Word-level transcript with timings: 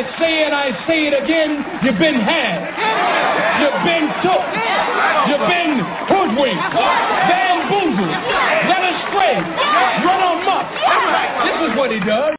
I 0.00 0.18
say 0.18 0.46
it, 0.46 0.52
I 0.54 0.86
say 0.88 1.08
it 1.08 1.24
again. 1.24 1.62
You've 1.84 1.98
been 1.98 2.20
had. 2.24 2.72
You've 3.60 3.84
been 3.84 4.08
took. 4.24 4.48
You've 5.28 5.44
been 5.44 5.76
hoodwinked, 6.08 6.72
bamboozled, 7.28 8.08
led 8.64 8.82
astray, 8.96 9.36
run 10.00 10.40
amok. 10.40 10.66
This 11.44 11.58
is 11.68 11.76
what 11.76 11.90
he 11.92 12.00
does. 12.00 12.34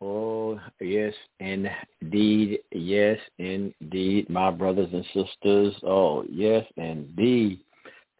Oh, 0.00 0.60
yes, 0.80 1.14
indeed. 1.40 2.60
Yes, 2.70 3.18
indeed, 3.38 4.30
my 4.30 4.52
brothers 4.52 4.90
and 4.92 5.04
sisters. 5.06 5.74
Oh, 5.82 6.24
yes, 6.30 6.64
indeed. 6.76 7.58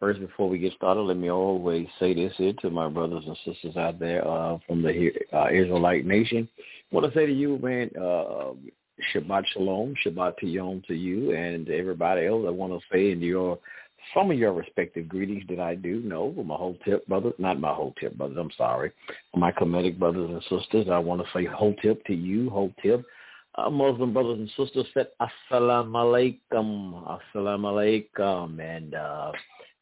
First, 0.03 0.19
before 0.19 0.49
we 0.49 0.57
get 0.57 0.73
started, 0.73 0.99
let 0.99 1.15
me 1.15 1.31
always 1.31 1.87
say 1.97 2.13
this 2.13 2.33
here 2.35 2.51
to 2.59 2.69
my 2.69 2.89
brothers 2.89 3.23
and 3.25 3.37
sisters 3.45 3.77
out 3.77 3.99
there 3.99 4.27
uh, 4.27 4.57
from 4.67 4.81
the 4.81 5.13
uh, 5.31 5.47
Israelite 5.47 6.05
nation. 6.05 6.45
I 6.59 6.93
want 6.93 7.07
to 7.09 7.17
say 7.17 7.25
to 7.25 7.31
you, 7.31 7.57
man, 7.59 7.89
uh, 7.97 8.51
Shabbat 9.15 9.43
Shalom, 9.53 9.95
Shabbat 10.05 10.33
Shalom 10.41 10.83
to 10.89 10.93
you 10.93 11.33
and 11.33 11.69
everybody 11.69 12.25
else. 12.27 12.43
I 12.45 12.49
want 12.49 12.73
to 12.73 12.85
say 12.91 13.11
in 13.11 13.21
your 13.21 13.57
some 14.13 14.29
of 14.29 14.37
your 14.37 14.51
respective 14.51 15.07
greetings 15.07 15.45
that 15.47 15.61
I 15.61 15.75
do 15.75 16.01
know 16.01 16.33
my 16.33 16.55
Hotep 16.55 17.07
brothers, 17.07 17.35
not 17.37 17.61
my 17.61 17.73
Hotep 17.73 18.15
brothers, 18.15 18.35
I'm 18.37 18.51
sorry, 18.57 18.91
my 19.37 19.53
Kemetic 19.53 19.97
brothers 19.97 20.29
and 20.29 20.41
sisters. 20.59 20.87
I 20.91 20.97
want 20.97 21.21
to 21.21 21.27
say 21.33 21.45
Hotep 21.45 22.03
to 22.07 22.13
you, 22.13 22.49
whole 22.49 22.73
tip. 22.83 23.05
Uh, 23.55 23.69
Muslim 23.69 24.11
brothers 24.11 24.39
and 24.39 24.49
sisters 24.57 24.85
said 24.93 25.07
assalamu 25.21 26.41
alaikum, 26.51 27.19
assalamu 27.33 28.11
alaikum, 28.19 28.59
and 28.59 28.95
uh, 28.95 29.31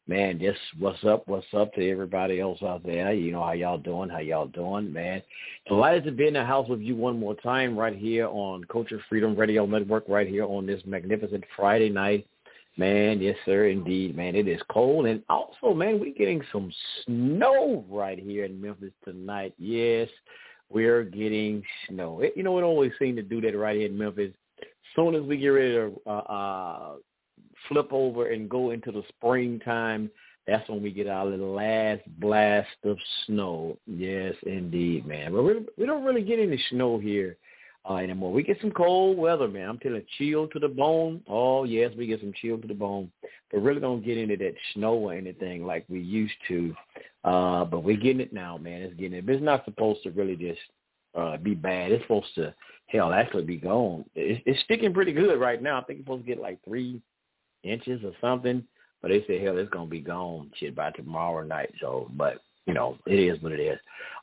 man, 0.06 0.38
just 0.38 0.58
what's 0.78 1.04
up, 1.04 1.26
what's 1.26 1.46
up 1.56 1.72
to 1.74 1.90
everybody 1.90 2.40
else 2.40 2.58
out 2.62 2.84
there. 2.84 3.12
You 3.12 3.32
know 3.32 3.42
how 3.42 3.52
y'all 3.52 3.78
doing, 3.78 4.08
how 4.08 4.18
y'all 4.18 4.48
doing, 4.48 4.92
man. 4.92 5.22
Delighted 5.68 6.04
to 6.04 6.12
be 6.12 6.26
in 6.26 6.34
the 6.34 6.44
house 6.44 6.68
with 6.68 6.80
you 6.80 6.96
one 6.96 7.18
more 7.18 7.34
time 7.36 7.76
right 7.76 7.96
here 7.96 8.26
on 8.26 8.64
Culture 8.64 9.00
Freedom 9.08 9.36
Radio 9.36 9.64
Network, 9.66 10.04
right 10.08 10.26
here 10.26 10.44
on 10.44 10.66
this 10.66 10.82
magnificent 10.86 11.44
Friday 11.56 11.88
night. 11.88 12.26
Man, 12.78 13.20
yes, 13.20 13.36
sir, 13.44 13.68
indeed, 13.68 14.16
man. 14.16 14.34
It 14.34 14.48
is 14.48 14.60
cold. 14.70 15.06
And 15.06 15.22
also, 15.28 15.74
man, 15.74 16.00
we're 16.00 16.14
getting 16.14 16.42
some 16.50 16.72
snow 17.04 17.84
right 17.88 18.18
here 18.18 18.46
in 18.46 18.60
Memphis 18.60 18.92
tonight. 19.04 19.54
Yes, 19.58 20.08
we're 20.70 21.04
getting 21.04 21.62
snow. 21.88 22.20
It, 22.20 22.32
you 22.34 22.42
know, 22.42 22.58
it 22.58 22.62
always 22.62 22.92
seems 22.98 23.16
to 23.16 23.22
do 23.22 23.42
that 23.42 23.56
right 23.56 23.76
here 23.76 23.86
in 23.86 23.98
Memphis. 23.98 24.32
Soon 24.96 25.14
as 25.14 25.22
we 25.22 25.36
get 25.36 25.48
ready 25.48 25.72
to 25.72 25.92
uh, 26.06 26.10
uh, 26.10 26.92
flip 27.68 27.88
over 27.92 28.30
and 28.30 28.48
go 28.48 28.70
into 28.70 28.92
the 28.92 29.02
springtime, 29.08 30.10
that's 30.46 30.68
when 30.68 30.82
we 30.82 30.90
get 30.90 31.06
our 31.06 31.26
little 31.26 31.54
last 31.54 32.02
blast 32.18 32.68
of 32.84 32.98
snow. 33.26 33.78
Yes, 33.86 34.34
indeed, 34.44 35.06
man. 35.06 35.32
But 35.32 35.42
we 35.42 35.54
we 35.78 35.86
don't 35.86 36.04
really 36.04 36.22
get 36.22 36.40
any 36.40 36.60
snow 36.70 36.98
here 36.98 37.36
uh, 37.88 37.96
anymore. 37.96 38.32
We 38.32 38.42
get 38.42 38.60
some 38.60 38.72
cold 38.72 39.18
weather, 39.18 39.48
man. 39.48 39.68
I'm 39.68 39.78
telling 39.78 40.02
you, 40.18 40.32
chill 40.32 40.48
to 40.48 40.58
the 40.58 40.68
bone. 40.68 41.22
Oh 41.28 41.64
yes, 41.64 41.92
we 41.96 42.06
get 42.06 42.20
some 42.20 42.32
chill 42.40 42.58
to 42.58 42.66
the 42.66 42.74
bone, 42.74 43.10
but 43.50 43.62
really 43.62 43.80
don't 43.80 44.04
get 44.04 44.18
into 44.18 44.36
that 44.38 44.54
snow 44.74 44.94
or 44.94 45.14
anything 45.14 45.64
like 45.64 45.84
we 45.88 46.00
used 46.00 46.34
to. 46.48 46.74
Uh, 47.24 47.64
but 47.64 47.84
we're 47.84 47.96
getting 47.96 48.20
it 48.20 48.32
now, 48.32 48.58
man. 48.58 48.82
It's 48.82 48.94
getting 48.94 49.18
it. 49.18 49.26
But 49.26 49.36
it's 49.36 49.44
not 49.44 49.64
supposed 49.64 50.02
to 50.02 50.10
really 50.10 50.36
just 50.36 50.60
uh, 51.14 51.36
be 51.36 51.54
bad. 51.54 51.92
It's 51.92 52.02
supposed 52.02 52.34
to 52.36 52.54
hell 52.86 53.12
actually 53.12 53.44
be 53.44 53.56
gone. 53.56 54.04
It's, 54.14 54.42
it's 54.44 54.62
sticking 54.64 54.92
pretty 54.92 55.12
good 55.12 55.38
right 55.38 55.62
now. 55.62 55.80
I 55.80 55.84
think 55.84 56.00
it's 56.00 56.06
supposed 56.06 56.24
to 56.24 56.28
get 56.28 56.42
like 56.42 56.58
three 56.64 57.00
inches 57.62 58.02
or 58.04 58.12
something. 58.20 58.64
But 59.00 59.08
they 59.08 59.24
say 59.26 59.42
hell, 59.42 59.58
it's 59.58 59.70
gonna 59.70 59.86
be 59.86 60.00
gone 60.00 60.50
shit 60.58 60.74
by 60.74 60.90
tomorrow 60.92 61.44
night. 61.44 61.72
So, 61.80 62.10
but 62.16 62.38
you 62.66 62.74
know, 62.74 62.96
it 63.06 63.18
is 63.18 63.42
what 63.42 63.52
it 63.52 63.60
is. 63.60 63.78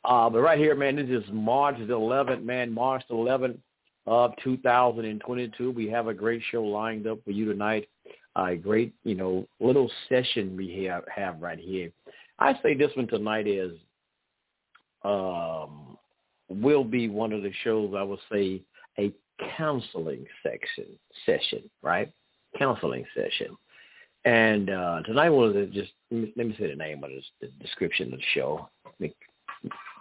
Uh, 0.06 0.30
but 0.30 0.40
right 0.40 0.58
here, 0.58 0.76
man, 0.76 0.96
this 0.96 1.10
is 1.10 1.24
March 1.32 1.78
the 1.78 1.94
11th, 1.94 2.44
man, 2.44 2.72
March 2.72 3.04
the 3.10 3.16
11th 3.16 3.58
of 4.08 4.32
2022. 4.44 5.72
We 5.72 5.90
have 5.90 6.08
a 6.08 6.14
great 6.14 6.42
show 6.50 6.64
lined 6.64 7.06
up 7.06 7.20
for 7.26 7.32
you 7.32 7.46
tonight. 7.46 7.90
A 8.36 8.56
great, 8.56 8.94
you 9.04 9.16
know, 9.16 9.46
little 9.60 9.92
session 10.08 10.56
we 10.56 10.86
have, 10.86 11.04
have 11.14 11.42
right 11.42 11.60
here. 11.60 11.92
I 12.38 12.54
say 12.64 12.74
this 12.74 12.92
one 12.96 13.08
tonight 13.08 13.48
is 13.48 13.74
um, 15.04 15.98
will 16.48 16.84
be 16.84 17.10
one 17.10 17.34
of 17.34 17.44
the 17.44 17.52
shows 17.64 17.94
I 17.98 18.04
would 18.04 18.20
say 18.32 18.62
a 18.98 19.12
counseling 19.58 20.26
section 20.44 20.86
session, 21.26 21.70
right? 21.82 22.12
Counseling 22.58 23.06
session. 23.16 23.56
And 24.26 24.70
uh, 24.70 25.02
tonight 25.06 25.30
was 25.30 25.56
just 25.72 25.92
let 26.12 26.36
me, 26.36 26.56
say 26.60 26.68
the 26.68 26.76
name 26.76 27.04
of 27.04 27.10
this, 27.10 27.24
the 27.42 27.48
description 27.62 28.14
of 28.14 28.20
the 28.20 28.26
show. 28.34 28.68
Let 28.86 29.00
me 29.00 29.16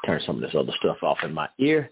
turn 0.04 0.20
some 0.26 0.36
of 0.36 0.42
this 0.42 0.54
other 0.58 0.72
stuff 0.78 1.02
off 1.02 1.18
in 1.22 1.32
my 1.32 1.48
ear. 1.58 1.90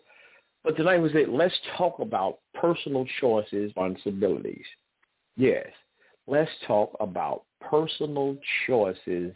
But 0.65 0.77
tonight 0.77 0.99
was 0.99 1.13
it. 1.15 1.29
Let's 1.29 1.55
talk 1.77 2.01
about 2.01 2.39
personal 2.55 3.07
choices, 3.21 3.67
responsibilities. 3.67 4.65
Yes, 5.37 5.67
let's 6.27 6.51
talk 6.67 6.97
about 6.99 7.45
personal 7.61 8.37
choices 8.67 9.33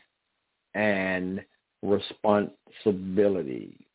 and 0.74 1.44
responsibility. 1.82 3.86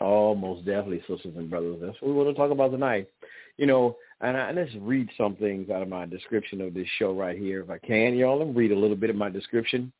Oh, 0.00 0.34
most 0.34 0.64
definitely, 0.64 1.00
sisters 1.00 1.34
and 1.36 1.50
brothers. 1.50 1.78
That's 1.80 2.00
what 2.00 2.10
we 2.10 2.14
want 2.14 2.28
to 2.28 2.34
talk 2.34 2.52
about 2.52 2.70
tonight. 2.70 3.08
You 3.56 3.66
know, 3.66 3.96
and 4.20 4.36
I, 4.36 4.50
let's 4.52 4.70
read 4.80 5.08
some 5.16 5.36
things 5.36 5.70
out 5.70 5.82
of 5.82 5.88
my 5.88 6.06
description 6.06 6.60
of 6.60 6.74
this 6.74 6.88
show 6.98 7.12
right 7.12 7.38
here, 7.38 7.60
if 7.60 7.70
I 7.70 7.78
can, 7.78 8.14
y'all. 8.14 8.38
Let 8.38 8.48
me 8.48 8.54
read 8.54 8.72
a 8.72 8.78
little 8.78 8.96
bit 8.96 9.10
of 9.10 9.16
my 9.16 9.28
description. 9.28 9.92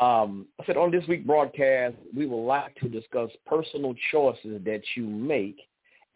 Um, 0.00 0.46
I 0.60 0.66
said 0.66 0.76
on 0.76 0.90
this 0.90 1.06
week 1.08 1.26
broadcast, 1.26 1.96
we 2.14 2.26
would 2.26 2.44
like 2.44 2.74
to 2.76 2.88
discuss 2.88 3.30
personal 3.46 3.94
choices 4.10 4.60
that 4.64 4.82
you 4.94 5.04
make 5.04 5.58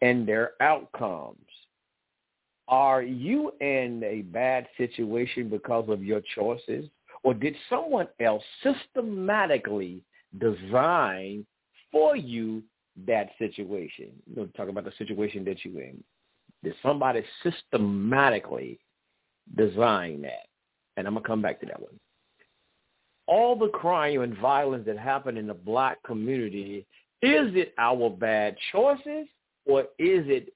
and 0.01 0.27
their 0.27 0.51
outcomes. 0.61 1.39
Are 2.67 3.01
you 3.01 3.53
in 3.61 4.03
a 4.03 4.21
bad 4.23 4.67
situation 4.77 5.49
because 5.49 5.89
of 5.89 6.03
your 6.03 6.21
choices? 6.35 6.85
Or 7.23 7.33
did 7.33 7.55
someone 7.69 8.07
else 8.19 8.43
systematically 8.61 10.01
design 10.37 11.45
for 11.91 12.15
you 12.15 12.61
that 13.07 13.29
situation? 13.39 14.11
You 14.27 14.35
know, 14.35 14.45
talk 14.57 14.69
about 14.69 14.83
the 14.83 14.91
situation 14.97 15.43
that 15.45 15.63
you're 15.63 15.81
in. 15.81 16.03
Did 16.63 16.73
somebody 16.81 17.23
systematically 17.43 18.79
design 19.55 20.21
that? 20.23 20.47
And 20.95 21.07
I'm 21.07 21.13
going 21.13 21.23
to 21.23 21.27
come 21.27 21.41
back 21.41 21.59
to 21.61 21.65
that 21.67 21.79
one. 21.79 21.99
All 23.27 23.55
the 23.57 23.69
crime 23.69 24.21
and 24.21 24.37
violence 24.37 24.85
that 24.85 24.97
happened 24.97 25.37
in 25.37 25.47
the 25.47 25.53
black 25.53 26.01
community, 26.03 26.87
is 27.21 27.53
it 27.55 27.73
our 27.77 28.09
bad 28.09 28.55
choices 28.71 29.27
or 29.65 29.81
is 29.99 30.25
it 30.27 30.53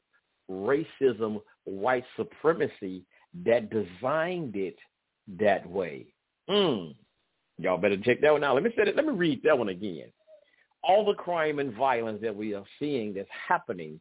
racism, 0.49 1.41
white 1.65 2.05
supremacy 2.15 3.03
that 3.45 3.69
designed 3.69 4.55
it 4.55 4.77
that 5.39 5.69
way? 5.69 6.07
Mm. 6.49 6.95
Y'all 7.57 7.77
better 7.77 7.97
check 7.97 8.21
that 8.21 8.31
one 8.31 8.43
out. 8.43 8.55
Let 8.55 8.63
me 8.63 8.71
say 8.75 8.83
it. 8.89 8.95
Let 8.95 9.05
me 9.05 9.13
read 9.13 9.41
that 9.43 9.57
one 9.57 9.69
again. 9.69 10.07
All 10.83 11.05
the 11.05 11.13
crime 11.13 11.59
and 11.59 11.73
violence 11.75 12.19
that 12.23 12.35
we 12.35 12.55
are 12.55 12.63
seeing 12.79 13.13
that's 13.13 13.29
happening 13.47 13.99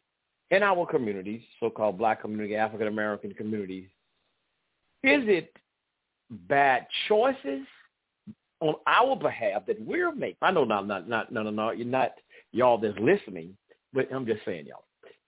in 0.51 0.63
our 0.63 0.87
communities, 0.87 1.43
so-called 1.61 1.99
black 1.99 2.23
community, 2.23 2.57
African 2.57 2.89
American 2.89 3.33
communities, 3.35 3.87
is 5.03 5.23
it 5.27 5.53
bad 6.31 6.87
choices 7.09 7.67
on 8.61 8.75
our 8.87 9.17
behalf 9.17 9.63
that 9.67 9.81
we're 9.81 10.13
making? 10.15 10.37
I 10.43 10.51
know 10.51 10.65
not, 10.65 10.87
not, 10.87 11.09
not, 11.09 11.33
no, 11.33 11.43
no, 11.43 11.51
no, 11.51 11.71
you're 11.71 11.87
not 11.87 12.13
y'all 12.53 12.79
that's 12.79 12.99
listening, 12.99 13.57
but 13.93 14.13
I'm 14.13 14.27
just 14.27 14.45
saying 14.45 14.67
y'all. 14.67 14.85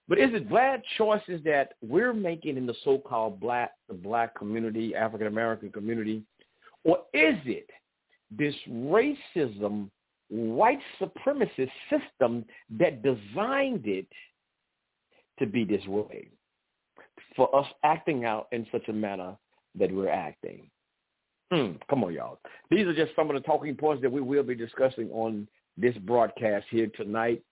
But 0.07 0.19
is 0.19 0.31
it 0.33 0.51
bad 0.51 0.81
choices 0.97 1.41
that 1.45 1.73
we're 1.81 2.13
making 2.13 2.57
in 2.57 2.65
the 2.65 2.75
so-called 2.83 3.39
black, 3.39 3.71
the 3.87 3.93
black 3.93 4.35
community, 4.35 4.93
African 4.93 5.27
American 5.27 5.71
community, 5.71 6.23
or 6.83 6.97
is 7.13 7.37
it 7.45 7.69
this 8.29 8.53
racism, 8.69 9.89
white 10.29 10.81
supremacist 11.01 11.71
system 11.89 12.43
that 12.77 13.01
designed 13.01 13.85
it 13.85 14.07
to 15.39 15.45
be 15.45 15.63
this 15.63 15.85
way, 15.87 16.27
for 17.35 17.53
us 17.55 17.67
acting 17.83 18.25
out 18.25 18.47
in 18.51 18.65
such 18.71 18.87
a 18.87 18.93
manner 18.93 19.35
that 19.75 19.91
we're 19.91 20.09
acting. 20.09 20.69
Hmm, 21.51 21.73
come 21.89 22.03
on, 22.03 22.13
y'all. 22.13 22.39
These 22.71 22.87
are 22.87 22.95
just 22.95 23.15
some 23.15 23.29
of 23.29 23.35
the 23.35 23.41
talking 23.41 23.75
points 23.75 24.01
that 24.01 24.11
we 24.11 24.21
will 24.21 24.43
be 24.43 24.55
discussing 24.55 25.09
on 25.11 25.47
this 25.77 25.95
broadcast 25.99 26.65
here 26.69 26.87
tonight, 26.95 27.43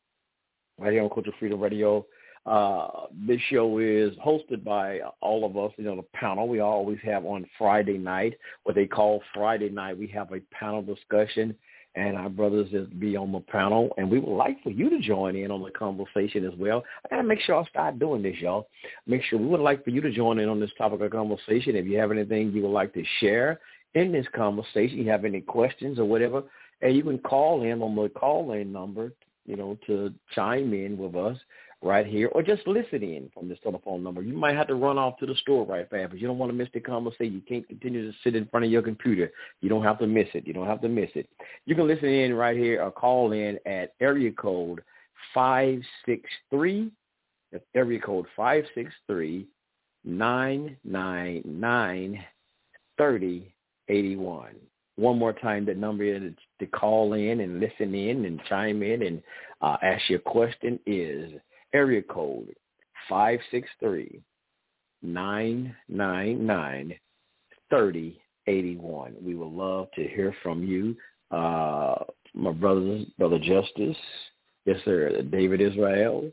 right 0.80 0.94
here 0.94 1.04
on 1.04 1.10
Culture 1.10 1.32
Freedom 1.40 1.60
Radio. 1.60 2.06
Uh, 2.46 3.06
this 3.28 3.40
show 3.50 3.78
is 3.78 4.14
hosted 4.26 4.64
by 4.64 5.00
all 5.22 5.46
of 5.46 5.56
us, 5.56 5.72
you 5.78 5.84
know, 5.84 5.96
the 5.96 6.18
panel. 6.18 6.48
We 6.48 6.60
always 6.60 6.98
have 7.04 7.26
on 7.26 7.46
Friday 7.58 8.00
night, 8.00 8.34
what 8.64 8.76
they 8.76 8.88
call 8.88 9.22
Friday 9.34 9.70
night. 9.70 9.98
We 9.98 10.08
have 10.08 10.32
a 10.32 10.40
panel 10.52 10.82
discussion, 10.82 11.56
and 11.96 12.16
our 12.16 12.30
brothers 12.30 12.70
is 12.72 12.88
be 12.88 13.18
on 13.18 13.32
the 13.32 13.40
panel, 13.40 13.94
and 13.98 14.10
we 14.10 14.20
would 14.20 14.36
like 14.36 14.62
for 14.64 14.70
you 14.70 14.90
to 14.90 15.00
join 15.00 15.36
in 15.36 15.52
on 15.52 15.62
the 15.62 15.72
conversation 15.72 16.46
as 16.46 16.58
well. 16.58 16.84
I 17.06 17.10
gotta 17.10 17.28
make 17.28 17.42
sure 17.42 17.56
I 17.56 17.66
start 17.66 18.00
doing 18.00 18.22
this, 18.22 18.38
y'all. 18.38 18.68
Make 19.08 19.24
sure 19.24 19.40
we 19.40 19.48
would 19.48 19.60
like 19.60 19.84
for 19.84 19.90
you 19.90 20.02
to 20.02 20.12
join 20.12 20.40
in 20.40 20.48
on 20.48 20.60
this 20.60 20.72
topic 20.78 21.02
of 21.02 21.12
conversation. 21.12 21.76
If 21.76 21.86
you 21.86 21.98
have 21.98 22.12
anything 22.12 22.52
you 22.52 22.62
would 22.62 22.72
like 22.72 22.94
to 22.94 23.04
share 23.20 23.60
in 23.94 24.12
this 24.12 24.26
conversation, 24.34 25.00
you 25.00 25.10
have 25.10 25.26
any 25.26 25.42
questions 25.42 26.00
or 26.00 26.06
whatever, 26.06 26.44
and 26.82 26.96
you 26.96 27.04
can 27.04 27.20
call 27.20 27.64
in 27.64 27.82
on 27.82 27.96
the 27.96 28.10
call-in 28.10 28.72
number, 28.72 29.12
you 29.46 29.56
know, 29.56 29.78
to 29.88 30.14
chime 30.34 30.74
in 30.74 30.98
with 30.98 31.16
us 31.16 31.38
right 31.82 32.06
here, 32.06 32.28
or 32.28 32.44
just 32.44 32.68
listen 32.68 33.02
in 33.02 33.32
from 33.34 33.50
this 33.50 33.58
telephone 33.64 34.04
number. 34.04 34.22
You 34.22 34.34
might 34.34 34.56
have 34.56 34.68
to 34.68 34.76
run 34.76 35.00
off 35.00 35.18
to 35.18 35.26
the 35.26 35.36
store 35.36 35.66
right 35.66 35.90
fast, 35.90 36.12
but 36.12 36.20
you 36.20 36.28
don't 36.28 36.38
want 36.38 36.52
to 36.52 36.58
miss 36.58 36.70
the 36.74 36.80
conversation. 36.80 37.34
You 37.34 37.42
can't 37.42 37.68
continue 37.68 38.10
to 38.10 38.18
sit 38.24 38.36
in 38.36 38.46
front 38.48 38.66
of 38.66 38.72
your 38.72 38.84
computer. 38.84 39.32
You 39.62 39.70
don't 39.70 39.84
have 39.84 39.98
to 40.00 40.08
miss 40.08 40.28
it. 40.34 40.46
You 40.46 40.54
don't 40.54 40.68
have 40.68 40.82
to 40.82 40.90
miss 40.90 41.10
it. 41.16 41.28
You 41.66 41.76
can 41.76 41.88
listen 41.88 42.10
in 42.10 42.34
right 42.34 42.56
here 42.56 42.84
or 42.84 42.92
call 42.92 43.32
in 43.32 43.58
at 43.66 43.94
area 44.00 44.32
code 44.32 44.82
563, 45.34 46.92
that's 47.52 47.64
area 47.76 48.00
code 48.00 48.26
563 48.36 49.48
999 50.04 52.26
3081. 52.98 54.56
One 54.98 55.18
more 55.18 55.34
time, 55.34 55.66
the 55.66 55.74
number 55.74 56.20
to, 56.20 56.36
to 56.60 56.66
call 56.68 57.14
in 57.14 57.40
and 57.40 57.60
listen 57.60 57.96
in 57.96 58.26
and 58.26 58.40
chime 58.48 58.84
in 58.84 59.04
and 59.04 59.24
uh, 59.62 59.78
ask 59.82 60.10
your 60.10 60.20
question 60.20 60.80
is 60.86 61.32
area 61.74 62.02
code 62.02 62.54
563 63.10 64.22
999 65.04 66.96
3081. 67.70 69.16
We 69.22 69.36
would 69.36 69.52
love 69.52 69.88
to 69.96 70.08
hear 70.08 70.36
from 70.44 70.64
you. 70.64 70.96
Uh, 71.32 71.96
my 72.34 72.52
brother, 72.52 73.04
Brother 73.18 73.40
Justice, 73.40 73.98
yes, 74.66 74.78
sir, 74.86 75.22
David 75.24 75.62
Israel, 75.62 76.30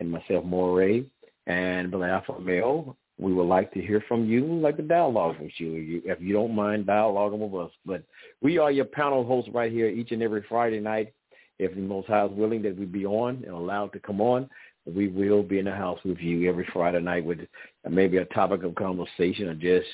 and 0.00 0.10
myself, 0.10 0.44
Moray, 0.44 1.04
and 1.46 1.90
Brother 1.90 2.06
Alpha 2.06 2.40
Male. 2.40 2.96
We 3.18 3.32
would 3.32 3.46
like 3.46 3.72
to 3.72 3.80
hear 3.80 4.04
from 4.06 4.26
you. 4.26 4.44
We'd 4.44 4.62
like 4.62 4.76
to 4.76 4.82
dialogue 4.82 5.36
with 5.40 5.52
you, 5.56 6.02
if 6.04 6.20
you 6.20 6.32
don't 6.32 6.54
mind 6.54 6.86
dialoguing 6.86 7.48
with 7.48 7.66
us. 7.66 7.72
But 7.84 8.02
we 8.42 8.58
are 8.58 8.70
your 8.70 8.84
panel 8.84 9.24
hosts 9.24 9.50
right 9.54 9.72
here 9.72 9.88
each 9.88 10.12
and 10.12 10.22
every 10.22 10.44
Friday 10.48 10.80
night. 10.80 11.12
If 11.58 11.74
the 11.74 11.80
Most 11.80 12.08
High 12.08 12.26
is 12.26 12.32
willing 12.32 12.60
that 12.62 12.76
we 12.76 12.84
be 12.84 13.06
on 13.06 13.42
and 13.44 13.54
allowed 13.54 13.94
to 13.94 14.00
come 14.00 14.20
on, 14.20 14.50
we 14.86 15.08
will 15.08 15.42
be 15.42 15.58
in 15.58 15.64
the 15.64 15.72
house 15.72 15.98
with 16.04 16.18
you 16.18 16.48
every 16.48 16.66
Friday 16.72 17.00
night 17.00 17.24
with 17.24 17.40
maybe 17.88 18.18
a 18.18 18.24
topic 18.26 18.62
of 18.62 18.74
conversation 18.74 19.48
or 19.48 19.54
just 19.54 19.86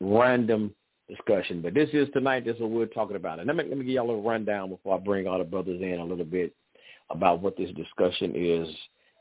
random 0.00 0.74
discussion. 1.08 1.62
But 1.62 1.74
this 1.74 1.90
is 1.92 2.08
tonight. 2.12 2.44
This 2.44 2.56
is 2.56 2.62
what 2.62 2.70
we're 2.70 2.86
talking 2.86 3.16
about. 3.16 3.38
And 3.38 3.46
let 3.46 3.56
me, 3.56 3.64
let 3.68 3.78
me 3.78 3.84
give 3.84 3.94
y'all 3.94 4.06
a 4.06 4.08
little 4.08 4.22
rundown 4.22 4.70
before 4.70 4.96
I 4.96 4.98
bring 4.98 5.26
all 5.26 5.38
the 5.38 5.44
brothers 5.44 5.80
in 5.80 6.00
a 6.00 6.04
little 6.04 6.24
bit 6.24 6.54
about 7.10 7.40
what 7.40 7.56
this 7.56 7.70
discussion 7.72 8.32
is 8.34 8.68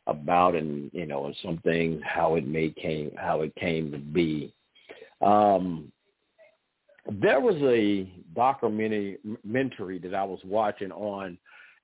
about 0.07 0.56
and, 0.56 0.89
you 0.94 1.06
know, 1.06 1.25
and 1.25 1.35
some 1.44 1.57
things, 1.59 2.01
how 2.03 2.35
it 2.35 2.47
may 2.47 2.69
came, 2.69 3.12
how 3.17 3.41
it 3.41 3.53
came 3.56 3.91
to 3.91 3.97
be. 3.97 4.53
Um, 5.21 5.91
there 7.09 7.39
was 7.39 7.56
a 7.62 8.09
documentary 8.35 9.19
that 10.00 10.15
I 10.15 10.24
was 10.24 10.39
watching 10.45 10.91
on 10.91 11.38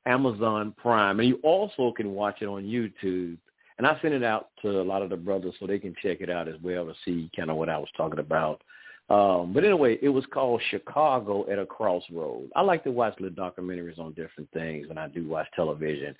Amazon 0.07 0.73
Prime, 0.77 1.19
and 1.19 1.27
you 1.27 1.39
also 1.43 1.91
can 1.91 2.11
watch 2.11 2.41
it 2.41 2.47
on 2.47 2.63
YouTube. 2.63 3.37
And 3.77 3.85
I 3.85 3.99
sent 4.01 4.15
it 4.15 4.23
out 4.23 4.49
to 4.63 4.81
a 4.81 4.81
lot 4.81 5.03
of 5.03 5.11
the 5.11 5.17
brothers 5.17 5.53
so 5.59 5.67
they 5.67 5.77
can 5.77 5.93
check 6.01 6.21
it 6.21 6.31
out 6.31 6.47
as 6.47 6.55
well 6.63 6.85
to 6.85 6.93
see 7.05 7.29
kind 7.35 7.51
of 7.51 7.57
what 7.57 7.69
I 7.69 7.77
was 7.77 7.89
talking 7.95 8.19
about. 8.19 8.63
Um, 9.09 9.53
but 9.53 9.63
anyway, 9.63 9.97
it 10.01 10.09
was 10.09 10.25
called 10.33 10.61
Chicago 10.69 11.49
at 11.49 11.59
a 11.59 11.65
Crossroad. 11.65 12.49
I 12.55 12.61
like 12.61 12.83
to 12.83 12.91
watch 12.91 13.19
little 13.19 13.37
documentaries 13.37 13.99
on 13.99 14.13
different 14.13 14.49
things 14.51 14.87
when 14.87 14.97
I 14.97 15.07
do 15.07 15.27
watch 15.27 15.47
television. 15.55 16.15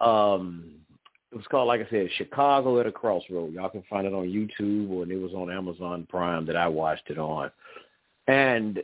Um, 0.00 0.74
it 1.32 1.36
was 1.36 1.46
called, 1.50 1.66
like 1.66 1.80
I 1.80 1.90
said, 1.90 2.08
Chicago 2.18 2.78
at 2.78 2.86
a 2.86 2.92
Crossroad. 2.92 3.54
Y'all 3.54 3.70
can 3.70 3.82
find 3.88 4.06
it 4.06 4.12
on 4.12 4.28
YouTube 4.28 4.90
or 4.90 5.10
it 5.10 5.20
was 5.20 5.32
on 5.32 5.50
Amazon 5.50 6.06
Prime 6.08 6.44
that 6.46 6.56
I 6.56 6.68
watched 6.68 7.08
it 7.08 7.18
on. 7.18 7.50
And 8.28 8.82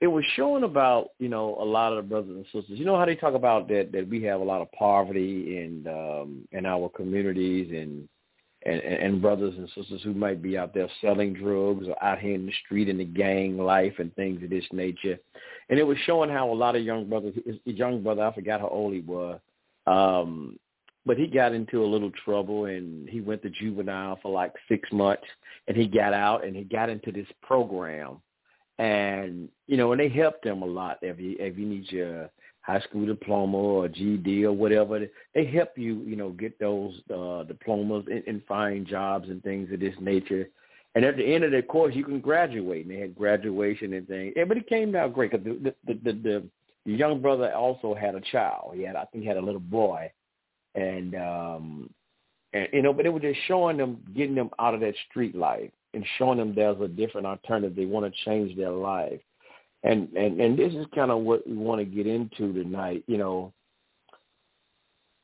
it 0.00 0.06
was 0.06 0.24
showing 0.34 0.64
about 0.64 1.10
you 1.18 1.28
know 1.28 1.56
a 1.60 1.64
lot 1.64 1.92
of 1.92 2.04
the 2.04 2.08
brothers 2.08 2.36
and 2.36 2.44
sisters. 2.46 2.78
You 2.78 2.84
know 2.84 2.98
how 2.98 3.06
they 3.06 3.16
talk 3.16 3.34
about 3.34 3.68
that 3.68 3.92
that 3.92 4.08
we 4.08 4.22
have 4.24 4.40
a 4.40 4.44
lot 4.44 4.60
of 4.60 4.70
poverty 4.72 5.58
in 5.58 5.86
um, 5.88 6.46
in 6.52 6.66
our 6.66 6.90
communities 6.90 7.70
and, 7.70 8.08
and 8.66 8.80
and 8.82 9.22
brothers 9.22 9.54
and 9.56 9.68
sisters 9.74 10.02
who 10.02 10.12
might 10.12 10.42
be 10.42 10.58
out 10.58 10.74
there 10.74 10.88
selling 11.00 11.32
drugs 11.32 11.86
or 11.88 12.02
out 12.04 12.18
here 12.18 12.34
in 12.34 12.46
the 12.46 12.52
street 12.64 12.88
in 12.88 12.98
the 12.98 13.04
gang 13.04 13.56
life 13.56 13.94
and 13.98 14.14
things 14.16 14.42
of 14.42 14.50
this 14.50 14.66
nature. 14.70 15.18
And 15.70 15.78
it 15.78 15.84
was 15.84 15.96
showing 16.04 16.30
how 16.30 16.50
a 16.50 16.54
lot 16.54 16.76
of 16.76 16.82
young 16.82 17.08
brothers, 17.08 17.34
his 17.44 17.56
young 17.64 18.02
brother, 18.02 18.24
I 18.24 18.34
forgot 18.34 18.60
how 18.60 18.68
old 18.68 18.92
he 18.92 19.00
was, 19.00 19.40
um, 19.86 20.58
but 21.06 21.16
he 21.16 21.26
got 21.26 21.54
into 21.54 21.82
a 21.82 21.86
little 21.86 22.10
trouble 22.24 22.66
and 22.66 23.08
he 23.08 23.20
went 23.20 23.42
to 23.42 23.50
juvenile 23.50 24.18
for 24.22 24.30
like 24.30 24.52
six 24.68 24.90
months 24.92 25.26
and 25.68 25.76
he 25.76 25.86
got 25.88 26.12
out 26.12 26.44
and 26.44 26.54
he 26.54 26.64
got 26.64 26.90
into 26.90 27.10
this 27.10 27.26
program 27.42 28.20
and 28.78 29.48
you 29.66 29.76
know, 29.76 29.92
and 29.92 30.00
they 30.00 30.08
help 30.08 30.42
them 30.42 30.62
a 30.62 30.66
lot. 30.66 30.98
If 31.02 31.18
you 31.18 31.36
if 31.38 31.58
you 31.58 31.66
need 31.66 31.90
your 31.90 32.30
high 32.60 32.80
school 32.80 33.06
diploma 33.06 33.56
or 33.56 33.88
GED 33.88 34.44
or 34.44 34.52
whatever, 34.52 35.06
they 35.34 35.46
help 35.46 35.70
you, 35.76 36.02
you 36.02 36.16
know, 36.16 36.30
get 36.30 36.58
those 36.58 37.00
uh, 37.14 37.44
diplomas 37.44 38.04
and, 38.10 38.24
and 38.26 38.44
find 38.46 38.86
jobs 38.86 39.28
and 39.28 39.42
things 39.42 39.72
of 39.72 39.78
this 39.78 39.94
nature. 40.00 40.48
And 40.96 41.04
at 41.04 41.16
the 41.16 41.24
end 41.24 41.44
of 41.44 41.52
the 41.52 41.62
course, 41.62 41.94
you 41.94 42.04
can 42.04 42.20
graduate. 42.20 42.86
And 42.86 42.94
they 42.94 43.00
had 43.00 43.14
graduation 43.14 43.92
and 43.92 44.08
things. 44.08 44.34
But 44.48 44.56
it 44.56 44.68
came 44.68 44.96
out 44.96 45.14
great 45.14 45.30
because 45.30 45.44
the 45.44 45.74
the, 45.86 45.94
the 45.94 46.12
the 46.12 46.44
the 46.84 46.92
young 46.92 47.20
brother 47.20 47.52
also 47.52 47.94
had 47.94 48.14
a 48.14 48.20
child. 48.20 48.72
He 48.74 48.82
had, 48.82 48.94
I 48.94 49.04
think, 49.06 49.24
he 49.24 49.28
had 49.28 49.36
a 49.36 49.44
little 49.44 49.60
boy, 49.60 50.10
and 50.74 51.14
um, 51.16 51.90
and 52.52 52.68
you 52.72 52.82
know, 52.82 52.92
but 52.92 53.06
it 53.06 53.12
was 53.12 53.22
just 53.22 53.40
showing 53.48 53.76
them, 53.76 53.98
getting 54.14 54.36
them 54.36 54.50
out 54.58 54.74
of 54.74 54.80
that 54.80 54.94
street 55.10 55.34
life 55.34 55.70
and 55.96 56.06
showing 56.18 56.38
them 56.38 56.54
there's 56.54 56.80
a 56.80 56.86
different 56.86 57.26
alternative. 57.26 57.74
They 57.74 57.86
want 57.86 58.06
to 58.06 58.24
change 58.24 58.56
their 58.56 58.70
life. 58.70 59.20
And, 59.82 60.08
and, 60.12 60.40
and 60.40 60.58
this 60.58 60.74
is 60.74 60.86
kind 60.94 61.10
of 61.10 61.20
what 61.20 61.46
we 61.46 61.54
want 61.56 61.80
to 61.80 61.84
get 61.84 62.06
into 62.06 62.52
tonight. 62.52 63.02
You 63.06 63.18
know, 63.18 63.52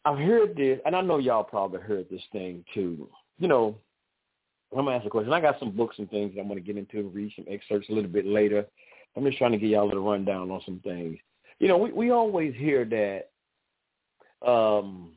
I've 0.04 0.18
heard 0.18 0.56
this, 0.56 0.80
and 0.86 0.96
I 0.96 1.02
know 1.02 1.18
y'all 1.18 1.44
probably 1.44 1.80
heard 1.80 2.06
this 2.10 2.22
thing 2.32 2.64
too. 2.74 3.08
You 3.38 3.48
know, 3.48 3.76
I'm 4.72 4.86
gonna 4.86 4.96
ask 4.96 5.06
a 5.06 5.10
question. 5.10 5.32
I 5.32 5.40
got 5.40 5.58
some 5.60 5.72
books 5.72 5.96
and 5.98 6.08
things 6.10 6.34
that 6.34 6.40
I'm 6.40 6.48
gonna 6.48 6.60
get 6.60 6.78
into 6.78 7.00
and 7.00 7.14
read 7.14 7.32
some 7.36 7.44
excerpts 7.48 7.88
a 7.90 7.92
little 7.92 8.10
bit 8.10 8.26
later. 8.26 8.64
I'm 9.14 9.24
just 9.24 9.36
trying 9.36 9.52
to 9.52 9.58
give 9.58 9.68
y'all 9.68 9.84
a 9.84 9.88
little 9.88 10.10
rundown 10.10 10.50
on 10.50 10.62
some 10.64 10.80
things. 10.82 11.18
You 11.58 11.68
know, 11.68 11.76
we, 11.76 11.92
we 11.92 12.10
always 12.10 12.54
hear 12.54 12.84
that 12.86 14.48
um, 14.48 15.10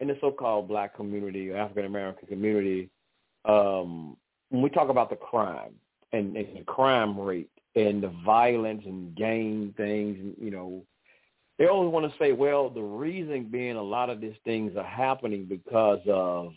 in 0.00 0.08
the 0.08 0.18
so-called 0.20 0.66
black 0.66 0.96
community 0.96 1.50
or 1.50 1.56
African 1.56 1.84
American 1.84 2.26
community, 2.26 2.90
um, 3.44 4.16
when 4.54 4.62
we 4.62 4.70
talk 4.70 4.88
about 4.88 5.10
the 5.10 5.16
crime 5.16 5.74
and, 6.12 6.36
and 6.36 6.56
the 6.56 6.62
crime 6.62 7.18
rate 7.18 7.50
and 7.74 8.00
the 8.00 8.12
violence 8.24 8.82
and 8.86 9.12
gang 9.16 9.74
things, 9.76 10.16
you 10.40 10.52
know, 10.52 10.84
they 11.58 11.66
always 11.66 11.92
want 11.92 12.08
to 12.08 12.18
say, 12.20 12.30
well, 12.30 12.70
the 12.70 12.80
reason 12.80 13.48
being 13.50 13.74
a 13.74 13.82
lot 13.82 14.10
of 14.10 14.20
these 14.20 14.36
things 14.44 14.76
are 14.76 14.84
happening 14.84 15.44
because 15.44 15.98
of 16.06 16.52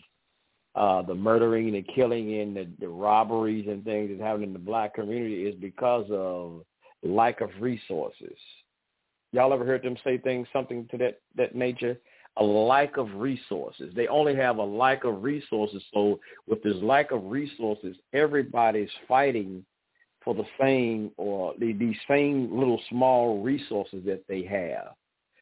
uh, 0.76 1.02
the 1.02 1.14
murdering 1.14 1.74
and 1.74 1.88
killing 1.92 2.40
and 2.40 2.56
the, 2.56 2.68
the 2.78 2.88
robberies 2.88 3.66
and 3.68 3.84
things 3.84 4.10
that's 4.10 4.22
happening 4.22 4.48
in 4.48 4.52
the 4.52 4.60
black 4.60 4.94
community 4.94 5.46
is 5.46 5.56
because 5.56 6.06
of 6.12 6.62
lack 7.02 7.40
of 7.40 7.50
resources. 7.58 8.38
Y'all 9.32 9.52
ever 9.52 9.64
heard 9.64 9.82
them 9.82 9.96
say 10.04 10.18
things, 10.18 10.46
something 10.52 10.86
to 10.92 10.98
that, 10.98 11.20
that 11.34 11.56
nature? 11.56 11.98
A 12.36 12.44
lack 12.44 12.96
of 12.96 13.12
resources. 13.14 13.92
They 13.96 14.06
only 14.06 14.36
have 14.36 14.58
a 14.58 14.64
lack 14.64 15.04
of 15.04 15.22
resources. 15.22 15.82
So 15.92 16.20
with 16.46 16.62
this 16.62 16.76
lack 16.76 17.10
of 17.10 17.24
resources, 17.24 17.96
everybody's 18.12 18.90
fighting 19.08 19.64
for 20.24 20.34
the 20.34 20.46
same 20.60 21.10
or 21.16 21.54
these 21.58 21.96
same 22.06 22.56
little 22.56 22.80
small 22.90 23.42
resources 23.42 24.04
that 24.06 24.22
they 24.28 24.44
have. 24.44 24.94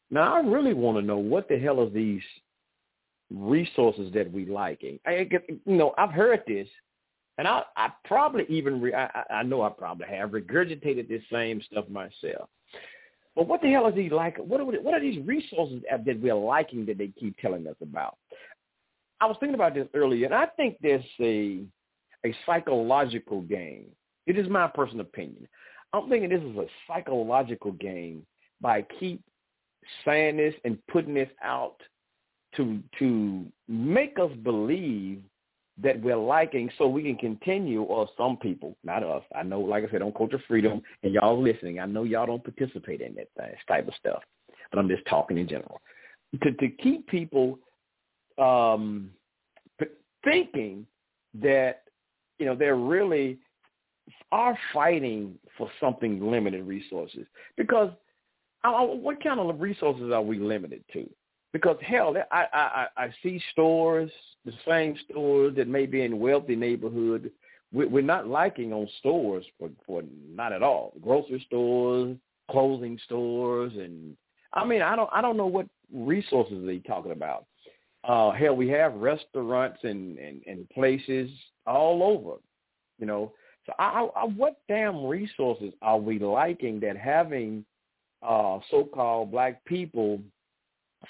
Now, 0.09 0.35
I 0.35 0.39
really 0.39 0.73
want 0.73 0.97
to 0.97 1.01
know 1.01 1.17
what 1.17 1.49
the 1.49 1.59
hell 1.59 1.81
are 1.81 1.89
these 1.89 2.21
resources 3.29 4.11
that 4.13 4.31
we 4.31 4.45
liking? 4.45 4.99
I, 5.05 5.29
you 5.65 5.75
know, 5.75 5.93
I've 5.97 6.11
heard 6.11 6.43
this, 6.47 6.67
and 7.37 7.47
I, 7.47 7.63
I 7.75 7.89
probably 8.05 8.45
even, 8.49 8.81
re, 8.81 8.93
I, 8.93 9.23
I 9.29 9.43
know 9.43 9.61
I 9.61 9.69
probably 9.69 10.07
have 10.07 10.29
regurgitated 10.29 11.07
this 11.07 11.23
same 11.31 11.61
stuff 11.69 11.89
myself. 11.89 12.49
But 13.37 13.47
what 13.47 13.61
the 13.61 13.69
hell 13.69 13.85
is 13.85 13.93
he 13.93 14.09
like? 14.09 14.37
What 14.39 14.59
are, 14.59 14.65
what 14.65 14.95
are 14.95 14.99
these 14.99 15.23
resources 15.23 15.83
that 15.91 16.19
we're 16.19 16.33
liking 16.33 16.87
that 16.87 16.97
they 16.97 17.11
keep 17.19 17.37
telling 17.37 17.67
us 17.67 17.75
about? 17.83 18.17
I 19.21 19.27
was 19.27 19.37
thinking 19.39 19.53
about 19.53 19.75
this 19.75 19.87
earlier, 19.93 20.25
and 20.25 20.33
I 20.33 20.47
think 20.57 20.77
there's 20.81 21.05
a 21.21 21.63
a 22.25 22.35
psychological 22.47 23.41
game. 23.41 23.85
It 24.25 24.39
is 24.39 24.49
my 24.49 24.67
personal 24.67 25.01
opinion. 25.01 25.47
I'm 25.93 26.09
thinking 26.09 26.29
this 26.29 26.41
is 26.41 26.57
a 26.57 26.65
psychological 26.87 27.73
game 27.73 28.25
by 28.59 28.83
keep 28.99 29.21
saying 30.03 30.37
this 30.37 30.55
and 30.65 30.79
putting 30.87 31.13
this 31.13 31.29
out 31.43 31.77
to 32.55 32.81
to 32.97 33.45
make 33.67 34.17
us 34.19 34.31
believe 34.41 35.21
that 35.81 36.01
we're 36.01 36.17
liking 36.17 36.69
so 36.77 36.87
we 36.87 37.03
can 37.03 37.15
continue 37.17 37.83
or 37.83 38.09
some 38.17 38.37
people, 38.37 38.75
not 38.83 39.03
us. 39.03 39.23
I 39.35 39.43
know, 39.43 39.59
like 39.59 39.83
I 39.87 39.91
said, 39.91 40.01
on 40.01 40.11
Culture 40.13 40.41
Freedom 40.47 40.81
and 41.03 41.13
y'all 41.13 41.41
listening, 41.41 41.79
I 41.79 41.85
know 41.85 42.03
y'all 42.03 42.25
don't 42.25 42.43
participate 42.43 43.01
in 43.01 43.15
that 43.15 43.27
type 43.67 43.87
of 43.87 43.93
stuff, 43.99 44.23
but 44.71 44.79
I'm 44.79 44.89
just 44.89 45.05
talking 45.07 45.37
in 45.37 45.47
general. 45.47 45.81
To, 46.43 46.51
to 46.51 46.69
keep 46.69 47.07
people 47.07 47.59
um, 48.37 49.11
thinking 50.23 50.85
that, 51.35 51.83
you 52.39 52.45
know, 52.45 52.55
they're 52.55 52.75
really 52.75 53.39
are 54.31 54.57
fighting 54.73 55.37
for 55.57 55.69
something 55.79 56.31
limited 56.31 56.65
resources 56.65 57.25
because 57.55 57.91
uh, 58.63 58.71
what 58.83 59.21
kind 59.23 59.39
of 59.39 59.59
resources 59.59 60.11
are 60.11 60.21
we 60.21 60.39
limited 60.39 60.83
to? 60.93 61.09
Because 61.53 61.77
hell, 61.81 62.15
I, 62.31 62.45
I 62.53 62.87
I 62.97 63.09
see 63.23 63.41
stores, 63.51 64.11
the 64.45 64.53
same 64.67 64.95
stores 65.09 65.55
that 65.55 65.67
may 65.67 65.85
be 65.85 66.01
in 66.03 66.19
wealthy 66.19 66.55
neighborhood. 66.55 67.31
We're 67.71 68.01
not 68.01 68.27
liking 68.27 68.73
on 68.73 68.87
stores 68.99 69.45
for 69.59 69.69
for 69.85 70.03
not 70.29 70.53
at 70.53 70.63
all. 70.63 70.93
Grocery 71.01 71.43
stores, 71.47 72.17
clothing 72.49 72.99
stores, 73.05 73.73
and 73.75 74.15
I 74.53 74.65
mean 74.65 74.81
I 74.81 74.95
don't 74.95 75.09
I 75.11 75.21
don't 75.21 75.37
know 75.37 75.47
what 75.47 75.67
resources 75.93 76.65
they 76.65 76.79
talking 76.79 77.11
about. 77.11 77.45
Uh, 78.03 78.31
hell, 78.31 78.55
we 78.55 78.69
have 78.69 78.93
restaurants 78.95 79.79
and, 79.83 80.17
and 80.17 80.41
and 80.47 80.69
places 80.69 81.29
all 81.65 82.03
over, 82.03 82.37
you 82.99 83.05
know. 83.05 83.33
So 83.65 83.73
I, 83.79 84.07
I, 84.15 84.23
what 84.25 84.57
damn 84.69 85.05
resources 85.05 85.73
are 85.81 85.99
we 85.99 86.19
liking 86.19 86.79
that 86.81 86.95
having 86.95 87.65
uh, 88.23 88.59
so-called 88.71 89.31
black 89.31 89.63
people 89.65 90.21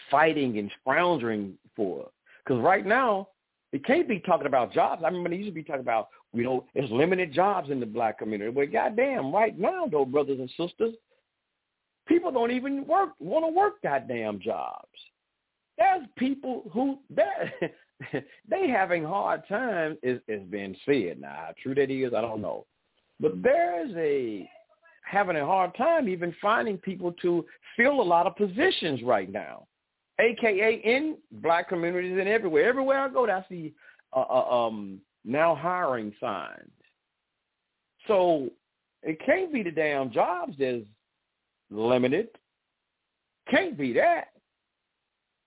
fighting 0.10 0.58
and 0.58 0.72
scrounging 0.82 1.58
for. 1.75 2.10
Because 2.46 2.62
right 2.62 2.86
now, 2.86 3.29
it 3.74 3.86
can't 3.86 4.08
be 4.08 4.20
talking 4.20 4.48
about 4.48 4.72
jobs. 4.74 5.01
I 5.03 5.08
remember 5.08 5.29
they 5.29 5.36
used 5.36 5.50
to 5.50 5.53
be 5.53 5.63
talking 5.63 5.82
about, 5.82 6.08
you 6.34 6.44
know, 6.44 6.65
there's 6.74 6.89
limited 6.91 7.34
jobs 7.34 7.70
in 7.70 7.79
the 7.79 7.86
black 7.86 8.20
community. 8.20 8.51
But 8.51 8.72
goddamn, 8.72 9.34
right 9.34 9.58
now, 9.58 9.88
though, 9.91 10.06
brothers 10.06 10.39
and 10.39 10.50
sisters, 10.58 10.94
people 12.08 12.32
don't 12.32 12.51
even 12.51 12.86
work 12.88 13.10
want 13.20 13.46
to 13.46 13.51
work 13.51 13.82
goddamn 13.84 14.39
jobs. 14.39 14.88
There's 15.77 16.08
people 16.17 16.63
who 16.74 17.00
they 17.10 17.72
they 18.50 18.70
having 18.70 19.03
hard 19.03 19.48
times 19.48 19.98
is 20.01 20.20
is 20.27 20.41
being 20.50 20.75
said. 20.86 21.20
Now, 21.20 21.36
how 21.36 21.53
true 21.62 21.75
that 21.75 21.91
is, 21.91 22.13
I 22.13 22.22
don't 22.22 22.41
know. 22.41 22.65
But 23.20 23.41
there's 23.41 23.91
a 23.96 24.50
having 25.03 25.38
a 25.38 25.46
hard 25.46 25.75
time 25.75 26.10
even 26.10 26.36
finding 26.41 26.77
people 26.77 27.13
to 27.22 27.46
fill 27.75 28.01
a 28.01 28.03
lot 28.03 28.27
of 28.27 28.36
positions 28.36 29.01
right 29.03 29.32
now, 29.32 29.65
aka 30.19 30.75
in 30.83 31.17
black 31.31 31.69
communities 31.69 32.17
and 32.19 32.27
everywhere. 32.27 32.67
Everywhere 32.67 33.00
I 33.00 33.09
go, 33.09 33.29
I 33.29 33.45
see 33.50 33.74
uh, 34.15 34.21
uh, 34.21 34.67
um, 34.67 35.00
now 35.25 35.55
hiring 35.55 36.13
signs. 36.19 36.71
So 38.07 38.50
it 39.03 39.19
can't 39.25 39.53
be 39.53 39.63
the 39.63 39.71
damn 39.71 40.12
jobs 40.12 40.55
that's 40.57 40.83
limited. 41.69 42.29
Can't 43.50 43.77
be 43.77 43.93
that. 43.93 44.29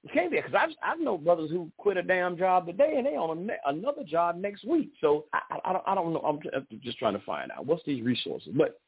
It 0.05 0.13
can't 0.13 0.31
be 0.31 0.39
because 0.39 0.55
I've 0.55 0.71
I've 0.83 1.01
known 1.01 1.25
brothers 1.25 1.51
who 1.51 1.71
quit 1.77 1.99
a 1.99 2.03
damn 2.03 2.39
job 2.39 2.67
today 2.67 2.95
and 2.97 3.07
they 3.07 3.17
on 3.17 3.51
a 3.51 3.71
another 3.71 4.03
job 4.05 4.37
next 4.37 4.65
week. 4.65 4.93
So 5.01 5.27
I, 5.33 5.41
I, 5.51 5.59
I 5.65 5.73
don't 5.73 5.85
I 5.89 5.95
don't 5.95 6.13
know. 6.13 6.21
I'm 6.21 6.81
just 6.83 6.99
trying 6.99 7.19
to 7.19 7.25
find 7.25 7.51
out 7.51 7.67
what's 7.67 7.85
these 7.85 8.03
resources. 8.03 8.53
But 8.57 8.81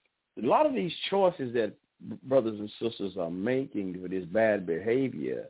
a 0.42 0.46
lot 0.46 0.64
of 0.64 0.74
these 0.74 0.92
choices 1.10 1.52
that 1.54 1.74
brothers 2.24 2.58
and 2.58 2.70
sisters 2.80 3.12
are 3.18 3.30
making 3.30 4.00
for 4.00 4.08
this 4.08 4.24
bad 4.24 4.66
behavior 4.66 5.48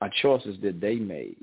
are 0.00 0.10
choices 0.22 0.56
that 0.62 0.80
they 0.80 0.96
made. 0.96 1.36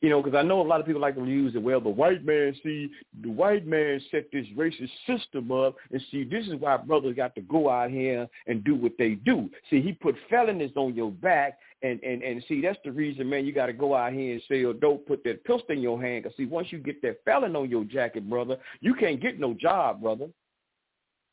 You 0.00 0.10
know, 0.10 0.22
because 0.22 0.36
I 0.36 0.42
know 0.42 0.60
a 0.60 0.62
lot 0.62 0.80
of 0.80 0.86
people 0.86 1.00
like 1.00 1.16
to 1.16 1.24
use 1.24 1.54
it. 1.54 1.62
Well, 1.62 1.80
the 1.80 1.88
white 1.88 2.24
man, 2.24 2.54
see, 2.62 2.90
the 3.22 3.30
white 3.30 3.66
man 3.66 4.00
set 4.10 4.26
this 4.32 4.46
racist 4.56 4.90
system 5.06 5.52
up, 5.52 5.76
and 5.90 6.00
see, 6.10 6.24
this 6.24 6.46
is 6.46 6.54
why 6.54 6.76
brothers 6.76 7.16
got 7.16 7.34
to 7.34 7.40
go 7.42 7.68
out 7.68 7.90
here 7.90 8.28
and 8.46 8.64
do 8.64 8.74
what 8.74 8.92
they 8.98 9.14
do. 9.14 9.50
See, 9.70 9.80
he 9.80 9.92
put 9.92 10.16
felonies 10.30 10.72
on 10.76 10.94
your 10.94 11.10
back, 11.10 11.58
and 11.82 12.00
and 12.02 12.22
and 12.22 12.42
see, 12.48 12.62
that's 12.62 12.78
the 12.84 12.92
reason, 12.92 13.28
man. 13.28 13.44
You 13.44 13.52
got 13.52 13.66
to 13.66 13.72
go 13.72 13.94
out 13.94 14.12
here 14.12 14.34
and 14.34 14.42
sell 14.48 14.70
oh, 14.70 14.72
dope, 14.72 15.06
put 15.06 15.24
that 15.24 15.44
pistol 15.44 15.70
in 15.70 15.80
your 15.80 16.00
hand. 16.00 16.24
Cause 16.24 16.32
see, 16.36 16.46
once 16.46 16.68
you 16.70 16.78
get 16.78 17.02
that 17.02 17.24
felon 17.24 17.56
on 17.56 17.68
your 17.68 17.84
jacket, 17.84 18.28
brother, 18.28 18.56
you 18.80 18.94
can't 18.94 19.20
get 19.20 19.38
no 19.38 19.54
job, 19.54 20.00
brother. 20.00 20.28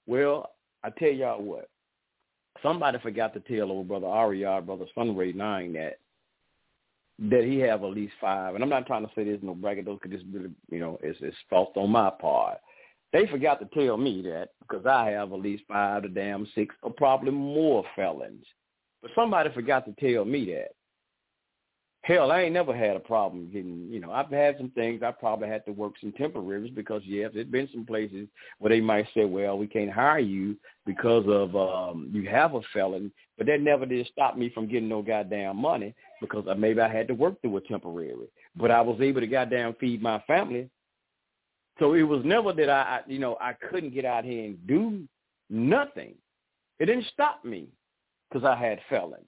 Well, 0.06 0.52
I 0.84 0.90
tell 0.90 1.12
y'all 1.12 1.42
what. 1.42 1.70
Somebody 2.62 3.00
forgot 3.00 3.34
to 3.34 3.40
tell 3.42 3.72
old 3.72 3.88
brother 3.88 4.08
Ariad, 4.08 4.66
brother 4.66 4.86
Sunray 4.96 5.34
Nine 5.34 5.74
that 5.74 5.98
that 7.20 7.44
he 7.44 7.60
have 7.60 7.84
at 7.84 7.92
least 7.92 8.14
five. 8.20 8.56
And 8.56 8.64
I'm 8.64 8.70
not 8.70 8.88
trying 8.88 9.06
to 9.06 9.12
say 9.16 9.24
there's 9.24 9.44
no 9.44 9.56
braggadocio 9.56 10.00
because 10.02 10.18
this 10.18 10.28
really, 10.32 10.52
you 10.72 10.80
know, 10.80 11.00
it's, 11.02 11.20
it's 11.22 11.38
fault 11.50 11.74
on 11.76 11.92
my 11.92 12.10
part. 12.10 12.58
They 13.12 13.28
forgot 13.28 13.60
to 13.60 13.80
tell 13.80 13.98
me 13.98 14.24
that 14.24 14.50
because 14.62 14.86
I 14.86 15.12
have 15.12 15.32
at 15.32 15.40
least 15.40 15.64
five 15.68 16.02
to 16.04 16.10
damn 16.10 16.48
six 16.56 16.74
or 16.82 16.92
probably 16.92 17.32
more 17.32 17.86
felons. 17.96 18.46
But 19.02 19.12
somebody 19.14 19.52
forgot 19.54 19.86
to 19.86 20.14
tell 20.14 20.26
me 20.26 20.46
that. 20.54 20.72
Hell, 22.04 22.34
I 22.34 22.42
ain't 22.42 22.54
never 22.54 22.76
had 22.76 22.98
a 22.98 23.00
problem 23.00 23.50
getting, 23.50 23.88
you 23.90 24.02
know, 24.02 24.12
I've 24.12 24.30
had 24.30 24.58
some 24.58 24.70
things 24.72 25.02
I 25.02 25.12
probably 25.12 25.48
had 25.48 25.66
to 25.66 25.72
work 25.72 25.94
some 26.02 26.12
temporaries 26.12 26.70
because, 26.76 27.02
yes, 27.06 27.32
there's 27.34 27.48
been 27.48 27.70
some 27.74 27.86
places 27.86 28.28
where 28.60 28.72
they 28.72 28.82
might 28.82 29.08
say, 29.16 29.24
well, 29.24 29.58
we 29.58 29.68
can't 29.68 29.90
hire 29.90 30.20
you 30.20 30.58
because 30.86 31.24
of 31.30 31.56
um 31.56 32.10
you 32.14 32.28
have 32.30 32.56
a 32.56 32.62
felon, 32.74 33.10
but 33.38 33.48
that 33.48 33.62
never 33.62 33.86
did 33.86 34.06
stop 34.12 34.38
me 34.38 34.50
from 34.50 34.68
getting 34.68 34.90
no 34.90 35.02
goddamn 35.02 35.56
money 35.56 35.96
because 36.20 36.46
maybe 36.58 36.82
I 36.82 36.92
had 36.92 37.08
to 37.08 37.14
work 37.14 37.42
through 37.42 37.56
a 37.56 37.62
temporary. 37.62 38.28
But 38.54 38.70
I 38.70 38.82
was 38.82 39.00
able 39.00 39.22
to 39.22 39.28
goddamn 39.28 39.74
feed 39.80 40.02
my 40.02 40.20
family. 40.28 40.70
So 41.80 41.94
it 41.94 42.04
was 42.04 42.26
never 42.26 42.52
that 42.52 42.70
I, 42.70 43.00
you 43.08 43.20
know, 43.20 43.38
I 43.40 43.54
couldn't 43.54 43.94
get 43.94 44.04
out 44.04 44.26
here 44.26 44.44
and 44.44 44.68
do 44.68 45.08
nothing. 45.50 46.16
It 46.80 46.88
didn't 46.88 47.08
stop 47.14 47.46
me 47.46 47.70
because 48.30 48.46
I 48.46 48.58
had 48.58 48.80
felons. 48.90 49.24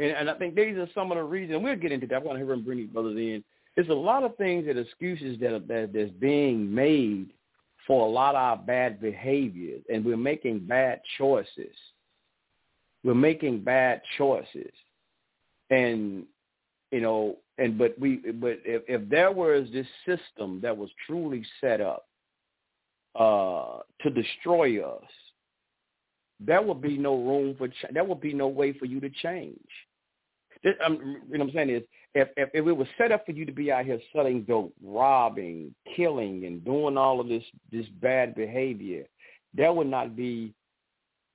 And, 0.00 0.12
and 0.12 0.30
I 0.30 0.34
think 0.34 0.56
these 0.56 0.76
are 0.76 0.88
some 0.94 1.12
of 1.12 1.18
the 1.18 1.24
reasons. 1.24 1.62
We'll 1.62 1.76
get 1.76 1.92
into 1.92 2.06
that. 2.08 2.16
I 2.16 2.18
want 2.18 2.38
to 2.38 2.44
hear 2.44 2.52
him 2.52 2.64
bring 2.64 2.78
these 2.78 2.88
brothers 2.88 3.16
in. 3.16 3.44
There's 3.76 3.90
a 3.90 3.94
lot 3.94 4.24
of 4.24 4.36
things 4.36 4.66
that 4.66 4.78
excuses 4.78 5.38
that, 5.40 5.68
that 5.68 5.92
that's 5.92 6.10
being 6.12 6.74
made 6.74 7.28
for 7.86 8.06
a 8.06 8.10
lot 8.10 8.34
of 8.34 8.40
our 8.40 8.56
bad 8.56 9.00
behaviors, 9.00 9.82
and 9.92 10.04
we're 10.04 10.16
making 10.16 10.60
bad 10.60 11.00
choices. 11.18 11.74
We're 13.04 13.14
making 13.14 13.62
bad 13.62 14.02
choices, 14.18 14.72
and 15.70 16.24
you 16.90 17.00
know, 17.00 17.36
and 17.56 17.78
but 17.78 17.98
we, 17.98 18.16
but 18.16 18.58
if, 18.64 18.82
if 18.86 19.08
there 19.08 19.32
was 19.32 19.66
this 19.72 19.86
system 20.04 20.60
that 20.62 20.76
was 20.76 20.90
truly 21.06 21.42
set 21.60 21.80
up 21.80 22.06
uh, 23.18 23.78
to 24.02 24.10
destroy 24.10 24.86
us, 24.86 25.02
there 26.38 26.60
would 26.60 26.82
be 26.82 26.98
no 26.98 27.16
room 27.16 27.54
for. 27.56 27.68
Ch- 27.68 27.92
there 27.92 28.04
would 28.04 28.20
be 28.20 28.34
no 28.34 28.48
way 28.48 28.74
for 28.74 28.84
you 28.84 29.00
to 29.00 29.08
change. 29.08 29.58
This, 30.62 30.74
um, 30.84 30.98
you 31.30 31.38
know 31.38 31.44
what 31.44 31.48
I'm 31.48 31.54
saying 31.54 31.70
is 31.70 31.82
if, 32.14 32.28
if 32.36 32.50
if 32.52 32.66
it 32.66 32.72
was 32.72 32.88
set 32.98 33.12
up 33.12 33.24
for 33.24 33.32
you 33.32 33.46
to 33.46 33.52
be 33.52 33.72
out 33.72 33.84
here 33.86 34.00
selling 34.14 34.42
dope, 34.42 34.74
robbing, 34.82 35.74
killing, 35.96 36.44
and 36.44 36.64
doing 36.64 36.96
all 36.96 37.20
of 37.20 37.28
this 37.28 37.44
this 37.72 37.86
bad 38.00 38.34
behavior, 38.34 39.04
there 39.54 39.72
would 39.72 39.86
not 39.86 40.16
be 40.16 40.52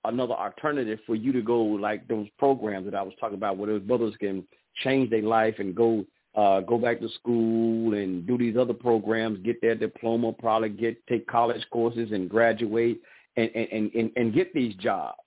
another 0.04 0.34
alternative 0.34 1.00
for 1.08 1.16
you 1.16 1.32
to 1.34 1.42
go 1.42 1.60
like 1.62 2.08
those 2.08 2.28
programs 2.38 2.86
that 2.86 2.96
I 2.96 3.02
was 3.02 3.14
talking 3.20 3.38
about, 3.38 3.58
where 3.58 3.68
those 3.68 3.82
brothers 3.82 4.14
can 4.20 4.46
change 4.84 5.10
their 5.10 5.24
life 5.24 5.56
and 5.58 5.76
go 5.76 6.06
uh, 6.36 6.60
go 6.62 6.78
back 6.78 7.00
to 7.00 7.10
school 7.10 7.94
and 7.94 8.28
do 8.28 8.38
these 8.38 8.58
other 8.58 8.74
programs, 8.74 9.40
get 9.40 9.62
their 9.62 9.76
diploma, 9.76 10.34
probably 10.34 10.70
get 10.70 10.98
take 11.08 11.26
college 11.26 11.66
courses 11.72 12.12
and 12.12 12.30
graduate 12.30 13.02
and 13.38 13.50
and 13.56 13.92
and, 13.96 14.12
and 14.16 14.34
get 14.34 14.54
these 14.54 14.76
jobs. 14.76 15.18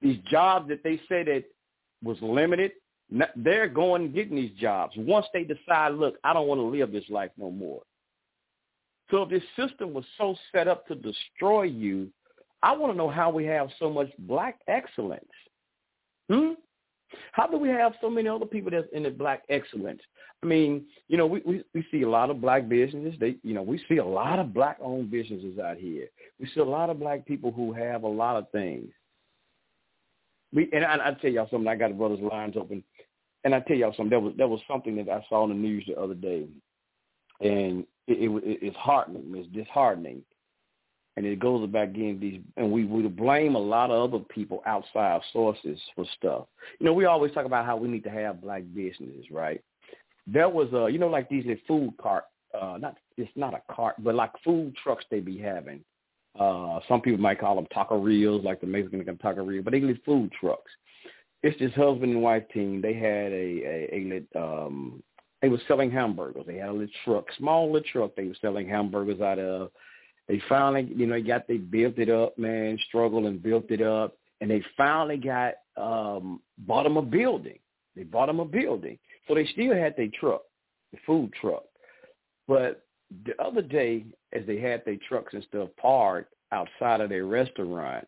These 0.00 0.18
jobs 0.30 0.68
that 0.68 0.82
they 0.82 1.00
said 1.08 1.26
that 1.26 1.44
was 2.02 2.16
limited 2.22 2.72
they're 3.36 3.68
going 3.68 4.02
and 4.02 4.14
getting 4.14 4.36
these 4.36 4.58
jobs 4.58 4.94
once 4.96 5.26
they 5.32 5.44
decide, 5.44 5.94
look, 5.94 6.16
I 6.24 6.32
don't 6.32 6.48
want 6.48 6.60
to 6.60 6.66
live 6.66 6.92
this 6.92 7.08
life 7.10 7.30
no 7.36 7.50
more. 7.50 7.82
So 9.10 9.22
if 9.22 9.30
this 9.30 9.42
system 9.56 9.92
was 9.92 10.04
so 10.16 10.34
set 10.52 10.68
up 10.68 10.86
to 10.88 10.94
destroy 10.94 11.64
you, 11.64 12.08
I 12.62 12.74
want 12.76 12.92
to 12.92 12.96
know 12.96 13.10
how 13.10 13.30
we 13.30 13.44
have 13.44 13.68
so 13.78 13.90
much 13.90 14.08
black 14.20 14.60
excellence. 14.68 15.24
Hmm? 16.30 16.52
How 17.32 17.46
do 17.46 17.58
we 17.58 17.68
have 17.68 17.92
so 18.00 18.08
many 18.08 18.28
other 18.28 18.46
people 18.46 18.70
that's 18.70 18.86
in 18.92 19.02
the 19.02 19.10
black 19.10 19.42
excellence? 19.50 20.00
I 20.42 20.46
mean, 20.46 20.86
you 21.08 21.16
know, 21.16 21.26
we, 21.26 21.42
we, 21.44 21.62
we 21.74 21.86
see 21.90 22.02
a 22.02 22.08
lot 22.08 22.30
of 22.30 22.40
black 22.40 22.68
businesses. 22.68 23.18
They, 23.20 23.36
you 23.42 23.54
know, 23.54 23.62
we 23.62 23.82
see 23.88 23.98
a 23.98 24.04
lot 24.04 24.38
of 24.38 24.54
black-owned 24.54 25.10
businesses 25.10 25.58
out 25.58 25.76
here. 25.76 26.08
We 26.40 26.48
see 26.54 26.60
a 26.60 26.64
lot 26.64 26.90
of 26.90 26.98
black 26.98 27.26
people 27.26 27.52
who 27.52 27.72
have 27.72 28.02
a 28.04 28.08
lot 28.08 28.36
of 28.36 28.50
things. 28.50 28.90
We 30.52 30.68
and 30.72 30.84
I, 30.84 31.08
I 31.08 31.12
tell 31.20 31.30
y'all 31.30 31.48
something. 31.50 31.68
I 31.68 31.76
got 31.76 31.88
the 31.88 31.94
brothers' 31.94 32.20
lines 32.20 32.56
open, 32.56 32.82
and 33.44 33.54
I 33.54 33.60
tell 33.60 33.76
y'all 33.76 33.92
something. 33.96 34.10
There 34.10 34.20
was 34.20 34.34
there 34.36 34.48
was 34.48 34.60
something 34.68 34.96
that 34.96 35.08
I 35.08 35.24
saw 35.28 35.44
in 35.44 35.50
the 35.50 35.56
news 35.56 35.84
the 35.86 36.00
other 36.00 36.14
day, 36.14 36.46
and 37.40 37.86
it, 38.06 38.18
it, 38.18 38.30
it 38.44 38.58
it's 38.62 38.76
heartening. 38.76 39.32
It's 39.34 39.48
disheartening. 39.52 40.22
and 41.16 41.26
it 41.26 41.38
goes 41.38 41.68
back 41.68 41.88
again 41.88 42.18
these 42.20 42.40
and 42.56 42.70
we 42.72 42.84
would 42.84 43.16
blame 43.16 43.54
a 43.54 43.58
lot 43.58 43.90
of 43.90 44.12
other 44.12 44.24
people 44.24 44.62
outside 44.66 45.20
sources 45.32 45.78
for 45.94 46.04
stuff. 46.16 46.46
You 46.78 46.86
know, 46.86 46.94
we 46.94 47.04
always 47.04 47.32
talk 47.32 47.44
about 47.46 47.66
how 47.66 47.76
we 47.76 47.88
need 47.88 48.04
to 48.04 48.10
have 48.10 48.40
black 48.40 48.62
businesses, 48.74 49.26
right? 49.30 49.62
There 50.26 50.48
was 50.48 50.72
a 50.72 50.90
you 50.90 50.98
know 50.98 51.08
like 51.08 51.28
these 51.28 51.44
food 51.66 51.94
cart 52.00 52.24
uh 52.58 52.78
not 52.80 52.96
it's 53.16 53.30
not 53.36 53.54
a 53.54 53.74
cart, 53.74 53.96
but 53.98 54.14
like 54.14 54.30
food 54.44 54.74
trucks 54.82 55.04
they 55.10 55.20
be 55.20 55.38
having. 55.38 55.80
Uh 56.38 56.80
some 56.88 57.00
people 57.02 57.20
might 57.20 57.40
call 57.40 57.56
them 57.56 57.66
taquerias, 57.76 58.42
like 58.42 58.60
the 58.60 58.66
Mexican 58.66 59.16
taqueria, 59.16 59.62
but 59.62 59.72
they 59.72 59.80
live 59.80 59.98
food 60.04 60.32
trucks. 60.40 60.70
It's 61.42 61.58
this 61.58 61.72
husband 61.74 62.12
and 62.12 62.22
wife 62.22 62.44
team. 62.52 62.80
They 62.80 62.94
had 62.94 63.32
a 63.32 63.90
a, 63.92 64.24
a 64.34 64.40
um 64.40 65.02
they 65.40 65.48
were 65.48 65.60
selling 65.66 65.90
hamburgers. 65.90 66.44
They 66.46 66.56
had 66.56 66.68
a 66.68 66.72
little 66.72 66.88
truck, 67.04 67.26
small 67.36 67.72
little 67.72 67.88
truck 67.92 68.14
they 68.16 68.28
were 68.28 68.36
selling 68.40 68.68
hamburgers 68.68 69.20
out 69.20 69.38
of 69.38 69.70
they 70.28 70.40
finally, 70.48 70.88
you 70.94 71.06
know, 71.06 71.14
they 71.14 71.22
got 71.22 71.48
they 71.48 71.56
built 71.56 71.98
it 71.98 72.08
up, 72.08 72.38
man, 72.38 72.78
struggled 72.88 73.24
and 73.26 73.42
built 73.42 73.70
it 73.70 73.82
up, 73.82 74.16
and 74.40 74.50
they 74.50 74.62
finally 74.76 75.16
got 75.16 75.54
um 75.76 76.40
bought 76.58 76.84
them 76.84 76.96
a 76.96 77.02
building. 77.02 77.58
They 77.96 78.04
bought 78.04 78.26
them 78.26 78.40
a 78.40 78.44
building, 78.44 78.98
so 79.26 79.34
they 79.34 79.46
still 79.46 79.74
had 79.74 79.94
their 79.96 80.08
truck, 80.18 80.42
the 80.92 80.98
food 81.04 81.32
truck. 81.40 81.64
But 82.48 82.84
the 83.26 83.40
other 83.42 83.62
day, 83.62 84.06
as 84.32 84.46
they 84.46 84.58
had 84.58 84.84
their 84.84 84.96
trucks 85.08 85.34
and 85.34 85.44
stuff 85.44 85.68
parked 85.80 86.32
outside 86.52 87.00
of 87.00 87.10
their 87.10 87.26
restaurant, 87.26 88.06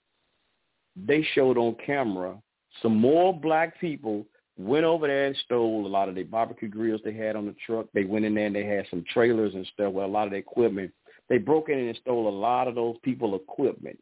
they 0.96 1.26
showed 1.34 1.58
on 1.58 1.76
camera 1.84 2.38
some 2.82 2.96
more 2.96 3.38
black 3.38 3.80
people 3.80 4.26
went 4.56 4.84
over 4.84 5.06
there 5.06 5.26
and 5.26 5.36
stole 5.44 5.86
a 5.86 5.88
lot 5.88 6.08
of 6.08 6.14
the 6.14 6.22
barbecue 6.22 6.68
grills 6.68 7.00
they 7.04 7.12
had 7.12 7.36
on 7.36 7.46
the 7.46 7.54
truck. 7.66 7.86
They 7.92 8.04
went 8.04 8.24
in 8.24 8.34
there 8.34 8.46
and 8.46 8.54
they 8.54 8.64
had 8.64 8.86
some 8.90 9.04
trailers 9.12 9.54
and 9.54 9.66
stuff 9.72 9.92
with 9.92 10.04
a 10.04 10.08
lot 10.08 10.26
of 10.26 10.30
the 10.30 10.36
equipment 10.38 10.92
they 11.28 11.38
broke 11.38 11.68
in 11.68 11.78
and 11.78 11.98
stole 12.00 12.28
a 12.28 12.30
lot 12.30 12.68
of 12.68 12.74
those 12.74 12.96
people 13.02 13.34
equipment. 13.34 13.98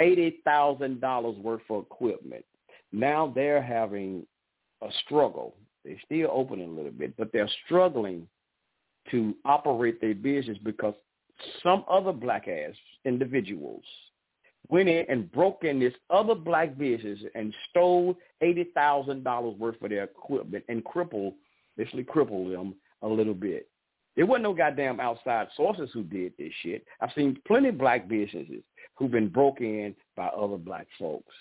$80,000 0.00 1.42
worth 1.42 1.60
of 1.68 1.82
equipment. 1.82 2.44
Now 2.92 3.30
they're 3.34 3.62
having 3.62 4.26
a 4.82 4.88
struggle. 5.04 5.54
They're 5.84 6.00
still 6.04 6.30
open 6.32 6.60
a 6.60 6.66
little 6.66 6.92
bit, 6.92 7.14
but 7.16 7.30
they're 7.32 7.50
struggling 7.66 8.26
to 9.10 9.34
operate 9.44 10.00
their 10.00 10.14
business 10.14 10.58
because 10.62 10.94
some 11.62 11.84
other 11.90 12.12
black 12.12 12.48
ass 12.48 12.74
individuals 13.04 13.84
went 14.68 14.88
in 14.88 15.04
and 15.08 15.30
broke 15.32 15.64
in 15.64 15.80
this 15.80 15.94
other 16.10 16.34
black 16.34 16.76
business 16.78 17.18
and 17.34 17.54
stole 17.70 18.16
eighty 18.40 18.64
thousand 18.74 19.24
dollars 19.24 19.58
worth 19.58 19.80
of 19.82 19.90
their 19.90 20.04
equipment 20.04 20.64
and 20.68 20.84
crippled, 20.84 21.34
basically 21.76 22.04
crippled 22.04 22.52
them 22.52 22.74
a 23.02 23.08
little 23.08 23.34
bit. 23.34 23.68
There 24.16 24.26
wasn't 24.26 24.44
no 24.44 24.54
goddamn 24.54 25.00
outside 25.00 25.48
sources 25.56 25.90
who 25.92 26.02
did 26.02 26.32
this 26.38 26.52
shit. 26.62 26.84
I've 27.00 27.12
seen 27.14 27.40
plenty 27.46 27.68
of 27.68 27.78
black 27.78 28.08
businesses 28.08 28.62
who've 28.96 29.10
been 29.10 29.28
broken 29.28 29.66
in 29.66 29.94
by 30.16 30.26
other 30.26 30.58
black 30.58 30.86
folks. 30.98 31.32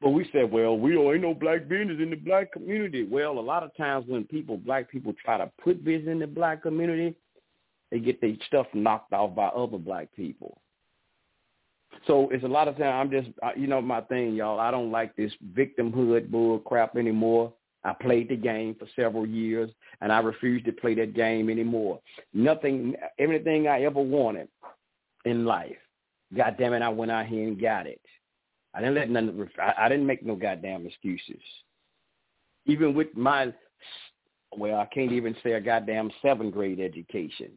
But 0.00 0.10
we 0.10 0.28
said, 0.32 0.50
well, 0.50 0.78
we 0.78 0.94
don't 0.94 1.12
ain't 1.12 1.22
no 1.22 1.34
black 1.34 1.68
business 1.68 1.98
in 2.00 2.08
the 2.08 2.16
black 2.16 2.52
community. 2.52 3.04
Well, 3.04 3.38
a 3.38 3.40
lot 3.40 3.62
of 3.62 3.76
times 3.76 4.06
when 4.08 4.24
people, 4.24 4.56
black 4.56 4.90
people, 4.90 5.14
try 5.22 5.36
to 5.36 5.50
put 5.62 5.84
business 5.84 6.10
in 6.10 6.18
the 6.18 6.26
black 6.26 6.62
community, 6.62 7.14
they 7.90 7.98
get 7.98 8.20
their 8.20 8.34
stuff 8.46 8.66
knocked 8.72 9.12
off 9.12 9.34
by 9.34 9.48
other 9.48 9.76
black 9.76 10.08
people. 10.16 10.60
So 12.06 12.28
it's 12.30 12.44
a 12.44 12.48
lot 12.48 12.68
of 12.68 12.76
time. 12.78 12.94
I'm 12.94 13.10
just, 13.10 13.28
you 13.56 13.66
know, 13.66 13.80
my 13.80 14.00
thing, 14.02 14.34
y'all. 14.34 14.58
I 14.58 14.70
don't 14.70 14.90
like 14.90 15.14
this 15.16 15.32
victimhood 15.54 16.30
bull 16.30 16.58
crap 16.60 16.96
anymore. 16.96 17.52
I 17.84 17.94
played 17.94 18.28
the 18.28 18.36
game 18.36 18.74
for 18.78 18.86
several 18.94 19.26
years, 19.26 19.70
and 20.00 20.12
I 20.12 20.20
refuse 20.20 20.62
to 20.64 20.72
play 20.72 20.94
that 20.96 21.14
game 21.14 21.48
anymore. 21.48 22.00
Nothing, 22.34 22.94
everything 23.18 23.68
I 23.68 23.82
ever 23.82 24.00
wanted 24.00 24.48
in 25.24 25.44
life, 25.44 25.76
God 26.36 26.56
damn 26.58 26.74
it, 26.74 26.82
I 26.82 26.88
went 26.88 27.10
out 27.10 27.26
here 27.26 27.46
and 27.46 27.60
got 27.60 27.86
it. 27.86 28.00
I 28.74 28.80
didn't 28.80 28.94
let 28.94 29.10
none. 29.10 29.48
I, 29.60 29.74
I 29.78 29.88
didn't 29.88 30.06
make 30.06 30.24
no 30.24 30.36
goddamn 30.36 30.86
excuses. 30.86 31.42
Even 32.66 32.94
with 32.94 33.08
my, 33.16 33.52
well, 34.56 34.78
I 34.78 34.86
can't 34.86 35.12
even 35.12 35.34
say 35.42 35.52
a 35.52 35.60
goddamn 35.60 36.10
seventh 36.22 36.54
grade 36.54 36.80
education 36.80 37.50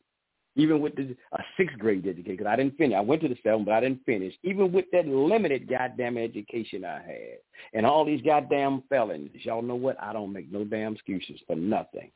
even 0.55 0.81
with 0.81 0.95
the 0.95 1.15
a 1.31 1.39
sixth 1.57 1.77
grade 1.79 2.05
education, 2.05 2.37
because 2.37 2.47
I 2.47 2.55
didn't 2.55 2.77
finish. 2.77 2.95
I 2.95 3.01
went 3.01 3.21
to 3.21 3.27
the 3.27 3.37
seventh, 3.43 3.65
but 3.65 3.73
I 3.73 3.81
didn't 3.81 4.05
finish. 4.05 4.33
Even 4.43 4.71
with 4.71 4.85
that 4.91 5.07
limited 5.07 5.67
goddamn 5.67 6.17
education 6.17 6.85
I 6.85 7.01
had, 7.01 7.37
and 7.73 7.85
all 7.85 8.05
these 8.05 8.21
goddamn 8.21 8.83
felons, 8.89 9.31
y'all 9.43 9.61
know 9.61 9.75
what? 9.75 10.01
I 10.01 10.13
don't 10.13 10.33
make 10.33 10.51
no 10.51 10.63
damn 10.63 10.93
excuses 10.93 11.39
for 11.47 11.55
nothing. 11.55 12.11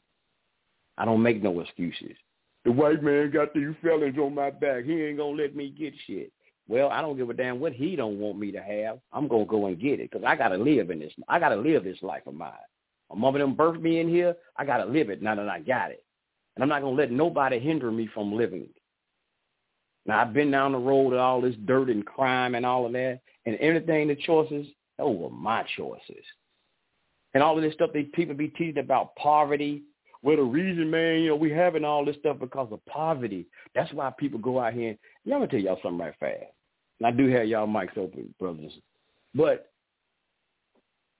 I 0.97 1.06
don't 1.06 1.21
make 1.21 1.41
no 1.41 1.60
excuses. 1.60 2.15
The 2.65 2.71
white 2.71 3.02
man 3.02 3.32
got 3.32 3.54
these 3.54 3.73
felons 3.82 4.17
on 4.17 4.36
my 4.36 4.50
back. 4.50 4.84
He 4.84 5.04
ain't 5.04 5.17
gonna 5.17 5.41
let 5.41 5.56
me 5.56 5.69
get 5.69 5.93
shit. 6.06 6.32
Well, 6.67 6.89
I 6.89 7.02
don't 7.02 7.17
give 7.17 7.30
a 7.30 7.34
damn 7.34 7.60
what 7.60 7.71
he 7.71 7.95
don't 7.95 8.19
want 8.19 8.38
me 8.38 8.52
to 8.52 8.62
have. 8.62 9.00
I'm 9.13 9.28
gonna 9.28 9.45
go 9.45 9.67
and 9.67 9.80
get 9.80 10.00
it 10.00 10.12
because 10.12 10.26
I 10.26 10.36
gotta 10.36 10.58
live 10.58 10.89
in 10.89 11.00
this. 11.00 11.13
I 11.28 11.39
gotta 11.39 11.56
live 11.56 11.84
this 11.84 12.02
life 12.02 12.28
of 12.28 12.34
mine. 12.34 12.52
My 13.10 13.15
mother 13.17 13.39
them 13.39 13.56
birthed 13.56 13.82
me 13.82 14.00
in 14.00 14.10
here. 14.10 14.36
I 14.58 14.65
gotta 14.65 14.86
live 14.86 15.10
it 15.10 15.21
now 15.21 15.36
that 15.36 15.47
I 15.47 15.60
got 15.60 15.91
it. 15.91 16.04
And 16.58 16.63
I'm 16.63 16.70
not 16.70 16.82
going 16.82 16.98
to 16.98 17.02
let 17.02 17.12
nobody 17.12 17.60
hinder 17.60 17.91
me 17.91 18.10
from 18.15 18.34
living. 18.34 18.67
Now, 20.08 20.22
I've 20.22 20.34
been 20.34 20.50
down 20.50 20.72
the 20.72 20.80
road 20.80 21.13
of 21.13 21.20
all 21.20 21.39
this 21.39 21.56
dirt 21.65 21.89
and 21.89 22.04
crime 22.04 22.56
and 22.56 22.65
all 22.65 22.88
of 22.88 22.93
that, 22.93 23.20
and 23.46 23.56
everything, 23.58 24.08
the 24.08 24.15
choices, 24.15 24.65
those 24.98 25.15
were 25.15 25.30
my 25.30 25.63
choices. 25.78 26.26
And 27.36 27.43
all 27.43 27.56
of 27.56 27.63
this 27.63 27.76
stuff, 27.76 27.91
they 27.93 28.04
people 28.04 28.34
be 28.34 28.48
teaching 28.48 28.80
about 28.80 29.15
poverty. 29.17 29.84
Well, 30.24 30.38
the 30.38 30.41
reason, 30.41 30.89
man, 30.89 31.20
you 31.20 31.30
know, 31.30 31.36
we 31.36 31.52
having 31.52 31.86
all 31.86 32.04
this 32.04 32.15
stuff 32.15 32.39
because 32.39 32.70
of 32.72 32.84
poverty. 32.88 33.46
That's 33.76 33.93
why 33.93 34.12
people 34.17 34.39
go 34.39 34.60
out 34.60 34.74
here. 34.74 34.89
And, 34.89 34.98
yeah, 35.26 35.36
I'm 35.36 35.41
going 35.41 35.50
to 35.52 35.58
tell 35.58 35.63
y'all 35.63 35.80
something 35.84 36.00
right 36.00 36.15
fast. 36.20 36.52
And 37.00 37.06
I 37.06 37.12
do 37.12 37.30
have 37.30 37.46
y'all 37.48 37.67
mics 37.67 38.00
open, 38.00 38.34
brothers. 38.39 38.72
But 39.36 39.70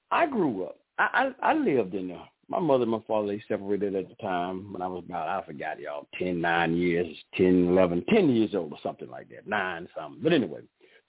I 0.10 0.26
grew 0.26 0.64
up. 0.64 0.80
I, 0.98 1.32
I, 1.44 1.52
I 1.52 1.54
lived 1.54 1.94
in 1.94 2.10
a 2.10 2.28
my 2.50 2.60
mother 2.60 2.84
and 2.84 2.92
my 2.92 3.02
father 3.08 3.28
they 3.28 3.44
separated 3.48 3.96
at 3.96 4.08
the 4.10 4.16
time 4.16 4.72
when 4.72 4.82
I 4.82 4.88
was 4.88 5.04
about 5.08 5.28
I 5.28 5.46
forgot 5.46 5.80
y'all 5.80 6.08
ten 6.18 6.40
nine 6.42 6.76
years 6.76 7.08
ten 7.36 7.68
eleven 7.70 8.04
ten 8.10 8.30
years 8.30 8.56
old 8.56 8.72
or 8.72 8.80
something 8.82 9.10
like 9.10 9.30
that 9.30 9.48
nine 9.48 9.88
something. 9.98 10.22
But 10.22 10.34
anyway 10.34 10.62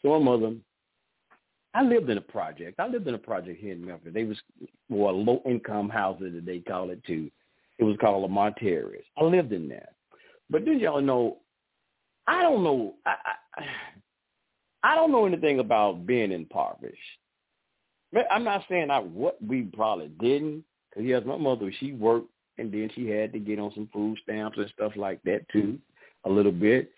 so 0.03 0.18
my 0.18 0.24
mother 0.24 0.55
I 1.74 1.83
lived 1.83 2.09
in 2.09 2.16
a 2.18 2.22
project. 2.22 2.81
I 2.81 2.88
lived 2.88 3.07
in 3.07 3.14
a 3.14 3.18
project 3.18 3.61
here 3.61 3.72
in 3.72 3.85
Memphis. 3.85 4.12
They 4.12 4.24
was 4.24 4.38
well 4.88 5.22
low 5.22 5.42
income 5.46 5.88
houses 5.88 6.33
that 6.35 6.46
they 6.46 6.61
call 6.61 6.90
it 6.90 7.05
too. 7.05 7.31
It 7.79 7.85
was 7.85 7.96
called 8.01 8.24
a 8.24 8.29
Monterey's 8.29 9.05
I 9.16 9.24
lived 9.24 9.53
in 9.53 9.68
there. 9.68 9.88
But 10.51 10.64
did 10.64 10.81
y'all 10.81 11.01
know 11.01 11.38
I 12.27 12.42
don't 12.42 12.64
know 12.64 12.94
I, 13.07 13.14
I 13.57 13.64
I 14.83 14.94
don't 14.94 15.12
know 15.12 15.27
anything 15.27 15.59
about 15.59 16.07
being 16.07 16.33
impoverished. 16.33 16.98
I'm 18.31 18.44
not 18.44 18.64
saying 18.68 18.90
I 18.90 18.98
what 19.01 19.37
we 19.42 19.62
probably 19.62 20.09
didn't 20.20 20.64
Cause 20.94 21.05
yes, 21.05 21.22
my 21.27 21.37
mother 21.37 21.72
she 21.79 21.92
worked 21.92 22.31
and 22.59 22.72
then 22.72 22.90
she 22.94 23.09
had 23.09 23.33
to 23.33 23.38
get 23.38 23.59
on 23.59 23.72
some 23.74 23.88
food 23.92 24.18
stamps 24.22 24.59
and 24.59 24.70
stuff 24.74 24.92
like 24.96 25.22
that 25.22 25.48
too, 25.51 25.79
mm-hmm. 26.24 26.31
a 26.31 26.33
little 26.33 26.53
bit. 26.53 26.90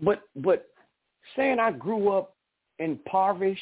But 0.00 0.22
but 0.36 0.66
saying 1.36 1.58
I 1.58 1.72
grew 1.72 2.10
up 2.10 2.34
impoverished, 2.78 3.60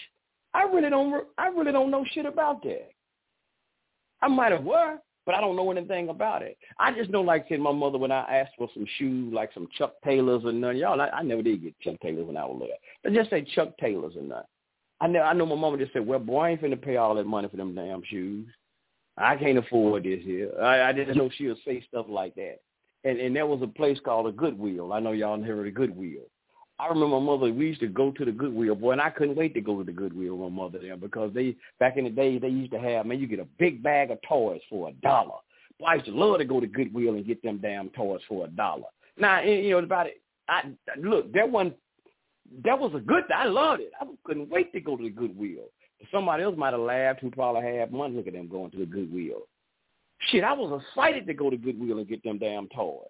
I 0.55 0.63
really 0.63 0.91
don't 0.91 1.25
I 1.39 1.49
really 1.49 1.73
don't 1.73 1.91
know 1.91 2.05
shit 2.13 2.27
about 2.27 2.63
that. 2.65 2.91
I 4.23 4.29
might 4.29 4.53
have 4.53 4.65
were, 4.65 4.99
but 5.27 5.35
I 5.35 5.41
don't 5.41 5.57
know 5.57 5.71
anything 5.71 6.09
about 6.09 6.43
it. 6.43 6.59
I 6.79 6.93
just 6.93 7.11
know, 7.11 7.23
like 7.23 7.47
said, 7.49 7.61
my 7.61 7.73
mother 7.73 7.99
when 7.99 8.13
I 8.13 8.21
asked 8.21 8.53
for 8.59 8.69
some 8.75 8.87
shoes, 8.99 9.33
like 9.33 9.51
some 9.55 9.69
Chuck 9.77 9.95
Taylors 10.05 10.43
or 10.45 10.53
none. 10.53 10.77
Y'all, 10.77 11.01
I, 11.01 11.09
I 11.09 11.23
never 11.23 11.43
did 11.43 11.63
get 11.63 11.79
Chuck 11.81 11.97
Taylors 12.03 12.27
when 12.27 12.37
I 12.37 12.45
was 12.45 12.59
little. 12.61 12.77
But 13.03 13.13
just 13.13 13.31
say 13.31 13.47
Chuck 13.55 13.77
Taylors 13.79 14.15
or 14.17 14.23
none. 14.23 14.45
I 15.01 15.07
know, 15.07 15.23
I 15.23 15.33
know 15.33 15.47
my 15.47 15.55
mama 15.55 15.79
just 15.79 15.93
said, 15.95 16.07
well, 16.07 16.19
boy, 16.19 16.41
I 16.41 16.51
ain't 16.51 16.63
finna 16.63 16.81
pay 16.81 16.97
all 16.97 17.15
that 17.15 17.27
money 17.27 17.49
for 17.49 17.57
them 17.57 17.75
damn 17.75 18.03
shoes. 18.05 18.47
I 19.21 19.37
can't 19.37 19.59
afford 19.59 20.05
this 20.05 20.21
here. 20.25 20.51
I, 20.61 20.89
I 20.89 20.93
didn't 20.93 21.17
know 21.17 21.31
she'll 21.37 21.57
say 21.65 21.85
stuff 21.87 22.07
like 22.09 22.35
that. 22.37 22.61
And 23.05 23.19
and 23.19 23.35
there 23.35 23.47
was 23.47 23.63
a 23.63 23.67
place 23.67 23.99
called 24.05 24.27
a 24.27 24.33
Goodwill. 24.33 24.93
I 24.93 25.01
know 25.01 25.13
y'all 25.13 25.37
never 25.37 25.67
of 25.67 25.75
Goodwill. 25.75 26.25
I 26.79 26.89
remember 26.89 27.21
my 27.21 27.27
mother. 27.27 27.53
We 27.53 27.67
used 27.67 27.81
to 27.81 27.89
go 27.89 28.11
to 28.11 28.25
the 28.25 28.33
Goodwill, 28.33 28.75
boy, 28.75 28.93
and 28.93 29.01
I 29.01 29.11
couldn't 29.11 29.37
wait 29.37 29.53
to 29.55 29.61
go 29.61 29.79
to 29.79 29.85
the 29.85 29.93
Goodwill 29.93 30.37
with 30.37 30.53
my 30.53 30.63
mother 30.63 30.79
there 30.79 30.97
because 30.97 31.33
they 31.35 31.57
back 31.79 31.99
in 31.99 32.05
the 32.05 32.11
day 32.11 32.39
they 32.39 32.49
used 32.49 32.73
to 32.73 32.81
have 32.81 33.07
man, 33.07 33.21
you 33.21 33.27
get 33.27 33.39
a 33.39 33.49
big 33.59 33.83
bag 33.83 34.11
of 34.11 34.19
toys 34.27 34.61
for 34.71 34.89
a 34.89 34.93
dollar. 34.93 35.39
Boy, 35.79 35.87
I 35.87 35.95
used 35.95 36.07
to 36.07 36.13
love 36.13 36.39
to 36.39 36.45
go 36.47 36.61
to 36.61 36.67
Goodwill 36.67 37.15
and 37.15 37.27
get 37.27 37.43
them 37.43 37.59
damn 37.59 37.91
toys 37.91 38.21
for 38.29 38.47
a 38.47 38.49
dollar. 38.49 38.89
Now 39.19 39.43
you 39.43 39.71
know 39.71 39.79
about 39.79 40.07
it. 40.07 40.23
I 40.49 40.63
look 40.99 41.33
that 41.35 41.51
one. 41.51 41.75
That 42.65 42.79
was 42.79 42.93
a 42.95 43.01
good. 43.01 43.25
I 43.35 43.45
loved 43.45 43.83
it. 43.83 43.93
I 44.01 44.07
couldn't 44.25 44.49
wait 44.51 44.73
to 44.73 44.81
go 44.81 44.97
to 44.97 45.03
the 45.03 45.11
Goodwill. 45.11 45.69
Somebody 46.11 46.43
else 46.43 46.57
might 46.57 46.73
have 46.73 46.81
laughed 46.81 47.21
who 47.21 47.31
probably 47.31 47.63
had 47.63 47.93
money. 47.93 48.17
Look 48.17 48.27
at 48.27 48.33
them 48.33 48.49
going 48.49 48.71
to 48.73 48.79
the 48.79 48.87
Goodwill. 48.87 49.47
Shit, 50.29 50.45
I 50.45 50.53
was 50.53 50.83
excited 50.83 51.27
to 51.27 51.35
go 51.35 51.51
to 51.51 51.57
Goodwill 51.57 51.99
and 51.99 52.09
get 52.09 52.23
them 52.23 52.39
damn 52.39 52.69
toys. 52.69 53.09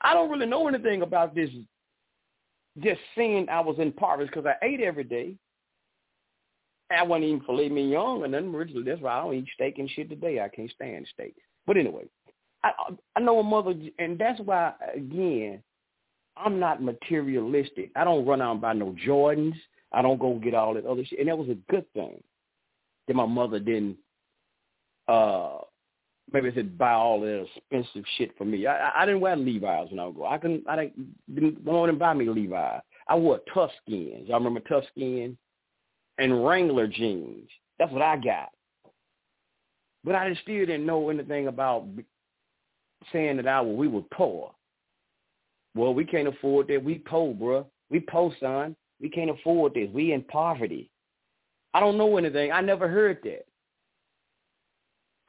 I 0.00 0.14
don't 0.14 0.30
really 0.30 0.46
know 0.46 0.68
anything 0.68 1.02
about 1.02 1.34
this. 1.34 1.50
Just 2.82 3.00
seeing 3.16 3.48
I 3.48 3.60
was 3.60 3.76
in 3.76 3.88
impoverished 3.88 4.32
because 4.34 4.46
I 4.46 4.64
ate 4.64 4.80
every 4.80 5.04
day. 5.04 5.34
I 6.90 7.02
wasn't 7.02 7.24
eating 7.24 7.40
filet 7.40 7.68
mignon 7.68 8.22
and 8.22 8.32
nothing 8.32 8.54
originally. 8.54 8.84
That's 8.84 9.00
why 9.00 9.18
I 9.18 9.22
don't 9.22 9.34
eat 9.34 9.48
steak 9.54 9.78
and 9.78 9.90
shit 9.90 10.08
today. 10.08 10.40
I 10.40 10.48
can't 10.48 10.70
stand 10.70 11.06
steak. 11.12 11.34
But 11.66 11.76
anyway, 11.76 12.04
I 12.62 12.72
I 13.16 13.20
know 13.20 13.38
a 13.40 13.42
mother, 13.42 13.74
and 13.98 14.18
that's 14.18 14.40
why 14.40 14.74
again 14.94 15.62
I'm 16.36 16.60
not 16.60 16.82
materialistic. 16.82 17.90
I 17.96 18.04
don't 18.04 18.26
run 18.26 18.42
out 18.42 18.52
and 18.52 18.60
buy 18.60 18.74
no 18.74 18.94
Jordans. 19.06 19.56
I 19.96 20.02
don't 20.02 20.20
go 20.20 20.34
get 20.34 20.54
all 20.54 20.74
that 20.74 20.84
other 20.84 21.04
shit. 21.04 21.18
And 21.18 21.28
that 21.28 21.38
was 21.38 21.48
a 21.48 21.72
good 21.72 21.90
thing 21.94 22.22
that 23.08 23.16
my 23.16 23.24
mother 23.24 23.58
didn't 23.58 23.96
uh 25.08 25.58
maybe 26.32 26.52
said 26.54 26.76
buy 26.76 26.92
all 26.92 27.20
that 27.20 27.46
expensive 27.56 28.04
shit 28.18 28.36
for 28.36 28.44
me. 28.44 28.66
I 28.66 29.02
I 29.02 29.06
didn't 29.06 29.22
wear 29.22 29.36
Levi's 29.36 29.90
when 29.90 29.98
I 29.98 30.04
would 30.04 30.16
go. 30.16 30.26
I 30.26 30.36
couldn't 30.36 30.68
I 30.68 30.76
didn't 30.76 31.34
didn't 31.34 31.64
want 31.64 31.90
to 31.90 31.98
buy 31.98 32.12
me 32.12 32.28
Levi's. 32.28 32.82
I 33.08 33.14
wore 33.14 33.40
tough 33.54 33.70
skins. 33.82 34.28
Y'all 34.28 34.38
remember 34.38 34.60
Toughskin? 34.60 35.36
And 36.18 36.46
Wrangler 36.46 36.88
jeans. 36.88 37.48
That's 37.78 37.92
what 37.92 38.02
I 38.02 38.16
got. 38.16 38.50
But 40.04 40.14
I 40.14 40.34
still 40.42 40.66
didn't 40.66 40.86
know 40.86 41.08
anything 41.08 41.46
about 41.46 41.86
saying 43.12 43.36
that 43.36 43.48
I 43.48 43.62
we 43.62 43.88
were 43.88 44.02
poor. 44.12 44.52
Well, 45.74 45.94
we 45.94 46.04
can't 46.04 46.28
afford 46.28 46.68
that. 46.68 46.82
We 46.82 46.96
poor, 46.98 47.32
bro. 47.34 47.66
We 47.90 48.00
poor, 48.00 48.34
son. 48.40 48.76
We 49.00 49.08
can't 49.08 49.30
afford 49.30 49.74
this. 49.74 49.88
We 49.92 50.12
in 50.12 50.22
poverty. 50.22 50.90
I 51.74 51.80
don't 51.80 51.98
know 51.98 52.16
anything. 52.16 52.52
I 52.52 52.60
never 52.60 52.88
heard 52.88 53.18
that. 53.24 53.44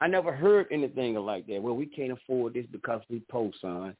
I 0.00 0.06
never 0.06 0.32
heard 0.32 0.66
anything 0.70 1.14
like 1.14 1.46
that. 1.48 1.60
Well, 1.60 1.76
we 1.76 1.86
can't 1.86 2.12
afford 2.12 2.54
this 2.54 2.66
because 2.70 3.02
we 3.10 3.20
poor, 3.30 3.50
son. 3.60 3.94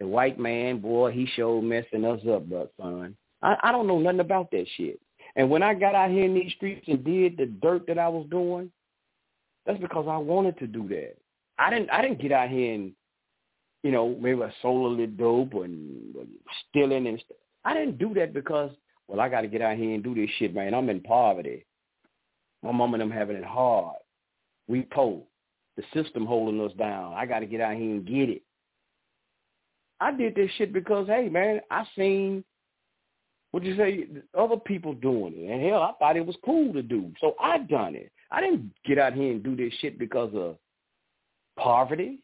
The 0.00 0.06
white 0.06 0.38
man, 0.38 0.80
boy, 0.80 1.12
he 1.12 1.26
showed 1.34 1.62
messing 1.62 2.04
us 2.04 2.20
up, 2.30 2.48
but 2.48 2.72
son. 2.80 3.16
I, 3.42 3.56
I 3.64 3.72
don't 3.72 3.86
know 3.86 3.98
nothing 3.98 4.20
about 4.20 4.50
that 4.52 4.66
shit. 4.76 5.00
And 5.36 5.50
when 5.50 5.62
I 5.62 5.74
got 5.74 5.94
out 5.94 6.10
here 6.10 6.24
in 6.24 6.34
these 6.34 6.52
streets 6.52 6.86
and 6.88 7.04
did 7.04 7.36
the 7.36 7.46
dirt 7.46 7.86
that 7.88 7.98
I 7.98 8.08
was 8.08 8.26
doing, 8.30 8.70
that's 9.66 9.80
because 9.80 10.06
I 10.08 10.16
wanted 10.16 10.58
to 10.58 10.66
do 10.66 10.88
that. 10.88 11.16
I 11.58 11.70
didn't 11.70 11.90
I 11.90 12.02
didn't 12.02 12.20
get 12.20 12.32
out 12.32 12.50
here 12.50 12.74
and, 12.74 12.92
you 13.82 13.90
know, 13.90 14.16
maybe 14.20 14.40
a 14.40 14.52
soul 14.62 14.86
a 14.86 14.88
little 14.88 15.06
dope 15.06 15.54
and 15.54 16.14
stealing 16.68 17.06
and 17.06 17.18
stuff. 17.20 17.36
I 17.64 17.74
didn't 17.74 17.98
do 17.98 18.12
that 18.14 18.34
because, 18.34 18.70
well, 19.08 19.20
I 19.20 19.28
got 19.28 19.42
to 19.42 19.48
get 19.48 19.62
out 19.62 19.76
here 19.76 19.94
and 19.94 20.02
do 20.02 20.14
this 20.14 20.30
shit, 20.38 20.54
man. 20.54 20.74
I'm 20.74 20.88
in 20.88 21.00
poverty. 21.00 21.66
My 22.62 22.72
mom 22.72 22.94
and 22.94 23.00
them 23.00 23.10
having 23.10 23.36
it 23.36 23.44
hard. 23.44 23.96
We 24.68 24.82
poor. 24.82 25.22
The 25.76 25.82
system 25.92 26.24
holding 26.24 26.60
us 26.60 26.72
down. 26.78 27.14
I 27.14 27.26
got 27.26 27.40
to 27.40 27.46
get 27.46 27.60
out 27.60 27.76
here 27.76 27.90
and 27.90 28.06
get 28.06 28.30
it. 28.30 28.42
I 30.00 30.12
did 30.12 30.34
this 30.34 30.50
shit 30.56 30.72
because, 30.72 31.06
hey, 31.06 31.28
man, 31.28 31.60
I 31.70 31.84
seen 31.96 32.44
what 33.50 33.62
you 33.62 33.76
say 33.76 34.06
other 34.36 34.56
people 34.56 34.94
doing 34.94 35.34
it, 35.36 35.50
and 35.50 35.64
hell, 35.64 35.82
I 35.82 35.92
thought 35.98 36.16
it 36.16 36.26
was 36.26 36.36
cool 36.44 36.72
to 36.72 36.82
do, 36.82 37.12
so 37.20 37.36
I 37.40 37.58
done 37.58 37.94
it. 37.94 38.10
I 38.32 38.40
didn't 38.40 38.72
get 38.84 38.98
out 38.98 39.12
here 39.14 39.30
and 39.30 39.44
do 39.44 39.54
this 39.54 39.72
shit 39.80 39.96
because 39.96 40.32
of 40.34 40.56
poverty. 41.56 42.18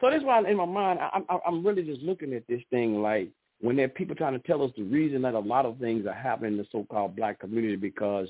So 0.00 0.08
that's 0.08 0.24
why 0.24 0.40
in 0.48 0.56
my 0.56 0.64
mind, 0.64 0.98
I, 0.98 1.20
I, 1.28 1.38
I'm 1.46 1.64
really 1.64 1.82
just 1.82 2.00
looking 2.00 2.32
at 2.32 2.46
this 2.48 2.62
thing 2.70 3.02
like 3.02 3.28
when 3.60 3.76
there 3.76 3.86
are 3.86 3.90
people 3.90 4.16
trying 4.16 4.32
to 4.32 4.46
tell 4.46 4.62
us 4.62 4.70
the 4.76 4.82
reason 4.82 5.22
that 5.22 5.34
a 5.34 5.38
lot 5.38 5.66
of 5.66 5.78
things 5.78 6.06
are 6.06 6.14
happening 6.14 6.52
in 6.52 6.58
the 6.58 6.66
so-called 6.72 7.16
black 7.16 7.38
community 7.38 7.76
because 7.76 8.28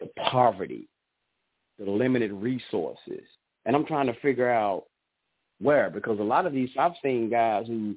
the 0.00 0.08
poverty, 0.30 0.88
the 1.78 1.90
limited 1.90 2.32
resources. 2.32 3.22
And 3.64 3.76
I'm 3.76 3.86
trying 3.86 4.06
to 4.06 4.20
figure 4.20 4.50
out 4.50 4.84
where, 5.60 5.88
because 5.88 6.18
a 6.18 6.24
lot 6.24 6.46
of 6.46 6.52
these, 6.52 6.70
I've 6.78 6.92
seen 7.02 7.30
guys 7.30 7.66
who 7.66 7.96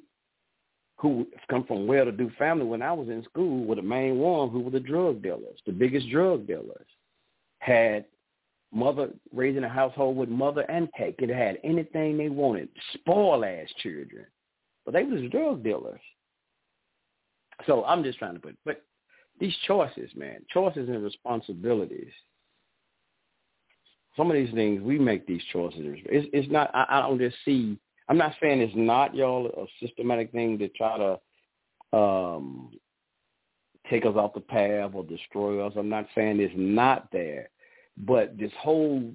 who 0.98 1.26
come 1.50 1.62
from 1.64 1.86
well-to-do 1.86 2.30
family 2.38 2.64
when 2.64 2.80
I 2.80 2.90
was 2.92 3.08
in 3.08 3.22
school 3.24 3.66
were 3.66 3.74
the 3.74 3.82
main 3.82 4.18
ones 4.18 4.50
who 4.52 4.60
were 4.60 4.70
the 4.70 4.80
drug 4.80 5.22
dealers, 5.22 5.60
the 5.66 5.72
biggest 5.72 6.08
drug 6.08 6.46
dealers, 6.46 6.86
had 7.58 8.06
mother 8.72 9.10
raising 9.32 9.64
a 9.64 9.68
household 9.68 10.16
with 10.16 10.30
mother 10.30 10.62
and 10.70 10.88
could 11.18 11.28
have 11.28 11.38
had 11.38 11.58
anything 11.64 12.16
they 12.16 12.30
wanted, 12.30 12.70
spoil 12.94 13.44
ass 13.44 13.68
children, 13.82 14.24
but 14.86 14.94
they 14.94 15.04
was 15.04 15.30
drug 15.30 15.62
dealers. 15.62 16.00
So 17.66 17.84
I'm 17.84 18.02
just 18.02 18.18
trying 18.18 18.34
to 18.34 18.40
put, 18.40 18.56
but 18.64 18.82
these 19.40 19.54
choices, 19.66 20.10
man, 20.14 20.40
choices 20.52 20.88
and 20.88 21.02
responsibilities. 21.02 22.12
Some 24.16 24.30
of 24.30 24.36
these 24.36 24.52
things 24.54 24.82
we 24.82 24.98
make 24.98 25.26
these 25.26 25.42
choices. 25.52 25.98
It's, 26.06 26.28
it's 26.32 26.50
not. 26.50 26.70
I, 26.74 26.86
I 26.88 27.00
don't 27.02 27.18
just 27.18 27.36
see. 27.44 27.78
I'm 28.08 28.18
not 28.18 28.34
saying 28.40 28.60
it's 28.60 28.72
not 28.76 29.14
y'all 29.14 29.46
a 29.46 29.84
systematic 29.84 30.32
thing 30.32 30.58
to 30.58 30.68
try 30.68 30.96
to 30.96 31.98
um, 31.98 32.70
take 33.90 34.06
us 34.06 34.14
off 34.16 34.34
the 34.34 34.40
path 34.40 34.92
or 34.94 35.04
destroy 35.04 35.64
us. 35.66 35.74
I'm 35.76 35.88
not 35.88 36.06
saying 36.14 36.40
it's 36.40 36.54
not 36.56 37.08
there, 37.12 37.50
but 37.96 38.38
this 38.38 38.52
whole 38.58 39.12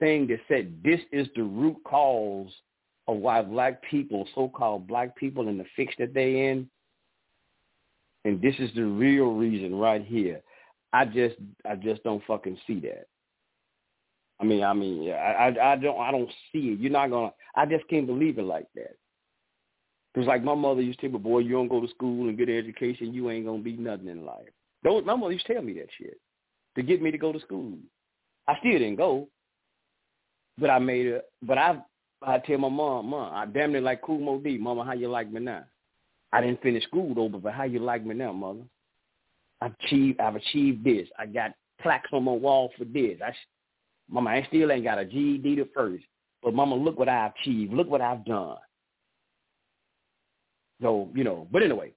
thing 0.00 0.26
that 0.28 0.40
said 0.48 0.74
this 0.82 1.00
is 1.12 1.28
the 1.36 1.42
root 1.42 1.76
cause 1.84 2.52
of 3.06 3.18
why 3.18 3.42
black 3.42 3.82
people, 3.82 4.26
so-called 4.34 4.86
black 4.86 5.14
people, 5.16 5.48
in 5.48 5.58
the 5.58 5.66
fix 5.76 5.94
that 5.98 6.14
they 6.14 6.48
in, 6.48 6.68
and 8.24 8.40
this 8.40 8.54
is 8.58 8.70
the 8.74 8.84
real 8.84 9.32
reason 9.32 9.74
right 9.74 10.04
here. 10.04 10.40
I 10.92 11.04
just 11.04 11.36
I 11.68 11.76
just 11.76 12.02
don't 12.04 12.22
fucking 12.26 12.58
see 12.66 12.80
that. 12.80 13.06
I 14.40 14.44
mean, 14.44 14.64
I 14.64 14.72
mean, 14.72 15.10
I, 15.12 15.14
I, 15.48 15.72
I 15.72 15.76
don't, 15.76 16.00
I 16.00 16.10
don't 16.10 16.30
see 16.52 16.70
it. 16.70 16.80
You're 16.80 16.92
not 16.92 17.10
gonna. 17.10 17.32
I 17.54 17.66
just 17.66 17.86
can't 17.88 18.06
believe 18.06 18.38
it 18.38 18.44
like 18.44 18.66
that. 18.74 18.96
Cause 20.14 20.26
like 20.26 20.44
my 20.44 20.54
mother 20.54 20.80
used 20.80 21.00
to 21.00 21.08
tell 21.08 21.18
me, 21.18 21.22
boy, 21.22 21.40
you 21.40 21.52
don't 21.52 21.68
go 21.68 21.80
to 21.80 21.88
school 21.88 22.28
and 22.28 22.38
get 22.38 22.48
an 22.48 22.56
education, 22.56 23.12
you 23.12 23.30
ain't 23.30 23.46
gonna 23.46 23.62
be 23.62 23.76
nothing 23.76 24.06
in 24.06 24.24
life. 24.24 24.48
Don't. 24.84 25.04
my 25.04 25.16
mother 25.16 25.32
used 25.32 25.46
to 25.46 25.54
tell 25.54 25.62
me 25.62 25.72
that 25.74 25.88
shit 25.98 26.20
to 26.76 26.82
get 26.82 27.02
me 27.02 27.10
to 27.10 27.18
go 27.18 27.32
to 27.32 27.40
school. 27.40 27.76
I 28.46 28.56
still 28.60 28.72
didn't 28.72 28.96
go, 28.96 29.28
but 30.58 30.70
I 30.70 30.78
made 30.78 31.06
it. 31.06 31.24
But 31.42 31.58
I, 31.58 31.78
I 32.22 32.38
tell 32.38 32.58
my 32.58 32.68
mom, 32.68 33.06
mom, 33.06 33.34
I 33.34 33.46
damn 33.46 33.72
near 33.72 33.80
like 33.80 34.08
Moe 34.08 34.38
Dee, 34.38 34.58
mama, 34.58 34.84
how 34.84 34.92
you 34.92 35.08
like 35.08 35.32
me 35.32 35.40
now? 35.40 35.64
I 36.34 36.40
didn't 36.40 36.62
finish 36.62 36.82
school 36.82 37.14
though, 37.14 37.28
but 37.28 37.52
how 37.52 37.62
you 37.62 37.78
like 37.78 38.04
me 38.04 38.12
now, 38.12 38.32
mother? 38.32 38.62
I've 39.60 39.72
achieved, 39.84 40.18
I've 40.20 40.34
achieved 40.34 40.82
this. 40.84 41.08
I 41.16 41.26
got 41.26 41.52
plaques 41.80 42.10
on 42.12 42.24
my 42.24 42.32
wall 42.32 42.72
for 42.76 42.84
this. 42.84 43.20
I, 43.24 43.32
mama, 44.10 44.30
I 44.30 44.44
still 44.48 44.72
ain't 44.72 44.82
got 44.82 44.98
a 44.98 45.04
GED 45.04 45.54
to 45.54 45.68
first, 45.72 46.02
but 46.42 46.52
mama, 46.52 46.74
look 46.74 46.98
what 46.98 47.08
I've 47.08 47.32
achieved. 47.40 47.72
Look 47.72 47.88
what 47.88 48.00
I've 48.00 48.24
done. 48.24 48.56
So 50.82 51.08
you 51.14 51.22
know, 51.22 51.46
but 51.52 51.62
anyway, 51.62 51.92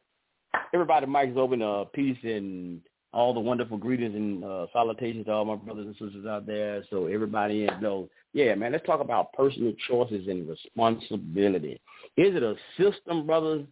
everybody, 0.72 1.08
mic's 1.08 1.36
open. 1.36 1.64
Uh, 1.64 1.86
peace 1.86 2.20
and 2.22 2.80
all 3.14 3.34
the 3.34 3.40
wonderful 3.40 3.78
greetings 3.80 4.14
and 4.14 4.44
uh, 4.44 4.68
salutations 4.72 5.26
to 5.26 5.32
all 5.32 5.46
my 5.46 5.56
brothers 5.56 5.88
and 5.88 5.96
sisters 5.96 6.28
out 6.28 6.46
there. 6.46 6.84
So 6.92 7.08
everybody 7.08 7.66
in 7.66 7.82
know, 7.82 8.08
yeah, 8.34 8.54
man, 8.54 8.72
let's 8.72 8.86
talk 8.86 9.02
about 9.02 9.34
personal 9.34 9.74
choices 9.88 10.28
and 10.28 10.48
responsibility. 10.48 11.82
Is 12.18 12.36
it 12.36 12.44
a 12.44 12.56
system, 12.78 13.26
brothers, 13.26 13.66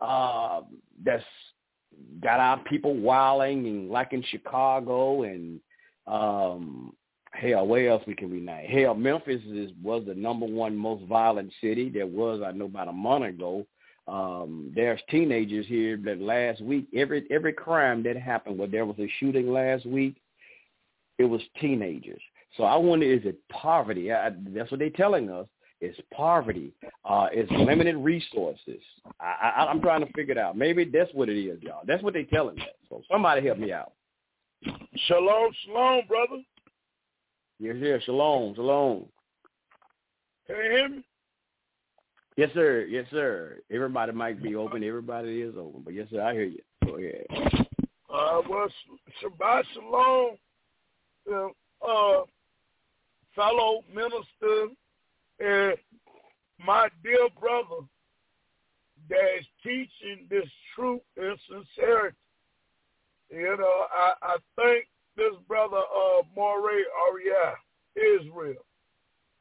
uh, 0.00 0.60
that's 1.04 1.24
got 2.22 2.40
our 2.40 2.58
people 2.64 2.94
wilding 2.94 3.66
and 3.66 3.90
like 3.90 4.12
in 4.12 4.22
Chicago 4.22 5.22
and 5.22 5.60
um 6.06 6.92
hell, 7.32 7.66
where 7.66 7.90
else 7.90 8.02
we 8.06 8.14
can 8.14 8.30
named? 8.44 8.70
Hell, 8.70 8.94
Memphis 8.94 9.42
is 9.50 9.70
was 9.82 10.04
the 10.06 10.14
number 10.14 10.46
one 10.46 10.76
most 10.76 11.04
violent 11.04 11.52
city. 11.60 11.88
There 11.88 12.06
was, 12.06 12.40
I 12.44 12.52
know, 12.52 12.66
about 12.66 12.88
a 12.88 12.92
month 12.92 13.24
ago. 13.24 13.66
Um, 14.08 14.72
there's 14.74 15.00
teenagers 15.10 15.66
here 15.66 15.96
that 16.04 16.20
last 16.20 16.60
week, 16.60 16.86
every 16.94 17.26
every 17.30 17.52
crime 17.52 18.02
that 18.04 18.16
happened, 18.16 18.58
where 18.58 18.68
there 18.68 18.86
was 18.86 18.98
a 18.98 19.10
shooting 19.18 19.52
last 19.52 19.84
week, 19.84 20.16
it 21.18 21.24
was 21.24 21.42
teenagers. 21.60 22.22
So 22.56 22.64
I 22.64 22.76
wonder, 22.76 23.06
is 23.06 23.24
it 23.24 23.36
poverty? 23.50 24.12
I, 24.12 24.30
that's 24.48 24.70
what 24.70 24.78
they're 24.78 24.90
telling 24.90 25.28
us. 25.28 25.46
It's 25.80 25.98
poverty. 26.12 26.72
Uh, 27.04 27.28
it's 27.32 27.50
limited 27.52 27.96
resources. 27.96 28.80
I, 29.20 29.50
I, 29.56 29.66
I'm 29.66 29.80
trying 29.80 30.04
to 30.06 30.12
figure 30.12 30.32
it 30.32 30.38
out. 30.38 30.56
Maybe 30.56 30.84
that's 30.84 31.12
what 31.12 31.28
it 31.28 31.38
is, 31.38 31.62
y'all. 31.62 31.82
That's 31.86 32.02
what 32.02 32.14
they're 32.14 32.24
telling 32.24 32.56
me. 32.56 32.66
So 32.88 33.02
somebody 33.10 33.46
help 33.46 33.58
me 33.58 33.72
out. 33.72 33.92
Shalom, 35.06 35.52
shalom, 35.64 36.02
brother. 36.08 36.42
Yes, 37.58 37.76
yes. 37.78 38.02
Shalom, 38.04 38.54
shalom. 38.54 39.04
Can 40.46 40.56
you 40.56 40.70
hear 40.70 40.88
me? 40.88 41.04
Yes, 42.36 42.50
sir. 42.54 42.86
Yes, 42.88 43.06
sir. 43.10 43.58
Everybody 43.70 44.12
might 44.12 44.42
be 44.42 44.54
open. 44.56 44.82
Everybody 44.82 45.42
is 45.42 45.54
open. 45.58 45.82
But 45.84 45.94
yes, 45.94 46.08
sir, 46.10 46.22
I 46.22 46.32
hear 46.32 46.44
you. 46.44 46.60
Go 46.84 46.96
ahead. 46.96 47.26
Uh, 48.12 48.40
well, 48.48 48.68
Shabbat 49.22 49.62
Shalom, 49.74 50.36
uh, 51.32 51.86
uh, 51.86 52.24
fellow 53.34 53.82
minister 53.94 54.68
and 55.38 55.74
my 56.64 56.88
dear 57.02 57.28
brother 57.38 57.86
that 59.08 59.38
is 59.38 59.46
teaching 59.62 60.26
this 60.30 60.48
truth 60.74 61.00
and 61.16 61.38
sincerity. 61.48 62.16
You 63.30 63.56
know, 63.58 63.86
I, 63.92 64.12
I 64.22 64.36
thank 64.56 64.86
this 65.16 65.34
brother 65.48 65.78
uh 65.78 66.22
Moray 66.34 66.82
Aria 67.08 67.54
Israel. 67.96 68.54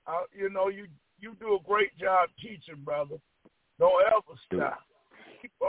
Uh, 0.08 0.22
you 0.38 0.50
know, 0.50 0.70
you 0.70 0.88
you 1.20 1.36
do 1.40 1.56
a 1.56 1.68
great 1.68 1.98
job 1.98 2.30
teaching, 2.40 2.84
brother. 2.84 3.16
Don't 3.80 4.04
ever 4.08 4.40
stop. 4.46 4.80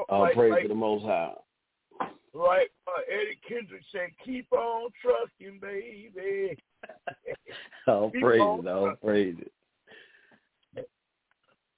All 0.09 0.21
like, 0.21 0.35
praise 0.35 0.53
like, 0.53 0.63
to 0.63 0.69
the 0.69 0.75
Most 0.75 1.05
High. 1.05 1.33
Right, 2.33 2.69
uh, 2.87 3.01
Eddie 3.11 3.39
Kendrick 3.49 3.83
said, 3.91 4.11
"Keep 4.25 4.53
on 4.53 4.91
trusting, 5.01 5.59
baby." 5.61 6.59
all 7.87 8.11
praise, 8.11 8.41
all 8.41 8.95
praise. 9.03 9.37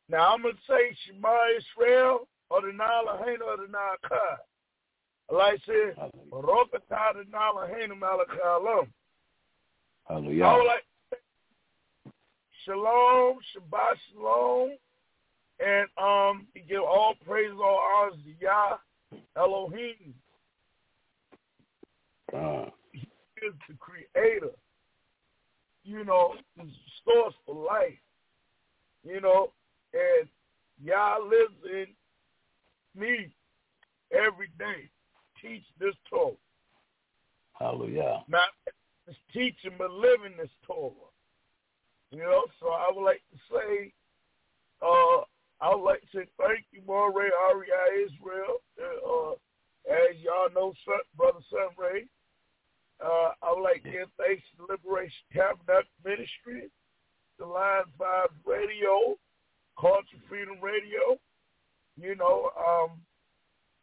Now 0.08 0.34
I'm 0.34 0.42
gonna 0.42 0.54
say 0.68 0.96
Shema 1.06 1.36
Israel, 1.56 2.28
or 2.50 2.62
the 2.62 2.72
Nala 2.72 3.22
Hena 3.24 3.44
or 3.44 3.56
the 3.58 3.70
Nala 3.70 3.96
Kai. 4.08 4.36
Like 5.30 5.60
I 5.60 5.66
said, 5.66 6.12
Rokata 6.30 7.14
the 7.14 7.24
Nala 7.30 7.68
Hena 7.68 7.94
Malakai 7.94 8.86
Hallelujah. 10.08 10.44
I 10.44 10.56
would 10.56 10.66
like 10.66 10.84
Shalom, 12.64 13.38
Shabbat 13.54 13.96
Shalom, 14.12 14.70
and 15.64 15.88
um, 15.96 16.46
give 16.68 16.82
all 16.82 17.14
praise, 17.26 17.50
all 17.52 17.80
honors 17.96 18.18
to 18.24 18.44
Yah 18.44 18.76
Elohim. 19.36 20.14
Uh, 22.34 22.66
He 22.92 23.00
is 23.46 23.54
the 23.68 23.74
creator. 23.78 24.50
You 25.84 26.04
know, 26.04 26.34
the 26.56 26.64
source 27.04 27.34
for 27.46 27.54
life. 27.54 27.98
You 29.04 29.20
know, 29.20 29.52
and 29.92 30.28
lives 31.28 31.54
in 31.64 31.86
me 33.00 33.28
every 34.12 34.50
day. 34.58 34.90
Teach 35.42 35.62
this 35.78 35.94
Torah. 36.10 36.34
hallelujah. 37.58 38.24
Not 38.28 38.48
just 39.06 39.18
teaching, 39.32 39.72
but 39.78 39.90
living 39.90 40.36
this 40.38 40.50
Torah. 40.66 40.92
You 42.10 42.20
know, 42.20 42.44
so 42.58 42.68
I 42.68 42.90
would 42.90 43.04
like 43.04 43.22
to 43.30 43.38
say, 43.52 43.92
uh, 44.82 45.22
I 45.60 45.74
would 45.74 45.84
like 45.84 46.00
to 46.00 46.18
say 46.18 46.26
thank 46.40 46.64
you, 46.72 46.80
Moray 46.86 47.28
Aria 47.50 48.06
Israel. 48.06 48.62
Uh, 48.78 49.32
as 49.88 50.16
y'all 50.20 50.52
know, 50.54 50.72
son, 50.84 50.96
Brother 51.16 51.40
Son 51.50 51.68
Ray, 51.76 52.06
uh, 53.04 53.30
I 53.42 53.52
would 53.52 53.62
like 53.62 53.82
to 53.84 53.90
give 53.90 54.08
thanks 54.16 54.42
to 54.56 54.66
Liberation 54.66 55.22
Tabernacle 55.32 55.92
Ministry, 56.04 56.70
the 57.38 57.46
Line 57.46 57.84
5 57.98 58.28
Radio, 58.44 59.16
Culture 59.80 60.18
Freedom 60.28 60.56
Radio, 60.60 61.18
you 61.96 62.16
know, 62.16 62.50
um, 62.58 62.90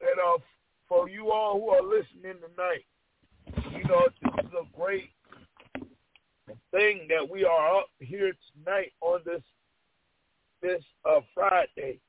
and 0.01 0.19
uh, 0.19 0.37
for 0.87 1.09
you 1.09 1.31
all 1.31 1.59
who 1.59 1.69
are 1.69 1.81
listening 1.81 2.35
tonight, 2.41 2.85
you 3.71 3.83
know, 3.87 4.07
this 4.21 4.45
is 4.45 4.51
a 4.53 4.77
great 4.77 5.09
thing 6.71 7.07
that 7.09 7.27
we 7.29 7.45
are 7.45 7.77
up 7.77 7.87
here 7.99 8.33
tonight 8.53 8.91
on 9.01 9.21
this 9.25 9.41
this 10.61 10.81
uh, 11.09 11.19
Friday, 11.33 11.99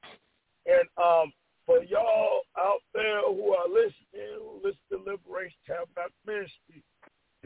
and 0.66 0.88
um, 1.02 1.32
for 1.66 1.82
y'all 1.84 2.40
out 2.58 2.80
there 2.94 3.20
who 3.22 3.54
are 3.54 3.68
listening, 3.68 4.38
who 4.38 4.60
listen 4.64 4.78
to 4.90 4.96
Liberation 4.98 5.58
Tabernacle 5.66 6.12
Ministry, 6.26 6.82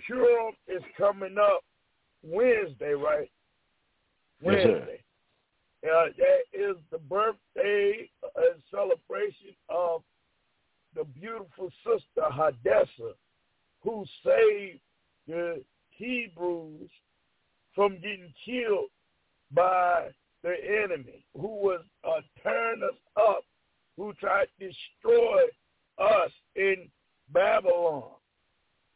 Purim 0.06 0.54
is 0.68 0.82
coming 0.96 1.36
up 1.38 1.62
Wednesday, 2.22 2.92
right? 2.92 3.30
Wednesday. 4.42 5.02
Uh, 5.82 6.06
that 6.18 6.42
is 6.52 6.76
the 6.90 6.98
birthday 6.98 8.08
and 8.36 8.62
celebration 8.70 9.54
of 9.70 10.02
the 10.94 11.04
beautiful 11.04 11.70
sister 11.84 12.28
Hadassah, 12.30 13.14
who 13.82 14.04
saved 14.24 14.80
the 15.26 15.62
Hebrews 15.90 16.90
from 17.74 17.94
getting 17.94 18.32
killed 18.44 18.90
by 19.52 20.08
the 20.42 20.54
enemy, 20.82 21.24
who 21.34 21.48
was 21.48 21.80
uh, 22.04 22.20
tearing 22.42 22.82
us 22.82 22.98
up, 23.16 23.44
who 23.96 24.12
tried 24.14 24.48
to 24.58 24.68
destroy 24.68 25.42
us 25.98 26.30
in 26.56 26.88
Babylon. 27.32 28.04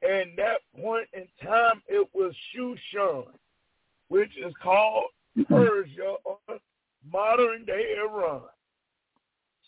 And 0.02 0.36
that 0.36 0.60
point 0.78 1.08
in 1.14 1.26
time, 1.42 1.82
it 1.88 2.08
was 2.12 2.34
Shushan, 2.54 3.24
which 4.08 4.30
is 4.36 4.52
called 4.62 5.04
Persia 5.48 6.16
or 6.24 6.38
modern 7.12 7.64
day 7.64 7.94
Iran. 7.98 8.42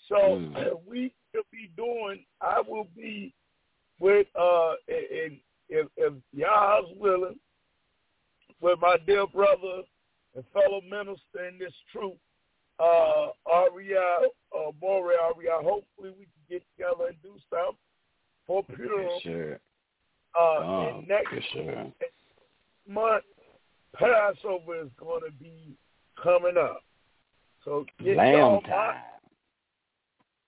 So 0.08 0.14
Mm. 0.16 0.80
we 0.86 1.12
will 1.34 1.42
be 1.50 1.70
doing. 1.76 2.24
I 2.40 2.60
will 2.66 2.88
be 2.96 3.34
with 3.98 4.26
uh, 4.38 4.74
and 4.88 5.38
if 5.68 5.88
if 5.96 6.12
Yah's 6.32 6.84
willing, 6.96 7.38
with 8.60 8.78
my 8.80 8.96
dear 9.06 9.26
brother 9.26 9.82
and 10.34 10.44
fellow 10.52 10.80
minister 10.82 11.48
in 11.48 11.58
this 11.58 11.72
troop, 11.92 12.16
uh, 12.78 13.28
Aria, 13.46 14.00
uh, 14.56 14.70
More 14.80 15.12
Aria. 15.12 15.52
Hopefully, 15.56 16.10
we 16.18 16.26
can 16.26 16.44
get 16.48 16.62
together 16.76 17.08
and 17.08 17.22
do 17.22 17.34
something 17.50 17.76
for 18.46 18.62
Purim. 18.64 19.08
Sir. 19.22 19.60
Uh, 20.38 20.58
Oh, 20.62 21.04
next 21.08 21.32
sir. 21.52 21.90
month, 22.86 23.24
Passover 23.94 24.82
is 24.82 24.90
going 24.98 25.22
to 25.22 25.32
be 25.40 25.74
coming 26.22 26.56
up. 26.58 26.82
So 27.66 27.84
get 28.02 28.16
Lamb 28.16 28.32
y'all 28.32 28.60
time. 28.62 28.94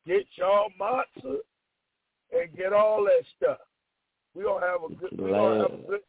get 0.06 0.24
y'all 0.36 0.68
matzah 0.80 1.38
and 2.32 2.56
get 2.56 2.72
all 2.72 3.02
that 3.04 3.24
stuff. 3.36 3.58
We 4.34 4.44
gonna 4.44 4.64
have 4.64 4.84
a 4.84 4.94
good. 4.94 5.10
We 5.10 5.30
gonna 5.32 5.58
have 5.58 5.70
a 5.70 5.74
Lamb. 5.74 5.84
good. 5.88 6.00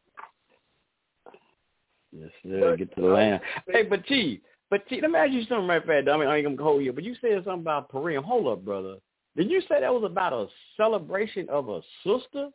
Yes, 2.12 2.30
sir. 2.44 2.76
Get 2.76 2.94
to 2.94 3.02
the 3.02 3.08
land. 3.08 3.40
Hey, 3.68 3.82
but 3.82 4.06
Chief, 4.06 4.40
but 4.70 4.86
Chief, 4.88 5.02
let 5.02 5.10
me 5.10 5.18
ask 5.18 5.32
you 5.32 5.42
something 5.42 5.66
right 5.66 5.84
fast. 5.84 6.08
I 6.08 6.16
mean, 6.16 6.28
I 6.28 6.36
ain't 6.36 6.46
gonna 6.46 6.62
hold 6.62 6.84
you, 6.84 6.92
but 6.92 7.02
you 7.02 7.16
said 7.20 7.42
something 7.44 7.62
about 7.62 7.88
Purim. 7.88 8.22
Hold 8.22 8.46
up, 8.46 8.64
brother. 8.64 8.96
Did 9.36 9.50
you 9.50 9.60
say 9.62 9.80
that 9.80 9.92
was 9.92 10.04
about 10.04 10.32
a 10.32 10.46
celebration 10.76 11.48
of 11.48 11.68
a 11.68 11.80
sister? 12.04 12.50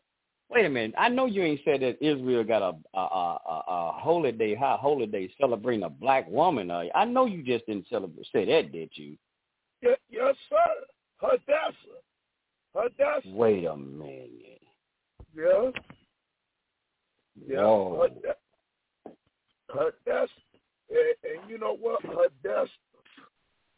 Wait 0.50 0.66
a 0.66 0.70
minute. 0.70 0.94
I 0.98 1.10
know 1.10 1.26
you 1.26 1.44
ain't 1.44 1.62
said 1.66 1.82
that 1.82 1.98
Israel 2.06 2.44
got 2.44 2.62
a 2.62 2.98
a 2.98 3.02
a, 3.02 3.40
a, 3.48 3.64
a 3.68 3.92
holy 4.00 4.32
day, 4.32 4.56
high 4.56 4.78
holy 4.80 5.08
day 5.08 5.30
celebrating 5.40 5.84
a 5.84 5.90
black 5.90 6.30
woman. 6.30 6.70
Uh, 6.70 6.84
I 6.94 7.06
know 7.06 7.26
you 7.26 7.42
just 7.42 7.66
didn't 7.66 7.88
celebrate 7.90 8.28
say 8.32 8.46
that, 8.46 8.72
did 8.72 8.90
you? 8.94 9.18
Yes, 9.82 9.98
yes 10.10 10.36
sir. 10.50 10.58
Hadassah. 11.18 12.00
Hadassah. 12.76 13.30
Wait 13.30 13.66
a 13.66 13.76
minute. 13.76 14.62
Yeah. 15.36 15.72
Yeah. 17.48 17.62
Whoa. 17.62 18.08
Hadassah. 19.70 20.30
And, 20.90 21.42
and 21.42 21.50
you 21.50 21.58
know 21.58 21.76
what? 21.76 22.02
Hadassah 22.04 22.70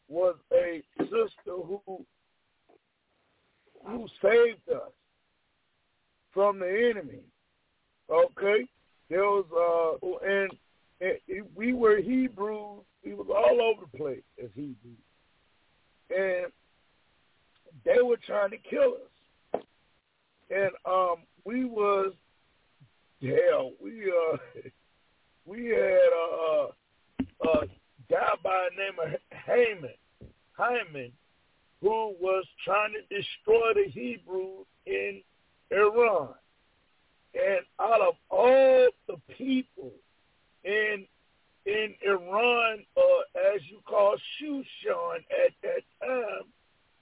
was 0.10 0.36
a 0.54 0.84
sister 1.00 1.30
who 1.46 2.06
who 3.86 4.08
saved 4.22 4.70
us 4.70 4.92
from 6.38 6.60
the 6.60 6.92
enemy. 6.92 7.22
Okay? 8.12 8.68
There 9.10 9.24
was 9.24 9.46
uh 9.52 10.08
and, 10.24 10.52
and 11.02 11.46
we 11.56 11.74
were 11.74 11.98
Hebrews. 11.98 12.84
We 13.04 13.16
was 13.16 13.26
all 13.36 13.60
over 13.60 13.88
the 13.92 13.98
place 13.98 14.22
as 14.44 14.52
Hebrews. 14.54 15.02
And 16.16 16.52
they 17.84 18.04
were 18.04 18.20
trying 18.24 18.52
to 18.52 18.58
kill 18.58 18.98
us. 19.56 19.64
And 20.52 20.70
um 20.86 21.24
we 21.44 21.66
was 21.66 22.14
hell, 23.20 23.72
we 23.82 24.04
uh 24.04 24.38
we 25.48 25.66
had 25.70 26.12
a, 26.14 26.68
a, 27.48 27.50
a 27.50 27.68
guy 28.12 28.30
by 28.44 28.68
the 28.70 28.78
name 28.78 29.16
of 29.16 29.20
Haman, 29.48 29.90
Haman, 30.56 31.12
who 31.82 32.14
was 32.22 32.46
trying 32.64 32.94
to 32.94 33.16
destroy 33.16 33.74
the 33.74 33.90
Hebrews 33.90 34.68
in 34.86 35.24
Iran. 35.72 36.30
And 37.34 37.60
out 37.80 38.02
of 38.02 38.16
all 38.30 38.88
the 39.08 39.18
people 39.38 39.92
in 40.64 41.06
in 41.66 41.94
Iran, 42.02 42.86
uh, 42.96 43.54
as 43.54 43.62
you 43.70 43.80
call 43.86 44.16
Shushan 44.42 45.18
at 45.46 45.54
that 45.64 45.84
time, 46.02 46.46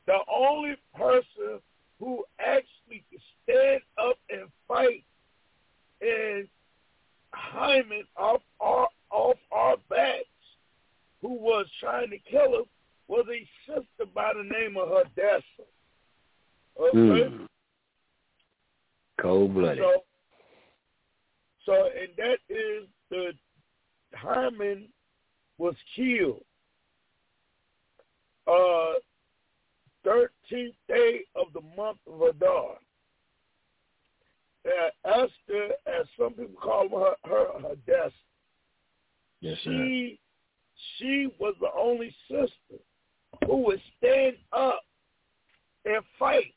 the 0.07 0.17
only 0.27 0.75
person 0.95 1.61
who 1.99 2.25
actually 2.39 3.03
could 3.11 3.21
stand 3.43 3.81
up 3.97 4.17
and 4.29 4.49
fight 4.67 5.03
and 6.01 6.47
Haman 7.53 8.05
off 8.17 8.41
our 8.59 8.87
off 9.11 9.37
our 9.51 9.77
backs, 9.89 10.25
who 11.21 11.29
was 11.29 11.67
trying 11.79 12.09
to 12.09 12.17
kill 12.17 12.55
us, 12.55 12.67
was 13.07 13.25
a 13.31 13.47
sister 13.65 14.11
by 14.13 14.33
the 14.33 14.43
name 14.43 14.77
of 14.77 14.89
Hadassah. 14.89 15.43
Okay, 16.79 16.97
Mm. 16.97 17.47
Cold 19.21 19.53
blooded. 19.53 19.83
so 19.83 20.03
so 21.65 21.73
and 21.99 22.09
that 22.17 22.37
is 22.49 22.87
the 23.09 23.31
Haman 24.17 24.87
was 25.57 25.75
killed. 25.95 26.43
Uh, 28.47 28.93
thirteenth 30.03 30.75
day 30.87 31.21
of 31.35 31.47
the 31.53 31.61
month 31.75 31.97
of 32.11 32.21
Adar. 32.21 32.75
Uh, 34.65 34.89
Esther, 35.07 35.73
as 35.87 36.07
some 36.17 36.33
people 36.33 36.55
call 36.61 36.89
her, 36.89 37.13
her 37.29 37.47
Hadassah. 37.61 38.11
yes, 39.41 39.57
sir. 39.63 39.71
she 39.71 40.19
she 40.97 41.29
was 41.39 41.55
the 41.61 41.69
only 41.77 42.13
sister 42.27 42.81
who 43.45 43.57
would 43.57 43.81
stand 43.97 44.35
up 44.51 44.81
and 45.85 46.03
fight. 46.19 46.53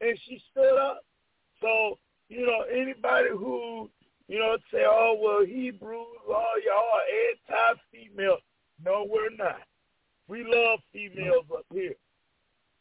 And 0.00 0.18
she 0.26 0.42
stood 0.50 0.78
up. 0.78 1.04
So, 1.60 1.98
you 2.28 2.46
know, 2.46 2.64
anybody 2.70 3.30
who, 3.30 3.88
you 4.28 4.38
know, 4.38 4.56
say, 4.72 4.82
oh, 4.84 5.16
well, 5.20 5.44
Hebrews, 5.44 6.06
oh, 6.28 6.60
y'all 6.64 7.58
are 7.58 7.64
anti-female. 7.64 8.38
No, 8.84 9.06
we're 9.08 9.34
not. 9.36 9.62
We 10.28 10.44
love 10.44 10.80
females 10.92 11.46
up 11.52 11.64
here. 11.72 11.94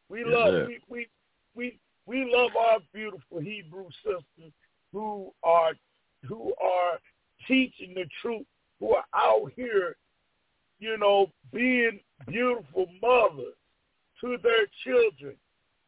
We 0.09 0.23
love 0.23 0.67
we, 0.67 0.79
we 0.89 1.07
we 1.55 1.79
we 2.05 2.31
love 2.31 2.51
our 2.59 2.79
beautiful 2.93 3.39
Hebrew 3.39 3.87
sisters 4.03 4.51
who 4.91 5.31
are 5.43 5.73
who 6.27 6.53
are 6.61 6.99
teaching 7.47 7.93
the 7.95 8.05
truth, 8.21 8.45
who 8.79 8.95
are 8.95 9.05
out 9.15 9.51
here, 9.55 9.95
you 10.79 10.97
know, 10.97 11.31
being 11.53 11.99
beautiful 12.27 12.87
mothers 13.01 13.55
to 14.21 14.37
their 14.41 14.65
children, 14.83 15.35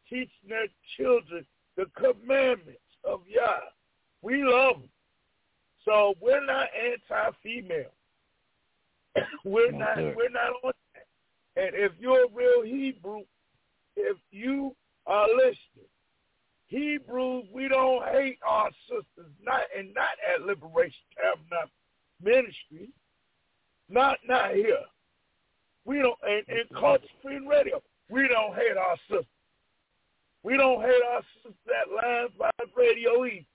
teaching 0.09 0.49
their 0.49 0.67
children 0.97 1.45
the 1.75 1.85
commandments 1.95 2.79
of 3.03 3.21
Yah. 3.27 3.59
We 4.21 4.43
love 4.43 4.81
them. 4.81 4.89
So 5.85 6.15
we're 6.19 6.45
not 6.45 6.67
anti-female. 6.75 7.93
we're 9.45 9.71
not. 9.71 9.97
We're 9.97 10.29
not 10.29 10.53
on 10.63 10.73
that. 10.93 11.63
And 11.63 11.75
if 11.75 11.93
you're 11.99 12.25
a 12.25 12.33
real 12.33 12.63
Hebrew, 12.63 13.21
if 13.95 14.17
you 14.31 14.75
are 15.05 15.27
listening, 15.27 15.89
Hebrews, 16.67 17.45
we 17.53 17.67
don't 17.69 18.03
hate 18.09 18.39
our 18.45 18.69
sisters, 18.87 19.31
not 19.41 19.61
and 19.77 19.93
not 19.93 20.17
at 20.33 20.45
Liberation 20.45 20.99
Tabernacle 21.15 21.71
Ministry, 22.21 22.89
not 23.89 24.17
not 24.27 24.53
here. 24.53 24.83
We 25.85 25.99
don't 25.99 26.17
and, 26.23 26.43
and 26.49 26.69
Culture 26.77 27.05
Freedom 27.23 27.47
Radio, 27.47 27.81
we 28.09 28.27
don't 28.27 28.53
hate 28.55 28.77
our 28.77 28.97
sisters. 29.09 29.25
We 30.47 30.55
don't 30.55 30.79
hate 30.81 31.01
our 31.11 31.21
sisters 31.43 31.59
at 31.67 31.91
Lions 31.91 32.31
Vibe 32.39 32.71
Radio 32.73 33.25
either. 33.25 33.45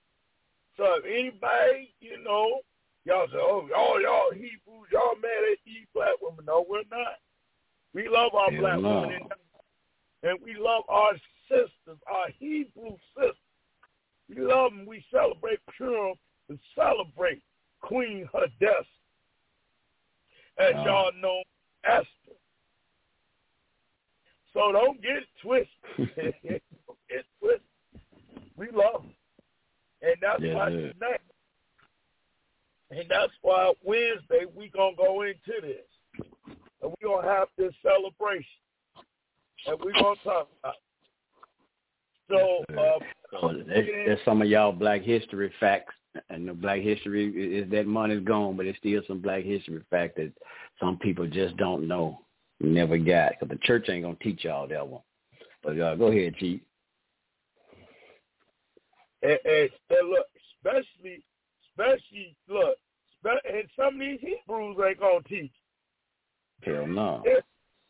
So 0.77 0.83
if 0.99 1.05
anybody, 1.05 1.91
you 1.99 2.23
know, 2.23 2.59
y'all 3.03 3.25
say, 3.31 3.39
oh, 3.39 3.67
y'all, 3.67 3.99
y'all 3.99 4.31
Hebrews, 4.31 4.89
y'all 4.91 5.15
mad 5.19 5.51
at 5.51 5.57
these 5.65 5.87
black 5.95 6.13
women. 6.21 6.45
No, 6.45 6.63
we're 6.69 6.83
not. 6.91 7.17
We 7.95 8.07
love 8.07 8.35
our 8.35 8.51
black 8.51 8.79
no. 8.79 9.01
women 9.01 9.21
and, 9.21 10.29
and 10.29 10.39
we 10.45 10.53
love 10.53 10.83
our 10.87 11.13
sisters, 11.49 11.97
our 12.05 12.27
Hebrew 12.37 12.95
sisters. 13.17 13.37
We 14.29 14.43
love 14.43 14.73
them. 14.73 14.85
We 14.85 15.03
celebrate 15.11 15.61
Purim 15.75 16.13
and 16.49 16.59
celebrate 16.75 17.41
Queen 17.81 18.29
Hadassah. 18.31 18.85
As 20.59 20.75
Wow. 20.75 20.85
y'all 20.85 21.11
know, 21.19 21.41
Esther. 21.85 22.37
So 24.53 24.71
don't 24.71 25.01
get 25.01 25.17
it 25.17 25.27
twisted. 25.41 26.61
it 27.13 27.25
twisted. 27.39 27.61
We 28.57 28.67
love 28.71 29.03
them. 29.03 29.13
And 30.01 30.15
that's 30.21 30.41
Yes, 30.41 30.55
why 30.55 30.69
sir. 30.69 30.91
tonight, 30.93 31.21
and 32.91 33.05
that's 33.09 33.31
why 33.41 33.73
Wednesday 33.83 34.45
we 34.55 34.69
going 34.69 34.95
to 34.95 35.01
go 35.01 35.21
into 35.21 35.61
this. 35.61 35.87
And 36.81 36.91
we're 36.91 37.09
going 37.09 37.23
to 37.23 37.29
have 37.31 37.47
this 37.57 37.73
celebration. 37.81 38.45
And 39.65 39.79
we're 39.79 39.93
going 39.93 40.15
to 40.17 40.23
talk 40.23 40.49
about 40.61 40.75
it. 40.75 40.79
So, 42.29 42.63
uh, 42.77 43.53
that's, 43.67 43.87
that's 44.07 44.21
some 44.25 44.41
of 44.41 44.47
y'all 44.47 44.71
Black 44.71 45.01
History 45.01 45.51
facts, 45.59 45.93
and 46.29 46.47
the 46.47 46.53
Black 46.53 46.81
History 46.81 47.29
is 47.57 47.69
that 47.71 47.87
money's 47.87 48.23
gone, 48.23 48.55
but 48.57 48.65
it's 48.65 48.77
still 48.77 49.01
some 49.07 49.19
Black 49.19 49.43
History 49.43 49.81
fact 49.89 50.15
that 50.17 50.31
some 50.79 50.97
people 50.99 51.27
just 51.27 51.55
don't 51.57 51.87
know, 51.87 52.19
never 52.59 52.97
got, 52.97 53.33
because 53.39 53.49
the 53.49 53.59
church 53.63 53.87
ain't 53.89 54.03
gonna 54.03 54.17
teach 54.21 54.43
y'all 54.43 54.67
that 54.67 54.87
one. 54.87 55.01
But 55.63 55.79
uh, 55.79 55.95
go 55.95 56.07
ahead, 56.07 56.35
Chief. 56.35 56.61
And, 59.23 59.39
and, 59.45 59.69
and 59.89 60.09
look, 60.09 60.27
especially, 60.57 61.23
especially, 61.69 62.35
look, 62.47 62.77
spe- 63.19 63.45
and 63.45 63.67
some 63.75 63.95
of 63.95 63.99
these 63.99 64.19
Hebrews 64.21 64.77
ain't 64.85 64.99
going 64.99 65.23
to 65.23 65.29
teach. 65.29 65.51
Hell 66.63 66.87
no. 66.87 67.23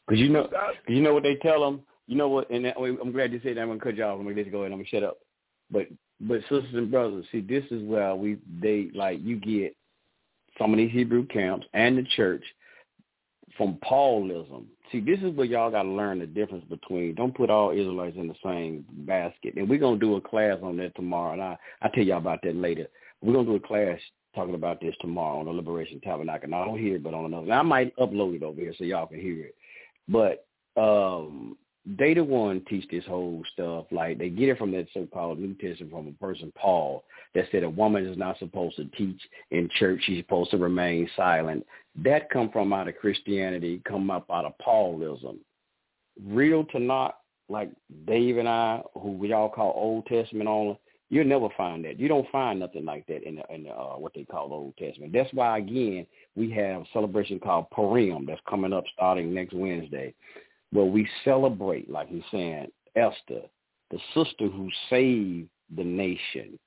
Cause 0.09 0.17
you 0.17 0.29
know, 0.29 0.47
cause 0.47 0.75
you 0.87 1.01
know 1.01 1.13
what 1.13 1.23
they 1.23 1.35
tell 1.35 1.61
them. 1.61 1.81
You 2.07 2.17
know 2.17 2.27
what? 2.27 2.49
And 2.49 2.65
that, 2.65 2.75
I'm 2.77 3.11
glad 3.13 3.31
you 3.31 3.39
said 3.41 3.55
that. 3.55 3.61
I'm 3.61 3.69
gonna 3.69 3.79
cut 3.79 3.95
you 3.95 4.03
off. 4.03 4.19
I'm 4.19 4.25
gonna 4.25 4.35
let 4.35 4.45
you 4.45 4.51
go 4.51 4.59
ahead. 4.59 4.73
I'm 4.73 4.79
gonna 4.79 4.89
shut 4.89 5.03
up. 5.03 5.19
But 5.71 5.87
but 6.19 6.41
sisters 6.41 6.73
and 6.73 6.91
brothers, 6.91 7.25
see, 7.31 7.39
this 7.39 7.63
is 7.71 7.81
where 7.83 8.13
we 8.13 8.37
they 8.61 8.89
like 8.93 9.19
you 9.21 9.37
get 9.37 9.75
some 10.57 10.73
of 10.73 10.77
these 10.77 10.91
Hebrew 10.91 11.25
camps 11.27 11.65
and 11.73 11.97
the 11.97 12.03
church 12.15 12.43
from 13.57 13.77
Paulism. 13.89 14.65
See, 14.93 14.99
this 14.99 15.19
is 15.21 15.35
where 15.35 15.47
y'all 15.47 15.71
got 15.71 15.83
to 15.83 15.89
learn 15.89 16.19
the 16.19 16.27
difference 16.27 16.63
between. 16.69 17.15
Don't 17.15 17.35
put 17.35 17.49
all 17.49 17.71
Israelites 17.71 18.15
in 18.15 18.27
the 18.27 18.35
same 18.45 18.85
basket. 18.89 19.55
And 19.57 19.67
we're 19.67 19.79
gonna 19.79 19.97
do 19.97 20.17
a 20.17 20.21
class 20.21 20.59
on 20.61 20.77
that 20.77 20.95
tomorrow. 20.95 21.33
And 21.33 21.41
I 21.41 21.57
I 21.81 21.89
tell 21.89 22.03
y'all 22.03 22.19
about 22.19 22.41
that 22.43 22.55
later. 22.55 22.87
We're 23.21 23.33
gonna 23.33 23.47
do 23.47 23.55
a 23.55 23.59
class 23.59 23.97
talking 24.35 24.53
about 24.53 24.79
this 24.81 24.93
tomorrow 25.01 25.39
on 25.39 25.45
the 25.45 25.51
Liberation 25.51 25.99
Tabernacle. 25.99 26.47
Not 26.47 26.67
on 26.67 26.77
here, 26.77 26.99
but 26.99 27.15
on 27.15 27.25
another. 27.25 27.51
I 27.51 27.63
might 27.63 27.95
upload 27.97 28.35
it 28.35 28.43
over 28.43 28.61
here 28.61 28.73
so 28.77 28.83
y'all 28.83 29.07
can 29.07 29.19
hear 29.19 29.45
it. 29.45 29.55
But 30.07 30.45
um 30.79 31.57
they 31.85 32.13
the 32.13 32.23
one 32.23 32.61
teach 32.69 32.87
this 32.89 33.05
whole 33.05 33.43
stuff. 33.53 33.85
Like 33.91 34.17
they 34.17 34.29
get 34.29 34.49
it 34.49 34.57
from 34.57 34.71
that 34.71 34.87
so-called 34.93 35.39
New 35.39 35.53
Testament 35.55 35.91
from 35.91 36.07
a 36.07 36.11
person, 36.25 36.51
Paul, 36.55 37.03
that 37.35 37.45
said 37.51 37.63
a 37.63 37.69
woman 37.69 38.05
is 38.05 38.17
not 38.17 38.39
supposed 38.39 38.77
to 38.77 38.85
teach 38.97 39.19
in 39.51 39.69
church. 39.79 40.01
She's 40.05 40.23
supposed 40.23 40.51
to 40.51 40.57
remain 40.57 41.09
silent. 41.15 41.65
That 42.03 42.29
come 42.29 42.49
from 42.51 42.71
out 42.71 42.87
of 42.87 42.97
Christianity, 42.97 43.81
come 43.85 44.09
up 44.09 44.25
out 44.31 44.45
of 44.45 44.53
Paulism. 44.65 45.37
Real 46.25 46.63
to 46.65 46.79
not 46.79 47.17
like 47.49 47.69
Dave 48.07 48.37
and 48.37 48.47
I, 48.47 48.81
who 48.93 49.11
we 49.11 49.33
all 49.33 49.49
call 49.49 49.73
Old 49.75 50.05
Testament 50.05 50.47
only, 50.47 50.79
you'll 51.09 51.25
never 51.25 51.49
find 51.57 51.83
that. 51.83 51.99
You 51.99 52.07
don't 52.07 52.29
find 52.31 52.59
nothing 52.59 52.85
like 52.85 53.05
that 53.07 53.27
in 53.27 53.35
the, 53.35 53.43
in 53.53 53.63
the 53.63 53.71
uh, 53.71 53.97
what 53.97 54.13
they 54.15 54.23
call 54.23 54.53
Old 54.53 54.77
Testament. 54.77 55.11
That's 55.11 55.33
why 55.33 55.57
again 55.57 56.07
we 56.35 56.49
have 56.51 56.83
a 56.83 56.85
celebration 56.93 57.39
called 57.39 57.69
Purim 57.71 58.25
that's 58.25 58.41
coming 58.49 58.71
up 58.71 58.85
starting 58.93 59.33
next 59.33 59.53
Wednesday 59.53 60.13
where 60.73 60.85
we 60.85 61.07
celebrate, 61.23 61.89
like 61.89 62.09
he's 62.09 62.23
saying, 62.31 62.67
Esther, 62.95 63.41
the 63.91 63.99
sister 64.13 64.47
who 64.47 64.69
saved 64.89 65.47
the 65.75 65.83
nation. 65.83 66.59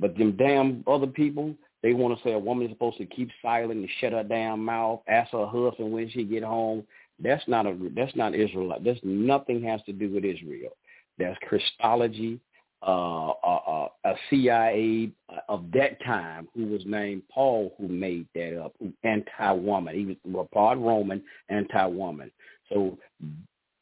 But 0.00 0.16
them 0.16 0.36
damn 0.36 0.84
other 0.86 1.06
people, 1.06 1.54
they 1.82 1.92
want 1.92 2.16
to 2.16 2.24
say 2.24 2.32
a 2.32 2.38
woman 2.38 2.66
is 2.66 2.72
supposed 2.72 2.98
to 2.98 3.06
keep 3.06 3.30
silent 3.42 3.80
and 3.80 3.88
shut 4.00 4.12
her 4.12 4.22
damn 4.22 4.64
mouth, 4.64 5.00
ask 5.08 5.32
her 5.32 5.46
husband 5.46 5.92
when 5.92 6.08
she 6.10 6.24
get 6.24 6.44
home. 6.44 6.84
That's 7.18 7.46
not 7.46 7.66
a 7.66 7.76
that's 7.94 8.16
not 8.16 8.34
Israelite. 8.34 8.84
That's 8.84 9.00
nothing 9.02 9.62
has 9.64 9.80
to 9.86 9.92
do 9.92 10.12
with 10.12 10.24
Israel. 10.24 10.70
That's 11.18 11.38
Christology, 11.48 12.40
uh, 12.84 13.28
uh, 13.28 13.60
uh, 13.66 13.88
a 14.04 14.14
CIA 14.28 15.10
of 15.48 15.70
that 15.72 16.02
time 16.04 16.48
who 16.54 16.66
was 16.66 16.82
named 16.84 17.22
Paul 17.32 17.74
who 17.78 17.86
made 17.86 18.26
that 18.34 18.60
up, 18.60 18.74
anti-woman. 19.04 19.94
He 19.94 20.18
was 20.28 20.48
part 20.52 20.78
Roman, 20.78 21.22
anti-woman. 21.48 22.30
So 22.72 22.98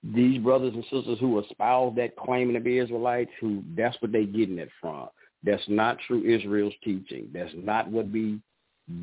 these 0.03 0.40
brothers 0.40 0.74
and 0.74 0.85
sisters 0.85 1.18
who 1.20 1.38
espouse 1.40 1.94
that 1.96 2.16
claiming 2.16 2.55
to 2.55 2.61
be 2.61 2.79
Israelites, 2.79 3.31
who 3.40 3.62
that's 3.76 3.96
what 4.00 4.12
they're 4.12 4.24
getting 4.24 4.59
it 4.59 4.70
from. 4.81 5.09
That's 5.42 5.62
not 5.68 5.98
true 6.07 6.22
Israel's 6.24 6.74
teaching. 6.83 7.29
That's 7.33 7.53
not 7.55 7.90
what 7.90 8.11
we 8.11 8.40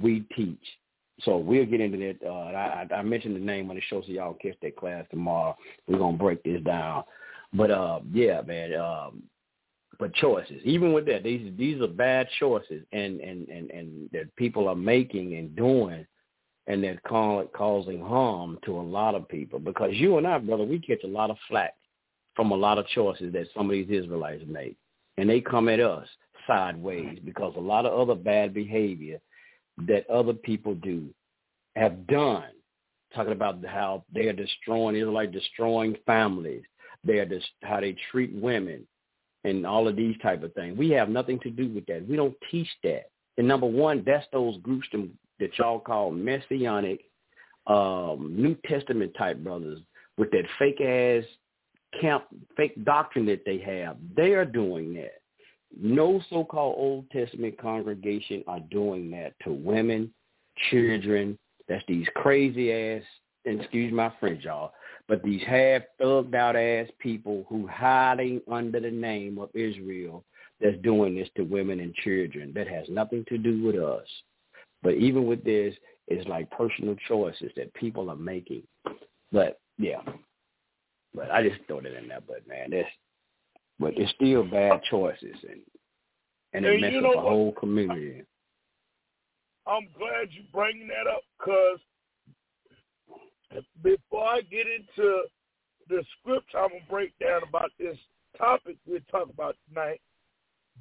we 0.02 0.22
teach. 0.36 0.64
So 1.22 1.38
we'll 1.38 1.66
get 1.66 1.82
into 1.82 1.98
that. 1.98 2.28
Uh, 2.28 2.32
I, 2.32 2.88
I 2.94 3.02
mentioned 3.02 3.36
the 3.36 3.40
name 3.40 3.70
on 3.70 3.76
the 3.76 3.82
show, 3.90 4.02
so 4.02 4.12
y'all 4.12 4.36
catch 4.36 4.56
that 4.62 4.76
class 4.76 5.06
tomorrow. 5.10 5.56
We're 5.88 5.98
gonna 5.98 6.18
break 6.18 6.44
this 6.44 6.62
down. 6.62 7.04
But 7.54 7.72
uh, 7.72 8.00
yeah, 8.12 8.42
man. 8.42 8.76
Um, 8.76 9.24
but 10.00 10.14
choices, 10.14 10.62
even 10.64 10.94
with 10.94 11.08
that, 11.08 11.24
these 11.24 11.52
these 11.58 11.82
are 11.82 11.88
bad 11.88 12.28
choices, 12.40 12.84
and 12.92 13.20
and 13.20 13.48
and 13.50 13.72
and 13.72 14.10
that 14.14 14.36
people 14.36 14.68
are 14.68 14.76
making 14.76 15.36
and 15.36 15.56
doing 15.56 16.06
and 16.68 16.84
they're 16.84 17.00
call, 17.08 17.46
causing 17.56 18.02
harm 18.02 18.60
to 18.66 18.80
a 18.80 18.82
lot 18.82 19.16
of 19.16 19.28
people. 19.28 19.60
Because 19.60 19.92
you 19.94 20.18
and 20.18 20.28
I, 20.28 20.38
brother, 20.38 20.66
we 20.66 20.80
catch 20.80 21.04
a 21.04 21.08
lot 21.08 21.30
of 21.30 21.38
flack 21.48 21.74
from 22.36 22.52
a 22.52 22.56
lot 22.56 22.78
of 22.78 22.88
choices 22.88 23.34
that 23.34 23.48
some 23.56 23.68
of 23.68 23.72
these 23.72 23.90
Israelites 23.90 24.44
make. 24.46 24.78
And 25.18 25.30
they 25.30 25.42
come 25.42 25.70
at 25.70 25.80
us 25.80 26.08
sideways 26.46 27.20
because 27.24 27.54
a 27.56 27.62
lot 27.62 27.86
of 27.86 27.98
other 28.00 28.20
bad 28.20 28.54
behavior 28.54 29.20
that 29.88 30.10
other 30.10 30.34
people 30.34 30.76
do 30.76 31.10
have 31.76 32.06
done. 32.08 32.46
Talking 33.16 33.34
about 33.34 33.66
how 33.66 34.04
they 34.14 34.28
are 34.28 34.34
destroying, 34.34 34.98
Israelites 34.98 35.32
destroying 35.32 35.96
families. 36.06 36.64
They 37.04 37.20
are 37.20 37.26
just 37.26 37.48
how 37.64 37.80
they 37.80 37.96
treat 38.12 38.34
women 38.34 38.86
and 39.46 39.66
all 39.66 39.88
of 39.88 39.96
these 39.96 40.18
type 40.22 40.44
of 40.44 40.54
things. 40.54 40.78
We 40.78 40.90
have 40.90 41.08
nothing 41.08 41.40
to 41.40 41.50
do 41.50 41.70
with 41.70 41.86
that. 41.86 42.08
We 42.08 42.18
don't 42.18 42.36
teach 42.52 42.68
that. 42.84 43.10
And 43.38 43.48
number 43.48 43.66
one, 43.68 44.04
that's 44.06 44.26
those 44.34 44.58
groups 44.58 44.88
that 45.40 45.58
y'all 45.58 45.80
call 45.80 46.12
messianic, 46.12 47.02
um, 47.68 48.34
New 48.36 48.56
Testament 48.66 49.14
type 49.18 49.38
brothers 49.38 49.80
with 50.18 50.32
that 50.32 50.46
fake 50.58 50.82
ass 50.82 51.24
camp, 52.00 52.26
fake 52.56 52.84
doctrine 52.86 53.26
that 53.28 53.44
they 53.46 53.60
have. 53.60 53.98
They 54.16 54.34
are 54.34 54.46
doing 54.46 54.94
that. 54.96 55.22
No 55.80 56.22
so-called 56.30 56.76
Old 56.78 57.10
Testament 57.12 57.60
congregation 57.60 58.44
are 58.48 58.62
doing 58.72 59.12
that 59.12 59.34
to 59.44 59.52
women, 59.52 60.14
children. 60.70 61.38
That's 61.68 61.84
these 61.88 62.08
crazy 62.16 62.72
ass, 62.72 63.04
excuse 63.46 63.92
my 63.94 64.12
French, 64.20 64.46
y'all, 64.46 64.72
but 65.08 65.22
these 65.24 65.42
half 65.46 65.84
thugged 66.02 66.34
out 66.36 66.56
ass 66.56 66.88
people 67.00 67.46
who 67.50 67.68
hiding 67.68 68.42
under 68.50 68.80
the 68.80 68.92
name 68.92 69.38
of 69.38 69.50
Israel 69.54 70.24
that's 70.62 70.78
doing 70.82 71.16
this 71.16 71.30
to 71.36 71.44
women 71.44 71.80
and 71.80 71.94
children. 71.96 72.54
That 72.56 72.68
has 72.68 72.88
nothing 72.90 73.26
to 73.30 73.38
do 73.38 73.64
with 73.64 73.76
us. 73.76 74.08
But 74.88 74.96
even 74.96 75.26
with 75.26 75.44
this, 75.44 75.76
it's 76.08 76.26
like 76.30 76.50
personal 76.50 76.96
choices 77.10 77.52
that 77.58 77.74
people 77.74 78.10
are 78.10 78.16
making. 78.16 78.64
But 79.34 79.60
yeah, 79.78 80.00
But 81.14 81.30
I 81.30 81.44
just 81.44 81.60
throw 81.68 81.82
that 81.82 81.94
in 81.94 82.08
there. 82.08 82.22
But 82.26 82.48
man, 82.48 82.70
that's 82.70 82.88
but 83.82 83.98
it's 83.98 84.10
still 84.12 84.46
bad 84.46 84.80
choices, 84.90 85.36
and 85.44 85.60
and 86.54 86.66
it 86.66 86.80
messes 86.80 87.04
up 87.06 87.16
the 87.16 87.20
whole 87.20 87.52
community. 87.52 88.24
I'm 89.68 89.90
glad 89.98 90.30
you 90.32 90.44
bringing 90.54 90.88
that 90.88 91.06
up 91.06 91.24
because 91.38 91.80
before 93.84 94.26
I 94.26 94.40
get 94.40 94.68
into 94.68 95.24
the 95.90 96.02
script, 96.18 96.48
I'm 96.58 96.70
gonna 96.70 96.82
break 96.90 97.12
down 97.20 97.42
about 97.46 97.72
this 97.78 97.98
topic 98.38 98.78
we're 98.88 99.02
talking 99.12 99.34
about 99.34 99.58
tonight. 99.68 100.00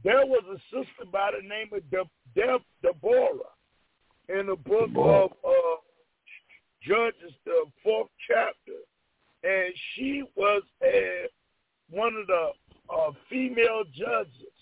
There 0.04 0.24
was 0.24 0.44
a 0.48 0.58
sister 0.70 1.10
by 1.10 1.32
the 1.32 1.44
name 1.44 1.70
of 1.72 1.90
De- 1.90 2.40
De- 2.40 2.64
Deborah 2.84 3.55
in 4.28 4.46
the 4.46 4.56
book 4.56 4.90
of 4.96 5.32
uh, 5.44 5.76
Judges, 6.82 7.34
the 7.44 7.64
fourth 7.82 8.08
chapter, 8.28 8.78
and 9.42 9.74
she 9.94 10.22
was 10.36 10.62
a 10.82 11.26
one 11.90 12.14
of 12.14 12.26
the 12.26 12.50
uh, 12.92 13.10
female 13.30 13.82
judges 13.94 14.54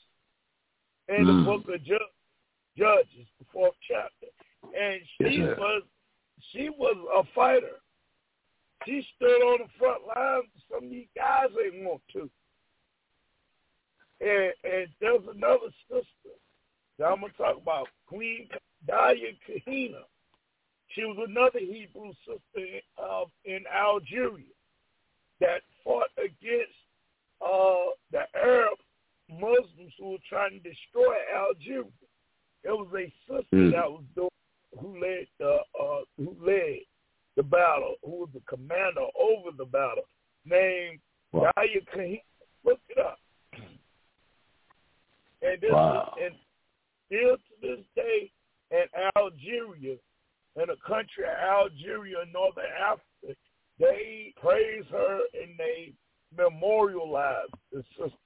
in 1.09 1.25
mm. 1.25 1.27
the 1.27 1.33
hmm. 1.33 1.45
book 1.45 1.75
of 1.75 1.85
Ju- 1.85 1.99
Judges, 2.79 3.27
the 3.39 3.47
fourth 3.53 3.75
chapter, 3.87 4.27
and 4.79 5.01
she 5.19 5.39
yes, 5.41 5.57
was 5.59 5.83
she 6.53 6.69
was 6.71 6.97
a 7.17 7.23
fighter. 7.35 7.81
She 8.87 9.07
stood 9.17 9.27
on 9.27 9.61
the 9.61 9.69
front 9.79 10.03
lines. 10.07 10.45
Some 10.71 10.85
of 10.85 10.91
these 10.91 11.07
guys 11.17 11.49
ain't 11.65 11.85
want 11.85 12.03
to. 12.12 12.31
And, 14.21 14.53
and 14.65 14.89
there's 15.01 15.23
another 15.35 15.73
sister 15.89 16.37
that 16.99 17.07
I'm 17.07 17.21
gonna 17.21 17.33
talk 17.37 17.57
about, 17.61 17.89
Queen 18.07 18.49
Daya 18.89 19.37
Kahina. 19.49 20.03
She 20.89 21.03
was 21.03 21.26
another 21.28 21.59
Hebrew 21.59 22.12
sister 22.26 22.80
uh, 23.03 23.24
in 23.45 23.64
Algeria 23.74 24.45
that 25.41 25.62
fought 25.82 26.11
against 26.18 26.74
uh, 27.45 27.91
the 28.12 28.22
Arab 28.37 28.78
Muslims 29.28 29.93
who 29.99 30.12
were 30.12 30.18
trying 30.28 30.51
to 30.51 30.70
destroy 30.70 31.14
Algeria. 31.35 31.91
It 32.62 32.70
was 32.70 32.89
a 32.95 33.12
sister 33.28 33.57
mm. 33.57 33.72
that 33.72 33.91
was 33.91 34.05
doing, 34.14 34.28
who 34.80 35.01
led 35.01 35.26
the 35.39 35.59
uh, 35.80 36.01
who 36.16 36.37
led 36.45 36.78
the 37.37 37.43
battle, 37.43 37.97
who 38.05 38.20
was 38.20 38.28
the 38.32 38.41
commander 38.49 39.07
over 39.18 39.51
the 39.57 39.64
battle, 39.64 40.05
named 40.45 41.01
wow. 41.32 41.51
Daya 41.57 41.85
Kahina. 41.95 42.22
Look 42.64 42.80
it 42.89 42.99
up. 42.99 43.18
And 45.43 45.61
this 45.61 45.70
wow. 45.70 46.14
is, 46.16 46.24
and 46.24 46.35
still 47.07 47.37
to 47.37 47.53
this 47.61 47.85
day 47.95 48.30
in 50.65 50.71
the 50.71 50.81
country 50.87 51.25
of 51.25 51.69
Algeria, 51.71 52.17
Northern 52.33 52.65
Africa, 52.81 53.37
they 53.79 54.33
praise 54.41 54.85
her 54.91 55.21
and 55.41 55.59
they 55.59 55.93
memorialize 56.37 57.53
the 57.73 57.83
sister. 57.97 58.17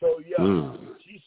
So 0.00 0.20
yeah, 0.26 0.42
mm. 0.42 0.78
she 1.04 1.22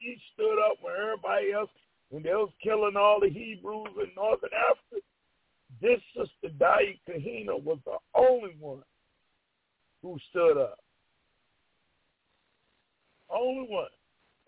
she 0.00 0.16
stood 0.32 0.58
up 0.70 0.78
when 0.80 0.94
everybody 0.94 1.52
else 1.52 1.70
when 2.10 2.22
they 2.22 2.30
was 2.30 2.52
killing 2.62 2.96
all 2.96 3.18
the 3.20 3.28
Hebrews 3.28 3.88
in 3.96 4.10
Northern 4.14 4.50
Africa. 4.70 5.04
This 5.82 6.00
sister 6.16 6.54
Daya 6.56 6.98
Kahina 7.08 7.60
was 7.60 7.78
the 7.84 7.96
only 8.14 8.54
one 8.60 8.82
who 10.02 10.16
stood 10.30 10.58
up. 10.58 10.78
Only 13.28 13.66
one. 13.68 13.88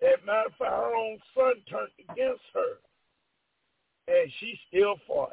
As 0.02 0.20
a 0.22 0.26
matter 0.26 0.46
of 0.46 0.52
fact, 0.58 0.70
her 0.70 0.94
own 0.94 1.18
son 1.34 1.54
turned 1.68 1.90
against 2.10 2.44
her, 2.54 2.78
and 4.08 4.30
she 4.40 4.58
still 4.68 4.96
fought. 5.06 5.30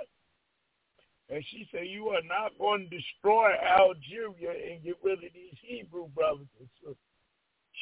And 1.29 1.43
she 1.51 1.67
said, 1.71 1.87
you 1.87 2.09
are 2.09 2.21
not 2.21 2.57
going 2.59 2.89
to 2.89 2.97
destroy 2.97 3.51
Algeria 3.79 4.71
and 4.71 4.83
get 4.83 4.97
rid 5.03 5.19
of 5.19 5.33
these 5.33 5.57
Hebrew 5.61 6.07
brothers 6.09 6.47
and 6.59 6.69
sisters. 6.79 6.97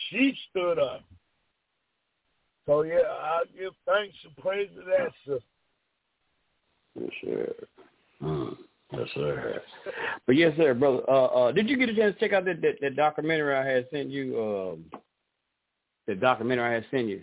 She 0.10 0.38
stood 0.50 0.80
up. 0.80 1.04
So, 2.66 2.84
yeah, 2.84 3.02
I 3.10 3.42
give 3.58 3.74
thanks 3.86 4.16
and 4.24 4.36
praise 4.38 4.70
to 4.76 4.84
that 4.84 5.12
sister. 5.26 5.44
Yes, 7.00 7.10
sir. 7.24 7.54
Mm. 8.22 8.58
Yes, 8.94 9.08
sir. 9.16 9.62
But 10.28 10.36
yes, 10.36 10.54
sir, 10.58 10.74
brother. 10.74 11.02
Uh, 11.10 11.26
uh, 11.26 11.52
did 11.52 11.70
you 11.70 11.78
get 11.78 11.90
a 11.90 11.96
chance 11.96 12.14
to 12.14 12.20
check 12.20 12.34
out 12.34 12.46
that, 12.46 12.62
that, 12.62 12.76
that 12.82 12.96
documentary 12.96 13.56
I 13.56 13.66
had 13.66 13.88
sent 13.92 14.10
you? 14.10 14.40
Um, 14.40 15.00
the 16.08 16.16
documentary 16.16 16.66
I 16.66 16.74
had 16.74 16.86
sent 16.92 17.08
you. 17.08 17.22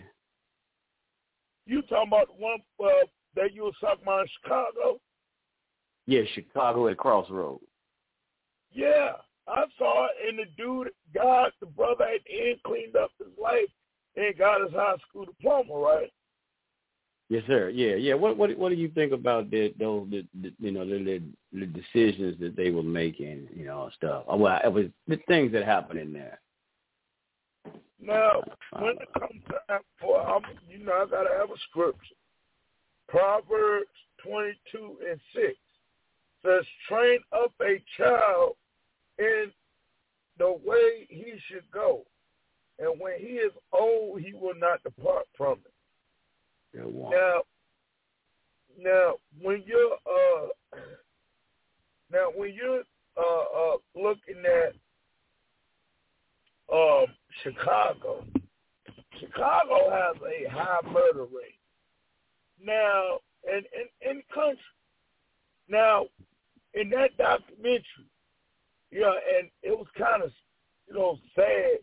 You 1.65 1.81
talking 1.83 2.07
about 2.07 2.27
the 2.27 2.43
one 2.43 2.59
uh, 2.83 3.05
that 3.35 3.53
you 3.53 3.63
were 3.63 3.71
talking 3.79 4.03
about 4.03 4.21
in 4.21 4.27
Chicago? 4.41 4.99
Yeah, 6.05 6.21
Chicago 6.33 6.87
at 6.87 6.97
Crossroads. 6.97 7.63
Yeah, 8.71 9.13
I 9.47 9.65
saw 9.77 10.05
it, 10.05 10.11
and 10.27 10.39
the 10.39 10.45
dude 10.57 10.89
got 11.13 11.53
the 11.59 11.65
brother 11.65 12.05
at 12.05 12.21
the 12.25 12.49
end 12.49 12.59
cleaned 12.63 12.95
up 12.95 13.11
his 13.17 13.27
life 13.41 13.69
and 14.15 14.37
got 14.37 14.61
his 14.61 14.71
high 14.71 14.95
school 15.07 15.25
diploma, 15.25 15.73
right? 15.73 16.11
Yes, 17.29 17.43
sir. 17.45 17.69
Yeah, 17.69 17.95
yeah. 17.95 18.15
What 18.15 18.37
what 18.37 18.57
what 18.57 18.69
do 18.69 18.75
you 18.75 18.89
think 18.89 19.11
about 19.11 19.51
the, 19.51 19.71
those 19.79 20.07
the, 20.09 20.25
the, 20.41 20.51
you 20.59 20.71
know 20.71 20.83
the, 20.83 21.21
the 21.53 21.65
decisions 21.67 22.39
that 22.39 22.55
they 22.55 22.71
were 22.71 22.81
making, 22.81 23.47
you 23.55 23.65
know, 23.65 23.89
stuff? 23.95 24.23
Uh, 24.31 24.35
well, 24.35 24.59
it 24.63 24.73
was 24.73 24.85
the 25.07 25.19
things 25.27 25.51
that 25.53 25.63
happened 25.63 25.99
in 25.99 26.11
there. 26.11 26.39
Now, 28.01 28.41
when 28.71 28.95
it 28.97 29.09
comes 29.13 29.41
to 29.49 29.79
for 30.01 30.19
I'm, 30.21 30.41
you 30.67 30.83
know, 30.83 30.93
I 30.93 31.05
gotta 31.09 31.29
have 31.37 31.51
a 31.51 31.59
scripture. 31.69 32.15
Proverbs 33.09 33.87
twenty-two 34.23 34.97
and 35.09 35.19
six 35.33 35.55
says, 36.43 36.63
"Train 36.87 37.19
up 37.33 37.53
a 37.61 37.83
child 37.97 38.55
in 39.17 39.51
the 40.37 40.57
way 40.63 41.05
he 41.09 41.33
should 41.47 41.69
go, 41.71 42.05
and 42.77 42.99
when 42.99 43.19
he 43.19 43.33
is 43.33 43.51
old, 43.73 44.21
he 44.21 44.33
will 44.33 44.55
not 44.55 44.81
depart 44.83 45.25
from 45.35 45.59
it." 45.65 45.73
Now, 47.11 47.41
now 48.77 49.13
when 49.41 49.63
you're 49.65 49.97
uh, 50.05 50.77
now 52.11 52.31
when 52.35 52.53
you're 52.53 52.83
uh, 53.17 53.73
uh, 53.73 53.77
looking 53.95 54.43
at 54.45 54.75
um, 56.71 57.05
Chicago. 57.43 58.25
Chicago 59.19 59.89
has 59.91 60.15
a 60.21 60.49
high 60.49 60.79
murder 60.91 61.23
rate. 61.23 61.58
Now, 62.63 63.19
in, 63.47 63.57
in, 63.57 64.09
in 64.09 64.23
country. 64.33 64.59
Now, 65.67 66.07
in 66.73 66.89
that 66.91 67.15
documentary, 67.17 68.09
you 68.91 69.01
know, 69.01 69.13
and 69.37 69.49
it 69.61 69.77
was 69.77 69.87
kind 69.97 70.23
of, 70.23 70.31
you 70.87 70.95
know, 70.95 71.17
sad. 71.35 71.79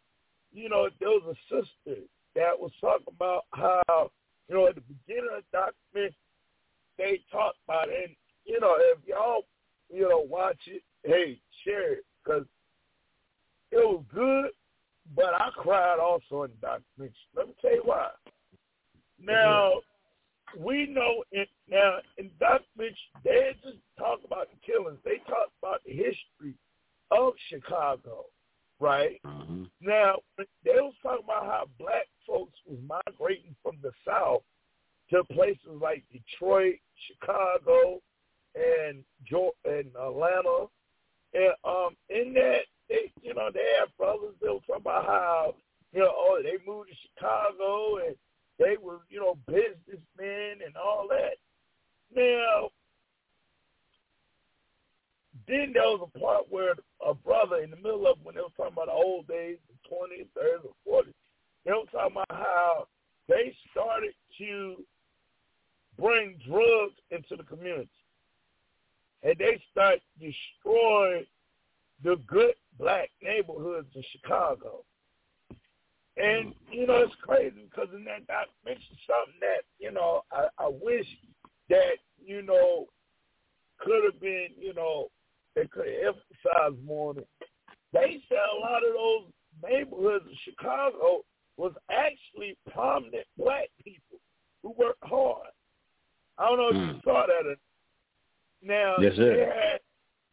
You 0.53 0.69
know, 0.69 0.89
there 1.01 1.11
was 1.11 1.37
a 1.37 1.55
sister 1.55 2.01
that 2.35 2.59
was 2.59 2.73
talking 2.81 3.07
about 3.09 3.45
how, 3.53 4.11
you 4.49 4.55
know, 4.55 4.67
at 4.67 4.75
the 4.75 4.81
beginning 4.83 5.31
of 5.37 5.43
the 5.51 5.59
documentary, 5.59 6.17
they 6.99 7.21
talked 7.31 7.59
about 7.67 7.89
it. 7.89 8.05
And, 8.07 8.17
you 8.45 8.61
know, 8.61 8.77
if 8.79 8.99
y'all, 9.07 9.43
you 9.93 10.09
know, 10.09 10.25
watch 10.29 10.59
it, 10.67 10.83
hey, 11.05 11.39
share 11.65 11.95
it, 11.95 12.05
because 12.25 12.45
it 13.71 13.77
was 13.77 14.03
good, 14.15 14.51
but 15.15 15.35
I 15.35 15.51
cried 15.55 15.99
also 16.01 16.45
in 16.45 16.51
the 16.51 16.67
documentary. 16.67 17.15
Let 17.37 17.49
me 17.49 17.55
tell 17.61 17.75
you 17.75 17.83
why. 17.85 18.09
Now, 19.21 19.75
we 20.59 20.87
know 20.87 21.25
in, 21.33 21.47
now 21.69 21.99
in 22.19 22.31
documentary, 22.41 22.97
they 23.25 23.57
just 23.63 23.79
talk 23.99 24.21
about 24.25 24.49
the 24.51 24.57
killings. 24.65 24.99
They 25.05 25.19
talk 25.29 25.51
about 25.63 25.83
the 25.85 25.93
history 25.93 26.55
of 27.11 27.35
Chicago, 27.49 28.25
right? 28.81 29.21
Mm-hmm. 29.25 29.65
Now, 29.81 30.17
they 30.39 30.81
was 30.81 30.95
talking 31.03 31.25
about 31.25 31.45
how 31.45 31.65
black 31.79 32.07
folks 32.27 32.59
was 32.67 32.79
migrating 32.87 33.55
from 33.63 33.77
the 33.83 33.93
South 34.07 34.43
to 35.11 35.23
places 35.33 35.81
like 35.81 36.05
Detroit, 36.13 36.77
Chicago, 37.07 38.01
and 38.55 39.05
and 39.65 39.87
Atlanta. 40.01 40.67
And 41.35 41.53
um, 41.65 41.97
in 42.09 42.33
that 42.35 42.63
they, 42.89 43.13
you 43.23 43.35
know, 43.35 43.51
they 43.53 43.67
have 43.81 43.97
brothers. 43.99 44.35
They 44.41 44.49
were 44.49 44.61
talking 44.67 44.83
about 44.83 45.07
how, 45.07 45.55
you 45.93 46.01
know, 46.01 46.13
oh, 46.13 46.41
they 46.43 46.57
moved 46.67 46.91
to 46.91 46.97
Chicago 47.15 47.99
and 48.07 48.17
they 48.59 48.77
were, 48.81 49.01
you 49.09 49.21
know, 49.21 49.37
businessmen 49.47 50.65
and 50.65 50.77
all 50.77 51.07
that. 51.09 51.37
Now, 52.15 52.71
then 55.47 55.73
there 55.75 55.83
was 55.85 56.09
a 56.15 56.19
part 56.19 56.45
where 56.49 56.75
a 57.07 57.15
brother 57.15 57.57
in 57.57 57.71
the 57.71 57.77
middle 57.77 58.07
of 58.07 58.19
when 58.23 58.35
they 58.35 58.41
were 58.41 58.49
talking 58.57 58.73
about 58.73 58.87
the 58.87 58.93
old 58.93 59.27
days, 59.29 59.59
the 59.69 59.89
20s, 59.89 60.27
30s, 60.37 60.71
or 60.87 61.03
40s, 61.03 61.13
they 61.65 61.73
were 61.73 61.85
talking 61.93 62.13
about 62.13 62.27
how 62.31 62.87
they 63.29 63.55
started 63.71 64.13
to 64.39 64.77
bring 65.99 66.39
drugs 66.47 66.95
into 67.11 67.37
the 67.37 67.43
community. 67.43 67.89
And 69.23 69.37
they 69.39 69.61
start 69.71 70.01
destroying 70.21 71.27
the 72.03 72.17
good 72.27 72.55
black 72.79 73.11
neighborhoods 73.23 73.89
in 73.95 74.03
Chicago. 74.13 74.85
And, 76.17 76.55
you 76.71 76.87
know, 76.87 76.97
it's 77.03 77.15
crazy 77.21 77.69
because 77.71 77.89
in 77.95 78.05
that 78.05 78.27
doc 78.27 78.47
mentioned 78.65 78.99
something 79.07 79.41
that, 79.41 79.65
you 79.79 79.93
know, 79.93 80.23
I, 80.33 80.47
I 80.59 80.69
wish 80.69 81.07
that, 81.69 81.99
you 82.25 82.43
know, 82.43 82.87
could 83.79 84.05
have 84.05 84.21
been, 84.21 84.49
you 84.59 84.73
know, 84.73 85.09
they 85.55 85.67
could 85.67 85.87
have 85.87 86.15
emphasized 86.15 86.85
more 86.87 87.15
they 87.93 88.21
said 88.29 88.39
a 88.39 88.61
lot 88.61 88.83
of 88.85 88.93
those 88.95 89.33
neighborhoods 89.63 90.25
in 90.29 90.37
Chicago 90.45 91.23
was 91.57 91.73
actually 91.91 92.57
prominent 92.71 93.25
black 93.39 93.69
people 93.83 94.19
who 94.63 94.75
worked 94.77 95.03
hard. 95.03 95.49
I 96.39 96.49
don't 96.49 96.59
know 96.59 96.69
if 96.69 96.77
mm. 96.77 96.95
you 96.95 97.01
saw 97.05 97.25
that. 97.27 97.57
Now, 98.63 98.97
yes, 99.01 99.17
sir. 99.17 99.79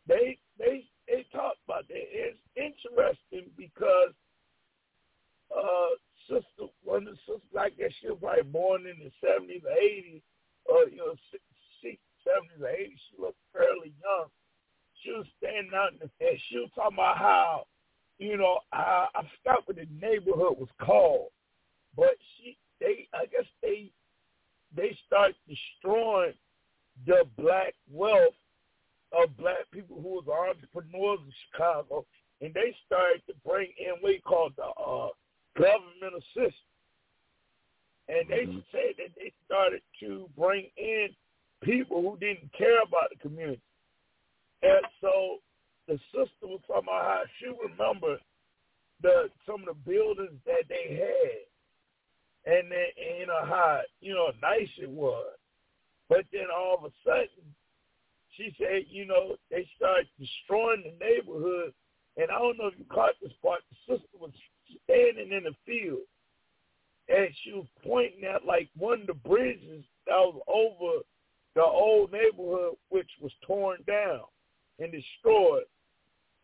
They, 0.07 0.37
they 0.59 0.85
they 1.07 1.25
talked 1.31 1.59
about 1.65 1.87
that. 1.87 1.95
It's 1.95 2.37
interesting 2.55 3.49
because 3.57 4.11
uh, 5.55 5.93
sister, 6.27 6.71
one 6.83 7.07
of 7.07 7.13
the 7.15 7.19
sisters, 7.25 7.55
I 7.57 7.69
guess 7.69 7.91
she 8.01 8.07
was 8.09 8.17
probably 8.21 8.43
born 8.43 8.85
in 8.87 8.97
the 8.99 9.11
seventies 9.21 9.61
or 9.65 9.77
eighties, 9.77 10.21
or 10.65 10.89
you 10.89 10.97
know, 10.97 11.15
seventies 12.23 12.61
or 12.61 12.69
eighties. 12.69 12.99
She 13.09 13.21
looked 13.21 13.39
fairly 13.53 13.93
young. 14.01 14.27
She 15.01 15.11
was 15.11 15.25
standing 15.37 15.73
out 15.75 15.93
in 15.93 15.99
the 15.99 16.09
and 16.25 16.39
she 16.49 16.57
was 16.57 16.69
talking 16.75 16.95
about 16.95 17.17
how, 17.17 17.65
you 18.19 18.37
know, 18.37 18.59
I, 18.71 19.07
I 19.13 19.21
forgot 19.43 19.67
what 19.67 19.75
the 19.75 19.87
neighborhood 19.99 20.57
was 20.57 20.69
called, 20.81 21.29
but 21.95 22.15
she, 22.37 22.57
they, 22.79 23.07
I 23.13 23.25
guess 23.25 23.45
they, 23.61 23.91
they 24.75 24.97
start 25.05 25.35
destroying 25.47 26.33
the 27.05 27.25
black 27.37 27.73
wealth 27.91 28.35
of 29.11 29.35
black 29.37 29.69
people 29.71 30.01
who 30.01 30.21
was 30.21 30.27
entrepreneurs 30.27 31.19
in 31.25 31.33
Chicago, 31.51 32.05
and 32.39 32.53
they 32.53 32.73
started 32.85 33.21
to 33.27 33.33
bring 33.45 33.73
in 33.77 34.01
what 34.01 34.13
you 34.13 34.21
call 34.21 34.49
the 34.55 34.63
uh, 34.63 35.09
government 35.57 36.17
assistance. 36.17 36.55
And 38.09 38.27
they 38.29 38.45
mm-hmm. 38.45 38.59
said 38.71 38.99
that 38.99 39.15
they 39.15 39.31
started 39.45 39.81
to 40.01 40.29
bring 40.37 40.67
in 40.77 41.07
people 41.63 42.01
who 42.01 42.17
didn't 42.19 42.51
care 42.57 42.81
about 42.83 43.09
the 43.11 43.19
community. 43.21 43.61
And 44.61 44.85
so 44.99 45.39
the 45.87 45.99
sister 46.11 46.47
was 46.47 46.59
talking 46.67 46.87
about 46.87 47.03
how 47.03 47.23
she 47.39 47.47
remembered 47.47 48.19
the 49.01 49.29
some 49.45 49.67
of 49.67 49.75
the 49.75 49.91
buildings 49.91 50.39
that 50.45 50.63
they 50.69 50.95
had, 50.95 52.53
and 52.53 52.71
then 52.71 52.87
and, 52.95 53.19
you 53.19 53.27
know 53.27 53.43
how 53.45 53.81
you 53.99 54.13
know 54.13 54.31
nice 54.41 54.71
it 54.81 54.89
was. 54.89 55.35
But 56.09 56.25
then 56.31 56.47
all 56.55 56.77
of 56.77 56.85
a 56.85 56.93
sudden, 57.03 57.43
she 58.37 58.55
said, 58.57 58.85
you 58.89 59.05
know, 59.05 59.35
they 59.49 59.67
started 59.75 60.07
destroying 60.19 60.83
the 60.83 61.05
neighborhood. 61.05 61.73
And 62.17 62.29
I 62.29 62.37
don't 62.37 62.57
know 62.57 62.67
if 62.67 62.77
you 62.77 62.85
caught 62.85 63.15
this 63.21 63.33
part. 63.41 63.61
The 63.71 63.95
sister 63.95 64.17
was 64.19 64.31
standing 64.83 65.31
in 65.31 65.43
the 65.43 65.55
field, 65.65 66.01
and 67.09 67.29
she 67.43 67.51
was 67.51 67.67
pointing 67.85 68.23
at 68.23 68.45
like 68.45 68.69
one 68.77 69.01
of 69.01 69.07
the 69.07 69.13
bridges 69.13 69.83
that 70.07 70.13
was 70.13 70.41
over 70.47 71.03
the 71.55 71.63
old 71.63 72.11
neighborhood, 72.11 72.75
which 72.89 73.09
was 73.21 73.31
torn 73.45 73.79
down 73.85 74.21
and 74.79 74.91
destroyed. 74.91 75.63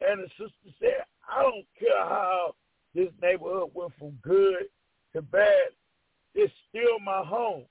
And 0.02 0.24
the 0.24 0.30
sister 0.38 0.76
said, 0.80 1.04
I 1.30 1.44
don't 1.44 1.66
care 1.78 2.04
how 2.04 2.56
this 2.96 3.10
neighborhood 3.22 3.72
went 3.74 3.94
from 3.98 4.18
good 4.22 4.66
to 5.14 5.22
bad. 5.22 5.70
It's 6.36 6.54
still 6.70 7.00
my 7.04 7.24
home. 7.26 7.66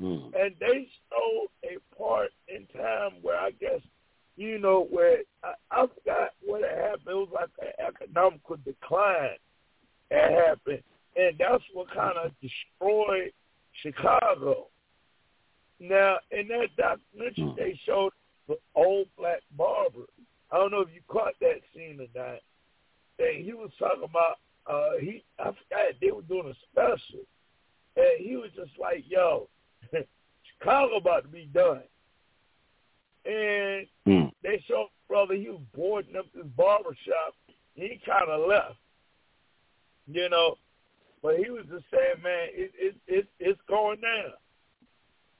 Mm. 0.00 0.26
And 0.38 0.54
they 0.60 0.88
stole 1.06 1.48
a 1.64 1.96
part 1.96 2.30
in 2.48 2.66
time 2.78 3.12
where 3.22 3.38
I 3.38 3.50
guess, 3.52 3.80
you 4.36 4.58
know, 4.58 4.86
where 4.90 5.18
I, 5.42 5.54
I 5.70 5.86
forgot 5.86 6.30
what 6.44 6.62
happened. 6.62 7.08
It 7.08 7.14
was 7.14 7.28
like 7.34 7.48
an 7.60 7.86
economical 7.86 8.56
decline 8.64 9.38
that 10.10 10.30
happened. 10.30 10.82
And 11.16 11.36
that's 11.38 11.64
what 11.72 11.92
kind 11.92 12.16
of 12.22 12.32
destroyed 12.40 13.32
Chicago. 13.82 14.66
Now, 15.80 16.18
in 16.30 16.48
that 16.48 16.68
documentary, 16.76 17.44
mm. 17.44 17.56
they 17.56 17.80
showed 17.86 18.12
the 18.48 18.56
old 18.74 19.08
black 19.18 19.40
barber. 19.56 20.06
I 20.50 20.58
don't 20.58 20.70
know 20.70 20.80
if 20.80 20.88
you 20.94 21.00
caught 21.08 21.34
that 21.40 21.60
scene 21.74 22.00
or 22.00 22.20
not. 22.20 22.40
And 23.18 23.44
he 23.44 23.52
was 23.52 23.70
talking 23.78 24.04
about 24.04 24.36
uh 24.68 24.98
he 25.00 25.22
I 25.38 25.44
forgot 25.44 25.94
they 26.00 26.10
were 26.10 26.22
doing 26.22 26.52
a 26.52 26.54
special. 26.70 27.24
And 27.96 28.26
he 28.26 28.36
was 28.36 28.50
just 28.54 28.72
like, 28.78 29.04
Yo, 29.08 29.48
Chicago 29.92 30.96
about 30.96 31.22
to 31.22 31.28
be 31.28 31.48
done. 31.52 31.82
And 33.26 33.86
mm. 34.06 34.32
they 34.42 34.62
showed 34.68 34.88
brother 35.08 35.34
he 35.34 35.48
was 35.48 35.60
boarding 35.74 36.16
up 36.16 36.26
this 36.34 36.46
barber 36.56 36.96
shop. 37.04 37.34
He 37.74 38.00
kinda 38.04 38.36
left. 38.36 38.76
You 40.06 40.28
know. 40.28 40.56
But 41.22 41.38
he 41.38 41.50
was 41.50 41.64
just 41.70 41.84
saying, 41.90 42.22
man, 42.22 42.48
it 42.52 42.72
it, 42.78 42.96
it 43.06 43.26
it's 43.40 43.60
going 43.68 44.00
down. 44.00 44.32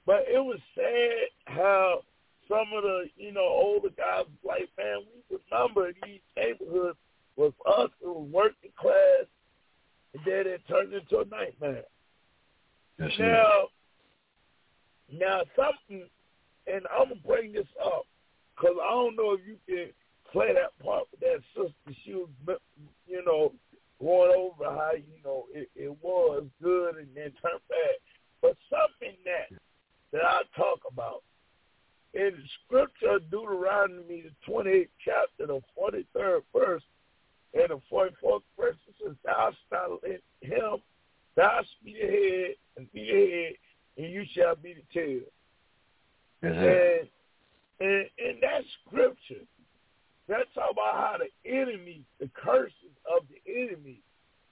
But 0.05 0.25
it 0.27 0.43
was 0.43 0.59
sad 0.75 1.27
how 1.45 2.01
some 2.47 2.67
of 2.75 2.83
the, 2.83 3.09
you 3.17 3.31
know, 3.33 3.41
older 3.41 3.89
guys 3.89 4.25
like, 4.45 4.69
man, 4.77 5.03
we 5.29 5.37
remember 5.51 5.91
these 6.03 6.21
neighborhoods 6.35 6.97
was 7.35 7.51
us, 7.67 7.89
it 8.01 8.07
was 8.07 8.27
working 8.31 8.71
class, 8.79 9.27
and 10.13 10.23
then 10.25 10.47
it 10.47 10.61
turned 10.67 10.93
into 10.93 11.19
a 11.19 11.25
nightmare. 11.25 11.83
Yes, 12.99 13.11
now, 13.19 13.67
now 15.11 15.41
something, 15.55 16.07
and 16.67 16.85
I'm 16.91 17.09
gonna 17.09 17.21
bring 17.25 17.53
this 17.53 17.67
up 17.83 18.05
because 18.55 18.75
I 18.83 18.89
don't 18.91 19.15
know 19.15 19.33
if 19.33 19.41
you 19.47 19.57
can 19.67 19.89
play 20.31 20.53
that 20.53 20.77
part 20.83 21.05
with 21.11 21.19
that 21.21 21.41
sister. 21.55 21.99
She 22.03 22.13
was, 22.13 22.29
you 23.07 23.23
know, 23.25 23.53
going 23.99 24.31
over 24.35 24.65
how 24.65 24.91
you 24.95 25.23
know 25.23 25.45
it, 25.53 25.69
it 25.75 25.95
was 26.01 26.43
good 26.61 26.97
and 26.97 27.07
then 27.15 27.31
turned 27.41 27.63
bad. 27.69 27.97
But 28.41 28.55
something 28.69 29.17
that 29.25 29.57
that 30.11 30.23
I 30.23 30.41
talk 30.55 30.79
about 30.91 31.23
in 32.13 32.33
scripture 32.65 33.19
Deuteronomy, 33.29 34.23
the 34.23 34.51
28th 34.51 34.87
chapter, 35.03 35.47
the 35.47 35.61
43rd 35.77 36.41
verse, 36.53 36.83
and 37.53 37.69
the 37.69 37.81
44th 37.91 38.41
verse, 38.59 38.75
it 38.87 38.95
says, 39.03 39.15
Thou 39.23 39.51
shalt 39.69 40.01
let 40.03 40.21
him, 40.41 40.77
thou 41.35 41.57
shalt 41.57 41.67
be 41.83 41.93
the 41.93 42.07
head, 42.07 42.55
and 42.77 42.91
be 42.91 43.05
the 43.05 43.31
head, 43.31 43.53
and 43.97 44.13
you 44.13 44.23
shall 44.33 44.55
be 44.55 44.73
the 44.73 44.99
tail. 44.99 45.21
And, 46.41 47.09
and 47.79 48.05
in 48.17 48.39
that 48.41 48.63
scripture, 48.85 49.45
that's 50.27 50.49
all 50.57 50.71
about 50.71 50.93
how 50.93 51.15
the 51.17 51.49
enemy, 51.49 52.03
the 52.19 52.29
curses 52.35 52.73
of 53.09 53.23
the 53.29 53.51
enemy, 53.51 54.01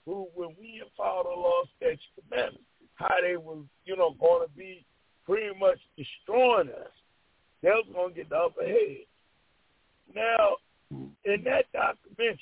who 0.05 0.27
when 0.35 0.49
we 0.59 0.81
follow 0.95 1.23
the 1.23 1.29
law, 1.29 1.63
statute, 1.77 1.99
commandments, 2.29 2.63
how 2.95 3.15
they 3.21 3.35
was, 3.37 3.65
you 3.85 3.97
know, 3.97 4.15
going 4.19 4.47
to 4.47 4.53
be 4.55 4.85
pretty 5.25 5.57
much 5.59 5.79
destroying 5.97 6.69
us 6.69 6.91
they 7.65 7.71
was 7.71 7.85
going 7.93 8.13
to 8.13 8.15
get 8.15 8.29
the 8.29 8.35
upper 8.35 8.63
hand. 8.63 9.07
Now, 10.15 10.57
in 10.91 11.43
that 11.45 11.65
documentary, 11.73 12.39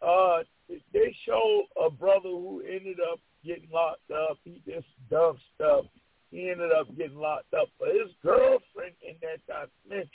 uh, 0.00 0.44
they 0.92 1.14
show 1.26 1.64
a 1.84 1.90
brother 1.90 2.28
who 2.28 2.62
ended 2.64 2.98
up 3.00 3.18
getting 3.44 3.68
locked 3.72 4.10
up. 4.12 4.38
He 4.44 4.62
did 4.64 4.84
dumb 5.10 5.38
stuff. 5.56 5.86
He 6.32 6.50
ended 6.50 6.72
up 6.72 6.88
getting 6.96 7.18
locked 7.18 7.52
up. 7.54 7.68
But 7.78 7.88
his 7.88 8.10
girlfriend 8.22 8.94
in 9.06 9.14
that 9.20 9.46
documentary, 9.46 10.10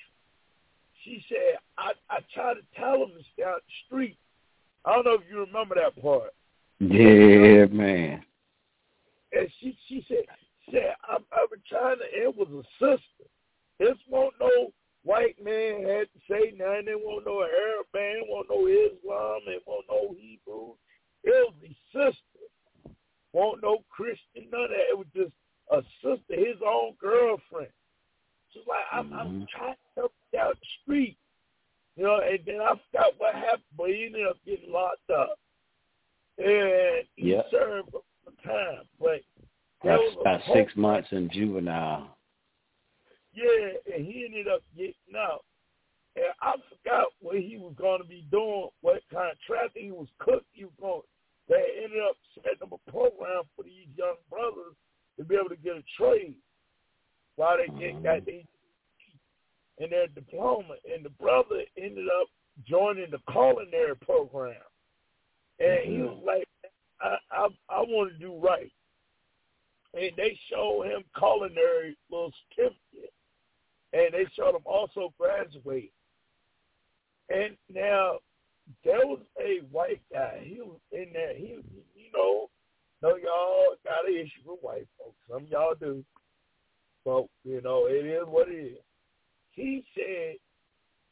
she 1.05 1.23
said, 1.29 1.59
I, 1.77 1.91
I 2.09 2.19
tried 2.33 2.55
to 2.55 2.61
tell 2.75 3.03
him 3.03 3.11
to 3.17 3.23
stay 3.33 3.43
out 3.43 3.61
the 3.65 3.73
street. 3.85 4.17
I 4.83 4.95
don't 4.95 5.05
know 5.05 5.13
if 5.13 5.21
you 5.29 5.39
remember 5.39 5.75
that 5.75 6.01
part. 6.01 6.33
Yeah, 6.79 7.65
man. 7.67 8.23
And 9.31 9.47
she 9.59 9.77
she 9.87 10.05
said 10.07 10.25
said, 10.71 10.95
I'm, 11.07 11.23
I've 11.31 11.49
been 11.49 11.61
trying 11.67 11.97
to, 11.97 12.05
it 12.05 12.35
was 12.35 12.47
a 12.49 12.63
sister. 12.79 13.29
This 13.79 13.97
won't 14.09 14.33
no 14.39 14.71
white 15.03 15.37
man 15.43 15.83
had 15.83 16.07
to 16.11 16.19
say 16.29 16.53
nothing. 16.57 16.85
They 16.85 16.95
won't 16.95 17.25
no 17.25 17.41
Arab 17.41 17.87
man, 17.93 18.23
won't 18.27 18.49
know 18.49 18.67
Islam, 18.67 19.41
they 19.45 19.59
won't 19.65 19.85
know 19.89 20.15
Hebrew. 20.19 20.73
It 21.23 21.47
was 21.47 21.53
the 21.61 21.75
sister. 21.93 22.95
Won't 23.33 23.61
no 23.61 23.83
Christian, 23.89 24.49
none 24.51 24.63
of 24.63 24.69
that. 24.69 24.91
It 24.91 24.97
was 24.97 25.07
just 25.15 25.31
a 25.71 25.81
sister, 26.01 26.35
his 26.35 26.61
own 26.65 26.93
girlfriend. 26.99 27.71
She's 28.53 28.63
like, 28.67 28.85
I'm, 28.91 29.05
mm-hmm. 29.07 29.19
I'm 29.19 29.47
trying 29.55 29.73
to 29.73 30.01
help 30.01 30.13
you 30.31 30.39
out 30.39 30.55
the 30.59 30.67
street. 30.81 31.17
You 31.95 32.03
know, 32.03 32.19
and 32.19 32.39
then 32.45 32.61
I 32.61 32.73
forgot 32.91 33.13
what 33.17 33.33
happened, 33.33 33.63
but 33.75 33.87
he 33.87 34.05
ended 34.05 34.27
up 34.27 34.37
getting 34.45 34.71
locked 34.71 35.09
up. 35.09 35.39
And 36.37 37.05
he 37.15 37.31
yep. 37.31 37.47
served 37.49 37.89
a 37.89 38.47
time. 38.47 38.83
But 38.99 39.21
that's 39.83 40.01
about 40.21 40.41
six 40.53 40.75
months 40.75 41.07
in 41.11 41.29
juvenile. 41.31 42.15
Yeah, 43.33 43.95
and 43.95 44.05
he 44.05 44.25
ended 44.25 44.47
up 44.47 44.61
getting 44.75 44.93
out. 45.15 45.43
And 46.15 46.25
I 46.41 46.55
forgot 46.69 47.07
what 47.19 47.37
he 47.37 47.57
was 47.57 47.73
going 47.77 48.01
to 48.01 48.07
be 48.07 48.25
doing, 48.31 48.69
what 48.81 49.01
kind 49.11 49.31
of 49.31 49.37
traffic 49.45 49.81
he 49.81 49.91
was 49.91 50.07
cooking. 50.19 50.41
He 50.53 50.65
was 50.65 50.73
going. 50.79 51.01
They 51.49 51.83
ended 51.83 52.01
up 52.07 52.17
setting 52.35 52.61
up 52.61 52.73
a 52.73 52.91
program 52.91 53.43
for 53.55 53.63
these 53.63 53.87
young 53.95 54.17
brothers 54.29 54.75
to 55.17 55.25
be 55.25 55.35
able 55.35 55.49
to 55.49 55.55
get 55.55 55.77
a 55.77 55.83
trade 55.97 56.35
while 57.35 57.57
they 57.57 57.67
get 57.79 57.95
mm-hmm. 57.95 58.03
got 58.03 58.25
their 58.25 58.41
and 59.79 59.91
their 59.91 60.07
diploma. 60.07 60.75
And 60.93 61.05
the 61.05 61.09
brother 61.09 61.61
ended 61.77 62.05
up 62.21 62.27
joining 62.67 63.11
the 63.11 63.19
culinary 63.31 63.95
program. 64.01 64.55
And 65.59 65.69
mm-hmm. 65.69 65.91
he 65.91 66.01
was 66.01 66.23
like, 66.25 66.47
I, 67.01 67.17
I 67.31 67.47
I 67.69 67.81
want 67.81 68.11
to 68.13 68.19
do 68.19 68.39
right 68.39 68.71
and 69.93 70.11
they 70.15 70.37
show 70.49 70.83
him 70.83 71.03
culinary 71.17 71.97
little 72.11 72.31
certificate, 72.49 73.13
and 73.93 74.13
they 74.13 74.25
showed 74.35 74.55
him 74.55 74.61
also 74.65 75.13
graduate. 75.17 75.91
And 77.29 77.57
now 77.73 78.19
there 78.83 79.05
was 79.05 79.21
a 79.41 79.61
white 79.71 80.01
guy. 80.11 80.41
He 80.43 80.61
was 80.61 80.79
in 80.91 81.07
there. 81.13 81.35
He, 81.35 81.57
you 81.95 82.11
know, 82.13 82.49
know 83.01 83.15
y'all 83.15 83.75
got 83.83 84.07
an 84.07 84.15
issue 84.15 84.41
with 84.45 84.59
white 84.61 84.87
folks. 84.97 85.15
Some 85.29 85.43
of 85.43 85.49
y'all 85.49 85.75
do. 85.79 86.03
But, 87.05 87.25
you 87.43 87.61
know, 87.61 87.85
it 87.87 88.05
is 88.05 88.23
what 88.25 88.49
it 88.49 88.73
is. 88.73 88.77
He 89.51 89.83
said 89.95 90.35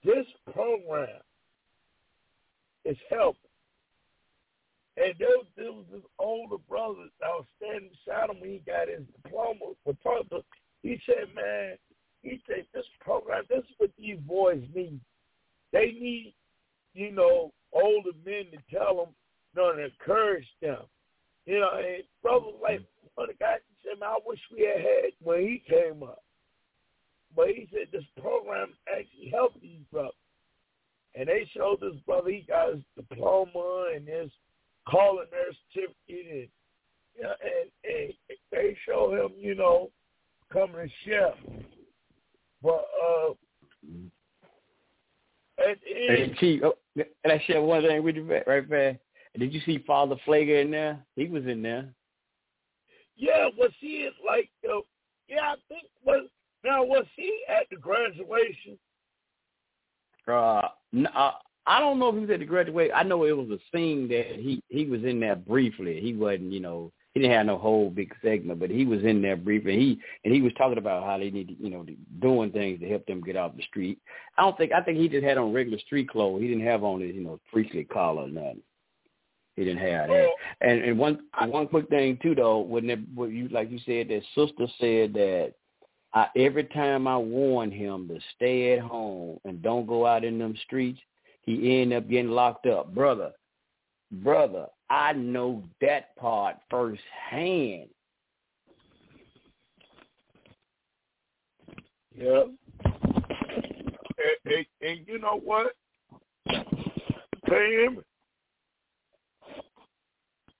this 0.03 0.25
program 0.53 1.21
is 2.83 2.97
helping. 3.09 3.39
And 4.97 5.13
there 5.19 5.29
there 5.57 5.71
was 5.71 5.85
this 5.91 6.03
older 6.19 6.57
brother 6.69 7.09
that 7.19 7.27
was 7.27 7.45
standing 7.57 7.89
beside 7.89 8.29
him 8.29 8.39
when 8.39 8.49
he 8.51 8.61
got 8.65 8.87
his 8.87 9.05
diploma. 9.23 9.73
For 9.83 9.93
talking. 10.03 10.43
He 10.83 10.99
said, 11.05 11.33
man, 11.35 11.77
he 12.21 12.39
said, 12.47 12.65
this 12.73 12.85
program, 13.01 13.43
this 13.49 13.59
is 13.59 13.75
what 13.77 13.89
these 13.97 14.19
boys 14.19 14.61
need. 14.73 14.99
They 15.73 15.87
need, 15.99 16.35
you 16.93 17.11
know, 17.11 17.51
older 17.73 18.11
men 18.23 18.45
to 18.51 18.75
tell 18.75 18.95
them, 18.95 19.15
you 19.55 19.61
know, 19.61 19.71
and 19.71 19.79
encourage 19.79 20.47
them. 20.61 20.83
You 21.45 21.59
know, 21.59 21.69
and 21.77 22.03
brother 22.23 22.47
like 22.61 22.81
one 23.15 23.29
of 23.29 23.37
the 23.37 23.43
guys 23.43 23.59
said, 23.83 23.99
man, 23.99 24.09
I 24.09 24.17
wish 24.25 24.39
we 24.51 24.65
had 24.65 24.81
had 24.81 25.11
when 25.21 25.41
he 25.41 25.63
came 25.67 26.03
up. 26.03 26.23
But 27.35 27.49
he 27.49 27.67
said 27.71 27.87
this 27.91 28.03
program 28.19 28.69
actually 28.89 29.29
helped 29.29 29.61
these 29.61 29.81
brothers. 29.91 30.13
And 31.15 31.27
they 31.27 31.49
showed 31.55 31.79
this 31.81 31.99
brother, 32.05 32.29
he 32.29 32.45
got 32.47 32.73
his 32.73 32.83
diploma 32.97 33.91
and 33.95 34.07
his 34.07 34.31
culinary 34.89 35.57
certificate 35.73 35.95
and, 36.09 36.47
you 37.15 37.23
know, 37.23 37.33
and, 37.43 37.69
and 37.83 38.13
they 38.51 38.77
show 38.85 39.13
him, 39.13 39.33
you 39.37 39.55
know, 39.55 39.91
becoming 40.47 40.75
a 40.75 41.09
chef. 41.09 41.33
But 42.61 42.85
uh 43.03 43.33
at 45.57 45.77
the 45.83 46.23
And 46.23 46.35
Chief, 46.37 46.61
oh, 46.63 46.75
and 46.95 47.31
I 47.31 47.41
share 47.47 47.61
one 47.61 47.83
thing 47.83 48.03
with 48.03 48.15
you 48.15 48.41
right 48.45 48.67
fast. 48.67 48.97
Did 49.37 49.53
you 49.53 49.61
see 49.65 49.83
Father 49.85 50.15
Pfleger 50.25 50.61
in 50.61 50.71
there? 50.71 50.99
He 51.15 51.27
was 51.27 51.45
in 51.45 51.61
there. 51.61 51.89
Yeah, 53.17 53.47
was 53.57 53.71
he 53.79 54.09
like? 54.25 54.49
Uh, 54.67 54.79
yeah, 55.27 55.41
I 55.41 55.55
think 55.67 55.83
was 56.03 56.27
now 56.63 56.83
was 56.83 57.05
he 57.15 57.43
at 57.49 57.67
the 57.69 57.77
graduation? 57.77 58.77
Uh, 60.27 60.67
n- 60.93 61.07
uh, 61.07 61.31
I 61.67 61.79
don't 61.79 61.99
know 61.99 62.09
if 62.09 62.15
he 62.15 62.21
was 62.21 62.29
at 62.29 62.39
the 62.39 62.45
graduation. 62.45 62.93
I 62.95 63.03
know 63.03 63.23
it 63.23 63.35
was 63.35 63.49
a 63.49 63.59
scene 63.75 64.07
that 64.09 64.35
he 64.35 64.61
he 64.69 64.85
was 64.85 65.03
in 65.03 65.19
there 65.19 65.35
briefly. 65.35 65.99
He 66.01 66.13
wasn't, 66.13 66.51
you 66.51 66.59
know, 66.59 66.91
he 67.13 67.21
didn't 67.21 67.35
have 67.37 67.45
no 67.45 67.57
whole 67.57 67.89
big 67.89 68.13
segment, 68.21 68.59
but 68.59 68.69
he 68.69 68.85
was 68.85 69.03
in 69.03 69.21
there 69.21 69.37
briefly. 69.37 69.77
He 69.77 69.99
and 70.23 70.33
he 70.33 70.41
was 70.41 70.53
talking 70.57 70.77
about 70.77 71.03
how 71.03 71.17
they 71.17 71.31
need, 71.31 71.47
to, 71.47 71.53
you 71.63 71.69
know, 71.69 71.85
doing 72.19 72.51
things 72.51 72.79
to 72.81 72.89
help 72.89 73.05
them 73.05 73.21
get 73.21 73.37
off 73.37 73.55
the 73.55 73.63
street. 73.63 73.99
I 74.37 74.41
don't 74.41 74.57
think 74.57 74.73
I 74.73 74.81
think 74.81 74.97
he 74.97 75.07
just 75.07 75.23
had 75.23 75.37
on 75.37 75.53
regular 75.53 75.79
street 75.79 76.09
clothes. 76.09 76.41
He 76.41 76.47
didn't 76.47 76.65
have 76.65 76.83
on 76.83 77.01
his, 77.01 77.15
you 77.15 77.23
know, 77.23 77.39
priestly 77.51 77.85
collar 77.85 78.23
or 78.23 78.27
nothing. 78.27 78.61
He 79.55 79.63
didn't 79.63 79.87
have 79.87 80.09
that. 80.09 80.27
And 80.61 80.83
and 80.83 80.99
one 80.99 81.19
one 81.47 81.67
quick 81.67 81.87
thing 81.89 82.19
too 82.21 82.35
though, 82.35 82.59
when 82.59 82.89
it, 82.89 82.99
what 83.13 83.31
you 83.31 83.47
like 83.49 83.71
you 83.71 83.79
said 83.85 84.09
that 84.09 84.21
sister 84.35 84.67
said 84.79 85.13
that 85.13 85.53
I, 86.13 86.27
every 86.37 86.65
time 86.65 87.07
I 87.07 87.17
warn 87.17 87.71
him 87.71 88.07
to 88.09 88.19
stay 88.35 88.73
at 88.73 88.79
home 88.79 89.39
and 89.45 89.61
don't 89.61 89.85
go 89.85 90.05
out 90.05 90.23
in 90.23 90.39
them 90.39 90.55
streets, 90.65 90.99
he 91.41 91.81
end 91.81 91.93
up 91.93 92.09
getting 92.09 92.31
locked 92.31 92.65
up. 92.65 92.93
Brother, 92.93 93.31
brother, 94.11 94.67
I 94.89 95.13
know 95.13 95.63
that 95.81 96.15
part 96.17 96.57
firsthand. 96.69 97.89
Yeah. 102.17 102.43
And, 104.17 104.53
and, 104.53 104.65
and 104.81 104.99
you 105.05 105.19
know 105.19 105.41
what? 105.43 105.73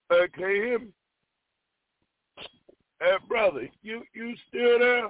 Pay 0.10 0.16
him. 0.18 0.24
Uh, 0.24 0.38
pay 0.38 0.70
him. 0.72 0.94
Hey, 3.02 3.16
brother, 3.28 3.68
you 3.82 4.04
you 4.14 4.36
still 4.48 4.80
there? 4.80 5.10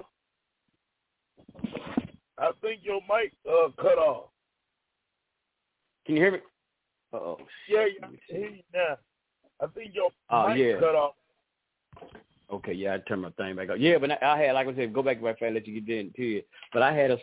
I 2.38 2.50
think 2.60 2.80
your 2.82 3.00
mic 3.08 3.32
uh, 3.48 3.68
cut 3.80 3.98
off. 3.98 4.30
Can 6.04 6.16
you 6.16 6.22
hear 6.22 6.32
me? 6.32 6.38
Oh, 7.12 7.38
Yeah, 7.68 7.86
yeah, 7.86 8.06
I 8.06 8.08
can 8.08 8.18
hear 8.28 8.50
you 8.50 8.62
now. 8.74 8.96
I 9.60 9.66
think 9.68 9.94
your 9.94 10.10
Oh, 10.30 10.48
mic 10.48 10.58
yeah. 10.58 10.80
cut 10.80 10.94
off. 10.94 11.14
Okay, 12.52 12.72
yeah, 12.72 12.94
I 12.94 12.98
turned 12.98 13.22
my 13.22 13.30
thing 13.30 13.56
back 13.56 13.70
up. 13.70 13.76
Yeah, 13.78 13.98
but 13.98 14.10
I, 14.22 14.34
I 14.34 14.38
had, 14.42 14.52
like 14.52 14.68
I 14.68 14.74
said, 14.76 14.92
go 14.92 15.02
back 15.02 15.18
to 15.18 15.24
my 15.24 15.34
family, 15.34 15.54
let 15.54 15.66
you 15.66 15.80
get 15.80 15.98
into 15.98 16.38
it. 16.38 16.48
But 16.72 16.82
I 16.82 16.92
had 16.94 17.10
a 17.10 17.18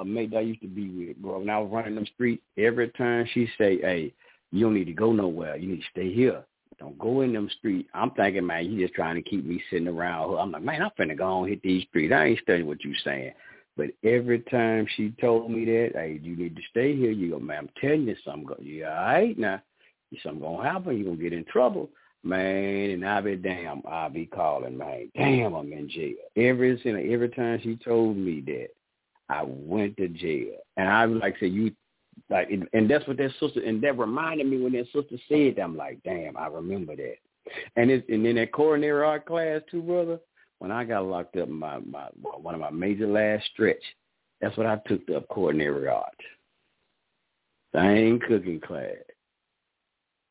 a 0.00 0.04
mate 0.04 0.30
that 0.30 0.38
I 0.38 0.42
used 0.42 0.62
to 0.62 0.68
be 0.68 0.88
with, 0.88 1.16
bro. 1.18 1.38
When 1.38 1.50
I 1.50 1.58
was 1.58 1.70
running 1.72 1.94
them 1.94 2.06
streets, 2.14 2.42
every 2.56 2.88
time 2.90 3.26
she 3.34 3.46
say, 3.58 3.78
"Hey, 3.80 4.14
you 4.52 4.64
don't 4.64 4.74
need 4.74 4.86
to 4.86 4.92
go 4.92 5.12
nowhere. 5.12 5.56
You 5.56 5.68
need 5.68 5.80
to 5.80 5.90
stay 5.90 6.12
here. 6.14 6.44
Don't 6.78 6.98
go 6.98 7.22
in 7.22 7.32
them 7.32 7.48
streets." 7.58 7.88
I'm 7.94 8.10
thinking, 8.12 8.46
man, 8.46 8.66
you 8.66 8.80
just 8.80 8.94
trying 8.94 9.16
to 9.16 9.22
keep 9.22 9.44
me 9.44 9.62
sitting 9.70 9.88
around. 9.88 10.36
I'm 10.38 10.52
like, 10.52 10.62
man, 10.62 10.82
I'm 10.82 10.90
finna 10.98 11.16
go 11.16 11.24
on 11.24 11.48
hit 11.48 11.62
these 11.62 11.84
streets. 11.84 12.12
I 12.12 12.26
ain't 12.26 12.40
studying 12.40 12.66
what 12.66 12.84
you 12.84 12.94
saying. 13.04 13.32
But 13.76 13.90
every 14.04 14.40
time 14.40 14.86
she 14.96 15.10
told 15.20 15.50
me 15.50 15.64
that, 15.64 15.90
hey, 15.94 16.20
you 16.22 16.36
need 16.36 16.54
to 16.56 16.62
stay 16.70 16.94
here. 16.96 17.10
You 17.10 17.30
go, 17.30 17.38
man, 17.40 17.58
I'm 17.58 17.70
telling 17.80 18.06
you 18.06 18.16
something. 18.24 18.44
Go, 18.44 18.56
you 18.60 18.86
all 18.86 18.92
right 18.92 19.38
now? 19.38 19.60
Something 20.22 20.42
gonna 20.42 20.62
happen. 20.62 20.96
You 20.96 21.04
gonna 21.04 21.16
get 21.16 21.32
in 21.32 21.44
trouble. 21.44 21.90
Man, 22.22 22.90
and 22.90 23.06
I 23.06 23.20
be 23.20 23.36
damn, 23.36 23.82
I 23.86 24.08
be 24.08 24.26
calling, 24.26 24.78
man. 24.78 25.10
Damn, 25.14 25.54
I'm 25.54 25.72
in 25.72 25.90
jail. 25.90 26.14
Every 26.36 26.80
every 27.12 27.28
time 27.30 27.60
she 27.62 27.76
told 27.76 28.16
me 28.16 28.40
that, 28.46 28.68
I 29.28 29.42
went 29.44 29.96
to 29.98 30.08
jail, 30.08 30.54
and 30.76 30.88
I 30.88 31.04
was 31.06 31.20
like, 31.20 31.36
say 31.38 31.48
you, 31.48 31.72
like, 32.30 32.50
and- 32.50 32.90
that's 32.90 33.06
what 33.06 33.16
that 33.18 33.30
sister, 33.40 33.60
and 33.60 33.82
that 33.82 33.98
reminded 33.98 34.46
me 34.46 34.60
when 34.60 34.72
that 34.72 34.86
sister 34.86 35.16
said 35.28 35.56
that. 35.56 35.62
I'm 35.62 35.76
like, 35.76 36.02
damn, 36.04 36.36
I 36.36 36.46
remember 36.46 36.96
that. 36.96 37.16
And 37.76 37.90
it, 37.90 38.08
and 38.08 38.24
then 38.24 38.36
that 38.36 38.52
coronary 38.52 39.04
art 39.04 39.26
class 39.26 39.60
too, 39.70 39.82
brother. 39.82 40.18
When 40.58 40.70
I 40.70 40.84
got 40.84 41.04
locked 41.04 41.36
up, 41.36 41.48
in 41.48 41.54
my 41.54 41.78
my 41.80 42.08
one 42.16 42.54
of 42.54 42.60
my 42.60 42.70
major 42.70 43.06
last 43.06 43.44
stretch, 43.52 43.82
that's 44.40 44.56
what 44.56 44.66
I 44.66 44.76
took 44.86 45.02
up 45.10 45.28
coronary 45.28 45.88
art. 45.88 46.14
Same 47.74 48.20
cooking 48.20 48.60
class. 48.60 48.96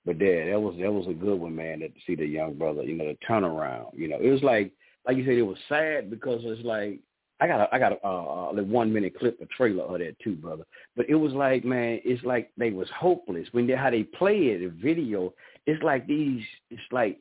But 0.05 0.19
dad, 0.19 0.51
that 0.51 0.59
was 0.59 0.75
that 0.79 0.91
was 0.91 1.07
a 1.07 1.13
good 1.13 1.39
one, 1.39 1.55
man. 1.55 1.79
To 1.79 1.89
see 2.07 2.15
the 2.15 2.25
young 2.25 2.55
brother, 2.55 2.84
you 2.84 2.95
know, 2.95 3.05
the 3.05 3.17
turnaround. 3.27 3.93
You 3.93 4.09
know, 4.09 4.17
it 4.19 4.29
was 4.29 4.43
like 4.43 4.71
like 5.05 5.17
you 5.17 5.25
said, 5.25 5.36
it 5.36 5.43
was 5.43 5.57
sad 5.69 6.09
because 6.09 6.41
it's 6.43 6.65
like 6.65 6.99
I 7.39 7.47
got 7.47 7.61
a, 7.61 7.75
I 7.75 7.79
got 7.79 7.93
a, 7.93 8.05
uh, 8.05 8.53
a 8.55 8.63
one 8.63 8.93
minute 8.93 9.17
clip, 9.17 9.39
a 9.41 9.45
trailer 9.47 9.84
of 9.84 9.99
that 9.99 10.15
too, 10.23 10.36
brother. 10.36 10.63
But 10.95 11.09
it 11.09 11.15
was 11.15 11.34
like, 11.34 11.65
man, 11.65 11.99
it's 12.05 12.23
like 12.23 12.51
they 12.57 12.71
was 12.71 12.88
hopeless 12.95 13.47
when 13.51 13.67
they 13.67 13.73
how 13.73 13.89
they 13.89 14.03
play 14.03 14.38
it, 14.38 14.59
the 14.59 14.67
video. 14.81 15.34
It's 15.65 15.81
like 15.84 16.07
these, 16.07 16.43
it's 16.69 16.81
like 16.91 17.19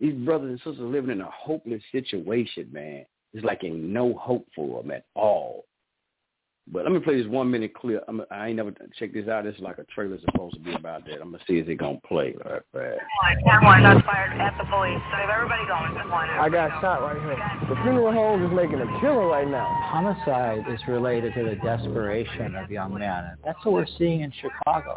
these 0.00 0.14
brothers 0.14 0.50
and 0.50 0.58
sisters 0.58 0.78
living 0.78 1.10
in 1.10 1.20
a 1.20 1.30
hopeless 1.30 1.82
situation, 1.92 2.68
man. 2.72 3.04
It's 3.32 3.44
like 3.44 3.62
ain't 3.62 3.76
no 3.76 4.14
hope 4.14 4.46
for 4.56 4.82
them 4.82 4.90
at 4.90 5.04
all. 5.14 5.66
But 6.72 6.84
let 6.84 6.92
me 6.92 7.00
play 7.00 7.20
this 7.20 7.26
one 7.26 7.50
minute 7.50 7.74
clip. 7.74 8.04
I'm, 8.06 8.22
I 8.30 8.48
ain't 8.48 8.56
never 8.56 8.72
checked 8.96 9.14
this 9.14 9.26
out. 9.26 9.44
This 9.44 9.56
is 9.56 9.60
like 9.60 9.78
a 9.78 9.84
trailer 9.84 10.18
supposed 10.24 10.54
to 10.54 10.60
be 10.60 10.72
about 10.72 11.04
that. 11.06 11.20
I'm 11.20 11.32
gonna 11.32 11.42
see 11.46 11.58
if 11.58 11.68
it 11.68 11.76
gonna 11.76 11.98
play. 12.06 12.34
All 12.44 12.52
right, 12.52 12.62
fast. 12.72 13.00
Ten 13.44 13.64
one, 13.64 13.82
shots 13.82 14.06
fired 14.06 14.38
at 14.38 14.56
the 14.56 14.64
police. 14.70 15.02
So 15.10 15.18
everybody 15.18 15.66
going. 15.66 15.94
Ten 15.94 16.08
one. 16.08 16.30
I 16.30 16.48
got 16.48 16.70
shot 16.80 17.02
right 17.02 17.18
here. 17.18 17.68
The 17.68 17.74
funeral 17.82 18.12
home 18.12 18.44
is 18.46 18.52
making 18.54 18.80
a 18.80 19.00
killing 19.00 19.26
right 19.26 19.48
now. 19.48 19.66
Homicide 19.90 20.64
is 20.72 20.80
related 20.86 21.34
to 21.34 21.42
the 21.42 21.56
desperation 21.56 22.54
of 22.54 22.70
young 22.70 22.96
men. 22.98 23.36
That's 23.44 23.58
what 23.64 23.72
we're 23.74 23.86
seeing 23.98 24.20
in 24.20 24.32
Chicago. 24.40 24.96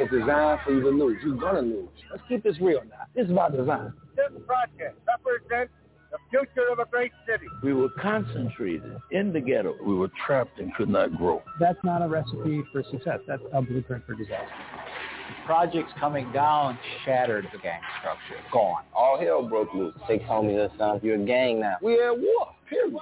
It's 0.00 0.10
designed 0.10 0.60
for 0.64 0.72
you 0.72 0.80
to 0.80 0.90
lose. 0.90 1.18
You're 1.24 1.36
gonna 1.36 1.62
lose. 1.62 1.88
Let's 2.10 2.22
keep 2.28 2.42
this 2.42 2.58
real 2.60 2.82
now. 2.90 3.06
This 3.14 3.26
is 3.26 3.30
about 3.30 3.56
design. 3.56 3.92
This 4.16 4.42
project 4.46 4.98
represents 5.06 5.72
the 6.10 6.18
future 6.30 6.68
of 6.70 6.78
a 6.78 6.86
great 6.86 7.12
city. 7.26 7.46
We 7.62 7.74
were 7.74 7.88
concentrated 8.00 8.96
in 9.10 9.32
the 9.32 9.40
ghetto. 9.40 9.74
We 9.84 9.94
were 9.94 10.10
trapped 10.26 10.58
and 10.58 10.74
could 10.74 10.88
not 10.88 11.16
grow. 11.16 11.42
That's 11.60 11.78
not 11.84 12.02
a 12.02 12.08
recipe 12.08 12.62
for 12.72 12.82
success. 12.90 13.20
That's 13.26 13.42
a 13.52 13.62
blueprint 13.62 14.06
for 14.06 14.14
disaster. 14.14 14.48
Projects 15.44 15.92
coming 15.98 16.30
down 16.32 16.78
shattered 17.04 17.46
the 17.52 17.58
gang 17.58 17.80
structure. 18.00 18.42
Gone. 18.52 18.84
All 18.94 19.18
hell 19.20 19.46
broke 19.46 19.72
loose. 19.74 19.94
Six 20.08 20.24
homies 20.24 20.60
and 20.62 20.78
sons. 20.78 21.00
You're 21.02 21.20
a 21.20 21.24
gang 21.24 21.60
now. 21.60 21.76
We 21.82 21.98
are 21.98 22.12
at 22.12 22.18
war. 22.18 22.54
Period. 22.68 22.94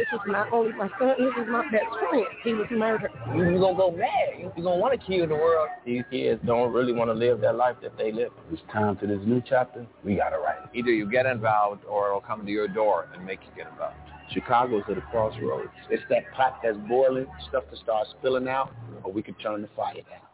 This 0.00 0.08
is 0.14 0.20
not 0.28 0.50
only 0.50 0.72
my 0.72 0.88
son, 0.98 1.12
this 1.18 1.34
is 1.36 1.46
my 1.50 1.62
best 1.70 1.84
friend. 2.08 2.24
He 2.42 2.54
was 2.54 2.66
murdered. 2.70 3.10
You're 3.36 3.58
gonna 3.58 3.76
go 3.76 3.90
mad. 3.90 4.08
You're 4.38 4.50
gonna 4.50 4.76
want 4.76 4.98
to 4.98 5.06
kill 5.06 5.28
the 5.28 5.34
world. 5.34 5.68
These 5.84 6.04
kids 6.10 6.40
don't 6.46 6.72
really 6.72 6.94
want 6.94 7.10
to 7.10 7.14
live 7.14 7.42
that 7.42 7.56
life 7.56 7.76
that 7.82 7.98
they 7.98 8.10
live. 8.10 8.32
It's 8.50 8.62
time 8.72 8.96
for 8.96 9.06
this 9.06 9.20
new 9.26 9.42
chapter. 9.46 9.86
We 10.02 10.16
gotta 10.16 10.38
write 10.38 10.56
it. 10.64 10.78
Either 10.78 10.90
you 10.90 11.10
get 11.10 11.26
involved 11.26 11.84
or 11.84 12.06
it'll 12.08 12.22
come 12.22 12.46
to 12.46 12.50
your 12.50 12.66
door 12.66 13.08
and 13.14 13.26
make 13.26 13.40
you 13.42 13.54
get 13.54 13.70
involved. 13.70 13.96
Chicago's 14.30 14.84
at 14.90 14.96
a 14.96 15.02
crossroads. 15.02 15.68
It's 15.90 16.02
that 16.08 16.32
pot 16.32 16.60
that's 16.62 16.78
boiling, 16.88 17.26
stuff 17.50 17.64
to 17.70 17.76
start 17.76 18.06
spilling 18.18 18.48
out, 18.48 18.72
or 19.04 19.12
we 19.12 19.22
could 19.22 19.38
turn 19.38 19.60
the 19.60 19.68
fire 19.76 19.92
down. 19.96 20.29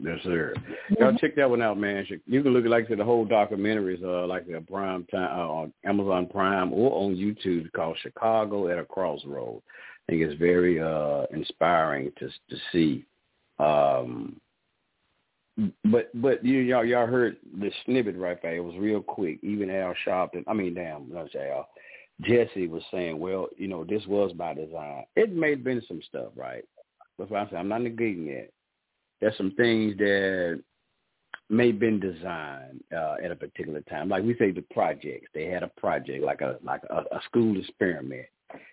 Yes, 0.00 0.18
sir. 0.22 0.54
Y'all 0.98 1.16
check 1.16 1.34
that 1.36 1.50
one 1.50 1.60
out, 1.60 1.76
man. 1.76 2.06
You 2.26 2.42
can 2.42 2.52
look 2.52 2.64
at 2.64 2.70
like 2.70 2.84
I 2.84 2.88
said, 2.88 2.98
the 2.98 3.04
whole 3.04 3.24
documentary 3.24 3.96
is 3.96 4.02
uh, 4.02 4.26
like 4.26 4.46
a 4.48 4.60
prime 4.60 5.04
time 5.06 5.36
uh, 5.36 5.48
on 5.48 5.72
Amazon 5.84 6.26
Prime 6.26 6.72
or 6.72 6.92
on 6.92 7.16
YouTube. 7.16 7.70
Called 7.72 7.98
Chicago 8.00 8.68
at 8.68 8.78
a 8.78 8.84
Crossroad. 8.84 9.60
I 10.08 10.12
think 10.12 10.22
it's 10.22 10.38
very 10.38 10.80
uh, 10.80 11.24
inspiring 11.32 12.12
to 12.18 12.28
to 12.28 12.56
see. 12.70 13.04
Um, 13.58 14.40
but 15.84 16.10
but 16.14 16.44
you 16.44 16.60
y'all 16.60 16.84
y'all 16.84 17.08
heard 17.08 17.36
the 17.58 17.72
snippet 17.84 18.16
right 18.16 18.40
there. 18.40 18.56
It 18.56 18.64
was 18.64 18.76
real 18.78 19.02
quick. 19.02 19.40
Even 19.42 19.68
Al 19.68 19.94
Sharpton, 20.06 20.44
I 20.46 20.54
mean, 20.54 20.74
damn, 20.74 21.12
not 21.12 21.34
Al. 21.34 21.68
Jesse 22.22 22.68
was 22.68 22.82
saying, 22.92 23.18
well, 23.18 23.48
you 23.56 23.68
know, 23.68 23.84
this 23.84 24.04
was 24.06 24.32
by 24.32 24.54
design. 24.54 25.04
It 25.16 25.32
may 25.32 25.50
have 25.50 25.64
been 25.64 25.82
some 25.86 26.00
stuff, 26.08 26.32
right? 26.36 26.64
That's 27.18 27.30
why 27.30 27.42
I 27.42 27.46
said 27.46 27.58
I'm 27.58 27.68
not 27.68 27.80
negating 27.80 28.28
it. 28.28 28.52
There's 29.20 29.36
some 29.36 29.52
things 29.56 29.96
that 29.98 30.62
may 31.50 31.68
have 31.68 31.78
been 31.78 32.00
designed 32.00 32.82
uh, 32.94 33.16
at 33.22 33.30
a 33.30 33.36
particular 33.36 33.80
time. 33.82 34.08
Like 34.08 34.24
we 34.24 34.36
say, 34.36 34.50
the 34.50 34.64
projects. 34.72 35.28
They 35.34 35.46
had 35.46 35.62
a 35.62 35.70
project, 35.76 36.22
like 36.22 36.40
a 36.40 36.58
like 36.62 36.82
a, 36.90 36.98
a 37.14 37.20
school 37.26 37.58
experiment 37.58 38.26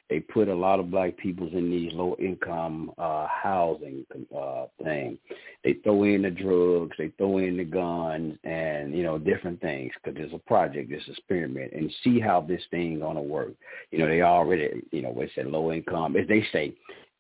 they 0.10 0.20
put 0.20 0.48
a 0.48 0.56
lot 0.56 0.80
of 0.80 0.92
black 0.92 1.18
peoples 1.18 1.52
in 1.54 1.70
these 1.70 1.92
low 1.94 2.16
income 2.20 2.92
uh 2.98 3.28
housing 3.28 4.06
uh 4.36 4.66
thing 4.84 5.18
they 5.64 5.74
throw 5.84 6.04
in 6.04 6.22
the 6.22 6.30
drugs 6.30 6.96
they 6.98 7.10
throw 7.18 7.40
in 7.40 7.58
the 7.58 7.64
guns 7.64 8.38
and 8.44 8.96
you 8.96 9.04
know 9.04 9.18
different 9.18 9.60
things 9.62 9.92
because 9.96 10.16
there's 10.16 10.34
a 10.34 10.48
project 10.48 10.90
this 10.90 11.04
experiment 11.08 11.72
and 11.74 11.94
see 12.04 12.20
how 12.20 12.40
this 12.40 12.62
thing 12.72 13.00
gonna 13.00 13.22
work 13.22 13.54
you 13.92 13.98
know 13.98 14.08
they 14.08 14.22
already 14.22 14.82
you 14.92 15.02
know 15.02 15.14
they 15.18 15.30
said 15.36 15.48
low 15.48 15.72
income 15.72 16.16
as 16.16 16.28
they 16.28 16.46
say 16.52 16.74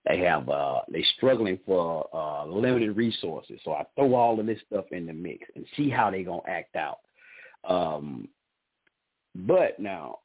they 0.08 0.20
have 0.20 0.47
uh 0.49 0.80
they 0.91 1.03
struggling 1.18 1.60
for 1.66 2.08
uh 2.14 2.45
limited 2.45 2.95
resources 2.95 3.60
so 3.64 3.74
i 3.74 3.84
throw 3.95 4.14
all 4.14 4.39
of 4.39 4.45
this 4.45 4.60
stuff 4.68 4.86
in 4.91 5.06
the 5.06 5.14
mix 5.14 5.47
and 5.56 5.66
see 5.76 5.89
how 5.89 6.10
they 6.10 6.24
gonna 6.24 6.41
act 6.47 6.76
out 6.76 6.99
um 7.68 8.28
but 9.36 9.80
now 9.80 10.20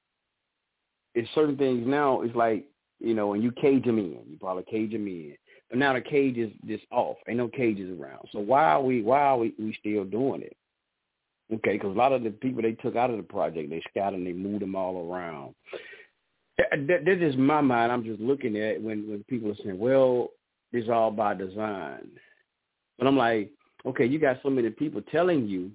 it's 1.14 1.28
certain 1.34 1.56
things 1.56 1.86
now. 1.86 2.22
It's 2.22 2.36
like 2.36 2.66
you 2.98 3.14
know, 3.14 3.28
when 3.28 3.42
you 3.42 3.50
cage 3.52 3.84
them 3.84 3.98
in, 3.98 4.20
you 4.28 4.36
probably 4.38 4.64
cage 4.70 4.92
them 4.92 5.06
in. 5.06 5.34
But 5.70 5.78
now 5.78 5.94
the 5.94 6.00
cage 6.00 6.36
is 6.36 6.50
just 6.66 6.84
off. 6.90 7.16
Ain't 7.28 7.38
no 7.38 7.48
cages 7.48 7.98
around. 7.98 8.28
So 8.32 8.40
why 8.40 8.64
are 8.64 8.82
we 8.82 9.02
why 9.02 9.20
are 9.20 9.38
we, 9.38 9.54
we 9.58 9.76
still 9.78 10.04
doing 10.04 10.42
it? 10.42 10.56
Okay, 11.52 11.72
because 11.72 11.94
a 11.94 11.98
lot 11.98 12.12
of 12.12 12.22
the 12.22 12.30
people 12.30 12.62
they 12.62 12.72
took 12.72 12.94
out 12.94 13.10
of 13.10 13.16
the 13.16 13.22
project, 13.22 13.70
they 13.70 13.82
scattered 13.88 14.18
and 14.18 14.26
they 14.26 14.32
moved 14.32 14.62
them 14.62 14.76
all 14.76 15.10
around. 15.10 15.54
That, 16.70 17.04
that 17.04 17.22
is 17.22 17.36
my 17.36 17.60
mind. 17.60 17.92
I'm 17.92 18.04
just 18.04 18.20
looking 18.20 18.56
at 18.58 18.80
when 18.80 19.08
when 19.08 19.24
people 19.28 19.50
are 19.50 19.56
saying, 19.62 19.78
"Well, 19.78 20.30
it's 20.72 20.88
all 20.88 21.10
by 21.10 21.34
design," 21.34 22.08
but 22.98 23.06
I'm 23.06 23.16
like, 23.16 23.50
okay, 23.86 24.06
you 24.06 24.18
got 24.18 24.40
so 24.42 24.50
many 24.50 24.70
people 24.70 25.02
telling 25.10 25.46
you 25.46 25.70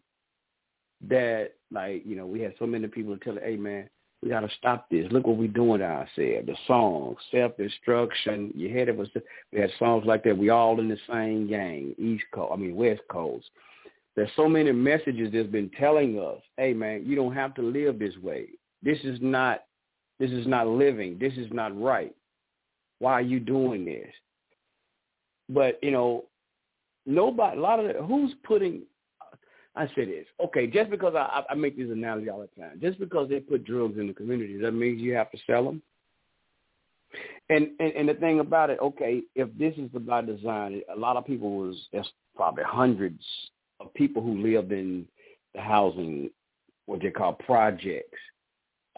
that, 1.07 1.51
like, 1.71 2.05
you 2.05 2.15
know, 2.15 2.25
we 2.25 2.41
had 2.41 2.53
so 2.59 2.65
many 2.65 2.87
people 2.87 3.17
telling, 3.17 3.43
"Hey, 3.43 3.55
man, 3.55 3.89
we 4.25 4.29
got 4.29 4.39
to 4.41 4.49
stop 4.57 4.89
this. 4.89 5.05
Look 5.11 5.27
what 5.27 5.37
we're 5.37 5.47
doing 5.47 5.79
to 5.79 5.85
ourselves. 5.85 6.47
The 6.47 6.55
songs, 6.65 7.17
self-destruction. 7.31 8.53
You 8.55 8.75
had 8.77 8.89
it 8.89 8.97
was 8.97 9.07
we 9.53 9.59
had 9.59 9.69
songs 9.77 10.03
like 10.05 10.23
that. 10.23 10.37
We 10.37 10.49
all 10.49 10.79
in 10.79 10.89
the 10.89 10.97
same 11.07 11.47
gang, 11.47 11.93
East 11.99 12.23
Coast. 12.33 12.51
I 12.51 12.57
mean 12.57 12.75
West 12.75 13.01
Coast. 13.09 13.45
There's 14.15 14.31
so 14.35 14.49
many 14.49 14.71
messages 14.71 15.31
that's 15.31 15.47
been 15.49 15.69
telling 15.77 16.19
us, 16.19 16.41
hey 16.57 16.73
man, 16.73 17.03
you 17.05 17.15
don't 17.15 17.35
have 17.35 17.53
to 17.55 17.61
live 17.61 17.99
this 17.99 18.17
way. 18.17 18.47
This 18.81 18.97
is 19.03 19.19
not, 19.21 19.63
this 20.19 20.31
is 20.31 20.47
not 20.47 20.67
living. 20.67 21.17
This 21.19 21.33
is 21.33 21.47
not 21.51 21.79
right. 21.79 22.15
Why 22.99 23.13
are 23.13 23.21
you 23.21 23.39
doing 23.39 23.85
this? 23.85 24.11
But 25.49 25.79
you 25.83 25.91
know, 25.91 26.25
nobody. 27.05 27.57
A 27.57 27.61
lot 27.61 27.79
of 27.79 27.87
the, 27.87 28.01
who's 28.01 28.33
putting 28.43 28.83
I 29.75 29.87
say 29.87 30.05
this. 30.05 30.25
Okay, 30.43 30.67
just 30.67 30.89
because 30.89 31.15
I, 31.15 31.43
I 31.49 31.55
make 31.55 31.77
this 31.77 31.89
analogy 31.89 32.29
all 32.29 32.39
the 32.39 32.61
time, 32.61 32.79
just 32.81 32.97
because 32.99 33.29
they 33.29 33.39
put 33.39 33.65
drugs 33.65 33.99
in 33.99 34.07
the 34.07 34.13
community, 34.13 34.57
that 34.57 34.71
means 34.71 35.01
you 35.01 35.13
have 35.15 35.31
to 35.31 35.37
sell 35.45 35.65
them. 35.65 35.81
And, 37.49 37.69
and 37.79 37.91
and 37.93 38.09
the 38.09 38.15
thing 38.15 38.39
about 38.39 38.69
it, 38.69 38.79
okay, 38.81 39.21
if 39.35 39.49
this 39.57 39.73
is 39.77 39.89
by 39.89 40.21
design, 40.21 40.81
a 40.93 40.97
lot 40.97 41.17
of 41.17 41.25
people 41.25 41.51
was 41.57 41.75
there's 41.91 42.09
probably 42.35 42.63
hundreds 42.63 43.23
of 43.79 43.93
people 43.93 44.21
who 44.21 44.41
lived 44.41 44.71
in 44.71 45.05
the 45.53 45.61
housing, 45.61 46.29
what 46.85 47.01
they 47.01 47.11
call 47.11 47.33
projects. 47.33 48.17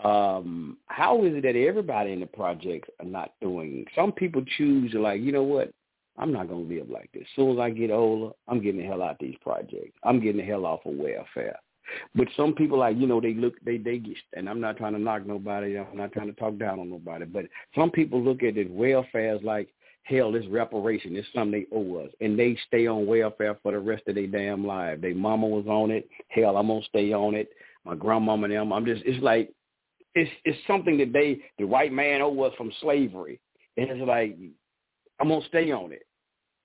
Um, 0.04 0.78
how 0.88 1.24
is 1.26 1.34
it 1.34 1.42
that 1.42 1.56
everybody 1.56 2.14
in 2.14 2.20
the 2.20 2.28
projects 2.28 2.90
are 3.00 3.06
not 3.06 3.32
doing? 3.42 3.86
Some 3.96 4.12
people 4.12 4.44
choose 4.58 4.92
to 4.92 5.02
like, 5.02 5.22
you 5.22 5.32
know 5.32 5.44
what? 5.44 5.72
I'm 6.18 6.32
not 6.32 6.48
gonna 6.50 6.62
live 6.62 6.90
like 6.90 7.12
this. 7.14 7.24
As 7.24 7.36
soon 7.36 7.52
as 7.54 7.60
I 7.60 7.70
get 7.70 7.92
older, 7.92 8.34
I'm 8.48 8.62
getting 8.62 8.82
the 8.82 8.88
hell 8.88 9.04
out 9.04 9.12
of 9.12 9.18
these 9.20 9.38
projects. 9.42 9.98
I'm 10.04 10.20
getting 10.20 10.38
the 10.38 10.48
hell 10.48 10.66
off 10.66 10.86
of 10.86 10.96
welfare. 10.96 11.58
But 12.16 12.28
some 12.36 12.54
people 12.54 12.80
like, 12.80 12.98
you 12.98 13.08
know, 13.08 13.22
they 13.22 13.34
look 13.34 13.54
they 13.64 13.78
they 13.78 13.98
get 13.98 14.18
and 14.34 14.50
I'm 14.50 14.60
not 14.60 14.78
trying 14.78 14.94
to 14.94 15.00
knock 15.00 15.26
nobody, 15.26 15.78
I'm 15.78 15.96
not 15.96 16.12
trying 16.12 16.28
to 16.28 16.40
talk 16.40 16.58
down 16.58 16.80
on 16.80 16.90
nobody, 16.90 17.26
but 17.26 17.46
some 17.76 17.92
people 17.92 18.22
look 18.22 18.44
at 18.44 18.58
it 18.58 18.70
welfare 18.70 19.36
as 19.36 19.44
like 19.44 19.70
hell, 20.04 20.32
this 20.32 20.46
reparation, 20.48 21.16
it's 21.16 21.28
something 21.34 21.66
they 21.70 21.76
owe 21.76 21.98
us. 21.98 22.12
And 22.22 22.40
they 22.40 22.58
stay 22.68 22.88
on 22.88 23.06
welfare 23.06 23.58
for 23.62 23.74
the 23.74 23.80
rest 23.80 24.04
of 24.08 24.16
their 24.16 24.28
damn 24.28 24.66
life. 24.66 25.02
Their 25.02 25.16
mama 25.16 25.48
was 25.48 25.66
on 25.68 25.92
it. 25.92 26.10
Hell, 26.30 26.58
I'm 26.58 26.68
gonna 26.68 26.82
stay 26.84 27.14
on 27.14 27.36
it. 27.36 27.50
My 27.86 27.96
grandmama 27.96 28.46
and 28.46 28.54
them, 28.54 28.74
I'm 28.74 28.86
just 28.86 29.04
it's 29.06 29.24
like 29.24 29.52
it's 30.18 30.32
it's 30.46 30.68
something 30.68 30.98
that 30.98 31.14
they 31.14 31.40
the 31.58 31.66
white 31.66 31.94
man 31.94 32.22
owe 32.22 32.42
us 32.42 32.54
from 32.58 32.72
slavery. 32.82 33.40
And 33.78 33.90
it's 33.90 34.08
like 34.08 34.38
I'm 35.20 35.30
gonna 35.30 35.46
stay 35.48 35.72
on 35.72 35.92
it 35.92 36.06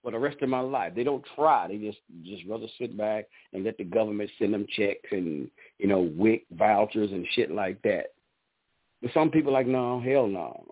for 0.03 0.11
the 0.11 0.18
rest 0.18 0.38
of 0.42 0.48
my 0.48 0.61
life. 0.61 0.94
They 0.94 1.05
don't 1.05 1.24
try. 1.36 1.68
They 1.68 1.78
just 1.78 1.98
just 2.24 2.42
rather 2.48 2.66
sit 2.78 2.96
back 2.96 3.26
and 3.53 3.64
let 3.64 3.78
the 3.78 3.84
government 3.84 4.30
send 4.38 4.55
them 4.55 4.66
checks 4.76 5.09
and 5.11 5.50
you 5.78 5.86
know 5.86 6.00
WIC 6.00 6.44
vouchers 6.53 7.12
and 7.12 7.26
shit 7.32 7.50
like 7.50 7.80
that. 7.82 8.07
But 9.00 9.12
some 9.12 9.30
people 9.30 9.53
like, 9.53 9.66
no, 9.66 10.00
hell 10.00 10.26
no. 10.26 10.64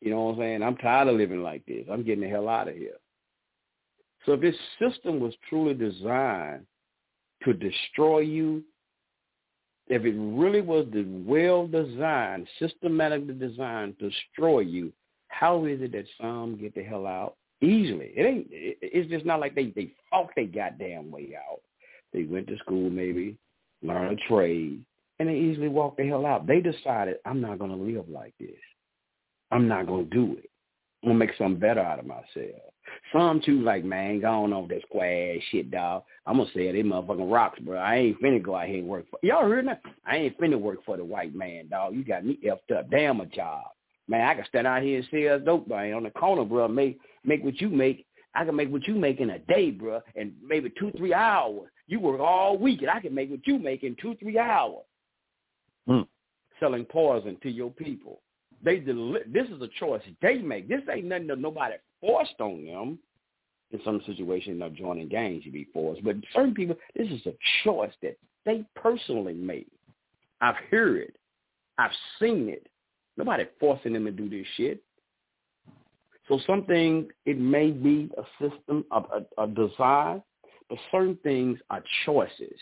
You 0.00 0.10
know 0.10 0.24
what 0.24 0.32
I'm 0.32 0.38
saying? 0.40 0.62
I'm 0.62 0.76
tired 0.76 1.08
of 1.08 1.16
living 1.16 1.42
like 1.42 1.64
this. 1.66 1.86
I'm 1.90 2.02
getting 2.02 2.24
the 2.24 2.28
hell 2.30 2.48
out 2.48 2.68
of 2.68 2.74
here. 2.74 2.96
So 4.24 4.32
if 4.32 4.40
this 4.40 4.56
system 4.78 5.20
was 5.20 5.34
truly 5.48 5.74
designed 5.74 6.66
to 7.44 7.52
destroy 7.52 8.20
you, 8.20 8.64
if 9.90 10.04
it 10.04 10.14
really 10.16 10.62
was 10.62 10.86
well 11.26 11.66
designed, 11.66 12.48
systematically 12.58 13.34
designed 13.34 13.98
to 13.98 14.08
destroy 14.10 14.60
you, 14.60 14.92
how 15.28 15.66
is 15.66 15.82
it 15.82 15.92
that 15.92 16.06
some 16.20 16.58
get 16.58 16.74
the 16.74 16.82
hell 16.82 17.06
out 17.06 17.36
easily. 17.62 18.12
It 18.16 18.24
ain't. 18.24 18.46
It, 18.50 18.78
It's 18.80 19.10
just 19.10 19.26
not 19.26 19.40
like 19.40 19.54
they 19.54 19.72
they 19.76 19.92
fought 20.08 20.30
they 20.36 20.46
goddamn 20.46 21.10
way 21.10 21.30
out. 21.36 21.60
They 22.12 22.24
went 22.24 22.48
to 22.48 22.58
school 22.58 22.90
maybe, 22.90 23.36
learned 23.82 24.18
a 24.18 24.28
trade, 24.28 24.84
and 25.18 25.28
they 25.28 25.34
easily 25.36 25.68
walked 25.68 25.98
the 25.98 26.06
hell 26.06 26.26
out. 26.26 26.46
They 26.46 26.60
decided 26.60 27.16
I'm 27.24 27.40
not 27.40 27.58
gonna 27.58 27.76
live 27.76 28.08
like 28.08 28.34
this. 28.38 28.50
I'm 29.50 29.68
not 29.68 29.86
gonna 29.86 30.04
do 30.04 30.36
it. 30.38 30.50
I'm 31.02 31.10
gonna 31.10 31.18
make 31.18 31.36
something 31.36 31.60
better 31.60 31.80
out 31.80 31.98
of 31.98 32.06
myself. 32.06 32.69
Some 33.12 33.40
too 33.44 33.60
like, 33.62 33.84
man, 33.84 34.20
going 34.20 34.52
on 34.52 34.68
that 34.68 34.82
square 34.88 35.36
shit, 35.50 35.70
dog. 35.70 36.04
I'm 36.26 36.36
gonna 36.36 36.50
say 36.54 36.70
they 36.70 36.82
motherfucking 36.82 37.30
rocks, 37.32 37.58
bro. 37.60 37.78
I 37.78 37.96
ain't 37.96 38.22
finna 38.22 38.42
go 38.42 38.54
out 38.54 38.68
here 38.68 38.78
and 38.78 38.88
work 38.88 39.06
for 39.10 39.18
y'all 39.22 39.48
heard 39.48 39.66
that? 39.66 39.82
I 40.06 40.16
ain't 40.16 40.38
finna 40.38 40.60
work 40.60 40.84
for 40.84 40.96
the 40.96 41.04
white 41.04 41.34
man, 41.34 41.68
dog. 41.68 41.94
You 41.94 42.04
got 42.04 42.24
me 42.24 42.38
effed 42.44 42.76
up. 42.76 42.90
Damn 42.90 43.20
a 43.20 43.26
job. 43.26 43.64
Man, 44.08 44.26
I 44.26 44.34
can 44.34 44.44
stand 44.46 44.66
out 44.66 44.82
here 44.82 44.98
and 44.98 45.08
sell 45.10 45.38
dope, 45.38 45.68
man, 45.68 45.94
on 45.94 46.02
the 46.04 46.10
corner, 46.10 46.44
bro. 46.44 46.68
Make 46.68 46.98
make 47.24 47.44
what 47.44 47.60
you 47.60 47.68
make. 47.68 48.06
I 48.34 48.44
can 48.44 48.54
make 48.54 48.70
what 48.70 48.86
you 48.86 48.94
make 48.94 49.20
in 49.20 49.30
a 49.30 49.38
day, 49.40 49.70
bro, 49.70 50.00
and 50.14 50.32
maybe 50.44 50.72
two, 50.78 50.92
three 50.96 51.12
hours. 51.12 51.68
You 51.88 51.98
work 51.98 52.20
all 52.20 52.56
week, 52.56 52.82
and 52.82 52.90
I 52.90 53.00
can 53.00 53.14
make 53.14 53.30
what 53.30 53.46
you 53.46 53.58
make 53.58 53.82
in 53.82 53.96
two, 54.00 54.14
three 54.20 54.38
hours. 54.38 54.84
Mm. 55.88 56.06
Selling 56.60 56.84
poison 56.84 57.36
to 57.42 57.50
your 57.50 57.70
people. 57.70 58.20
They 58.62 58.78
deli- 58.78 59.22
This 59.26 59.48
is 59.48 59.60
a 59.62 59.68
choice 59.80 60.02
they 60.22 60.38
make. 60.38 60.68
This 60.68 60.82
ain't 60.92 61.06
nothing 61.06 61.26
that 61.28 61.38
nobody 61.38 61.74
forced 62.00 62.40
on 62.40 62.64
them. 62.64 62.98
In 63.72 63.80
some 63.84 64.02
situations, 64.04 64.58
not 64.58 64.74
joining 64.74 65.08
gangs, 65.08 65.46
you 65.46 65.52
be 65.52 65.68
forced. 65.72 66.02
But 66.02 66.16
certain 66.34 66.54
people, 66.54 66.74
this 66.96 67.08
is 67.08 67.24
a 67.26 67.34
choice 67.62 67.92
that 68.02 68.16
they 68.44 68.64
personally 68.74 69.34
made. 69.34 69.70
I've 70.40 70.56
heard 70.70 71.02
it. 71.02 71.16
I've 71.78 71.92
seen 72.18 72.48
it. 72.48 72.66
Nobody 73.16 73.44
forcing 73.60 73.92
them 73.92 74.06
to 74.06 74.10
do 74.10 74.28
this 74.28 74.46
shit. 74.56 74.82
So 76.28 76.40
something, 76.46 77.08
it 77.26 77.38
may 77.38 77.70
be 77.70 78.10
a 78.16 78.22
system, 78.40 78.84
a, 78.90 78.98
a, 78.98 79.44
a 79.44 79.46
design, 79.48 80.22
but 80.68 80.78
certain 80.92 81.18
things 81.22 81.58
are 81.70 81.82
choices, 82.06 82.58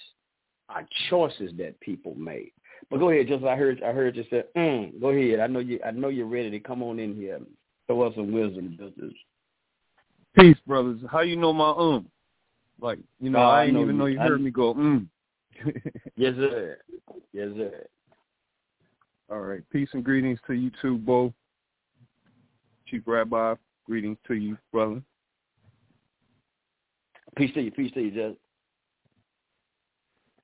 are 0.69 0.87
choices 1.11 1.53
that 1.59 1.79
people 1.81 2.15
make. 2.15 2.55
But 2.91 3.01
go 3.01 3.11
ahead, 3.11 3.29
just 3.29 3.45
I 3.45 3.57
heard 3.57 3.83
I 3.83 3.93
heard 3.93 4.17
you 4.17 4.25
say, 4.31 4.45
mm, 4.57 4.99
go 5.01 5.09
ahead. 5.09 5.41
I 5.41 5.47
know 5.47 5.59
you 5.59 5.79
I 5.85 5.91
know 5.91 6.09
you're 6.09 6.27
ready 6.27 6.51
to 6.51 6.61
come 6.61 6.83
on 6.83 6.99
in 6.99 7.15
here. 7.15 7.41
Throw 7.87 8.03
us 8.03 8.15
some 8.15 8.33
wisdom, 8.33 8.77
business. 8.79 9.15
Peace, 10.39 10.57
brothers. 10.67 11.01
How 11.11 11.21
you 11.21 11.37
know 11.37 11.53
my 11.53 11.71
um? 11.71 12.09
Like, 12.81 12.99
you 13.21 13.31
know, 13.31 13.41
I 13.41 13.63
I 13.63 13.67
didn't 13.67 13.81
even 13.81 13.95
you- 13.95 13.99
know 13.99 14.07
you 14.07 14.21
I- 14.21 14.25
heard 14.29 14.41
me 14.41 14.51
go, 14.51 14.75
mm. 14.75 15.07
Yes, 16.17 16.35
sir. 16.37 16.79
Yes, 17.33 17.49
sir. 17.57 17.85
All 19.31 19.41
right. 19.41 19.63
Peace 19.71 19.89
and 19.93 20.05
greetings 20.05 20.39
to 20.47 20.53
you 20.55 20.71
too, 20.81 20.97
Bo. 20.99 21.35
Chief 22.87 23.03
Rabbi, 23.05 23.55
greetings 23.85 24.17
to 24.29 24.35
you, 24.35 24.57
brother. 24.73 25.03
Peace 27.37 27.53
to 27.55 27.61
you. 27.61 27.71
Peace 27.71 27.93
to 27.93 28.01
you, 28.01 28.11
Judge. 28.11 28.37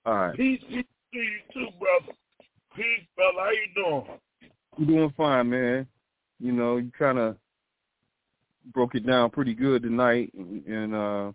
All 0.05 0.15
right. 0.15 0.37
Peace 0.37 0.61
peace 0.69 0.85
to 1.13 1.19
you 1.19 1.39
too, 1.53 1.69
brother. 1.79 2.13
Peace, 2.77 3.07
brother. 3.17 3.39
How 3.39 3.51
you 3.51 3.75
doing? 3.75 4.19
You 4.79 4.87
doing 4.87 5.15
fine, 5.17 5.49
man. 5.51 5.87
You 6.41 6.53
know, 6.53 6.77
you 6.77 6.91
kind 6.99 7.19
of 7.19 7.37
broke 8.73 8.95
it 8.95 9.07
down 9.07 9.31
pretty 9.31 9.55
good 9.55 9.83
tonight, 9.83 10.33
and, 10.37 10.65
and 10.67 10.95
uh, 10.95 11.33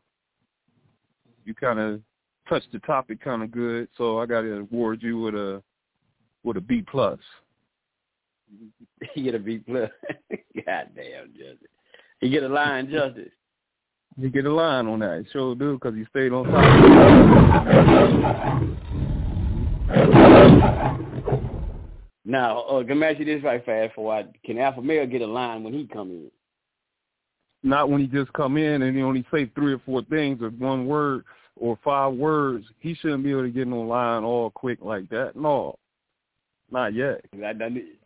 you 1.46 1.54
kind 1.54 1.80
of 1.80 2.02
touched 2.48 2.72
the 2.72 2.80
topic 2.80 3.22
kind 3.24 3.44
of 3.44 3.52
good. 3.52 3.88
So 3.98 4.20
I 4.20 4.26
got 4.26 4.42
to 4.42 4.60
award 4.60 5.02
you 5.02 5.20
with 5.20 5.36
a 5.36 5.62
with 6.44 6.58
a 6.58 6.62
B 6.62 6.84
plus. 6.90 7.20
You 9.16 9.24
get 9.24 9.36
a 9.36 9.40
B 9.40 9.60
plus. 9.60 9.90
God 10.66 10.90
damn, 10.96 11.34
Justice. 11.34 11.68
You 12.22 12.30
get 12.30 12.44
a 12.44 12.50
line, 12.50 12.90
Justice. 12.90 13.32
You 14.18 14.30
get 14.30 14.46
a 14.46 14.54
line 14.54 14.88
on 14.88 15.00
that. 15.00 15.26
Sure 15.32 15.56
do, 15.56 15.74
because 15.74 15.96
you 15.96 16.06
stayed 16.10 16.34
on 16.34 16.46
top. 16.46 16.60
Now, 22.26 22.60
uh, 22.60 22.84
can 22.84 23.02
I 23.02 23.12
ask 23.12 23.20
you 23.20 23.26
this 23.26 23.44
right 23.44 23.66
fast 23.66 23.96
for 23.96 24.06
what? 24.06 24.32
Can 24.44 24.58
Alpha 24.60 24.82
Male 24.82 25.08
get 25.08 25.22
a 25.22 25.28
line 25.28 25.64
when 25.64 25.74
he 25.74 25.88
come 25.88 26.12
in? 26.12 26.32
Not 27.62 27.90
when 27.90 28.02
he 28.02 28.08
just 28.08 28.32
come 28.34 28.58
in 28.58 28.84
and 28.84 28.96
he 28.96 29.04
only 29.04 29.26
say 29.32 29.52
three 29.54 29.74
or 29.74 29.80
four 29.80 30.02
things 30.04 30.42
or 30.42 30.50
one 30.50 30.88
word 30.88 31.26
or 31.58 31.78
five 31.84 32.14
words. 32.14 32.66
He 32.80 32.96
shouldn't 32.96 33.24
be 33.24 33.32
able 33.32 33.44
to 33.44 33.50
get 33.50 33.64
in 33.64 33.72
no 33.72 33.82
line 33.82 34.24
all 34.24 34.50
quick 34.50 34.80
like 34.82 35.10
that. 35.10 35.36
No, 35.36 35.76
not 36.72 36.94
yet. 36.94 37.22
I, 37.44 37.54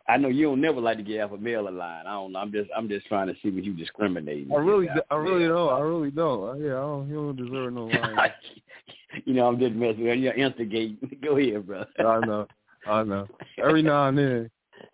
I 0.08 0.16
know 0.16 0.28
you 0.28 0.46
don't 0.46 0.60
never 0.60 0.80
like 0.80 0.96
to 0.96 1.02
give 1.02 1.20
Alpha 1.20 1.36
Male 1.36 1.68
a 1.68 1.70
line. 1.70 2.06
I 2.06 2.12
don't 2.12 2.32
know. 2.32 2.38
I'm 2.38 2.52
just 2.52 2.70
I'm 2.76 2.88
just 2.88 3.06
trying 3.06 3.28
to 3.28 3.34
see 3.42 3.50
what 3.50 3.64
you 3.64 3.74
discriminate. 3.74 4.48
I 4.50 4.56
really 4.56 4.88
I 5.10 5.14
really 5.14 5.46
don't. 5.46 5.72
I 5.72 5.80
really 5.80 6.10
don't. 6.10 6.60
Yeah, 6.60 6.76
I 6.76 6.80
don't, 6.80 7.08
you 7.08 7.14
don't 7.14 7.36
deserve 7.36 7.72
no 7.72 7.86
line. 7.86 8.32
you 9.24 9.34
know, 9.34 9.46
I'm 9.46 9.58
just 9.58 9.74
messing 9.74 10.04
with 10.04 10.18
you. 10.18 10.24
You're 10.24 10.34
instigating. 10.34 10.98
Go 11.22 11.36
ahead, 11.36 11.66
bro. 11.66 11.84
I 11.98 12.20
know. 12.20 12.46
I 12.86 13.02
know. 13.02 13.28
Every 13.62 13.82
now 13.82 14.08
and 14.08 14.18
then, 14.18 14.50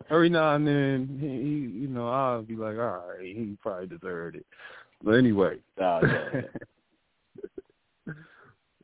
every 0.09 0.29
now 0.29 0.55
and 0.55 0.67
then, 0.67 1.17
he, 1.19 1.27
he 1.27 1.81
you 1.81 1.87
know, 1.87 2.07
I'll 2.09 2.41
be 2.41 2.55
like, 2.55 2.77
all 2.77 3.03
right, 3.07 3.21
he 3.21 3.57
probably 3.61 3.87
deserved 3.87 4.35
it. 4.37 4.45
But 5.03 5.11
anyway, 5.11 5.57
oh, 5.81 6.01
yeah. 8.05 8.11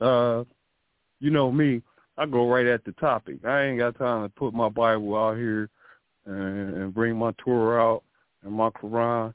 uh, 0.06 0.44
you 1.20 1.32
know 1.32 1.52
me, 1.52 1.82
I 2.18 2.26
go 2.26 2.50
right 2.50 2.66
at 2.66 2.84
the 2.84 2.92
topic. 2.94 3.38
I 3.46 3.64
ain't 3.64 3.80
got 3.80 3.98
time 3.98 4.24
to 4.24 4.30
put 4.30 4.54
my 4.54 4.70
Bible 4.70 5.16
out 5.16 5.38
here 5.38 5.70
and, 6.26 6.74
and 6.76 6.94
bring 6.94 7.16
my 7.16 7.32
Torah 7.38 7.84
out 7.84 8.04
and 8.44 8.54
my 8.54 8.70
Quran 8.70 9.34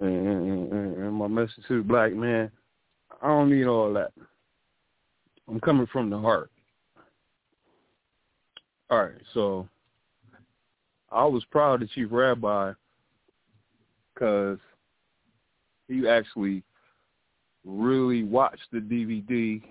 and, 0.00 0.72
and, 0.72 0.96
and 0.96 1.14
my 1.14 1.28
message 1.28 1.64
to 1.68 1.78
the 1.78 1.82
black 1.82 2.12
man. 2.12 2.50
I 3.22 3.28
don't 3.28 3.50
need 3.50 3.66
all 3.66 3.92
that. 3.94 4.12
I'm 5.48 5.60
coming 5.60 5.86
from 5.92 6.10
the 6.10 6.18
heart. 6.18 6.50
All 8.90 9.04
right, 9.04 9.14
so 9.34 9.68
I 11.10 11.24
was 11.24 11.44
proud 11.50 11.82
of 11.82 11.90
Chief 11.90 12.08
Rabbi 12.10 12.72
because 14.14 14.58
he 15.88 16.08
actually 16.08 16.62
really 17.64 18.22
watched 18.22 18.66
the 18.72 18.78
DVD 18.78 19.62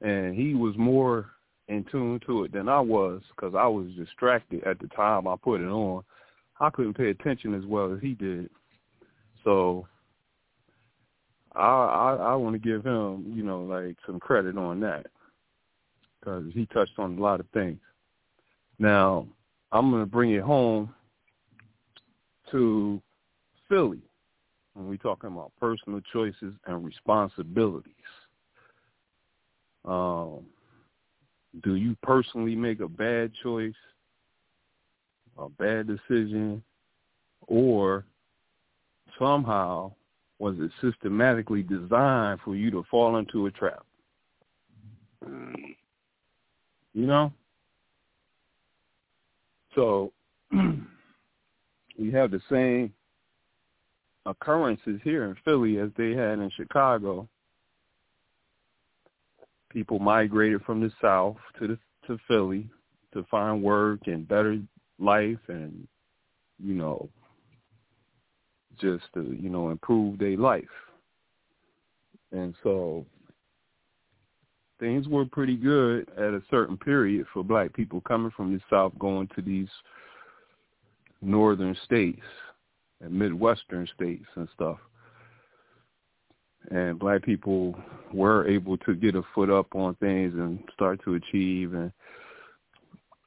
and 0.00 0.34
he 0.34 0.54
was 0.54 0.76
more 0.76 1.30
in 1.68 1.84
tune 1.90 2.20
to 2.26 2.44
it 2.44 2.52
than 2.52 2.68
I 2.68 2.80
was 2.80 3.22
because 3.34 3.54
I 3.54 3.66
was 3.66 3.86
distracted 3.96 4.64
at 4.64 4.78
the 4.80 4.88
time 4.88 5.28
I 5.28 5.36
put 5.36 5.60
it 5.60 5.68
on. 5.68 6.02
I 6.58 6.70
couldn't 6.70 6.94
pay 6.94 7.10
attention 7.10 7.54
as 7.54 7.64
well 7.64 7.92
as 7.94 8.00
he 8.00 8.14
did. 8.14 8.50
So 9.44 9.86
I 11.54 11.60
I, 11.60 12.14
I 12.14 12.34
want 12.34 12.54
to 12.54 12.68
give 12.68 12.84
him, 12.84 13.32
you 13.34 13.42
know, 13.42 13.62
like 13.62 13.96
some 14.04 14.18
credit 14.18 14.56
on 14.56 14.80
that 14.80 15.06
because 16.18 16.44
he 16.52 16.66
touched 16.66 16.98
on 16.98 17.16
a 17.16 17.20
lot 17.20 17.40
of 17.40 17.46
things. 17.52 17.78
Now, 18.78 19.26
I'm 19.72 19.90
going 19.90 20.02
to 20.02 20.06
bring 20.06 20.32
it 20.32 20.42
home 20.42 20.92
to 22.50 23.00
Philly 23.68 24.02
when 24.74 24.88
we're 24.88 24.96
talking 24.96 25.30
about 25.30 25.52
personal 25.60 26.00
choices 26.12 26.54
and 26.66 26.84
responsibilities. 26.84 27.94
Um, 29.84 30.40
do 31.62 31.74
you 31.74 31.96
personally 32.02 32.54
make 32.54 32.80
a 32.80 32.88
bad 32.88 33.32
choice, 33.42 33.74
a 35.38 35.48
bad 35.48 35.86
decision, 35.86 36.62
or 37.46 38.04
somehow 39.18 39.92
was 40.38 40.56
it 40.58 40.70
systematically 40.80 41.62
designed 41.62 42.40
for 42.44 42.56
you 42.56 42.70
to 42.70 42.82
fall 42.90 43.16
into 43.16 43.46
a 43.46 43.50
trap? 43.50 43.84
You 45.22 47.06
know? 47.06 47.32
So 49.74 50.12
we 50.52 52.10
have 52.12 52.30
the 52.30 52.40
same 52.50 52.92
occurrences 54.26 55.00
here 55.02 55.24
in 55.24 55.36
Philly 55.44 55.78
as 55.78 55.90
they 55.96 56.10
had 56.10 56.38
in 56.38 56.50
Chicago. 56.56 57.28
People 59.70 59.98
migrated 59.98 60.62
from 60.62 60.80
the 60.80 60.90
south 61.00 61.36
to 61.58 61.68
the 61.68 61.78
to 62.06 62.18
Philly 62.26 62.68
to 63.12 63.24
find 63.30 63.62
work 63.62 64.00
and 64.06 64.26
better 64.26 64.58
life 64.98 65.38
and 65.48 65.86
you 66.58 66.74
know 66.74 67.08
just 68.80 69.04
to 69.14 69.36
you 69.40 69.48
know 69.48 69.70
improve 69.70 70.18
their 70.18 70.36
life. 70.36 70.64
And 72.32 72.54
so 72.62 73.04
things 74.80 75.06
were 75.06 75.26
pretty 75.26 75.56
good 75.56 76.08
at 76.16 76.34
a 76.34 76.42
certain 76.50 76.76
period 76.76 77.26
for 77.32 77.44
black 77.44 77.72
people 77.74 78.00
coming 78.00 78.32
from 78.36 78.52
the 78.52 78.60
South 78.68 78.92
going 78.98 79.28
to 79.36 79.42
these 79.42 79.68
northern 81.22 81.76
states 81.84 82.22
and 83.00 83.12
midwestern 83.12 83.86
states 83.94 84.26
and 84.34 84.48
stuff. 84.54 84.78
And 86.70 86.98
black 86.98 87.22
people 87.22 87.76
were 88.12 88.48
able 88.48 88.76
to 88.78 88.94
get 88.94 89.14
a 89.14 89.22
foot 89.34 89.50
up 89.50 89.74
on 89.74 89.94
things 89.96 90.34
and 90.34 90.58
start 90.74 91.00
to 91.04 91.14
achieve. 91.14 91.74
And 91.74 91.92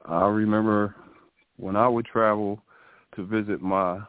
I 0.04 0.26
remember 0.26 0.94
when 1.56 1.76
I 1.76 1.88
would 1.88 2.06
travel 2.06 2.60
to 3.16 3.24
visit 3.24 3.60
my 3.60 4.00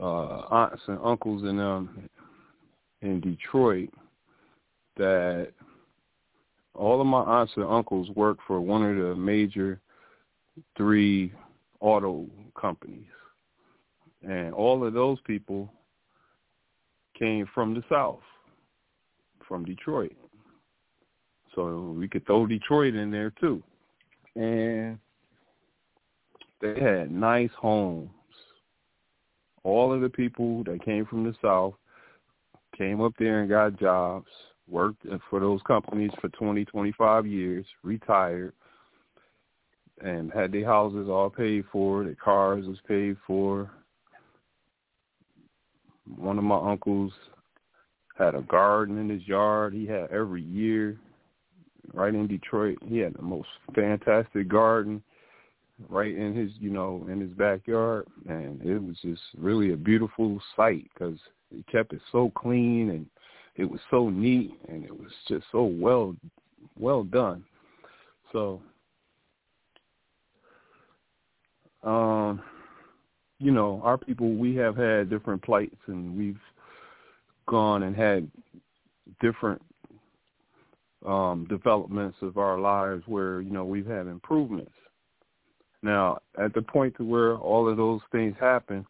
uh, 0.00 0.04
aunts 0.50 0.82
and 0.86 0.98
uncles 1.02 1.42
and 1.42 1.58
them 1.58 2.08
in 3.02 3.20
Detroit, 3.20 3.90
that 4.96 5.52
all 6.78 7.00
of 7.00 7.06
my 7.06 7.20
aunts 7.20 7.52
and 7.56 7.64
uncles 7.64 8.08
worked 8.10 8.40
for 8.46 8.60
one 8.60 8.84
of 8.84 8.96
the 8.96 9.14
major 9.14 9.80
three 10.76 11.32
auto 11.80 12.26
companies. 12.58 13.06
And 14.22 14.54
all 14.54 14.86
of 14.86 14.94
those 14.94 15.18
people 15.26 15.72
came 17.18 17.48
from 17.52 17.74
the 17.74 17.82
South, 17.90 18.20
from 19.46 19.64
Detroit. 19.64 20.16
So 21.54 21.96
we 21.98 22.08
could 22.08 22.24
throw 22.26 22.46
Detroit 22.46 22.94
in 22.94 23.10
there 23.10 23.32
too. 23.40 23.62
And 24.36 24.98
they 26.60 26.80
had 26.80 27.10
nice 27.10 27.50
homes. 27.58 28.10
All 29.64 29.92
of 29.92 30.00
the 30.00 30.08
people 30.08 30.62
that 30.64 30.84
came 30.84 31.06
from 31.06 31.24
the 31.24 31.34
South 31.42 31.74
came 32.76 33.00
up 33.00 33.12
there 33.18 33.40
and 33.40 33.50
got 33.50 33.78
jobs 33.78 34.28
worked 34.68 35.06
for 35.30 35.40
those 35.40 35.60
companies 35.66 36.10
for 36.20 36.28
20, 36.28 36.64
25 36.64 37.26
years, 37.26 37.66
retired, 37.82 38.52
and 40.02 40.32
had 40.32 40.52
their 40.52 40.64
houses 40.64 41.08
all 41.08 41.30
paid 41.30 41.64
for, 41.72 42.04
their 42.04 42.14
cars 42.14 42.66
was 42.66 42.78
paid 42.86 43.16
for. 43.26 43.70
One 46.16 46.38
of 46.38 46.44
my 46.44 46.58
uncles 46.58 47.12
had 48.16 48.34
a 48.34 48.42
garden 48.42 48.98
in 48.98 49.08
his 49.08 49.26
yard. 49.26 49.74
He 49.74 49.86
had 49.86 50.10
every 50.10 50.42
year, 50.42 50.96
right 51.92 52.14
in 52.14 52.26
Detroit. 52.26 52.78
He 52.86 52.98
had 52.98 53.14
the 53.14 53.22
most 53.22 53.48
fantastic 53.74 54.48
garden 54.48 55.02
right 55.88 56.14
in 56.14 56.34
his, 56.34 56.50
you 56.58 56.70
know, 56.70 57.06
in 57.10 57.20
his 57.20 57.30
backyard, 57.30 58.06
and 58.28 58.60
it 58.62 58.82
was 58.82 58.96
just 59.02 59.22
really 59.36 59.72
a 59.72 59.76
beautiful 59.76 60.40
sight 60.56 60.90
because 60.92 61.18
he 61.50 61.64
kept 61.70 61.92
it 61.92 62.00
so 62.10 62.32
clean 62.34 62.90
and 62.90 63.06
it 63.58 63.68
was 63.68 63.80
so 63.90 64.08
neat 64.08 64.58
and 64.68 64.84
it 64.84 64.98
was 64.98 65.10
just 65.26 65.44
so 65.52 65.64
well 65.64 66.16
well 66.78 67.04
done. 67.04 67.44
So 68.32 68.62
um 71.82 72.40
you 73.40 73.52
know, 73.52 73.80
our 73.84 73.98
people 73.98 74.34
we 74.34 74.54
have 74.56 74.76
had 74.76 75.10
different 75.10 75.42
plights 75.42 75.76
and 75.86 76.16
we've 76.16 76.40
gone 77.46 77.82
and 77.82 77.94
had 77.94 78.30
different 79.20 79.60
um 81.06 81.46
developments 81.48 82.16
of 82.22 82.38
our 82.38 82.58
lives 82.58 83.02
where, 83.06 83.40
you 83.40 83.50
know, 83.50 83.64
we've 83.64 83.86
had 83.86 84.06
improvements. 84.06 84.72
Now, 85.82 86.20
at 86.42 86.54
the 86.54 86.62
point 86.62 86.96
to 86.96 87.04
where 87.04 87.36
all 87.36 87.68
of 87.68 87.76
those 87.76 88.00
things 88.10 88.34
happen, 88.40 88.84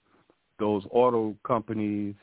those 0.59 0.83
auto 0.91 1.37
companies 1.47 2.14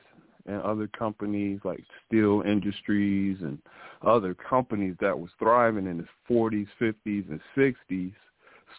and 0.46 0.62
other 0.62 0.88
companies 0.88 1.60
like 1.64 1.84
steel 2.06 2.43
industries 2.46 3.38
and 3.41 3.58
other 4.06 4.34
companies 4.34 4.96
that 5.00 5.18
was 5.18 5.30
thriving 5.39 5.88
in 5.88 5.98
the 5.98 6.08
40s, 6.30 6.68
50s, 6.80 7.30
and 7.30 7.39
60s 7.58 8.14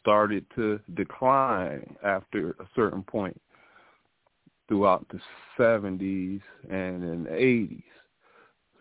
started 0.00 0.44
to 0.54 0.78
decline 0.94 1.96
after 2.04 2.50
a 2.60 2.66
certain 2.74 3.02
point. 3.02 3.40
throughout 4.68 5.06
the 5.08 5.20
70s 5.58 6.40
and 6.68 7.04
in 7.04 7.24
the 7.24 7.30
80s. 7.30 7.82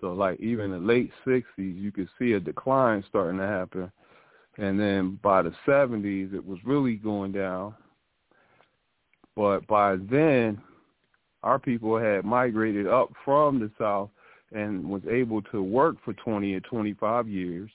So 0.02 0.14
like 0.14 0.40
even 0.40 0.72
the 0.72 0.80
late 0.80 1.12
60s, 1.26 1.44
you 1.58 1.92
could 1.92 2.10
see 2.20 2.34
a 2.34 2.40
decline 2.40 3.04
starting 3.08 3.40
to 3.40 3.48
happen. 3.48 3.92
And 4.58 4.80
then 4.80 5.20
by 5.22 5.42
the 5.42 5.54
70s, 5.68 6.34
it 6.34 6.46
was 6.46 6.60
really 6.66 6.96
going 6.96 7.32
down. 7.32 7.76
But 9.36 9.68
by 9.68 9.98
then, 9.98 10.62
our 11.46 11.60
people 11.60 11.98
had 11.98 12.26
migrated 12.26 12.88
up 12.88 13.14
from 13.24 13.60
the 13.60 13.72
South 13.78 14.10
and 14.52 14.84
was 14.90 15.04
able 15.10 15.44
to 15.44 15.62
work 15.62 15.96
for 16.04 16.14
20 16.14 16.54
or 16.56 16.60
25 16.62 17.28
years 17.28 17.70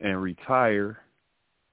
and 0.00 0.20
retire 0.20 0.98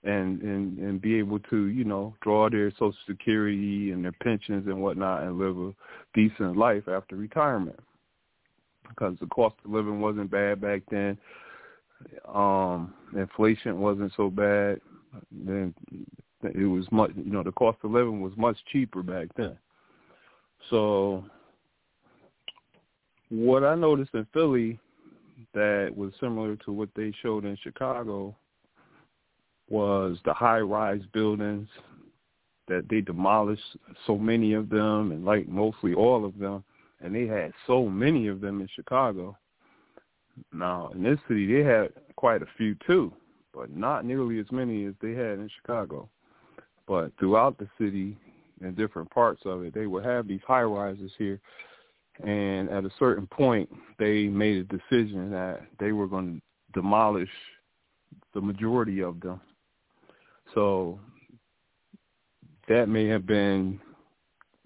and, 0.03 0.41
and, 0.41 0.77
and 0.77 1.01
be 1.01 1.17
able 1.17 1.39
to, 1.39 1.65
you 1.65 1.83
know, 1.83 2.13
draw 2.21 2.49
their 2.49 2.71
Social 2.71 2.93
Security 3.07 3.91
and 3.91 4.05
their 4.05 4.11
pensions 4.11 4.67
and 4.67 4.79
whatnot 4.81 5.23
and 5.23 5.39
live 5.39 5.57
a 5.57 5.73
decent 6.13 6.55
life 6.55 6.87
after 6.87 7.15
retirement. 7.15 7.79
Because 8.87 9.15
the 9.19 9.27
cost 9.27 9.55
of 9.65 9.71
living 9.71 10.01
wasn't 10.01 10.29
bad 10.29 10.61
back 10.61 10.83
then. 10.91 11.17
Um, 12.31 12.93
inflation 13.15 13.79
wasn't 13.79 14.13
so 14.15 14.29
bad. 14.29 14.81
Then 15.31 15.73
it 16.43 16.65
was 16.65 16.85
much, 16.91 17.11
you 17.15 17.31
know, 17.31 17.43
the 17.43 17.51
cost 17.51 17.79
of 17.83 17.91
living 17.91 18.21
was 18.21 18.33
much 18.37 18.57
cheaper 18.71 19.01
back 19.01 19.27
then. 19.35 19.57
So 20.69 21.25
what 23.29 23.63
I 23.63 23.75
noticed 23.75 24.13
in 24.13 24.27
Philly 24.33 24.79
that 25.53 25.91
was 25.95 26.13
similar 26.19 26.55
to 26.57 26.71
what 26.71 26.89
they 26.95 27.13
showed 27.21 27.45
in 27.45 27.57
Chicago 27.63 28.35
was 29.69 30.17
the 30.25 30.33
high-rise 30.33 31.01
buildings 31.13 31.67
that 32.67 32.87
they 32.89 33.01
demolished 33.01 33.77
so 34.05 34.17
many 34.17 34.53
of 34.53 34.69
them 34.69 35.11
and 35.11 35.25
like 35.25 35.47
mostly 35.47 35.93
all 35.93 36.25
of 36.25 36.37
them 36.37 36.63
and 37.01 37.15
they 37.15 37.25
had 37.25 37.51
so 37.67 37.87
many 37.87 38.27
of 38.27 38.41
them 38.41 38.61
in 38.61 38.67
Chicago. 38.75 39.37
Now 40.53 40.89
in 40.93 41.03
this 41.03 41.19
city 41.27 41.51
they 41.51 41.63
had 41.67 41.89
quite 42.15 42.41
a 42.41 42.47
few 42.57 42.75
too, 42.85 43.13
but 43.53 43.75
not 43.75 44.05
nearly 44.05 44.39
as 44.39 44.51
many 44.51 44.85
as 44.85 44.93
they 45.01 45.11
had 45.11 45.39
in 45.39 45.49
Chicago. 45.55 46.07
But 46.87 47.11
throughout 47.17 47.57
the 47.57 47.67
city 47.79 48.17
in 48.61 48.75
different 48.75 49.09
parts 49.11 49.41
of 49.45 49.63
it, 49.63 49.73
they 49.73 49.87
would 49.87 50.05
have 50.05 50.27
these 50.27 50.41
high 50.47 50.63
rises 50.63 51.11
here 51.17 51.39
and 52.23 52.69
at 52.69 52.85
a 52.85 52.91
certain 52.99 53.27
point 53.27 53.69
they 53.97 54.27
made 54.27 54.57
a 54.57 54.77
decision 54.77 55.31
that 55.31 55.61
they 55.79 55.91
were 55.91 56.07
going 56.07 56.35
to 56.35 56.79
demolish 56.79 57.29
the 58.33 58.41
majority 58.41 59.01
of 59.01 59.19
them. 59.21 59.39
So 60.53 60.99
that 62.67 62.89
may 62.89 63.07
have 63.07 63.25
been 63.25 63.79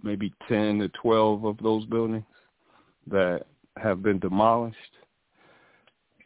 maybe 0.04 0.34
10 0.48 0.80
to 0.80 0.90
12 1.02 1.46
of 1.46 1.58
those 1.62 1.86
buildings 1.86 2.24
that 3.08 3.46
have 3.78 4.04
been 4.04 4.20
demolished. 4.20 4.78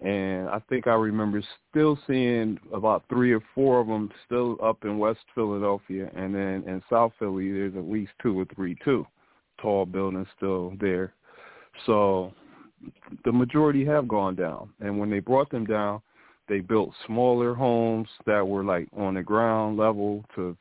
And 0.01 0.47
I 0.47 0.59
think 0.69 0.87
I 0.87 0.93
remember 0.93 1.43
still 1.69 1.99
seeing 2.07 2.57
about 2.73 3.03
three 3.09 3.33
or 3.33 3.41
four 3.53 3.81
of 3.81 3.87
them 3.87 4.09
still 4.25 4.57
up 4.63 4.85
in 4.85 4.97
West 4.97 5.19
Philadelphia. 5.35 6.09
And 6.15 6.33
then 6.33 6.63
in 6.65 6.81
South 6.89 7.11
Philly, 7.19 7.51
there's 7.51 7.75
at 7.75 7.89
least 7.89 8.11
two 8.21 8.39
or 8.39 8.45
three, 8.55 8.77
too, 8.83 9.05
tall 9.61 9.85
buildings 9.85 10.27
still 10.37 10.73
there. 10.79 11.13
So 11.85 12.33
the 13.25 13.31
majority 13.31 13.83
have 13.85 14.07
gone 14.07 14.35
down. 14.35 14.69
And 14.79 14.97
when 14.97 15.09
they 15.09 15.19
brought 15.19 15.51
them 15.51 15.65
down, 15.65 16.01
they 16.47 16.61
built 16.61 16.93
smaller 17.05 17.53
homes 17.53 18.07
that 18.25 18.45
were 18.45 18.63
like 18.63 18.87
on 18.97 19.13
the 19.13 19.23
ground 19.23 19.77
level 19.77 20.25
to 20.35 20.57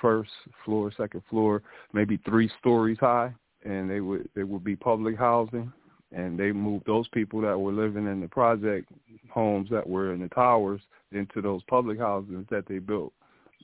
first 0.00 0.30
floor, 0.64 0.92
second 0.96 1.22
floor, 1.30 1.62
maybe 1.92 2.18
three 2.24 2.50
stories 2.58 2.98
high, 2.98 3.32
and 3.64 3.88
they 3.88 4.00
would 4.00 4.28
they 4.34 4.42
would 4.42 4.64
be 4.64 4.74
public 4.74 5.16
housing. 5.16 5.72
And 6.14 6.38
they 6.38 6.52
moved 6.52 6.86
those 6.86 7.08
people 7.08 7.40
that 7.40 7.58
were 7.58 7.72
living 7.72 8.06
in 8.06 8.20
the 8.20 8.28
project 8.28 8.88
homes 9.30 9.68
that 9.70 9.88
were 9.88 10.12
in 10.12 10.20
the 10.20 10.28
towers 10.28 10.80
into 11.12 11.40
those 11.40 11.62
public 11.68 11.98
houses 11.98 12.44
that 12.50 12.66
they 12.66 12.78
built 12.78 13.12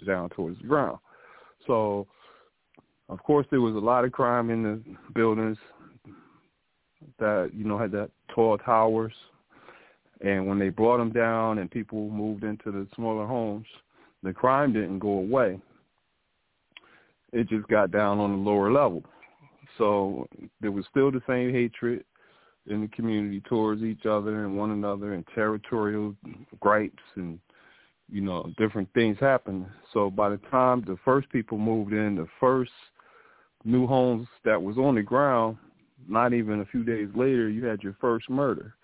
down 0.06 0.30
towards 0.30 0.58
the 0.60 0.66
ground. 0.66 0.98
So, 1.66 2.06
of 3.08 3.22
course, 3.22 3.46
there 3.50 3.60
was 3.60 3.74
a 3.74 3.78
lot 3.78 4.04
of 4.04 4.12
crime 4.12 4.50
in 4.50 4.62
the 4.62 4.80
buildings 5.14 5.58
that 7.18 7.50
you 7.54 7.64
know 7.64 7.78
had 7.78 7.92
that 7.92 8.10
tall 8.34 8.58
towers, 8.58 9.12
and 10.20 10.46
when 10.46 10.58
they 10.58 10.68
brought 10.68 10.98
them 10.98 11.12
down 11.12 11.58
and 11.58 11.70
people 11.70 12.10
moved 12.10 12.44
into 12.44 12.70
the 12.70 12.86
smaller 12.94 13.26
homes, 13.26 13.66
the 14.22 14.32
crime 14.32 14.72
didn't 14.72 14.98
go 14.98 15.10
away. 15.10 15.60
It 17.32 17.48
just 17.48 17.68
got 17.68 17.90
down 17.90 18.18
on 18.18 18.30
the 18.32 18.50
lower 18.50 18.72
level. 18.72 19.04
So 19.76 20.26
there 20.60 20.72
was 20.72 20.86
still 20.90 21.12
the 21.12 21.22
same 21.26 21.52
hatred 21.52 22.04
in 22.68 22.82
the 22.82 22.88
community 22.88 23.40
towards 23.48 23.82
each 23.82 24.06
other 24.06 24.44
and 24.44 24.56
one 24.56 24.70
another 24.70 25.14
and 25.14 25.24
territorial 25.34 26.14
gripes 26.60 27.02
and 27.16 27.38
you 28.10 28.20
know 28.20 28.50
different 28.58 28.88
things 28.94 29.16
happened 29.20 29.66
so 29.92 30.10
by 30.10 30.28
the 30.28 30.40
time 30.50 30.82
the 30.86 30.98
first 31.04 31.28
people 31.30 31.58
moved 31.58 31.92
in 31.92 32.14
the 32.14 32.26
first 32.40 32.70
new 33.64 33.86
homes 33.86 34.26
that 34.44 34.62
was 34.62 34.76
on 34.78 34.94
the 34.94 35.02
ground 35.02 35.56
not 36.06 36.32
even 36.32 36.60
a 36.60 36.66
few 36.66 36.84
days 36.84 37.08
later, 37.14 37.48
you 37.48 37.64
had 37.64 37.82
your 37.82 37.96
first 38.00 38.28
murder, 38.30 38.74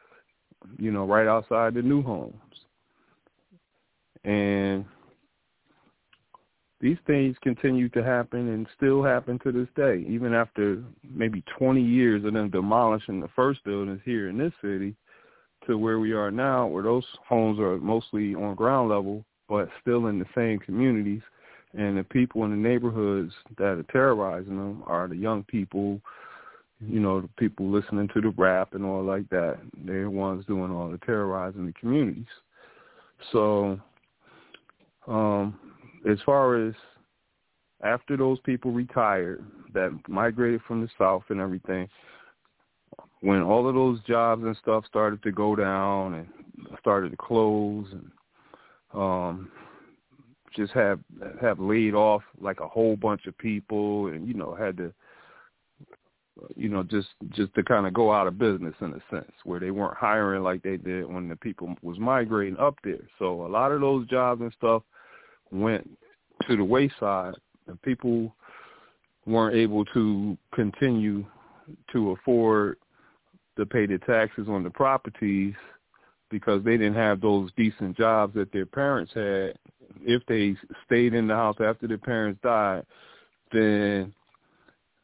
you 0.78 0.90
know, 0.90 1.06
right 1.06 1.26
outside 1.26 1.74
the 1.74 1.82
new 1.82 2.02
homes. 2.02 2.34
And 4.24 4.84
these 6.84 6.98
things 7.06 7.34
continue 7.42 7.88
to 7.88 8.04
happen 8.04 8.46
and 8.50 8.66
still 8.76 9.02
happen 9.02 9.38
to 9.38 9.50
this 9.50 9.68
day, 9.74 10.04
even 10.06 10.34
after 10.34 10.84
maybe 11.02 11.42
20 11.58 11.80
years 11.80 12.22
of 12.26 12.34
them 12.34 12.50
demolishing 12.50 13.20
the 13.20 13.30
first 13.34 13.64
buildings 13.64 14.02
here 14.04 14.28
in 14.28 14.36
this 14.36 14.52
city 14.60 14.94
to 15.66 15.78
where 15.78 15.98
we 15.98 16.12
are 16.12 16.30
now, 16.30 16.66
where 16.66 16.82
those 16.82 17.06
homes 17.26 17.58
are 17.58 17.78
mostly 17.78 18.34
on 18.34 18.54
ground 18.54 18.90
level, 18.90 19.24
but 19.48 19.70
still 19.80 20.08
in 20.08 20.18
the 20.18 20.26
same 20.34 20.58
communities. 20.58 21.22
And 21.72 21.96
the 21.96 22.04
people 22.04 22.44
in 22.44 22.50
the 22.50 22.68
neighborhoods 22.68 23.32
that 23.56 23.78
are 23.78 23.86
terrorizing 23.90 24.58
them 24.58 24.82
are 24.86 25.08
the 25.08 25.16
young 25.16 25.42
people 25.44 26.02
you 26.86 27.00
know, 27.00 27.22
the 27.22 27.28
people 27.38 27.70
listening 27.70 28.10
to 28.12 28.20
the 28.20 28.34
rap 28.36 28.74
and 28.74 28.84
all 28.84 29.02
like 29.02 29.26
that. 29.30 29.56
They're 29.86 30.02
the 30.02 30.10
ones 30.10 30.44
doing 30.44 30.70
all 30.70 30.90
the 30.90 30.98
terrorizing 30.98 31.64
the 31.64 31.72
communities. 31.72 32.26
So, 33.32 33.80
um, 35.06 35.58
as 36.08 36.18
far 36.24 36.66
as 36.66 36.74
after 37.82 38.16
those 38.16 38.38
people 38.40 38.72
retired 38.72 39.44
that 39.72 39.90
migrated 40.08 40.60
from 40.66 40.80
the 40.80 40.88
South 40.98 41.24
and 41.28 41.40
everything, 41.40 41.88
when 43.20 43.42
all 43.42 43.68
of 43.68 43.74
those 43.74 44.00
jobs 44.04 44.42
and 44.44 44.56
stuff 44.56 44.84
started 44.86 45.22
to 45.22 45.32
go 45.32 45.56
down 45.56 46.14
and 46.14 46.26
started 46.78 47.10
to 47.10 47.16
close 47.16 47.86
and 47.92 48.10
um 48.94 49.50
just 50.54 50.72
have 50.72 51.00
have 51.40 51.58
laid 51.58 51.94
off 51.94 52.22
like 52.40 52.60
a 52.60 52.68
whole 52.68 52.94
bunch 52.96 53.26
of 53.26 53.36
people 53.38 54.06
and 54.06 54.28
you 54.28 54.34
know 54.34 54.54
had 54.54 54.76
to 54.76 54.92
you 56.56 56.68
know, 56.68 56.82
just 56.82 57.08
just 57.30 57.54
to 57.54 57.62
kind 57.62 57.86
of 57.86 57.94
go 57.94 58.12
out 58.12 58.26
of 58.26 58.38
business 58.38 58.74
in 58.80 58.92
a 58.92 59.02
sense, 59.14 59.32
where 59.44 59.60
they 59.60 59.70
weren't 59.70 59.96
hiring 59.96 60.42
like 60.42 60.62
they 60.62 60.76
did 60.76 61.06
when 61.06 61.28
the 61.28 61.36
people 61.36 61.74
was 61.82 61.98
migrating 61.98 62.58
up 62.58 62.76
there. 62.82 63.08
So 63.18 63.46
a 63.46 63.48
lot 63.48 63.72
of 63.72 63.80
those 63.80 64.06
jobs 64.08 64.40
and 64.40 64.52
stuff 64.56 64.82
went 65.54 65.88
to 66.48 66.56
the 66.56 66.64
wayside, 66.64 67.34
and 67.66 67.80
people 67.82 68.34
weren't 69.26 69.56
able 69.56 69.84
to 69.86 70.36
continue 70.54 71.24
to 71.92 72.10
afford 72.10 72.76
to 73.56 73.64
pay 73.64 73.86
the 73.86 73.98
taxes 73.98 74.48
on 74.48 74.62
the 74.62 74.70
properties 74.70 75.54
because 76.30 76.62
they 76.64 76.76
didn't 76.76 76.94
have 76.94 77.20
those 77.20 77.50
decent 77.56 77.96
jobs 77.96 78.34
that 78.34 78.52
their 78.52 78.66
parents 78.66 79.12
had. 79.14 79.54
If 80.02 80.24
they 80.26 80.56
stayed 80.86 81.14
in 81.14 81.28
the 81.28 81.34
house 81.34 81.56
after 81.60 81.86
their 81.86 81.98
parents 81.98 82.40
died, 82.42 82.84
then 83.52 84.12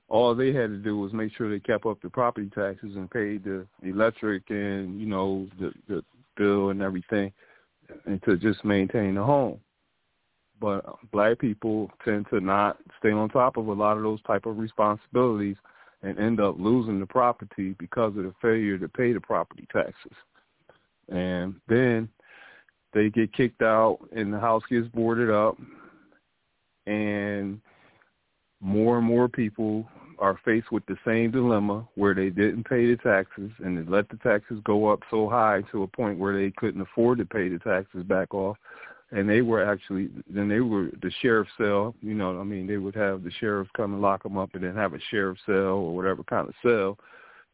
all 0.09 0.35
they 0.35 0.53
had 0.53 0.71
to 0.71 0.79
do 0.79 0.99
was 0.99 1.13
make 1.13 1.33
sure 1.37 1.49
they 1.49 1.61
kept 1.61 1.87
up 1.87 2.03
the 2.03 2.11
property 2.11 2.51
taxes 2.53 2.97
and 2.97 3.11
paid 3.11 3.45
the 3.45 3.67
electric 3.83 4.43
and 4.51 5.01
you 5.01 5.07
know 5.07 5.47
the 5.61 5.73
the 5.89 6.03
bill 6.37 6.71
and 6.71 6.83
everything, 6.83 7.33
and 8.07 8.21
to 8.25 8.37
just 8.37 8.65
maintain 8.65 9.15
the 9.15 9.23
home. 9.23 9.61
But 10.61 10.85
black 11.11 11.39
people 11.39 11.91
tend 12.05 12.27
to 12.31 12.41
not 12.41 12.79
stay 12.99 13.13
on 13.13 13.31
top 13.31 13.57
of 13.57 13.67
a 13.67 13.73
lot 13.73 13.97
of 13.97 14.03
those 14.03 14.23
type 14.23 14.47
of 14.47 14.59
responsibilities 14.59 15.57
and 16.03 16.19
end 16.19 16.41
up 16.41 16.57
losing 16.59 17.01
the 17.01 17.07
property 17.07 17.75
because 17.79 18.17
of 18.17 18.25
the 18.25 18.35
failure 18.41 18.79
to 18.79 18.89
pay 18.89 19.13
the 19.13 19.21
property 19.21 19.67
taxes. 19.73 20.17
And 21.09 21.55
then 21.69 22.09
they 22.93 23.11
get 23.11 23.33
kicked 23.33 23.63
out 23.63 23.99
and 24.15 24.33
the 24.33 24.41
house 24.41 24.63
gets 24.69 24.89
boarded 24.89 25.31
up 25.31 25.57
and 26.87 27.61
more 28.61 28.99
and 28.99 29.07
more 29.07 29.29
people 29.29 29.87
are 30.19 30.39
faced 30.45 30.71
with 30.71 30.85
the 30.87 30.97
same 31.07 31.31
dilemma 31.31 31.87
where 31.95 32.15
they 32.15 32.29
didn't 32.29 32.65
pay 32.65 32.87
the 32.87 32.97
taxes 32.97 33.51
and 33.61 33.79
they 33.79 33.91
let 33.91 34.09
the 34.11 34.17
taxes 34.19 34.61
go 34.65 34.89
up 34.89 35.01
so 35.11 35.29
high 35.29 35.63
to 35.73 35.83
a 35.83 35.87
point 35.87 36.19
where 36.19 36.39
they 36.39 36.53
couldn't 36.57 36.83
afford 36.83 37.19
to 37.19 37.25
pay 37.25 37.49
the 37.49 37.59
taxes 37.59 38.05
back 38.05 38.35
off 38.35 38.57
and 39.13 39.29
they 39.29 39.43
were 39.43 39.65
actually 39.65 40.09
then 40.29 40.49
they 40.49 40.61
were 40.61 40.91
the 41.03 41.11
sheriff's 41.21 41.51
cell 41.59 41.95
you 42.01 42.15
know 42.15 42.39
i 42.39 42.45
mean 42.45 42.67
they 42.67 42.77
would 42.77 42.95
have 42.95 43.23
the 43.23 43.31
sheriff 43.41 43.69
come 43.77 43.93
and 43.93 44.03
lock 44.03 44.23
them 44.23 44.39
up 44.39 44.51
and 44.55 44.65
then 44.65 44.75
have 44.75 44.95
a 44.95 45.01
sheriff's 45.11 45.41
cell 45.47 45.55
or 45.55 45.95
whatever 45.95 46.23
kind 46.25 46.49
of 46.49 46.55
cell 46.63 46.97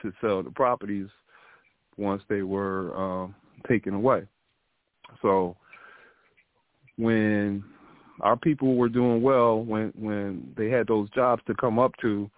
to 0.01 0.13
sell 0.21 0.43
the 0.43 0.51
properties 0.51 1.09
once 1.97 2.23
they 2.29 2.43
were 2.43 2.97
um 2.97 3.35
taken 3.69 3.95
away 3.95 4.23
so 5.23 5.57
when 6.99 7.65
our 8.21 8.37
people 8.37 8.77
were 8.77 8.89
doing 8.89 9.23
well 9.23 9.63
when 9.63 9.93
when 9.97 10.53
they 10.57 10.69
had 10.69 10.87
those 10.87 11.09
jobs 11.11 11.43
to 11.47 11.55
come 11.55 11.79
up 11.79 11.93
to 12.01 12.31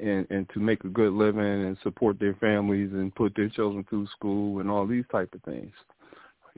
and 0.00 0.26
and 0.30 0.48
to 0.50 0.60
make 0.60 0.84
a 0.84 0.88
good 0.88 1.12
living 1.12 1.42
and 1.42 1.76
support 1.82 2.18
their 2.18 2.34
families 2.34 2.90
and 2.92 3.14
put 3.14 3.34
their 3.34 3.48
children 3.48 3.84
through 3.88 4.06
school 4.08 4.60
and 4.60 4.70
all 4.70 4.86
these 4.86 5.04
type 5.10 5.32
of 5.34 5.42
things. 5.42 5.72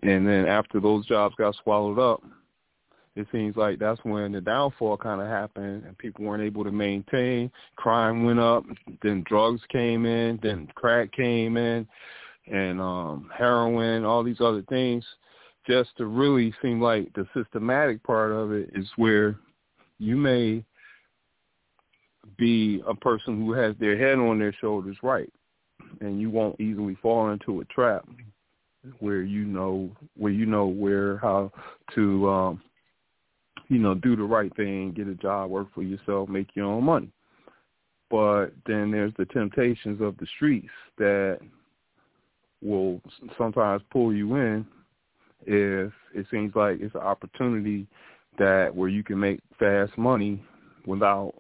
And 0.03 0.27
then 0.27 0.47
after 0.47 0.81
those 0.81 1.07
jobs 1.07 1.35
got 1.37 1.55
swallowed 1.63 1.99
up, 1.99 2.23
it 3.15 3.27
seems 3.31 3.57
like 3.57 3.79
that's 3.79 4.03
when 4.05 4.33
the 4.33 4.41
downfall 4.41 4.97
kind 4.97 5.21
of 5.21 5.29
happened 5.29 5.85
and 5.85 5.99
people 5.99 6.25
weren't 6.25 6.43
able 6.43 6.65
to 6.65 6.73
maintain. 6.73 7.51
Crime 7.77 8.25
went 8.25 8.41
up, 8.41 8.65
then 9.03 9.23
drugs 9.27 9.61
came 9.71 10.07
in, 10.07 10.41
then 10.43 10.67
crack 10.75 11.13
came 11.13 11.59
in, 11.59 11.87
and 12.51 12.81
um 12.81 13.31
heroin, 13.37 14.05
all 14.05 14.25
these 14.25 14.41
other 14.41 14.63
things 14.69 15.05
just 15.67 15.97
to 15.97 16.07
really 16.07 16.53
seem 16.63 16.81
like 16.81 17.13
the 17.15 17.27
systematic 17.35 18.03
part 18.03 18.33
of 18.33 18.53
it 18.53 18.71
is 18.75 18.89
where 18.97 19.37
you 19.99 20.17
may 20.17 20.65
be 22.37 22.83
a 22.87 22.95
person 22.95 23.45
who 23.45 23.53
has 23.53 23.75
their 23.79 23.97
head 23.97 24.19
on 24.19 24.39
their 24.39 24.55
shoulders 24.61 24.97
right 25.03 25.33
and 26.01 26.21
you 26.21 26.31
won't 26.31 26.61
easily 26.61 26.97
fall 27.03 27.31
into 27.31 27.61
a 27.61 27.65
trap 27.67 28.07
where 29.01 29.23
you 29.23 29.45
know 29.45 29.91
where 30.17 30.33
you 30.33 30.47
know 30.47 30.67
where 30.67 31.19
how 31.19 31.51
to 31.95 32.29
um 32.29 32.63
you 33.69 33.79
know 33.79 33.95
do 33.95 34.17
the 34.17 34.23
right 34.23 34.55
thing 34.57 34.93
get 34.93 35.07
a 35.07 35.15
job 35.15 35.51
work 35.51 35.69
for 35.75 35.83
yourself 35.83 36.29
make 36.29 36.49
your 36.55 36.67
own 36.67 36.85
money. 36.85 37.11
But 38.11 38.49
then 38.67 38.91
there's 38.91 39.15
the 39.17 39.25
temptations 39.27 40.01
of 40.03 40.17
the 40.19 40.27
streets 40.37 40.69
that 40.99 41.39
will 42.61 43.01
sometimes 43.39 43.83
pull 43.91 44.13
you 44.13 44.37
in 44.37 44.67
if 45.47 45.93
it 46.15 46.27
seems 46.31 46.55
like 46.55 46.79
it's 46.81 46.95
an 46.95 47.01
opportunity 47.01 47.87
that 48.39 48.75
where 48.75 48.89
you 48.89 49.03
can 49.03 49.19
make 49.19 49.41
fast 49.59 49.97
money 49.97 50.43
without 50.87 51.35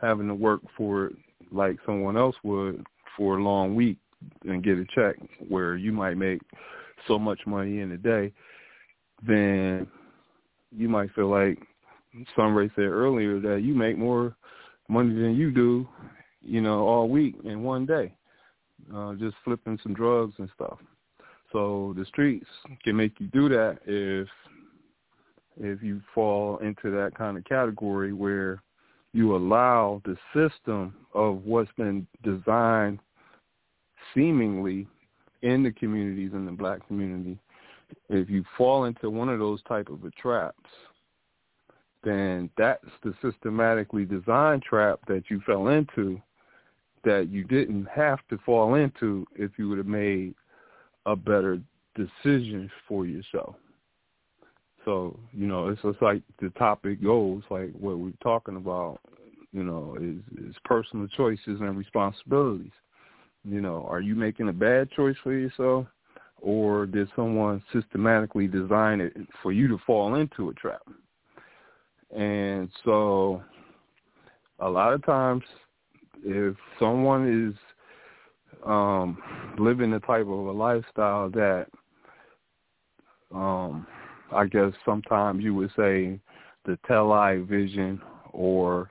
having 0.00 0.28
to 0.28 0.34
work 0.34 0.60
for 0.76 1.06
it 1.06 1.16
like 1.52 1.76
someone 1.84 2.16
else 2.16 2.36
would 2.42 2.84
for 3.16 3.38
a 3.38 3.42
long 3.42 3.74
week 3.74 3.98
and 4.44 4.62
get 4.62 4.78
a 4.78 4.84
check 4.94 5.16
where 5.48 5.76
you 5.76 5.92
might 5.92 6.16
make 6.16 6.40
so 7.06 7.18
much 7.18 7.40
money 7.46 7.80
in 7.80 7.92
a 7.92 7.98
day, 7.98 8.32
then 9.26 9.86
you 10.74 10.88
might 10.88 11.12
feel 11.14 11.28
like 11.28 11.58
Sunray 12.34 12.70
said 12.74 12.84
earlier 12.84 13.40
that 13.40 13.62
you 13.62 13.74
make 13.74 13.98
more 13.98 14.36
money 14.88 15.14
than 15.14 15.36
you 15.36 15.50
do, 15.50 15.86
you 16.42 16.60
know, 16.60 16.86
all 16.86 17.08
week 17.08 17.36
in 17.44 17.62
one 17.62 17.86
day, 17.86 18.14
uh, 18.94 19.14
just 19.14 19.36
flipping 19.44 19.78
some 19.82 19.94
drugs 19.94 20.34
and 20.38 20.48
stuff. 20.54 20.78
So 21.52 21.94
the 21.96 22.04
streets 22.06 22.46
can 22.82 22.96
make 22.96 23.18
you 23.18 23.28
do 23.28 23.48
that 23.48 23.78
if 23.86 24.28
if 25.58 25.82
you 25.82 26.02
fall 26.14 26.58
into 26.58 26.90
that 26.90 27.14
kind 27.16 27.38
of 27.38 27.44
category 27.44 28.12
where 28.12 28.62
you 29.14 29.34
allow 29.34 30.02
the 30.04 30.16
system 30.34 30.94
of 31.14 31.44
what's 31.44 31.70
been 31.78 32.06
designed 32.22 32.98
seemingly 34.14 34.86
in 35.42 35.62
the 35.62 35.72
communities 35.72 36.30
in 36.32 36.46
the 36.46 36.52
black 36.52 36.86
community 36.86 37.38
if 38.08 38.28
you 38.28 38.44
fall 38.56 38.84
into 38.84 39.10
one 39.10 39.28
of 39.28 39.38
those 39.38 39.62
type 39.64 39.88
of 39.88 40.00
traps 40.16 40.70
then 42.04 42.48
that's 42.56 42.84
the 43.02 43.14
systematically 43.20 44.04
designed 44.04 44.62
trap 44.62 45.00
that 45.08 45.24
you 45.28 45.40
fell 45.44 45.68
into 45.68 46.20
that 47.04 47.28
you 47.30 47.44
didn't 47.44 47.86
have 47.86 48.18
to 48.28 48.38
fall 48.38 48.74
into 48.74 49.26
if 49.36 49.52
you 49.58 49.68
would 49.68 49.78
have 49.78 49.86
made 49.86 50.34
a 51.06 51.16
better 51.16 51.60
decision 51.94 52.70
for 52.86 53.06
yourself. 53.06 53.54
So, 54.84 55.18
you 55.32 55.46
know, 55.46 55.68
it's 55.68 55.82
just 55.82 56.02
like 56.02 56.22
the 56.40 56.50
topic 56.50 57.02
goes, 57.02 57.42
like 57.50 57.72
what 57.72 57.98
we're 57.98 58.12
talking 58.22 58.56
about, 58.56 58.98
you 59.52 59.64
know, 59.64 59.96
is, 60.00 60.48
is 60.48 60.54
personal 60.64 61.08
choices 61.08 61.60
and 61.60 61.76
responsibilities. 61.76 62.72
You 63.48 63.60
know, 63.60 63.86
are 63.88 64.00
you 64.00 64.16
making 64.16 64.48
a 64.48 64.52
bad 64.52 64.90
choice 64.90 65.16
for 65.22 65.32
yourself 65.32 65.86
or 66.40 66.86
did 66.86 67.08
someone 67.14 67.62
systematically 67.72 68.48
design 68.48 69.00
it 69.00 69.16
for 69.42 69.52
you 69.52 69.68
to 69.68 69.78
fall 69.86 70.16
into 70.16 70.48
a 70.48 70.54
trap? 70.54 70.82
And 72.14 72.68
so 72.84 73.42
a 74.58 74.68
lot 74.68 74.92
of 74.92 75.04
times 75.04 75.42
if 76.24 76.56
someone 76.78 77.50
is 77.50 77.54
um 78.66 79.18
living 79.58 79.90
the 79.90 80.00
type 80.00 80.22
of 80.22 80.28
a 80.28 80.52
lifestyle 80.52 81.28
that 81.30 81.66
um 83.32 83.86
I 84.32 84.46
guess 84.46 84.72
sometimes 84.84 85.44
you 85.44 85.54
would 85.54 85.70
say 85.76 86.18
the 86.64 86.78
television 86.86 88.00
or 88.32 88.90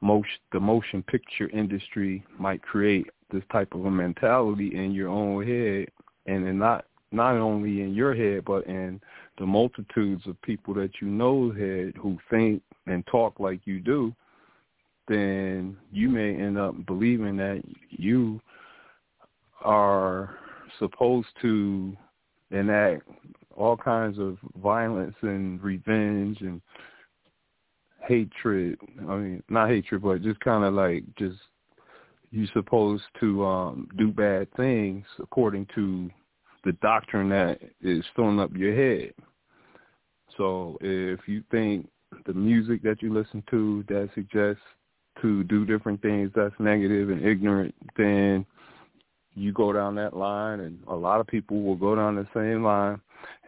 motion 0.00 0.38
the 0.52 0.60
motion 0.60 1.02
picture 1.02 1.48
industry 1.50 2.24
might 2.38 2.62
create 2.62 3.06
this 3.34 3.44
type 3.52 3.74
of 3.74 3.84
a 3.84 3.90
mentality 3.90 4.74
in 4.74 4.92
your 4.92 5.08
own 5.08 5.46
head 5.46 5.88
and 6.26 6.46
in 6.46 6.58
not 6.58 6.86
not 7.12 7.36
only 7.36 7.82
in 7.82 7.94
your 7.94 8.14
head 8.14 8.44
but 8.44 8.66
in 8.66 9.00
the 9.38 9.46
multitudes 9.46 10.22
of 10.26 10.40
people 10.42 10.74
that 10.74 10.90
you 11.00 11.08
know 11.08 11.52
head 11.52 11.92
who 12.00 12.18
think 12.30 12.62
and 12.86 13.06
talk 13.06 13.38
like 13.38 13.60
you 13.64 13.80
do 13.80 14.14
then 15.08 15.76
you 15.92 16.08
may 16.08 16.34
end 16.34 16.58
up 16.58 16.74
believing 16.86 17.36
that 17.36 17.62
you 17.90 18.40
are 19.62 20.36
supposed 20.78 21.28
to 21.40 21.96
enact 22.50 23.02
all 23.56 23.76
kinds 23.76 24.18
of 24.18 24.38
violence 24.62 25.14
and 25.22 25.62
revenge 25.62 26.40
and 26.40 26.60
hatred. 28.06 28.78
I 29.00 29.16
mean, 29.16 29.42
not 29.48 29.68
hatred, 29.68 30.02
but 30.02 30.22
just 30.22 30.40
kind 30.40 30.64
of 30.64 30.74
like 30.74 31.04
just 31.16 31.38
you're 32.34 32.48
supposed 32.52 33.04
to 33.20 33.44
um 33.44 33.88
do 33.96 34.10
bad 34.10 34.48
things 34.56 35.04
according 35.20 35.66
to 35.74 36.10
the 36.64 36.72
doctrine 36.82 37.28
that 37.28 37.58
is 37.82 38.04
filling 38.16 38.40
up 38.40 38.50
your 38.56 38.74
head. 38.74 39.12
So 40.36 40.76
if 40.80 41.20
you 41.28 41.44
think 41.50 41.88
the 42.26 42.32
music 42.32 42.82
that 42.82 43.02
you 43.02 43.12
listen 43.12 43.42
to 43.50 43.84
that 43.88 44.08
suggests 44.14 44.62
to 45.22 45.44
do 45.44 45.64
different 45.64 46.02
things 46.02 46.30
that's 46.34 46.54
negative 46.58 47.10
and 47.10 47.24
ignorant, 47.24 47.74
then 47.96 48.44
you 49.34 49.52
go 49.52 49.72
down 49.72 49.94
that 49.96 50.16
line 50.16 50.60
and 50.60 50.78
a 50.88 50.94
lot 50.94 51.20
of 51.20 51.26
people 51.26 51.62
will 51.62 51.76
go 51.76 51.94
down 51.94 52.16
the 52.16 52.26
same 52.34 52.64
line 52.64 53.00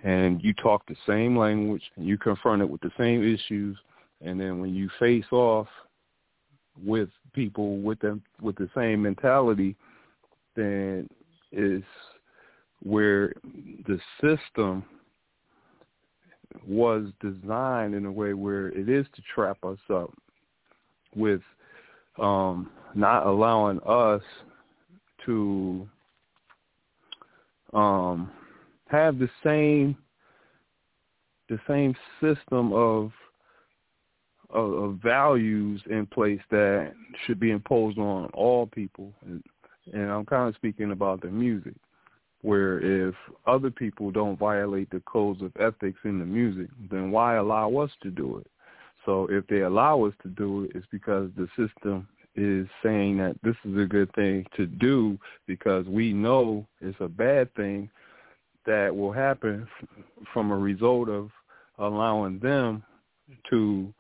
and 0.04 0.42
you 0.42 0.52
talk 0.54 0.86
the 0.86 0.96
same 1.06 1.36
language 1.36 1.82
and 1.96 2.06
you 2.06 2.18
confront 2.18 2.62
it 2.62 2.68
with 2.68 2.80
the 2.82 2.90
same 2.98 3.22
issues 3.22 3.76
and 4.20 4.40
then 4.40 4.60
when 4.60 4.74
you 4.74 4.88
face 4.98 5.24
off 5.30 5.68
with 6.84 7.08
people 7.32 7.78
with 7.78 7.98
them 8.00 8.22
with 8.40 8.56
the 8.56 8.68
same 8.74 9.02
mentality 9.02 9.76
then 10.54 11.08
is 11.52 11.82
where 12.82 13.32
the 13.86 13.98
system 14.20 14.84
was 16.66 17.06
designed 17.20 17.94
in 17.94 18.06
a 18.06 18.12
way 18.12 18.32
where 18.32 18.68
it 18.68 18.88
is 18.88 19.06
to 19.14 19.22
trap 19.34 19.58
us 19.64 19.78
up 19.90 20.12
with 21.14 21.40
um 22.18 22.70
not 22.94 23.26
allowing 23.26 23.78
us 23.80 24.22
to 25.24 25.88
um, 27.72 28.30
have 28.86 29.18
the 29.18 29.28
same 29.44 29.96
the 31.48 31.58
same 31.68 31.94
system 32.20 32.72
of, 32.72 33.12
of, 34.50 34.72
of 34.72 34.94
values 35.02 35.80
in 35.90 36.06
place 36.06 36.40
that 36.50 36.92
should 37.24 37.40
be 37.40 37.50
imposed 37.50 37.98
on 37.98 38.26
all 38.32 38.66
people, 38.66 39.12
and, 39.24 39.42
and 39.92 40.10
I'm 40.10 40.24
kind 40.24 40.48
of 40.48 40.54
speaking 40.54 40.92
about 40.92 41.20
the 41.20 41.28
music, 41.28 41.74
where 42.42 42.78
if 43.08 43.14
other 43.46 43.70
people 43.70 44.10
don't 44.10 44.38
violate 44.38 44.90
the 44.90 45.02
codes 45.06 45.42
of 45.42 45.52
ethics 45.58 45.98
in 46.04 46.18
the 46.18 46.24
music, 46.24 46.68
then 46.90 47.10
why 47.10 47.36
allow 47.36 47.74
us 47.76 47.90
to 48.02 48.10
do 48.10 48.38
it? 48.38 48.46
So 49.04 49.26
if 49.30 49.46
they 49.46 49.60
allow 49.60 50.04
us 50.04 50.14
to 50.22 50.28
do 50.28 50.64
it, 50.64 50.72
it's 50.74 50.86
because 50.90 51.30
the 51.36 51.48
system 51.56 52.08
is 52.34 52.66
saying 52.82 53.16
that 53.18 53.36
this 53.42 53.56
is 53.64 53.78
a 53.78 53.86
good 53.86 54.12
thing 54.14 54.44
to 54.56 54.66
do 54.66 55.18
because 55.46 55.86
we 55.86 56.12
know 56.12 56.66
it's 56.80 57.00
a 57.00 57.08
bad 57.08 57.52
thing 57.54 57.88
that 58.66 58.94
will 58.94 59.12
happen 59.12 59.66
from 60.32 60.50
a 60.50 60.56
result 60.56 61.08
of 61.08 61.30
allowing 61.78 62.38
them 62.40 62.82
to 63.48 63.92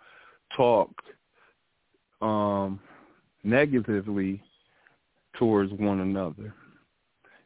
talk 0.54 0.90
um, 2.20 2.80
negatively 3.44 4.42
towards 5.38 5.72
one 5.72 6.00
another, 6.00 6.54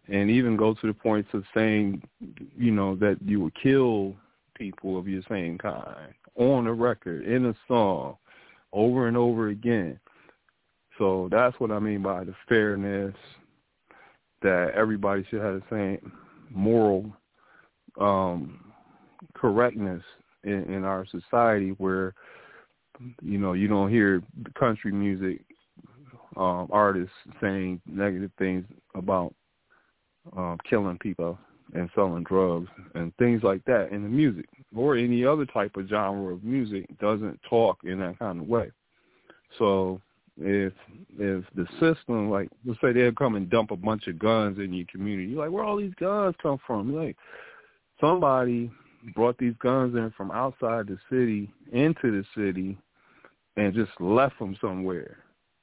and 0.09 0.31
even 0.31 0.57
go 0.57 0.75
to 0.75 0.87
the 0.87 0.95
points 0.95 1.29
of 1.33 1.45
saying, 1.55 2.03
you 2.57 2.71
know, 2.71 2.97
that 2.97 3.19
you 3.25 3.41
would 3.41 3.55
kill 3.61 4.15
people 4.55 4.99
of 4.99 5.09
your 5.09 5.23
same 5.29 5.59
kind 5.59 6.15
on 6.37 6.67
a 6.67 6.73
record 6.73 7.25
in 7.25 7.47
a 7.47 7.55
song 7.67 8.17
over 8.73 9.09
and 9.09 9.17
over 9.17 9.49
again. 9.49 9.99
So 10.99 11.29
that's 11.31 11.59
what 11.59 11.71
I 11.71 11.79
mean 11.79 12.03
by 12.03 12.25
the 12.25 12.35
fairness 12.49 13.15
that 14.43 14.73
everybody 14.75 15.25
should 15.29 15.41
have 15.41 15.55
the 15.55 15.63
same 15.71 16.13
moral 16.51 17.11
um, 17.99 18.73
correctness 19.35 20.03
in, 20.45 20.65
in 20.73 20.85
our 20.85 21.07
society 21.07 21.71
where 21.79 22.15
you 23.23 23.39
know 23.39 23.53
you 23.53 23.69
don't 23.69 23.91
hear 23.91 24.23
country 24.59 24.93
music 24.93 25.41
um, 26.37 26.69
artists 26.71 27.15
saying 27.41 27.81
negative 27.87 28.31
things 28.39 28.65
about 28.95 29.35
um, 30.37 30.59
killing 30.69 30.99
people 30.99 31.39
and 31.75 31.89
selling 31.95 32.25
drugs 32.25 32.69
and 32.95 33.15
things 33.17 33.43
like 33.43 33.65
that 33.65 33.91
in 33.93 34.03
the 34.03 34.09
music 34.09 34.47
or 34.75 34.97
any 34.97 35.25
other 35.25 35.47
type 35.47 35.77
of 35.77 35.89
genre 35.89 36.35
of 36.35 36.45
music 36.45 36.87
doesn't 36.99 37.39
talk 37.49 37.79
in 37.85 38.01
that 38.01 38.19
kind 38.19 38.41
of 38.41 38.49
way. 38.49 38.71
So 39.59 40.01
if 40.39 40.73
if 41.19 41.45
the 41.55 41.67
system 41.81 42.31
like 42.31 42.49
let's 42.65 42.81
say 42.81 42.93
they'll 42.93 43.13
come 43.13 43.35
and 43.35 43.51
dump 43.51 43.71
a 43.71 43.77
bunch 43.77 44.07
of 44.07 44.19
guns 44.19 44.59
in 44.59 44.73
your 44.73 44.87
community, 44.91 45.31
you're 45.31 45.45
like, 45.45 45.51
where 45.51 45.65
all 45.65 45.77
these 45.77 45.95
guns 45.99 46.35
come 46.43 46.59
from? 46.67 46.91
You're 46.91 47.05
like 47.05 47.17
somebody 48.01 48.71
brought 49.15 49.39
these 49.39 49.55
guns 49.61 49.95
in 49.97 50.13
from 50.17 50.31
outside 50.31 50.87
the 50.87 50.99
city 51.11 51.51
into 51.73 52.11
the 52.11 52.25
city 52.37 52.79
and 53.61 53.75
just 53.75 53.91
left 54.01 54.39
them 54.39 54.57
somewhere 54.61 55.19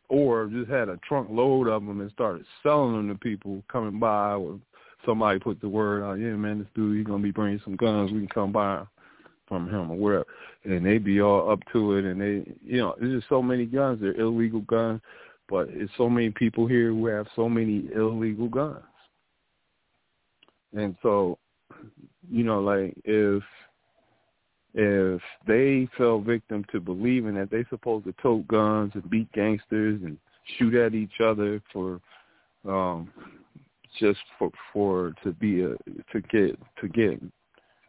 or 0.09 0.47
just 0.47 0.69
had 0.69 0.87
a 0.87 0.97
trunk 0.97 1.29
load 1.31 1.67
of 1.67 1.85
them 1.85 1.99
and 1.99 2.11
started 2.11 2.45
selling 2.61 2.93
them 2.93 3.07
to 3.09 3.15
people 3.15 3.63
coming 3.71 3.99
by 3.99 4.33
or 4.33 4.59
somebody 5.05 5.39
put 5.39 5.59
the 5.61 5.67
word 5.67 6.03
out, 6.03 6.19
yeah, 6.19 6.29
man, 6.29 6.59
this 6.59 6.67
dude, 6.75 6.97
he's 6.97 7.05
going 7.05 7.21
to 7.21 7.23
be 7.23 7.31
bringing 7.31 7.59
some 7.63 7.75
guns. 7.75 8.11
We 8.11 8.19
can 8.19 8.27
come 8.27 8.51
by 8.51 8.83
from 9.47 9.67
him 9.67 9.91
or 9.91 9.97
whatever. 9.97 10.25
And 10.63 10.85
they 10.85 10.99
be 10.99 11.21
all 11.21 11.51
up 11.51 11.59
to 11.73 11.93
it. 11.93 12.05
And 12.05 12.21
they, 12.21 12.51
you 12.63 12.77
know, 12.77 12.95
there's 12.99 13.19
just 13.19 13.29
so 13.29 13.41
many 13.41 13.65
guns. 13.65 13.99
They're 13.99 14.19
illegal 14.19 14.61
guns. 14.61 15.01
But 15.49 15.69
it's 15.69 15.91
so 15.97 16.09
many 16.09 16.29
people 16.29 16.67
here 16.67 16.89
who 16.89 17.07
have 17.07 17.25
so 17.35 17.49
many 17.49 17.89
illegal 17.95 18.49
guns. 18.49 18.83
And 20.73 20.95
so, 21.01 21.39
you 22.29 22.43
know, 22.43 22.59
like 22.59 22.93
if 23.05 23.41
if 24.79 25.21
they 25.47 25.89
fell 25.97 26.19
victim 26.19 26.63
to 26.71 26.79
believing 26.79 27.33
that 27.33 27.49
they 27.49 27.65
supposed 27.67 28.05
to 28.05 28.13
tote 28.21 28.47
guns 28.47 28.91
and 28.93 29.09
beat 29.09 29.29
gangsters 29.33 29.99
and 30.03 30.17
shoot 30.57 30.75
at 30.75 30.93
each 30.93 31.19
other 31.21 31.59
for 31.73 31.99
um 32.65 33.11
just 33.99 34.19
for 34.37 34.51
for 34.71 35.13
to 35.23 35.31
be 35.33 35.63
a 35.63 35.69
to 36.11 36.21
get 36.29 36.59
to 36.79 36.87
get 36.89 37.19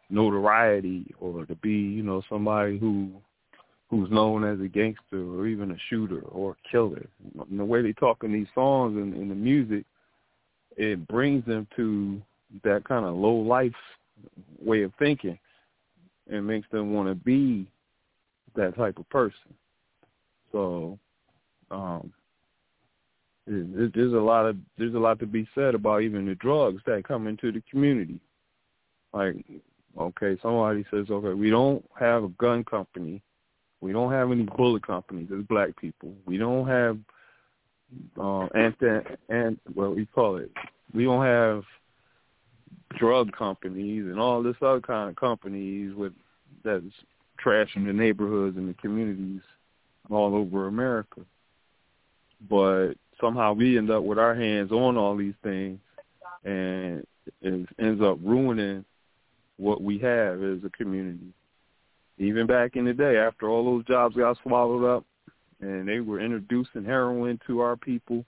notoriety 0.09 1.05
or 1.19 1.45
to 1.45 1.53
be 1.57 1.69
you 1.69 2.01
know 2.01 2.23
somebody 2.27 2.79
who 2.79 3.11
who's 3.91 4.09
known 4.09 4.43
as 4.43 4.59
a 4.59 4.67
gangster 4.67 5.23
or 5.31 5.45
even 5.45 5.71
a 5.71 5.77
shooter 5.89 6.21
or 6.21 6.51
a 6.51 6.69
killer. 6.71 7.07
And 7.49 7.59
the 7.59 7.65
way 7.65 7.81
they 7.81 7.93
talk 7.93 8.23
in 8.23 8.31
these 8.31 8.47
songs 8.55 8.97
and 8.97 9.15
in 9.15 9.29
the 9.29 9.35
music 9.35 9.85
it 10.75 11.07
brings 11.07 11.45
them 11.45 11.67
to 11.75 12.19
that 12.63 12.83
kind 12.85 13.05
of 13.05 13.13
low 13.13 13.35
life 13.35 13.73
way 14.59 14.81
of 14.81 14.91
thinking 14.97 15.37
and 16.29 16.45
makes 16.45 16.67
them 16.71 16.93
want 16.93 17.09
to 17.09 17.15
be 17.15 17.67
that 18.55 18.75
type 18.75 18.97
of 18.97 19.09
person. 19.09 19.53
So, 20.51 20.97
um, 21.71 22.11
it, 23.47 23.93
there's 23.93 24.13
a 24.13 24.17
lot 24.17 24.45
of 24.45 24.57
there's 24.77 24.93
a 24.93 24.99
lot 24.99 25.19
to 25.19 25.25
be 25.25 25.47
said 25.55 25.75
about 25.75 26.01
even 26.01 26.25
the 26.25 26.35
drugs 26.35 26.81
that 26.85 27.07
come 27.07 27.27
into 27.27 27.51
the 27.51 27.61
community. 27.69 28.19
Like, 29.13 29.35
okay, 29.97 30.37
somebody 30.41 30.85
says, 30.91 31.07
okay, 31.09 31.33
we 31.33 31.49
don't 31.49 31.83
have 31.99 32.23
a 32.23 32.29
gun 32.29 32.63
company, 32.63 33.21
we 33.81 33.91
don't 33.91 34.11
have 34.11 34.31
any 34.31 34.43
bullet 34.43 34.85
companies 34.85 35.29
as 35.35 35.43
black 35.45 35.75
people, 35.79 36.13
we 36.25 36.37
don't 36.37 36.67
have 36.67 36.97
uh, 38.19 38.45
anti 38.55 38.99
and 39.29 39.57
what 39.73 39.95
we 39.95 40.05
call 40.05 40.37
it, 40.37 40.51
we 40.93 41.05
don't 41.05 41.25
have 41.25 41.63
drug 42.97 43.31
companies 43.31 44.05
and 44.05 44.19
all 44.19 44.43
this 44.43 44.55
other 44.61 44.81
kind 44.81 45.09
of 45.09 45.15
companies 45.15 45.93
with 45.95 46.13
that's 46.63 46.83
trashing 47.43 47.85
the 47.85 47.93
neighborhoods 47.93 48.57
and 48.57 48.69
the 48.69 48.73
communities 48.73 49.41
all 50.09 50.35
over 50.35 50.67
America. 50.67 51.21
But 52.49 52.93
somehow 53.19 53.53
we 53.53 53.77
end 53.77 53.91
up 53.91 54.03
with 54.03 54.17
our 54.17 54.35
hands 54.35 54.71
on 54.71 54.97
all 54.97 55.15
these 55.15 55.35
things 55.43 55.79
and 56.43 57.05
it 57.41 57.69
ends 57.79 58.01
up 58.01 58.17
ruining 58.23 58.85
what 59.57 59.81
we 59.81 59.99
have 59.99 60.41
as 60.41 60.59
a 60.63 60.69
community. 60.75 61.33
Even 62.17 62.47
back 62.47 62.75
in 62.75 62.85
the 62.85 62.93
day, 62.93 63.17
after 63.17 63.49
all 63.49 63.65
those 63.65 63.85
jobs 63.85 64.15
got 64.15 64.37
swallowed 64.43 64.85
up 64.85 65.05
and 65.61 65.87
they 65.87 65.99
were 65.99 66.19
introducing 66.19 66.83
heroin 66.83 67.39
to 67.47 67.59
our 67.59 67.75
people, 67.77 68.25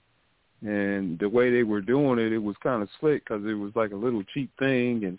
and 0.62 1.18
the 1.18 1.28
way 1.28 1.50
they 1.50 1.64
were 1.64 1.80
doing 1.80 2.18
it, 2.18 2.32
it 2.32 2.38
was 2.38 2.56
kind 2.62 2.82
of 2.82 2.88
slick 3.00 3.24
because 3.24 3.44
it 3.44 3.54
was 3.54 3.72
like 3.74 3.90
a 3.90 3.96
little 3.96 4.22
cheap 4.32 4.50
thing, 4.58 5.04
and 5.04 5.18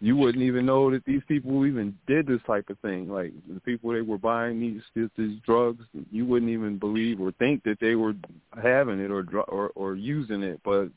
you 0.00 0.16
wouldn't 0.16 0.42
even 0.42 0.66
know 0.66 0.90
that 0.90 1.04
these 1.04 1.22
people 1.28 1.66
even 1.66 1.96
did 2.06 2.26
this 2.26 2.40
type 2.46 2.70
of 2.70 2.78
thing. 2.80 3.08
Like 3.08 3.32
the 3.52 3.60
people 3.60 3.92
they 3.92 4.00
were 4.00 4.18
buying 4.18 4.60
these 4.60 5.08
these 5.16 5.38
drugs, 5.44 5.84
you 6.10 6.24
wouldn't 6.24 6.50
even 6.50 6.78
believe 6.78 7.20
or 7.20 7.32
think 7.32 7.62
that 7.64 7.78
they 7.80 7.94
were 7.94 8.14
having 8.62 8.98
it 8.98 9.10
or 9.10 9.24
or, 9.48 9.70
or 9.74 9.94
using 9.94 10.42
it, 10.42 10.60
but 10.64 10.88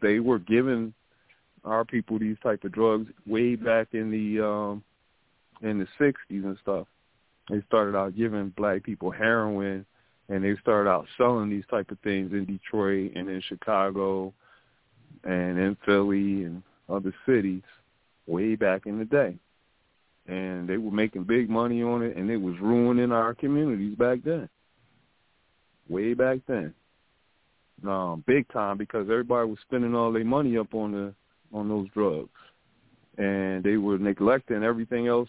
they 0.00 0.18
were 0.18 0.38
giving 0.38 0.94
our 1.64 1.84
people 1.84 2.18
these 2.18 2.36
type 2.42 2.64
of 2.64 2.72
drugs 2.72 3.10
way 3.26 3.56
back 3.56 3.88
in 3.92 4.10
the 4.10 4.44
um 4.44 4.82
in 5.60 5.78
the 5.78 5.86
sixties 5.98 6.44
and 6.44 6.56
stuff. 6.62 6.86
They 7.50 7.62
started 7.66 7.96
out 7.96 8.16
giving 8.16 8.54
black 8.56 8.82
people 8.84 9.10
heroin 9.10 9.84
and 10.32 10.42
they 10.42 10.56
started 10.62 10.88
out 10.88 11.06
selling 11.18 11.50
these 11.50 11.64
type 11.70 11.90
of 11.90 11.98
things 12.00 12.32
in 12.32 12.46
Detroit 12.46 13.12
and 13.14 13.28
in 13.28 13.42
Chicago 13.42 14.32
and 15.24 15.58
in 15.58 15.76
Philly 15.84 16.44
and 16.44 16.62
other 16.88 17.14
cities 17.26 17.62
way 18.26 18.54
back 18.54 18.86
in 18.86 18.98
the 18.98 19.04
day. 19.04 19.36
And 20.26 20.66
they 20.66 20.78
were 20.78 20.90
making 20.90 21.24
big 21.24 21.50
money 21.50 21.82
on 21.82 22.02
it 22.02 22.16
and 22.16 22.30
it 22.30 22.38
was 22.38 22.54
ruining 22.60 23.12
our 23.12 23.34
communities 23.34 23.94
back 23.94 24.20
then. 24.24 24.48
Way 25.90 26.14
back 26.14 26.38
then. 26.48 26.72
Um, 27.86 28.24
big 28.26 28.50
time 28.52 28.78
because 28.78 29.10
everybody 29.10 29.50
was 29.50 29.58
spending 29.60 29.94
all 29.94 30.12
their 30.12 30.24
money 30.24 30.56
up 30.56 30.72
on 30.72 30.92
the 30.92 31.14
on 31.52 31.68
those 31.68 31.88
drugs. 31.92 32.30
And 33.18 33.62
they 33.62 33.76
were 33.76 33.98
neglecting 33.98 34.62
everything 34.62 35.08
else 35.08 35.28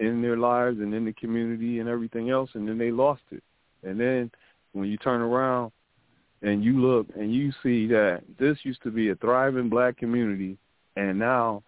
in 0.00 0.20
their 0.20 0.36
lives 0.36 0.80
and 0.80 0.92
in 0.92 1.04
the 1.04 1.12
community 1.12 1.78
and 1.78 1.88
everything 1.88 2.30
else 2.30 2.50
and 2.54 2.66
then 2.66 2.76
they 2.76 2.90
lost 2.90 3.22
it. 3.30 3.44
And 3.82 3.98
then 3.98 4.30
when 4.72 4.88
you 4.88 4.96
turn 4.98 5.20
around 5.20 5.72
and 6.42 6.64
you 6.64 6.80
look 6.80 7.06
and 7.16 7.34
you 7.34 7.52
see 7.62 7.86
that 7.88 8.22
this 8.38 8.58
used 8.62 8.82
to 8.82 8.90
be 8.90 9.10
a 9.10 9.14
thriving 9.16 9.68
black 9.68 9.96
community 9.96 10.56
and 10.96 11.18
now 11.18 11.62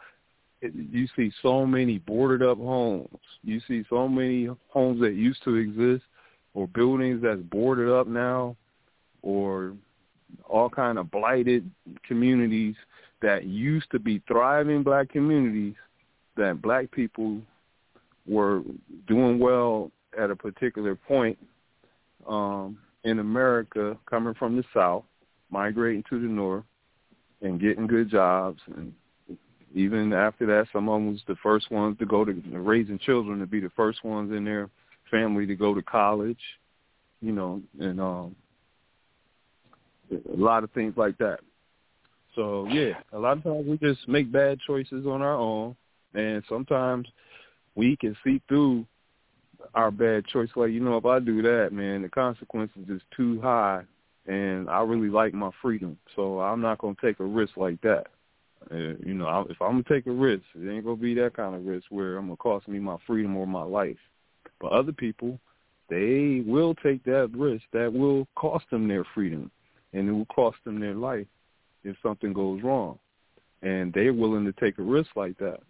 it, 0.60 0.72
you 0.74 1.06
see 1.16 1.32
so 1.42 1.66
many 1.66 1.98
boarded 1.98 2.46
up 2.46 2.58
homes. 2.58 3.08
You 3.42 3.60
see 3.66 3.84
so 3.90 4.08
many 4.08 4.48
homes 4.68 5.00
that 5.00 5.14
used 5.14 5.42
to 5.44 5.56
exist 5.56 6.04
or 6.54 6.68
buildings 6.68 7.22
that's 7.22 7.40
boarded 7.40 7.88
up 7.90 8.06
now 8.06 8.56
or 9.22 9.74
all 10.48 10.68
kind 10.68 10.98
of 10.98 11.10
blighted 11.10 11.68
communities 12.06 12.74
that 13.20 13.44
used 13.44 13.90
to 13.90 13.98
be 13.98 14.22
thriving 14.26 14.82
black 14.82 15.08
communities 15.08 15.74
that 16.36 16.62
black 16.62 16.90
people 16.90 17.40
were 18.26 18.62
doing 19.06 19.38
well 19.38 19.90
at 20.18 20.30
a 20.30 20.36
particular 20.36 20.94
point 20.94 21.38
um, 22.28 22.78
in 23.04 23.18
America 23.18 23.96
coming 24.08 24.34
from 24.34 24.56
the 24.56 24.64
South, 24.74 25.04
migrating 25.50 26.04
to 26.10 26.20
the 26.20 26.28
North, 26.28 26.64
and 27.40 27.60
getting 27.60 27.86
good 27.86 28.10
jobs. 28.10 28.60
And 28.76 28.92
even 29.74 30.12
after 30.12 30.46
that, 30.46 30.66
some 30.72 30.88
of 30.88 30.94
them 30.94 31.12
was 31.12 31.22
the 31.26 31.36
first 31.42 31.70
ones 31.70 31.98
to 31.98 32.06
go 32.06 32.24
to 32.24 32.32
raising 32.52 32.98
children 32.98 33.40
to 33.40 33.46
be 33.46 33.60
the 33.60 33.70
first 33.70 34.04
ones 34.04 34.32
in 34.32 34.44
their 34.44 34.70
family 35.10 35.46
to 35.46 35.54
go 35.54 35.74
to 35.74 35.82
college, 35.82 36.40
you 37.20 37.32
know, 37.32 37.60
and 37.80 38.00
um, 38.00 38.36
a 40.10 40.36
lot 40.36 40.64
of 40.64 40.70
things 40.70 40.94
like 40.96 41.18
that. 41.18 41.40
So 42.34 42.66
yeah, 42.70 42.94
a 43.12 43.18
lot 43.18 43.36
of 43.36 43.44
times 43.44 43.66
we 43.66 43.76
just 43.78 44.08
make 44.08 44.32
bad 44.32 44.58
choices 44.66 45.06
on 45.06 45.20
our 45.20 45.34
own, 45.34 45.76
and 46.14 46.42
sometimes 46.48 47.06
we 47.74 47.96
can 47.96 48.16
see 48.24 48.40
through 48.48 48.86
our 49.74 49.90
bad 49.90 50.26
choice. 50.26 50.50
Like, 50.56 50.70
you 50.70 50.80
know, 50.80 50.96
if 50.96 51.06
I 51.06 51.18
do 51.18 51.42
that, 51.42 51.70
man, 51.72 52.02
the 52.02 52.08
consequences 52.08 52.88
is 52.88 53.02
too 53.16 53.40
high, 53.40 53.82
and 54.26 54.68
I 54.70 54.80
really 54.82 55.08
like 55.08 55.34
my 55.34 55.50
freedom, 55.60 55.98
so 56.14 56.40
I'm 56.40 56.60
not 56.60 56.78
gonna 56.78 56.94
take 57.00 57.20
a 57.20 57.24
risk 57.24 57.56
like 57.56 57.80
that. 57.82 58.06
Uh, 58.70 58.94
you 59.04 59.14
know, 59.14 59.46
if 59.50 59.60
I'm 59.60 59.82
gonna 59.82 59.84
take 59.88 60.06
a 60.06 60.12
risk, 60.12 60.44
it 60.54 60.70
ain't 60.70 60.84
gonna 60.84 60.96
be 60.96 61.14
that 61.14 61.34
kind 61.34 61.54
of 61.54 61.64
risk 61.64 61.86
where 61.90 62.16
I'm 62.16 62.26
gonna 62.26 62.36
cost 62.36 62.68
me 62.68 62.78
my 62.78 62.96
freedom 63.06 63.36
or 63.36 63.46
my 63.46 63.64
life. 63.64 63.98
But 64.60 64.72
other 64.72 64.92
people, 64.92 65.40
they 65.88 66.42
will 66.46 66.74
take 66.76 67.02
that 67.04 67.30
risk. 67.34 67.64
That 67.72 67.92
will 67.92 68.28
cost 68.36 68.66
them 68.70 68.86
their 68.86 69.04
freedom, 69.14 69.50
and 69.92 70.08
it 70.08 70.12
will 70.12 70.26
cost 70.26 70.58
them 70.64 70.78
their 70.78 70.94
life 70.94 71.26
if 71.82 71.96
something 72.02 72.32
goes 72.32 72.62
wrong. 72.62 72.98
And 73.62 73.92
they're 73.92 74.14
willing 74.14 74.44
to 74.44 74.52
take 74.52 74.78
a 74.78 74.82
risk 74.82 75.10
like 75.16 75.36
that. 75.38 75.60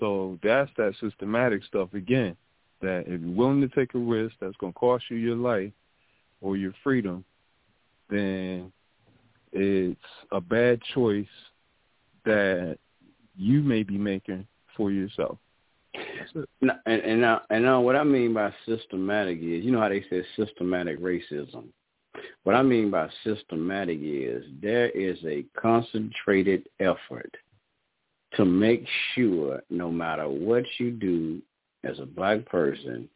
So 0.00 0.38
that's 0.42 0.70
that 0.76 0.94
systematic 1.00 1.64
stuff 1.64 1.94
again. 1.94 2.36
That 2.82 3.04
if 3.06 3.20
you're 3.20 3.30
willing 3.30 3.60
to 3.60 3.68
take 3.68 3.94
a 3.94 3.98
risk 3.98 4.34
that's 4.40 4.56
going 4.56 4.72
to 4.72 4.78
cost 4.78 5.04
you 5.08 5.16
your 5.16 5.36
life 5.36 5.72
or 6.40 6.56
your 6.56 6.72
freedom, 6.82 7.24
then 8.10 8.72
it's 9.52 10.00
a 10.32 10.40
bad 10.40 10.80
choice 10.94 11.26
that 12.24 12.78
you 13.36 13.62
may 13.62 13.82
be 13.82 13.98
making 13.98 14.46
for 14.76 14.90
yourself. 14.90 15.38
and, 16.60 16.72
and 16.86 17.20
now, 17.20 17.42
and 17.50 17.64
now, 17.64 17.80
what 17.80 17.96
I 17.96 18.04
mean 18.04 18.34
by 18.34 18.52
systematic 18.66 19.38
is, 19.38 19.64
you 19.64 19.70
know 19.70 19.80
how 19.80 19.88
they 19.88 20.04
say 20.08 20.24
systematic 20.36 21.00
racism. 21.00 21.66
What 22.44 22.56
I 22.56 22.62
mean 22.62 22.90
by 22.90 23.08
systematic 23.24 23.98
is 24.02 24.44
there 24.60 24.90
is 24.90 25.18
a 25.24 25.44
concentrated 25.56 26.68
effort 26.80 27.34
to 28.34 28.44
make 28.44 28.86
sure, 29.14 29.62
no 29.70 29.90
matter 29.90 30.28
what 30.28 30.64
you 30.78 30.90
do 30.90 31.42
as 31.84 31.98
a 31.98 32.06
black 32.06 32.44
person, 32.46 33.08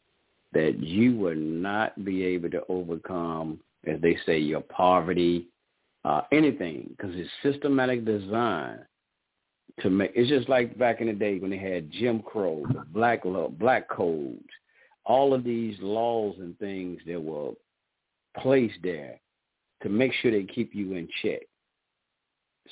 that 0.53 0.79
you 0.81 1.17
will 1.17 1.37
not 1.37 2.05
be 2.05 2.25
able 2.25 2.51
to 2.51 2.63
overcome, 2.69 3.61
as 3.87 4.01
they 4.01 4.17
say, 4.27 4.39
your 4.39 4.63
poverty, 4.63 5.49
uh, 6.05 6.23
anything, 6.33 6.89
because 6.91 7.15
it's 7.15 7.31
systematic 7.43 8.05
design 8.05 8.79
to 9.81 9.91
make. 9.91 10.13
It's 10.15 10.29
just 10.29 10.49
like 10.49 10.79
back 10.79 11.01
in 11.01 11.09
the 11.09 11.13
day 11.13 11.39
when 11.39 11.51
they 11.51 11.59
had 11.59 11.91
Jim 11.91 12.21
Crow, 12.21 12.65
the 12.73 12.85
black 12.93 13.25
law, 13.25 13.49
black 13.49 13.89
codes, 13.89 14.49
all 15.05 15.35
of 15.35 15.45
these 15.45 15.77
laws 15.81 16.37
and 16.39 16.59
things 16.59 17.01
that 17.07 17.21
were 17.21 17.53
placed 18.39 18.79
there 18.83 19.21
to 19.83 19.89
make 19.89 20.13
sure 20.15 20.31
they 20.31 20.45
keep 20.45 20.75
you 20.75 20.95
in 20.95 21.09
check. 21.23 21.43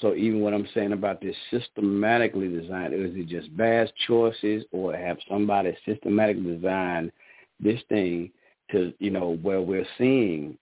So 0.01 0.15
even 0.15 0.41
what 0.41 0.55
I'm 0.55 0.69
saying 0.75 0.93
about 0.93 1.21
this 1.21 1.37
systematically 1.51 2.49
designed, 2.49 2.95
is 2.95 3.13
it 3.15 3.29
just 3.29 3.57
bad 3.57 3.93
choices 4.07 4.65
or 4.73 4.97
have 4.97 5.19
somebody 5.29 5.77
systematically 5.87 6.57
designed 6.57 7.13
this 7.61 7.81
thing 7.89 8.31
to, 8.71 8.93
you 8.99 9.11
know, 9.11 9.37
where 9.43 9.63
we're 9.63 9.87
seeing 9.99 10.59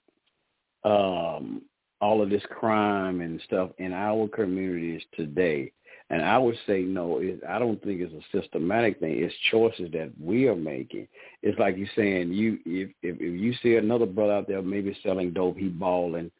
um, 0.85 1.63
all 2.01 2.21
of 2.21 2.31
this 2.31 2.43
crime 2.51 3.21
and 3.21 3.41
stuff 3.47 3.71
in 3.79 3.93
our 3.93 4.29
communities 4.29 5.03
today. 5.17 5.73
And 6.11 6.23
I 6.23 6.37
would 6.37 6.57
say 6.67 6.83
no. 6.83 7.19
It, 7.19 7.41
I 7.49 7.59
don't 7.59 7.83
think 7.83 8.01
it's 8.01 8.13
a 8.13 8.39
systematic 8.39 9.01
thing. 9.01 9.23
It's 9.23 9.35
choices 9.51 9.91
that 9.93 10.11
we 10.21 10.47
are 10.47 10.57
making. 10.57 11.09
It's 11.43 11.59
like 11.59 11.79
you're 11.79 11.89
saying 11.97 12.33
you 12.33 12.59
if 12.67 12.91
if, 13.03 13.17
if 13.19 13.41
you 13.41 13.55
see 13.63 13.77
another 13.77 14.05
brother 14.05 14.35
out 14.35 14.49
there 14.49 14.61
maybe 14.61 14.97
selling 15.03 15.33
dope, 15.33 15.57
he 15.57 15.69
balling. 15.69 16.31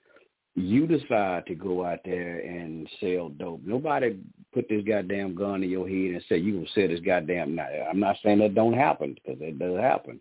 You 0.55 0.87
decide 0.87 1.47
to 1.47 1.55
go 1.55 1.85
out 1.85 2.01
there 2.05 2.41
and 2.41 2.89
sell 3.01 3.31
dope. 3.31 3.63
Nobody 3.65 4.19
put 4.53 4.69
this 4.69 4.85
goddamn 4.87 5.35
gun 5.35 5.63
in 5.63 5.71
your 5.71 5.89
head 5.89 6.15
and 6.15 6.25
say 6.29 6.37
you 6.37 6.55
gonna 6.55 6.67
sell 6.75 6.89
this 6.89 7.01
goddamn. 7.01 7.59
I'm 7.59 8.01
not 8.01 8.17
saying 8.23 8.41
that 8.41 8.55
don't 8.55 8.75
happen 8.75 9.15
because 9.15 9.41
it 9.41 9.59
does 9.59 9.81
happen. 9.81 10.21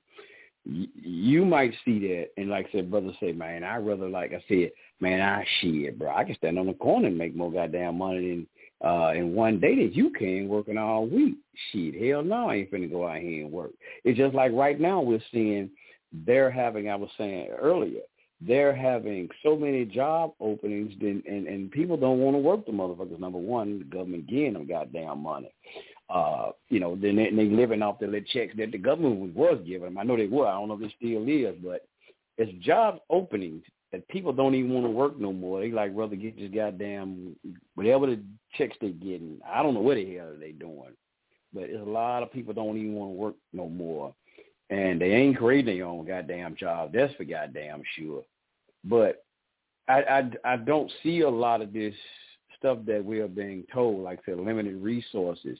You 0.63 1.43
might 1.43 1.73
see 1.83 1.99
that, 1.99 2.29
and 2.37 2.49
like 2.49 2.67
I 2.69 2.71
said, 2.71 2.91
brother 2.91 3.11
say, 3.19 3.33
man, 3.33 3.63
I 3.63 3.77
rather 3.77 4.07
like 4.07 4.31
I 4.31 4.43
said, 4.47 4.71
man, 4.99 5.19
I 5.19 5.45
shit, 5.59 5.97
bro. 5.97 6.15
I 6.15 6.23
can 6.23 6.35
stand 6.35 6.59
on 6.59 6.67
the 6.67 6.73
corner 6.75 7.07
and 7.07 7.17
make 7.17 7.35
more 7.35 7.51
goddamn 7.51 7.97
money 7.97 8.29
than 8.29 8.47
uh 8.89 9.11
in 9.13 9.35
one 9.35 9.59
day 9.59 9.75
that 9.75 9.95
you 9.95 10.11
can 10.11 10.47
working 10.47 10.77
all 10.77 11.07
week. 11.07 11.35
Shit, 11.71 12.01
hell 12.01 12.23
no, 12.23 12.49
I 12.49 12.55
ain't 12.55 12.71
finna 12.71 12.89
go 12.89 13.05
out 13.05 13.19
here 13.19 13.43
and 13.43 13.51
work. 13.51 13.71
It's 14.05 14.17
just 14.17 14.33
like 14.33 14.53
right 14.53 14.79
now 14.79 15.01
we're 15.01 15.19
seeing 15.31 15.71
they're 16.25 16.51
having 16.51 16.89
I 16.89 16.95
was 16.95 17.09
saying 17.17 17.49
earlier, 17.59 18.01
they're 18.45 18.75
having 18.75 19.29
so 19.43 19.55
many 19.55 19.85
job 19.85 20.33
openings 20.39 20.93
and 21.01 21.23
and, 21.25 21.47
and 21.47 21.71
people 21.71 21.97
don't 21.97 22.19
want 22.19 22.35
to 22.35 22.39
work 22.39 22.65
the 22.65 22.71
motherfuckers. 22.71 23.19
Number 23.19 23.37
one, 23.37 23.79
the 23.79 23.85
government 23.85 24.27
getting 24.27 24.53
them 24.53 24.67
goddamn 24.67 25.21
money. 25.21 25.51
Uh, 26.09 26.51
you 26.69 26.79
know, 26.79 26.97
then 27.01 27.15
they, 27.15 27.29
they 27.29 27.45
living 27.45 27.81
off 27.81 27.99
the 27.99 28.05
little 28.05 28.27
checks 28.33 28.53
that 28.57 28.71
the 28.71 28.77
government 28.77 29.33
was 29.33 29.59
giving 29.65 29.85
them. 29.85 29.97
I 29.97 30.03
know 30.03 30.17
they 30.17 30.27
were. 30.27 30.47
I 30.47 30.53
don't 30.53 30.67
know 30.67 30.75
if 30.75 30.81
it 30.81 30.93
still 30.97 31.25
is, 31.27 31.55
but 31.63 31.87
it's 32.37 32.51
job 32.65 32.99
openings 33.09 33.63
that 33.91 34.07
people 34.09 34.33
don't 34.33 34.55
even 34.55 34.73
want 34.73 34.85
to 34.85 34.91
work 34.91 35.19
no 35.19 35.31
more. 35.31 35.61
They 35.61 35.71
like 35.71 35.91
rather 35.93 36.15
get 36.15 36.37
this 36.37 36.51
goddamn 36.53 37.35
whatever 37.75 38.07
the 38.07 38.21
checks 38.57 38.75
they 38.81 38.89
getting. 38.89 39.39
I 39.47 39.61
don't 39.61 39.73
know 39.73 39.81
what 39.81 39.95
the 39.95 40.15
hell 40.15 40.33
they 40.39 40.51
doing, 40.51 40.95
but 41.53 41.67
there's 41.67 41.81
a 41.81 41.89
lot 41.89 42.23
of 42.23 42.33
people 42.33 42.53
don't 42.53 42.77
even 42.77 42.93
want 42.93 43.11
to 43.11 43.15
work 43.15 43.35
no 43.53 43.69
more, 43.69 44.13
and 44.69 44.99
they 44.99 45.11
ain't 45.11 45.37
creating 45.37 45.77
their 45.77 45.85
own 45.85 46.05
goddamn 46.05 46.55
job. 46.55 46.91
That's 46.93 47.13
for 47.15 47.25
goddamn 47.25 47.83
sure. 47.95 48.23
But 48.83 49.23
I 49.87 50.01
I 50.03 50.53
I 50.53 50.57
don't 50.57 50.91
see 51.03 51.21
a 51.21 51.29
lot 51.29 51.61
of 51.61 51.73
this 51.73 51.93
stuff 52.57 52.79
that 52.85 53.03
we 53.03 53.19
are 53.19 53.27
being 53.27 53.65
told, 53.73 54.03
like 54.03 54.23
the 54.25 54.35
limited 54.35 54.75
resources. 54.81 55.57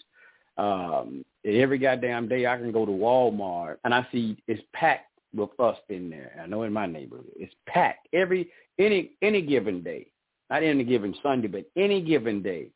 Um, 0.57 1.26
every 1.45 1.80
goddamn 1.80 2.27
day 2.27 2.45
I 2.45 2.57
can 2.57 2.72
go 2.72 2.85
to 2.85 2.91
Walmart 2.91 3.77
and 3.84 3.93
I 3.93 4.06
see 4.11 4.38
it's 4.48 4.61
packed 4.73 5.10
with 5.34 5.57
us 5.60 5.77
in 5.89 6.10
there. 6.10 6.39
I 6.41 6.45
know 6.45 6.64
in 6.64 6.73
my 6.73 6.85
neighborhood 6.85 7.31
it's 7.35 7.53
packed 7.68 8.07
every 8.14 8.52
any 8.77 9.11
any 9.22 9.41
given 9.41 9.81
day, 9.81 10.07
not 10.49 10.64
any 10.64 10.84
given 10.84 11.15
Sunday, 11.23 11.48
but 11.48 11.65
any 11.76 12.02
given 12.02 12.41
day. 12.41 12.68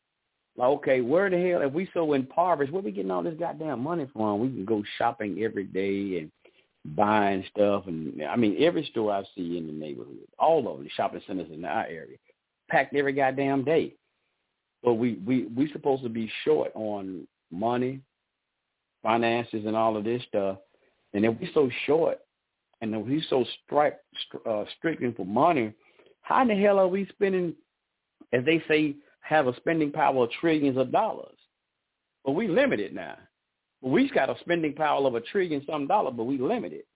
Like, 0.56 0.68
okay, 0.68 1.00
where 1.02 1.28
the 1.28 1.38
hell 1.38 1.60
if 1.62 1.72
we 1.72 1.88
so 1.92 2.14
impoverished, 2.14 2.72
where 2.72 2.82
we 2.82 2.90
getting 2.90 3.10
all 3.10 3.22
this 3.22 3.38
goddamn 3.38 3.82
money 3.82 4.08
from? 4.12 4.40
We 4.40 4.48
can 4.48 4.64
go 4.64 4.82
shopping 4.96 5.42
every 5.42 5.64
day 5.64 6.18
and 6.18 6.32
buying 6.94 7.44
stuff, 7.50 7.84
and 7.86 8.22
I 8.22 8.36
mean 8.36 8.56
every 8.62 8.84
store 8.90 9.12
I 9.12 9.22
see 9.34 9.58
in 9.58 9.66
the 9.66 9.72
neighborhood, 9.72 10.18
all 10.38 10.68
of 10.68 10.82
the 10.82 10.90
shopping 10.90 11.22
centers 11.26 11.50
in 11.52 11.64
our 11.64 11.84
area, 11.84 12.16
packed 12.68 12.94
every 12.94 13.12
goddamn 13.12 13.64
day. 13.64 13.94
But 14.82 14.94
we 14.94 15.14
we 15.26 15.46
we 15.46 15.70
supposed 15.72 16.02
to 16.02 16.08
be 16.08 16.30
short 16.44 16.70
on 16.74 17.26
money, 17.50 18.00
finances, 19.02 19.64
and 19.66 19.76
all 19.76 19.96
of 19.96 20.04
this 20.04 20.22
stuff. 20.28 20.58
And 21.14 21.24
if 21.24 21.40
we 21.40 21.50
so 21.54 21.70
short, 21.86 22.18
and 22.80 22.94
if 22.94 23.06
we 23.06 23.24
so 23.28 23.44
strict, 23.64 24.04
uh, 24.48 24.64
stricken 24.78 25.14
for 25.14 25.24
money, 25.24 25.72
how 26.22 26.42
in 26.42 26.48
the 26.48 26.54
hell 26.54 26.78
are 26.78 26.88
we 26.88 27.06
spending, 27.08 27.54
as 28.32 28.44
they 28.44 28.62
say, 28.68 28.96
have 29.20 29.46
a 29.46 29.56
spending 29.56 29.90
power 29.90 30.24
of 30.24 30.30
trillions 30.32 30.76
of 30.76 30.92
dollars? 30.92 31.36
But 32.24 32.32
we 32.32 32.48
limited 32.48 32.94
now. 32.94 33.16
We've 33.86 34.12
got 34.12 34.28
a 34.28 34.34
spending 34.40 34.72
power 34.72 35.06
of 35.06 35.14
a 35.14 35.20
trillion 35.20 35.64
some 35.64 35.86
dollar, 35.86 36.10
but 36.10 36.24
we 36.24 36.38
limit 36.38 36.72
it. 36.72 36.88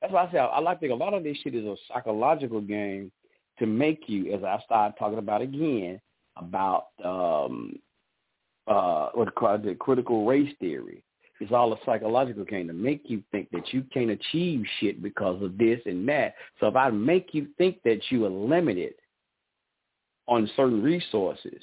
That's 0.00 0.10
why 0.10 0.24
I 0.24 0.32
say 0.32 0.38
I 0.38 0.58
like 0.58 0.78
to 0.78 0.88
think 0.88 0.92
a 0.92 1.04
lot 1.04 1.12
of 1.12 1.22
this 1.22 1.36
shit 1.44 1.54
is 1.54 1.66
a 1.66 1.76
psychological 1.86 2.62
game 2.62 3.12
to 3.58 3.66
make 3.66 4.04
you, 4.06 4.34
as 4.34 4.42
I 4.42 4.58
started 4.64 4.96
talking 4.98 5.18
about 5.18 5.42
again, 5.42 6.00
about 6.38 6.86
um, 7.04 7.78
uh, 8.66 9.10
what 9.12 9.34
called 9.34 9.64
the 9.64 9.74
critical 9.74 10.24
race 10.24 10.50
theory. 10.60 11.04
It's 11.40 11.52
all 11.52 11.74
a 11.74 11.76
psychological 11.84 12.44
game 12.44 12.68
to 12.68 12.72
make 12.72 13.02
you 13.04 13.22
think 13.30 13.50
that 13.50 13.74
you 13.74 13.84
can't 13.92 14.10
achieve 14.10 14.64
shit 14.80 15.02
because 15.02 15.42
of 15.42 15.58
this 15.58 15.80
and 15.84 16.08
that. 16.08 16.36
So 16.58 16.68
if 16.68 16.76
I 16.76 16.88
make 16.88 17.34
you 17.34 17.48
think 17.58 17.82
that 17.84 18.00
you 18.08 18.24
are 18.24 18.30
limited 18.30 18.94
on 20.26 20.50
certain 20.56 20.82
resources, 20.82 21.60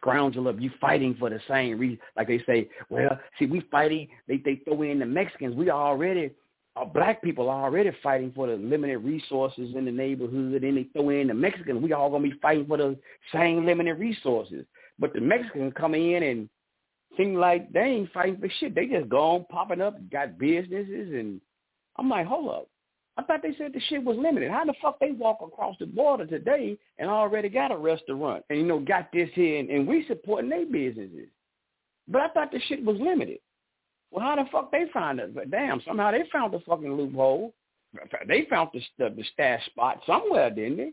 scroungel 0.00 0.48
up, 0.48 0.60
you 0.60 0.70
fighting 0.80 1.16
for 1.18 1.30
the 1.30 1.40
same 1.48 1.78
reason. 1.78 1.98
Like 2.16 2.28
they 2.28 2.42
say, 2.46 2.68
well, 2.88 3.18
see, 3.38 3.46
we 3.46 3.60
fighting. 3.70 4.08
They 4.26 4.38
they 4.38 4.56
throw 4.64 4.82
in 4.82 4.98
the 4.98 5.06
Mexicans. 5.06 5.54
We 5.54 5.70
already 5.70 6.30
uh, 6.76 6.84
black 6.84 7.22
people 7.22 7.48
are 7.48 7.64
already 7.64 7.90
fighting 8.02 8.32
for 8.34 8.46
the 8.46 8.56
limited 8.56 8.98
resources 8.98 9.74
in 9.74 9.84
the 9.84 9.90
neighborhood, 9.90 10.62
and 10.62 10.76
they 10.76 10.84
throw 10.92 11.10
in 11.10 11.28
the 11.28 11.34
Mexicans. 11.34 11.82
We 11.82 11.92
all 11.92 12.10
gonna 12.10 12.22
be 12.22 12.38
fighting 12.40 12.66
for 12.66 12.76
the 12.76 12.96
same 13.32 13.66
limited 13.66 13.94
resources. 13.94 14.64
But 14.98 15.12
the 15.12 15.20
Mexicans 15.20 15.72
come 15.76 15.94
in 15.94 16.22
and 16.22 16.48
seem 17.16 17.34
like 17.34 17.72
they 17.72 17.80
ain't 17.80 18.12
fighting 18.12 18.38
for 18.38 18.48
shit. 18.60 18.74
They 18.74 18.86
just 18.86 19.08
gone 19.08 19.46
popping 19.50 19.80
up, 19.80 19.98
got 20.10 20.38
businesses, 20.38 21.12
and 21.14 21.40
I'm 21.96 22.08
like, 22.08 22.26
hold 22.26 22.48
up. 22.48 22.68
I 23.18 23.22
thought 23.22 23.42
they 23.42 23.54
said 23.58 23.72
the 23.72 23.80
shit 23.88 24.04
was 24.04 24.16
limited. 24.16 24.50
How 24.50 24.64
the 24.64 24.74
fuck 24.80 25.00
they 25.00 25.10
walk 25.10 25.38
across 25.42 25.76
the 25.80 25.86
border 25.86 26.24
today 26.24 26.78
and 26.98 27.10
already 27.10 27.48
got 27.48 27.72
a 27.72 27.76
restaurant 27.76 28.44
and 28.48 28.60
you 28.60 28.64
know 28.64 28.78
got 28.78 29.10
this 29.12 29.28
here 29.34 29.58
and, 29.58 29.68
and 29.68 29.88
we 29.88 30.06
supporting 30.06 30.48
their 30.48 30.64
businesses? 30.64 31.28
But 32.06 32.22
I 32.22 32.28
thought 32.28 32.52
the 32.52 32.60
shit 32.68 32.84
was 32.84 32.96
limited. 33.00 33.40
Well, 34.12 34.24
how 34.24 34.36
the 34.36 34.48
fuck 34.52 34.70
they 34.70 34.84
find 34.92 35.18
it? 35.18 35.34
But 35.34 35.50
damn, 35.50 35.82
somehow 35.84 36.12
they 36.12 36.22
found 36.32 36.54
the 36.54 36.60
fucking 36.60 36.92
loophole. 36.92 37.52
They 38.28 38.46
found 38.48 38.70
the 38.72 38.80
the, 38.98 39.10
the 39.14 39.24
stash 39.32 39.66
spot 39.66 40.00
somewhere, 40.06 40.50
didn't 40.50 40.76
they? 40.76 40.92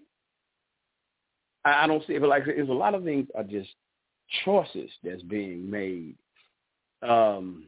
I, 1.64 1.84
I 1.84 1.88
don't 1.88 2.06
see 2.07 2.14
it, 2.14 2.22
but 2.22 2.30
like 2.30 2.45
there's 2.45 2.69
a 2.69 2.73
lot 2.73 2.95
of 2.95 3.03
things 3.03 3.27
are 3.35 3.43
just 3.43 3.69
choices 4.43 4.89
that's 5.03 5.22
being 5.22 5.69
made. 5.69 6.15
Um, 7.03 7.65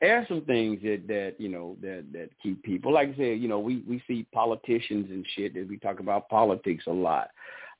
there 0.00 0.18
are 0.18 0.26
some 0.28 0.42
things 0.42 0.80
that 0.82 1.06
that 1.08 1.34
you 1.38 1.48
know 1.48 1.76
that 1.82 2.04
that 2.12 2.30
keep 2.42 2.62
people 2.62 2.92
like 2.92 3.10
I 3.14 3.16
said, 3.16 3.40
you 3.40 3.48
know, 3.48 3.58
we 3.58 3.82
we 3.88 4.02
see 4.06 4.26
politicians 4.32 5.06
and 5.10 5.26
shit 5.36 5.54
that 5.54 5.68
we 5.68 5.78
talk 5.78 6.00
about 6.00 6.28
politics 6.28 6.84
a 6.86 6.92
lot. 6.92 7.28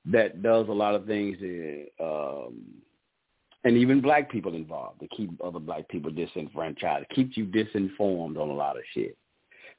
That 0.07 0.43
does 0.43 0.69
a 0.69 0.73
lot 0.73 0.95
of 0.95 1.07
things 1.07 1.39
that, 1.41 1.87
um 2.01 2.65
and 3.65 3.77
even 3.77 4.01
black 4.01 4.31
people 4.31 4.55
involved 4.55 5.01
to 5.01 5.09
keep 5.09 5.31
other 5.45 5.59
black 5.59 5.87
people 5.89 6.11
disenfranchised, 6.11 7.07
keep 7.15 7.37
you 7.37 7.45
disinformed 7.45 8.39
on 8.39 8.49
a 8.49 8.55
lot 8.55 8.77
of 8.77 8.83
shit. 8.95 9.17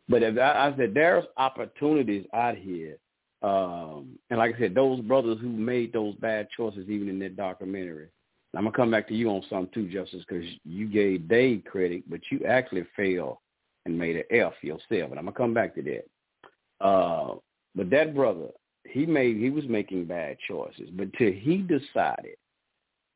But 0.08 0.22
if 0.24 0.38
I, 0.38 0.68
I 0.68 0.78
said 0.78 0.94
there's 0.94 1.26
opportunities 1.38 2.26
out 2.34 2.58
here, 2.58 2.98
um, 3.42 4.20
and 4.30 4.38
like 4.38 4.56
I 4.56 4.60
said, 4.60 4.76
those 4.76 5.00
brothers 5.02 5.40
who 5.42 5.50
made 5.50 5.94
those 5.94 6.16
bad 6.16 6.48
choices, 6.56 6.90
even 6.90 7.10
in 7.10 7.18
that 7.20 7.36
documentary. 7.36 8.10
I'm 8.56 8.64
gonna 8.64 8.76
come 8.76 8.92
back 8.92 9.08
to 9.08 9.16
you 9.16 9.30
on 9.30 9.44
some 9.50 9.70
too, 9.74 9.88
Justice, 9.88 10.24
because 10.28 10.46
you 10.66 10.88
gave 10.88 11.30
Dave 11.30 11.64
credit, 11.66 12.10
but 12.10 12.20
you 12.32 12.46
actually 12.46 12.86
failed 12.96 13.38
and 13.86 13.98
made 13.98 14.18
an 14.18 14.24
F 14.30 14.54
yourself, 14.62 15.10
and 15.10 15.20
I'm 15.20 15.26
gonna 15.26 15.32
come 15.32 15.54
back 15.54 15.74
to 15.76 15.82
that. 15.82 16.86
Uh, 16.86 17.36
but 17.76 17.90
that 17.90 18.14
brother, 18.14 18.48
he 18.84 19.06
made 19.06 19.38
he 19.38 19.50
was 19.50 19.66
making 19.68 20.06
bad 20.06 20.38
choices, 20.48 20.90
but 20.94 21.14
till 21.14 21.32
he 21.32 21.58
decided, 21.58 22.36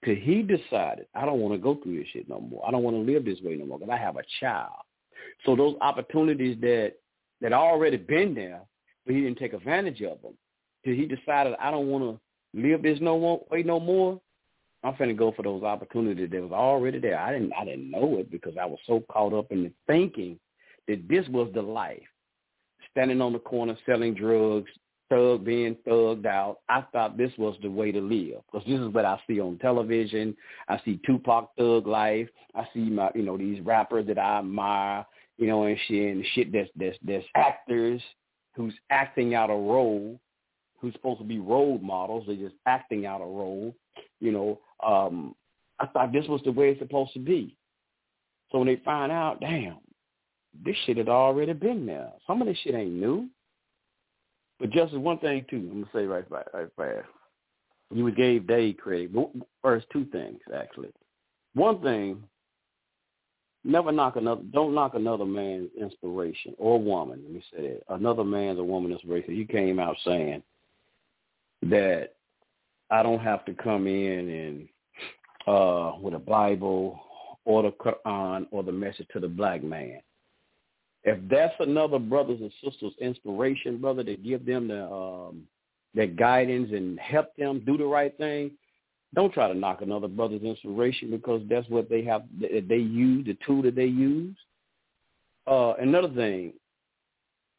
till 0.06 0.16
he 0.16 0.42
decided, 0.42 1.08
I 1.14 1.26
don't 1.26 1.40
want 1.40 1.54
to 1.54 1.58
go 1.60 1.76
through 1.76 2.00
this 2.00 2.08
shit 2.14 2.30
no 2.30 2.40
more. 2.40 2.66
I 2.66 2.72
don't 2.72 2.84
want 2.84 2.96
to 2.96 3.12
live 3.12 3.26
this 3.26 3.42
way 3.42 3.56
no 3.56 3.66
more 3.66 3.80
because 3.80 3.94
I 3.94 3.98
have 3.98 4.16
a 4.16 4.24
child. 4.40 4.72
So 5.46 5.56
those 5.56 5.76
opportunities 5.82 6.58
that 6.62 6.94
that 7.42 7.52
already 7.52 7.98
been 7.98 8.34
there, 8.34 8.62
but 9.06 9.16
he 9.16 9.22
didn't 9.22 9.40
take 9.40 9.54
advantage 9.54 10.02
of 10.02 10.22
them. 10.22 10.34
Till 10.86 10.96
he 10.96 11.06
decided, 11.06 11.56
I 11.60 11.72
don't 11.72 11.88
want 11.88 12.04
to 12.04 12.60
live 12.60 12.84
this 12.84 13.00
no 13.02 13.20
more 13.20 13.46
way 13.52 13.64
no 13.64 13.80
more. 13.82 14.22
I'm 14.86 14.94
finna 14.94 15.18
go 15.18 15.32
for 15.32 15.42
those 15.42 15.64
opportunities 15.64 16.30
that 16.32 16.42
was 16.42 16.52
already 16.52 17.00
there. 17.00 17.20
I 17.20 17.34
didn't 17.34 17.54
I 17.60 17.66
didn't 17.66 17.90
know 17.90 18.18
it 18.20 18.30
because 18.30 18.54
I 18.60 18.66
was 18.66 18.80
so 18.86 19.04
caught 19.12 19.34
up 19.34 19.52
in 19.52 19.64
the 19.64 19.72
thinking 19.88 20.40
that 20.88 21.08
this 21.10 21.28
was 21.30 21.50
the 21.54 21.62
life. 21.62 22.04
Standing 22.92 23.20
on 23.20 23.34
the 23.34 23.40
corner 23.40 23.76
selling 23.86 24.14
drugs, 24.14 24.70
thug 25.10 25.44
being 25.44 25.76
thugged 25.88 26.28
out. 26.28 26.60
I 26.70 26.84
thought 26.94 27.18
this 27.18 27.32
was 27.40 27.56
the 27.64 27.70
way 27.70 27.92
to 27.92 28.00
live 28.00 28.42
because 28.52 28.66
this 28.68 28.80
is 28.80 28.94
what 28.94 29.06
I 29.06 29.20
see 29.28 29.40
on 29.40 29.58
television. 29.58 30.38
I 30.68 30.80
see 30.86 31.00
Tupac 31.04 31.50
thug 31.58 31.88
life. 31.88 32.30
I 32.54 32.68
see 32.74 32.82
my 32.82 33.10
you 33.16 33.24
know 33.24 33.38
these 33.38 33.62
rappers 33.62 34.06
that 34.06 34.20
I 34.20 34.40
admire, 34.40 35.04
you 35.38 35.48
know, 35.48 35.64
and 35.64 35.78
shit 35.88 36.16
and 36.16 36.26
shit 36.34 36.52
that's 36.52 36.70
that's 36.76 36.98
that's 37.04 37.26
actors 37.34 38.02
who's 38.56 38.76
acting 38.92 39.36
out 39.36 39.50
a 39.50 39.54
role, 39.54 40.20
who's 40.86 40.94
supposed 40.94 41.20
to 41.20 41.26
be 41.26 41.40
role 41.40 41.80
models. 41.80 42.26
They're 42.28 42.36
just 42.36 42.56
acting 42.68 43.08
out 43.08 43.22
a 43.22 43.26
role. 43.26 43.76
You 44.20 44.32
know, 44.32 44.60
um, 44.86 45.36
I 45.80 45.88
thought 45.88 46.14
this 46.14 46.28
was 46.28 46.42
the 46.46 46.52
way 46.52 46.70
it's 46.70 46.80
supposed 46.80 47.14
to 47.14 47.20
be. 47.20 47.58
So 48.52 48.60
when 48.60 48.68
they 48.68 48.80
find 48.86 49.12
out, 49.12 49.42
damn, 49.42 49.78
this 50.64 50.76
shit 50.86 50.98
had 50.98 51.10
already 51.10 51.54
been 51.54 51.88
there. 51.88 52.12
Some 52.28 52.40
of 52.40 52.48
this 52.48 52.58
shit 52.64 52.76
ain't 52.76 52.92
new. 52.92 53.28
But 54.60 54.70
just 54.70 54.94
one 54.94 55.18
thing 55.18 55.44
too, 55.50 55.58
I'm 55.58 55.82
gonna 55.82 55.92
say 55.92 56.06
right 56.06 56.30
right, 56.30 56.46
right 56.54 56.68
fast. 56.78 57.08
You 57.92 58.10
gave 58.12 58.48
Dave 58.48 58.78
credit. 58.78 59.12
First, 59.64 59.88
two 59.92 60.06
things 60.06 60.40
actually. 60.56 60.90
One 61.56 61.82
thing, 61.82 62.24
never 63.64 63.92
knock 63.92 64.18
another. 64.18 64.44
Don't 64.54 64.76
knock 64.76 64.94
another 64.94 65.26
man's 65.26 65.70
inspiration 65.80 66.54
or 66.60 66.80
woman. 66.80 67.22
Let 67.24 67.34
me 67.34 67.44
say 67.52 67.62
that 67.88 67.96
another 67.96 68.24
man's 68.24 68.60
or 68.60 68.64
woman's 68.64 68.94
inspiration. 68.94 69.36
You 69.36 69.48
came 69.48 69.80
out 69.80 69.98
saying 70.06 70.44
that 71.70 72.14
I 72.92 73.04
don't 73.04 73.20
have 73.20 73.46
to 73.46 73.54
come 73.54 73.88
in 73.88 74.30
and 74.30 74.68
uh 75.48 75.94
with 76.00 76.14
a 76.14 76.20
Bible 76.20 77.00
or 77.46 77.64
the 77.64 77.72
Quran 77.72 78.48
or 78.52 78.64
the 78.64 78.72
message 78.72 79.08
to 79.14 79.20
the 79.20 79.28
black 79.28 79.64
man. 79.64 80.00
If 81.04 81.20
that's 81.30 81.54
another 81.60 82.00
brothers 82.00 82.40
and 82.42 82.52
sisters 82.64 82.94
inspiration, 83.00 83.78
brother, 83.78 84.04
to 84.04 84.16
give 84.16 84.46
them 84.46 84.68
the 84.68 84.86
um 84.86 85.44
that 85.94 86.16
guidance 86.16 86.72
and 86.74 87.00
help 87.00 87.36
them 87.38 87.64
do 87.66 87.78
the 87.78 87.86
right 87.86 88.16
thing, 88.18 88.52
don't 89.14 89.34
try 89.34 89.48
to 89.48 89.58
knock 89.58 89.82
another 89.82 90.08
brother's 90.08 90.42
inspiration 90.42 91.10
because 91.10 91.42
that's 91.50 91.70
what 91.70 91.90
they 91.90 92.04
have 92.04 92.24
they 92.40 92.76
use, 92.78 93.26
the 93.26 93.38
tool 93.46 93.62
that 93.64 93.76
they 93.76 93.86
use. 93.86 94.36
Uh 95.48 95.74
another 95.80 96.10
thing, 96.10 96.54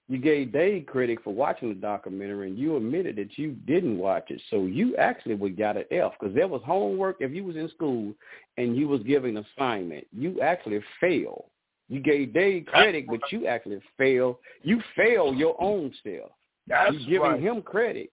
you 0.09 0.19
gave 0.19 0.53
Dave 0.53 0.87
credit 0.87 1.19
for 1.25 1.35
watching 1.35 1.69
the 1.69 1.75
documentary 1.75 2.49
and 2.49 2.59
you 2.59 2.77
admitted 2.77 3.17
that 3.17 3.37
you 3.37 3.53
didn't 3.67 3.99
watch 3.99 4.31
it. 4.31 4.41
So 4.51 4.67
you 4.67 4.97
actually 4.97 5.35
would 5.35 5.59
got 5.59 5.77
an 5.77 5.85
F 5.91 6.13
because 6.19 6.35
there 6.35 6.47
was 6.47 6.63
homework. 6.65 7.17
If 7.21 7.33
you 7.33 7.45
was 7.45 7.57
in 7.57 7.69
school 7.71 8.15
and 8.57 8.77
you 8.77 8.87
was 8.87 9.03
giving 9.03 9.37
assignment, 9.37 10.07
you 10.17 10.41
actually 10.41 10.81
failed. 11.01 11.47
You 11.89 12.01
gave 12.01 12.35
Dave 12.35 12.67
credit, 12.67 13.07
but 13.09 13.21
you 13.31 13.47
actually 13.47 13.81
failed. 13.99 14.37
You 14.63 14.81
failed 14.97 15.37
your 15.37 15.61
own 15.61 15.93
self. 16.05 16.31
That's 16.69 16.95
you 16.95 17.01
giving 17.07 17.21
right. 17.23 17.41
him 17.41 17.63
credit, 17.63 18.11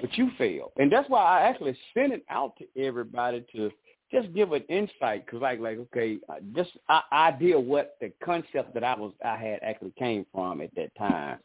but 0.00 0.16
you 0.16 0.30
failed. 0.38 0.72
And 0.76 0.90
that's 0.90 1.08
why 1.08 1.22
I 1.22 1.48
actually 1.48 1.76
sent 1.94 2.12
it 2.12 2.24
out 2.30 2.54
to 2.58 2.80
everybody 2.80 3.44
to 3.54 3.70
just 4.10 4.32
give 4.34 4.52
an 4.52 4.62
insight 4.68 5.26
because 5.26 5.40
like 5.42 5.60
like 5.60 5.78
okay 5.78 6.18
uh, 6.28 6.34
just 6.54 6.70
I, 6.88 7.02
idea 7.12 7.58
what 7.58 7.96
the 8.00 8.12
concept 8.24 8.74
that 8.74 8.84
I 8.84 8.94
was 8.96 9.12
I 9.24 9.36
had 9.36 9.60
actually 9.62 9.92
came 9.98 10.26
from 10.32 10.60
at 10.60 10.74
that 10.76 10.94
time, 10.96 11.38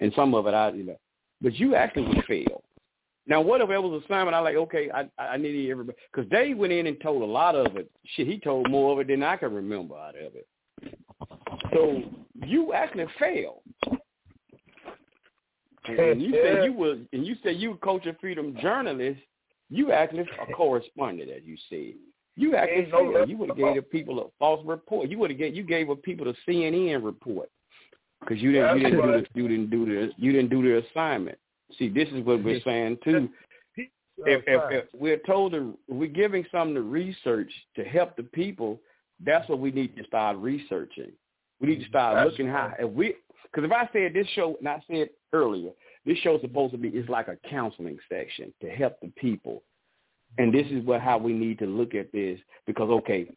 and 0.00 0.12
some 0.14 0.34
of 0.34 0.46
it 0.46 0.54
I 0.54 0.70
you 0.72 0.84
know, 0.84 0.98
but 1.40 1.54
you 1.54 1.74
actually 1.74 2.08
would 2.08 2.24
fail. 2.24 2.62
Now 3.26 3.40
what 3.40 3.60
if 3.60 3.70
it 3.70 3.78
was 3.78 4.02
a 4.02 4.04
assignment? 4.04 4.34
I 4.34 4.40
like 4.40 4.56
okay 4.56 4.90
I 4.90 5.08
I 5.22 5.36
needed 5.36 5.70
everybody 5.70 5.98
because 6.12 6.28
Dave 6.30 6.56
went 6.56 6.72
in 6.72 6.86
and 6.86 7.00
told 7.00 7.22
a 7.22 7.26
lot 7.26 7.54
of 7.54 7.76
it. 7.76 7.90
Shit, 8.14 8.26
he 8.26 8.38
told 8.38 8.68
more 8.70 8.92
of 8.92 8.98
it 9.00 9.08
than 9.08 9.22
I 9.22 9.36
can 9.36 9.54
remember 9.54 9.96
out 9.96 10.16
of 10.16 10.32
it. 10.34 10.46
So 11.72 12.02
you 12.44 12.72
actually 12.72 13.06
failed. 13.18 13.60
And 15.86 16.20
you 16.20 16.32
said 16.42 16.64
you 16.64 16.72
was 16.72 16.98
and 17.12 17.26
you 17.26 17.36
said 17.42 17.56
you 17.56 17.70
were 17.70 17.76
culture 17.76 18.16
freedom 18.20 18.56
journalist 18.60 19.20
you 19.70 19.92
actually 19.92 20.26
correspondent 20.54 21.30
as 21.30 21.42
you 21.44 21.56
said. 21.68 21.94
You 22.36 22.56
actually 22.56 22.90
no. 22.90 23.24
You 23.24 23.36
would 23.38 23.50
have 23.50 23.58
gave 23.58 23.76
the 23.76 23.82
people 23.82 24.20
a 24.20 24.26
false 24.38 24.64
report. 24.66 25.08
You 25.08 25.18
would 25.18 25.30
have 25.30 25.38
gave 25.38 25.54
you 25.54 25.62
gave 25.62 25.88
people 26.02 26.26
the 26.26 26.34
CNN 26.46 27.04
report 27.04 27.50
because 28.20 28.42
you 28.42 28.52
didn't 28.52 28.78
you 28.78 28.84
didn't 28.84 29.00
do 29.00 29.12
right. 29.12 29.28
the, 29.34 29.40
you 29.40 29.48
didn't 29.48 29.70
do 29.70 29.86
the 29.86 30.10
you 30.16 30.32
didn't 30.32 30.50
do 30.50 30.62
the 30.62 30.86
assignment. 30.88 31.38
See, 31.78 31.88
this 31.88 32.08
is 32.08 32.24
what 32.24 32.42
we're 32.42 32.60
saying 32.62 32.98
too. 33.04 33.28
If, 34.26 34.42
if, 34.46 34.62
if 34.70 34.84
we're 34.92 35.20
told 35.26 35.52
to, 35.52 35.78
we're 35.88 36.06
giving 36.06 36.44
some 36.52 36.74
to 36.74 36.82
research 36.82 37.50
to 37.76 37.84
help 37.84 38.16
the 38.16 38.22
people, 38.22 38.78
that's 39.24 39.48
what 39.48 39.60
we 39.60 39.70
need 39.70 39.96
to 39.96 40.04
start 40.04 40.36
researching. 40.36 41.12
We 41.58 41.68
need 41.68 41.80
to 41.80 41.88
start 41.88 42.16
That's 42.16 42.30
looking 42.30 42.48
how 42.48 42.74
if 42.78 42.90
we 42.90 43.14
because 43.44 43.64
if 43.64 43.72
I 43.72 43.88
said 43.92 44.12
this 44.14 44.26
show, 44.34 44.56
and 44.58 44.68
I 44.68 44.82
said 44.90 45.10
earlier, 45.32 45.70
this 46.06 46.18
show 46.18 46.36
is 46.36 46.40
supposed 46.40 46.72
to 46.72 46.78
be 46.78 46.88
it's 46.88 47.08
like 47.08 47.28
a 47.28 47.36
counseling 47.48 47.98
section 48.10 48.52
to 48.62 48.70
help 48.70 49.00
the 49.00 49.12
people, 49.16 49.62
and 50.38 50.52
this 50.52 50.66
is 50.70 50.84
what 50.84 51.00
how 51.00 51.18
we 51.18 51.32
need 51.32 51.58
to 51.58 51.66
look 51.66 51.94
at 51.94 52.12
this 52.12 52.38
because 52.66 52.90
okay, 52.90 53.28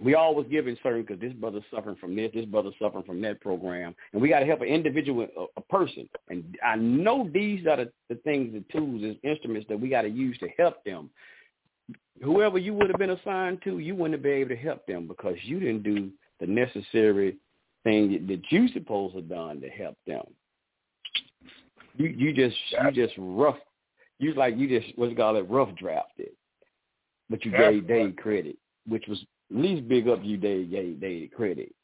we 0.00 0.14
always 0.14 0.46
giving 0.48 0.76
certain 0.82 1.02
because 1.02 1.20
this 1.20 1.32
brother's 1.32 1.64
suffering 1.74 1.96
from 1.96 2.14
this, 2.14 2.30
this 2.32 2.44
brother's 2.44 2.74
suffering 2.80 3.04
from 3.04 3.20
that 3.22 3.40
program, 3.40 3.94
and 4.12 4.22
we 4.22 4.28
got 4.28 4.40
to 4.40 4.46
help 4.46 4.60
an 4.60 4.68
individual, 4.68 5.26
a, 5.36 5.44
a 5.56 5.60
person. 5.62 6.08
And 6.28 6.56
I 6.64 6.76
know 6.76 7.28
these 7.32 7.66
are 7.66 7.76
the, 7.76 7.92
the 8.08 8.14
things, 8.16 8.52
the 8.52 8.64
tools, 8.72 9.02
the 9.02 9.18
instruments 9.28 9.66
that 9.68 9.80
we 9.80 9.88
got 9.88 10.02
to 10.02 10.08
use 10.08 10.38
to 10.38 10.48
help 10.56 10.84
them. 10.84 11.10
Whoever 12.22 12.58
you 12.58 12.74
would 12.74 12.90
have 12.90 12.98
been 12.98 13.10
assigned 13.10 13.62
to, 13.62 13.78
you 13.78 13.94
wouldn't 13.94 14.14
have 14.14 14.22
been 14.22 14.40
able 14.40 14.50
to 14.50 14.56
help 14.56 14.86
them 14.86 15.08
because 15.08 15.36
you 15.42 15.58
didn't 15.58 15.82
do 15.82 16.10
the 16.38 16.46
necessary 16.46 17.36
thing 17.82 18.12
that, 18.12 18.28
that 18.28 18.42
you 18.50 18.68
supposed 18.68 19.14
to 19.14 19.20
have 19.20 19.28
done 19.28 19.60
to 19.60 19.68
help 19.68 19.96
them. 20.06 20.24
You 21.98 22.08
you 22.08 22.32
just 22.32 22.56
you 22.82 22.90
just 22.92 23.14
rough, 23.18 23.58
you 24.18 24.32
like 24.34 24.56
you 24.56 24.68
just 24.68 24.96
what's 24.96 25.12
it 25.12 25.16
called 25.16 25.36
it 25.36 25.50
rough 25.50 25.74
drafted, 25.76 26.30
but 27.28 27.44
you 27.44 27.50
That's 27.50 27.64
gave 27.74 27.88
Dave 27.88 28.16
credit, 28.16 28.56
which 28.86 29.04
was 29.08 29.20
at 29.50 29.56
least 29.56 29.88
big 29.88 30.08
up 30.08 30.20
you 30.22 30.36
Dave 30.36 30.70
gave 30.70 31.00
Dave 31.00 31.30
credit. 31.36 31.74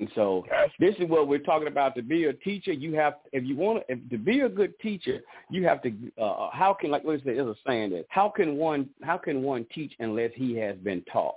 And 0.00 0.08
so 0.14 0.44
this 0.78 0.94
is 0.98 1.08
what 1.08 1.28
we're 1.28 1.38
talking 1.38 1.68
about. 1.68 1.94
To 1.94 2.02
be 2.02 2.24
a 2.24 2.32
teacher, 2.32 2.72
you 2.72 2.94
have 2.94 3.14
if 3.32 3.44
you 3.44 3.54
want 3.54 3.86
to, 3.86 3.92
if, 3.92 4.10
to 4.10 4.18
be 4.18 4.40
a 4.40 4.48
good 4.48 4.72
teacher, 4.80 5.20
you 5.50 5.64
have 5.66 5.82
to. 5.82 5.92
Uh, 6.20 6.48
how 6.52 6.74
can 6.78 6.90
like 6.90 7.04
what 7.04 7.16
is 7.16 7.22
there's 7.24 7.46
a 7.46 7.54
saying 7.66 7.90
that 7.90 8.06
how 8.08 8.32
can 8.34 8.56
one 8.56 8.88
how 9.02 9.18
can 9.18 9.42
one 9.42 9.66
teach 9.74 9.92
unless 10.00 10.30
he 10.34 10.56
has 10.56 10.76
been 10.78 11.04
taught? 11.12 11.34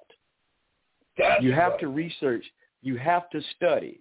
That's 1.18 1.44
you 1.44 1.52
have 1.52 1.74
right. 1.74 1.82
to 1.82 1.88
research. 1.90 2.46
You 2.82 2.98
have 2.98 3.30
to 3.32 3.42
study. 3.56 4.00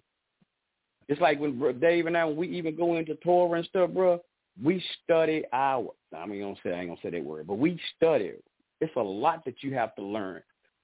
It's 1.08 1.20
like 1.20 1.40
when 1.40 1.58
bro, 1.58 1.72
Dave 1.72 2.06
and 2.06 2.16
I, 2.16 2.24
when 2.24 2.36
we 2.36 2.48
even 2.48 2.76
go 2.76 2.96
into 2.96 3.14
Torah 3.16 3.58
and 3.58 3.66
stuff, 3.66 3.90
bro, 3.90 4.20
we 4.62 4.82
study 5.04 5.44
our. 5.52 5.88
I 6.16 6.26
mean, 6.26 6.42
I 6.42 6.44
don't 6.44 6.58
say 6.62 6.72
I 6.72 6.80
ain't 6.80 6.88
gonna 6.88 7.00
say 7.02 7.10
that 7.10 7.24
word, 7.24 7.46
but 7.46 7.58
we 7.58 7.80
study. 7.96 8.32
It's 8.80 8.96
a 8.96 9.00
lot 9.00 9.44
that 9.44 9.62
you 9.62 9.74
have 9.74 9.94
to 9.96 10.02
learn 10.02 10.42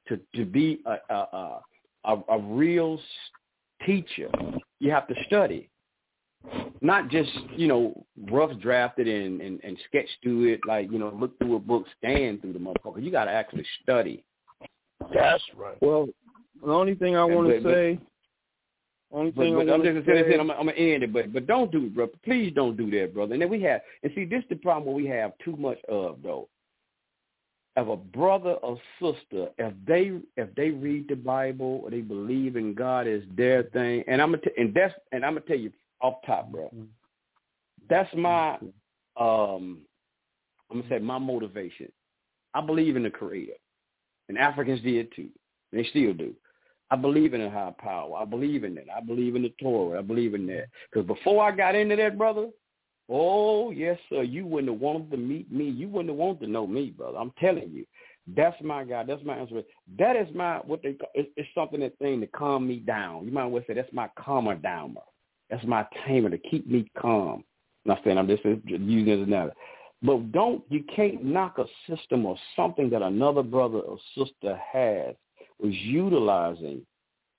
to 0.09 0.19
to 0.35 0.45
be 0.45 0.81
a 0.87 0.97
a 1.13 1.15
a, 1.15 1.61
a, 2.05 2.23
a 2.31 2.39
real 2.39 3.01
teacher. 3.87 4.29
You 4.81 4.91
have 4.91 5.09
to 5.09 5.15
study, 5.27 5.69
not 6.81 7.09
just 7.09 7.31
you 7.57 7.67
know 7.67 8.05
rough 8.31 8.59
draft 8.61 8.99
it 8.99 9.09
and, 9.09 9.41
and 9.41 9.61
and 9.63 9.77
sketch 9.89 10.09
through 10.23 10.53
it 10.53 10.61
like 10.67 10.91
you 10.91 10.99
know 10.99 11.13
look 11.19 11.39
through 11.39 11.57
a 11.57 11.61
book, 11.61 11.85
scan 11.99 12.39
through 12.41 12.53
the 12.55 12.59
motherfucker. 12.59 13.03
You 13.03 13.11
got 13.11 13.25
to 13.27 13.33
actually 13.33 13.67
study. 13.83 14.25
That's 15.15 15.43
right. 15.57 15.81
Well, 15.81 16.09
the 16.65 16.73
only 16.73 16.95
thing 16.95 17.17
I 17.17 17.25
want 17.25 17.49
to 17.49 17.55
but- 17.55 17.63
but- 17.65 17.73
say, 17.73 17.99
only 19.13 19.31
But, 19.33 19.43
thing 19.43 19.55
but 19.55 19.69
I'm 19.69 19.83
just 19.83 19.97
to 19.97 20.03
gonna 20.03 20.25
say, 20.25 20.31
say, 20.31 20.39
I'm, 20.39 20.51
I'm 20.51 20.67
gonna 20.67 20.73
end 20.73 21.03
it, 21.03 21.13
but 21.13 21.33
but 21.33 21.47
don't 21.47 21.73
do 21.73 21.87
it, 21.87 21.95
bro. 21.95 22.09
Please 22.25 22.53
don't 22.55 22.77
do 22.77 22.91
that, 22.93 23.15
brother. 23.15 23.35
And 23.35 23.43
then 23.43 23.49
we 23.51 23.63
have, 23.63 23.81
and 24.03 24.13
see, 24.15 24.25
this 24.25 24.43
is 24.43 24.49
the 24.51 24.57
problem 24.57 24.95
we 24.95 25.07
have 25.07 25.33
too 25.45 25.57
much 25.57 25.79
of, 25.89 26.19
though. 26.23 26.49
if 27.77 27.89
a 27.89 27.97
brother 27.97 28.53
or 28.55 28.79
sister, 29.01 29.49
if 29.59 29.75
they 29.87 30.13
if 30.37 30.55
they 30.57 30.71
read 30.71 31.09
the 31.09 31.17
Bible 31.17 31.81
or 31.85 31.91
they 31.91 32.01
believe 32.01 32.57
in 32.57 32.75
God 32.75 33.07
as 33.07 33.23
their 33.37 33.65
thing, 33.65 34.05
and 34.09 34.21
I'm 34.21 34.33
gonna 34.33 34.43
t- 34.43 34.51
and 34.59 34.75
that's 34.75 34.95
and 35.13 35.25
I'm 35.25 35.35
gonna 35.35 35.47
tell 35.47 35.59
you 35.59 35.73
off 36.03 36.17
top, 36.27 36.51
bro. 36.53 36.71
That's 37.89 38.13
my 38.15 38.57
um 39.19 39.79
I'm 40.71 40.83
gonna 40.83 40.89
say 40.89 40.99
my 40.99 41.19
motivation. 41.19 41.91
I 42.55 42.61
believe 42.61 42.97
in 42.97 43.05
the 43.05 43.11
Creator, 43.11 43.55
and 44.29 44.39
Africans 44.39 44.81
did 44.83 45.15
too. 45.15 45.29
They 45.73 45.85
still 45.85 46.15
do. 46.15 46.35
I 46.91 46.97
believe 46.97 47.35
in 47.35 47.43
a 47.43 47.51
high 47.51 47.75
power. 47.79 48.17
I 48.17 48.25
believe 48.25 48.65
in 48.65 48.75
that. 48.77 48.87
I 48.95 49.01
believe 49.01 49.37
in 49.37 49.43
the 49.43 49.53
Torah. 49.61 49.99
I 49.99 50.03
believe 50.03 50.35
in 50.35 50.47
that. 50.47 50.69
Because 50.91 51.07
before 51.07 51.45
I 51.45 51.55
got 51.55 51.75
into 51.75 51.97
that, 51.97 52.17
brother, 52.17 52.49
oh 53.09 53.71
yes, 53.71 53.99
sir, 54.09 54.23
you 54.23 54.47
wouldn't 54.47 54.73
have 54.73 54.81
wanted 54.81 55.11
to 55.11 55.17
meet 55.17 55.53
me. 55.53 55.69
You 55.69 55.89
wouldn't 55.89 56.11
have 56.11 56.17
wanted 56.17 56.47
to 56.47 56.51
know 56.51 56.67
me, 56.67 56.91
brother. 56.91 57.19
I'm 57.19 57.33
telling 57.39 57.71
you. 57.71 57.85
That's 58.37 58.57
my 58.63 58.85
God. 58.85 59.07
That's 59.07 59.25
my 59.25 59.37
answer. 59.37 59.63
That 59.99 60.17
is 60.17 60.29
my 60.35 60.59
what 60.59 60.83
they. 60.83 60.95
Call, 60.95 61.09
it's, 61.15 61.31
it's 61.37 61.49
something 61.55 61.81
that 61.81 61.99
thing 61.99 62.21
to 62.21 62.27
calm 62.27 62.69
me 62.69 62.77
down. 62.77 63.25
You 63.25 63.33
might 63.33 63.47
well 63.47 63.63
say 63.67 63.75
that's 63.75 63.93
my 63.93 64.11
calmer 64.19 64.55
downer. 64.55 65.01
That's 65.51 65.65
my 65.65 65.87
tamer 66.07 66.29
to 66.29 66.39
keep 66.39 66.67
me 66.67 66.91
calm. 66.99 67.45
I'm 67.87 67.95
not 67.95 68.01
saying 68.05 68.19
I'm 68.19 68.29
just 68.29 68.45
using 68.45 69.09
it 69.09 69.23
as 69.23 69.27
another. 69.27 69.55
But 70.03 70.31
don't 70.33 70.63
you 70.69 70.85
can't 70.95 71.25
knock 71.25 71.59
a 71.59 71.65
system 71.89 72.27
or 72.27 72.37
something 72.55 72.91
that 72.91 73.03
another 73.03 73.43
brother 73.43 73.79
or 73.79 73.99
sister 74.17 74.61
has 74.73 75.15
was 75.61 75.75
utilizing 75.75 76.85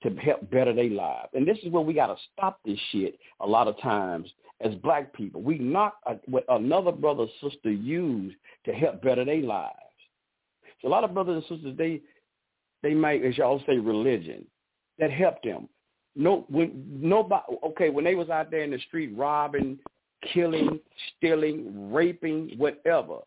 to 0.02 0.10
help 0.16 0.50
better 0.50 0.72
their 0.72 0.90
lives. 0.90 1.28
And 1.34 1.46
this 1.46 1.58
is 1.62 1.70
where 1.70 1.82
we 1.82 1.92
got 1.92 2.06
to 2.06 2.16
stop 2.32 2.58
this 2.64 2.78
shit 2.90 3.18
a 3.40 3.46
lot 3.46 3.68
of 3.68 3.78
times 3.80 4.30
as 4.60 4.74
black 4.76 5.12
people. 5.12 5.42
We 5.42 5.58
knock 5.58 5.96
what 6.26 6.44
another 6.48 6.92
brother 6.92 7.24
or 7.24 7.50
sister 7.50 7.70
used 7.70 8.36
to 8.64 8.72
help 8.72 9.02
better 9.02 9.24
their 9.24 9.42
lives. 9.42 9.74
So 10.80 10.88
a 10.88 10.90
lot 10.90 11.04
of 11.04 11.12
brothers 11.12 11.44
and 11.48 11.58
sisters, 11.58 11.76
they 11.76 12.00
they 12.82 12.94
might, 12.94 13.22
as 13.24 13.36
y'all 13.36 13.62
say, 13.66 13.76
religion 13.76 14.46
that 14.98 15.10
helped 15.10 15.44
them. 15.44 15.68
No, 16.16 16.46
when 16.48 16.84
nobody, 16.90 17.42
okay, 17.64 17.90
when 17.90 18.04
they 18.04 18.14
was 18.14 18.30
out 18.30 18.50
there 18.50 18.62
in 18.62 18.70
the 18.70 18.78
street 18.88 19.12
robbing, 19.16 19.78
killing, 20.32 20.80
stealing, 21.16 21.92
raping, 21.92 22.54
whatever, 22.56 23.18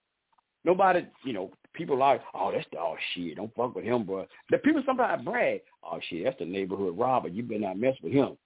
nobody, 0.65 1.05
you 1.23 1.33
know, 1.33 1.51
people 1.73 1.97
like, 1.97 2.21
oh, 2.33 2.51
that's 2.51 2.65
the 2.71 2.79
oh 2.79 2.95
shit, 3.13 3.35
don't 3.35 3.53
fuck 3.55 3.75
with 3.75 3.85
him, 3.85 4.03
bro. 4.03 4.25
The 4.49 4.57
people 4.59 4.83
sometimes 4.85 5.25
brag, 5.25 5.61
oh 5.83 5.99
shit, 6.09 6.23
that's 6.23 6.39
the 6.39 6.45
neighborhood 6.45 6.97
robber. 6.97 7.27
You 7.27 7.43
better 7.43 7.61
not 7.61 7.77
mess 7.77 7.95
with 8.01 8.13
him. 8.13 8.37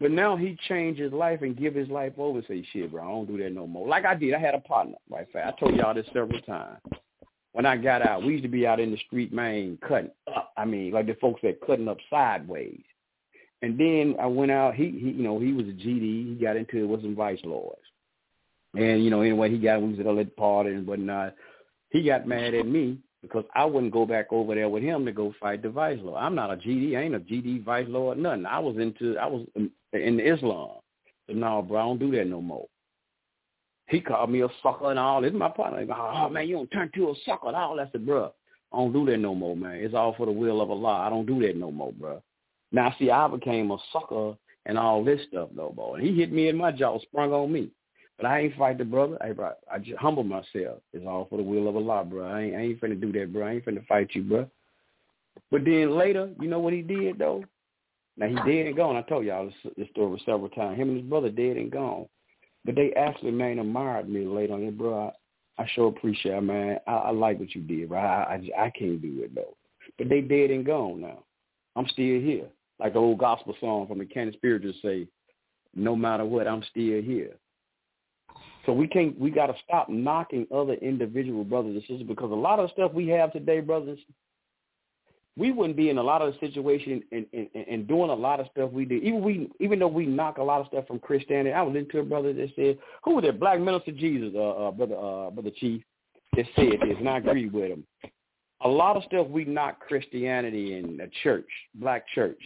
But 0.00 0.10
now 0.10 0.36
he 0.36 0.58
changed 0.68 1.00
his 1.00 1.12
life 1.12 1.42
and 1.42 1.56
give 1.56 1.74
his 1.74 1.88
life 1.88 2.14
over 2.18 2.38
and 2.38 2.46
say, 2.48 2.66
shit, 2.72 2.90
bro, 2.90 3.02
I 3.02 3.06
don't 3.06 3.26
do 3.26 3.38
that 3.42 3.52
no 3.52 3.66
more. 3.66 3.86
Like 3.86 4.04
I 4.04 4.14
did. 4.14 4.34
I 4.34 4.38
had 4.38 4.54
a 4.54 4.60
partner, 4.60 4.96
right? 5.08 5.28
I 5.34 5.52
told 5.60 5.76
y'all 5.76 5.94
this 5.94 6.06
several 6.12 6.40
times. 6.40 6.80
When 7.52 7.66
I 7.66 7.76
got 7.76 8.06
out, 8.06 8.24
we 8.24 8.32
used 8.32 8.44
to 8.44 8.48
be 8.48 8.66
out 8.66 8.80
in 8.80 8.90
the 8.90 8.96
street, 9.06 9.32
man, 9.32 9.78
cutting 9.86 10.10
up. 10.34 10.52
I 10.56 10.64
mean, 10.64 10.92
like 10.92 11.06
the 11.06 11.14
folks 11.20 11.40
that 11.42 11.64
cutting 11.64 11.86
up 11.86 11.98
sideways. 12.10 12.82
And 13.60 13.78
then 13.78 14.16
I 14.20 14.26
went 14.26 14.50
out. 14.50 14.74
He, 14.74 14.90
he, 14.90 15.10
you 15.10 15.22
know, 15.22 15.38
he 15.38 15.52
was 15.52 15.66
a 15.66 15.72
GD. 15.72 16.30
He 16.30 16.38
got 16.40 16.56
into 16.56 16.78
it 16.78 16.88
with 16.88 17.02
some 17.02 17.14
vice 17.14 17.38
lords. 17.44 17.78
And 18.74 19.04
you 19.04 19.10
know, 19.10 19.20
anyway, 19.20 19.50
he 19.50 19.58
got 19.58 19.82
we 19.82 19.90
was 19.90 20.00
at 20.00 20.06
a 20.06 20.10
little 20.10 20.32
party 20.32 20.70
and 20.70 20.86
whatnot 20.86 21.34
he 21.92 22.02
got 22.02 22.26
mad 22.26 22.54
at 22.54 22.66
me 22.66 22.98
because 23.20 23.44
I 23.54 23.66
wouldn't 23.66 23.92
go 23.92 24.06
back 24.06 24.32
over 24.32 24.54
there 24.54 24.68
with 24.68 24.82
him 24.82 25.04
to 25.04 25.12
go 25.12 25.34
fight 25.38 25.62
the 25.62 25.68
vice 25.68 25.98
lord. 26.02 26.22
I'm 26.22 26.34
not 26.34 26.50
a 26.50 26.56
GD. 26.56 26.96
I 26.96 27.02
ain't 27.02 27.14
a 27.14 27.20
GD 27.20 27.64
vice 27.64 27.86
lord, 27.88 28.18
nothing. 28.18 28.46
I 28.46 28.58
was 28.58 28.76
into, 28.78 29.16
I 29.18 29.26
was 29.26 29.46
in, 29.54 29.70
in 29.92 30.18
Islam. 30.18 30.70
So 31.26 31.34
no, 31.34 31.62
bro, 31.62 31.78
I 31.78 31.82
don't 31.82 31.98
do 31.98 32.10
that 32.16 32.26
no 32.26 32.40
more. 32.40 32.66
He 33.88 34.00
called 34.00 34.30
me 34.30 34.40
a 34.40 34.48
sucker 34.62 34.90
and 34.90 34.98
all. 34.98 35.20
This 35.20 35.32
is 35.32 35.38
my 35.38 35.50
partner. 35.50 35.86
oh, 35.94 36.28
man, 36.30 36.48
you 36.48 36.56
don't 36.56 36.70
turn 36.70 36.90
to 36.94 37.10
a 37.10 37.14
sucker 37.26 37.48
and 37.48 37.56
all. 37.56 37.78
I 37.78 37.90
said, 37.92 38.06
bro, 38.06 38.32
I 38.72 38.76
don't 38.76 38.92
do 38.92 39.04
that 39.06 39.18
no 39.18 39.34
more, 39.34 39.54
man. 39.54 39.74
It's 39.74 39.94
all 39.94 40.14
for 40.16 40.24
the 40.24 40.32
will 40.32 40.62
of 40.62 40.70
Allah. 40.70 41.06
I 41.06 41.10
don't 41.10 41.26
do 41.26 41.46
that 41.46 41.56
no 41.56 41.70
more, 41.70 41.92
bro. 41.92 42.22
Now, 42.72 42.94
see, 42.98 43.10
I 43.10 43.28
became 43.28 43.70
a 43.70 43.76
sucker 43.92 44.34
and 44.64 44.78
all 44.78 45.04
this 45.04 45.20
stuff, 45.28 45.50
though, 45.54 45.74
boy. 45.76 45.96
And 45.96 46.06
he 46.06 46.14
hit 46.14 46.32
me 46.32 46.48
in 46.48 46.56
my 46.56 46.72
jaw, 46.72 46.98
sprung 47.00 47.32
on 47.32 47.52
me. 47.52 47.70
But 48.22 48.28
I 48.28 48.40
ain't 48.42 48.56
fight 48.56 48.78
the 48.78 48.84
brother. 48.84 49.18
Bro, 49.34 49.54
I 49.70 49.80
just 49.80 49.98
humble 49.98 50.22
myself. 50.22 50.78
It's 50.92 51.04
all 51.04 51.26
for 51.28 51.38
the 51.38 51.42
will 51.42 51.66
of 51.66 51.74
Allah, 51.74 52.04
bro. 52.04 52.24
I 52.24 52.42
ain't, 52.42 52.54
I 52.54 52.60
ain't 52.60 52.80
finna 52.80 53.00
do 53.00 53.10
that, 53.10 53.32
bro. 53.32 53.44
I 53.44 53.54
ain't 53.54 53.64
finna 53.64 53.84
fight 53.88 54.10
you, 54.12 54.22
bro. 54.22 54.48
But 55.50 55.64
then 55.64 55.98
later, 55.98 56.30
you 56.40 56.46
know 56.46 56.60
what 56.60 56.72
he 56.72 56.82
did, 56.82 57.18
though? 57.18 57.42
Now, 58.16 58.28
he 58.28 58.34
dead 58.34 58.68
and 58.68 58.76
gone. 58.76 58.94
I 58.94 59.02
told 59.02 59.24
y'all 59.24 59.46
this, 59.46 59.72
this 59.76 59.88
story 59.88 60.22
several 60.24 60.50
times. 60.50 60.78
Him 60.78 60.90
and 60.90 60.98
his 60.98 61.06
brother 61.06 61.30
dead 61.30 61.56
and 61.56 61.72
gone. 61.72 62.06
But 62.64 62.76
they 62.76 62.92
actually, 62.92 63.32
man, 63.32 63.58
admired 63.58 64.08
me 64.08 64.24
later 64.24 64.52
on. 64.52 64.70
Bro, 64.76 65.12
I, 65.58 65.62
I 65.62 65.66
sure 65.74 65.88
appreciate 65.88 66.36
it, 66.36 66.42
man. 66.42 66.78
I, 66.86 66.92
I 66.92 67.10
like 67.10 67.40
what 67.40 67.52
you 67.56 67.62
did, 67.62 67.88
bro. 67.88 67.98
I, 67.98 68.38
I, 68.56 68.66
I 68.66 68.70
can't 68.70 69.02
do 69.02 69.22
it, 69.24 69.34
though. 69.34 69.56
But 69.98 70.08
they 70.08 70.20
dead 70.20 70.52
and 70.52 70.64
gone 70.64 71.00
now. 71.00 71.24
I'm 71.74 71.88
still 71.88 72.20
here. 72.20 72.46
Like 72.78 72.92
the 72.92 73.00
old 73.00 73.18
gospel 73.18 73.56
song 73.58 73.88
from 73.88 73.98
the 73.98 74.04
Canon 74.04 74.34
Spirit 74.34 74.62
just 74.62 74.80
say, 74.80 75.08
no 75.74 75.96
matter 75.96 76.24
what, 76.24 76.46
I'm 76.46 76.62
still 76.70 77.02
here. 77.02 77.32
So 78.64 78.72
we 78.72 78.86
can't 78.86 79.18
we 79.18 79.30
got 79.30 79.46
to 79.46 79.54
stop 79.64 79.88
knocking 79.88 80.46
other 80.54 80.74
individual 80.74 81.44
brothers 81.44 81.74
and 81.74 81.82
sisters 81.82 82.06
because 82.06 82.30
a 82.30 82.34
lot 82.34 82.58
of 82.58 82.68
the 82.68 82.72
stuff 82.72 82.92
we 82.92 83.08
have 83.08 83.32
today, 83.32 83.60
brothers, 83.60 83.98
we 85.36 85.50
wouldn't 85.50 85.76
be 85.76 85.88
in 85.88 85.98
a 85.98 86.02
lot 86.02 86.22
of 86.22 86.32
the 86.32 86.46
situation 86.46 87.02
and, 87.10 87.26
and, 87.32 87.48
and 87.54 87.88
doing 87.88 88.10
a 88.10 88.14
lot 88.14 88.38
of 88.38 88.46
stuff 88.52 88.70
we 88.70 88.84
do. 88.84 88.96
Even 88.96 89.22
we 89.22 89.50
even 89.60 89.78
though 89.78 89.88
we 89.88 90.06
knock 90.06 90.38
a 90.38 90.42
lot 90.42 90.60
of 90.60 90.66
stuff 90.68 90.86
from 90.86 90.98
Christianity. 90.98 91.52
I 91.52 91.62
was 91.62 91.74
into 91.74 91.98
a 91.98 92.04
brother 92.04 92.32
that 92.32 92.50
said, 92.54 92.78
"Who 93.04 93.14
was 93.16 93.24
that 93.24 93.40
black 93.40 93.58
minister 93.60 93.92
Jesus, 93.92 94.32
uh, 94.34 94.68
uh, 94.68 94.70
brother 94.70 94.96
uh, 94.96 95.30
brother 95.30 95.50
Chief?" 95.56 95.82
That 96.36 96.46
said 96.56 96.72
this, 96.86 96.96
and 96.98 97.08
I 97.08 97.18
agree 97.18 97.48
with 97.48 97.70
him. 97.70 97.84
A 98.64 98.68
lot 98.68 98.96
of 98.96 99.02
stuff 99.04 99.26
we 99.28 99.44
knock 99.44 99.80
Christianity 99.80 100.78
and 100.78 100.98
the 100.98 101.10
church, 101.22 101.48
black 101.74 102.04
church. 102.14 102.40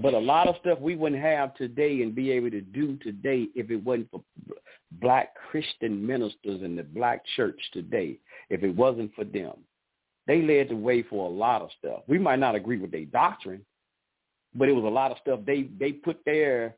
But 0.00 0.14
a 0.14 0.18
lot 0.18 0.46
of 0.46 0.54
stuff 0.60 0.78
we 0.80 0.94
wouldn't 0.94 1.20
have 1.20 1.54
today 1.56 2.02
and 2.02 2.14
be 2.14 2.30
able 2.30 2.50
to 2.50 2.60
do 2.60 2.96
today 2.98 3.48
if 3.54 3.70
it 3.70 3.76
wasn't 3.84 4.10
for 4.10 4.22
black 4.92 5.34
Christian 5.50 6.06
ministers 6.06 6.62
in 6.62 6.76
the 6.76 6.82
black 6.82 7.22
church 7.36 7.60
today, 7.72 8.18
if 8.50 8.62
it 8.62 8.74
wasn't 8.74 9.14
for 9.14 9.24
them. 9.24 9.54
They 10.26 10.42
led 10.42 10.68
the 10.68 10.76
way 10.76 11.02
for 11.02 11.26
a 11.26 11.30
lot 11.30 11.62
of 11.62 11.70
stuff. 11.78 12.02
We 12.06 12.18
might 12.18 12.38
not 12.38 12.54
agree 12.54 12.78
with 12.78 12.90
their 12.90 13.06
doctrine, 13.06 13.64
but 14.54 14.68
it 14.68 14.72
was 14.72 14.84
a 14.84 14.88
lot 14.88 15.10
of 15.10 15.18
stuff. 15.22 15.40
They 15.46 15.68
they 15.78 15.92
put 15.92 16.18
their 16.24 16.74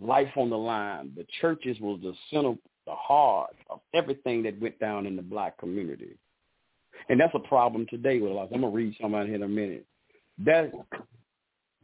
life 0.00 0.30
on 0.36 0.50
the 0.50 0.58
line. 0.58 1.12
The 1.16 1.26
churches 1.40 1.78
was 1.80 2.00
the 2.02 2.14
center, 2.30 2.54
the 2.86 2.94
heart 2.94 3.54
of 3.68 3.80
everything 3.94 4.42
that 4.44 4.60
went 4.60 4.78
down 4.78 5.06
in 5.06 5.16
the 5.16 5.22
black 5.22 5.58
community. 5.58 6.16
And 7.08 7.20
that's 7.20 7.34
a 7.34 7.48
problem 7.48 7.86
today 7.90 8.18
with 8.18 8.32
a 8.32 8.34
lot. 8.34 8.48
I'm 8.52 8.62
gonna 8.62 8.72
read 8.72 8.94
here 8.98 9.34
in 9.34 9.42
a 9.42 9.48
minute. 9.48 9.86
That 10.38 10.72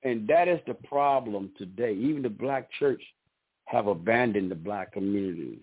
and 0.03 0.27
that 0.29 0.49
is 0.49 0.61
the 0.67 0.75
problem 0.75 1.51
today. 1.59 1.93
Even 1.93 2.23
the 2.23 2.31
black 2.31 2.71
church 2.79 3.03
have 3.73 3.87
abandoned 3.87 4.51
the 4.51 4.55
black 4.55 4.93
communities. 4.93 5.59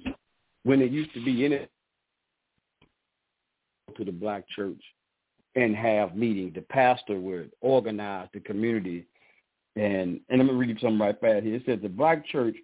When 0.64 0.82
it 0.82 0.92
used 0.92 1.14
to 1.14 1.24
be 1.24 1.46
in 1.46 1.54
it 1.54 1.70
to 3.98 4.04
the 4.04 4.12
black 4.12 4.50
church 4.50 4.82
and 5.56 5.76
have 5.76 6.16
meetings. 6.16 6.56
The 6.56 6.62
pastor 6.62 7.20
would 7.20 7.52
organize 7.62 8.28
the 8.34 8.40
community. 8.40 9.06
And 9.76 10.20
and 10.30 10.40
let 10.40 10.46
me 10.46 10.54
read 10.54 10.78
something 10.82 11.00
right 11.00 11.20
fast 11.20 11.44
here. 11.44 11.56
It 11.56 11.64
says 11.66 11.80
the 11.82 11.90
black 11.90 12.26
church, 12.28 12.56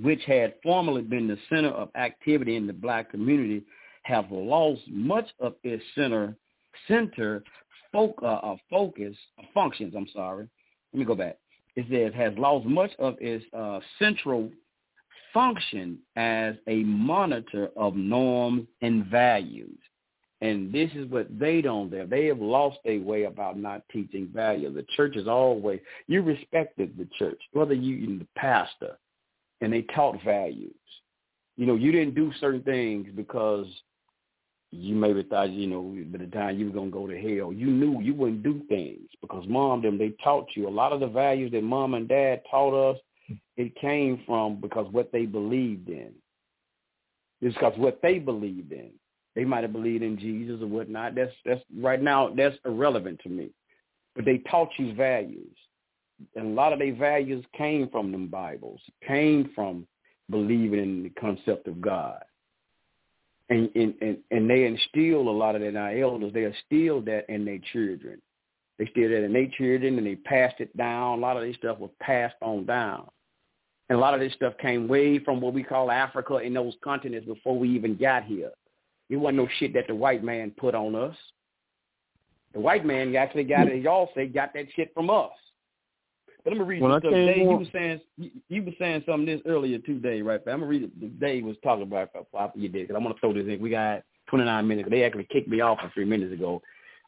which 0.00 0.22
had 0.26 0.54
formerly 0.62 1.02
been 1.02 1.26
the 1.26 1.38
center 1.48 1.70
of 1.70 1.90
activity 1.96 2.56
in 2.56 2.66
the 2.66 2.72
black 2.72 3.10
community, 3.10 3.62
have 4.04 4.30
lost 4.30 4.82
much 4.88 5.26
of 5.40 5.54
its 5.64 5.82
center 5.94 6.36
center 6.88 7.42
folk, 7.92 8.18
uh, 8.24 8.54
focus 8.70 9.16
functions. 9.52 9.94
I'm 9.96 10.08
sorry, 10.12 10.48
let 10.92 10.98
me 10.98 11.04
go 11.04 11.14
back. 11.14 11.36
It 11.76 11.86
says 11.90 12.12
has 12.14 12.36
lost 12.38 12.66
much 12.66 12.90
of 12.98 13.16
its 13.20 13.44
uh, 13.54 13.80
central 13.98 14.50
function 15.32 15.98
as 16.16 16.54
a 16.68 16.82
monitor 16.84 17.70
of 17.76 17.96
norms 17.96 18.66
and 18.82 19.06
values. 19.06 19.78
And 20.42 20.72
this 20.72 20.90
is 20.94 21.08
what 21.08 21.38
they 21.38 21.62
don't 21.62 21.88
do. 21.88 22.04
They 22.04 22.26
have 22.26 22.40
lost 22.40 22.78
their 22.84 23.00
way 23.00 23.24
about 23.24 23.56
not 23.56 23.82
teaching 23.92 24.28
value. 24.34 24.72
The 24.72 24.84
church 24.96 25.16
is 25.16 25.28
always, 25.28 25.80
you 26.08 26.20
respected 26.20 26.96
the 26.98 27.08
church, 27.16 27.40
whether 27.52 27.74
you 27.74 28.18
the 28.18 28.26
pastor, 28.36 28.98
and 29.60 29.72
they 29.72 29.82
taught 29.82 30.22
values. 30.24 30.74
You 31.56 31.66
know, 31.66 31.76
you 31.76 31.92
didn't 31.92 32.16
do 32.16 32.32
certain 32.40 32.62
things 32.62 33.06
because 33.14 33.66
you 34.72 34.94
maybe 34.94 35.22
thought, 35.22 35.50
you 35.50 35.66
know, 35.66 35.94
by 36.06 36.18
the 36.24 36.30
time 36.30 36.58
you 36.58 36.70
were 36.70 36.80
to 36.80 36.90
go 36.90 37.06
to 37.06 37.14
hell, 37.14 37.52
you 37.52 37.66
knew 37.66 38.00
you 38.00 38.14
wouldn't 38.14 38.42
do 38.42 38.62
things 38.68 39.08
because 39.20 39.44
mom 39.46 39.82
them, 39.82 39.98
they 39.98 40.14
taught 40.24 40.48
you. 40.56 40.66
A 40.66 40.70
lot 40.70 40.92
of 40.92 41.00
the 41.00 41.06
values 41.06 41.52
that 41.52 41.62
mom 41.62 41.92
and 41.92 42.08
dad 42.08 42.40
taught 42.50 42.92
us, 42.92 42.98
it 43.56 43.76
came 43.76 44.22
from 44.26 44.60
because 44.60 44.90
what 44.90 45.12
they 45.12 45.26
believed 45.26 45.90
in. 45.90 46.12
It's 47.42 47.54
because 47.54 47.74
what 47.76 48.00
they 48.02 48.18
believed 48.18 48.72
in. 48.72 48.92
They 49.34 49.44
might 49.44 49.62
have 49.62 49.72
believed 49.72 50.02
in 50.02 50.18
Jesus 50.18 50.62
or 50.62 50.66
whatnot. 50.66 51.14
That's 51.14 51.32
that's 51.44 51.62
right 51.78 52.00
now 52.00 52.32
that's 52.34 52.56
irrelevant 52.64 53.20
to 53.24 53.28
me. 53.28 53.50
But 54.14 54.24
they 54.24 54.38
taught 54.50 54.68
you 54.78 54.94
values. 54.94 55.56
And 56.34 56.46
a 56.46 56.50
lot 56.50 56.72
of 56.72 56.78
their 56.78 56.94
values 56.94 57.44
came 57.56 57.88
from 57.88 58.12
them 58.12 58.28
Bibles, 58.28 58.80
came 59.06 59.50
from 59.54 59.86
believing 60.30 60.80
in 60.80 61.02
the 61.02 61.10
concept 61.10 61.66
of 61.66 61.80
God. 61.80 62.22
And 63.48 63.70
and 63.74 63.94
and, 64.00 64.18
and 64.30 64.50
they 64.50 64.64
instill 64.64 65.28
a 65.28 65.30
lot 65.30 65.54
of 65.54 65.60
that 65.62 65.68
in 65.68 65.76
our 65.76 65.96
elders. 65.96 66.32
They 66.32 66.44
instill 66.44 67.00
that 67.02 67.26
in 67.28 67.44
their 67.44 67.58
children. 67.72 68.20
They 68.78 68.86
still 68.86 69.08
that 69.10 69.24
in 69.24 69.32
their 69.32 69.48
children, 69.58 69.98
and 69.98 70.06
they 70.06 70.16
passed 70.16 70.60
it 70.60 70.76
down. 70.76 71.18
A 71.18 71.20
lot 71.20 71.36
of 71.36 71.42
this 71.42 71.56
stuff 71.56 71.78
was 71.78 71.90
passed 72.00 72.36
on 72.40 72.66
down, 72.66 73.08
and 73.88 73.98
a 73.98 74.00
lot 74.00 74.14
of 74.14 74.20
this 74.20 74.32
stuff 74.34 74.54
came 74.60 74.88
way 74.88 75.18
from 75.18 75.40
what 75.40 75.54
we 75.54 75.62
call 75.62 75.90
Africa 75.90 76.36
and 76.36 76.56
those 76.56 76.74
continents 76.82 77.26
before 77.26 77.58
we 77.58 77.68
even 77.70 77.96
got 77.96 78.24
here. 78.24 78.50
It 79.10 79.16
wasn't 79.16 79.38
no 79.38 79.48
shit 79.58 79.74
that 79.74 79.88
the 79.88 79.94
white 79.94 80.24
man 80.24 80.52
put 80.56 80.74
on 80.74 80.94
us. 80.94 81.16
The 82.54 82.60
white 82.60 82.84
man 82.84 83.14
actually 83.16 83.44
got 83.44 83.68
it. 83.68 83.82
Y'all 83.82 84.10
say 84.14 84.26
got 84.26 84.54
that 84.54 84.66
shit 84.74 84.92
from 84.94 85.10
us. 85.10 85.30
But 86.44 86.52
I'm 86.52 86.58
gonna 86.58 86.68
read 86.68 86.82
When 86.82 86.90
some 86.90 86.96
I 86.96 87.00
stuff. 87.00 87.12
came 87.12 87.26
Dave, 87.26 87.36
you 87.38 87.56
was 87.56 87.68
saying 87.72 88.00
you, 88.48 88.62
was 88.64 88.74
saying 88.78 89.04
something 89.06 89.26
this 89.26 89.40
earlier 89.46 89.78
too, 89.78 89.98
Dave. 90.00 90.26
Right? 90.26 90.44
But 90.44 90.52
I'm 90.52 90.60
gonna 90.60 90.70
read 90.70 90.82
it. 90.84 91.20
Dave 91.20 91.44
was 91.44 91.56
talking 91.62 91.84
about 91.84 92.10
it 92.14 92.26
after 92.38 92.58
you 92.58 92.68
did 92.68 92.88
because 92.88 92.96
I'm 92.96 93.02
gonna 93.02 93.14
throw 93.20 93.32
this 93.32 93.46
in. 93.46 93.60
We 93.60 93.70
got 93.70 94.02
29 94.28 94.66
minutes. 94.66 94.88
They 94.90 95.04
actually 95.04 95.28
kicked 95.30 95.48
me 95.48 95.60
off 95.60 95.78
for 95.80 95.90
three 95.94 96.04
minutes 96.04 96.32
ago. 96.32 96.62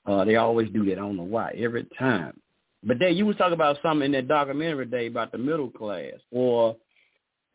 Uh, 0.06 0.24
they 0.24 0.36
always 0.36 0.70
do 0.70 0.84
that. 0.84 0.92
I 0.92 0.96
don't 0.96 1.16
know 1.16 1.22
why. 1.22 1.50
Every 1.56 1.86
time. 1.98 2.38
But 2.84 2.98
Dave, 2.98 3.16
you 3.16 3.26
was 3.26 3.36
talking 3.36 3.54
about 3.54 3.78
something 3.82 4.04
in 4.04 4.12
that 4.12 4.28
documentary, 4.28 4.86
Dave, 4.86 5.12
about 5.12 5.32
the 5.32 5.38
middle 5.38 5.70
class, 5.70 6.14
or 6.30 6.76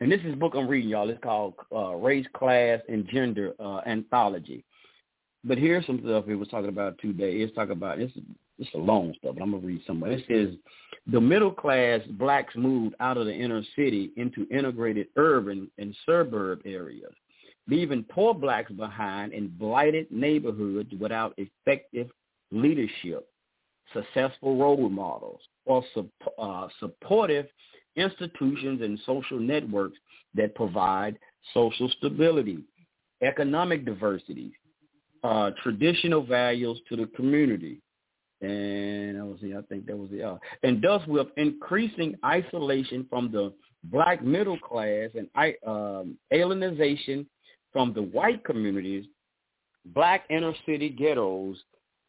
and 0.00 0.10
this 0.10 0.20
is 0.24 0.32
a 0.32 0.36
book 0.36 0.54
I'm 0.56 0.66
reading, 0.66 0.90
y'all. 0.90 1.08
It's 1.10 1.22
called 1.22 1.54
uh, 1.74 1.94
Race, 1.94 2.26
Class, 2.34 2.80
and 2.88 3.06
Gender 3.08 3.52
uh, 3.60 3.80
Anthology. 3.86 4.64
But 5.44 5.58
here's 5.58 5.86
some 5.86 6.00
stuff 6.02 6.24
it 6.28 6.34
was 6.34 6.48
talking 6.48 6.68
about 6.68 6.98
today. 6.98 7.36
It's 7.36 7.54
talking 7.54 7.72
about 7.72 8.00
it's 8.00 8.12
it's 8.60 8.74
a 8.74 8.78
long 8.78 9.14
stuff, 9.18 9.34
but 9.34 9.42
I'm 9.42 9.52
gonna 9.52 9.66
read 9.66 9.80
some. 9.86 10.02
it. 10.04 10.24
Says 10.28 10.54
the 11.06 11.20
middle 11.20 11.50
class 11.50 12.00
blacks 12.10 12.54
moved 12.54 12.94
out 13.00 13.16
of 13.16 13.26
the 13.26 13.34
inner 13.34 13.62
city 13.74 14.12
into 14.16 14.46
integrated 14.50 15.08
urban 15.16 15.70
and 15.78 15.96
suburb 16.06 16.60
areas, 16.64 17.12
leaving 17.66 18.04
poor 18.04 18.34
blacks 18.34 18.70
behind 18.72 19.32
in 19.32 19.48
blighted 19.48 20.10
neighborhoods 20.12 20.92
without 21.00 21.34
effective 21.38 22.10
leadership, 22.52 23.26
successful 23.94 24.56
role 24.58 24.88
models, 24.88 25.40
or 25.64 25.82
sup- 25.94 26.34
uh, 26.38 26.68
supportive 26.78 27.46
institutions 27.96 28.82
and 28.82 28.98
social 29.06 29.38
networks 29.38 29.98
that 30.34 30.54
provide 30.54 31.18
social 31.54 31.88
stability, 31.96 32.58
economic 33.22 33.84
diversity, 33.84 34.52
uh, 35.24 35.50
traditional 35.62 36.22
values 36.22 36.78
to 36.88 36.96
the 36.96 37.06
community. 37.16 37.80
And 38.42 39.16
that 39.16 39.24
was 39.24 39.38
I 39.42 39.60
think 39.68 39.86
that 39.86 39.96
was 39.96 40.10
the, 40.10 40.22
uh, 40.22 40.38
and 40.62 40.80
thus 40.80 41.06
with 41.06 41.28
increasing 41.36 42.16
isolation 42.24 43.06
from 43.10 43.30
the 43.30 43.52
black 43.84 44.24
middle 44.24 44.58
class 44.58 45.10
and 45.14 45.28
I, 45.34 45.54
um, 45.66 46.16
alienization 46.32 47.26
from 47.72 47.92
the 47.92 48.02
white 48.02 48.44
communities, 48.44 49.04
black 49.86 50.24
inner 50.30 50.54
city 50.66 50.88
ghettos 50.88 51.56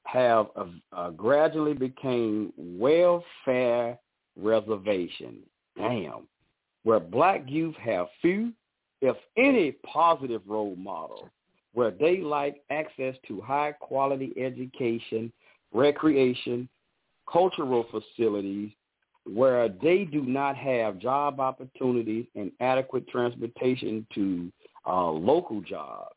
have 0.06 0.48
uh, 0.56 0.66
uh, 0.94 1.10
gradually 1.12 1.74
became 1.74 2.52
welfare 2.58 3.98
reservations. 4.36 5.46
Damn. 5.78 6.28
Where 6.84 7.00
black 7.00 7.44
youth 7.48 7.76
have 7.76 8.08
few, 8.22 8.54
if 9.02 9.16
any, 9.38 9.74
positive 9.94 10.42
role 10.48 10.76
models, 10.76 11.30
where 11.74 11.92
they 11.92 12.18
like 12.22 12.62
access 12.70 13.16
to 13.28 13.42
high 13.42 13.72
quality 13.74 14.34
education, 14.38 15.32
recreation, 15.74 16.68
cultural 17.32 17.86
facilities, 17.92 18.72
where 19.26 19.70
they 19.70 20.04
do 20.06 20.24
not 20.24 20.56
have 20.58 21.00
job 21.00 21.40
opportunities 21.40 22.26
and 22.36 22.52
adequate 22.60 23.08
transportation 23.08 24.06
to 24.16 24.52
uh, 24.88 25.10
local 25.10 25.62
jobs. 25.62 26.16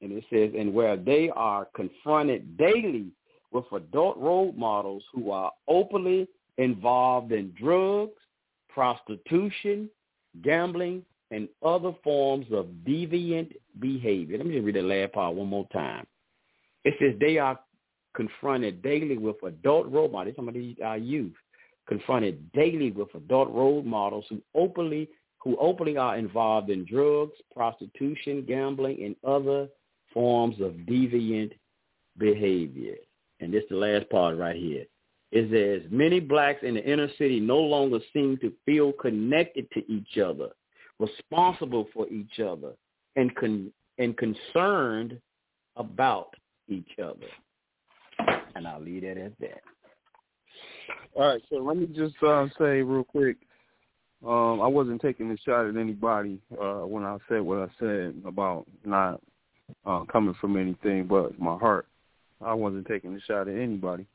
And 0.00 0.12
it 0.12 0.24
says, 0.30 0.52
and 0.58 0.72
where 0.72 0.96
they 0.96 1.30
are 1.34 1.68
confronted 1.74 2.56
daily 2.56 3.10
with 3.52 3.64
adult 3.72 4.16
role 4.18 4.52
models 4.56 5.02
who 5.14 5.30
are 5.30 5.52
openly 5.68 6.28
involved 6.58 7.32
in 7.32 7.54
drugs, 7.60 8.12
prostitution, 8.68 9.88
gambling, 10.42 11.02
and 11.30 11.48
other 11.64 11.92
forms 12.04 12.46
of 12.52 12.66
deviant 12.86 13.52
behavior. 13.80 14.38
Let 14.38 14.46
me 14.46 14.54
just 14.54 14.64
read 14.64 14.76
that 14.76 14.84
last 14.84 15.12
part 15.12 15.34
one 15.34 15.48
more 15.48 15.66
time. 15.72 16.06
It 16.84 16.94
says 17.00 17.14
they 17.18 17.38
are 17.38 17.58
confronted 18.16 18.82
daily 18.82 19.18
with 19.18 19.36
adult 19.44 19.90
role 19.92 20.08
models. 20.08 20.36
Some 20.36 20.48
of 20.48 20.54
these 20.54 20.76
are 20.82 20.98
youth 20.98 21.34
confronted 21.86 22.50
daily 22.52 22.90
with 22.90 23.14
adult 23.14 23.52
role 23.52 23.82
models 23.82 24.24
who 24.28 24.42
openly 24.54 25.08
who 25.38 25.56
openly 25.58 25.96
are 25.96 26.16
involved 26.16 26.70
in 26.70 26.84
drugs, 26.84 27.34
prostitution, 27.54 28.44
gambling, 28.48 29.00
and 29.04 29.14
other 29.24 29.68
forms 30.12 30.60
of 30.60 30.72
deviant 30.88 31.52
behavior. 32.18 32.96
And 33.38 33.54
this 33.54 33.62
is 33.62 33.68
the 33.70 33.76
last 33.76 34.10
part 34.10 34.36
right 34.36 34.56
here. 34.56 34.86
It 35.30 35.50
says 35.52 35.88
many 35.92 36.18
blacks 36.18 36.64
in 36.64 36.74
the 36.74 36.84
inner 36.84 37.08
city 37.16 37.38
no 37.38 37.58
longer 37.58 38.00
seem 38.12 38.38
to 38.38 38.52
feel 38.64 38.92
connected 38.92 39.70
to 39.72 39.92
each 39.92 40.18
other, 40.18 40.48
responsible 40.98 41.86
for 41.94 42.08
each 42.08 42.40
other, 42.40 42.72
and 43.14 43.32
con- 43.36 43.72
and 43.98 44.16
concerned 44.16 45.20
about 45.76 46.34
each 46.68 46.98
other. 47.00 47.28
And 48.56 48.66
I'll 48.66 48.80
leave 48.80 49.04
it 49.04 49.18
at 49.18 49.38
that. 49.40 49.60
All 51.14 51.28
right, 51.28 51.42
so 51.50 51.56
let 51.56 51.76
me 51.76 51.86
just 51.86 52.14
uh, 52.22 52.46
say 52.58 52.80
real 52.82 53.04
quick. 53.04 53.36
Um, 54.26 54.62
I 54.62 54.66
wasn't 54.66 55.02
taking 55.02 55.30
a 55.30 55.36
shot 55.38 55.66
at 55.66 55.76
anybody 55.76 56.40
uh, 56.52 56.86
when 56.86 57.04
I 57.04 57.18
said 57.28 57.42
what 57.42 57.58
I 57.58 57.66
said 57.78 58.14
about 58.26 58.66
not 58.84 59.20
uh, 59.84 60.04
coming 60.10 60.34
from 60.40 60.56
anything 60.56 61.06
but 61.06 61.38
my 61.38 61.56
heart. 61.58 61.86
I 62.44 62.54
wasn't 62.54 62.86
taking 62.86 63.14
a 63.14 63.20
shot 63.20 63.48
at 63.48 63.56
anybody, 63.56 64.06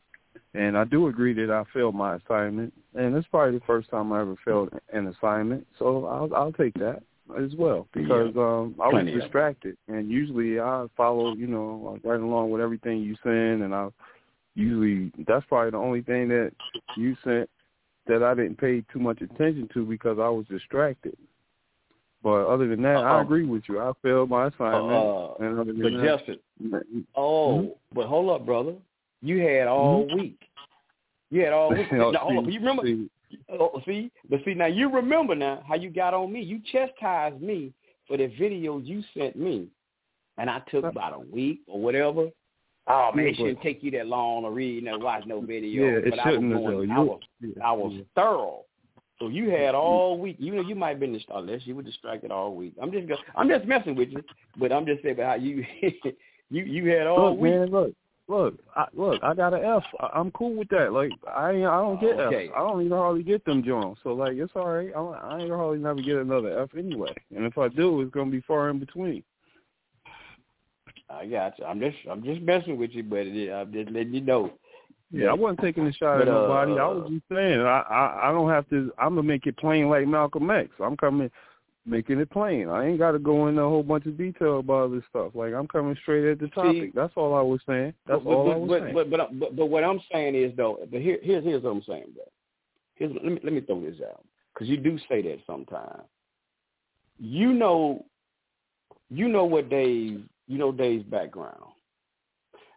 and 0.54 0.78
I 0.78 0.86
do 0.86 1.08
agree 1.08 1.34
that 1.34 1.52
I 1.52 1.64
failed 1.72 1.96
my 1.96 2.16
assignment, 2.16 2.74
and 2.96 3.16
it's 3.16 3.28
probably 3.28 3.60
the 3.60 3.66
first 3.66 3.90
time 3.90 4.12
I 4.12 4.22
ever 4.22 4.36
failed 4.44 4.70
an 4.92 5.08
assignment. 5.08 5.68
So 5.78 6.06
I'll, 6.06 6.36
I'll 6.36 6.54
take 6.54 6.74
that 6.76 7.04
as 7.40 7.56
well 7.56 7.88
because 7.94 8.36
um, 8.36 8.76
I 8.80 8.88
was 8.88 8.92
Plenty 8.94 9.12
of 9.14 9.18
it. 9.18 9.22
distracted, 9.22 9.78
and 9.88 10.10
usually 10.10 10.60
I 10.60 10.88
follow, 10.98 11.34
you 11.34 11.48
know, 11.48 12.00
right 12.04 12.20
along 12.20 12.52
with 12.52 12.62
everything 12.62 13.02
you're 13.02 13.16
saying, 13.24 13.64
and 13.64 13.74
I 13.74 13.90
usually 14.56 15.12
that's 15.28 15.46
probably 15.48 15.72
the 15.72 15.78
only 15.78 16.02
thing 16.02 16.28
that 16.30 16.52
you 16.98 17.16
sent 17.24 17.50
that 18.08 18.24
I 18.24 18.34
didn't 18.34 18.58
pay 18.58 18.84
too 18.92 19.00
much 19.00 19.22
attention 19.22 19.70
to 19.74 19.86
because 19.86 20.18
I 20.20 20.28
was 20.30 20.46
distracted. 20.50 21.16
But 22.24 22.46
other 22.48 22.68
than 22.68 22.82
that, 22.84 22.98
I 22.98 23.16
Uh-oh. 23.18 23.22
agree 23.22 23.46
with 23.46 23.64
you. 23.68 23.80
I 23.80 23.92
failed 24.04 24.30
my 24.30 24.48
assignment. 24.48 24.92
Uh, 24.92 25.34
and 25.40 25.60
other 25.60 25.74
than 25.74 25.82
but 25.82 26.02
that, 26.02 26.18
Justin, 26.20 27.06
oh, 27.16 27.78
but 27.94 28.06
hold 28.08 28.30
up, 28.30 28.46
brother. 28.46 28.76
You 29.22 29.40
had 29.40 29.68
all 29.68 30.08
week. 30.08 30.40
You 31.30 31.42
had 31.42 31.54
all 31.54 31.70
week. 31.72 31.88
Oh, 31.94 31.96
Now, 32.12 32.20
hold 32.20 32.38
up. 32.40 32.46
see, 32.46 32.52
You 32.52 32.60
remember? 32.60 32.84
see. 32.84 33.10
Oh, 33.50 33.82
see, 33.86 34.12
but 34.30 34.42
see 34.44 34.54
now 34.54 34.66
you 34.66 34.90
remember 34.90 35.36
now 35.36 35.64
how 35.68 35.76
you 35.76 35.90
got 35.90 36.14
on 36.14 36.32
me. 36.34 36.42
You 36.42 36.60
chastised 36.72 37.42
me 37.42 37.74
for 38.08 38.18
the 38.18 38.28
videos 38.28 38.86
you 38.86 39.04
sent 39.18 39.36
me, 39.38 39.68
and 40.38 40.50
I 40.50 40.60
took 40.70 40.84
about 40.84 41.14
a 41.14 41.20
week 41.20 41.62
or 41.66 41.80
whatever. 41.80 42.28
Oh 42.88 43.12
man, 43.14 43.28
it 43.28 43.36
shouldn't 43.36 43.58
but- 43.58 43.64
take 43.64 43.84
you 43.84 43.92
that 43.92 44.08
long 44.08 44.44
to 44.44 44.50
read 44.50 44.84
and 44.84 45.04
watch 45.04 45.24
no 45.26 45.42
video. 45.42 45.86
Yeah, 45.86 45.98
it 45.98 46.10
but 46.10 46.20
I 46.20 46.26
was 46.28 46.36
shouldn't 46.36 46.54
going. 46.54 46.92
I 46.92 47.00
was, 47.00 47.20
yeah, 47.42 47.64
I 47.64 47.72
was 47.72 47.94
yeah. 47.96 48.04
thorough. 48.16 48.66
So 49.22 49.28
you 49.28 49.52
had 49.52 49.60
mm-hmm. 49.60 49.76
all 49.76 50.18
week. 50.18 50.38
You 50.40 50.56
know, 50.56 50.62
you 50.62 50.74
might 50.74 50.90
have 50.90 51.00
been 51.00 51.20
unless 51.30 51.62
oh, 51.62 51.64
you 51.66 51.76
were 51.76 51.84
distracted 51.84 52.32
all 52.32 52.56
week. 52.56 52.74
I'm 52.82 52.92
just, 52.92 53.06
I'm 53.36 53.48
just 53.48 53.66
messing 53.66 53.96
with 53.96 54.10
you, 54.10 54.24
but 54.58 54.72
I'm 54.72 54.86
just 54.86 55.04
saying 55.04 55.14
about 55.14 55.28
how 55.28 55.36
you, 55.36 55.64
you, 56.50 56.64
you 56.64 56.90
had 56.90 57.06
all 57.06 57.30
Look, 57.30 57.40
week. 57.40 57.52
man, 57.52 57.70
look, 57.70 57.94
look, 58.28 58.56
I, 58.76 58.88
look. 58.96 59.24
I 59.24 59.36
got 59.36 59.54
an 59.54 59.64
F. 59.64 59.84
I, 60.00 60.10
I'm 60.16 60.32
cool 60.32 60.56
with 60.56 60.70
that. 60.70 60.92
Like, 60.92 61.12
I, 61.28 61.50
I 61.50 61.54
don't 61.54 62.02
get 62.02 62.20
Okay. 62.20 62.48
F. 62.48 62.54
I 62.56 62.60
don't 62.62 62.84
even 62.84 62.98
hardly 62.98 63.22
get 63.22 63.46
them 63.46 63.64
Jones. 63.64 64.00
So 64.02 64.14
like, 64.14 64.34
it's 64.34 64.54
all 64.56 64.68
right. 64.68 64.90
I, 64.96 65.00
I 65.00 65.40
ain't 65.42 65.52
hardly 65.52 65.78
never 65.78 66.02
get 66.02 66.16
another 66.16 66.60
F 66.60 66.70
anyway. 66.76 67.14
And 67.36 67.46
if 67.46 67.60
I 67.60 67.68
do, 67.68 68.02
it's 68.02 68.12
gonna 68.12 68.32
be 68.32 68.42
far 68.42 68.72
in 68.72 68.80
between. 68.80 69.24
I 71.12 71.26
got 71.26 71.58
you. 71.60 71.66
I'm 71.66 71.80
just, 71.80 71.98
I'm 72.10 72.24
just 72.24 72.42
messing 72.42 72.78
with 72.78 72.92
you, 72.92 73.04
but 73.04 73.20
it, 73.20 73.52
I'm 73.52 73.72
just 73.72 73.92
letting 73.92 74.14
you 74.14 74.22
know. 74.22 74.52
Yeah, 75.12 75.28
I 75.28 75.34
wasn't 75.34 75.60
taking 75.60 75.86
a 75.88 75.94
shot 75.94 76.20
But, 76.20 76.28
at 76.30 76.34
nobody. 76.34 76.72
I 76.72 76.86
uh, 76.86 76.94
was 76.94 77.12
just 77.12 77.24
saying, 77.30 77.60
I, 77.60 77.82
I, 77.82 78.30
I 78.30 78.32
don't 78.32 78.50
have 78.50 78.68
to. 78.70 78.92
I'm 78.98 79.16
gonna 79.16 79.24
make 79.24 79.46
it 79.46 79.58
plain 79.58 79.90
like 79.90 80.08
Malcolm 80.08 80.50
X. 80.50 80.70
I'm 80.80 80.96
coming, 80.96 81.30
making 81.86 82.20
it 82.20 82.30
plain. 82.30 82.70
I 82.70 82.88
ain't 82.88 83.00
got 83.00 83.12
to 83.12 83.20
go 83.20 83.48
into 83.48 83.62
a 83.62 83.70
whole 83.70 83.84
bunch 83.84 84.06
of 84.06 84.18
detail 84.18 84.60
about 84.60 84.92
this 84.92 85.04
stuff. 85.10 85.32
Like 85.34 85.54
I'm 85.54 85.68
coming 85.68 85.98
straight 86.02 86.32
at 86.32 86.40
the 86.40 86.48
topic. 86.50 86.94
That's 86.96 87.14
all 87.16 87.36
I 87.36 87.42
was 87.42 87.60
saying. 87.68 87.94
That's 88.08 88.24
but, 88.24 88.30
all 88.30 88.46
but, 88.46 88.52
I 88.52 88.58
was 88.58 88.70
but, 88.70 88.82
saying. 88.82 88.94
But, 88.94 89.10
but, 89.10 89.40
but, 89.40 89.56
but 89.56 89.66
what 89.66 89.84
I'm 89.84 90.00
saying 90.12 90.36
is 90.36 90.56
though, 90.56 90.80
but 90.90 91.02
here, 91.02 91.20
here's 91.22 91.44
here's 91.44 91.64
what 91.64 91.72
I'm 91.72 91.84
saying, 91.84 92.12
bro. 92.14 92.24
Here's 92.96 93.12
let 93.14 93.26
me 93.26 93.40
let 93.44 93.54
me 93.54 93.62
throw 93.62 93.82
this 93.82 94.00
out 94.08 94.24
because 94.54 94.70
you 94.70 94.78
do 94.78 94.98
say 95.10 95.22
that 95.24 95.40
sometimes. 95.46 96.04
You 97.20 97.54
know, 97.54 98.06
you 99.10 99.28
know 99.28 99.46
what 99.46 99.70
Dave, 99.70 100.24
you 100.52 100.58
know 100.58 100.74
Dave's 100.74 101.06
background. 101.06 101.64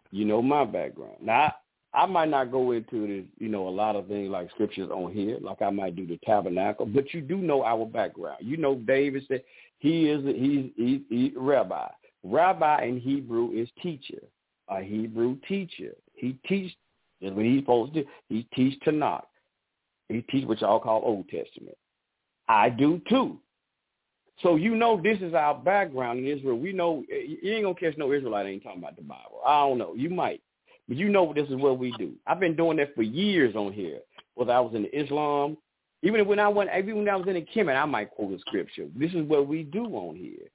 You 0.09 0.23
know 0.23 0.41
my 0.41 0.63
background. 0.63 1.17
Now 1.21 1.53
I, 1.93 2.03
I 2.03 2.05
might 2.05 2.29
not 2.29 2.49
go 2.49 2.71
into 2.71 3.05
the, 3.05 3.25
you 3.37 3.49
know, 3.49 3.67
a 3.67 3.69
lot 3.69 3.97
of 3.97 4.07
things 4.07 4.29
like 4.29 4.49
scriptures 4.51 4.89
on 4.89 5.11
here, 5.11 5.37
like 5.41 5.61
I 5.61 5.69
might 5.71 5.97
do 5.97 6.07
the 6.07 6.17
tabernacle, 6.25 6.85
but 6.85 7.13
you 7.13 7.19
do 7.19 7.37
know 7.37 7.65
our 7.65 7.85
background. 7.85 8.37
You 8.39 8.55
know 8.55 8.75
David 8.75 9.23
said 9.27 9.43
he 9.79 10.09
is 10.09 10.25
a, 10.25 10.31
he's 10.31 10.71
he, 10.77 11.03
he's 11.09 11.35
a 11.35 11.39
rabbi. 11.39 11.89
Rabbi 12.23 12.85
in 12.85 13.01
Hebrew 13.01 13.51
is 13.51 13.67
teacher, 13.83 14.21
a 14.69 14.81
Hebrew 14.81 15.37
teacher. 15.45 15.91
He 16.13 16.37
teach 16.47 16.73
is 17.19 17.33
what 17.33 17.43
he's 17.43 17.59
supposed 17.59 17.93
to 17.93 18.03
do. 18.03 18.09
He 18.29 18.47
teach 18.55 18.79
Tanakh. 18.85 19.23
He 20.07 20.21
teach 20.21 20.47
what 20.47 20.61
y'all 20.61 20.79
call 20.79 21.01
Old 21.03 21.27
Testament. 21.27 21.77
I 22.47 22.69
do 22.69 23.01
too. 23.09 23.37
So 24.41 24.55
you 24.55 24.75
know 24.75 24.99
this 25.01 25.19
is 25.21 25.33
our 25.33 25.55
background 25.55 26.19
in 26.19 26.27
Israel. 26.27 26.57
We 26.57 26.73
know 26.73 27.03
you 27.09 27.53
ain't 27.53 27.63
gonna 27.63 27.75
catch 27.75 27.97
no 27.97 28.11
Israelite 28.11 28.47
ain't 28.47 28.63
talking 28.63 28.79
about 28.79 28.95
the 28.95 29.01
Bible. 29.01 29.41
I 29.45 29.59
don't 29.61 29.77
know. 29.77 29.93
You 29.95 30.09
might. 30.09 30.41
But 30.87 30.97
you 30.97 31.09
know 31.09 31.33
this 31.33 31.47
is 31.47 31.55
what 31.55 31.79
we 31.79 31.91
do. 31.97 32.13
I've 32.27 32.39
been 32.39 32.55
doing 32.55 32.77
that 32.77 32.93
for 32.95 33.01
years 33.01 33.55
on 33.55 33.71
here. 33.73 33.99
Whether 34.35 34.51
I 34.51 34.59
was 34.59 34.75
in 34.75 34.85
Islam, 34.93 35.57
even 36.03 36.27
when 36.27 36.39
I 36.39 36.47
went 36.49 36.69
even 36.77 36.97
when 36.97 37.09
I 37.09 37.15
was 37.15 37.27
in 37.27 37.35
the 37.35 37.41
Kemet, 37.41 37.81
I 37.81 37.85
might 37.85 38.11
quote 38.11 38.33
a 38.33 38.39
scripture. 38.39 38.87
This 38.95 39.11
is 39.11 39.23
what 39.23 39.47
we 39.47 39.63
do 39.63 39.85
on 39.85 40.15
here. 40.15 40.47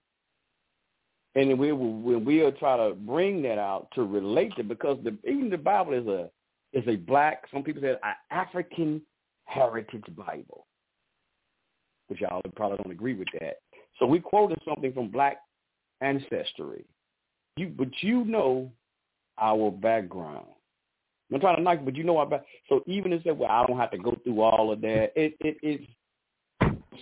And 1.35 1.59
we 1.59 1.73
will 1.73 2.21
we'll 2.21 2.53
try 2.53 2.77
to 2.77 2.95
bring 2.95 3.43
that 3.43 3.59
out 3.59 3.89
to 3.95 4.03
relate 4.05 4.55
to 4.57 4.65
because 4.65 4.99
the 5.03 5.17
even 5.29 5.49
the 5.49 5.59
Bible 5.59 5.95
is 5.95 6.07
a 6.07 6.31
is 6.73 6.87
a 6.87 6.97
black, 6.97 7.45
some 7.53 7.63
people 7.63 7.83
say 7.83 7.97
an 8.03 8.15
African 8.31 9.03
heritage 9.45 10.05
Bible. 10.17 10.67
Which 12.09 12.21
y'all 12.21 12.43
probably 12.57 12.79
don't 12.79 12.93
agree 12.93 13.15
with 13.15 13.29
that. 13.41 13.59
So 14.01 14.07
we 14.07 14.19
quoted 14.19 14.59
something 14.67 14.93
from 14.93 15.09
black 15.09 15.37
ancestry. 16.01 16.85
You, 17.57 17.69
but 17.69 17.89
you 18.01 18.25
know 18.25 18.73
our 19.39 19.71
background. 19.71 20.47
I'm 21.33 21.41
trying 21.41 21.57
to 21.57 21.63
knock, 21.63 21.81
but 21.85 21.95
you 21.95 22.03
know 22.03 22.19
our 22.19 22.27
back. 22.27 22.45
So 22.69 22.83
even 22.87 23.13
if 23.13 23.23
said, 23.23 23.39
well, 23.39 23.51
I 23.51 23.65
don't 23.67 23.79
have 23.79 23.93
to 23.93 23.99
go 23.99 24.19
through 24.25 24.41
all 24.41 24.73
of 24.73 24.81
that. 24.81 25.13
It 25.15 25.37
it 25.41 25.59
it's 25.63 25.85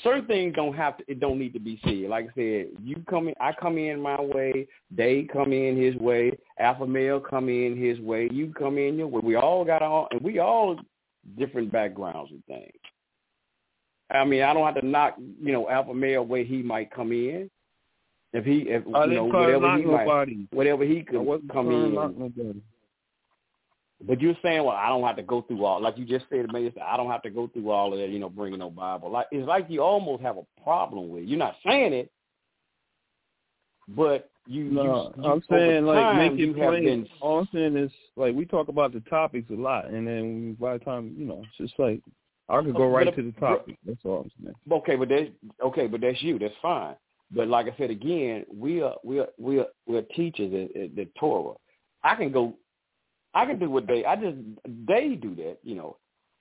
certain 0.02 0.26
things 0.26 0.54
don't 0.54 0.74
have 0.74 0.98
to. 0.98 1.04
It 1.08 1.20
don't 1.20 1.38
need 1.38 1.54
to 1.54 1.60
be 1.60 1.80
said. 1.84 2.10
Like 2.10 2.26
I 2.26 2.34
said, 2.34 2.66
you 2.82 2.96
come 3.08 3.28
in, 3.28 3.34
I 3.40 3.52
come 3.52 3.78
in 3.78 4.00
my 4.00 4.20
way. 4.20 4.66
They 4.94 5.26
come 5.32 5.52
in 5.52 5.80
his 5.80 5.94
way. 5.96 6.32
Alpha 6.58 6.86
male 6.86 7.20
come 7.20 7.48
in 7.48 7.76
his 7.76 7.98
way. 8.00 8.28
You 8.30 8.52
come 8.52 8.76
in 8.76 8.98
your 8.98 9.06
way. 9.06 9.20
We 9.22 9.36
all 9.36 9.64
got 9.64 9.82
all, 9.82 10.08
and 10.10 10.20
we 10.20 10.40
all 10.40 10.78
different 11.38 11.72
backgrounds 11.72 12.30
and 12.30 12.44
things. 12.46 12.72
I 14.10 14.24
mean, 14.24 14.42
I 14.42 14.54
don't 14.54 14.64
have 14.64 14.80
to 14.80 14.86
knock, 14.86 15.16
you 15.18 15.52
know, 15.52 15.68
alpha 15.68 15.92
male 15.92 16.24
where 16.24 16.44
he 16.44 16.62
might 16.62 16.90
come 16.90 17.12
in. 17.12 17.50
If 18.32 18.44
he, 18.44 18.66
if 18.68 18.82
uh, 18.94 19.04
you 19.04 19.14
know, 19.14 19.24
whatever 19.24 19.76
he 19.76 19.84
might, 19.84 20.28
whatever 20.50 20.84
he 20.84 21.02
could 21.02 21.26
come 21.52 21.70
in. 21.70 22.62
But 24.06 24.20
you're 24.20 24.36
saying, 24.42 24.62
well, 24.62 24.76
I 24.76 24.88
don't 24.88 25.02
have 25.02 25.16
to 25.16 25.22
go 25.22 25.42
through 25.42 25.64
all, 25.64 25.82
like 25.82 25.98
you 25.98 26.04
just 26.04 26.26
said, 26.30 26.46
man, 26.52 26.72
I 26.84 26.96
don't 26.96 27.10
have 27.10 27.22
to 27.22 27.30
go 27.30 27.48
through 27.48 27.70
all 27.70 27.92
of 27.92 27.98
that, 27.98 28.10
you 28.10 28.20
know, 28.20 28.28
bringing 28.28 28.60
no 28.60 28.70
Bible. 28.70 29.10
Like 29.10 29.26
it's 29.32 29.48
like 29.48 29.66
you 29.68 29.82
almost 29.82 30.22
have 30.22 30.36
a 30.36 30.62
problem 30.62 31.08
with. 31.08 31.24
It. 31.24 31.28
You're 31.28 31.38
not 31.38 31.56
saying 31.66 31.92
it, 31.92 32.10
but 33.88 34.30
you. 34.46 34.64
No, 34.64 35.12
you, 35.16 35.24
I'm 35.24 35.42
saying 35.50 35.84
like 35.84 36.16
make 36.16 36.38
it 36.38 36.54
plain. 36.54 36.84
Been, 36.84 37.08
all 37.20 37.40
I'm 37.40 37.48
saying 37.52 37.76
is 37.76 37.90
like 38.14 38.34
we 38.36 38.44
talk 38.44 38.68
about 38.68 38.92
the 38.92 39.00
topics 39.00 39.50
a 39.50 39.54
lot, 39.54 39.86
and 39.86 40.06
then 40.06 40.56
by 40.60 40.78
the 40.78 40.84
time 40.84 41.16
you 41.18 41.24
know, 41.24 41.42
it's 41.42 41.70
just 41.70 41.78
like 41.80 42.00
I 42.48 42.62
could 42.62 42.74
go 42.74 42.88
right 42.88 43.14
to 43.14 43.22
the 43.22 43.32
topic. 43.32 43.76
That's 43.86 43.98
all 44.04 44.22
I'm 44.22 44.30
saying. 44.42 44.54
Okay, 44.70 44.96
but 44.96 45.08
that's 45.08 45.30
okay, 45.62 45.86
but 45.86 46.00
that's 46.00 46.22
you. 46.22 46.38
That's 46.38 46.54
fine. 46.62 46.96
But 47.30 47.48
like 47.48 47.66
I 47.66 47.76
said 47.76 47.90
again, 47.90 48.44
we 48.52 48.80
are 48.80 48.94
we 49.04 49.20
are 49.20 49.28
we 49.38 49.58
are 49.60 49.66
we're 49.86 50.02
teachers 50.02 50.52
at, 50.52 50.80
at 50.80 50.96
the 50.96 51.06
Torah. 51.18 51.54
I 52.02 52.14
can 52.14 52.32
go, 52.32 52.54
I 53.34 53.44
can 53.44 53.58
do 53.58 53.70
what 53.70 53.86
they. 53.86 54.04
I 54.04 54.16
just 54.16 54.36
they 54.86 55.18
do 55.20 55.34
that. 55.36 55.58
You 55.62 55.74
know, 55.74 55.96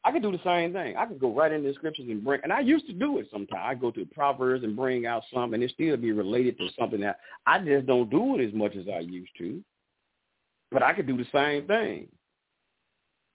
I 0.05 0.11
can 0.11 0.21
do 0.21 0.31
the 0.31 0.39
same 0.45 0.71
thing. 0.71 0.95
I 0.95 1.05
can 1.05 1.17
go 1.17 1.33
right 1.33 1.51
into 1.51 1.67
the 1.67 1.75
scriptures 1.75 2.05
and 2.07 2.23
bring. 2.23 2.39
And 2.43 2.53
I 2.53 2.61
used 2.61 2.87
to 2.87 2.93
do 2.93 3.17
it 3.17 3.27
sometimes. 3.29 3.61
I 3.61 3.75
go 3.75 3.91
to 3.91 4.05
Proverbs 4.05 4.63
and 4.63 4.77
bring 4.77 5.05
out 5.05 5.23
something, 5.33 5.55
and 5.55 5.63
it 5.63 5.71
still 5.71 5.97
be 5.97 6.13
related 6.13 6.57
to 6.59 6.69
something 6.79 7.01
that 7.01 7.19
I 7.45 7.59
just 7.59 7.85
don't 7.85 8.09
do 8.09 8.39
it 8.39 8.47
as 8.47 8.53
much 8.53 8.75
as 8.77 8.85
I 8.87 8.99
used 8.99 9.31
to. 9.39 9.61
But 10.71 10.83
I 10.83 10.93
could 10.93 11.07
do 11.07 11.17
the 11.17 11.25
same 11.33 11.67
thing. 11.67 12.07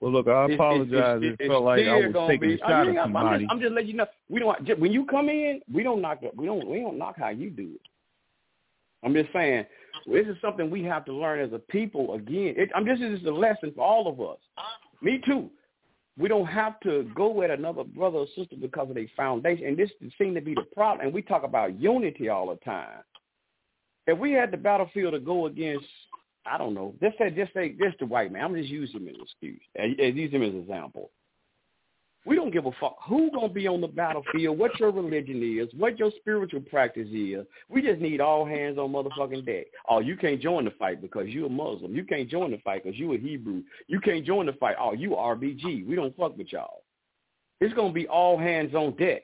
Well, 0.03 0.11
look, 0.11 0.27
I 0.27 0.51
apologize. 0.51 1.21
It's, 1.23 1.35
it's, 1.39 1.45
it 1.45 1.47
felt 1.47 1.63
like 1.63 1.87
I 1.87 1.95
was 1.95 2.27
taking 2.27 2.49
be, 2.49 2.55
a 2.55 2.57
shot 2.57 2.71
I 2.71 2.83
mean, 2.83 2.97
at 2.97 3.03
I'm 3.03 3.13
somebody. 3.13 3.43
just, 3.45 3.51
I'm 3.53 3.61
just 3.61 3.71
letting 3.71 3.89
you 3.89 3.95
know. 3.95 4.05
We 4.27 4.41
don't 4.41 4.79
when 4.79 4.91
you 4.91 5.05
come 5.05 5.29
in, 5.29 5.61
we 5.73 5.81
don't 5.81 6.01
knock 6.01 6.19
we 6.35 6.45
don't 6.45 6.67
we 6.67 6.81
don't 6.81 6.97
knock 6.97 7.15
how 7.17 7.29
you 7.29 7.49
do 7.49 7.71
it. 7.75 7.87
I'm 9.01 9.13
just 9.13 9.31
saying 9.31 9.65
this 10.05 10.27
is 10.27 10.35
something 10.41 10.69
we 10.69 10.83
have 10.83 11.05
to 11.05 11.13
learn 11.13 11.39
as 11.39 11.53
a 11.53 11.59
people. 11.59 12.15
Again, 12.15 12.53
it, 12.57 12.69
I'm 12.75 12.85
just 12.85 12.99
this 12.99 13.21
is 13.21 13.25
a 13.25 13.31
lesson 13.31 13.71
for 13.73 13.85
all 13.85 14.09
of 14.09 14.19
us. 14.19 14.39
Me 15.01 15.21
too. 15.25 15.49
We 16.17 16.27
don't 16.27 16.47
have 16.47 16.81
to 16.81 17.09
go 17.15 17.41
at 17.41 17.49
another 17.49 17.85
brother 17.85 18.17
or 18.17 18.27
sister 18.35 18.57
because 18.59 18.89
of 18.89 18.95
their 18.95 19.07
foundation, 19.15 19.67
and 19.67 19.77
this 19.77 19.89
seems 20.17 20.35
to 20.35 20.41
be 20.41 20.53
the 20.53 20.67
problem. 20.75 21.05
And 21.05 21.15
we 21.15 21.21
talk 21.21 21.43
about 21.43 21.79
unity 21.79 22.27
all 22.27 22.49
the 22.49 22.57
time. 22.57 22.99
If 24.05 24.19
we 24.19 24.33
had 24.33 24.51
the 24.51 24.57
battlefield 24.57 25.13
to 25.13 25.19
go 25.21 25.45
against 25.45 25.85
I 26.45 26.57
don't 26.57 26.73
know. 26.73 26.93
Just 27.01 27.17
say, 27.17 27.29
just 27.29 27.53
say, 27.53 27.75
just 27.81 27.99
the 27.99 28.05
white 28.05 28.31
man. 28.31 28.43
I'm 28.43 28.55
just 28.55 28.69
using 28.69 29.01
him 29.01 29.07
as 29.09 29.15
an 29.15 29.21
excuse. 29.21 29.61
And 29.75 30.17
use 30.17 30.31
him 30.31 30.43
as 30.43 30.53
an 30.53 30.61
example. 30.61 31.09
We 32.25 32.37
don't 32.37 32.53
give 32.53 32.65
a 32.65 32.71
fuck 32.79 32.95
who 33.05 33.29
gonna 33.31 33.49
be 33.49 33.67
on 33.67 33.81
the 33.81 33.87
battlefield, 33.87 34.57
what 34.57 34.79
your 34.79 34.91
religion 34.91 35.41
is, 35.59 35.67
what 35.77 35.99
your 35.99 36.09
spiritual 36.19 36.61
practice 36.61 37.09
is. 37.11 37.45
We 37.67 37.81
just 37.81 37.99
need 37.99 38.21
all 38.21 38.45
hands 38.45 38.77
on 38.77 38.93
motherfucking 38.93 39.45
deck. 39.45 39.65
Oh, 39.89 39.99
you 39.99 40.15
can't 40.15 40.39
join 40.39 40.63
the 40.63 40.71
fight 40.71 41.01
because 41.01 41.27
you're 41.27 41.47
a 41.47 41.49
Muslim. 41.49 41.93
You 41.93 42.05
can't 42.05 42.29
join 42.29 42.51
the 42.51 42.59
fight 42.59 42.83
because 42.83 42.97
you 42.97 43.13
a 43.13 43.17
Hebrew. 43.17 43.63
You 43.87 43.99
can't 43.99 44.25
join 44.25 44.45
the 44.45 44.53
fight. 44.53 44.77
Oh, 44.79 44.93
you 44.93 45.11
RBG. 45.11 45.85
We 45.85 45.95
don't 45.95 46.15
fuck 46.15 46.37
with 46.37 46.53
y'all. 46.53 46.83
It's 47.59 47.73
gonna 47.73 47.93
be 47.93 48.07
all 48.07 48.37
hands 48.37 48.73
on 48.73 48.95
deck. 48.95 49.23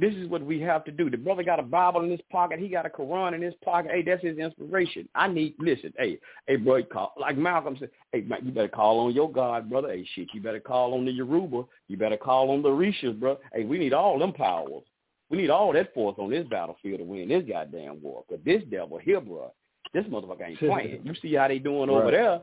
This 0.00 0.14
is 0.14 0.28
what 0.28 0.42
we 0.44 0.60
have 0.60 0.84
to 0.84 0.92
do. 0.92 1.10
The 1.10 1.16
brother 1.16 1.42
got 1.42 1.58
a 1.58 1.62
Bible 1.64 2.02
in 2.02 2.10
his 2.10 2.20
pocket. 2.30 2.60
He 2.60 2.68
got 2.68 2.86
a 2.86 2.88
Quran 2.88 3.34
in 3.34 3.42
his 3.42 3.54
pocket. 3.64 3.90
Hey, 3.90 4.02
that's 4.02 4.22
his 4.22 4.38
inspiration. 4.38 5.08
I 5.16 5.26
need 5.26 5.54
listen. 5.58 5.92
Hey, 5.98 6.20
hey, 6.46 6.54
bro, 6.56 6.84
call 6.84 7.12
like 7.20 7.36
Malcolm 7.36 7.76
said. 7.80 7.90
Hey, 8.12 8.20
man, 8.20 8.40
you 8.44 8.52
better 8.52 8.68
call 8.68 9.00
on 9.00 9.12
your 9.12 9.30
God, 9.30 9.68
brother. 9.68 9.88
Hey, 9.88 10.06
shit, 10.14 10.28
you 10.32 10.40
better 10.40 10.60
call 10.60 10.94
on 10.94 11.04
the 11.04 11.10
Yoruba. 11.10 11.64
You 11.88 11.96
better 11.96 12.16
call 12.16 12.50
on 12.50 12.62
the 12.62 12.68
Rishas, 12.68 13.18
bro. 13.18 13.38
Hey, 13.52 13.64
we 13.64 13.76
need 13.76 13.92
all 13.92 14.18
them 14.20 14.32
powers. 14.32 14.84
We 15.30 15.36
need 15.38 15.50
all 15.50 15.72
that 15.72 15.92
force 15.92 16.14
on 16.18 16.30
this 16.30 16.46
battlefield 16.48 17.00
to 17.00 17.04
win 17.04 17.28
this 17.28 17.42
goddamn 17.46 18.00
war. 18.00 18.24
Cause 18.30 18.38
this 18.44 18.62
devil 18.70 18.98
here, 18.98 19.20
bro, 19.20 19.52
this 19.92 20.04
motherfucker 20.06 20.46
ain't 20.48 20.58
playing. 20.60 21.00
you 21.04 21.14
see 21.20 21.34
how 21.34 21.48
they 21.48 21.58
doing 21.58 21.90
over 21.90 22.10
there? 22.12 22.40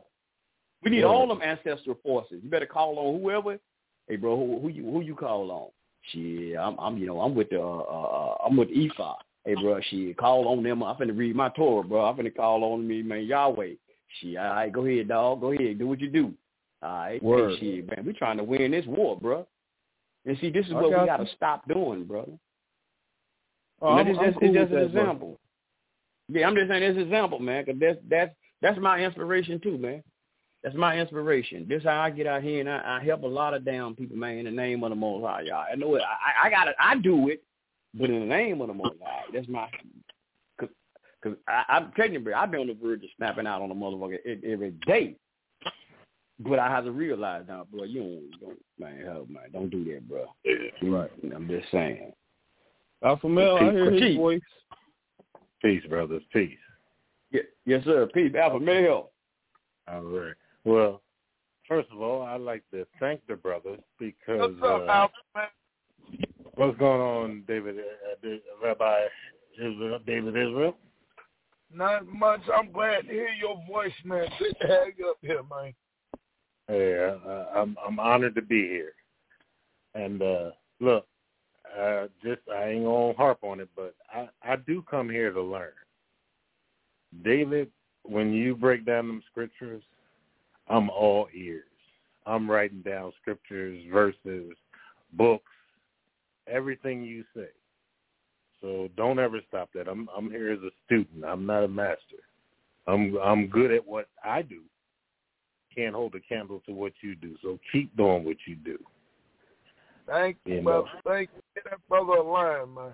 We 0.84 0.90
need 0.90 1.04
Right. 1.04 1.10
all 1.10 1.26
them 1.26 1.40
ancestral 1.42 1.98
forces. 2.04 2.40
You 2.44 2.50
better 2.50 2.66
call 2.66 2.98
on 2.98 3.20
whoever. 3.20 3.58
Hey, 4.08 4.16
bro, 4.16 4.36
who, 4.36 4.60
who 4.60 4.68
you 4.68 4.84
who 4.84 5.00
you 5.00 5.14
call 5.16 5.50
on? 5.50 5.68
Shit, 6.12 6.56
I'm, 6.56 6.78
I'm, 6.78 6.98
you 6.98 7.06
know, 7.06 7.20
I'm 7.20 7.34
with 7.34 7.50
the, 7.50 7.60
uh, 7.60 7.78
uh, 7.78 8.36
I'm 8.46 8.56
with 8.56 8.68
Ifa. 8.70 9.14
Hey, 9.44 9.54
bro, 9.54 9.80
shit, 9.90 10.16
call 10.16 10.48
on 10.48 10.62
them. 10.62 10.82
I'm 10.82 10.96
finna 10.96 11.16
read 11.16 11.36
my 11.36 11.48
Torah, 11.50 11.84
bro. 11.84 12.04
I'm 12.04 12.16
finna 12.16 12.34
call 12.34 12.64
on 12.64 12.86
me, 12.86 13.02
man, 13.02 13.24
Yahweh. 13.24 13.74
Shit, 14.20 14.36
all 14.36 14.44
right, 14.50 14.72
go 14.72 14.84
ahead, 14.86 15.08
dog. 15.08 15.40
Go 15.40 15.52
ahead, 15.52 15.78
do 15.78 15.86
what 15.86 16.00
you 16.00 16.10
do. 16.10 16.32
All 16.82 16.90
right, 16.90 17.22
Word. 17.22 17.58
Hey, 17.58 17.76
shit, 17.76 17.88
man, 17.88 18.04
we 18.06 18.12
trying 18.12 18.36
to 18.38 18.44
win 18.44 18.70
this 18.72 18.86
war, 18.86 19.16
bro. 19.16 19.46
And 20.24 20.36
see, 20.40 20.50
this 20.50 20.66
is 20.66 20.72
I 20.72 20.74
what 20.74 20.84
we 20.84 20.90
got 20.90 21.06
got 21.06 21.16
to 21.18 21.26
stop 21.36 21.68
doing, 21.68 22.04
brother. 22.04 22.32
Oh, 23.80 23.88
I'm, 23.88 24.06
that's 24.06 24.18
I'm 24.18 24.26
just, 24.26 24.40
cool 24.40 24.48
it's 24.48 24.58
just 24.58 24.72
an 24.72 24.80
that, 24.80 24.92
bro. 24.92 25.00
example. 25.02 25.38
Yeah, 26.28 26.46
I'm 26.48 26.56
just 26.56 26.68
saying 26.68 26.94
this 26.94 27.02
example, 27.02 27.38
man, 27.38 27.64
because 27.64 27.80
that's 27.80 27.98
that's 28.08 28.34
that's 28.62 28.78
my 28.80 28.98
inspiration 29.00 29.60
too, 29.60 29.78
man. 29.78 30.02
That's 30.66 30.76
my 30.76 30.98
inspiration. 30.98 31.64
This 31.68 31.84
how 31.84 32.00
I 32.00 32.10
get 32.10 32.26
out 32.26 32.42
here 32.42 32.58
and 32.58 32.68
I, 32.68 32.96
I 32.98 33.04
help 33.04 33.22
a 33.22 33.26
lot 33.28 33.54
of 33.54 33.64
damn 33.64 33.94
people, 33.94 34.16
man, 34.16 34.38
in 34.38 34.46
the 34.46 34.50
name 34.50 34.82
of 34.82 34.90
the 34.90 34.96
Most 34.96 35.24
High, 35.24 35.42
y'all. 35.42 35.64
I 35.72 35.76
know 35.76 35.94
it. 35.94 36.02
I, 36.02 36.48
I 36.48 36.50
got 36.50 36.66
it. 36.66 36.74
I 36.80 36.96
do 36.96 37.28
it, 37.28 37.40
but 37.94 38.10
in 38.10 38.18
the 38.18 38.26
name 38.26 38.60
of 38.60 38.66
the 38.66 38.74
Most 38.74 38.96
High, 39.00 39.22
that's 39.32 39.46
my. 39.46 39.68
Cause, 40.58 40.68
cause 41.22 41.34
I, 41.46 41.62
I'm 41.68 41.92
telling 41.94 42.14
you, 42.14 42.18
bro, 42.18 42.34
I've 42.34 42.50
been 42.50 42.62
on 42.62 42.66
the 42.66 42.74
verge 42.74 43.04
of 43.04 43.10
snapping 43.16 43.46
out 43.46 43.62
on 43.62 43.70
a 43.70 43.74
motherfucker 43.76 44.18
every 44.44 44.72
day. 44.88 45.14
But 46.40 46.58
I 46.58 46.68
have 46.68 46.82
to 46.82 46.90
realize 46.90 47.44
now, 47.46 47.64
bro, 47.70 47.84
you 47.84 48.00
don't, 48.00 48.40
don't 48.40 48.58
man, 48.76 49.04
help, 49.04 49.30
man, 49.30 49.44
don't 49.52 49.70
do 49.70 49.84
that, 49.84 50.08
bro. 50.08 50.24
Yeah, 50.44 50.90
right. 50.90 51.12
I'm 51.32 51.46
just 51.46 51.70
saying. 51.70 52.10
Alpha 53.04 53.28
Male, 53.28 53.56
I 53.56 53.70
hear 53.70 53.92
his 53.92 54.00
Peace. 54.00 54.16
voice. 54.16 54.40
Peace, 55.62 55.84
brothers. 55.88 56.24
Peace. 56.32 56.58
Yeah, 57.30 57.42
yes, 57.66 57.84
sir. 57.84 58.08
Peace, 58.12 58.32
Alpha 58.34 58.58
Male. 58.58 59.12
All 59.86 60.02
right. 60.02 60.34
Well, 60.66 61.00
first 61.68 61.88
of 61.92 62.02
all, 62.02 62.22
I'd 62.22 62.40
like 62.40 62.64
to 62.72 62.84
thank 62.98 63.24
the 63.28 63.36
brothers 63.36 63.78
because 64.00 64.40
What's 64.60 64.88
up, 64.88 65.12
uh, 65.36 65.42
what's 66.56 66.76
going 66.76 67.00
on, 67.00 67.44
David, 67.46 67.76
uh, 67.78 68.28
Rabbi 68.60 69.04
Israel, 69.60 70.00
David 70.04 70.30
Israel? 70.36 70.76
Not 71.72 72.08
much. 72.08 72.40
I'm 72.52 72.72
glad 72.72 73.02
to 73.02 73.12
hear 73.12 73.28
your 73.28 73.62
voice, 73.68 73.92
man. 74.04 74.26
To 74.26 74.66
have 74.66 74.88
you 74.98 75.10
up 75.10 75.18
here, 75.20 75.42
man. 75.48 75.72
Yeah, 76.68 77.14
uh, 77.24 77.46
I'm 77.54 77.76
I'm 77.86 78.00
honored 78.00 78.34
to 78.34 78.42
be 78.42 78.62
here. 78.62 78.92
And 79.94 80.20
uh 80.20 80.50
look, 80.80 81.06
uh 81.78 82.06
just 82.24 82.40
I 82.52 82.70
ain't 82.70 82.84
gonna 82.84 83.12
harp 83.12 83.38
on 83.42 83.60
it, 83.60 83.68
but 83.76 83.94
I 84.12 84.28
I 84.42 84.56
do 84.56 84.82
come 84.90 85.08
here 85.08 85.32
to 85.32 85.42
learn. 85.42 85.72
David, 87.22 87.70
when 88.02 88.32
you 88.32 88.56
break 88.56 88.84
down 88.84 89.06
them 89.06 89.22
scriptures, 89.30 89.82
I'm 90.68 90.90
all 90.90 91.28
ears. 91.34 91.64
I'm 92.26 92.50
writing 92.50 92.82
down 92.82 93.12
scriptures, 93.20 93.82
verses, 93.92 94.52
books, 95.12 95.50
everything 96.48 97.02
you 97.04 97.24
say. 97.34 97.48
So 98.60 98.88
don't 98.96 99.18
ever 99.18 99.40
stop 99.48 99.70
that. 99.74 99.88
I'm 99.88 100.08
I'm 100.16 100.30
here 100.30 100.52
as 100.52 100.58
a 100.60 100.70
student. 100.86 101.24
I'm 101.24 101.46
not 101.46 101.64
a 101.64 101.68
master. 101.68 102.24
I'm 102.86 103.16
I'm 103.22 103.46
good 103.48 103.70
at 103.70 103.86
what 103.86 104.08
I 104.24 104.42
do. 104.42 104.62
Can't 105.74 105.94
hold 105.94 106.14
a 106.14 106.20
candle 106.20 106.62
to 106.66 106.72
what 106.72 106.92
you 107.02 107.14
do. 107.14 107.36
So 107.42 107.58
keep 107.70 107.94
doing 107.96 108.24
what 108.24 108.38
you 108.46 108.56
do. 108.56 108.78
Thank 110.08 110.38
you, 110.46 110.62
brother. 110.62 110.88
Thank 111.06 111.30
you. 111.34 111.42
Get 111.54 111.64
that 111.70 111.88
brother 111.88 112.12
a 112.12 112.22
line, 112.22 112.74
man. 112.74 112.92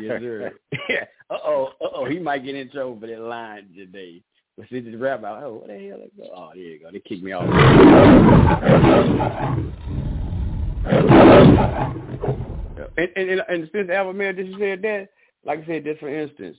yes, 0.00 0.20
sir. 0.20 0.52
yeah. 0.88 1.04
Uh 1.30 1.38
oh. 1.44 1.72
Uh 1.80 1.88
oh. 1.94 2.04
He 2.06 2.18
might 2.18 2.44
get 2.44 2.54
in 2.54 2.70
trouble 2.70 2.98
for 2.98 3.06
that 3.06 3.20
line 3.20 3.68
today. 3.76 4.22
But 4.56 4.66
see 4.70 4.80
this 4.80 4.94
rabbi, 4.96 5.42
oh, 5.44 5.54
what 5.54 5.68
the 5.68 5.88
hell? 5.88 5.98
Go? 6.16 6.24
Oh, 6.34 6.50
there 6.54 6.62
you 6.62 6.80
go. 6.80 6.90
They 6.92 7.00
kicked 7.00 7.22
me 7.22 7.32
off. 7.32 7.48
And 12.96 13.08
and 13.16 13.30
and, 13.30 13.42
and 13.48 13.70
since 13.72 13.90
Alvin 13.90 14.36
just 14.36 14.58
said 14.58 14.82
that, 14.82 15.08
like 15.44 15.62
I 15.62 15.66
said, 15.66 15.84
just 15.84 16.00
for 16.00 16.08
instance, 16.08 16.56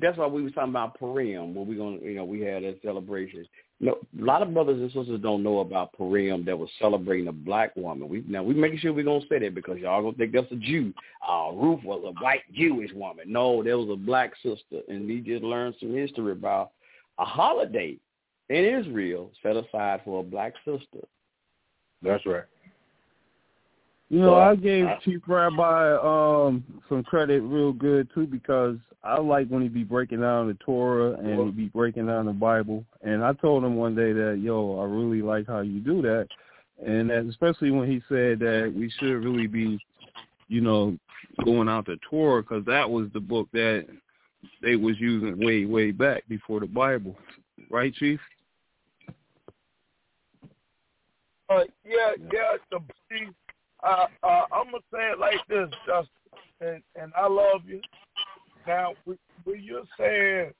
that's 0.00 0.16
why 0.16 0.26
we 0.26 0.42
was 0.42 0.52
talking 0.52 0.70
about 0.70 0.98
Purim 0.98 1.54
when 1.54 1.66
we 1.66 1.76
gonna 1.76 1.98
you 1.98 2.14
know 2.14 2.24
we 2.24 2.40
had 2.40 2.62
that 2.62 2.80
celebration. 2.82 3.46
Know, 3.80 3.98
a 4.18 4.24
lot 4.24 4.40
of 4.40 4.54
brothers 4.54 4.80
and 4.80 4.92
sisters 4.92 5.20
don't 5.20 5.42
know 5.42 5.58
about 5.58 5.92
Purim 5.94 6.44
that 6.44 6.58
was 6.58 6.70
celebrating 6.80 7.26
a 7.28 7.32
black 7.32 7.74
woman. 7.76 8.08
We 8.08 8.24
now 8.26 8.42
we 8.42 8.54
making 8.54 8.78
sure 8.78 8.92
we're 8.92 9.04
gonna 9.04 9.24
say 9.28 9.40
that 9.40 9.54
because 9.54 9.78
y'all 9.78 10.02
gonna 10.02 10.16
think 10.16 10.32
that's 10.32 10.50
a 10.52 10.56
Jew. 10.56 10.94
Uh 11.28 11.50
Ruth 11.52 11.82
was 11.82 12.02
a 12.06 12.22
white 12.22 12.42
Jewish 12.54 12.92
woman. 12.92 13.24
No, 13.26 13.62
there 13.62 13.76
was 13.76 13.90
a 13.90 13.96
black 13.96 14.32
sister 14.42 14.80
and 14.88 15.06
we 15.06 15.20
just 15.20 15.42
learned 15.42 15.74
some 15.80 15.92
history 15.92 16.32
about 16.32 16.70
a 17.18 17.24
holiday 17.24 17.98
in 18.48 18.64
Israel 18.64 19.30
set 19.42 19.56
aside 19.56 20.00
for 20.04 20.20
a 20.20 20.22
black 20.22 20.54
sister. 20.64 21.06
That's 22.02 22.24
right. 22.26 22.44
You 24.10 24.20
know, 24.20 24.34
I 24.34 24.54
gave 24.54 24.86
Chief 25.04 25.22
Rabbi 25.26 25.96
um 25.96 26.62
some 26.88 27.02
credit 27.02 27.40
real 27.40 27.72
good 27.72 28.08
too 28.14 28.26
because 28.26 28.76
I 29.02 29.18
like 29.20 29.48
when 29.48 29.62
he 29.62 29.68
be 29.68 29.84
breaking 29.84 30.20
down 30.20 30.48
the 30.48 30.54
Torah 30.54 31.12
and 31.18 31.46
he 31.46 31.50
be 31.50 31.68
breaking 31.68 32.06
down 32.06 32.26
the 32.26 32.32
Bible. 32.32 32.84
And 33.02 33.24
I 33.24 33.32
told 33.34 33.64
him 33.64 33.76
one 33.76 33.94
day 33.94 34.12
that, 34.12 34.40
yo, 34.42 34.78
I 34.80 34.84
really 34.84 35.20
like 35.20 35.46
how 35.46 35.60
you 35.60 35.80
do 35.80 36.00
that. 36.02 36.28
And 36.84 37.10
that 37.10 37.26
especially 37.26 37.70
when 37.70 37.90
he 37.90 38.02
said 38.08 38.38
that 38.40 38.72
we 38.74 38.90
should 38.98 39.24
really 39.24 39.46
be, 39.46 39.78
you 40.48 40.60
know, 40.60 40.96
going 41.44 41.68
out 41.68 41.86
the 41.86 41.98
Torah 42.08 42.42
because 42.42 42.64
that 42.66 42.88
was 42.88 43.08
the 43.12 43.20
book 43.20 43.48
that 43.52 43.86
they 44.62 44.76
was 44.76 44.98
using 44.98 45.38
way, 45.44 45.64
way 45.64 45.90
back 45.90 46.24
before 46.28 46.60
the 46.60 46.66
Bible. 46.66 47.16
Right, 47.70 47.94
Chief? 47.94 48.20
Uh, 51.48 51.64
yeah, 51.84 52.12
yeah. 52.32 52.56
The, 52.70 52.78
see, 53.10 53.28
uh, 53.82 54.06
uh, 54.22 54.42
I'm 54.52 54.66
gonna 54.66 54.78
say 54.92 55.10
it 55.12 55.18
like 55.18 55.40
this, 55.48 55.68
Justin, 55.86 56.08
and, 56.60 56.82
and 57.00 57.12
I 57.16 57.28
love 57.28 57.62
you. 57.66 57.80
Now, 58.66 58.94
when 59.04 59.18
you're 59.62 59.82
saying 59.98 60.52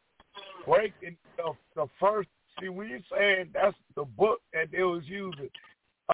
breaking 0.67 1.17
the, 1.37 1.53
the 1.75 1.87
first, 1.99 2.29
see, 2.61 2.69
when 2.69 2.89
you're 2.89 2.99
saying 3.17 3.51
that's 3.55 3.77
the 3.97 4.05
book 4.05 4.41
that 4.53 4.71
they 4.71 4.83
was 4.83 5.05
using, 5.07 5.49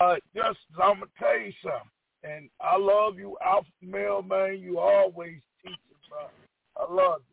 uh, 0.00 0.16
just 0.34 0.58
I'm 0.80 1.00
gonna 1.00 1.06
tell 1.18 1.38
you 1.38 1.52
something. 1.62 1.90
And 2.22 2.50
I 2.60 2.76
love 2.76 3.18
you, 3.18 3.36
Alpha 3.44 3.68
Male 3.82 4.22
man. 4.22 4.58
You 4.60 4.78
always 4.78 5.40
teaching, 5.62 5.78
bro. 6.08 6.28
I 6.76 6.92
love 6.92 7.20
you. 7.28 7.29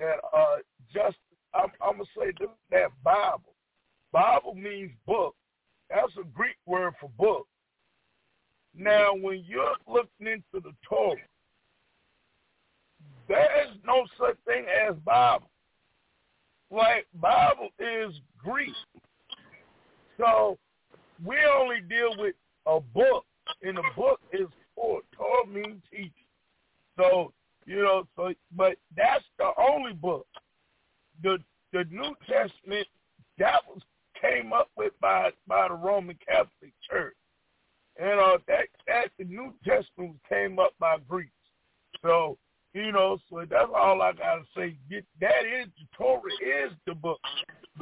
And 0.00 0.20
uh, 0.32 0.56
just 0.92 1.16
I'm, 1.54 1.70
I'm 1.82 1.98
gonna 1.98 2.04
say 2.18 2.32
this, 2.38 2.48
that 2.70 2.90
Bible. 3.02 3.54
Bible 4.12 4.54
means 4.54 4.92
book. 5.06 5.34
That's 5.90 6.12
a 6.20 6.24
Greek 6.24 6.56
word 6.66 6.94
for 7.00 7.10
book. 7.18 7.46
Now, 8.76 9.14
when 9.14 9.42
you're 9.46 9.76
looking 9.88 10.26
into 10.26 10.42
the 10.54 10.72
Torah, 10.86 11.16
there 13.28 13.62
is 13.64 13.76
no 13.84 14.06
such 14.18 14.36
thing 14.44 14.66
as 14.88 14.96
Bible. 14.96 15.50
Like 16.70 17.06
Bible 17.14 17.68
is 17.78 18.14
Greek. 18.38 18.74
So 20.18 20.58
we 21.24 21.36
only 21.58 21.80
deal 21.80 22.14
with 22.18 22.34
a 22.66 22.80
book, 22.80 23.24
and 23.62 23.78
a 23.78 23.82
book 23.96 24.20
is 24.32 24.48
for 24.74 25.00
Torah 25.16 25.46
means 25.46 25.82
teaching. 25.90 26.12
So 26.98 27.32
you 27.66 27.82
know, 27.82 28.06
so 28.16 28.32
but 28.54 28.76
that's 28.96 29.24
the 29.38 29.50
only 29.58 29.92
book. 29.92 30.26
The 31.22 31.38
the 31.72 31.84
New 31.90 32.14
Testament 32.28 32.86
that 33.38 33.60
was 33.68 33.82
came 34.20 34.52
up 34.52 34.70
with 34.76 34.92
by 35.00 35.30
by 35.46 35.68
the 35.68 35.74
Roman 35.74 36.16
Catholic 36.26 36.72
Church. 36.88 37.16
And 37.98 38.20
uh, 38.20 38.38
that 38.46 38.66
that 38.86 39.10
the 39.18 39.24
New 39.24 39.52
Testament 39.64 40.16
came 40.28 40.58
up 40.58 40.72
by 40.78 40.96
Greeks. 41.08 41.30
So 42.02 42.38
you 42.72 42.92
know, 42.92 43.18
so 43.30 43.44
that's 43.48 43.70
all 43.74 44.02
I 44.02 44.12
gotta 44.12 44.42
say. 44.56 44.76
Get, 44.90 45.04
that 45.20 45.44
is 45.44 45.66
the 45.78 45.86
Torah 45.96 46.20
is 46.40 46.72
the 46.86 46.94
book. 46.94 47.18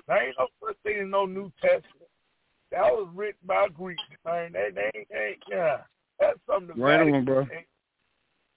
There 0.06 0.28
ain't 0.28 0.36
no 0.39 0.47
such 0.65 0.77
thing 0.82 1.01
as 1.02 1.09
no 1.09 1.27
New 1.27 1.52
Testament. 1.61 2.11
That 2.70 2.93
was 2.93 3.09
written 3.15 3.40
by 3.44 3.69
Greeks, 3.74 4.02
man. 4.24 4.52
That 4.52 4.78
ain't, 4.94 5.09
ain't 5.12 5.43
yeah. 5.51 5.78
That's 6.20 6.39
something. 6.48 6.81
Right 6.81 7.01
on, 7.01 7.24
bro. 7.24 7.47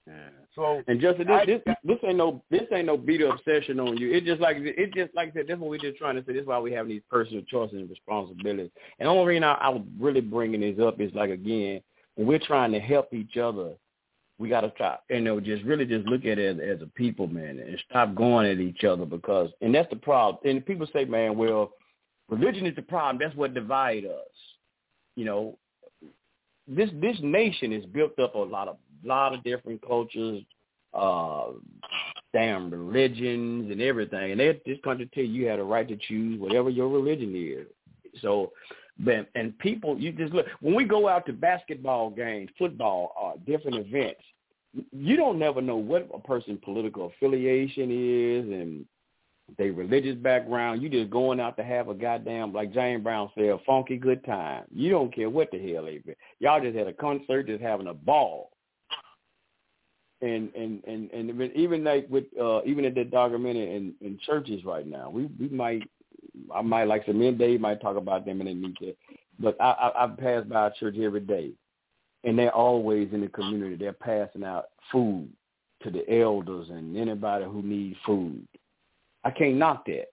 Yeah. 0.08 0.30
So 0.56 0.82
and 0.88 1.02
just 1.02 1.18
this, 1.18 1.28
this 1.46 1.76
this 1.84 1.98
ain't 2.04 2.18
no 2.18 2.42
this 2.50 2.64
ain't 2.72 2.88
no 2.88 2.98
beat 2.98 3.22
obsession 3.22 3.80
on 3.80 3.98
you. 3.98 4.12
It 4.12 4.24
just 4.24 4.40
like 4.40 4.58
it 4.60 4.94
just 4.94 5.14
like 5.14 5.30
I 5.30 5.34
said. 5.34 5.46
That's 5.48 5.60
what 5.60 5.70
we're 5.70 5.78
just 5.78 5.98
trying 5.98 6.16
to 6.16 6.24
say. 6.26 6.34
This 6.34 6.44
is 6.44 6.48
why 6.48 6.60
we 6.60 6.72
have 6.72 6.88
these 6.88 7.02
personal 7.10 7.44
choices 7.44 7.78
and 7.78 7.90
responsibilities. 7.90 8.72
And 9.00 9.08
the 9.08 9.12
only 9.12 9.26
reason 9.26 9.44
I, 9.44 9.54
I 9.54 9.70
was 9.70 9.84
really 10.00 10.22
bringing 10.22 10.62
this 10.62 10.80
up 10.84 11.02
is 11.02 11.14
like 11.14 11.30
again 11.30 11.82
when 12.16 12.26
we're 12.26 12.40
trying 12.40 12.72
to 12.72 12.80
help 12.80 13.14
each 13.14 13.38
other, 13.38 13.74
we 14.40 14.50
got 14.50 14.62
to 14.62 14.72
try 14.72 14.98
you 15.10 15.22
know 15.22 15.40
just 15.42 15.64
really 15.64 15.86
just 15.86 16.08
look 16.08 16.26
at 16.26 16.40
it 16.40 16.60
as, 16.60 16.78
as 16.78 16.82
a 16.82 16.88
people, 16.88 17.28
man, 17.28 17.60
and 17.60 17.78
stop 17.90 18.16
going 18.16 18.50
at 18.50 18.60
each 18.60 18.86
other 18.86 19.06
because 19.06 19.50
and 19.62 19.76
that's 19.76 19.90
the 19.90 19.98
problem. 19.98 20.40
And 20.46 20.66
people 20.66 20.88
say, 20.94 21.04
man, 21.04 21.38
well, 21.38 21.72
religion 22.30 22.66
is 22.66 22.76
the 22.76 22.82
problem. 22.82 23.20
That's 23.22 23.36
what 23.36 23.54
divides 23.54 24.06
us. 24.06 24.38
You 25.16 25.26
know, 25.26 25.58
this 26.68 26.90
this 26.94 27.18
nation 27.22 27.72
is 27.72 27.86
built 27.86 28.18
up 28.20 28.36
a 28.36 28.40
lot 28.40 28.68
of 28.68 28.78
lot 29.06 29.34
of 29.34 29.44
different 29.44 29.86
cultures, 29.86 30.41
uh, 30.94 31.48
damn 32.34 32.69
religions 32.69 33.72
and 33.72 33.82
everything. 33.82 34.32
And 34.32 34.40
they, 34.40 34.60
this 34.65 34.78
country 34.84 35.10
tell 35.14 35.24
you 35.24 35.44
you 35.44 35.48
had 35.48 35.60
a 35.60 35.64
right 35.64 35.88
to 35.88 35.98
choose 36.07 36.40
whatever 36.40 36.69
your 36.69 36.90
religion 36.90 37.34
is. 37.36 37.68
So, 38.22 38.52
but, 38.99 39.30
and 39.36 39.57
people, 39.60 39.98
you 39.98 40.11
just 40.11 40.34
look, 40.34 40.48
when 40.60 40.76
we 40.76 40.86
go 40.86 41.07
out 41.07 41.26
to 41.28 41.34
basketball 41.34 42.10
games, 42.10 42.49
football, 42.57 43.14
uh, 43.22 43.40
different 43.45 43.78
events, 43.78 44.22
you 44.91 45.15
don't 45.15 45.40
never 45.40 45.61
know 45.61 45.78
what 45.78 46.10
a 46.14 46.19
person's 46.19 46.60
political 46.64 47.07
affiliation 47.07 47.90
is 47.91 48.45
and 48.52 48.86
their 49.57 49.72
religious 49.72 50.15
background. 50.15 50.82
You 50.82 50.90
just 50.90 51.10
going 51.10 51.40
out 51.40 51.57
to 51.57 51.64
have 51.64 51.90
a 51.90 51.94
goddamn, 51.94 52.53
like 52.53 52.74
James 52.74 53.03
Brown 53.03 53.30
said, 53.36 53.57
funky 53.65 53.98
good 53.98 54.24
time. 54.26 54.65
You 54.74 54.91
don't 54.91 55.14
care 55.14 55.30
what 55.30 55.52
the 55.52 55.57
hell 55.57 55.86
they 55.86 55.99
been. 55.99 56.15
Y'all 56.40 56.61
just 56.61 56.76
had 56.76 56.88
a 56.88 56.94
concert, 56.94 57.48
just 57.48 57.61
having 57.61 57.88
a 57.88 57.94
ball 57.94 58.52
and 60.22 60.49
and 60.56 60.84
and 60.85 61.11
and 61.11 61.52
even 61.53 61.84
like 61.84 62.07
with 62.10 62.26
uh 62.41 62.61
even 62.65 62.85
at 62.85 62.95
the 62.95 63.03
documentary 63.03 63.76
in 63.76 63.94
in 64.02 64.18
churches 64.26 64.64
right 64.65 64.88
now, 64.88 65.10
we 65.10 65.26
we 65.39 65.49
might 65.49 65.84
I 66.53 66.61
might 66.61 66.85
like 66.85 67.06
some 67.06 67.19
men 67.19 67.38
Dave 67.38 67.61
might 67.61 67.81
talk 67.81 67.98
about 67.98 68.26
them 68.26 68.39
and 68.39 68.49
they 68.49 68.53
meet 68.53 68.77
there, 68.80 68.94
but 69.39 69.60
I, 69.61 69.72
I 69.72 70.06
I 70.06 70.07
pass 70.07 70.44
by 70.45 70.68
a 70.68 70.73
church 70.73 70.95
every 70.98 71.19
day, 71.19 71.52
and 72.23 72.38
they're 72.38 72.53
always 72.53 73.10
in 73.14 73.22
the 73.22 73.27
community. 73.27 73.76
They're 73.76 73.94
passing 73.94 74.44
out 74.44 74.65
food 74.91 75.30
to 75.84 75.91
the 75.91 76.19
elders 76.19 76.69
and 76.69 76.98
anybody 76.98 77.45
who 77.45 77.61
needs 77.61 77.98
food. 78.06 78.48
I 79.23 79.30
can't 79.30 79.57
knock 79.57 79.85
that. 79.85 80.07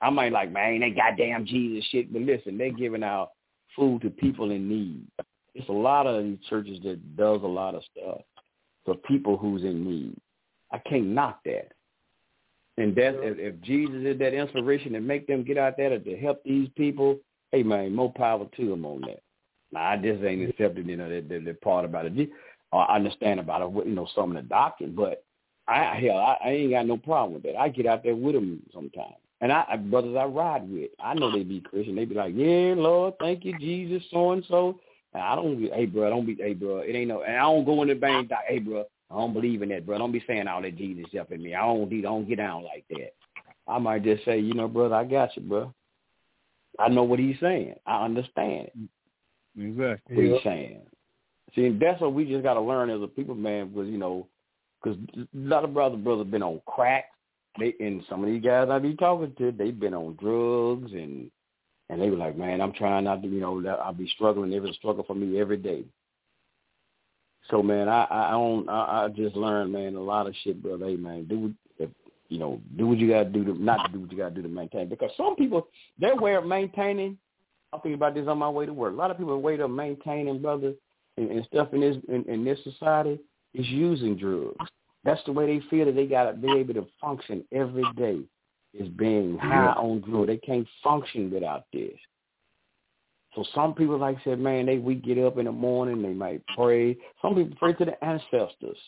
I 0.00 0.10
might 0.10 0.32
like, 0.32 0.52
man, 0.52 0.80
they 0.80 0.90
goddamn 0.90 1.46
Jesus 1.46 1.84
shit, 1.90 2.12
but 2.12 2.22
listen, 2.22 2.58
they're 2.58 2.70
giving 2.70 3.02
out 3.02 3.30
food 3.74 4.02
to 4.02 4.10
people 4.10 4.50
in 4.52 4.68
need. 4.68 5.06
It's 5.54 5.68
a 5.68 5.72
lot 5.72 6.06
of 6.06 6.22
these 6.22 6.38
churches 6.48 6.78
that 6.84 7.16
does 7.16 7.42
a 7.42 7.46
lot 7.46 7.74
of 7.74 7.82
stuff 7.90 8.20
for 8.84 8.94
people 8.94 9.36
who's 9.36 9.62
in 9.62 9.84
need. 9.84 10.16
I 10.72 10.78
can't 10.78 11.06
knock 11.06 11.40
that. 11.44 11.72
And 12.76 12.94
that 12.96 13.14
if, 13.22 13.38
if 13.38 13.60
Jesus 13.60 14.04
is 14.04 14.18
that 14.18 14.34
inspiration 14.34 14.94
and 14.96 15.06
make 15.06 15.26
them 15.26 15.44
get 15.44 15.58
out 15.58 15.76
there 15.76 15.96
to 15.96 16.16
help 16.16 16.42
these 16.44 16.68
people, 16.76 17.18
hey 17.52 17.62
man, 17.62 17.94
more 17.94 18.12
power 18.12 18.46
to 18.56 18.68
them 18.68 18.84
on 18.84 19.02
that. 19.02 19.22
Now 19.72 19.90
I 19.90 19.96
just 19.96 20.22
ain't 20.24 20.48
accepted, 20.48 20.86
you 20.86 20.96
know, 20.96 21.08
that 21.08 21.28
the, 21.28 21.38
the 21.38 21.54
part 21.54 21.84
about 21.84 22.06
it. 22.06 22.30
I 22.72 22.96
understand 22.96 23.38
about 23.38 23.62
it, 23.62 23.86
you 23.86 23.94
know, 23.94 24.08
some 24.14 24.34
of 24.34 24.42
the 24.42 24.48
doctrine, 24.48 24.96
but 24.96 25.24
I 25.68 25.94
hell, 25.94 26.18
I, 26.18 26.36
I 26.44 26.50
ain't 26.50 26.72
got 26.72 26.86
no 26.86 26.96
problem 26.96 27.34
with 27.34 27.44
that. 27.44 27.56
I 27.56 27.68
get 27.68 27.86
out 27.86 28.02
there 28.02 28.16
with 28.16 28.34
them 28.34 28.60
sometimes. 28.72 29.14
And 29.40 29.52
I 29.52 29.76
brothers 29.76 30.16
I 30.18 30.24
ride 30.24 30.68
with, 30.68 30.90
I 31.00 31.14
know 31.14 31.30
they 31.30 31.42
be 31.42 31.60
Christian. 31.60 31.94
They 31.94 32.04
be 32.04 32.14
like, 32.14 32.34
yeah, 32.34 32.74
Lord, 32.76 33.14
thank 33.20 33.44
you, 33.44 33.56
Jesus, 33.58 34.02
so 34.10 34.32
and 34.32 34.44
so. 34.48 34.80
I 35.14 35.36
don't, 35.36 35.60
hey, 35.72 35.86
bro, 35.86 36.10
don't 36.10 36.26
be, 36.26 36.36
hey, 36.36 36.54
bro, 36.54 36.78
it 36.78 36.94
ain't 36.94 37.08
no, 37.08 37.22
and 37.22 37.36
I 37.36 37.42
don't 37.42 37.64
go 37.64 37.82
in 37.82 37.88
the 37.88 37.94
bank, 37.94 38.30
hey, 38.48 38.58
bro, 38.58 38.84
I 39.10 39.14
don't 39.14 39.32
believe 39.32 39.62
in 39.62 39.68
that, 39.68 39.86
bro. 39.86 39.98
Don't 39.98 40.12
be 40.12 40.24
saying 40.26 40.48
all 40.48 40.62
that 40.62 40.76
Jesus 40.76 41.06
stuff 41.08 41.30
in 41.30 41.42
me. 41.42 41.54
I 41.54 41.60
don't, 41.60 41.92
I 41.92 42.00
don't 42.00 42.28
get 42.28 42.38
down 42.38 42.64
like 42.64 42.84
that. 42.90 43.14
I 43.66 43.78
might 43.78 44.02
just 44.02 44.24
say, 44.24 44.38
you 44.38 44.54
know, 44.54 44.68
brother, 44.68 44.96
I 44.96 45.04
got 45.04 45.36
you, 45.36 45.42
bro. 45.42 45.72
I 46.78 46.88
know 46.88 47.04
what 47.04 47.18
he's 47.18 47.38
saying. 47.40 47.74
I 47.86 48.04
understand 48.04 48.70
Exactly. 49.56 50.16
what 50.16 50.24
he's 50.24 50.42
saying. 50.42 50.80
See, 51.54 51.68
that's 51.80 52.00
what 52.00 52.14
we 52.14 52.24
just 52.24 52.42
got 52.42 52.54
to 52.54 52.60
learn 52.60 52.90
as 52.90 53.00
a 53.00 53.06
people, 53.06 53.34
man. 53.34 53.68
Because 53.68 53.88
you 53.88 53.98
know, 53.98 54.26
because 54.82 54.98
a 55.16 55.26
lot 55.34 55.64
of 55.64 55.72
brother 55.72 55.96
brothers 55.96 56.26
been 56.26 56.42
on 56.42 56.60
crack. 56.66 57.04
They 57.58 57.74
and 57.78 58.02
some 58.08 58.24
of 58.24 58.30
these 58.30 58.42
guys 58.42 58.68
I 58.70 58.80
be 58.80 58.96
talking 58.96 59.32
to, 59.38 59.52
they've 59.52 59.78
been 59.78 59.94
on 59.94 60.16
drugs 60.16 60.92
and 60.92 61.30
and 61.90 62.00
they 62.00 62.10
were 62.10 62.16
like, 62.16 62.36
man, 62.36 62.60
I'm 62.60 62.72
trying 62.72 63.04
not 63.04 63.22
to, 63.22 63.28
you 63.28 63.40
know, 63.40 63.62
I'll 63.82 63.92
be 63.92 64.08
struggling. 64.14 64.52
It 64.52 64.62
was 64.62 64.70
a 64.70 64.74
struggle 64.74 65.04
for 65.04 65.14
me 65.14 65.40
every 65.40 65.58
day. 65.58 65.84
So 67.50 67.62
man, 67.62 67.88
I 67.88 68.06
I 68.10 68.30
don't 68.30 68.68
I, 68.68 69.04
I 69.04 69.08
just 69.08 69.36
learned, 69.36 69.72
man, 69.72 69.96
a 69.96 70.00
lot 70.00 70.26
of 70.26 70.34
shit, 70.42 70.62
brother. 70.62 70.86
Hey 70.86 70.96
man, 70.96 71.24
do 71.24 71.52
if 71.78 71.90
you 72.28 72.38
know, 72.38 72.60
do 72.76 72.86
what 72.86 72.98
you 72.98 73.08
gotta 73.10 73.28
do 73.28 73.44
to 73.44 73.54
not 73.54 73.84
to 73.86 73.92
do 73.92 74.00
what 74.00 74.10
you 74.10 74.16
gotta 74.16 74.34
do 74.34 74.42
to 74.42 74.48
maintain. 74.48 74.88
Because 74.88 75.10
some 75.16 75.36
people 75.36 75.68
their 75.98 76.16
way 76.16 76.36
of 76.36 76.46
maintaining 76.46 77.18
I'm 77.72 77.80
thinking 77.80 77.94
about 77.94 78.14
this 78.14 78.28
on 78.28 78.38
my 78.38 78.48
way 78.48 78.66
to 78.66 78.72
work. 78.72 78.92
A 78.92 78.96
lot 78.96 79.10
of 79.10 79.18
people 79.18 79.40
way 79.40 79.58
of 79.58 79.70
maintaining, 79.70 80.40
brother, 80.40 80.74
and, 81.16 81.30
and 81.30 81.44
stuff 81.46 81.68
in 81.72 81.80
this 81.80 81.96
in, 82.08 82.24
in 82.28 82.44
this 82.44 82.58
society 82.62 83.18
is 83.52 83.66
using 83.68 84.16
drugs. 84.16 84.56
That's 85.02 85.20
the 85.26 85.32
way 85.32 85.46
they 85.46 85.66
feel 85.68 85.84
that 85.86 85.96
they 85.96 86.06
gotta 86.06 86.32
be 86.32 86.50
able 86.56 86.74
to 86.74 86.86
function 87.00 87.44
every 87.52 87.84
day 87.96 88.20
is 88.78 88.88
being 88.88 89.38
high 89.38 89.72
on 89.72 90.00
drugs. 90.00 90.26
They 90.26 90.36
can't 90.38 90.66
function 90.82 91.30
without 91.30 91.66
this. 91.72 91.92
So 93.34 93.44
some 93.54 93.74
people, 93.74 93.98
like 93.98 94.16
I 94.18 94.24
said, 94.24 94.38
man, 94.38 94.66
they 94.66 94.78
we 94.78 94.94
get 94.94 95.18
up 95.18 95.38
in 95.38 95.46
the 95.46 95.52
morning, 95.52 96.02
they 96.02 96.12
might 96.12 96.42
pray. 96.56 96.96
Some 97.20 97.34
people 97.34 97.56
pray 97.58 97.72
to 97.74 97.84
the 97.84 98.04
ancestors, 98.04 98.78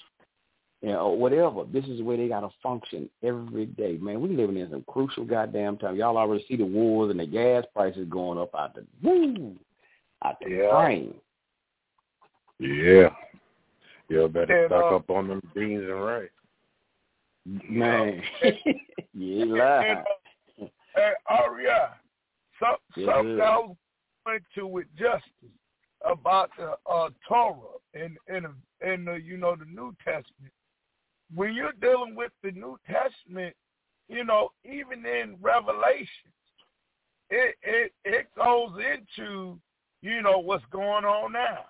you 0.83 0.91
know, 0.91 0.99
or 0.99 1.19
whatever. 1.19 1.65
This 1.65 1.85
is 1.87 1.99
the 1.99 2.05
way 2.05 2.17
they 2.17 2.29
got 2.29 2.41
to 2.41 2.51
function 2.63 3.11
every 3.25 3.67
day, 3.67 3.99
man. 4.01 4.21
We 4.21 4.29
living 4.29 4.57
in 4.57 4.71
some 4.71 4.85
crucial 4.89 5.25
goddamn 5.25 5.79
time. 5.79 5.97
Y'all 5.97 6.17
already 6.17 6.45
see 6.49 6.57
the 6.57 6.65
wars 6.65 7.11
and 7.11 7.19
the 7.19 7.27
gas 7.27 7.65
prices 7.75 8.07
going 8.09 8.39
up 8.39 8.55
out 8.55 8.75
the 8.75 8.85
woo, 9.03 9.57
out 10.25 10.37
the 10.41 10.51
yeah. 10.51 10.71
frame. 10.71 11.15
Yeah. 12.59 13.11
You 14.09 14.29
better 14.29 14.63
And, 14.63 14.69
stock 14.69 14.93
uh, 14.93 14.97
up 14.97 15.11
on 15.11 15.29
them 15.29 15.43
beans 15.55 15.83
and 15.83 16.05
rice. 16.05 16.29
Man, 17.47 18.23
yeah, 19.15 19.43
And, 19.43 19.53
lie. 19.53 20.05
uh, 20.61 20.65
hey, 20.97 21.13
Aria, 21.29 21.91
some, 22.59 22.77
Yes, 22.97 23.07
something. 23.07 23.41
I 23.41 23.59
was 23.59 23.77
going 24.27 24.41
to 24.57 24.67
with 24.67 24.87
justice 24.99 25.23
about 26.05 26.51
the 26.59 26.75
uh, 26.91 27.11
Torah 27.29 27.55
and 27.95 28.17
and 28.29 28.47
and 28.81 29.07
the, 29.07 29.15
you 29.15 29.37
know 29.37 29.55
the 29.55 29.65
New 29.65 29.95
Testament. 30.05 30.53
When 31.35 31.55
you're 31.55 31.73
dealing 31.81 32.17
with 32.17 32.33
the 32.43 32.51
New 32.51 32.79
Testament, 32.87 33.55
you 34.09 34.25
know 34.25 34.51
even 34.65 35.07
in 35.07 35.37
Revelations, 35.41 36.09
it 37.31 37.55
it 37.63 37.93
it 38.05 38.27
goes 38.37 38.71
into 38.77 39.59
you 40.03 40.21
know 40.23 40.39
what's 40.39 40.65
going 40.73 41.05
on 41.05 41.33
now. 41.33 41.67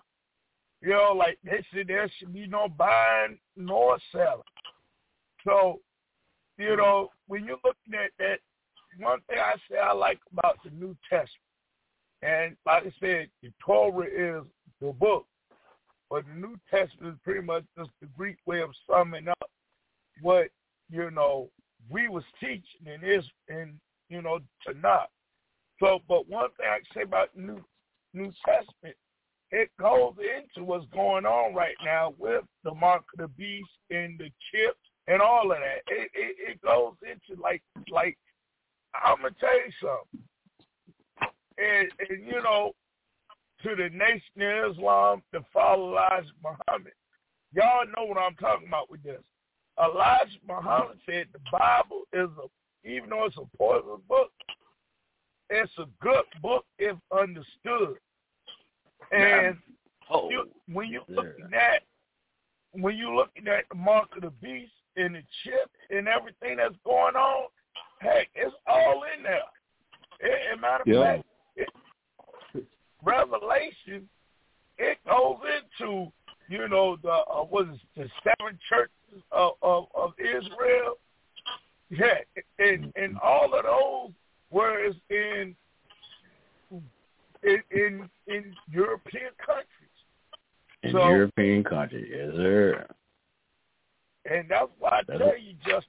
You 0.80 0.90
know, 0.90 1.14
like 1.16 1.38
they 1.44 1.64
said 1.74 1.88
there 1.88 2.10
should 2.18 2.32
be 2.32 2.46
no 2.46 2.68
buying 2.68 3.38
nor 3.56 3.98
selling. 4.12 4.42
So, 5.46 5.80
you 6.58 6.76
know, 6.76 7.10
when 7.28 7.44
you're 7.44 7.58
looking 7.64 7.94
at 7.94 8.10
that, 8.18 8.38
one 8.98 9.20
thing 9.28 9.38
I 9.38 9.54
say 9.70 9.78
I 9.78 9.92
like 9.92 10.18
about 10.32 10.58
the 10.64 10.70
New 10.70 10.96
Testament, 11.08 11.30
and 12.22 12.56
like 12.66 12.84
I 12.84 12.92
said, 12.98 13.28
the 13.42 13.52
Torah 13.64 14.06
is 14.06 14.44
the 14.80 14.92
book, 14.92 15.26
but 16.10 16.24
the 16.26 16.34
New 16.34 16.56
Testament 16.70 17.14
is 17.14 17.20
pretty 17.22 17.42
much 17.42 17.64
just 17.78 17.90
the 18.00 18.08
Greek 18.16 18.38
way 18.46 18.60
of 18.60 18.70
summing 18.90 19.28
up 19.28 19.50
what 20.22 20.48
you 20.90 21.10
know 21.10 21.50
we 21.90 22.08
was 22.08 22.24
teaching 22.40 22.86
in 22.86 23.00
this, 23.00 23.24
in 23.48 23.78
you 24.08 24.22
know, 24.22 24.40
Tanakh. 24.66 25.06
So, 25.78 26.00
but 26.08 26.28
one 26.28 26.48
thing 26.56 26.66
I 26.68 26.78
say 26.94 27.02
about 27.02 27.36
New 27.36 27.62
New 28.14 28.32
Testament, 28.44 28.96
it 29.50 29.70
goes 29.78 30.14
into 30.18 30.64
what's 30.64 30.86
going 30.92 31.26
on 31.26 31.54
right 31.54 31.76
now 31.84 32.14
with 32.18 32.44
the 32.64 32.74
mark 32.74 33.04
of 33.18 33.18
the 33.18 33.28
beast 33.28 33.68
and 33.90 34.18
the 34.18 34.30
chips 34.50 34.85
and 35.08 35.20
all 35.20 35.50
of 35.50 35.58
that. 35.58 35.82
It 35.88 36.10
it, 36.14 36.36
it 36.50 36.62
goes 36.62 36.94
into 37.02 37.40
like 37.40 37.62
like 37.90 38.16
I'm 38.94 39.18
gonna 39.18 39.34
tell 39.40 39.54
you 39.54 39.72
something. 39.80 40.22
And, 41.58 41.88
and 42.10 42.26
you 42.26 42.42
know, 42.42 42.72
to 43.62 43.74
the 43.76 43.88
Nation 43.88 44.42
of 44.42 44.72
Islam 44.72 45.22
to 45.32 45.40
follow 45.52 45.92
Elijah 45.92 46.28
Muhammad, 46.42 46.92
y'all 47.54 47.86
know 47.96 48.04
what 48.04 48.18
I'm 48.18 48.34
talking 48.34 48.68
about 48.68 48.90
with 48.90 49.02
this. 49.02 49.22
Elijah 49.82 50.38
Muhammad 50.46 50.98
said 51.06 51.26
the 51.32 51.40
Bible 51.50 52.02
is 52.12 52.28
a 52.42 52.88
even 52.88 53.10
though 53.10 53.24
it's 53.24 53.36
a 53.36 53.56
poison 53.56 54.00
book, 54.08 54.30
it's 55.50 55.72
a 55.78 55.86
good 56.00 56.24
book 56.40 56.64
if 56.78 56.96
understood. 57.10 57.96
And 59.12 59.56
Oh, 60.08 60.30
you, 60.30 60.48
when 60.72 60.88
you 60.88 61.02
yes, 61.08 61.16
looking 61.16 61.54
at 61.54 61.82
when 62.72 62.96
you 62.96 63.14
looking 63.14 63.48
at 63.48 63.64
the 63.70 63.76
mark 63.76 64.08
of 64.16 64.22
the 64.22 64.30
beast 64.30 64.72
and 64.96 65.14
the 65.14 65.22
chip 65.44 65.70
and 65.90 66.08
everything 66.08 66.56
that's 66.56 66.74
going 66.84 67.16
on, 67.16 67.48
heck, 68.00 68.28
it's 68.34 68.54
all 68.66 69.04
in 69.16 69.22
there. 69.22 69.40
It, 70.20 70.52
as 70.52 70.58
a 70.58 70.60
matter 70.60 70.82
of 70.82 70.88
Yeah. 70.88 71.02
fact, 71.02 71.24
it, 71.56 71.68
Revelation 73.02 74.08
it 74.78 74.98
goes 75.06 75.38
into 75.78 76.12
you 76.48 76.68
know 76.68 76.96
the 77.02 77.10
uh, 77.10 77.42
it, 77.44 77.78
the 77.96 78.08
seven 78.22 78.58
churches 78.68 79.22
of, 79.32 79.52
of 79.62 79.86
of 79.94 80.12
Israel. 80.18 80.98
Yeah, 81.88 82.18
and 82.58 82.92
and 82.96 83.16
all 83.22 83.54
of 83.54 83.64
those 83.64 84.10
were 84.50 84.84
in 85.10 85.54
in 87.42 87.62
in, 87.70 88.10
in 88.26 88.56
European 88.70 89.30
countries. 89.44 89.96
in 90.82 90.92
So- 90.92 91.08
European 91.08 91.64
countries, 91.64 92.08
yes, 92.10 92.30
sir. 92.34 92.86
And 94.30 94.48
that's 94.48 94.70
why 94.78 95.00
I 95.00 95.16
tell 95.16 95.38
you, 95.38 95.54
just 95.66 95.86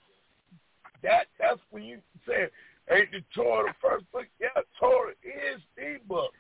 that 1.03 1.27
that's 1.39 1.59
when 1.71 1.83
you 1.83 1.99
say, 2.27 2.47
ain't 2.91 3.11
the 3.11 3.23
Torah 3.35 3.67
the 3.69 3.89
first 3.89 4.11
book? 4.11 4.25
Yeah, 4.39 4.61
Torah 4.79 5.11
is 5.23 5.61
the 5.75 5.97
book. 6.07 6.31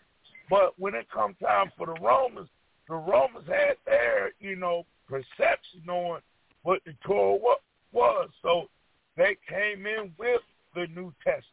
But 0.49 0.73
when 0.79 0.95
it 0.95 1.09
comes 1.11 1.35
time 1.43 1.71
for 1.77 1.87
the 1.87 1.99
Romans, 2.01 2.49
the 2.87 2.95
Romans 2.95 3.47
had 3.47 3.75
their, 3.85 4.31
you 4.39 4.55
know, 4.55 4.85
perception 5.07 5.89
on 5.89 6.21
what 6.63 6.81
the 6.85 6.93
Torah 7.05 7.55
was. 7.91 8.29
So 8.41 8.69
they 9.15 9.37
came 9.47 9.85
in 9.85 10.11
with 10.17 10.41
the 10.75 10.87
New 10.87 11.13
Testament. 11.23 11.43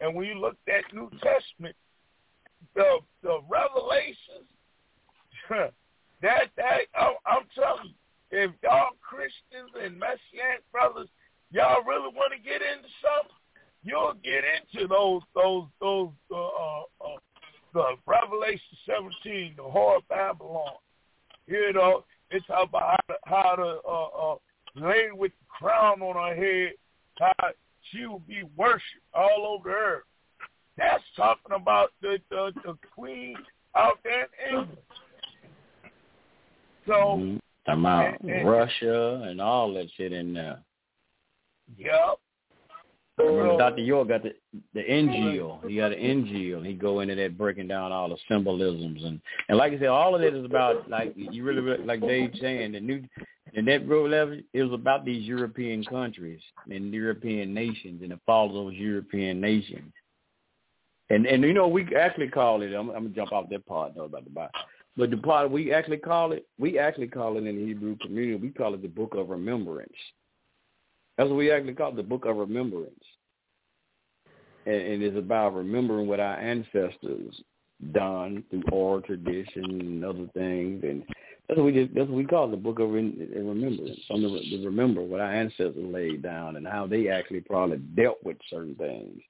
And 0.00 0.14
when 0.14 0.26
you 0.26 0.34
look 0.34 0.56
at 0.68 0.92
New 0.94 1.10
Testament, 1.22 1.76
the 2.74 2.98
the 3.22 3.40
revelations, 3.48 4.48
that 6.22 6.50
that 6.56 6.80
I'm, 6.98 7.14
I'm 7.26 7.44
telling 7.54 7.88
you, 7.88 7.94
if 8.32 8.50
y'all 8.62 8.96
Christians 9.00 9.70
and 9.80 9.98
Messianic 9.98 10.64
brothers, 10.72 11.08
y'all 11.52 11.84
really 11.84 12.10
want 12.14 12.32
to 12.32 12.38
get 12.38 12.62
into 12.62 12.88
something, 13.04 13.36
you'll 13.84 14.14
get 14.24 14.42
into 14.42 14.88
those 14.88 15.22
those 15.34 15.66
those 15.80 16.08
uh, 16.32 16.36
uh, 16.36 16.82
uh, 17.04 17.16
the 17.74 17.84
Revelation 18.06 18.76
17, 18.86 19.54
the 19.56 19.62
whore 19.62 19.98
of 19.98 20.08
Babylon. 20.08 20.74
You 21.46 21.72
know, 21.72 22.04
it's 22.30 22.44
about 22.48 23.00
how 23.06 23.14
to, 23.14 23.18
how 23.24 23.54
to 23.56 23.80
uh, 23.86 24.32
uh, 24.32 24.36
lady 24.88 25.12
with 25.12 25.32
the 25.32 25.46
crown 25.48 26.00
on 26.02 26.14
her 26.14 26.34
head, 26.34 26.72
how 27.18 27.48
she 27.90 28.06
will 28.06 28.22
be 28.26 28.42
worshipped 28.56 28.82
all 29.14 29.58
over 29.58 29.68
the 29.68 29.76
earth. 29.76 30.02
That's 30.78 31.04
talking 31.16 31.54
about 31.54 31.90
the 32.00 32.18
the, 32.30 32.52
the 32.64 32.78
queen 32.94 33.36
out 33.76 33.98
there 34.04 34.28
in 34.48 34.54
England. 34.54 34.78
So, 36.86 36.92
Mhm. 36.92 37.40
Talking 37.66 37.80
about 37.80 38.14
Russia 38.44 39.26
and 39.28 39.40
all 39.40 39.72
that 39.74 39.86
shit 39.96 40.12
in 40.12 40.34
there. 40.34 40.58
yep. 41.78 42.18
Remember 43.18 43.58
Dr. 43.58 43.82
York 43.82 44.08
got 44.08 44.22
the 44.22 44.34
the 44.74 44.80
NGO. 44.80 45.68
He 45.68 45.76
got 45.76 45.92
an 45.92 45.98
NGO. 45.98 46.66
He 46.66 46.72
go 46.72 47.00
into 47.00 47.14
that 47.14 47.36
breaking 47.36 47.68
down 47.68 47.92
all 47.92 48.08
the 48.08 48.16
symbolisms 48.28 49.02
and 49.04 49.20
and 49.48 49.58
like 49.58 49.72
I 49.72 49.78
said, 49.78 49.88
all 49.88 50.14
of 50.14 50.22
that 50.22 50.34
is 50.34 50.44
about 50.44 50.88
like 50.88 51.12
you 51.16 51.44
really, 51.44 51.60
really 51.60 51.84
like 51.84 52.00
Dave 52.00 52.32
saying 52.40 52.72
the 52.72 52.80
new 52.80 53.02
the 53.54 53.62
net 53.62 53.86
road 53.86 54.10
level 54.10 54.40
it 54.52 54.62
was 54.62 54.72
about 54.72 55.04
these 55.04 55.26
European 55.26 55.84
countries 55.84 56.40
and 56.70 56.92
European 56.92 57.52
nations 57.52 58.00
and 58.02 58.12
the 58.12 58.20
fall 58.24 58.46
of 58.48 58.54
those 58.54 58.74
European 58.74 59.40
nations. 59.40 59.92
And 61.10 61.26
and 61.26 61.42
you 61.42 61.52
know 61.52 61.68
we 61.68 61.86
actually 61.94 62.28
call 62.28 62.62
it. 62.62 62.72
I'm, 62.72 62.88
I'm 62.90 63.04
gonna 63.04 63.08
jump 63.10 63.32
off 63.32 63.50
that 63.50 63.66
part 63.66 63.94
though 63.94 64.04
about 64.04 64.24
the 64.24 64.30
Bible. 64.30 64.50
But 64.96 65.10
the 65.10 65.16
part 65.16 65.50
we 65.50 65.72
actually 65.72 65.96
call 65.98 66.32
it, 66.32 66.46
we 66.58 66.78
actually 66.78 67.08
call 67.08 67.36
it 67.36 67.46
in 67.46 67.56
the 67.56 67.66
Hebrew 67.66 67.96
community. 67.98 68.36
We 68.36 68.50
call 68.50 68.74
it 68.74 68.82
the 68.82 68.88
Book 68.88 69.14
of 69.14 69.30
Remembrance. 69.30 69.90
That's 71.16 71.28
what 71.28 71.36
we 71.36 71.50
actually 71.50 71.74
call 71.74 71.90
it, 71.90 71.96
the 71.96 72.02
Book 72.02 72.26
of 72.26 72.36
Remembrance. 72.36 73.04
And, 74.66 74.74
and 74.74 75.02
it's 75.02 75.16
about 75.16 75.54
remembering 75.54 76.08
what 76.08 76.20
our 76.20 76.36
ancestors 76.36 77.42
done 77.92 78.44
through 78.50 78.62
oral 78.70 79.00
tradition 79.00 79.64
and 79.64 80.04
other 80.04 80.28
things. 80.34 80.84
And 80.84 81.02
that's 81.48 81.58
what 81.58 81.66
we 81.66 81.72
just, 81.72 81.94
that's 81.94 82.08
what 82.08 82.16
we 82.16 82.24
call 82.24 82.48
it, 82.48 82.50
the 82.52 82.56
Book 82.58 82.78
of 82.78 82.90
Remembrance. 82.90 83.98
Something 84.08 84.42
to, 84.50 84.64
remember 84.64 85.02
what 85.02 85.20
our 85.20 85.32
ancestors 85.32 85.74
laid 85.76 86.22
down 86.22 86.56
and 86.56 86.66
how 86.66 86.86
they 86.86 87.08
actually 87.08 87.40
probably 87.40 87.78
dealt 87.78 88.18
with 88.22 88.36
certain 88.50 88.74
things. 88.74 89.20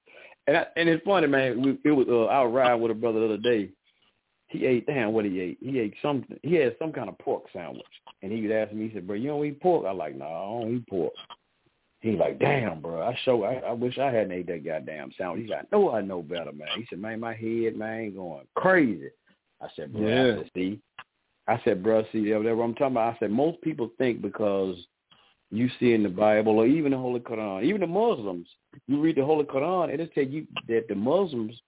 And 0.47 0.57
I, 0.57 0.65
and 0.75 0.89
it's 0.89 1.03
funny, 1.05 1.27
man. 1.27 1.61
We, 1.61 1.79
it 1.89 1.93
was 1.93 2.05
uh, 2.09 2.25
I 2.25 2.43
was 2.43 2.53
riding 2.53 2.81
with 2.81 2.91
a 2.91 2.95
brother 2.95 3.19
the 3.19 3.25
other 3.25 3.37
day. 3.37 3.69
He 4.53 4.65
ate 4.67 4.85
damn 4.85 5.11
what 5.11 5.25
he 5.25 5.39
ate. 5.39 5.57
He 5.59 5.79
ate 5.79 5.95
something. 6.01 6.39
He 6.43 6.55
had 6.55 6.75
some 6.79 6.93
kind 6.93 7.09
of 7.09 7.17
pork 7.17 7.43
sandwich, 7.51 7.83
and 8.21 8.31
he 8.31 8.41
was 8.41 8.51
asking 8.51 8.79
me. 8.79 8.87
He 8.87 8.93
said, 8.93 9.07
"Bro, 9.07 9.17
you 9.17 9.29
don't 9.29 9.45
eat 9.45 9.59
pork?" 9.59 9.85
I 9.85 9.91
like, 9.91 10.15
"No, 10.15 10.25
I 10.25 10.63
don't 10.63 10.75
eat 10.75 10.87
pork." 10.87 11.13
He 12.01 12.11
like, 12.11 12.39
"Damn, 12.39 12.79
bro, 12.79 13.01
I 13.01 13.17
show. 13.25 13.43
I, 13.43 13.55
I 13.55 13.71
wish 13.71 13.97
I 13.97 14.11
hadn't 14.11 14.31
ate 14.31 14.47
that 14.47 14.63
goddamn 14.63 15.11
sandwich." 15.17 15.41
He's 15.41 15.49
like, 15.49 15.71
"No, 15.71 15.91
I 15.91 16.01
know 16.01 16.21
better, 16.21 16.51
man." 16.51 16.67
He 16.77 16.85
said, 16.89 16.99
"Man, 16.99 17.19
my 17.19 17.33
head, 17.33 17.75
man, 17.75 18.13
going 18.13 18.45
crazy." 18.55 19.09
I 19.59 19.67
said, 19.75 19.91
"Bro, 19.91 20.07
Yeah. 20.07 20.23
I 20.23 20.37
said, 20.37 20.51
see." 20.55 20.79
I 21.47 21.61
said, 21.65 21.83
"Bro, 21.83 22.05
see, 22.11 22.29
that's 22.29 22.43
what 22.43 22.63
I'm 22.63 22.75
talking 22.75 22.93
about." 22.93 23.15
I 23.15 23.19
said, 23.19 23.31
"Most 23.31 23.59
people 23.61 23.89
think 23.97 24.21
because 24.21 24.77
you 25.51 25.69
see 25.79 25.93
in 25.93 26.03
the 26.03 26.09
Bible 26.09 26.59
or 26.59 26.65
even 26.65 26.91
the 26.91 26.97
Holy 26.97 27.19
Quran, 27.19 27.63
even 27.63 27.81
the 27.81 27.87
Muslims, 27.87 28.47
you 28.87 28.99
read 28.99 29.17
the 29.17 29.25
Holy 29.25 29.45
Quran, 29.45 29.93
it'll 29.93 30.07
tell 30.07 30.23
you 30.23 30.47
that 30.67 30.87
the 30.87 30.95
Muslims 30.95 31.59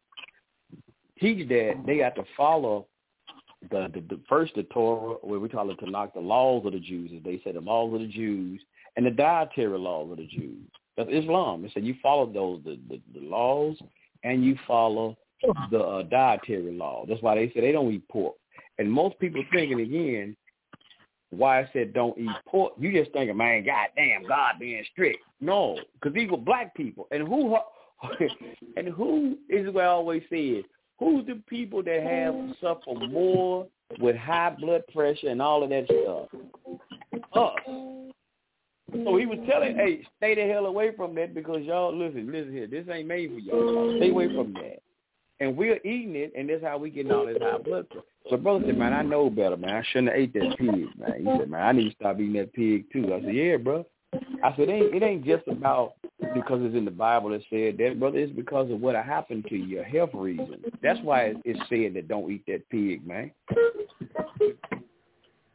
teach 1.19 1.47
that 1.49 1.83
they 1.85 1.97
got 1.97 2.15
to 2.15 2.23
follow 2.35 2.87
the, 3.71 3.89
the, 3.93 4.01
the 4.01 4.19
first 4.27 4.53
the 4.55 4.63
Torah, 4.63 5.15
where 5.21 5.39
we 5.39 5.49
call 5.49 5.69
it 5.71 5.79
Tanakh 5.79 6.13
the 6.13 6.19
laws 6.19 6.65
of 6.65 6.73
the 6.73 6.79
Jews, 6.79 7.11
as 7.15 7.23
they 7.23 7.41
say 7.43 7.51
the 7.51 7.61
laws 7.61 7.93
of 7.93 8.01
the 8.01 8.07
Jews, 8.07 8.61
and 8.95 9.05
the 9.05 9.11
dietary 9.11 9.77
laws 9.77 10.11
of 10.11 10.17
the 10.17 10.27
Jews. 10.27 10.61
That's 10.97 11.09
Islam. 11.11 11.61
They 11.61 11.71
said 11.73 11.83
you 11.83 11.95
follow 12.01 12.25
those 12.31 12.61
the, 12.63 12.79
the, 12.89 13.01
the 13.13 13.25
laws 13.25 13.77
and 14.23 14.43
you 14.43 14.57
follow 14.67 15.17
the 15.71 15.79
uh, 15.79 16.03
dietary 16.03 16.71
law. 16.71 17.05
That's 17.07 17.21
why 17.21 17.35
they 17.35 17.51
say 17.53 17.61
they 17.61 17.71
don't 17.71 17.91
eat 17.91 18.07
pork. 18.07 18.35
And 18.77 18.91
most 18.91 19.19
people 19.19 19.43
thinking 19.51 19.81
again, 19.81 20.35
why 21.31 21.61
I 21.61 21.69
said 21.73 21.93
don't 21.93 22.17
eat 22.17 22.29
pork, 22.47 22.73
you 22.77 22.91
just 22.91 23.11
thinking, 23.11 23.35
man, 23.35 23.65
goddamn, 23.65 24.27
God 24.27 24.53
being 24.59 24.83
strict. 24.91 25.19
No, 25.41 25.77
because 25.93 26.13
these 26.13 26.29
were 26.29 26.37
black 26.37 26.75
people, 26.75 27.07
and 27.11 27.27
who 27.27 27.57
and 28.77 28.87
who 28.89 29.37
is 29.49 29.73
what 29.73 29.83
I 29.83 29.87
always 29.87 30.23
said. 30.29 30.63
Who's 30.99 31.26
the 31.26 31.41
people 31.47 31.84
that 31.84 32.01
have 32.03 32.34
mm. 32.34 32.53
suffer 32.61 32.93
more 33.09 33.67
with 33.99 34.15
high 34.15 34.55
blood 34.59 34.84
pressure 34.93 35.30
and 35.30 35.41
all 35.41 35.63
of 35.63 35.69
that 35.69 35.85
stuff? 35.85 36.30
Us. 37.34 37.51
So 39.03 39.17
he 39.17 39.26
was 39.26 39.39
telling, 39.49 39.76
hey, 39.76 40.07
stay 40.17 40.35
the 40.35 40.51
hell 40.51 40.67
away 40.67 40.95
from 40.95 41.15
that 41.15 41.34
because 41.34 41.63
y'all, 41.63 41.95
listen, 41.95 42.31
listen 42.31 42.53
here, 42.53 42.67
this 42.67 42.85
ain't 42.89 43.07
made 43.07 43.30
for 43.30 43.39
y'all. 43.39 43.97
Stay 43.97 44.09
away 44.09 44.34
from 44.34 44.53
that. 44.53 44.81
And 45.41 45.57
we're 45.57 45.77
eating 45.77 46.15
it, 46.15 46.31
and 46.38 46.49
that's 46.49 46.63
how 46.63 46.77
we 46.77 46.89
getting 46.89 47.11
all 47.11 47.26
this 47.26 47.38
high 47.41 47.57
blood 47.57 47.89
pressure. 47.89 48.05
So 48.30 48.38
brother 48.38 48.63
said, 48.65 48.77
man, 48.77 48.93
I 48.93 49.01
know 49.01 49.30
better, 49.30 49.57
man. 49.57 49.76
I 49.76 49.84
shouldn't 49.91 50.09
have 50.09 50.17
ate 50.17 50.34
that 50.34 50.55
pig, 50.57 50.69
man. 50.97 51.13
He 51.19 51.26
said, 51.26 51.49
man, 51.49 51.61
I 51.61 51.72
need 51.73 51.89
to 51.89 51.95
stop 51.95 52.19
eating 52.19 52.34
that 52.34 52.53
pig 52.53 52.85
too. 52.91 53.13
I 53.13 53.22
said, 53.22 53.35
yeah, 53.35 53.57
bro. 53.57 53.85
I 54.43 54.55
said, 54.55 54.69
it 54.69 54.71
ain't, 54.71 54.95
it 54.95 55.03
ain't 55.03 55.25
just 55.25 55.47
about 55.47 55.93
because 56.33 56.59
it's 56.63 56.75
in 56.75 56.85
the 56.85 56.91
Bible 56.91 57.29
that 57.29 57.41
said 57.49 57.77
that, 57.77 57.99
brother. 57.99 58.19
It's 58.19 58.31
because 58.31 58.69
of 58.71 58.79
what 58.79 58.95
happened 58.95 59.45
to 59.49 59.55
you, 59.55 59.83
health 59.83 60.11
reasons. 60.13 60.65
That's 60.81 60.99
why 61.01 61.33
it's 61.43 61.59
said 61.69 61.93
that 61.95 62.07
don't 62.07 62.31
eat 62.31 62.43
that 62.47 62.69
pig, 62.69 63.05
man. 63.05 63.31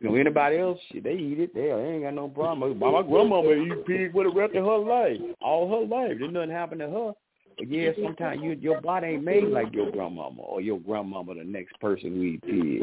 You 0.01 0.09
know, 0.09 0.15
anybody 0.15 0.57
else, 0.57 0.79
they 0.95 1.13
eat 1.13 1.41
it. 1.41 1.55
They, 1.55 1.71
ain't 1.71 2.05
got 2.05 2.15
no 2.15 2.29
problem. 2.29 2.79
My, 2.79 2.91
my 2.91 3.03
grandmama 3.03 3.53
eat 3.53 3.87
pig 3.87 4.13
for 4.13 4.25
the 4.25 4.31
rest 4.31 4.55
of 4.55 4.65
her 4.65 4.79
life, 4.79 5.21
all 5.43 5.69
her 5.69 5.87
life. 5.87 6.17
There's 6.19 6.33
nothing 6.33 6.51
happened 6.51 6.81
to 6.81 6.89
her. 6.89 7.13
But 7.59 7.71
yeah, 7.71 7.91
sometimes 8.03 8.41
you, 8.43 8.53
your 8.53 8.81
body 8.81 9.09
ain't 9.09 9.25
made 9.25 9.45
like 9.45 9.75
your 9.75 9.91
grandmama 9.91 10.41
or 10.41 10.63
your 10.63 10.81
grandmama, 10.81 11.35
the 11.35 11.45
next 11.45 11.79
person 11.81 12.15
who 12.15 12.23
eat 12.23 12.43
pig. 12.43 12.81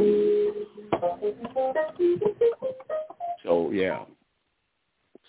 So 3.44 3.72
yeah, 3.72 4.04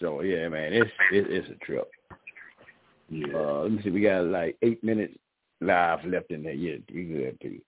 so 0.00 0.22
yeah, 0.22 0.48
man, 0.48 0.72
it's 0.72 0.90
it, 1.12 1.26
it's 1.28 1.48
a 1.48 1.64
trip. 1.64 1.90
Yeah. 3.08 3.34
Uh, 3.34 3.60
let 3.62 3.72
me 3.72 3.82
see, 3.82 3.90
we 3.90 4.02
got 4.02 4.24
like 4.24 4.56
eight 4.62 4.82
minutes 4.84 5.14
live 5.60 6.04
left 6.04 6.30
in 6.30 6.42
there. 6.42 6.52
Yeah, 6.52 6.76
you 6.88 7.04
good 7.04 7.40
too. 7.40 7.60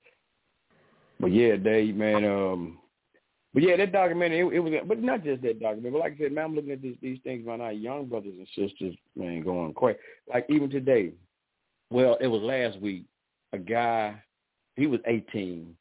But 1.18 1.32
yeah, 1.32 1.56
Dave, 1.56 1.96
man. 1.96 2.24
Um, 2.24 2.78
but 3.52 3.62
yeah, 3.62 3.76
that 3.76 3.92
documentary, 3.92 4.40
it, 4.40 4.54
it 4.54 4.60
was, 4.60 4.72
but 4.86 5.02
not 5.02 5.24
just 5.24 5.42
that 5.42 5.60
documentary. 5.60 5.90
But 5.90 6.00
like 6.00 6.14
I 6.14 6.22
said, 6.22 6.32
man, 6.32 6.44
I'm 6.44 6.54
looking 6.54 6.72
at 6.72 6.82
these 6.82 6.96
these 7.02 7.18
things 7.24 7.46
right 7.46 7.58
now. 7.58 7.70
Young 7.70 8.06
brothers 8.06 8.34
and 8.36 8.48
sisters, 8.56 8.94
man, 9.16 9.42
going 9.42 9.74
crazy. 9.74 9.98
Like 10.32 10.46
even 10.48 10.70
today, 10.70 11.12
well, 11.90 12.16
it 12.20 12.28
was 12.28 12.42
last 12.42 12.80
week. 12.80 13.04
A 13.52 13.58
guy, 13.58 14.22
he 14.76 14.86
was 14.86 15.00
18. 15.06 15.74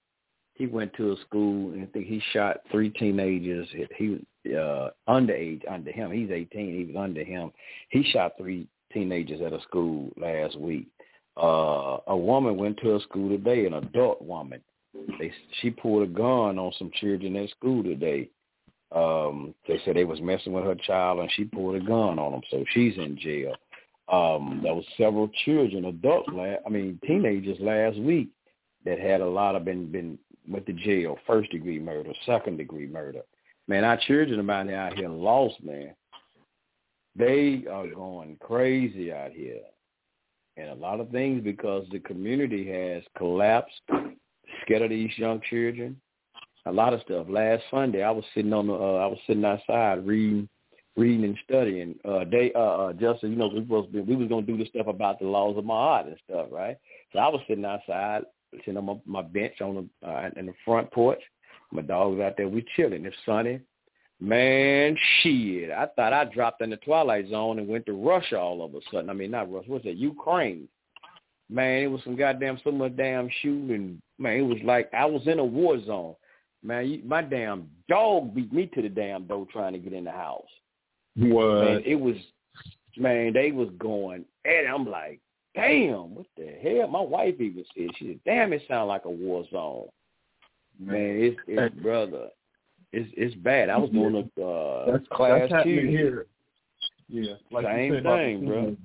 He 0.59 0.67
went 0.67 0.93
to 0.95 1.13
a 1.13 1.17
school 1.21 1.71
and 1.71 1.83
I 1.83 1.85
think 1.87 2.05
he 2.05 2.21
shot 2.33 2.57
three 2.69 2.89
teenagers. 2.89 3.67
He 3.97 4.19
uh, 4.53 4.89
underage 5.07 5.61
under 5.71 5.89
him. 5.89 6.11
He's 6.11 6.29
18. 6.29 6.77
He 6.77 6.93
was 6.93 7.01
under 7.01 7.23
him. 7.23 7.51
He 7.89 8.03
shot 8.03 8.33
three 8.37 8.67
teenagers 8.91 9.41
at 9.41 9.53
a 9.53 9.61
school 9.61 10.11
last 10.17 10.59
week. 10.59 10.87
Uh, 11.41 11.99
a 12.07 12.17
woman 12.17 12.57
went 12.57 12.77
to 12.79 12.97
a 12.97 12.99
school 12.99 13.29
today, 13.29 13.65
an 13.67 13.75
adult 13.75 14.21
woman. 14.21 14.59
They 15.17 15.31
she 15.61 15.69
pulled 15.69 16.03
a 16.03 16.11
gun 16.11 16.59
on 16.59 16.73
some 16.77 16.91
children 16.99 17.37
at 17.37 17.49
school 17.51 17.81
today. 17.81 18.29
Um, 18.91 19.55
they 19.65 19.79
said 19.85 19.95
they 19.95 20.03
was 20.03 20.19
messing 20.19 20.51
with 20.51 20.65
her 20.65 20.75
child 20.75 21.19
and 21.19 21.31
she 21.37 21.45
pulled 21.45 21.75
a 21.75 21.79
gun 21.79 22.19
on 22.19 22.33
them, 22.33 22.41
so 22.51 22.65
she's 22.73 22.97
in 22.97 23.17
jail. 23.17 23.53
Um, 24.11 24.59
there 24.61 24.73
was 24.73 24.85
several 24.97 25.29
children, 25.45 25.85
adults, 25.85 26.27
la- 26.33 26.55
I 26.65 26.69
mean 26.69 26.99
teenagers 27.07 27.59
last 27.61 27.97
week 27.97 28.27
that 28.83 28.99
had 28.99 29.21
a 29.21 29.27
lot 29.27 29.55
of 29.55 29.63
been 29.63 29.89
been 29.91 30.17
went 30.49 30.65
to 30.65 30.73
jail, 30.73 31.17
first 31.27 31.51
degree 31.51 31.79
murder, 31.79 32.11
second 32.25 32.57
degree 32.57 32.87
murder. 32.87 33.21
Man, 33.67 33.83
our 33.83 33.97
children 33.97 34.39
about 34.39 34.65
here 34.65 34.77
out 34.77 34.97
here 34.97 35.09
lost, 35.09 35.63
man. 35.63 35.93
They 37.15 37.65
are 37.71 37.87
going 37.87 38.37
crazy 38.39 39.11
out 39.11 39.31
here. 39.31 39.61
And 40.57 40.69
a 40.69 40.75
lot 40.75 40.99
of 40.99 41.09
things 41.09 41.43
because 41.43 41.85
the 41.91 41.99
community 41.99 42.67
has 42.67 43.03
collapsed, 43.17 43.81
scared 44.63 44.81
of 44.81 44.89
these 44.89 45.17
young 45.17 45.41
children. 45.49 45.99
A 46.65 46.71
lot 46.71 46.93
of 46.93 47.01
stuff. 47.01 47.27
Last 47.29 47.63
Sunday 47.71 48.03
I 48.03 48.11
was 48.11 48.25
sitting 48.33 48.53
on 48.53 48.67
the 48.67 48.73
uh, 48.73 48.95
I 48.95 49.05
was 49.05 49.19
sitting 49.25 49.45
outside 49.45 50.05
reading 50.05 50.49
reading 50.97 51.23
and 51.23 51.37
studying. 51.45 51.95
Uh 52.03 52.25
they 52.29 52.51
uh, 52.53 52.59
uh 52.59 52.93
Justin, 52.93 53.31
you 53.31 53.37
know, 53.37 53.47
we 53.47 53.61
was 53.61 53.87
we 53.93 54.15
was 54.15 54.27
gonna 54.27 54.45
do 54.45 54.57
the 54.57 54.65
stuff 54.65 54.87
about 54.87 55.19
the 55.19 55.25
laws 55.25 55.57
of 55.57 55.63
Ma'at 55.63 56.07
and 56.07 56.17
stuff, 56.27 56.47
right? 56.51 56.77
So 57.13 57.19
I 57.19 57.27
was 57.29 57.41
sitting 57.47 57.65
outside, 57.65 58.23
sitting 58.57 58.77
on 58.77 58.85
my, 58.85 58.95
my 59.05 59.21
bench 59.21 59.61
on 59.61 59.89
the 60.01 60.07
uh, 60.07 60.29
in 60.35 60.45
the 60.45 60.53
front 60.65 60.91
porch. 60.91 61.21
My 61.71 61.81
dog's 61.81 62.19
out 62.19 62.33
there, 62.37 62.47
we 62.47 62.65
chilling. 62.75 63.05
It's 63.05 63.15
sunny. 63.25 63.59
Man, 64.21 64.97
shit. 65.21 65.71
I 65.71 65.87
thought 65.95 66.13
I 66.13 66.25
dropped 66.25 66.61
in 66.61 66.71
the 66.71 66.77
twilight 66.77 67.29
zone 67.29 67.59
and 67.59 67.67
went 67.67 67.85
to 67.85 67.93
Russia 67.93 68.37
all 68.37 68.63
of 68.63 68.73
a 68.75 68.79
sudden. 68.91 69.09
I 69.09 69.13
mean 69.13 69.31
not 69.31 69.51
Russia, 69.51 69.69
what's 69.69 69.85
that, 69.85 69.95
Ukraine. 69.95 70.67
Man, 71.49 71.83
it 71.83 71.87
was 71.87 72.01
some 72.03 72.15
goddamn 72.15 72.59
so 72.63 72.71
much 72.71 72.95
damn 72.95 73.29
shooting. 73.41 74.01
Man, 74.17 74.37
it 74.37 74.41
was 74.41 74.59
like 74.63 74.89
I 74.93 75.05
was 75.05 75.25
in 75.25 75.39
a 75.39 75.45
war 75.45 75.83
zone. 75.83 76.15
Man, 76.61 76.87
you, 76.87 77.01
my 77.05 77.21
damn 77.21 77.69
dog 77.87 78.35
beat 78.35 78.51
me 78.51 78.69
to 78.73 78.81
the 78.81 78.89
damn 78.89 79.25
door 79.25 79.47
trying 79.51 79.73
to 79.73 79.79
get 79.79 79.93
in 79.93 80.03
the 80.03 80.11
house. 80.11 80.43
What? 81.15 81.63
Man, 81.63 81.83
it 81.85 81.95
was, 81.95 82.15
man, 82.97 83.33
they 83.33 83.51
was 83.51 83.69
going, 83.79 84.25
and 84.45 84.67
I'm 84.67 84.85
like, 84.85 85.21
damn, 85.59 86.15
what 86.15 86.25
the 86.37 86.47
hell? 86.61 86.87
My 86.87 87.01
wife 87.01 87.35
even 87.39 87.63
said, 87.75 87.87
she 87.97 88.07
said, 88.07 88.19
damn, 88.25 88.53
it 88.53 88.61
sounds 88.67 88.87
like 88.87 89.05
a 89.05 89.09
war 89.09 89.43
zone. 89.51 89.87
Man, 90.79 90.95
it's, 90.97 91.37
it's 91.47 91.75
brother, 91.81 92.29
it's 92.93 93.09
it's 93.17 93.35
bad. 93.35 93.69
I 93.69 93.77
was 93.77 93.89
doing 93.89 94.15
a 94.15 94.41
uh, 94.41 94.91
That's 94.91 95.07
class 95.11 95.41
that's 95.41 95.51
happening 95.51 95.89
here. 95.89 96.25
Yeah, 97.09 97.33
like 97.51 97.65
Same 97.65 97.93
said 97.93 97.99
about 98.01 98.17
the 98.17 98.23
thing, 98.23 98.45
bro. 98.45 98.77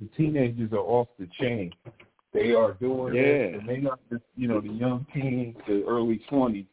The 0.00 0.08
teenagers 0.16 0.72
are 0.72 0.76
off 0.78 1.08
the 1.18 1.28
chain. 1.40 1.72
They 2.32 2.52
are 2.54 2.72
doing 2.74 3.14
Yeah. 3.14 3.22
this, 3.22 3.56
and 3.60 3.68
they 3.68 3.76
not 3.78 3.98
just 4.10 4.22
you 4.36 4.46
know 4.48 4.60
the 4.60 4.68
young 4.68 5.04
teens, 5.12 5.56
the 5.66 5.84
early 5.84 6.20
twenties. 6.28 6.66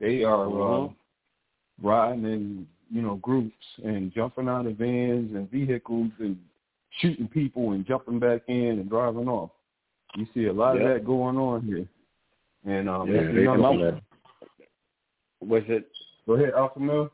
They 0.00 0.22
are 0.22 0.46
Uh-huh. 0.46 0.84
uh, 0.84 0.88
riding 1.82 2.24
in 2.24 2.66
you 2.90 3.02
know 3.02 3.16
groups 3.16 3.64
and 3.84 4.12
jumping 4.12 4.48
out 4.48 4.66
of 4.66 4.76
vans 4.76 5.34
and 5.34 5.50
vehicles 5.50 6.10
and 6.20 6.38
shooting 7.00 7.28
people 7.28 7.72
and 7.72 7.86
jumping 7.86 8.18
back 8.18 8.42
in 8.48 8.78
and 8.80 8.88
driving 8.88 9.28
off. 9.28 9.50
You 10.16 10.26
see 10.34 10.46
a 10.46 10.52
lot 10.52 10.76
Yep. 10.76 10.86
of 10.86 10.92
that 10.92 11.04
going 11.04 11.36
on 11.36 11.62
here. 11.62 11.86
And 12.64 12.88
um, 12.88 13.08
Yeah, 13.08 13.22
they 13.22 13.42
another 13.42 13.62
doing 13.62 13.80
that. 13.80 14.02
Was 15.40 15.62
it? 15.68 15.90
Go 16.26 16.34
ahead, 16.34 16.54
Alpha 16.54 16.80
Male. 16.80 17.10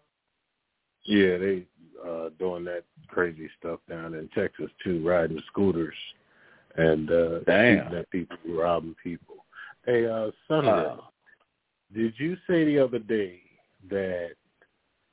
Yeah, 1.04 1.38
they 1.38 1.66
uh 2.06 2.28
doing 2.38 2.64
that 2.64 2.84
crazy 3.08 3.48
stuff 3.58 3.80
down 3.88 4.14
in 4.14 4.28
Texas 4.28 4.70
too, 4.84 5.06
riding 5.06 5.42
scooters 5.48 5.94
and 6.76 7.10
uh 7.10 7.40
Damn. 7.40 7.84
shooting 7.84 7.98
at 7.98 8.10
people, 8.10 8.36
robbing 8.46 8.94
people. 9.02 9.44
Hey, 9.86 10.06
uh 10.06 10.30
Sunday, 10.46 10.70
Uh, 10.70 10.96
did 11.92 12.14
you 12.18 12.36
say 12.46 12.64
the 12.64 12.78
other 12.78 12.98
day 13.00 13.40
that 13.88 14.32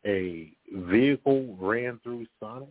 a 0.05 0.53
vehicle 0.71 1.55
ran 1.59 1.99
through 2.03 2.27
Sonic? 2.39 2.69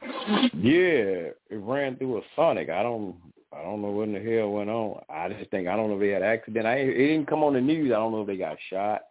Yeah, 0.00 1.30
it 1.50 1.60
ran 1.60 1.96
through 1.96 2.18
a 2.18 2.22
Sonic. 2.36 2.68
I 2.70 2.82
don't, 2.82 3.16
I 3.52 3.62
don't 3.62 3.82
know 3.82 3.90
what 3.90 4.08
in 4.08 4.14
the 4.14 4.20
hell 4.20 4.50
went 4.50 4.70
on. 4.70 5.00
I 5.08 5.28
just 5.28 5.50
think 5.50 5.68
I 5.68 5.76
don't 5.76 5.88
know 5.88 5.94
if 5.94 6.00
they 6.00 6.08
had 6.08 6.22
accident. 6.22 6.66
I 6.66 6.76
it 6.76 6.94
didn't 6.94 7.26
come 7.26 7.42
on 7.42 7.54
the 7.54 7.60
news. 7.60 7.90
I 7.90 7.96
don't 7.96 8.12
know 8.12 8.22
if 8.22 8.26
they 8.26 8.36
got 8.36 8.56
shot. 8.70 9.02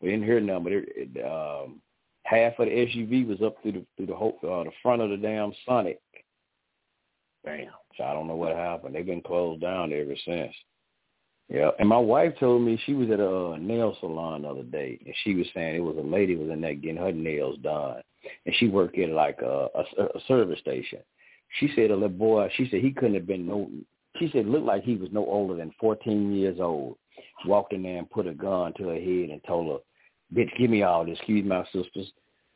We 0.00 0.10
didn't 0.10 0.26
hear 0.26 0.40
nothing. 0.40 0.64
But 0.64 0.72
it, 0.72 0.88
it, 0.96 1.24
um, 1.24 1.80
half 2.24 2.58
of 2.58 2.66
the 2.66 2.72
SUV 2.72 3.26
was 3.26 3.40
up 3.42 3.56
through 3.62 3.72
the 3.72 3.86
through 3.96 4.06
the 4.06 4.14
whole 4.14 4.36
uh, 4.42 4.64
the 4.64 4.72
front 4.82 5.02
of 5.02 5.10
the 5.10 5.16
damn 5.16 5.52
Sonic. 5.64 6.00
Damn. 7.44 7.68
So 7.96 8.04
I 8.04 8.12
don't 8.12 8.26
know 8.26 8.36
what 8.36 8.56
happened. 8.56 8.94
They've 8.94 9.06
been 9.06 9.22
closed 9.22 9.60
down 9.60 9.92
ever 9.92 10.16
since. 10.24 10.54
Yeah, 11.48 11.70
and 11.78 11.88
my 11.88 11.98
wife 11.98 12.32
told 12.40 12.62
me 12.62 12.80
she 12.84 12.94
was 12.94 13.10
at 13.10 13.20
a 13.20 13.58
nail 13.58 13.94
salon 14.00 14.42
the 14.42 14.48
other 14.48 14.62
day, 14.62 14.98
and 15.04 15.14
she 15.22 15.34
was 15.34 15.46
saying 15.54 15.76
it 15.76 15.80
was 15.80 15.96
a 15.98 16.00
lady 16.00 16.36
was 16.36 16.48
in 16.48 16.62
there 16.62 16.74
getting 16.74 16.96
her 16.96 17.12
nails 17.12 17.58
done, 17.62 18.02
and 18.46 18.54
she 18.56 18.68
worked 18.68 18.98
at 18.98 19.10
like 19.10 19.40
a, 19.42 19.68
a, 19.74 20.04
a 20.04 20.20
service 20.26 20.60
station. 20.60 21.00
She 21.60 21.70
said 21.74 21.90
a 21.90 21.94
little 21.94 22.08
boy, 22.08 22.48
she 22.56 22.68
said 22.68 22.80
he 22.80 22.92
couldn't 22.92 23.14
have 23.14 23.26
been 23.26 23.46
no, 23.46 23.70
she 24.18 24.28
said 24.32 24.46
looked 24.46 24.66
like 24.66 24.82
he 24.82 24.96
was 24.96 25.10
no 25.12 25.24
older 25.26 25.54
than 25.56 25.72
14 25.80 26.34
years 26.34 26.58
old. 26.60 26.96
Walked 27.46 27.72
in 27.72 27.82
there 27.82 27.98
and 27.98 28.10
put 28.10 28.26
a 28.26 28.34
gun 28.34 28.72
to 28.74 28.88
her 28.88 28.94
head 28.94 29.30
and 29.30 29.40
told 29.46 29.70
her, 29.70 30.38
"Bitch, 30.38 30.56
give 30.58 30.70
me 30.70 30.82
all 30.82 31.04
this." 31.04 31.18
Excuse 31.18 31.44
my 31.44 31.64
sisters, 31.72 32.10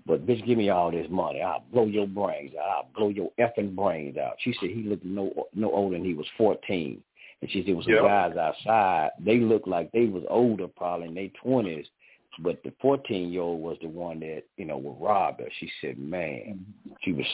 but 0.07 0.27
bitch, 0.27 0.45
give 0.47 0.59
me 0.59 0.70
all 0.70 0.90
this 0.90 1.07
money. 1.11 1.43
I'll 1.43 1.65
blow 1.73 1.85
your 1.85 2.07
brains 2.07 2.55
out. 2.57 2.69
I'll 2.69 2.90
blow 2.97 3.09
your 3.09 3.31
effing 3.39 3.77
brains 3.77 4.16
out. 4.16 4.36
She 4.40 4.55
said 4.55 4.70
he 4.70 4.82
looked 4.82 5.05
no 5.05 5.49
no 5.55 5.70
older 5.70 5.97
than 5.97 6.05
he 6.05 6.15
was 6.15 6.27
14. 6.36 7.03
And 7.40 7.51
she 7.51 7.61
said, 7.61 7.69
it 7.69 7.74
was 7.74 7.85
some 7.85 7.95
Yep. 7.95 8.03
guys 8.03 8.36
outside. 8.36 9.11
They 9.20 9.39
looked 9.39 9.69
like 9.69 9.93
they 9.93 10.07
was 10.07 10.24
older, 10.28 10.66
probably 10.66 11.09
in 11.09 11.15
their 11.15 11.28
twenties, 11.28 11.86
but 12.40 12.62
the 12.62 12.73
fourteen 12.81 13.31
year 13.31 13.43
old 13.43 13.60
was 13.60 13.77
the 13.82 13.89
one 13.89 14.20
that 14.20 14.43
you 14.56 14.65
know 14.65 14.78
would 14.78 15.05
rob 15.05 15.39
her. 15.39 15.48
She 15.59 15.70
said, 15.81 15.98
man, 15.98 16.65
she 17.02 17.12
was, 17.12 17.27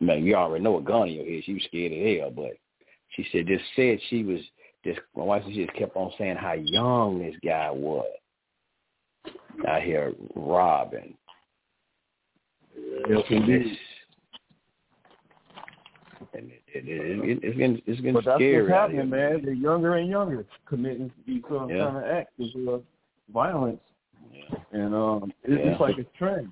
man, 0.00 0.24
you 0.24 0.34
already 0.34 0.64
know 0.64 0.78
a 0.78 0.82
gun 0.82 1.08
in 1.08 1.14
your 1.14 1.24
head. 1.24 1.42
She 1.44 1.54
was 1.54 1.64
scared 1.64 1.92
as 1.92 2.20
hell, 2.20 2.30
but 2.30 2.52
she 3.10 3.26
said 3.32 3.46
just 3.46 3.64
said 3.76 3.98
she 4.08 4.22
was 4.22 4.40
just. 4.84 5.00
My 5.16 5.24
wife 5.24 5.42
she 5.46 5.64
just 5.64 5.76
kept 5.76 5.96
on 5.96 6.12
saying 6.18 6.36
how 6.36 6.54
young 6.54 7.18
this 7.18 7.36
guy 7.44 7.70
was 7.70 8.06
out 9.68 9.82
here 9.82 10.12
robbing. 10.34 11.16
Yes, 13.08 13.22
indeed. 13.30 13.78
And 16.34 16.50
it, 16.50 16.62
it, 16.68 16.84
it, 16.88 17.38
it's 17.42 17.56
getting 17.56 17.82
it's 17.84 18.00
getting 18.00 18.14
But 18.14 18.24
that's 18.24 18.38
scary 18.38 18.62
what's 18.62 18.72
happening, 18.72 19.10
man. 19.10 19.42
They're 19.44 19.52
younger 19.52 19.96
and 19.96 20.08
younger 20.08 20.46
committing 20.66 21.12
these 21.26 21.42
Yeah. 21.50 21.58
kind 21.58 21.96
of 21.96 22.04
acts 22.04 22.32
of 22.38 22.68
uh, 22.68 22.78
and 24.72 24.94
um, 24.94 25.32
it's, 25.44 25.60
Yeah. 25.64 25.70
it's 25.72 25.80
like 25.80 25.98
a 25.98 26.04
trend. 26.16 26.50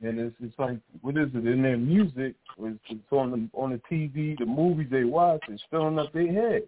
And 0.00 0.18
it's 0.18 0.36
it's 0.40 0.58
like 0.58 0.78
what 1.00 1.16
is 1.16 1.28
it 1.34 1.46
in 1.46 1.62
their 1.62 1.76
music? 1.76 2.34
It's, 2.60 2.78
it's 2.88 3.12
on 3.12 3.30
the 3.32 3.48
on 3.58 3.70
the 3.70 3.80
TV, 3.90 4.38
the 4.38 4.46
movies 4.46 4.88
they 4.90 5.04
watch. 5.04 5.42
It's 5.48 5.62
filling 5.70 5.98
up 5.98 6.12
their 6.12 6.32
head. 6.32 6.62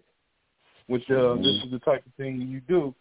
Which 0.87 1.09
uh, 1.09 1.35
this 1.35 1.63
is 1.63 1.71
the 1.71 1.79
type 1.79 2.05
of 2.05 2.13
thing 2.15 2.41
you 2.41 2.59
do. 2.61 2.93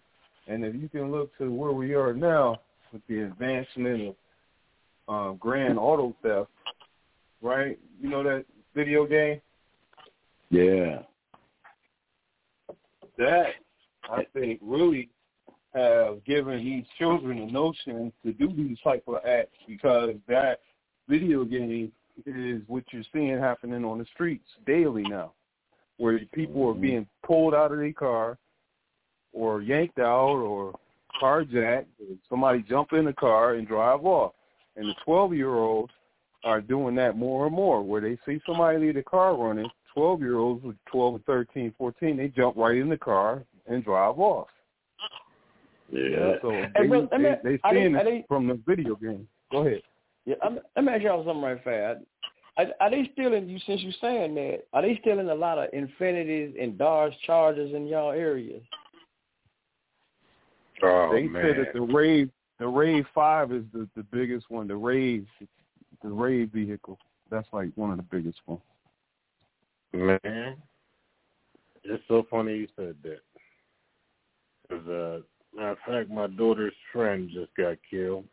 And 0.47 0.65
if 0.65 0.75
you 0.77 0.89
can 0.89 1.11
look 1.11 1.37
to 1.39 1.51
where 1.51 1.73
we 1.73 1.95
are 1.95 2.13
now 2.13 2.61
with 2.93 3.03
the 3.09 3.23
advancement 3.23 4.15
of 5.09 5.33
uh, 5.33 5.37
grand 5.37 5.79
auto 5.79 6.15
theft, 6.23 6.51
right? 7.43 7.79
You 8.01 8.09
know 8.09 8.23
that 8.23 8.45
video 8.75 9.07
game? 9.07 9.41
Yeah. 10.51 11.03
that 13.19 13.55
I 14.11 14.25
think 14.33 14.61
really 14.63 15.09
have 15.75 16.25
given 16.25 16.65
these 16.65 16.85
children 16.99 17.39
a 17.39 17.47
notion 17.47 18.13
to 18.25 18.33
do 18.33 18.53
these 18.57 18.79
type 18.83 19.05
of 19.07 19.17
acts 19.25 19.57
because 19.69 20.15
that 20.29 20.61
video 21.09 21.45
game 21.45 21.93
is 22.27 22.63
what 22.67 22.85
you're 22.93 23.03
seeing 23.13 23.39
happening 23.39 23.85
on 23.85 23.99
the 23.99 24.05
streets 24.13 24.45
daily 24.67 25.03
now, 25.03 25.33
where 25.99 26.19
people 26.35 26.69
are 26.69 26.73
mm-hmm. 26.73 26.83
being 26.83 27.07
pulled 27.25 27.55
out 27.55 27.73
of 27.73 27.79
their 27.79 27.93
car 27.93 28.39
or 29.33 29.63
yanked 29.63 29.99
out 29.99 30.37
or 30.37 30.75
carjacked, 31.21 31.87
or 32.01 32.17
somebody 32.29 32.65
jump 32.69 32.93
in 32.93 33.05
the 33.05 33.13
car 33.13 33.55
and 33.55 33.67
drive 33.67 34.05
off. 34.05 34.33
And 34.77 34.89
the 34.89 34.95
12-year-olds 35.07 35.93
are 36.45 36.61
doing 36.61 36.95
that 36.97 37.17
more 37.17 37.47
and 37.47 37.55
more, 37.55 37.83
where 37.83 38.01
they 38.01 38.19
see 38.27 38.41
somebody 38.47 38.79
leave 38.79 38.95
the 38.95 39.03
car 39.03 39.37
running, 39.37 39.69
12-year-olds 39.97 40.65
with 40.65 40.77
12 40.91 41.15
and 41.17 41.25
13, 41.25 41.75
14, 41.77 42.17
they 42.17 42.29
jump 42.29 42.57
right 42.57 42.77
in 42.77 42.89
the 42.89 42.97
car 42.97 43.45
and 43.67 43.85
drive 43.85 44.19
off. 44.19 44.49
Yeah. 45.93 46.35
So 46.43 46.51
Hey, 46.51 46.69
they, 46.83 46.87
bro, 46.87 47.09
let 47.11 47.21
me- 47.21 47.29
they, 47.43 47.51
they 47.51 47.59
are 47.65 47.75
they- 47.75 47.81
seeing 47.81 47.95
it 47.97 48.25
from 48.29 48.47
the 48.47 48.61
video 48.67 48.95
game. 48.95 49.27
Go 49.51 49.67
ahead. 49.67 49.83
Yeah, 50.27 50.37
I'm, 50.43 50.61
let 50.77 50.85
me 50.85 50.93
ask 50.93 51.03
y'all 51.03 51.25
something 51.25 51.43
right 51.43 51.63
fast. 51.65 52.01
Are, 52.57 52.67
are 52.81 52.91
they 52.91 53.09
stealing 53.13 53.49
you 53.49 53.59
since 53.67 53.81
you're 53.81 53.93
saying 54.01 54.35
that? 54.35 54.65
Are 54.73 54.83
they 54.83 54.99
stealing 55.01 55.29
a 55.31 55.35
lot 55.35 55.59
of 55.59 55.71
Infinitis 55.73 56.63
and 56.63 56.77
Dodge 56.77 57.15
Chargers 57.27 57.75
in 57.75 57.87
y'all 57.87 58.13
areas? 58.13 58.63
Oh 60.83 61.11
they 61.13 61.25
man. 61.27 61.43
said 61.43 61.59
that 61.59 61.73
the 61.75 61.81
Rave, 61.81 62.31
the 62.59 62.67
Rave 62.67 63.05
Five 63.15 63.53
is 63.53 63.65
the 63.73 63.89
the 63.97 64.03
biggest 64.03 64.51
one. 64.51 64.67
The 64.67 64.77
Rave, 64.77 65.27
the 66.03 66.09
Rave 66.09 66.51
vehicle. 66.53 66.99
That's 67.31 67.49
like 67.53 67.71
one 67.75 67.91
of 67.91 67.97
the 67.97 68.03
biggest 68.05 68.39
ones. 68.47 68.61
Man, 69.93 70.57
it's 71.85 72.03
so 72.09 72.27
funny 72.31 72.57
you 72.57 72.69
said 72.77 72.95
that. 73.03 73.19
Cause, 74.71 74.89
uh, 74.89 75.21
matter 75.61 75.73
of 75.73 75.79
fact, 75.87 76.11
my 76.11 76.27
daughter's 76.27 76.73
friend 76.93 77.31
just 77.33 77.55
got 77.57 77.77
killed. 77.89 78.25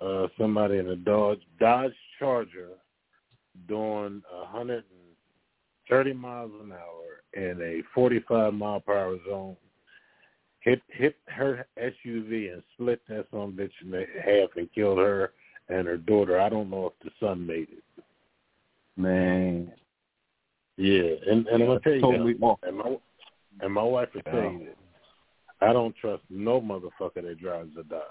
Uh, 0.00 0.26
somebody 0.38 0.78
in 0.78 0.88
a 0.90 0.96
Dodge 0.96 1.40
Dodge 1.58 1.94
Charger 2.18 2.70
doing 3.68 4.22
hundred 4.30 4.84
and 4.90 5.16
thirty 5.88 6.12
miles 6.12 6.50
an 6.62 6.72
hour 6.72 7.22
in 7.34 7.60
a 7.62 7.82
forty-five 7.94 8.52
mile 8.52 8.80
per 8.80 8.98
hour 8.98 9.16
zone. 9.26 9.56
Hit 10.60 10.82
hit 10.88 11.16
her 11.28 11.66
SUV 11.78 12.52
and 12.52 12.62
split 12.74 13.00
that 13.08 13.26
son 13.30 13.52
bitch 13.52 13.70
in 13.82 13.92
half 14.22 14.50
and 14.56 14.70
killed 14.74 14.98
her 14.98 15.32
and 15.68 15.86
her 15.86 15.96
daughter. 15.96 16.40
I 16.40 16.48
don't 16.48 16.70
know 16.70 16.86
if 16.86 16.92
the 17.02 17.10
son 17.26 17.46
made 17.46 17.68
it. 17.70 18.04
Man, 18.98 19.72
Yeah, 20.76 21.12
and 21.30 21.46
and 21.46 21.62
I'm 21.62 21.68
gonna 21.68 21.80
tell 21.80 21.92
you, 21.92 22.00
Totally 22.00 22.36
and 22.64 22.76
my 22.76 22.96
and 23.60 23.72
my 23.72 23.82
wife 23.82 24.08
will 24.14 24.22
tell 24.22 24.42
you 24.42 24.58
this. 24.58 24.76
I 25.60 25.72
don't 25.72 25.96
trust 25.96 26.22
no 26.28 26.60
motherfucker 26.60 27.22
that 27.22 27.40
drives 27.40 27.70
a 27.78 27.82
Dodge. 27.82 28.02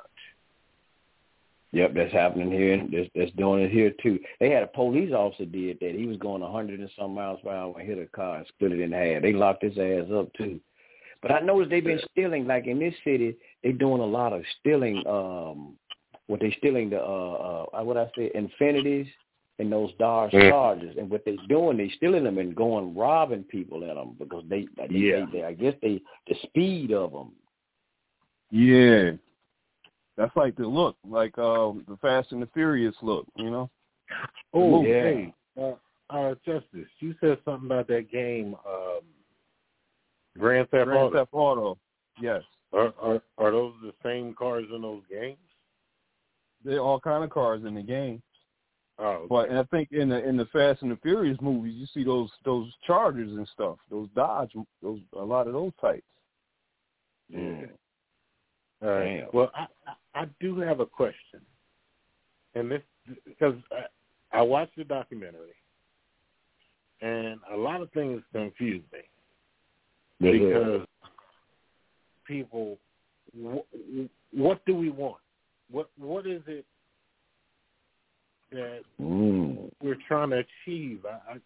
Yep, 1.72 1.94
that's 1.94 2.14
happening 2.14 2.52
here. 2.52 2.78
That's, 2.92 3.10
that's 3.14 3.32
doing 3.38 3.64
it 3.64 3.72
here 3.72 3.94
too. 4.02 4.20
They 4.40 4.50
had 4.50 4.64
a 4.64 4.68
police 4.68 5.12
officer 5.12 5.46
did 5.46 5.78
that. 5.82 5.96
He 5.96 6.06
was 6.06 6.18
going 6.18 6.42
a 6.42 6.52
hundred 6.52 6.80
and 6.80 6.90
some 6.98 7.14
miles 7.14 7.40
per 7.44 7.52
hour 7.52 7.78
and 7.78 7.88
hit 7.88 8.00
a 8.00 8.06
car 8.06 8.38
and 8.38 8.48
split 8.48 8.72
it 8.72 8.80
in 8.80 8.92
half. 8.92 9.22
They 9.22 9.34
locked 9.34 9.64
his 9.64 9.78
ass 9.78 10.10
up 10.14 10.32
too. 10.34 10.60
But 11.22 11.32
I 11.32 11.40
noticed 11.42 11.72
they've 11.72 11.84
been 11.84 12.00
stealing. 12.12 12.48
Like 12.48 12.68
in 12.68 12.80
this 12.80 12.94
city, 13.04 13.36
they're 13.62 13.74
doing 13.74 14.02
a 14.02 14.06
lot 14.06 14.32
of 14.32 14.44
stealing. 14.60 15.04
Um, 15.06 15.76
what 16.28 16.40
they 16.40 16.56
stealing 16.58 16.90
the 16.90 17.00
uh, 17.00 17.66
uh 17.74 17.84
what 17.84 17.98
I 17.98 18.10
say 18.18 18.32
Infinitis 18.36 19.08
and 19.60 19.72
those 19.72 19.92
Dodge 20.00 20.34
Yeah. 20.34 20.50
Chargers. 20.50 20.96
And 20.98 21.10
what 21.10 21.24
they're 21.26 21.36
doing, 21.48 21.78
they 21.78 21.90
stealing 21.96 22.24
them 22.26 22.38
and 22.38 22.56
going 22.56 22.96
robbing 22.96 23.44
people 23.44 23.84
in 23.84 23.96
them 23.96 24.16
because 24.20 24.44
they, 24.50 24.68
they, 24.78 24.88
Yeah. 24.90 25.26
they, 25.32 25.40
they 25.40 25.44
I 25.46 25.54
guess 25.54 25.76
they 25.82 26.02
the 26.28 26.36
speed 26.44 26.92
of 26.92 27.12
them. 27.12 27.32
yeah, 28.52 29.12
that's 30.18 30.36
like 30.36 30.56
the 30.56 30.68
look, 30.68 30.96
like 31.08 31.38
um 31.38 31.84
the 31.88 31.98
Fast 31.98 32.32
and 32.32 32.42
the 32.42 32.48
Furious 32.54 32.96
look. 33.02 33.28
You 33.36 33.50
know? 33.52 33.70
Oh, 34.54 34.84
Yeah. 34.86 35.04
hey, 35.04 35.34
uh, 35.60 35.74
uh, 36.10 36.36
Justice, 36.46 36.88
you 37.00 37.16
said 37.20 37.38
something 37.46 37.66
about 37.68 37.88
that 37.88 38.12
game, 38.12 38.56
um, 38.68 39.00
Grand 40.38 40.70
Theft 40.70 40.86
Grand 40.86 41.00
Auto. 41.00 41.18
Theft 41.18 41.30
Auto. 41.34 41.78
Yes, 42.22 42.44
Are, 42.74 42.94
are 43.02 43.22
are 43.38 43.52
those 43.52 43.74
the 43.82 43.94
same 44.04 44.34
cars 44.36 44.66
in 44.74 44.82
those 44.82 45.02
games? 45.10 45.38
They're 46.64 46.80
all 46.80 47.00
kind 47.00 47.24
of 47.24 47.30
cars 47.30 47.64
in 47.66 47.76
the 47.76 47.82
game. 47.82 48.22
Oh, 48.98 49.26
But 49.30 49.50
and 49.50 49.58
I 49.60 49.64
think 49.64 49.92
in 49.92 50.10
the 50.10 50.24
in 50.28 50.38
the 50.38 50.46
Fast 50.48 50.82
and 50.82 50.92
the 50.92 50.96
Furious 50.98 51.38
movies, 51.42 51.76
you 51.76 51.86
see 51.94 52.04
those 52.04 52.30
those 52.46 52.72
Chargers 52.88 53.32
and 53.32 53.48
stuff, 53.54 53.78
those 53.90 54.08
Dodge, 54.16 54.54
those 54.82 55.00
a 55.14 55.24
lot 55.24 55.48
of 55.48 55.54
those 55.54 55.74
types. 55.82 56.04
yeah. 57.30 57.66
All 58.82 58.90
right. 58.90 59.18
Damn. 59.20 59.28
Well, 59.34 59.52
I, 59.56 59.68
I 59.88 60.22
I 60.22 60.26
do 60.40 60.60
have 60.60 60.80
a 60.80 60.86
question, 60.86 61.42
and 62.56 62.72
this 62.72 62.82
because 63.26 63.56
I, 63.72 64.40
I 64.40 64.42
watched 64.42 64.78
the 64.78 64.86
documentary, 64.86 65.56
and 67.02 67.40
a 67.52 67.58
lot 67.58 67.82
of 67.82 67.92
things 67.92 68.22
confuse 68.32 68.84
me. 68.94 69.00
because 70.32 70.88
people, 72.26 72.78
wh- 73.38 73.66
what 74.34 74.66
do 74.66 74.74
we 74.76 74.90
want? 74.90 75.18
What 75.70 75.90
what 75.98 76.26
is 76.26 76.42
it 76.48 76.66
that 78.52 78.82
Mm. 79.00 79.72
we're 79.82 79.98
trying 80.08 80.30
to 80.32 80.38
achieve? 80.38 81.06
I, 81.06 81.34
I 81.34 81.38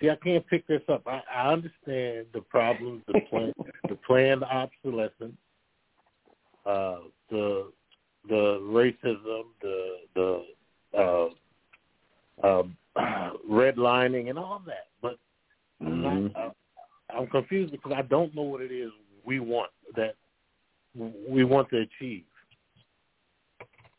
see. 0.00 0.10
I 0.10 0.16
can't 0.16 0.46
pick 0.46 0.66
this 0.66 0.82
up. 0.88 1.06
I, 1.06 1.22
I 1.32 1.52
understand 1.52 2.26
the 2.32 2.40
problems, 2.40 3.02
the 3.06 3.20
plan, 3.30 3.52
the 3.88 3.96
planned 4.06 4.44
obsolescence, 4.44 5.36
uh, 6.64 6.98
the 7.30 7.72
the 8.28 8.58
racism, 8.62 9.44
the 9.62 9.96
the 10.14 10.44
uh, 10.98 11.28
uh, 12.42 12.62
redlining, 13.50 14.30
and 14.30 14.38
all 14.38 14.62
that. 14.66 14.88
But 15.00 15.18
I'm 15.80 16.02
Mhm. 16.02 16.34
not. 16.34 16.56
I'm 17.10 17.26
confused 17.28 17.70
because 17.72 17.92
I 17.92 18.02
don't 18.02 18.34
know 18.34 18.42
what 18.42 18.60
it 18.60 18.72
is 18.72 18.90
we 19.24 19.38
want 19.40 19.70
that 19.94 20.16
we 20.94 21.44
want 21.44 21.68
to 21.70 21.78
achieve. 21.78 22.24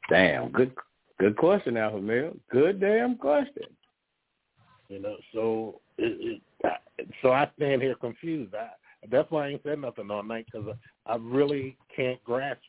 Damn, 0.09 0.51
good 0.51 0.73
good 1.19 1.37
question, 1.37 1.77
Alpha 1.77 1.99
Male. 1.99 2.35
Good 2.51 2.79
damn 2.79 3.15
question. 3.17 3.63
You 4.89 5.01
know, 5.01 5.17
so 5.33 5.81
it, 5.97 6.41
it, 6.63 7.09
so 7.21 7.31
I 7.31 7.49
stand 7.57 7.81
here 7.81 7.95
confused. 7.95 8.53
I, 8.55 8.69
that's 9.11 9.29
why 9.31 9.45
I 9.45 9.49
ain't 9.49 9.63
said 9.63 9.79
nothing 9.79 10.09
all 10.09 10.23
night 10.23 10.47
because 10.51 10.75
I 11.05 11.15
really 11.15 11.77
can't 11.95 12.23
grasp, 12.23 12.61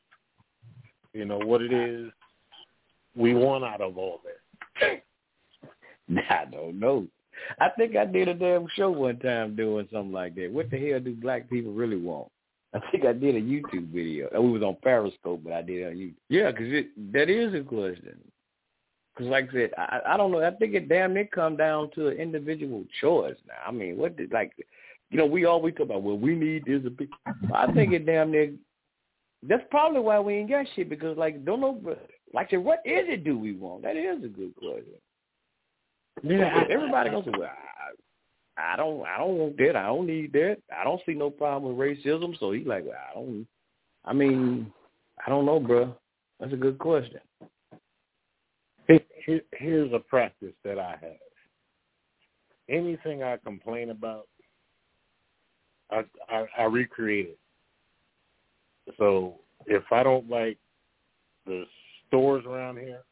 you 1.13 1.25
know, 1.25 1.39
what 1.39 1.63
it 1.63 1.73
is 1.73 2.11
we 3.17 3.35
want 3.35 3.65
out 3.65 3.81
of 3.81 3.99
all 3.99 4.21
this. 4.25 5.01
I 6.31 6.45
don't 6.51 6.79
know. 6.79 7.07
I 7.61 7.69
think 7.71 7.97
I 7.97 8.05
did 8.05 8.29
a 8.29 8.35
damn 8.35 8.67
show 8.75 8.91
one 8.91 9.19
time 9.19 9.57
doing 9.57 9.89
something 9.93 10.13
like 10.13 10.35
that. 10.37 10.53
What 10.53 10.71
the 10.71 10.79
hell 10.79 11.01
do 11.01 11.15
black 11.15 11.49
people 11.49 11.73
really 11.73 11.97
want? 11.97 12.31
I 12.75 12.81
think 12.91 13.05
I 13.05 13.13
did 13.13 13.35
a 13.35 13.41
YouTube 13.41 13.91
video. 13.93 14.29
We 14.41 14.51
was 14.51 14.63
on 14.63 14.77
Periscope, 14.83 15.43
but 15.43 15.53
I 15.53 15.63
did 15.63 15.83
it 15.83 15.87
on 15.87 15.95
YouTube. 15.95 16.15
Yeah, 16.29 16.51
because 16.51 16.85
that 17.13 17.31
is 17.31 17.55
a 17.55 17.63
question. 17.63 18.19
Because 19.19 19.31
like 19.33 19.49
I 19.51 19.53
said, 19.53 19.71
I, 19.77 20.01
I 20.11 20.17
don't 20.17 20.31
know. 20.31 20.45
I 20.45 20.53
think 20.53 20.75
it 20.75 20.89
damn 20.89 21.13
near 21.13 21.27
come 21.27 21.57
down 21.57 21.91
to 21.97 22.07
an 22.07 22.19
individual 22.19 22.85
choice 23.01 23.35
now. 23.49 23.55
I 23.67 23.73
mean, 23.73 23.97
what 23.97 24.17
did 24.17 24.31
like, 24.33 24.53
you 25.11 25.19
know, 25.19 25.27
we 25.27 25.45
always 25.45 25.75
talk 25.75 25.87
about, 25.87 26.03
well, 26.03 26.17
we 26.17 26.37
need 26.37 26.65
this 26.67 26.83
a 26.87 26.91
big. 26.91 27.09
I 27.53 27.73
think 27.73 27.93
it 27.93 28.07
damn 28.07 28.31
near. 28.31 28.53
That's 29.43 29.65
probably 29.71 30.01
why 30.01 30.21
we 30.21 30.35
ain't 30.35 30.51
got 30.51 30.67
shit 30.77 30.89
because 30.89 31.19
like 31.19 31.45
don't 31.45 31.61
know, 31.61 31.81
like 32.33 32.47
I 32.49 32.51
said, 32.51 32.65
what 32.65 32.79
is 32.85 33.07
it 33.09 33.25
do 33.25 33.37
we 33.37 33.55
want? 33.55 33.83
That 33.83 33.97
is 33.97 34.23
a 34.23 34.29
good 34.29 34.55
question. 34.55 34.85
Yeah, 36.23 36.65
everybody 36.71 37.11
goes, 37.11 37.25
well, 37.27 37.51
I, 38.57 38.75
I 38.75 38.77
don't, 38.77 39.05
I 39.05 39.19
don't 39.19 39.37
want 39.37 39.57
that. 39.57 39.77
I 39.77 39.87
don't 39.87 40.07
need 40.07 40.33
that. 40.33 40.59
I 40.77 40.85
don't 40.85 41.01
see 41.07 41.15
no 41.15 41.31
problem 41.31 41.77
with 41.77 41.89
racism. 41.89 42.39
So 42.39 42.53
he's 42.53 42.67
like, 42.67 42.85
well, 42.85 42.95
I 43.11 43.15
don't. 43.15 43.47
I 44.05 44.13
mean, 44.13 44.73
I 45.27 45.29
don't 45.29 45.45
know, 45.45 45.59
bro. 45.59 45.97
That's 46.39 46.53
a 46.53 46.57
good 46.57 46.79
question. 46.79 47.19
Here, 48.89 49.43
here's 49.53 49.93
a 49.93 49.99
practice 49.99 50.55
that 50.65 50.79
I 50.79 50.97
have. 51.01 51.19
Anything 52.69 53.23
I 53.23 53.37
complain 53.37 53.91
about, 53.91 54.27
I, 55.91 56.05
I, 56.29 56.47
I 56.59 56.63
recreate 56.65 57.29
it. 57.29 58.95
So 58.99 59.41
if 59.67 59.85
I 59.93 60.03
don't 60.03 60.29
like 60.29 60.59
the 61.47 61.65
stores 62.07 62.45
around 62.47 62.79
here, 62.79 63.03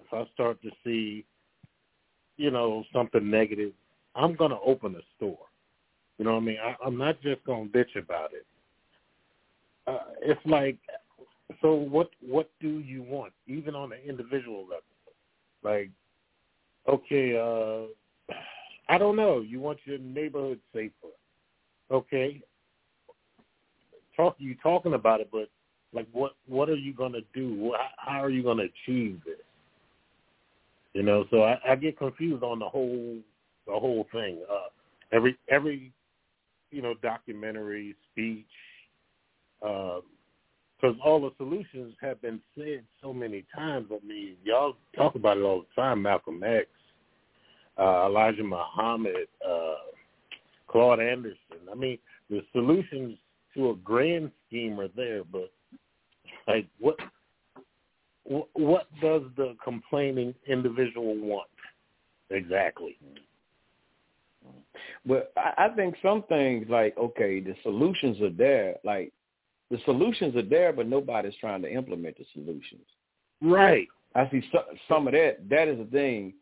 if 0.00 0.12
I 0.12 0.24
start 0.34 0.60
to 0.62 0.70
see 0.84 1.24
you 2.36 2.50
know, 2.50 2.84
something 2.92 3.28
negative, 3.28 3.72
I'm 4.14 4.34
going 4.34 4.50
to 4.50 4.58
open 4.64 4.94
a 4.94 5.00
store. 5.16 5.38
You 6.18 6.24
know 6.24 6.32
what 6.32 6.42
I 6.42 6.44
mean? 6.44 6.58
I, 6.62 6.74
I'm 6.84 6.96
not 6.96 7.20
just 7.22 7.44
going 7.44 7.70
to 7.70 7.78
bitch 7.78 7.96
about 7.96 8.30
it. 8.32 8.46
Uh, 9.86 10.12
it's 10.20 10.40
like, 10.46 10.78
so 11.62 11.74
what? 11.74 12.10
What 12.20 12.50
do 12.60 12.80
you 12.80 13.02
want, 13.02 13.32
even 13.46 13.74
on 13.74 13.92
an 13.92 13.98
individual 14.06 14.62
level? 14.62 14.82
Like, 15.66 15.90
okay, 16.88 17.36
uh, 17.36 18.32
I 18.88 18.98
don't 18.98 19.16
know. 19.16 19.40
You 19.40 19.58
want 19.58 19.78
your 19.84 19.98
neighborhood 19.98 20.60
safer? 20.72 21.12
Okay. 21.90 22.40
Talk 24.16 24.36
you 24.38 24.54
talking 24.62 24.94
about 24.94 25.20
it, 25.20 25.28
but 25.30 25.50
like, 25.92 26.06
what? 26.12 26.36
What 26.46 26.70
are 26.70 26.76
you 26.76 26.94
going 26.94 27.12
to 27.12 27.22
do? 27.34 27.74
How 27.98 28.22
are 28.22 28.30
you 28.30 28.42
going 28.42 28.58
to 28.58 28.64
achieve 28.64 29.20
this? 29.26 29.36
You 30.94 31.02
know, 31.02 31.26
so 31.30 31.42
I, 31.42 31.58
I 31.68 31.74
get 31.76 31.98
confused 31.98 32.42
on 32.42 32.60
the 32.60 32.68
whole 32.68 33.18
the 33.66 33.72
whole 33.72 34.06
thing. 34.12 34.42
Uh, 34.50 34.68
every 35.12 35.36
every 35.50 35.92
you 36.70 36.80
know 36.80 36.94
documentary 37.02 37.94
speech, 38.12 38.46
because 40.80 40.96
all 41.04 41.20
the 41.20 41.30
solutions 41.38 41.94
have 42.00 42.20
been 42.20 42.40
said 42.56 42.82
so 43.02 43.12
many 43.12 43.44
times. 43.54 43.88
I 43.90 44.04
mean, 44.06 44.36
y'all 44.44 44.76
talk 44.94 45.14
about 45.14 45.38
it 45.38 45.42
all 45.42 45.60
the 45.62 45.80
time. 45.80 46.02
Malcolm 46.02 46.42
X, 46.44 46.66
uh, 47.78 48.06
Elijah 48.06 48.44
Muhammad, 48.44 49.28
uh, 49.46 49.74
Claude 50.68 51.00
Anderson. 51.00 51.38
I 51.70 51.74
mean, 51.74 51.98
the 52.28 52.42
solutions 52.52 53.16
to 53.54 53.70
a 53.70 53.76
grand 53.76 54.30
scheme 54.46 54.78
are 54.78 54.88
there, 54.94 55.22
but 55.24 55.50
like 56.46 56.66
what 56.78 56.96
what 58.54 58.86
does 59.00 59.22
the 59.36 59.56
complaining 59.62 60.34
individual 60.48 61.16
want 61.16 61.48
exactly? 62.30 62.98
Well, 65.06 65.22
I 65.36 65.68
think 65.76 65.94
some 66.02 66.24
things 66.28 66.66
like 66.68 66.96
okay, 66.98 67.40
the 67.40 67.54
solutions 67.62 68.20
are 68.20 68.30
there. 68.30 68.76
Like 68.84 69.12
the 69.70 69.78
solutions 69.84 70.36
are 70.36 70.42
there, 70.42 70.72
but 70.72 70.88
nobody's 70.88 71.34
trying 71.40 71.62
to 71.62 71.72
implement 71.72 72.16
the 72.18 72.24
solutions. 72.32 72.86
Right. 73.42 73.88
I 74.14 74.28
see 74.30 74.42
some, 74.52 74.62
some 74.88 75.06
of 75.06 75.12
that. 75.12 75.48
That 75.48 75.68
is 75.68 75.78
the 75.78 75.84
thing. 75.84 76.34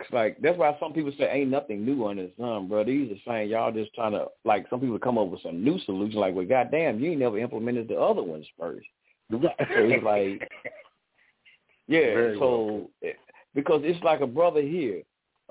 It's 0.00 0.10
like 0.12 0.38
that's 0.42 0.58
why 0.58 0.76
some 0.80 0.92
people 0.92 1.12
say 1.18 1.30
ain't 1.30 1.50
nothing 1.50 1.84
new 1.84 2.06
under 2.06 2.24
the 2.24 2.32
sun, 2.38 2.66
bro. 2.66 2.84
These 2.84 3.12
are 3.12 3.30
saying 3.30 3.50
y'all 3.50 3.72
just 3.72 3.94
trying 3.94 4.12
to 4.12 4.26
like 4.44 4.66
some 4.68 4.80
people 4.80 4.98
come 4.98 5.18
up 5.18 5.28
with 5.28 5.42
some 5.42 5.62
new 5.62 5.78
solution. 5.80 6.18
Like, 6.18 6.34
well, 6.34 6.46
goddamn, 6.46 6.98
you 6.98 7.10
ain't 7.10 7.20
never 7.20 7.38
implemented 7.38 7.88
the 7.88 8.00
other 8.00 8.22
ones 8.22 8.46
first. 8.58 8.86
so 9.30 9.38
it's 9.58 10.04
like 10.04 10.50
yeah, 11.88 12.14
Very 12.14 12.38
so 12.38 12.90
well. 13.00 13.12
because 13.54 13.82
it's 13.84 14.02
like 14.02 14.20
a 14.20 14.26
brother 14.26 14.62
here. 14.62 15.02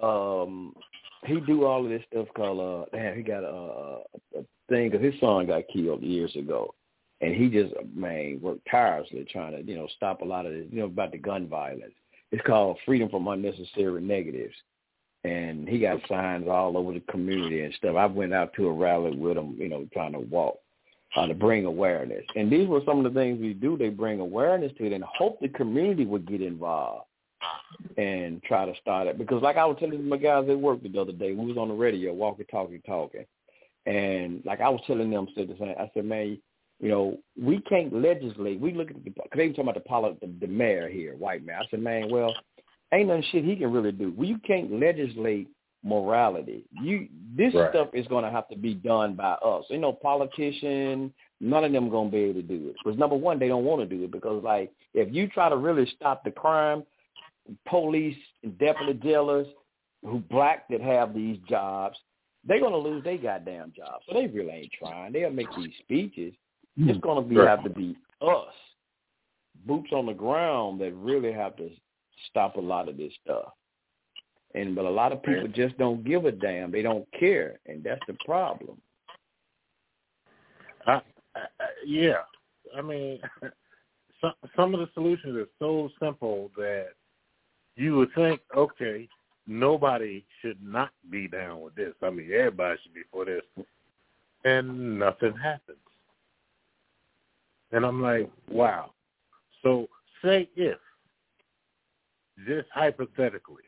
Um, 0.02 0.74
he 1.26 1.40
do 1.42 1.66
all 1.66 1.84
of 1.84 1.90
this 1.90 2.02
stuff 2.12 2.28
called 2.36 2.60
uh, 2.60 2.98
damn. 2.98 3.16
He 3.16 3.24
got 3.24 3.44
a, 3.44 4.02
a 4.38 4.44
thing 4.70 4.90
because 4.90 5.06
his 5.06 5.20
son 5.20 5.48
got 5.48 5.64
killed 5.72 6.02
years 6.02 6.36
ago, 6.36 6.74
and 7.22 7.36
he 7.36 7.50
just 7.50 7.74
man 7.94 8.40
worked 8.42 8.68
tirelessly 8.70 9.26
trying 9.32 9.54
to 9.54 9.64
you 9.64 9.78
know 9.78 9.88
stop 9.96 10.22
a 10.22 10.26
lot 10.26 10.46
of 10.46 10.54
this 10.54 10.66
you 10.72 10.80
know 10.80 10.86
about 10.86 11.12
the 11.12 11.18
gun 11.18 11.48
violence. 11.48 11.94
It's 12.32 12.46
called 12.46 12.78
Freedom 12.86 13.10
from 13.10 13.28
Unnecessary 13.28 14.02
Negatives, 14.02 14.56
and 15.24 15.68
he 15.68 15.80
got 15.80 16.00
signs 16.08 16.48
all 16.48 16.78
over 16.78 16.94
the 16.94 17.02
community 17.12 17.62
and 17.62 17.74
stuff. 17.74 17.96
I 17.96 18.06
went 18.06 18.34
out 18.34 18.54
to 18.54 18.68
a 18.68 18.74
rally 18.74 19.16
with 19.16 19.38
him, 19.38 19.56
you 19.58 19.70
know, 19.70 19.88
trying 19.94 20.14
to 20.14 20.20
walk 20.20 20.58
uh, 21.16 21.28
to 21.28 21.34
bring 21.34 21.66
awareness. 21.66 22.24
And 22.36 22.52
these 22.52 22.68
were 22.68 22.82
some 22.86 23.06
of 23.06 23.14
the 23.14 23.20
things 23.20 23.40
we 23.42 23.54
do. 23.54 23.78
They 23.78 23.90
bring 23.90 24.20
awareness 24.20 24.72
to 24.78 24.86
it 24.86 24.94
and 24.94 25.04
hope 25.04 25.40
the 25.40 25.50
community 25.50 26.06
would 26.06 26.26
get 26.26 26.42
involved 26.42 27.06
and 27.98 28.42
try 28.44 28.66
to 28.66 28.74
start 28.80 29.08
it. 29.08 29.18
Because 29.18 29.42
like 29.42 29.58
I 29.58 29.66
was 29.66 29.78
telling 29.80 30.08
my 30.08 30.18
guys 30.18 30.48
at 30.50 30.58
work 30.58 30.82
the 30.82 31.00
other 31.00 31.12
day, 31.12 31.34
we 31.34 31.46
was 31.46 31.58
on 31.58 31.68
the 31.68 31.74
radio, 31.74 32.14
walking, 32.14 32.46
talking, 32.50 32.82
talking. 32.86 33.26
And 33.86 34.42
like 34.46 34.62
I 34.62 34.70
was 34.70 34.82
telling 34.88 35.10
them, 35.10 35.28
said 35.36 35.50
the 35.50 35.58
same. 35.58 35.76
I 35.78 35.90
said, 35.94 36.06
man, 36.06 36.38
you 36.82 36.90
know, 36.90 37.18
we 37.40 37.62
can't 37.62 37.94
legislate. 37.94 38.60
We 38.60 38.74
look 38.74 38.90
at 38.90 38.96
the, 39.04 39.12
because 39.12 39.30
they 39.36 39.48
were 39.48 39.54
talking 39.54 39.70
about 39.70 40.20
the, 40.20 40.28
the, 40.28 40.48
the 40.48 40.48
mayor 40.48 40.90
here, 40.90 41.16
white 41.16 41.46
man. 41.46 41.62
I 41.62 41.66
said, 41.70 41.80
man, 41.80 42.10
well, 42.10 42.34
ain't 42.92 43.08
nothing 43.08 43.24
shit 43.32 43.46
he 43.46 43.56
can 43.56 43.72
really 43.72 43.92
do. 43.92 44.14
Well, 44.18 44.28
you 44.28 44.40
can't 44.40 44.80
legislate 44.80 45.48
morality. 45.84 46.66
You 46.82 47.08
this 47.38 47.54
right. 47.54 47.72
stuff 47.72 47.90
is 47.94 48.08
going 48.08 48.26
to 48.26 48.32
have 48.32 48.48
to 48.50 48.58
be 48.58 48.74
done 48.74 49.16
by 49.16 49.34
us. 49.34 49.66
You 49.70 49.78
know, 49.78 49.94
politician, 49.94 51.14
none 51.40 51.64
of 51.64 51.72
them 51.72 51.90
going 51.90 52.10
to 52.10 52.12
be 52.12 52.24
able 52.24 52.42
to 52.42 52.48
do 52.48 52.70
it. 52.70 52.76
Because 52.84 53.00
number 53.00 53.16
one, 53.16 53.38
they 53.38 53.48
don't 53.48 53.64
want 53.64 53.88
to 53.88 53.98
do 53.98 54.04
it 54.04 54.12
because 54.12 54.44
like 54.44 54.72
if 54.94 55.14
you 55.14 55.28
try 55.28 55.50
to 55.50 55.58
really 55.58 55.92
stop 55.96 56.24
the 56.24 56.32
crime, 56.32 56.84
police 57.68 58.18
and 58.44 58.58
deputy 58.58 58.94
jailers 59.04 59.48
who 60.04 60.20
black 60.32 60.68
that 60.70 60.82
have 60.82 61.14
these 61.14 61.38
jobs, 61.48 61.98
they're 62.44 62.60
going 62.60 62.72
to 62.72 62.78
lose 62.78 63.04
their 63.04 63.18
goddamn 63.18 63.72
jobs. 63.76 64.04
So 64.08 64.16
they 64.16 64.28
really 64.28 64.52
ain't 64.52 64.72
trying. 64.78 65.14
They'll 65.14 65.30
make 65.30 65.48
these 65.56 65.74
speeches. 65.80 66.34
It's 66.78 67.00
going 67.00 67.22
to 67.22 67.30
be 67.30 67.38
right. 67.38 67.48
have 67.48 67.64
to 67.64 67.70
be 67.70 67.98
us, 68.22 68.54
boots 69.66 69.92
on 69.92 70.06
the 70.06 70.14
ground 70.14 70.80
that 70.82 70.94
really 70.96 71.32
have 71.32 71.56
to 71.58 71.70
stop 72.30 72.56
a 72.56 72.62
lot 72.62 72.88
of 72.88 72.98
this 72.98 73.12
stuff. 73.24 73.52
And 74.54 74.76
but 74.76 74.86
a 74.86 74.90
lot 74.90 75.12
of 75.12 75.24
people 75.24 75.48
just 75.48 75.78
don't 75.78 76.04
give 76.04 76.26
a 76.26 76.32
damn. 76.32 76.72
They 76.72 76.82
don't 76.82 77.08
care, 77.18 77.60
and 77.66 77.84
that's 77.84 78.02
the 78.08 78.16
problem. 78.26 78.78
Uh, 80.86 81.00
uh, 81.36 81.40
yeah, 81.86 82.22
I 82.78 82.82
mean, 82.82 83.20
some 84.22 84.34
some 84.56 84.74
of 84.74 84.82
the 84.82 84.90
solutions 84.94 85.38
are 85.38 85.48
so 85.60 85.90
simple 86.02 86.52
that 86.58 86.90
you 87.78 87.96
would 87.96 88.14
think, 88.14 88.42
okay, 88.56 89.08
nobody 89.48 90.26
should 90.42 90.62
not 90.62 90.92
be 91.10 91.28
down 91.28 91.62
with 91.62 91.76
this. 91.76 91.94
I 92.02 92.10
mean, 92.10 92.30
everybody 92.34 92.78
should 92.84 92.94
be 92.94 93.04
for 93.12 93.26
this, 93.26 93.44
and 94.44 95.00
nothing 95.00 95.34
happens. 95.42 95.78
And 97.72 97.86
I'm 97.86 98.02
like, 98.02 98.30
wow. 98.50 98.92
So 99.64 99.88
say 100.24 100.50
if, 100.56 100.78
just 102.48 102.68
hypothetically, 102.74 103.64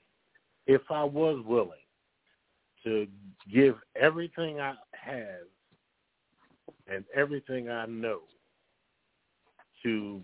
if 0.68 0.82
I 0.90 1.04
was 1.04 1.44
willing 1.46 1.70
to 2.84 3.08
give 3.54 3.76
everything 4.00 4.60
I 4.60 4.74
have 4.92 5.48
and 6.88 7.04
everything 7.16 7.70
I 7.70 7.86
know 7.86 8.22
to 9.84 10.22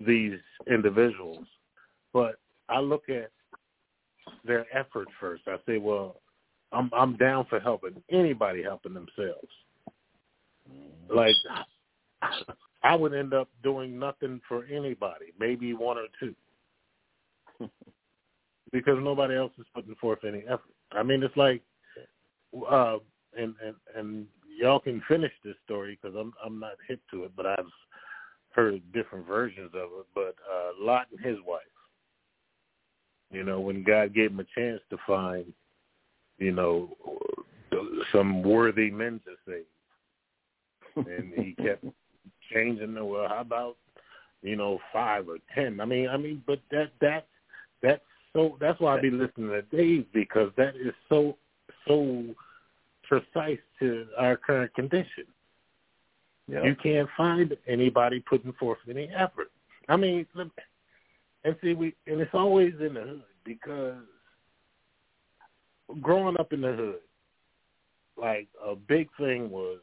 these 0.00 0.38
individuals, 0.66 1.46
but 2.12 2.38
I 2.68 2.80
look 2.80 3.08
at 3.08 3.30
their 4.44 4.66
effort 4.76 5.08
first. 5.20 5.42
I 5.46 5.56
say, 5.66 5.78
well, 5.78 6.20
I'm 6.72 6.90
I'm 6.92 7.16
down 7.16 7.46
for 7.48 7.60
helping 7.60 8.02
anybody 8.10 8.62
helping 8.62 8.94
themselves. 8.94 9.48
Like 11.08 11.34
I 12.86 12.94
would 12.94 13.14
end 13.14 13.34
up 13.34 13.48
doing 13.64 13.98
nothing 13.98 14.40
for 14.48 14.64
anybody, 14.66 15.26
maybe 15.40 15.74
one 15.74 15.98
or 15.98 16.06
two. 16.20 16.34
because 18.72 18.98
nobody 19.02 19.36
else 19.36 19.50
is 19.58 19.66
putting 19.74 19.96
forth 19.96 20.20
any 20.24 20.44
effort. 20.46 20.74
I 20.92 21.02
mean, 21.02 21.24
it's 21.24 21.36
like, 21.36 21.62
uh, 22.70 22.98
and 23.36 23.54
and 23.64 23.74
and 23.96 24.26
y'all 24.56 24.78
can 24.78 25.02
finish 25.08 25.32
this 25.44 25.56
story 25.64 25.98
because 26.00 26.16
I'm 26.16 26.32
I'm 26.44 26.60
not 26.60 26.74
hip 26.86 27.00
to 27.10 27.24
it, 27.24 27.32
but 27.36 27.46
I've 27.46 27.66
heard 28.50 28.80
different 28.92 29.26
versions 29.26 29.72
of 29.74 29.88
it. 29.98 30.06
But 30.14 30.36
uh, 30.48 30.70
Lot 30.80 31.08
and 31.10 31.24
his 31.24 31.38
wife, 31.44 31.62
you 33.32 33.42
know, 33.42 33.58
when 33.58 33.82
God 33.82 34.14
gave 34.14 34.30
him 34.30 34.40
a 34.40 34.60
chance 34.60 34.80
to 34.90 34.96
find, 35.06 35.52
you 36.38 36.52
know, 36.52 36.96
some 38.12 38.44
worthy 38.44 38.92
men 38.92 39.20
to 39.24 39.32
save, 39.44 41.04
and 41.06 41.32
he 41.34 41.52
kept 41.60 41.84
changing 42.52 42.94
the 42.94 43.04
well. 43.04 43.28
How 43.28 43.40
about 43.40 43.76
you 44.42 44.56
know 44.56 44.78
five 44.92 45.28
or 45.28 45.38
ten? 45.54 45.80
I 45.80 45.84
mean, 45.84 46.08
I 46.08 46.16
mean, 46.16 46.42
but 46.46 46.60
that 46.70 46.90
that 47.00 47.26
that's 47.82 48.02
so 48.32 48.56
that's 48.60 48.80
why 48.80 48.96
I 48.96 49.00
be 49.00 49.10
listening 49.10 49.50
to 49.50 49.62
Dave 49.62 50.06
because 50.12 50.50
that 50.56 50.76
is 50.76 50.94
so 51.08 51.36
so 51.86 52.24
precise 53.08 53.58
to 53.80 54.06
our 54.18 54.36
current 54.36 54.74
condition. 54.74 55.24
Yep. 56.48 56.64
You 56.64 56.76
can't 56.76 57.08
find 57.16 57.56
anybody 57.66 58.20
putting 58.20 58.52
forth 58.52 58.78
any 58.88 59.08
effort. 59.08 59.50
I 59.88 59.96
mean, 59.96 60.26
and 61.44 61.56
see, 61.62 61.74
we 61.74 61.94
and 62.06 62.20
it's 62.20 62.34
always 62.34 62.74
in 62.80 62.94
the 62.94 63.00
hood 63.00 63.22
because 63.44 63.94
growing 66.00 66.38
up 66.38 66.52
in 66.52 66.60
the 66.60 66.72
hood, 66.72 67.00
like 68.16 68.48
a 68.64 68.74
big 68.74 69.08
thing 69.18 69.50
was 69.50 69.78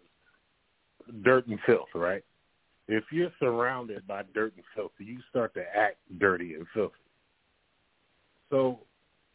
dirt 1.24 1.48
and 1.48 1.60
filth, 1.66 1.90
right? 1.94 2.24
If 2.88 3.06
you're 3.12 3.32
surrounded 3.40 4.06
by 4.08 4.24
dirt 4.34 4.54
and 4.56 4.66
filth, 4.76 4.92
you 5.00 5.20
start 5.30 5.54
to 5.54 5.64
act 5.76 5.98
dirty 6.20 6.56
and 6.56 6.66
filthy. 6.74 6.96
So, 8.50 8.80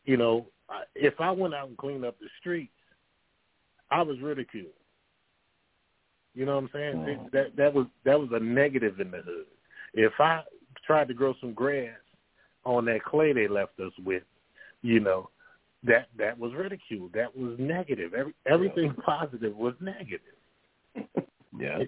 you 0.05 0.17
know, 0.17 0.47
if 0.95 1.15
I 1.19 1.31
went 1.31 1.55
out 1.55 1.69
and 1.69 1.77
cleaned 1.77 2.05
up 2.05 2.19
the 2.21 2.29
streets, 2.41 2.73
I 3.91 4.03
was 4.03 4.21
ridiculed. 4.21 4.67
You 6.35 6.45
know 6.45 6.57
what 6.57 6.65
I'm 6.65 6.71
saying? 6.73 6.95
Mm. 6.95 7.31
That 7.33 7.57
that 7.57 7.75
was 7.75 7.87
that 8.05 8.21
was 8.21 8.29
a 8.33 8.39
negative 8.39 9.01
in 9.01 9.11
the 9.11 9.19
hood. 9.19 9.47
If 9.95 10.13
I 10.21 10.43
tried 10.87 11.09
to 11.09 11.15
grow 11.15 11.35
some 11.41 11.53
grass 11.53 11.97
on 12.65 12.85
that 12.85 13.03
clay 13.05 13.33
they 13.33 13.49
left 13.49 13.81
us 13.81 13.93
with, 14.05 14.23
you 14.83 15.01
know, 15.01 15.31
that 15.85 16.09
that 16.19 16.39
was 16.39 16.53
ridiculed. 16.55 17.13
That 17.15 17.37
was 17.37 17.57
negative. 17.59 18.15
Every 18.15 18.35
everything 18.47 18.95
yeah. 18.97 19.05
positive 19.07 19.57
was 19.57 19.75
negative. 19.81 20.21
yeah. 21.59 21.79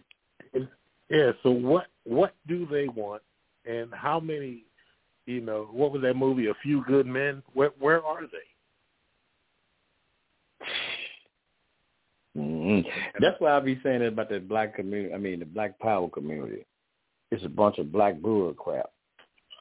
Yeah. 1.10 1.32
So 1.42 1.50
what 1.50 1.86
what 2.04 2.34
do 2.46 2.66
they 2.70 2.86
want, 2.88 3.22
and 3.64 3.92
how 3.92 4.20
many? 4.20 4.64
You 5.26 5.40
know, 5.40 5.68
what 5.70 5.92
was 5.92 6.02
that 6.02 6.14
movie? 6.14 6.48
A 6.48 6.54
Few 6.62 6.82
Good 6.86 7.06
Men. 7.06 7.42
Where 7.52 7.72
where 7.78 8.04
are 8.04 8.22
they? 8.22 8.38
Mm-hmm. 12.36 12.88
That's 13.20 13.40
why 13.40 13.56
I 13.56 13.60
be 13.60 13.80
saying 13.82 14.02
it 14.02 14.12
about 14.12 14.28
the 14.28 14.38
black 14.38 14.76
community. 14.76 15.12
I 15.12 15.18
mean, 15.18 15.40
the 15.40 15.46
black 15.46 15.78
power 15.78 16.08
community. 16.08 16.64
It's 17.30 17.44
a 17.44 17.48
bunch 17.48 17.78
of 17.78 17.92
black 17.92 18.20
bull 18.20 18.52
crap. 18.54 18.90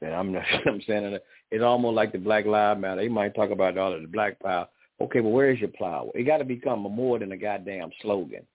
And 0.01 0.13
I'm 0.13 0.31
not. 0.31 0.43
I'm 0.65 0.81
saying 0.87 1.17
it's 1.51 1.63
almost 1.63 1.95
like 1.95 2.11
the 2.11 2.19
Black 2.19 2.45
Lives 2.45 2.79
Matter. 2.79 3.01
They 3.01 3.09
might 3.09 3.35
talk 3.35 3.49
about 3.49 3.77
all 3.77 3.93
of 3.93 4.01
the 4.01 4.07
black 4.07 4.39
power. 4.39 4.67
Okay, 5.01 5.19
but 5.19 5.29
where 5.29 5.51
is 5.51 5.59
your 5.59 5.71
power? 5.77 6.09
It 6.13 6.23
got 6.23 6.37
to 6.37 6.45
become 6.45 6.81
more 6.81 7.19
than 7.19 7.31
a 7.31 7.37
goddamn 7.37 7.89
slogan. 8.01 8.45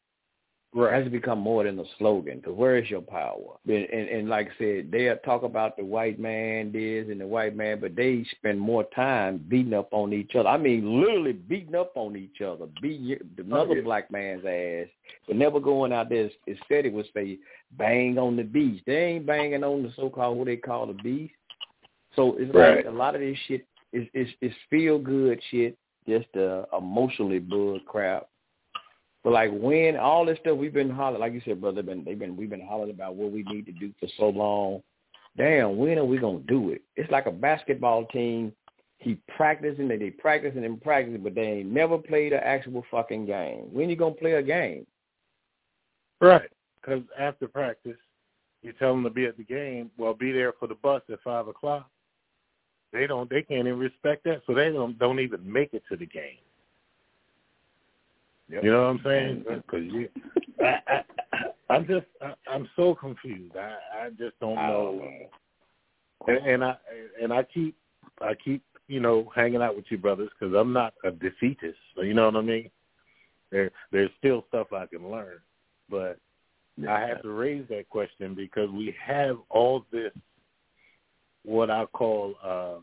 Has 0.76 1.06
become 1.08 1.38
more 1.38 1.62
than 1.62 1.78
a 1.78 1.84
slogan. 1.98 2.38
Because 2.38 2.54
where 2.54 2.76
is 2.76 2.90
your 2.90 3.00
power? 3.00 3.58
And, 3.66 3.84
and, 3.84 4.08
and 4.08 4.28
like 4.28 4.48
I 4.48 4.58
said, 4.58 4.90
they 4.90 5.08
talk 5.24 5.44
about 5.44 5.76
the 5.76 5.84
white 5.84 6.18
man 6.18 6.72
this 6.72 7.06
and 7.08 7.20
the 7.20 7.26
white 7.28 7.54
man, 7.54 7.78
but 7.80 7.94
they 7.94 8.26
spend 8.32 8.58
more 8.58 8.82
time 8.94 9.44
beating 9.48 9.72
up 9.72 9.92
on 9.92 10.12
each 10.12 10.34
other. 10.34 10.48
I 10.48 10.58
mean, 10.58 11.00
literally 11.00 11.32
beating 11.32 11.76
up 11.76 11.92
on 11.94 12.16
each 12.16 12.40
other, 12.40 12.66
beating 12.82 13.16
another 13.38 13.70
oh, 13.70 13.74
yeah. 13.76 13.82
black 13.82 14.10
man's 14.10 14.44
ass, 14.44 14.88
but 15.28 15.36
never 15.36 15.60
going 15.60 15.92
out 15.92 16.08
there. 16.08 16.28
Instead, 16.48 16.86
it 16.86 16.92
would 16.92 17.06
say 17.14 17.38
bang 17.78 18.18
on 18.18 18.34
the 18.34 18.42
beast. 18.42 18.82
They 18.84 18.96
ain't 18.96 19.26
banging 19.26 19.62
on 19.62 19.84
the 19.84 19.92
so-called 19.94 20.38
what 20.38 20.46
they 20.46 20.56
call 20.56 20.88
the 20.88 20.94
beast. 20.94 21.34
So 22.16 22.34
it's 22.36 22.52
right. 22.52 22.78
like 22.78 22.86
a 22.86 22.90
lot 22.90 23.14
of 23.14 23.20
this 23.20 23.38
shit 23.46 23.64
is 23.92 24.08
is, 24.12 24.26
is 24.40 24.52
feel 24.70 24.98
good 24.98 25.40
shit, 25.52 25.78
just 26.08 26.34
uh, 26.36 26.64
emotionally 26.76 27.38
bull 27.38 27.78
crap 27.86 28.26
but 29.24 29.32
like 29.32 29.50
when 29.52 29.96
all 29.96 30.26
this 30.26 30.38
stuff 30.38 30.58
we've 30.58 30.74
been 30.74 30.90
hollering, 30.90 31.20
like 31.20 31.32
you 31.32 31.40
said, 31.46 31.60
brother, 31.60 31.82
been 31.82 32.04
they've 32.04 32.18
been 32.18 32.36
we've 32.36 32.50
been 32.50 32.64
hollering 32.64 32.90
about 32.90 33.16
what 33.16 33.32
we 33.32 33.42
need 33.44 33.64
to 33.66 33.72
do 33.72 33.90
for 33.98 34.06
so 34.18 34.28
long. 34.28 34.82
Damn, 35.36 35.78
when 35.78 35.98
are 35.98 36.04
we 36.04 36.18
gonna 36.18 36.40
do 36.40 36.70
it? 36.70 36.82
It's 36.94 37.10
like 37.10 37.26
a 37.26 37.32
basketball 37.32 38.04
team. 38.06 38.52
He 38.98 39.18
practicing 39.34 39.90
and 39.90 40.00
they 40.00 40.10
practicing 40.10 40.64
and 40.64 40.80
practicing, 40.80 41.22
but 41.22 41.34
they 41.34 41.42
ain't 41.42 41.70
never 41.70 41.96
played 41.96 42.34
an 42.34 42.40
actual 42.44 42.84
fucking 42.90 43.24
game. 43.24 43.68
When 43.72 43.88
you 43.88 43.96
gonna 43.96 44.14
play 44.14 44.32
a 44.32 44.42
game? 44.42 44.86
Right, 46.20 46.50
because 46.80 47.02
after 47.18 47.48
practice, 47.48 47.96
you 48.62 48.72
tell 48.74 48.92
them 48.92 49.04
to 49.04 49.10
be 49.10 49.24
at 49.24 49.38
the 49.38 49.44
game. 49.44 49.90
Well, 49.96 50.14
be 50.14 50.32
there 50.32 50.52
for 50.60 50.68
the 50.68 50.76
bus 50.76 51.02
at 51.10 51.20
five 51.22 51.48
o'clock. 51.48 51.88
They 52.92 53.06
don't. 53.06 53.28
They 53.28 53.42
can't 53.42 53.66
even 53.66 53.78
respect 53.78 54.24
that, 54.24 54.42
so 54.46 54.54
they 54.54 54.70
don't 54.70 54.98
don't 54.98 55.18
even 55.18 55.50
make 55.50 55.72
it 55.72 55.82
to 55.90 55.96
the 55.96 56.06
game. 56.06 56.43
Yep. 58.50 58.64
You 58.64 58.70
know 58.70 58.82
what 58.82 58.88
I'm 58.88 59.00
saying? 59.04 59.44
Because 59.48 59.92
you, 59.92 60.08
I, 60.60 60.78
I, 61.32 61.44
I'm 61.70 61.86
just, 61.86 62.06
I, 62.20 62.34
I'm 62.50 62.68
so 62.76 62.94
confused. 62.94 63.56
I, 63.56 64.04
I 64.04 64.10
just 64.10 64.38
don't 64.40 64.56
know. 64.56 65.08
And, 66.26 66.46
and 66.46 66.64
I, 66.64 66.76
and 67.22 67.32
I 67.32 67.42
keep, 67.42 67.76
I 68.20 68.34
keep, 68.34 68.62
you 68.86 69.00
know, 69.00 69.30
hanging 69.34 69.62
out 69.62 69.76
with 69.76 69.86
you 69.88 69.98
brothers 69.98 70.30
because 70.38 70.54
I'm 70.54 70.72
not 70.72 70.94
a 71.04 71.10
defeatist. 71.10 71.78
You 71.96 72.14
know 72.14 72.26
what 72.26 72.36
I 72.36 72.42
mean? 72.42 72.70
There, 73.50 73.70
there's 73.92 74.10
still 74.18 74.44
stuff 74.48 74.72
I 74.72 74.86
can 74.86 75.10
learn, 75.10 75.38
but 75.88 76.18
yeah. 76.76 76.92
I 76.92 77.00
have 77.08 77.22
to 77.22 77.30
raise 77.30 77.66
that 77.68 77.88
question 77.88 78.34
because 78.34 78.68
we 78.70 78.94
have 79.02 79.38
all 79.48 79.86
this, 79.90 80.12
what 81.44 81.70
I 81.70 81.86
call 81.86 82.34
uh, 82.42 82.80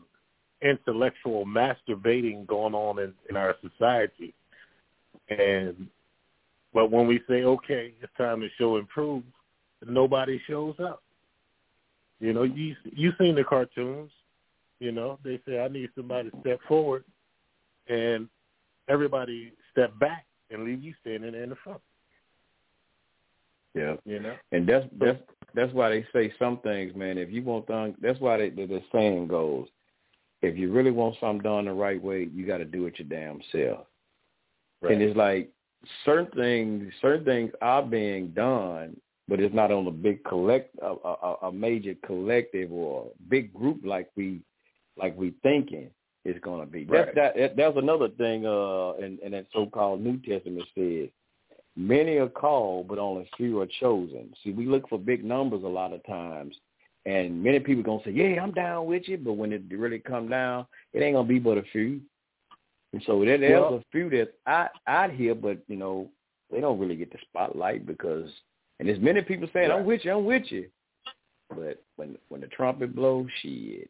intellectual 0.66 1.44
masturbating 1.44 2.46
going 2.46 2.74
on 2.74 2.98
in, 2.98 3.12
in 3.28 3.36
our 3.36 3.54
society 3.60 4.34
and 5.28 5.88
but 6.74 6.90
when 6.90 7.06
we 7.06 7.20
say, 7.28 7.42
okay, 7.44 7.92
it's 8.00 8.12
time 8.16 8.40
to 8.40 8.48
show 8.58 8.76
improve, 8.76 9.22
nobody 9.86 10.40
shows 10.46 10.74
up. 10.82 11.02
You 12.20 12.32
know, 12.32 12.44
you 12.44 12.76
you 12.84 13.12
seen 13.18 13.34
the 13.34 13.44
cartoons. 13.44 14.10
You 14.78 14.92
know, 14.92 15.18
they 15.24 15.40
say 15.46 15.60
I 15.60 15.68
need 15.68 15.90
somebody 15.94 16.30
to 16.30 16.40
step 16.40 16.60
forward, 16.66 17.04
and 17.88 18.28
everybody 18.88 19.52
step 19.70 19.96
back 19.98 20.26
and 20.50 20.64
leave 20.64 20.82
you 20.82 20.94
standing 21.00 21.34
in 21.34 21.50
the 21.50 21.56
front. 21.56 21.80
Yeah, 23.74 23.94
you 24.04 24.20
know, 24.20 24.34
and 24.52 24.68
that's 24.68 24.86
that's 24.98 25.18
that's 25.54 25.72
why 25.72 25.90
they 25.90 26.06
say 26.12 26.32
some 26.38 26.58
things, 26.58 26.94
man. 26.94 27.18
If 27.18 27.30
you 27.30 27.42
want 27.42 27.66
done, 27.66 27.94
that's 28.00 28.20
why 28.20 28.38
they, 28.38 28.50
the, 28.50 28.66
the 28.66 28.82
saying 28.92 29.28
goes: 29.28 29.66
if 30.42 30.56
you 30.56 30.72
really 30.72 30.90
want 30.90 31.16
something 31.20 31.42
done 31.42 31.64
the 31.66 31.72
right 31.72 32.02
way, 32.02 32.28
you 32.32 32.46
got 32.46 32.58
to 32.58 32.64
do 32.64 32.86
it 32.86 32.98
your 32.98 33.08
damn 33.08 33.40
self. 33.50 33.86
Right. 34.82 34.92
And 34.92 35.02
it's 35.02 35.16
like 35.16 35.50
certain 36.04 36.30
things, 36.32 36.92
certain 37.00 37.24
things 37.24 37.52
are 37.62 37.82
being 37.82 38.28
done, 38.28 38.96
but 39.28 39.40
it's 39.40 39.54
not 39.54 39.70
on 39.70 39.86
a 39.86 39.90
big 39.90 40.24
collect, 40.24 40.76
a, 40.82 40.94
a, 41.04 41.36
a 41.44 41.52
major 41.52 41.94
collective 42.04 42.72
or 42.72 43.08
big 43.28 43.54
group 43.54 43.80
like 43.84 44.10
we, 44.16 44.40
like 44.96 45.16
we 45.16 45.34
thinking 45.42 45.88
it's 46.24 46.40
going 46.40 46.60
to 46.60 46.70
be. 46.70 46.84
Right. 46.84 47.14
That, 47.14 47.36
that, 47.36 47.56
that's 47.56 47.76
another 47.76 48.08
thing. 48.08 48.44
Uh, 48.44 48.92
in, 48.94 49.18
in 49.22 49.32
that 49.32 49.46
so-called 49.52 50.00
New 50.00 50.18
Testament 50.18 50.66
says, 50.76 51.08
many 51.76 52.16
are 52.16 52.28
called, 52.28 52.88
but 52.88 52.98
only 52.98 53.28
few 53.36 53.60
are 53.60 53.68
chosen. 53.80 54.32
See, 54.42 54.50
we 54.50 54.66
look 54.66 54.88
for 54.88 54.98
big 54.98 55.24
numbers 55.24 55.62
a 55.64 55.68
lot 55.68 55.92
of 55.92 56.04
times, 56.06 56.56
and 57.06 57.42
many 57.42 57.58
people 57.58 57.82
gonna 57.82 58.02
say, 58.04 58.12
"Yeah, 58.12 58.42
I'm 58.42 58.52
down 58.52 58.86
with 58.86 59.08
you," 59.08 59.18
but 59.18 59.32
when 59.32 59.52
it 59.52 59.62
really 59.70 59.98
come 59.98 60.28
down, 60.28 60.66
it 60.92 61.02
ain't 61.02 61.16
gonna 61.16 61.26
be 61.26 61.38
but 61.38 61.58
a 61.58 61.62
few. 61.72 62.00
And 62.92 63.02
so 63.06 63.24
there, 63.24 63.38
there's 63.38 63.60
well, 63.60 63.74
a 63.74 63.84
few 63.90 64.10
that 64.10 64.34
I 64.46 64.68
out 64.86 65.12
here, 65.12 65.34
but 65.34 65.58
you 65.68 65.76
know 65.76 66.10
they 66.50 66.60
don't 66.60 66.78
really 66.78 66.96
get 66.96 67.10
the 67.10 67.18
spotlight 67.22 67.86
because, 67.86 68.28
and 68.78 68.88
there's 68.88 69.00
many 69.00 69.22
people 69.22 69.48
saying 69.52 69.70
right. 69.70 69.78
I'm 69.78 69.86
with 69.86 70.04
you, 70.04 70.12
I'm 70.12 70.24
with 70.24 70.44
you, 70.50 70.68
but 71.48 71.82
when 71.96 72.18
when 72.28 72.42
the 72.42 72.48
trumpet 72.48 72.94
blows, 72.94 73.28
shit, 73.40 73.88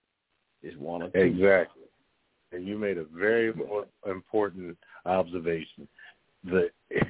it's 0.62 0.76
one 0.78 1.02
or 1.02 1.08
two. 1.10 1.18
Exactly. 1.18 1.82
And 2.52 2.66
you 2.66 2.78
made 2.78 2.98
a 2.98 3.04
very 3.04 3.52
important 4.06 4.76
observation. 5.06 5.88
The 6.44 6.70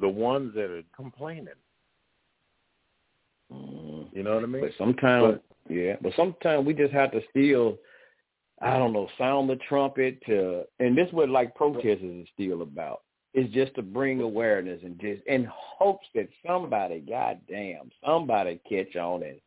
the 0.00 0.08
ones 0.08 0.54
that 0.54 0.70
are 0.70 0.82
complaining. 0.94 1.48
Mm. 3.52 4.06
You 4.12 4.22
know 4.22 4.34
what 4.34 4.44
I 4.44 4.46
mean? 4.46 4.62
But 4.62 4.70
sometimes, 4.78 5.40
but, 5.66 5.74
yeah. 5.74 5.96
But 6.00 6.12
sometimes 6.16 6.64
we 6.64 6.74
just 6.74 6.92
have 6.92 7.10
to 7.12 7.20
still 7.30 7.78
I 8.60 8.78
don't 8.78 8.92
know, 8.92 9.08
sound 9.16 9.48
the 9.48 9.56
trumpet 9.68 10.20
to, 10.26 10.64
and 10.80 10.96
this 10.96 11.08
is 11.08 11.14
what 11.14 11.30
like 11.30 11.54
protesters 11.54 12.02
is 12.02 12.28
still 12.34 12.62
about. 12.62 13.00
It's 13.32 13.52
just 13.54 13.74
to 13.76 13.82
bring 13.82 14.20
awareness 14.20 14.80
and 14.84 15.00
just 15.00 15.22
in 15.26 15.46
hopes 15.50 16.06
that 16.14 16.28
somebody, 16.46 17.00
goddamn, 17.00 17.90
somebody 18.04 18.60
catch 18.68 18.96
on 18.96 19.22
and 19.22 19.40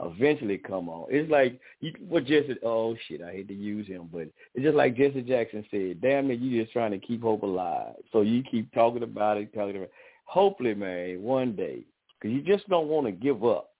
eventually 0.00 0.58
come 0.58 0.88
on. 0.88 1.06
It's 1.10 1.30
like 1.30 1.58
you, 1.80 1.92
what 2.06 2.26
Jesse. 2.26 2.56
Oh 2.62 2.94
shit, 3.08 3.22
I 3.22 3.32
hate 3.32 3.48
to 3.48 3.54
use 3.54 3.86
him, 3.86 4.08
but 4.12 4.28
it's 4.54 4.64
just 4.64 4.76
like 4.76 4.96
Jesse 4.96 5.22
Jackson 5.22 5.64
said. 5.70 6.00
Damn 6.00 6.30
it, 6.30 6.38
you 6.38 6.60
just 6.60 6.72
trying 6.72 6.92
to 6.92 6.98
keep 6.98 7.22
hope 7.22 7.42
alive. 7.42 7.94
So 8.12 8.20
you 8.20 8.42
keep 8.42 8.72
talking 8.72 9.02
about 9.02 9.38
it, 9.38 9.52
talking 9.54 9.76
about. 9.76 9.84
It. 9.84 9.92
hopefully, 10.24 10.74
man, 10.74 11.22
one 11.22 11.56
day, 11.56 11.80
because 12.20 12.34
you 12.34 12.42
just 12.42 12.68
don't 12.68 12.88
want 12.88 13.06
to 13.06 13.12
give 13.12 13.44
up. 13.44 13.70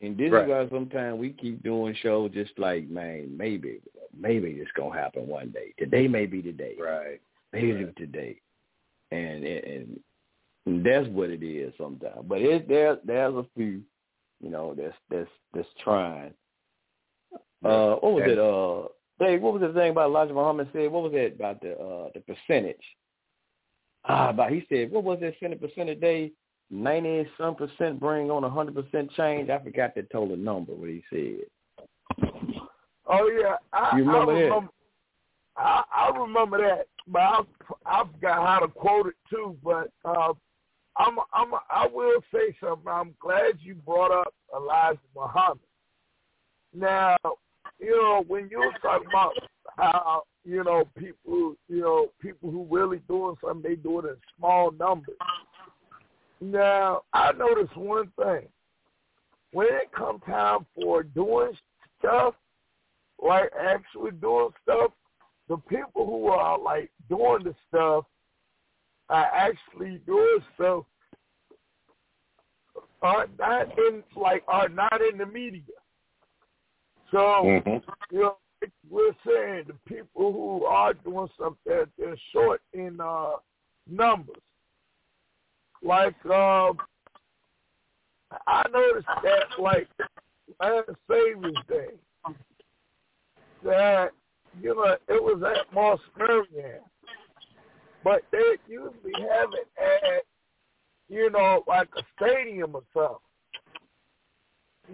And 0.00 0.16
this 0.16 0.30
Right. 0.30 0.44
is 0.44 0.48
why 0.48 0.68
sometimes 0.70 1.18
we 1.18 1.30
keep 1.30 1.62
doing 1.62 1.94
shows 1.94 2.30
just 2.30 2.56
like, 2.58 2.88
man, 2.88 3.36
maybe, 3.36 3.80
maybe 4.18 4.48
it's 4.48 4.70
gonna 4.76 4.98
happen 4.98 5.26
one 5.26 5.50
day. 5.50 5.72
Today 5.78 6.08
may 6.08 6.26
be 6.26 6.40
the 6.40 6.52
day. 6.52 6.74
Right. 6.80 7.20
Maybe 7.52 7.70
it's 7.70 7.96
today. 7.96 8.40
And 9.10 9.44
and, 9.44 10.00
and 10.66 10.84
that's 10.84 11.08
what 11.08 11.30
it 11.30 11.42
is 11.42 11.72
sometimes. 11.78 12.24
But 12.28 12.40
it 12.42 12.68
there 12.68 12.98
there's 13.04 13.34
a 13.34 13.46
few, 13.56 13.82
you 14.40 14.50
know, 14.50 14.74
that's 14.76 14.94
that's 15.10 15.30
that's 15.54 15.68
trying. 15.82 16.34
Uh 17.64 17.96
what 17.96 18.12
was 18.14 18.22
And- 18.24 18.32
it, 18.32 18.38
uh 18.38 18.88
Dave, 19.20 19.42
what 19.42 19.54
was 19.54 19.62
the 19.62 19.72
thing 19.72 19.90
about 19.90 20.10
Elijah 20.10 20.32
Muhammad 20.32 20.68
said? 20.72 20.92
What 20.92 21.02
was 21.02 21.12
it 21.14 21.34
about 21.34 21.60
the 21.60 21.72
uh 21.76 22.08
the 22.14 22.20
percentage? 22.20 22.76
Ah, 24.04 24.28
about 24.30 24.52
he 24.52 24.64
said, 24.68 24.90
what 24.92 25.02
was 25.04 25.18
that 25.20 25.34
percentage 25.34 25.60
percentage 25.60 26.00
day? 26.00 26.32
Ninety 26.70 27.26
some 27.36 27.54
percent 27.56 27.98
bring 27.98 28.30
on 28.30 28.44
a 28.44 28.50
hundred 28.50 28.74
percent 28.74 29.10
change. 29.16 29.48
I 29.50 29.58
forgot 29.58 29.94
the 29.94 30.02
total 30.12 30.36
number 30.36 30.72
what 30.74 30.88
he 30.90 31.02
said. 31.10 31.46
Oh 33.08 33.28
yeah, 33.28 33.56
I, 33.72 33.96
You 33.96 34.04
remember 34.04 34.32
I 34.32 34.34
that? 34.34 34.44
remember. 34.44 34.70
I, 35.56 35.82
I 35.94 36.18
remember 36.18 36.58
that, 36.58 36.86
but 37.06 37.18
I, 37.20 37.40
I 37.86 38.04
forgot 38.12 38.46
how 38.46 38.58
to 38.60 38.68
quote 38.68 39.06
it 39.08 39.14
too. 39.30 39.56
But 39.64 39.90
uh, 40.04 40.32
I'm, 40.96 41.18
I'm, 41.32 41.52
I 41.70 41.86
will 41.92 42.20
say 42.32 42.54
something. 42.60 42.88
I'm 42.88 43.14
glad 43.20 43.58
you 43.60 43.74
brought 43.74 44.12
up 44.12 44.34
Elijah 44.54 45.00
Muhammad. 45.16 45.58
Now, 46.74 47.16
you 47.80 47.90
know, 47.90 48.24
when 48.28 48.48
you 48.50 48.58
were 48.58 48.72
talking 48.82 49.08
about 49.08 49.32
how 49.76 50.24
you 50.44 50.62
know 50.62 50.86
people, 50.96 51.56
you 51.68 51.80
know, 51.80 52.08
people 52.20 52.50
who 52.50 52.66
really 52.70 53.00
doing 53.08 53.36
something, 53.44 53.62
they 53.68 53.76
do 53.76 54.00
it 54.00 54.04
in 54.04 54.16
small 54.36 54.70
numbers. 54.72 55.16
Now, 56.40 57.02
I 57.12 57.32
noticed 57.32 57.76
one 57.76 58.12
thing. 58.16 58.48
When 59.52 59.66
it 59.66 59.90
comes 59.92 60.20
time 60.26 60.66
for 60.74 61.02
doing 61.02 61.52
stuff, 61.98 62.34
like 63.22 63.50
actually 63.60 64.12
doing 64.12 64.50
stuff, 64.62 64.92
the 65.48 65.56
people 65.56 66.06
who 66.06 66.26
are 66.28 66.58
like 66.58 66.90
doing 67.08 67.44
the 67.44 67.54
stuff 67.68 68.04
are 69.08 69.30
actually 69.34 70.00
doing 70.06 70.38
stuff 70.54 70.84
are 73.02 73.26
not 73.38 73.78
in 73.78 74.02
like 74.16 74.42
are 74.48 74.68
not 74.68 75.00
in 75.12 75.18
the 75.18 75.26
media. 75.26 75.62
So 77.10 77.44
Mhm. 77.44 77.84
you 78.10 78.20
know 78.20 78.38
we're 78.90 79.14
saying 79.24 79.64
the 79.68 79.74
people 79.86 80.32
who 80.32 80.64
are 80.64 80.92
doing 80.92 81.28
something 81.38 81.58
they're, 81.64 81.88
they're 81.96 82.16
short 82.32 82.60
in 82.72 83.00
uh 83.00 83.36
numbers. 83.86 84.42
Like 85.82 86.24
um 86.26 86.78
I 88.46 88.62
noticed 88.70 89.06
that 89.22 89.58
like 89.58 89.88
last 90.60 90.90
Savior's 91.08 91.56
Day 91.68 91.94
that 93.64 94.10
you 94.60 94.74
know 94.74 94.96
it 95.08 95.22
was 95.22 95.42
at 95.44 95.72
Mosque 95.74 96.02
Maryam, 96.16 96.82
but 98.04 98.22
they 98.32 98.56
usually 98.66 99.12
have 99.30 99.50
it 99.52 99.68
at 99.78 100.22
you 101.08 101.30
know 101.30 101.64
like 101.66 101.88
a 101.96 102.02
stadium 102.16 102.74
or 102.74 102.82
something. 102.92 103.18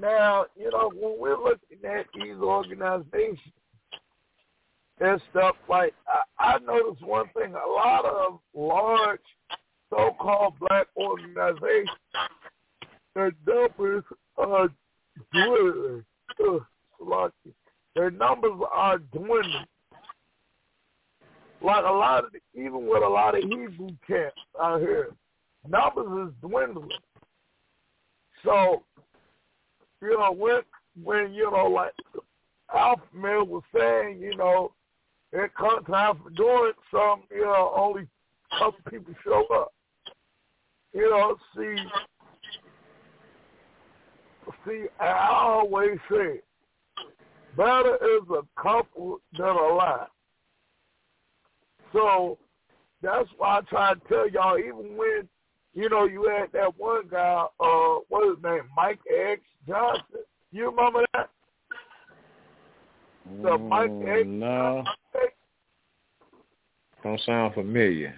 Now 0.00 0.46
you 0.56 0.70
know 0.70 0.90
when 0.94 1.18
we're 1.18 1.42
looking 1.42 1.84
at 1.84 2.06
these 2.14 2.36
organizations 2.36 3.38
and 5.00 5.20
stuff 5.30 5.56
like 5.68 5.94
I, 6.38 6.54
I 6.54 6.58
noticed 6.58 7.02
one 7.04 7.26
thing: 7.36 7.54
a 7.54 7.70
lot 7.70 8.04
of 8.04 8.38
large 8.54 9.20
so-called 9.90 10.54
black 10.58 10.86
organizations, 10.96 11.88
their 13.14 13.32
numbers 13.46 14.04
are 14.36 14.68
dwindling. 15.32 16.04
Ugh, 16.40 16.62
their 17.94 18.10
numbers 18.10 18.60
are 18.72 18.98
dwindling. 18.98 19.66
Like 21.62 21.84
a 21.84 21.92
lot 21.92 22.24
of, 22.24 22.30
even 22.54 22.86
with 22.86 23.02
a 23.02 23.08
lot 23.08 23.36
of 23.36 23.42
Hebrew 23.42 23.90
camps 24.06 24.40
out 24.60 24.80
here, 24.80 25.10
numbers 25.66 26.28
is 26.28 26.34
dwindling. 26.42 26.90
So, 28.44 28.82
you 30.02 30.18
know, 30.18 30.32
when 30.32 30.60
when 31.02 31.32
you 31.32 31.50
know, 31.50 31.66
like 31.66 31.92
Alpha 32.74 33.02
Male 33.14 33.46
was 33.46 33.62
saying, 33.74 34.20
you 34.20 34.36
know, 34.36 34.72
it 35.32 35.54
comes 35.54 35.86
time 35.86 36.18
for 36.22 36.30
doing 36.30 36.72
something, 36.90 37.26
you 37.30 37.44
know, 37.44 37.72
only 37.76 38.02
a 38.02 38.58
couple 38.58 38.90
people 38.90 39.14
show 39.24 39.46
up. 39.52 39.72
You 40.92 41.10
know, 41.10 41.36
see, 41.56 41.74
see, 44.66 44.84
I 45.00 45.28
always 45.32 45.98
say, 46.10 46.40
better 47.56 47.96
is 47.96 48.22
a 48.30 48.60
couple 48.60 49.20
than 49.36 49.46
a 49.46 49.74
lot. 49.74 50.10
So 51.92 52.38
that's 53.02 53.28
why 53.36 53.58
I 53.58 53.60
try 53.62 53.94
to 53.94 54.00
tell 54.08 54.28
y'all, 54.28 54.58
even 54.58 54.96
when, 54.96 55.28
you 55.74 55.88
know, 55.88 56.04
you 56.04 56.24
had 56.24 56.50
that 56.52 56.76
one 56.78 57.08
guy, 57.10 57.46
uh, 57.60 57.98
what 58.08 58.26
is 58.26 58.36
his 58.36 58.44
name, 58.44 58.62
Mike 58.76 59.00
X 59.08 59.40
Johnson. 59.66 60.24
You 60.52 60.70
remember 60.70 61.04
that? 61.14 61.30
The 63.42 63.58
Mike 63.58 63.90
X 64.06 64.22
No, 64.26 64.84
don't 67.02 67.20
sound 67.22 67.54
familiar. 67.54 68.14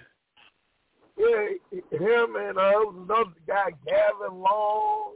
Yeah, 1.17 1.47
him 1.91 2.35
and 2.35 2.57
uh, 2.57 2.71
was 2.75 2.95
another 3.03 3.35
guy, 3.47 3.71
Gavin 3.85 4.39
Long. 4.39 5.13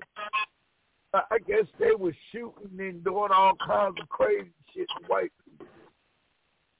I 1.13 1.39
guess 1.45 1.65
they 1.77 1.91
were 1.97 2.15
shooting 2.31 2.79
and 2.79 3.03
doing 3.03 3.31
all 3.33 3.53
kinds 3.65 3.95
of 4.01 4.07
crazy 4.09 4.49
shit 4.73 4.87
to 4.87 5.07
white 5.07 5.31
people. 5.43 5.67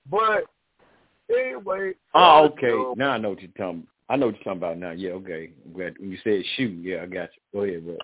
But 0.10 0.45
anyway. 1.30 1.94
Oh, 2.14 2.20
uh, 2.20 2.41
okay. 2.49 2.68
you 2.68 2.94
Now 2.98 3.12
I 3.12 3.18
know 3.18 3.30
what 3.30 3.41
you're 3.41 3.52
talking. 3.58 3.88
I 4.10 4.16
know 4.16 4.28
what 4.28 4.36
you're 4.36 4.44
talking 4.44 4.60
about 4.60 4.78
now. 4.78 4.91
Yeah, 4.91 5.12
okay. 5.12 5.52
I'm 5.66 5.74
glad 5.74 5.98
when 5.99 6.12
you 6.12 6.18
said 6.24 6.44
shoot. 6.56 6.80
Yeah, 6.82 7.03
I 7.03 7.06
got 7.08 7.30
you. 7.34 7.41
Go 7.53 7.62
ahead, 7.62 7.86
bro. 7.86 7.98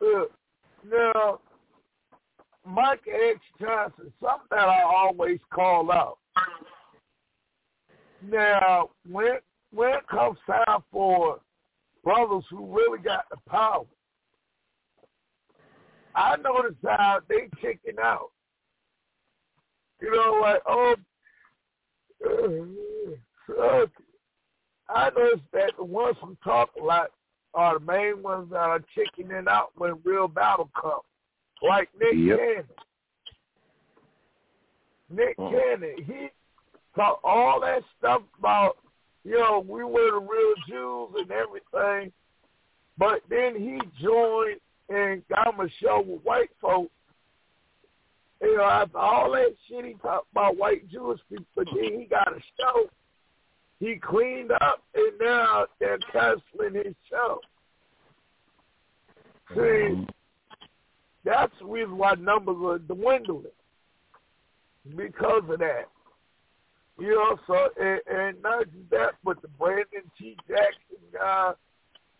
know, 0.00 0.26
now, 0.90 1.40
Mike 2.66 3.02
X 3.06 3.38
Johnson, 3.60 4.12
something 4.20 4.46
that 4.50 4.68
I 4.68 4.82
always 4.82 5.38
call 5.52 5.90
out. 5.92 6.18
Now, 8.28 8.90
when 9.08 9.38
when 9.72 9.90
it 9.90 10.06
comes 10.08 10.38
time 10.46 10.82
for 10.92 11.40
brothers 12.04 12.44
who 12.50 12.66
really 12.66 13.00
got 13.00 13.24
the 13.30 13.38
power, 13.48 13.84
I 16.14 16.36
notice 16.36 16.76
how 16.84 17.20
they 17.28 17.48
chicken 17.60 17.96
out. 18.02 18.30
You 20.00 20.10
know, 20.10 20.38
like 20.40 20.62
oh, 20.68 20.94
uh, 23.60 23.86
I 24.88 25.10
noticed 25.10 25.42
that 25.52 25.72
the 25.78 25.84
ones 25.84 26.16
who 26.20 26.36
talk 26.44 26.70
a 26.80 26.84
lot 26.84 27.10
are 27.54 27.78
the 27.78 27.84
main 27.84 28.22
ones 28.22 28.50
that 28.50 28.56
are 28.58 28.82
chickening 28.94 29.46
out 29.48 29.70
when 29.76 29.98
real 30.04 30.28
battle 30.28 30.70
comes, 30.80 31.02
like 31.62 31.88
Nick 31.98 32.14
Yep. 32.14 32.38
Cannon. 32.38 32.64
Nick 35.10 35.34
Oh. 35.38 35.50
Cannon, 35.50 36.02
he 36.04 36.28
talked 36.96 37.24
all 37.24 37.60
that 37.60 37.82
stuff 37.98 38.22
about, 38.38 38.78
you 39.24 39.38
know, 39.38 39.60
we 39.66 39.84
were 39.84 40.12
the 40.12 40.20
real 40.20 40.54
Jews 40.66 41.14
and 41.20 41.30
everything, 41.30 42.12
but 42.98 43.22
then 43.28 43.54
he 43.54 43.78
joined 44.02 44.60
and 44.92 45.22
got 45.28 45.54
him 45.54 45.60
a 45.60 45.68
show 45.80 46.04
with 46.06 46.22
white 46.22 46.50
folks. 46.60 46.90
You 48.40 48.56
know, 48.56 48.64
after 48.64 48.98
all 48.98 49.32
that 49.32 49.54
shit 49.68 49.84
he 49.84 49.94
talked 50.02 50.30
about 50.32 50.56
white 50.56 50.88
Jewish 50.90 51.20
people, 51.28 51.46
but 51.54 51.66
then 51.74 52.00
he 52.00 52.06
got 52.06 52.28
a 52.28 52.40
show. 52.58 52.88
He 53.78 53.96
cleaned 53.96 54.52
up, 54.52 54.82
and 54.94 55.12
now 55.20 55.66
they're 55.80 55.98
canceling 56.12 56.84
his 56.84 56.94
show. 57.08 57.40
See, 59.54 60.06
that's 61.24 61.52
the 61.60 61.66
reason 61.66 61.96
why 61.96 62.14
numbers 62.14 62.56
are 62.64 62.78
dwindling 62.78 63.46
because 64.96 65.42
of 65.48 65.58
that. 65.58 65.88
You 66.98 67.14
know, 67.14 67.38
so 67.46 67.68
and, 67.80 68.00
and 68.06 68.42
not 68.42 68.64
just 68.64 68.90
that, 68.90 69.14
but 69.24 69.40
the 69.42 69.48
Brandon 69.48 70.02
T. 70.18 70.36
Jackson 70.48 71.02
guy, 71.12 71.52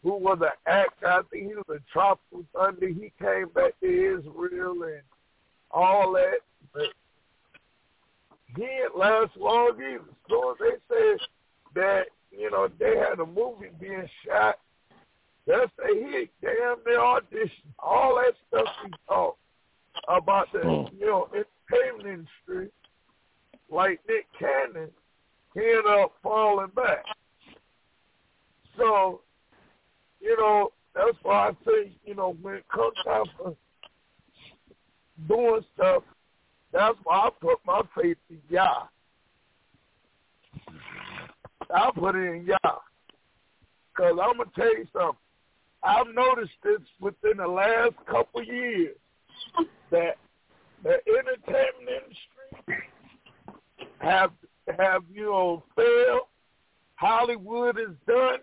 who 0.03 0.17
was 0.17 0.39
an 0.41 0.49
actor, 0.67 1.07
I 1.07 1.23
think 1.31 1.49
he 1.49 1.55
was 1.55 1.65
a 1.69 1.93
Tropical 1.93 2.45
Thunder. 2.55 2.89
He 2.89 3.13
came 3.21 3.49
back 3.55 3.79
to 3.81 4.19
Israel 4.19 4.83
and 4.83 5.03
all 5.71 6.13
that, 6.13 6.39
but 6.73 6.89
he 8.49 8.63
didn't 8.63 8.97
last 8.97 9.37
long 9.37 9.73
either. 9.77 10.01
So 10.29 10.57
they 10.59 10.77
said 10.89 11.19
that 11.75 12.07
you 12.31 12.51
know 12.51 12.69
they 12.79 12.97
had 12.97 13.21
a 13.21 13.27
movie 13.27 13.71
being 13.81 14.09
shot. 14.27 14.59
That's 15.47 15.71
a 15.79 15.95
hit. 15.95 16.31
Damn, 16.41 16.77
they 16.85 16.97
audition. 16.97 17.51
All 17.79 18.17
that 18.17 18.35
stuff 18.49 18.75
we 18.85 18.91
talk 19.09 19.37
about 20.09 20.53
the 20.53 20.61
hmm. 20.61 20.97
you 20.99 21.07
know 21.07 21.29
entertainment 21.33 22.27
industry, 22.49 22.71
like 23.71 24.01
Nick 24.09 24.27
Cannon, 24.39 24.91
he 25.55 25.61
ended 25.61 25.87
up 25.87 26.13
falling 26.23 26.71
back. 26.75 27.05
So, 28.77 29.21
you 30.23 30.37
know, 30.39 30.73
that's 30.95 31.17
why 31.23 31.49
I 31.49 31.53
say, 31.65 31.93
you 32.05 32.15
know, 32.15 32.37
when 32.41 32.55
it 32.55 32.65
comes 32.73 32.95
time 33.05 33.25
for 33.37 33.57
doing 35.29 35.61
stuff, 35.75 36.03
that's 36.73 36.97
why 37.05 37.27
I 37.27 37.31
put 37.41 37.59
my 37.67 37.83
faith 37.97 38.19
in 38.31 38.39
Yah. 38.49 38.85
I 41.75 41.91
put 41.95 42.15
it 42.15 42.35
in 42.35 42.47
Yah. 42.47 42.79
Because 43.95 44.19
I'm 44.23 44.37
going 44.37 44.49
to 44.49 44.55
tell 44.55 44.77
you 44.77 44.87
something. 44.93 45.17
I've 45.85 46.15
noticed 46.15 46.53
this 46.63 46.81
within 47.01 47.39
the 47.39 47.49
last 47.49 47.95
couple 48.07 48.43
years 48.43 48.97
that 49.91 50.17
the 50.85 50.97
entertainment 51.09 51.89
industry 51.89 52.87
have 53.99 54.31
have 54.79 55.03
you 55.13 55.25
know 55.25 55.65
failed. 55.75 56.29
Hollywood 56.95 57.79
is 57.79 57.97
done, 58.07 58.39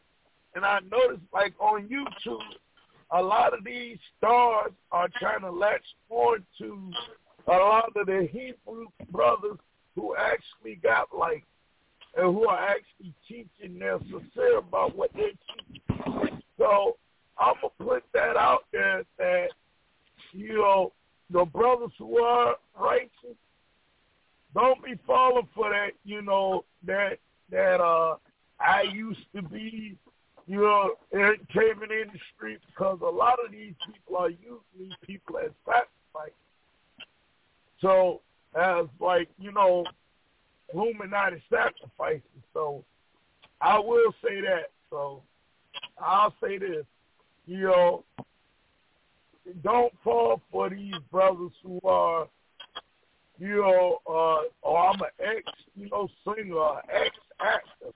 and 0.60 0.66
I 0.66 0.80
noticed 0.92 1.24
like 1.34 1.54
on 1.58 1.88
YouTube, 1.88 2.42
a 3.12 3.24
lot 3.24 3.58
of 3.58 3.64
these 3.64 3.98
stars 4.18 4.74
are 4.92 5.08
trying 5.18 5.40
to 5.42 5.52
latch 5.52 5.86
on 6.10 6.44
to 6.58 6.92
a 7.48 7.52
lot 7.52 7.94
of 7.96 8.06
the 8.06 8.28
Hebrew 8.30 8.88
brothers 9.10 9.58
who 9.96 10.18
actually 10.18 10.76
got 10.84 11.08
like 11.18 11.46
and 12.18 12.36
who 12.36 12.46
are 12.46 12.60
actually 12.60 13.14
teaching 13.26 13.80
their 13.80 14.00
sincere 14.00 14.58
about 14.58 14.98
what 14.98 15.14
they 15.14 15.32
teach. 15.32 15.82
So 16.58 16.98
I'm 17.38 17.54
gonna 17.62 17.90
put 17.92 18.04
that 18.14 18.36
out 18.36 18.66
there 18.74 19.04
that 19.18 19.48
you 20.34 20.56
know 20.56 20.92
the 21.30 21.46
brothers 21.46 21.92
who 21.98 22.18
are 22.18 22.56
righteous 22.78 23.38
don't 24.54 24.84
be 24.84 25.00
falling 25.08 25.48
for 25.56 25.70
that. 25.70 25.92
You 26.04 26.22
know 26.22 26.66
that 26.86 27.20
that 27.50 27.80
uh 27.80 28.18
I 28.60 28.82
used 28.94 29.26
to 29.34 29.42
be 29.42 29.96
you 30.50 30.62
know 30.62 30.96
entertainment 31.14 31.92
industry 31.92 32.58
because 32.68 33.00
a 33.02 33.06
lot 33.10 33.38
of 33.46 33.52
these 33.52 33.74
people 33.86 34.18
are 34.18 34.30
using 34.30 34.60
these 34.78 34.92
people 35.02 35.38
as 35.38 35.52
sacrifice. 35.66 36.36
So 37.82 38.22
as 38.56 38.88
like 39.00 39.30
you 39.40 39.52
know 39.52 39.86
Illuminati 40.74 41.42
sacrifices. 41.50 42.44
So 42.54 42.84
I 43.62 43.80
will 43.80 44.14
say 44.24 44.42
that. 44.42 44.72
So 44.90 45.22
I'll 45.98 46.34
say 46.42 46.58
this 46.58 46.86
you 47.50 47.64
know, 47.64 48.04
don't 49.64 49.92
fall 50.04 50.40
for 50.52 50.70
these 50.70 50.94
brothers 51.12 51.52
who 51.64 51.80
are, 51.84 52.28
you 53.40 53.56
know, 53.56 54.00
uh, 54.08 54.12
or 54.12 54.46
oh, 54.64 54.76
I'm 54.76 55.02
an 55.02 55.08
ex, 55.20 55.44
you 55.76 55.90
know, 55.90 56.08
singer, 56.24 56.82
ex 56.94 57.16
actor, 57.40 57.92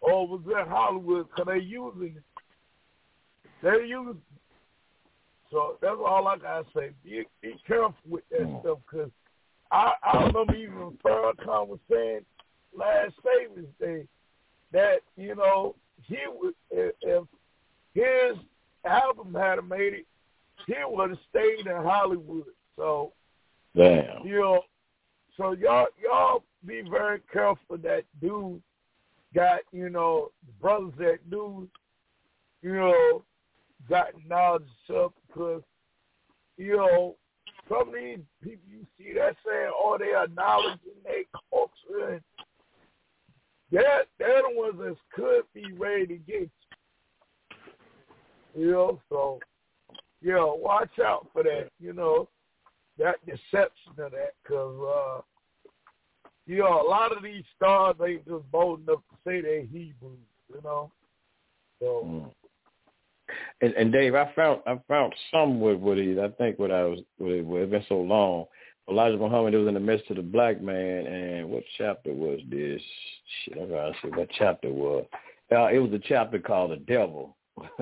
or 0.00 0.26
was 0.26 0.40
in 0.46 0.68
Hollywood 0.68 1.26
because 1.28 1.46
they 1.46 1.62
using 1.62 2.16
it. 2.16 2.22
They 3.62 3.86
use. 3.86 4.16
So 5.50 5.76
that's 5.82 5.96
all 5.98 6.28
I 6.28 6.38
gotta 6.38 6.64
say. 6.74 6.90
Be, 7.04 7.24
be 7.42 7.54
careful 7.66 7.94
with 8.08 8.24
that 8.30 8.42
mm. 8.42 8.60
stuff 8.62 8.78
because 8.90 9.10
I, 9.70 9.92
I 10.02 10.24
remember 10.24 10.54
even 10.54 10.98
Farrakhan 11.04 11.68
was 11.68 11.78
saying 11.90 12.20
last 12.76 13.14
Savior's 13.24 13.68
Day 13.80 14.06
that 14.72 15.00
you 15.16 15.34
know 15.34 15.74
he 16.06 16.18
would 16.40 16.54
if, 16.70 16.94
if 17.02 17.24
his 17.94 18.38
album 18.84 19.34
had 19.34 19.56
made 19.68 19.94
it, 19.94 20.06
he 20.66 20.74
would 20.86 21.10
have 21.10 21.18
stayed 21.28 21.66
in 21.66 21.82
Hollywood. 21.82 22.44
So, 22.76 23.12
damn, 23.76 24.24
you 24.24 24.40
know, 24.40 24.62
so 25.36 25.52
y'all 25.52 25.86
y'all 26.02 26.44
be 26.64 26.82
very 26.88 27.20
careful 27.32 27.76
that 27.78 28.04
dude 28.20 28.62
got 29.34 29.60
you 29.72 29.90
know 29.90 30.30
brothers 30.60 30.92
that 30.98 31.30
do, 31.30 31.68
you 32.62 32.74
know 32.74 33.24
got 33.88 34.08
knowledge 34.28 34.62
of 34.88 35.12
because 35.26 35.62
you 36.56 36.76
know 36.76 37.16
some 37.68 37.88
of 37.88 37.94
these 37.94 38.18
people 38.42 38.64
you 38.68 38.86
see 38.98 39.12
that 39.14 39.36
saying 39.46 39.70
oh 39.78 39.96
they 39.98 40.12
are 40.12 40.28
knowledge 40.28 40.78
in 40.84 41.02
their 41.04 41.24
culture 41.50 42.12
and 42.12 42.20
they're, 43.72 44.02
they're 44.18 44.42
the 44.42 44.58
ones 44.58 44.74
that 44.78 44.96
could 45.14 45.42
be 45.54 45.72
ready 45.72 46.06
to 46.06 46.16
get 46.16 46.50
you 48.56 48.70
know, 48.70 49.00
so 49.08 49.38
you 50.20 50.32
know, 50.32 50.58
watch 50.60 50.98
out 50.98 51.28
for 51.32 51.42
that. 51.42 51.70
You 51.78 51.92
know, 51.92 52.28
that 52.98 53.24
deception 53.24 53.92
of 53.98 54.12
that, 54.12 54.34
because 54.42 54.76
uh, 54.80 55.20
you 56.46 56.58
know 56.58 56.80
a 56.80 56.88
lot 56.88 57.16
of 57.16 57.22
these 57.22 57.44
stars 57.56 57.96
ain't 58.06 58.26
just 58.26 58.50
bold 58.50 58.80
enough 58.80 59.00
to 59.10 59.16
say 59.24 59.40
they're 59.40 59.62
Hebrews. 59.62 60.18
You 60.48 60.60
know, 60.64 60.90
so. 61.80 62.02
Mm. 62.06 62.30
And, 63.62 63.74
and 63.74 63.92
Dave, 63.92 64.16
I 64.16 64.32
found 64.34 64.60
I 64.66 64.80
found 64.88 65.14
some 65.30 65.60
with 65.60 65.78
what 65.78 65.98
he 65.98 66.18
I 66.20 66.28
think 66.30 66.58
what 66.58 66.72
I 66.72 66.84
was 66.84 66.98
what 67.18 67.30
it, 67.30 67.46
it's 67.46 67.70
been 67.70 67.84
so 67.88 68.00
long. 68.00 68.46
Elijah 68.88 69.18
Muhammad 69.18 69.54
was 69.54 69.68
in 69.68 69.74
the 69.74 69.80
midst 69.80 70.10
of 70.10 70.16
the 70.16 70.22
black 70.22 70.60
man, 70.60 71.06
and 71.06 71.48
what 71.48 71.62
chapter 71.78 72.12
was 72.12 72.40
this? 72.50 72.82
Shit, 73.44 73.58
I'm 73.60 73.68
trying 73.68 73.92
to 73.92 73.98
see 74.02 74.08
what 74.08 74.28
chapter 74.36 74.72
was. 74.72 75.06
Uh, 75.52 75.66
it 75.66 75.78
was 75.78 75.92
a 75.92 76.00
chapter 76.00 76.40
called 76.40 76.72
the 76.72 76.76
Devil, 76.76 77.36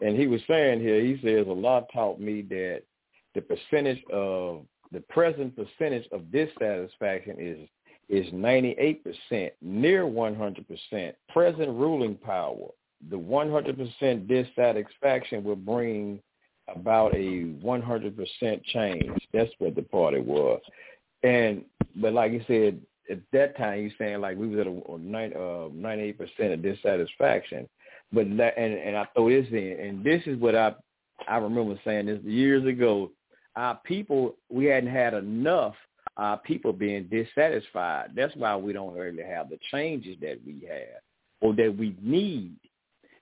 And 0.00 0.16
he 0.16 0.26
was 0.26 0.40
saying 0.46 0.80
here, 0.80 1.00
he 1.00 1.18
says, 1.22 1.46
Allah 1.48 1.84
taught 1.92 2.20
me 2.20 2.42
that 2.42 2.82
the 3.34 3.40
percentage 3.40 4.02
of 4.12 4.64
the 4.92 5.00
present 5.00 5.54
percentage 5.56 6.06
of 6.12 6.30
dissatisfaction 6.30 7.36
is 7.38 7.68
is 8.08 8.26
98%, 8.32 9.50
near 9.60 10.04
100%. 10.04 11.12
Present 11.28 11.68
ruling 11.68 12.14
power, 12.16 12.68
the 13.10 13.18
100% 13.18 14.28
dissatisfaction 14.28 15.44
will 15.44 15.56
bring 15.56 16.20
about 16.68 17.14
a 17.14 17.44
100% 17.62 18.64
change. 18.64 19.28
That's 19.32 19.50
what 19.58 19.74
the 19.74 19.82
party 19.82 20.20
was. 20.20 20.60
And 21.22 21.64
but 21.96 22.12
like 22.12 22.32
you 22.32 22.42
said, 22.46 22.80
at 23.10 23.20
that 23.32 23.56
time, 23.56 23.80
you're 23.80 23.90
saying 23.98 24.20
like 24.20 24.36
we 24.36 24.48
was 24.48 24.60
at 24.60 24.66
a, 24.66 24.70
a 24.70 24.98
98% 25.70 26.20
uh, 26.20 26.44
of 26.44 26.62
dissatisfaction. 26.62 27.68
But 28.12 28.36
that, 28.36 28.58
and 28.58 28.74
and 28.74 28.96
I 28.96 29.06
throw 29.14 29.28
this 29.28 29.48
in, 29.50 29.76
and 29.80 30.04
this 30.04 30.22
is 30.26 30.38
what 30.38 30.54
I 30.54 30.74
I 31.26 31.36
remember 31.38 31.78
saying 31.84 32.06
this 32.06 32.22
years 32.22 32.66
ago. 32.66 33.10
Our 33.56 33.80
people, 33.84 34.36
we 34.48 34.66
hadn't 34.66 34.90
had 34.90 35.14
enough. 35.14 35.74
Our 36.18 36.38
people 36.38 36.72
being 36.72 37.04
dissatisfied. 37.04 38.10
That's 38.14 38.34
why 38.36 38.56
we 38.56 38.72
don't 38.72 38.94
really 38.94 39.22
have 39.22 39.48
the 39.48 39.58
changes 39.70 40.16
that 40.20 40.38
we 40.44 40.66
have 40.68 41.00
or 41.40 41.54
that 41.54 41.74
we 41.78 41.96
need, 42.02 42.56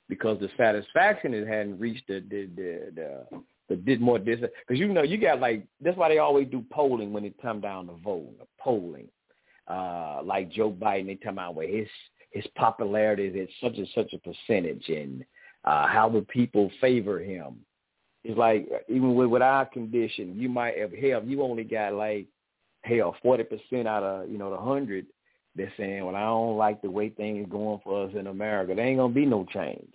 because 0.08 0.40
the 0.40 0.48
satisfaction 0.56 1.34
it 1.34 1.46
hadn't 1.46 1.78
reached 1.78 2.08
the 2.08 2.24
the 2.28 2.48
the, 2.56 2.92
the 2.94 3.42
the 3.68 3.76
did 3.76 4.00
more 4.00 4.18
dis 4.18 4.40
because 4.40 4.80
you 4.80 4.88
know 4.88 5.02
you 5.02 5.18
got 5.18 5.40
like 5.40 5.66
that's 5.80 5.96
why 5.96 6.08
they 6.08 6.18
always 6.18 6.48
do 6.48 6.64
polling 6.72 7.12
when 7.12 7.24
it 7.24 7.34
come 7.42 7.60
down 7.60 7.86
to 7.86 7.92
voting 8.02 8.36
polling 8.60 9.08
uh 9.68 10.20
like 10.24 10.50
Joe 10.50 10.70
Biden 10.70 11.06
they 11.06 11.16
come 11.16 11.38
out 11.38 11.56
with 11.56 11.68
his 11.68 11.88
his 12.30 12.46
popularity 12.54 13.26
is 13.26 13.48
at 13.48 13.48
such 13.60 13.78
and 13.78 13.88
such 13.94 14.12
a 14.12 14.18
percentage 14.18 14.88
and 14.88 15.24
uh, 15.64 15.86
how 15.86 16.08
the 16.08 16.22
people 16.22 16.70
favor 16.80 17.18
him. 17.18 17.56
It's 18.24 18.38
like 18.38 18.68
even 18.88 19.14
with, 19.14 19.28
with 19.28 19.42
our 19.42 19.66
condition, 19.66 20.34
you 20.38 20.48
might 20.48 20.78
have 20.78 20.92
hell, 20.92 21.22
you 21.24 21.42
only 21.42 21.64
got 21.64 21.94
like 21.94 22.26
hell 22.86 23.16
forty 23.22 23.44
percent 23.44 23.88
out 23.88 24.02
of 24.02 24.30
you 24.30 24.38
know 24.38 24.50
the 24.50 24.56
hundred. 24.56 25.06
They're 25.54 25.72
saying, 25.78 26.04
well, 26.04 26.16
I 26.16 26.24
don't 26.24 26.58
like 26.58 26.82
the 26.82 26.90
way 26.90 27.08
things 27.08 27.48
going 27.50 27.80
for 27.82 28.04
us 28.04 28.12
in 28.14 28.26
America. 28.26 28.74
There 28.74 28.86
ain't 28.86 28.98
gonna 28.98 29.12
be 29.12 29.24
no 29.24 29.46
change. 29.52 29.92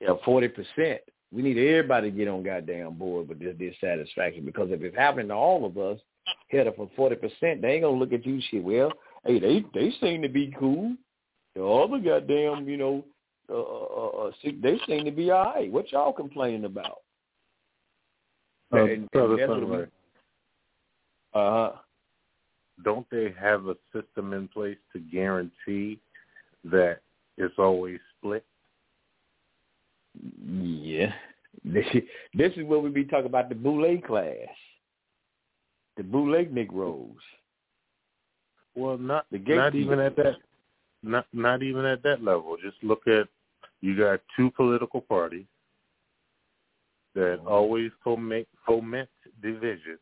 Yeah, 0.00 0.14
forty 0.24 0.48
percent. 0.48 1.00
We 1.32 1.42
need 1.42 1.58
everybody 1.58 2.10
to 2.10 2.16
get 2.16 2.28
on 2.28 2.42
goddamn 2.42 2.94
board 2.94 3.28
with 3.28 3.38
this 3.38 3.56
dissatisfaction 3.56 4.44
because 4.44 4.70
if 4.70 4.82
it's 4.82 4.96
happening 4.96 5.28
to 5.28 5.34
all 5.34 5.64
of 5.64 5.78
us, 5.78 6.00
hell, 6.48 6.72
for 6.76 6.90
forty 6.96 7.16
percent, 7.16 7.62
they 7.62 7.74
ain't 7.74 7.84
gonna 7.84 7.98
look 7.98 8.12
at 8.12 8.26
you 8.26 8.40
shit. 8.50 8.64
Well, 8.64 8.92
hey, 9.24 9.38
they 9.38 9.64
they 9.74 9.92
seem 10.00 10.22
to 10.22 10.28
be 10.28 10.54
cool. 10.58 10.96
The 11.54 11.64
other 11.64 11.98
goddamn, 11.98 12.68
you 12.68 12.76
know, 12.76 13.04
uh, 13.50 13.60
uh, 13.60 14.28
uh, 14.28 14.30
they 14.62 14.80
seem 14.86 15.04
to 15.04 15.10
be 15.10 15.30
all 15.30 15.52
right. 15.54 15.70
What 15.70 15.92
y'all 15.92 16.12
complaining 16.12 16.64
about? 16.64 16.98
Uh, 18.72 18.84
and, 18.84 19.08
and 19.12 19.88
uh 21.34 21.72
Don't 22.84 23.06
they 23.10 23.34
have 23.38 23.66
a 23.66 23.76
system 23.92 24.32
in 24.32 24.48
place 24.48 24.78
to 24.92 25.00
guarantee 25.00 26.00
that 26.64 26.98
it's 27.36 27.58
always 27.58 27.98
split? 28.18 28.44
Yeah. 30.44 31.12
This 31.64 31.86
is 32.56 32.64
where 32.64 32.78
we 32.78 32.90
be 32.90 33.04
talking 33.04 33.26
about 33.26 33.48
the 33.48 33.54
Boule 33.54 33.98
class, 34.06 34.48
the 35.96 36.02
Boule 36.02 36.46
Negroes. 36.50 37.16
Well, 38.74 38.96
not 38.98 39.26
the 39.30 39.38
not 39.38 39.74
even 39.74 39.98
at 39.98 40.16
that 40.16 40.36
not 41.02 41.26
not 41.32 41.62
even 41.62 41.84
at 41.84 42.02
that 42.04 42.22
level. 42.22 42.56
Just 42.62 42.82
look 42.82 43.06
at 43.06 43.28
you 43.80 43.96
got 43.96 44.20
two 44.36 44.50
political 44.52 45.00
parties 45.00 45.46
that 47.14 47.38
mm-hmm. 47.38 47.48
always 47.48 47.90
foment 48.04 48.46
foment 48.66 49.08
division. 49.42 49.98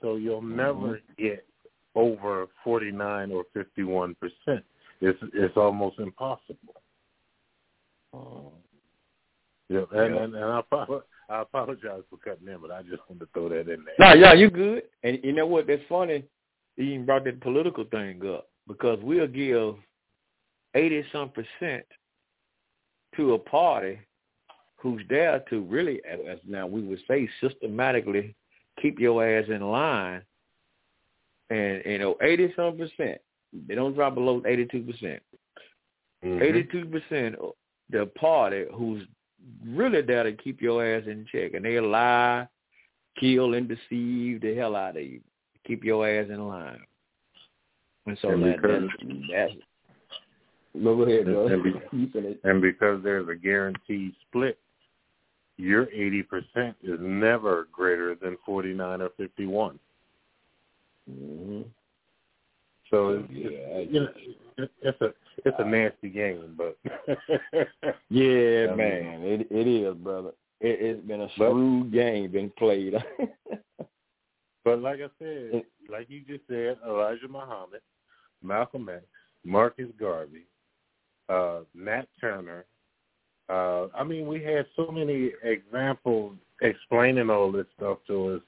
So 0.00 0.16
you'll 0.16 0.40
mm-hmm. 0.40 0.56
never 0.56 1.00
get 1.18 1.44
over 1.94 2.46
forty 2.64 2.90
nine 2.90 3.30
or 3.30 3.44
fifty 3.54 3.82
one 3.82 4.14
percent. 4.16 4.64
It's 5.00 5.18
it's 5.34 5.56
almost 5.56 5.98
impossible. 5.98 6.74
Uh, 8.12 8.50
yeah, 9.68 9.84
and, 9.92 10.14
and, 10.14 10.34
and 10.34 10.44
I, 10.44 10.62
I 11.28 11.42
apologize 11.42 12.02
for 12.08 12.16
cutting 12.24 12.48
in, 12.48 12.58
but 12.60 12.70
I 12.70 12.82
just 12.82 13.02
wanted 13.08 13.20
to 13.20 13.28
throw 13.34 13.48
that 13.50 13.68
in 13.68 13.84
there. 13.84 13.94
No, 13.98 14.14
yeah, 14.14 14.32
you 14.32 14.50
good. 14.50 14.84
And 15.02 15.18
you 15.22 15.32
know 15.32 15.46
what? 15.46 15.66
That's 15.66 15.82
funny. 15.88 16.24
You 16.76 16.84
even 16.84 17.06
brought 17.06 17.24
that 17.24 17.40
political 17.40 17.84
thing 17.84 18.20
up 18.26 18.48
because 18.66 18.98
we'll 19.02 19.26
give 19.26 19.74
eighty 20.74 21.04
some 21.12 21.30
percent 21.30 21.84
to 23.16 23.34
a 23.34 23.38
party 23.38 23.98
who's 24.76 25.02
there 25.08 25.42
to 25.50 25.60
really, 25.62 26.00
as 26.08 26.38
now 26.46 26.66
we 26.66 26.80
would 26.80 27.00
say, 27.08 27.28
systematically 27.40 28.34
keep 28.80 28.98
your 28.98 29.26
ass 29.26 29.46
in 29.48 29.60
line. 29.60 30.22
And 31.50 31.82
you 31.84 31.98
know, 31.98 32.16
eighty 32.22 32.52
some 32.56 32.76
percent. 32.76 33.20
They 33.66 33.74
don't 33.74 33.94
drop 33.94 34.14
below 34.14 34.42
eighty 34.46 34.66
two 34.66 34.82
percent. 34.82 35.22
Mm-hmm. 36.24 36.42
Eighty 36.42 36.64
two 36.70 36.84
percent 36.86 37.36
the 37.90 38.06
party 38.18 38.64
who's 38.74 39.02
really 39.66 40.02
there 40.02 40.24
to 40.24 40.32
keep 40.32 40.60
your 40.60 40.84
ass 40.84 41.04
in 41.06 41.26
check, 41.30 41.54
and 41.54 41.64
they 41.64 41.80
lie, 41.80 42.46
kill, 43.18 43.54
and 43.54 43.68
deceive 43.68 44.40
the 44.40 44.54
hell 44.56 44.76
out 44.76 44.96
of 44.96 45.02
you, 45.02 45.20
keep 45.66 45.84
your 45.84 46.08
ass 46.08 46.26
in 46.28 46.48
line. 46.48 46.80
And 48.06 48.18
so 48.20 48.30
And 48.30 48.42
that, 48.44 48.62
because- 48.62 48.88
that's, 49.30 49.52
that's 49.52 50.84
go 50.84 51.02
ahead, 51.02 51.24
bro. 51.24 51.46
And, 51.46 51.62
be, 51.62 52.38
and 52.44 52.62
because 52.62 53.02
there's 53.02 53.28
a 53.28 53.34
guaranteed 53.34 54.14
split, 54.26 54.58
your 55.56 55.86
80% 55.86 56.74
is 56.82 56.98
never 57.00 57.68
greater 57.72 58.14
than 58.14 58.36
49 58.46 59.02
or 59.02 59.10
51. 59.16 59.78
Mm-hmm. 61.10 61.62
So 62.90 63.08
it's, 63.10 63.28
it's, 63.30 63.92
you 63.92 64.00
know, 64.00 64.08
it- 64.16 64.70
it's 64.82 65.00
a 65.00 65.14
it's 65.44 65.56
a 65.60 65.64
nasty 65.64 66.08
game, 66.10 66.56
but 66.56 66.76
Yeah, 68.10 68.66
I 68.72 68.74
mean- 68.74 68.76
man, 68.76 69.22
it 69.22 69.46
it 69.50 69.66
is, 69.68 69.94
brother. 69.96 70.30
It, 70.60 70.78
it's 70.80 71.06
been 71.06 71.20
a 71.20 71.28
shrewd 71.36 71.92
game 71.92 72.30
been 72.32 72.50
played. 72.58 72.94
But 74.64 74.80
like 74.82 74.98
I 75.00 75.08
said, 75.18 75.62
like 75.88 76.10
you 76.10 76.20
just 76.28 76.46
said, 76.46 76.76
Elijah 76.86 77.28
Muhammad, 77.28 77.80
Malcolm 78.42 78.88
X, 78.90 79.02
Marcus 79.42 79.88
Garvey, 79.98 80.44
uh, 81.30 81.60
Nat 81.74 82.06
Turner. 82.20 82.66
Uh, 83.48 83.86
I 83.96 84.04
mean, 84.04 84.26
we 84.26 84.42
had 84.42 84.66
so 84.76 84.90
many 84.90 85.30
examples 85.42 86.34
explaining 86.60 87.30
all 87.30 87.50
this 87.50 87.64
stuff 87.78 87.98
to 88.08 88.34
us, 88.34 88.42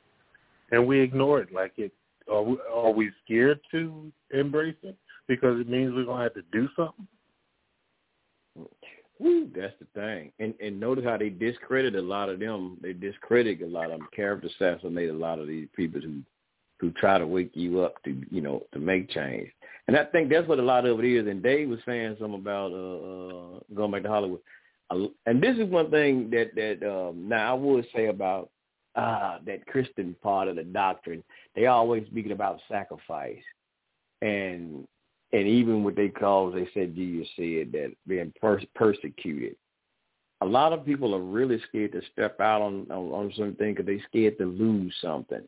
and 0.73 0.87
we 0.87 1.01
ignore 1.01 1.41
it. 1.41 1.55
Like 1.55 1.73
it, 1.79 1.93
are 2.31 2.43
we, 2.43 2.57
are 2.73 2.93
we 2.93 3.11
scared 3.25 3.61
to 3.71 4.13
embrace 4.31 4.77
it 4.83 4.97
because 5.29 5.61
it 5.61 5.69
means 5.69 5.93
we're 5.95 6.05
gonna 6.05 6.23
have 6.23 6.35
to 6.35 6.43
do 6.53 6.69
something? 6.77 7.07
That's 9.55 9.75
the 9.79 9.87
thing. 9.95 10.33
And 10.39 10.55
and 10.61 10.81
notice 10.81 11.05
how 11.05 11.19
they 11.19 11.29
discredit 11.29 11.95
a 11.95 12.01
lot 12.01 12.29
of 12.31 12.41
them. 12.41 12.79
They 12.83 12.93
discredit 12.95 13.61
a 13.63 13.67
lot 13.67 13.91
of 13.91 13.99
them, 13.99 14.09
character 14.15 14.49
assassinate 14.49 15.11
a 15.11 15.15
lot 15.15 15.39
of 15.39 15.47
these 15.47 15.69
people 15.77 16.01
who 16.01 16.23
who 16.79 16.91
try 16.93 17.19
to 17.19 17.27
wake 17.27 17.51
you 17.55 17.81
up 17.83 18.03
to 18.05 18.17
you 18.31 18.41
know 18.41 18.63
to 18.73 18.79
make 18.79 19.11
change. 19.11 19.51
And 19.89 19.97
I 19.97 20.05
think 20.05 20.31
that's 20.31 20.49
what 20.49 20.59
a 20.59 20.63
lot 20.63 20.87
of 20.87 20.99
it 21.01 21.05
is. 21.05 21.27
And 21.27 21.43
Dave 21.43 21.69
was 21.69 21.81
saying 21.85 22.17
something 22.19 22.41
about 22.41 22.73
uh, 22.73 22.77
uh 22.77 23.59
going 23.75 23.91
back 23.91 24.03
to 24.05 24.09
Hollywood. 24.09 24.41
And 24.91 25.43
this 25.43 25.57
is 25.57 25.69
one 25.69 25.91
thing 25.91 26.31
that 26.31 26.55
that 26.55 26.89
um, 26.89 27.29
now 27.29 27.55
I 27.55 27.59
would 27.59 27.87
say 27.95 28.07
about 28.07 28.51
uh 28.97 29.39
that 29.47 29.67
Christian 29.67 30.17
part 30.23 30.49
of 30.49 30.57
the 30.57 30.65
doctrine. 30.65 31.23
They 31.55 31.67
always 31.67 32.07
speaking 32.07 32.33
about 32.33 32.61
sacrifice, 32.69 33.43
and 34.23 34.87
and 35.33 35.47
even 35.47 35.85
what 35.85 35.97
they 35.97 36.09
call, 36.09 36.51
they 36.51 36.69
said 36.75 36.95
Jesus 36.95 37.29
said 37.37 37.73
that 37.73 37.93
being 38.07 38.33
pers- 38.41 38.65
persecuted. 38.75 39.57
A 40.43 40.47
lot 40.47 40.73
of 40.73 40.87
people 40.87 41.15
are 41.15 41.21
really 41.21 41.61
scared 41.69 41.93
to 41.93 42.03
step 42.13 42.41
out 42.41 42.63
on 42.63 42.87
on, 42.91 43.13
on 43.13 43.33
something 43.37 43.75
because 43.75 43.87
they 43.87 44.03
scared 44.09 44.39
to 44.39 44.47
lose 44.47 44.95
something. 45.01 45.43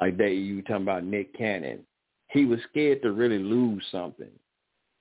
Like 0.00 0.16
they, 0.16 0.32
you 0.32 0.56
were 0.56 0.62
talking 0.62 0.82
about 0.82 1.04
Nick 1.04 1.36
Cannon, 1.36 1.80
he 2.28 2.44
was 2.44 2.58
scared 2.70 3.02
to 3.02 3.12
really 3.12 3.38
lose 3.38 3.84
something, 3.92 4.30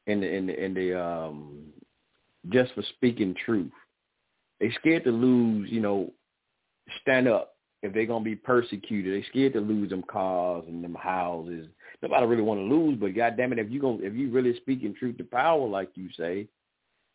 in 0.07 0.21
the 0.21 0.27
in 0.27 0.47
the 0.47 0.63
in 0.63 0.73
the 0.73 1.01
um, 1.01 1.63
just 2.49 2.73
for 2.73 2.83
speaking 2.95 3.35
truth. 3.45 3.71
They 4.59 4.71
scared 4.79 5.03
to 5.05 5.11
lose, 5.11 5.69
you 5.71 5.79
know, 5.79 6.11
stand 7.01 7.27
up 7.27 7.55
if 7.83 7.93
they're 7.93 8.05
gonna 8.05 8.23
be 8.23 8.35
persecuted. 8.35 9.13
they're 9.13 9.29
scared 9.29 9.53
to 9.53 9.59
lose 9.59 9.89
them 9.89 10.03
cars 10.03 10.63
and 10.67 10.83
them 10.83 10.95
houses 10.95 11.67
nobody 12.01 12.25
really 12.25 12.41
want 12.41 12.59
to 12.59 12.63
lose, 12.63 12.97
but 12.99 13.15
goddamn 13.15 13.53
it, 13.53 13.59
if 13.59 13.71
you 13.71 13.79
gonna 13.79 13.99
if 14.01 14.13
you 14.13 14.29
really 14.31 14.55
speaking 14.57 14.95
truth 14.97 15.17
to 15.17 15.23
power, 15.23 15.67
like 15.67 15.89
you 15.95 16.09
say, 16.17 16.47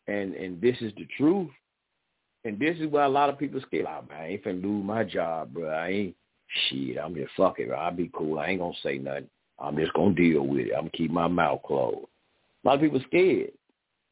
and 0.07 0.33
and 0.33 0.61
this 0.61 0.77
is 0.81 0.93
the 0.97 1.07
truth, 1.17 1.49
and 2.45 2.59
this 2.59 2.77
is 2.79 2.87
why 2.87 3.05
a 3.05 3.09
lot 3.09 3.29
of 3.29 3.37
people 3.37 3.61
scared. 3.61 3.85
Like, 3.85 4.09
man, 4.09 4.19
I 4.19 4.27
ain't 4.27 4.43
finna 4.43 4.63
lose 4.63 4.85
my 4.85 5.03
job, 5.03 5.53
bro. 5.53 5.69
I 5.69 5.89
ain't 5.89 6.15
shit. 6.69 6.97
I'm 6.97 7.15
just 7.15 7.31
fuck 7.35 7.59
it. 7.59 7.67
Bro. 7.67 7.77
I'll 7.77 7.91
be 7.91 8.09
cool. 8.13 8.39
I 8.39 8.47
ain't 8.47 8.61
gonna 8.61 8.73
say 8.83 8.97
nothing. 8.97 9.29
I'm 9.59 9.77
just 9.77 9.93
gonna 9.93 10.15
deal 10.15 10.43
with 10.43 10.67
it. 10.67 10.73
I'm 10.73 10.81
gonna 10.81 10.91
keep 10.91 11.11
my 11.11 11.27
mouth 11.27 11.61
closed. 11.63 12.07
A 12.63 12.67
lot 12.67 12.75
of 12.75 12.81
people 12.81 13.01
scared. 13.07 13.51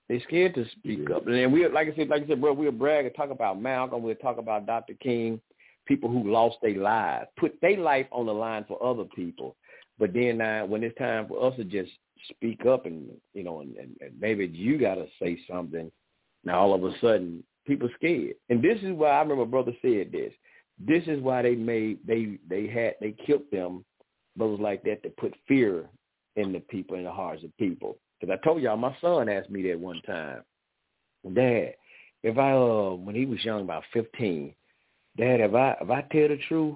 They 0.07 0.19
scared 0.19 0.53
to 0.53 0.65
speak 0.69 1.09
up. 1.09 1.25
And 1.25 1.51
we, 1.51 1.67
like 1.67 1.87
I 1.91 1.95
said, 1.95 2.09
like 2.09 2.23
I 2.23 2.27
said, 2.27 2.39
bro, 2.39 2.53
we'll 2.53 2.71
brag 2.71 3.05
and 3.05 3.15
talk 3.15 3.31
about 3.31 3.59
Malcolm. 3.59 4.03
We'll 4.03 4.13
talk 4.15 4.37
about 4.37 4.67
Dr. 4.67 4.93
King. 4.93 5.41
People 5.85 6.09
who 6.09 6.31
lost 6.31 6.57
their 6.61 6.77
lives, 6.77 7.27
put 7.37 7.59
their 7.61 7.77
life 7.77 8.07
on 8.11 8.25
the 8.25 8.33
line 8.33 8.65
for 8.67 8.81
other 8.83 9.05
people. 9.15 9.55
But 9.99 10.13
then 10.13 10.41
uh, 10.41 10.63
when 10.65 10.83
it's 10.83 10.97
time 10.97 11.27
for 11.27 11.45
us 11.45 11.55
to 11.57 11.63
just 11.63 11.91
speak 12.29 12.65
up 12.65 12.85
and 12.85 13.09
you 13.33 13.43
know, 13.43 13.61
and, 13.61 13.75
and, 13.77 13.95
and 14.01 14.19
maybe 14.19 14.47
you 14.47 14.77
got 14.77 14.95
to 14.95 15.07
say 15.21 15.39
something, 15.49 15.91
now 16.43 16.59
all 16.59 16.73
of 16.73 16.83
a 16.83 16.97
sudden 16.99 17.43
people 17.65 17.89
scared. 17.95 18.35
And 18.49 18.61
this 18.61 18.77
is 18.81 18.93
why 18.93 19.09
I 19.09 19.21
remember 19.21 19.45
brother 19.45 19.73
said 19.81 20.11
this. 20.11 20.33
This 20.79 21.03
is 21.07 21.21
why 21.21 21.41
they 21.41 21.55
made 21.55 21.99
they 22.05 22.37
they 22.49 22.67
had 22.67 22.95
they 22.99 23.15
killed 23.25 23.43
them 23.51 23.85
brothers 24.35 24.59
like 24.59 24.83
that 24.83 25.03
to 25.03 25.09
put 25.09 25.33
fear 25.47 25.89
in 26.35 26.51
the 26.51 26.59
people 26.59 26.97
in 26.97 27.05
the 27.05 27.11
hearts 27.11 27.43
of 27.43 27.55
people. 27.57 27.97
Because 28.19 28.37
I 28.37 28.45
told 28.45 28.61
y'all, 28.61 28.77
my 28.77 28.95
son 29.01 29.29
asked 29.29 29.49
me 29.49 29.63
that 29.69 29.79
one 29.79 30.01
time, 30.05 30.41
Dad, 31.33 31.75
if 32.23 32.37
I 32.37 32.51
uh 32.51 32.95
when 32.95 33.15
he 33.15 33.25
was 33.25 33.43
young, 33.43 33.61
about 33.61 33.83
fifteen, 33.93 34.53
Dad, 35.17 35.39
if 35.39 35.53
I 35.53 35.75
if 35.81 35.89
I 35.89 36.01
tell 36.11 36.27
the 36.27 36.39
truth, 36.47 36.75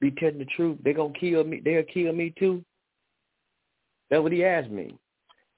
be 0.00 0.10
telling 0.12 0.38
the 0.38 0.46
truth, 0.46 0.78
they 0.82 0.92
gonna 0.92 1.12
kill 1.18 1.44
me. 1.44 1.60
They'll 1.64 1.84
kill 1.84 2.12
me 2.12 2.34
too. 2.38 2.64
That's 4.10 4.22
what 4.22 4.32
he 4.32 4.44
asked 4.44 4.70
me, 4.70 4.96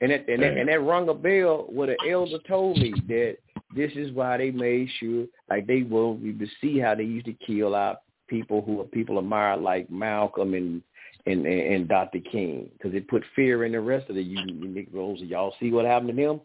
and 0.00 0.10
that 0.10 0.28
and 0.28 0.42
that, 0.42 0.56
and 0.56 0.68
that 0.68 0.80
rung 0.80 1.08
a 1.08 1.14
bell. 1.14 1.66
What 1.68 1.88
an 1.88 1.96
elder 2.08 2.38
told 2.46 2.78
me 2.78 2.92
that 3.08 3.36
this 3.74 3.92
is 3.94 4.12
why 4.12 4.36
they 4.36 4.50
made 4.50 4.88
sure, 4.98 5.26
like 5.48 5.66
they 5.66 5.78
you 5.78 6.38
to 6.38 6.46
see 6.60 6.78
how 6.78 6.94
they 6.94 7.04
used 7.04 7.26
to 7.26 7.34
kill 7.34 7.74
out 7.74 7.98
people 8.28 8.62
who 8.62 8.80
are 8.80 8.84
people 8.84 9.18
admired, 9.18 9.60
like 9.60 9.90
Malcolm 9.90 10.54
and 10.54 10.82
and 11.26 11.46
and, 11.46 11.74
and 11.74 11.88
Dr. 11.88 12.20
King, 12.20 12.70
because 12.72 12.94
it 12.94 13.08
put 13.08 13.24
fear 13.34 13.64
in 13.64 13.72
the 13.72 13.80
rest 13.80 14.08
of 14.08 14.16
the 14.16 14.22
you, 14.22 14.38
you 14.46 14.68
Negroes. 14.68 15.20
Y'all 15.20 15.54
see 15.58 15.70
what 15.70 15.84
happened 15.84 16.10
to 16.10 16.14
them? 16.14 16.40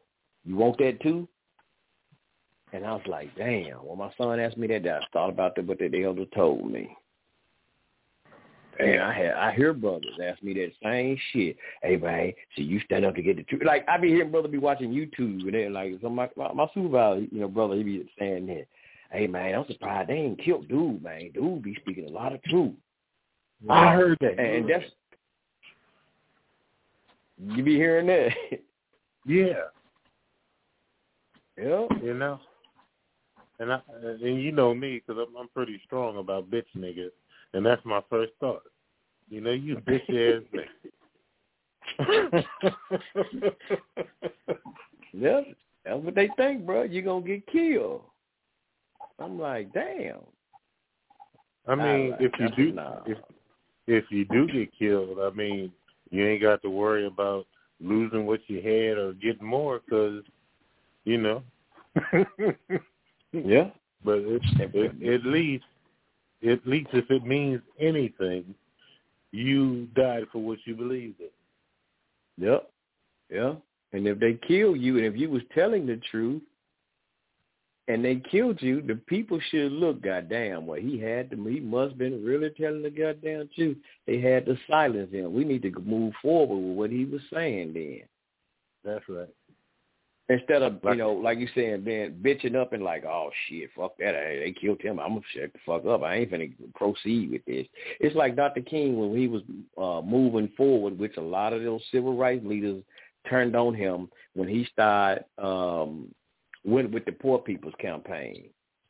You 0.45 0.55
want 0.55 0.77
that 0.79 1.01
too? 1.01 1.27
And 2.73 2.85
I 2.85 2.93
was 2.93 3.03
like, 3.07 3.33
damn. 3.37 3.77
When 3.77 3.99
my 3.99 4.11
son 4.17 4.39
asked 4.39 4.57
me 4.57 4.67
that, 4.67 4.87
I 4.87 4.99
thought 5.13 5.29
about 5.29 5.55
that, 5.55 5.67
what 5.67 5.77
the 5.77 6.03
elder 6.03 6.25
told 6.35 6.69
me. 6.69 6.97
And 8.79 9.01
I 9.01 9.13
had 9.13 9.33
I 9.33 9.53
hear 9.53 9.71
brothers 9.71 10.17
ask 10.23 10.41
me 10.41 10.53
that 10.55 10.71
same 10.81 11.15
shit. 11.31 11.55
Hey 11.83 11.95
man, 11.95 12.33
so 12.55 12.63
you 12.63 12.79
stand 12.79 13.05
up 13.05 13.13
to 13.13 13.21
get 13.21 13.37
the 13.37 13.43
truth. 13.43 13.61
Like 13.63 13.87
I 13.87 13.99
be 13.99 14.07
hearing 14.07 14.31
brother 14.31 14.47
be 14.47 14.57
watching 14.57 14.91
YouTube 14.91 15.43
and 15.43 15.53
then 15.53 15.73
like 15.73 15.93
so 16.01 16.09
my 16.09 16.27
my, 16.35 16.51
my 16.53 16.65
supervisor, 16.73 17.27
you 17.31 17.41
know, 17.41 17.47
brother, 17.47 17.75
he 17.75 17.83
be 17.83 18.09
saying 18.17 18.47
that. 18.47 18.65
Hey 19.11 19.27
man, 19.27 19.53
I'm 19.53 19.67
surprised 19.67 20.09
they 20.09 20.15
ain't 20.15 20.43
killed 20.43 20.67
dude, 20.69 21.03
man. 21.03 21.29
Dude 21.35 21.61
be 21.61 21.75
speaking 21.81 22.07
a 22.07 22.11
lot 22.11 22.33
of 22.33 22.41
truth. 22.45 22.73
I 23.69 23.93
heard 23.93 24.17
that. 24.21 24.39
And 24.39 24.67
that's 24.67 24.85
you 27.37 27.63
be 27.63 27.75
hearing 27.75 28.07
that. 28.07 28.31
Yeah. 29.25 29.53
Yeah. 31.57 31.87
You 32.03 32.13
know. 32.13 32.41
And 33.63 33.71
I 33.71 33.79
and 34.01 34.41
you 34.43 34.51
know 34.51 34.73
me 34.73 35.01
because 35.07 35.25
I'm, 35.25 35.33
I'm 35.37 35.47
pretty 35.47 35.79
strong 35.85 36.17
about 36.17 36.51
bitch 36.51 36.65
niggas, 36.77 37.11
and 37.53 37.65
that's 37.65 37.83
my 37.85 38.01
first 38.09 38.33
thought. 38.41 38.63
You 39.29 39.39
know, 39.39 39.51
you 39.51 39.77
bitch 39.77 40.09
ass 40.09 40.43
nigga. 42.03 42.43
yeah, 45.13 45.41
that's 45.85 46.03
what 46.03 46.13
they 46.13 46.29
think, 46.35 46.65
bro. 46.65 46.83
You're 46.83 47.03
gonna 47.03 47.25
get 47.25 47.47
killed. 47.47 48.01
I'm 49.17 49.39
like, 49.39 49.71
damn. 49.71 50.17
I 51.65 51.75
mean, 51.75 52.09
Nah, 52.09 52.17
if 52.19 52.31
you 52.37 52.49
do, 52.57 52.71
nah. 52.73 52.99
if 53.05 53.17
if 53.87 54.03
you 54.09 54.25
do 54.25 54.45
get 54.47 54.77
killed, 54.77 55.19
I 55.21 55.29
mean, 55.29 55.71
you 56.09 56.27
ain't 56.27 56.41
got 56.41 56.61
to 56.63 56.69
worry 56.69 57.07
about 57.07 57.47
losing 57.79 58.25
what 58.25 58.41
you 58.47 58.57
had 58.57 58.97
or 58.97 59.13
getting 59.13 59.47
more 59.47 59.79
because, 59.85 60.21
you 61.05 61.17
know. 61.17 61.43
yeah. 63.33 63.69
But 64.05 64.19
it, 64.19 64.41
it, 64.73 65.13
at 65.13 65.25
least, 65.25 65.63
at 66.47 66.65
least 66.67 66.89
if 66.93 67.09
it 67.09 67.25
means 67.25 67.61
anything, 67.79 68.53
you 69.31 69.87
died 69.95 70.25
for 70.31 70.39
what 70.39 70.59
you 70.65 70.75
believed 70.75 71.19
in. 71.19 72.45
Yep. 72.45 72.69
Yeah. 73.31 73.53
And 73.93 74.07
if 74.07 74.19
they 74.19 74.37
kill 74.47 74.75
you 74.75 74.97
and 74.97 75.05
if 75.05 75.15
you 75.15 75.29
was 75.29 75.41
telling 75.53 75.85
the 75.85 75.99
truth, 76.11 76.41
and 77.87 78.03
they 78.03 78.21
killed 78.31 78.61
you, 78.61 78.81
the 78.81 78.95
people 78.95 79.39
should 79.49 79.71
look, 79.71 80.01
goddamn, 80.01 80.65
well, 80.65 80.79
he 80.79 80.97
had 80.97 81.29
to, 81.31 81.45
he 81.45 81.59
must 81.59 81.91
have 81.91 81.97
been 81.97 82.23
really 82.23 82.49
telling 82.51 82.81
the 82.81 82.89
goddamn 82.89 83.49
truth. 83.53 83.77
They 84.07 84.21
had 84.21 84.45
to 84.45 84.57
silence 84.69 85.11
him. 85.11 85.33
We 85.33 85.43
need 85.43 85.63
to 85.63 85.71
move 85.81 86.13
forward 86.21 86.55
with 86.55 86.77
what 86.77 86.89
he 86.91 87.03
was 87.03 87.21
saying 87.33 87.73
then. 87.73 88.03
That's 88.85 89.03
right. 89.09 89.27
Instead 90.29 90.61
of, 90.61 90.79
you 90.85 90.95
know, 90.95 91.11
like 91.11 91.37
you 91.37 91.49
saying, 91.53 91.81
being 91.83 92.11
bitching 92.21 92.55
up 92.55 92.71
and 92.71 92.81
like, 92.81 93.03
oh, 93.03 93.29
shit, 93.49 93.69
fuck 93.75 93.97
that. 93.97 94.13
They 94.13 94.55
killed 94.59 94.81
him. 94.81 94.97
I'm 94.99 95.15
to 95.15 95.21
shut 95.33 95.51
the 95.51 95.59
fuck 95.65 95.85
up. 95.85 96.01
I 96.01 96.15
ain't 96.15 96.31
gonna 96.31 96.47
proceed 96.75 97.31
with 97.31 97.43
this. 97.45 97.67
It's 97.99 98.15
like 98.15 98.37
Dr. 98.37 98.61
King 98.61 98.97
when 98.97 99.17
he 99.19 99.27
was 99.27 99.41
uh, 99.77 100.01
moving 100.05 100.49
forward, 100.55 100.97
which 100.97 101.17
a 101.17 101.21
lot 101.21 101.51
of 101.51 101.61
those 101.61 101.81
civil 101.91 102.15
rights 102.15 102.45
leaders 102.45 102.81
turned 103.29 103.55
on 103.55 103.73
him 103.73 104.09
when 104.33 104.47
he 104.47 104.65
started 104.71 105.25
um, 105.37 106.13
went 106.63 106.91
with 106.91 107.03
the 107.05 107.11
Poor 107.11 107.39
People's 107.39 107.75
Campaign 107.79 108.45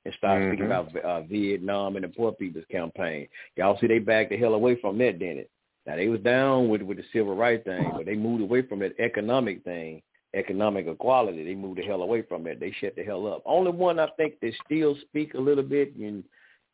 and 0.05 0.13
started 0.17 0.43
Mm-hmm. 0.43 0.51
speaking 0.51 0.65
about 0.65 0.95
uh, 1.03 1.21
Vietnam 1.23 1.95
and 1.95 2.03
the 2.03 2.09
Poor 2.09 2.31
People's 2.31 2.65
Campaign. 2.69 3.27
Y'all 3.55 3.79
see 3.79 3.87
they 3.87 3.99
backed 3.99 4.29
the 4.29 4.37
hell 4.37 4.53
away 4.53 4.79
from 4.79 4.97
that, 4.99 5.17
didn't 5.17 5.39
it? 5.39 5.49
Now 5.87 5.95
they 5.95 6.07
was 6.07 6.21
down 6.21 6.69
with 6.69 6.81
with 6.81 6.97
the 6.97 7.03
civil 7.11 7.35
rights 7.35 7.65
thing, 7.65 7.91
but 7.95 8.05
they 8.05 8.15
moved 8.15 8.43
away 8.43 8.61
from 8.61 8.79
that 8.79 8.97
economic 8.99 9.63
thing, 9.63 10.01
economic 10.33 10.87
equality. 10.87 11.43
They 11.43 11.55
moved 11.55 11.79
the 11.79 11.83
hell 11.83 12.01
away 12.01 12.23
from 12.23 12.47
it. 12.47 12.59
They 12.59 12.71
shut 12.79 12.95
the 12.95 13.03
hell 13.03 13.27
up. 13.27 13.43
Only 13.45 13.71
one 13.71 13.99
I 13.99 14.07
think 14.17 14.39
that 14.41 14.53
still 14.65 14.95
speak 15.01 15.33
a 15.33 15.39
little 15.39 15.63
bit 15.63 15.95
and 15.95 16.23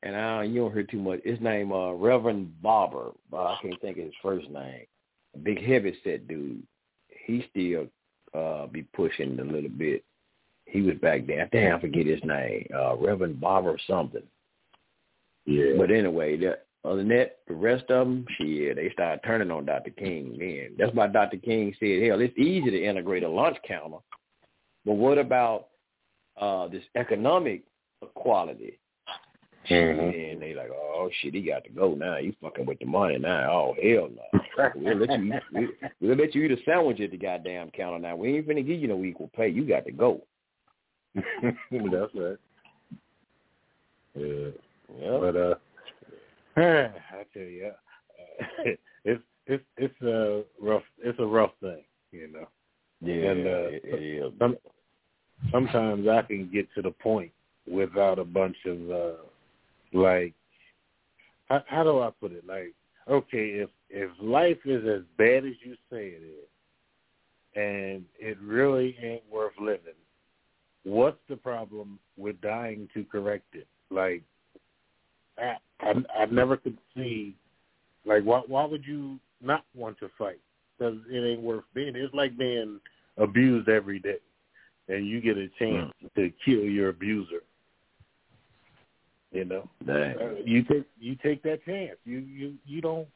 and 0.01 0.15
I 0.15 0.43
you 0.43 0.61
don't 0.61 0.73
hear 0.73 0.83
too 0.83 1.01
much. 1.01 1.19
His 1.23 1.39
name 1.41 1.71
uh 1.71 1.91
Reverend 1.93 2.61
Barber. 2.61 3.11
but 3.29 3.45
I 3.45 3.57
can't 3.61 3.79
think 3.81 3.97
of 3.97 4.05
his 4.05 4.13
first 4.21 4.49
name. 4.49 4.85
Big 5.43 5.63
heavy 5.63 5.97
set 6.03 6.27
dude. 6.27 6.63
He 7.25 7.45
still 7.49 7.87
uh 8.33 8.67
be 8.67 8.83
pushing 8.83 9.39
a 9.39 9.43
little 9.43 9.69
bit. 9.69 10.03
He 10.65 10.81
was 10.81 10.95
back 10.97 11.27
there. 11.27 11.49
Damn, 11.51 11.77
I 11.77 11.81
forget 11.81 12.05
his 12.05 12.23
name. 12.23 12.67
Uh 12.73 12.95
Reverend 12.95 13.41
Barber 13.41 13.71
or 13.71 13.79
something. 13.87 14.23
Yeah. 15.45 15.73
But 15.77 15.91
anyway, 15.91 16.37
that, 16.37 16.65
other 16.85 16.97
than 16.97 17.09
that, 17.09 17.39
the 17.47 17.53
rest 17.53 17.89
of 17.89 18.07
them, 18.07 18.25
shit, 18.37 18.75
they 18.77 18.89
started 18.93 19.21
turning 19.25 19.51
on 19.51 19.65
Dr. 19.65 19.91
King. 19.91 20.37
Man, 20.37 20.71
that's 20.77 20.93
why 20.95 21.07
Dr. 21.07 21.37
King 21.37 21.75
said, 21.79 22.03
hell, 22.03 22.21
it's 22.21 22.37
easy 22.37 22.71
to 22.71 22.83
integrate 22.83 23.23
a 23.23 23.29
lunch 23.29 23.57
counter, 23.67 23.97
but 24.85 24.93
what 24.93 25.17
about 25.17 25.67
uh 26.39 26.67
this 26.69 26.83
economic 26.95 27.63
equality? 28.01 28.79
Mhm. 29.69 30.31
And 30.31 30.41
they 30.41 30.55
like, 30.55 30.69
oh 30.71 31.09
shit, 31.21 31.33
he 31.33 31.41
got 31.41 31.63
to 31.65 31.69
go 31.69 31.93
now. 31.93 32.17
You 32.17 32.33
fucking 32.41 32.65
with 32.65 32.79
the 32.79 32.85
money 32.85 33.17
now. 33.19 33.51
Oh 33.51 33.75
hell 33.81 34.09
no. 34.09 34.71
we'll 34.75 34.97
let 34.97 35.19
you 35.19 35.33
eat, 35.59 35.69
we'll 35.99 36.15
let 36.15 36.33
you 36.33 36.43
eat 36.43 36.51
a 36.51 36.63
sandwich 36.63 37.01
at 37.01 37.11
the 37.11 37.17
goddamn 37.17 37.71
counter 37.71 37.99
now. 37.99 38.15
We 38.15 38.37
ain't 38.37 38.47
finna 38.47 38.65
give 38.65 38.79
you 38.79 38.87
no 38.87 39.03
equal 39.03 39.29
pay. 39.35 39.49
You 39.49 39.67
got 39.67 39.85
to 39.85 39.91
go. 39.91 40.21
That's 41.15 41.25
right. 41.71 42.37
Yeah. 44.15 44.47
Yeah. 44.99 45.17
But 45.19 45.35
uh, 45.35 45.55
I 46.57 47.23
tell 47.33 47.43
you, 47.43 47.71
uh, 47.71 48.63
it's 49.05 49.23
it's 49.45 49.63
it's 49.77 50.01
a 50.01 50.43
rough 50.61 50.83
it's 50.99 51.19
a 51.19 51.25
rough 51.25 51.51
thing, 51.61 51.83
you 52.11 52.31
know. 52.31 52.47
Yeah, 53.01 53.31
and, 53.31 53.47
uh, 53.47 53.67
it- 53.69 53.81
it 53.85 54.03
is. 54.03 54.33
Some, 54.39 54.57
sometimes 55.51 56.07
I 56.07 56.21
can 56.23 56.49
get 56.51 56.67
to 56.75 56.81
the 56.81 56.91
point 56.91 57.31
without 57.67 58.19
a 58.19 58.25
bunch 58.25 58.57
of 58.65 58.91
uh, 58.91 59.21
like, 59.93 60.33
how, 61.49 61.63
how 61.67 61.83
do 61.83 61.99
I 61.99 62.09
put 62.19 62.31
it? 62.31 62.45
Like, 62.45 62.73
okay, 63.07 63.49
if 63.49 63.69
if 63.89 64.11
life 64.21 64.59
is 64.65 64.85
as 64.87 65.01
bad 65.17 65.45
as 65.45 65.53
you 65.63 65.75
say 65.91 66.09
it 66.09 66.23
is, 66.23 66.49
and 67.55 68.03
it 68.19 68.37
really 68.41 68.95
ain't 69.01 69.23
worth 69.31 69.53
living, 69.59 69.93
what's 70.83 71.19
the 71.27 71.35
problem 71.35 71.99
with 72.17 72.39
dying 72.41 72.87
to 72.93 73.03
correct 73.05 73.53
it? 73.53 73.67
Like, 73.89 74.23
I 75.37 75.55
I, 75.81 75.93
I 76.17 76.25
never 76.25 76.57
could 76.57 76.77
see, 76.95 77.35
like, 78.05 78.23
why 78.23 78.41
why 78.47 78.65
would 78.65 78.85
you 78.85 79.19
not 79.41 79.63
want 79.75 79.97
to 79.99 80.09
fight? 80.17 80.39
Because 80.77 80.97
it 81.09 81.19
ain't 81.19 81.41
worth 81.41 81.63
being. 81.73 81.95
It's 81.95 82.13
like 82.13 82.37
being 82.37 82.79
abused 83.17 83.69
every 83.69 83.99
day, 83.99 84.17
and 84.87 85.07
you 85.07 85.21
get 85.21 85.37
a 85.37 85.47
chance 85.59 85.93
to 86.15 86.31
kill 86.43 86.63
your 86.63 86.89
abuser. 86.89 87.41
You 89.31 89.45
know, 89.45 89.69
Dang. 89.85 90.17
Uh, 90.17 90.33
you 90.43 90.63
take 90.63 90.85
you 90.99 91.15
take 91.15 91.43
that 91.43 91.63
chance. 91.65 91.97
You 92.03 92.19
you 92.19 92.53
you 92.65 92.81
don't. 92.81 93.07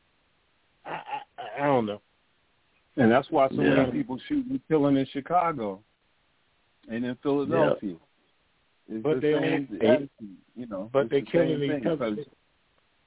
I 0.86 1.02
I, 1.38 1.64
I 1.64 1.66
don't 1.66 1.86
know. 1.86 2.02
And 2.98 3.12
that's 3.12 3.30
why 3.32 3.50
so 3.50 3.62
Yeah. 3.62 3.76
many 3.78 3.92
people 3.92 4.20
shooting 4.28 4.52
and 4.52 4.62
killing 4.68 4.98
in 4.98 5.08
Chicago 5.12 5.80
and 6.90 7.04
in 7.04 7.16
Philadelphia. 7.24 7.96
It's 8.88 9.02
But 9.02 9.16
the 9.16 9.22
they 9.22 9.34
same 9.34 9.44
ain't- 9.44 9.80
they- 9.80 10.10
you 10.56 10.68
know. 10.68 10.90
But 10.94 11.04
it's 11.06 11.12
they 11.12 11.22
the 11.22 11.26
killing 11.32 11.60
same 11.60 11.80
each 11.80 11.86
other. 11.88 12.16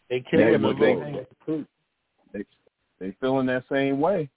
'Cause 0.09 0.15
They 0.15 0.19
That's 0.21 0.31
killing 0.31 0.63
what 0.63 0.79
the 0.79 1.85
they, 2.33 2.39
they 2.39 2.45
they 2.99 3.17
feeling 3.21 3.47
that 3.47 3.65
same 3.71 4.01
way. 4.01 4.29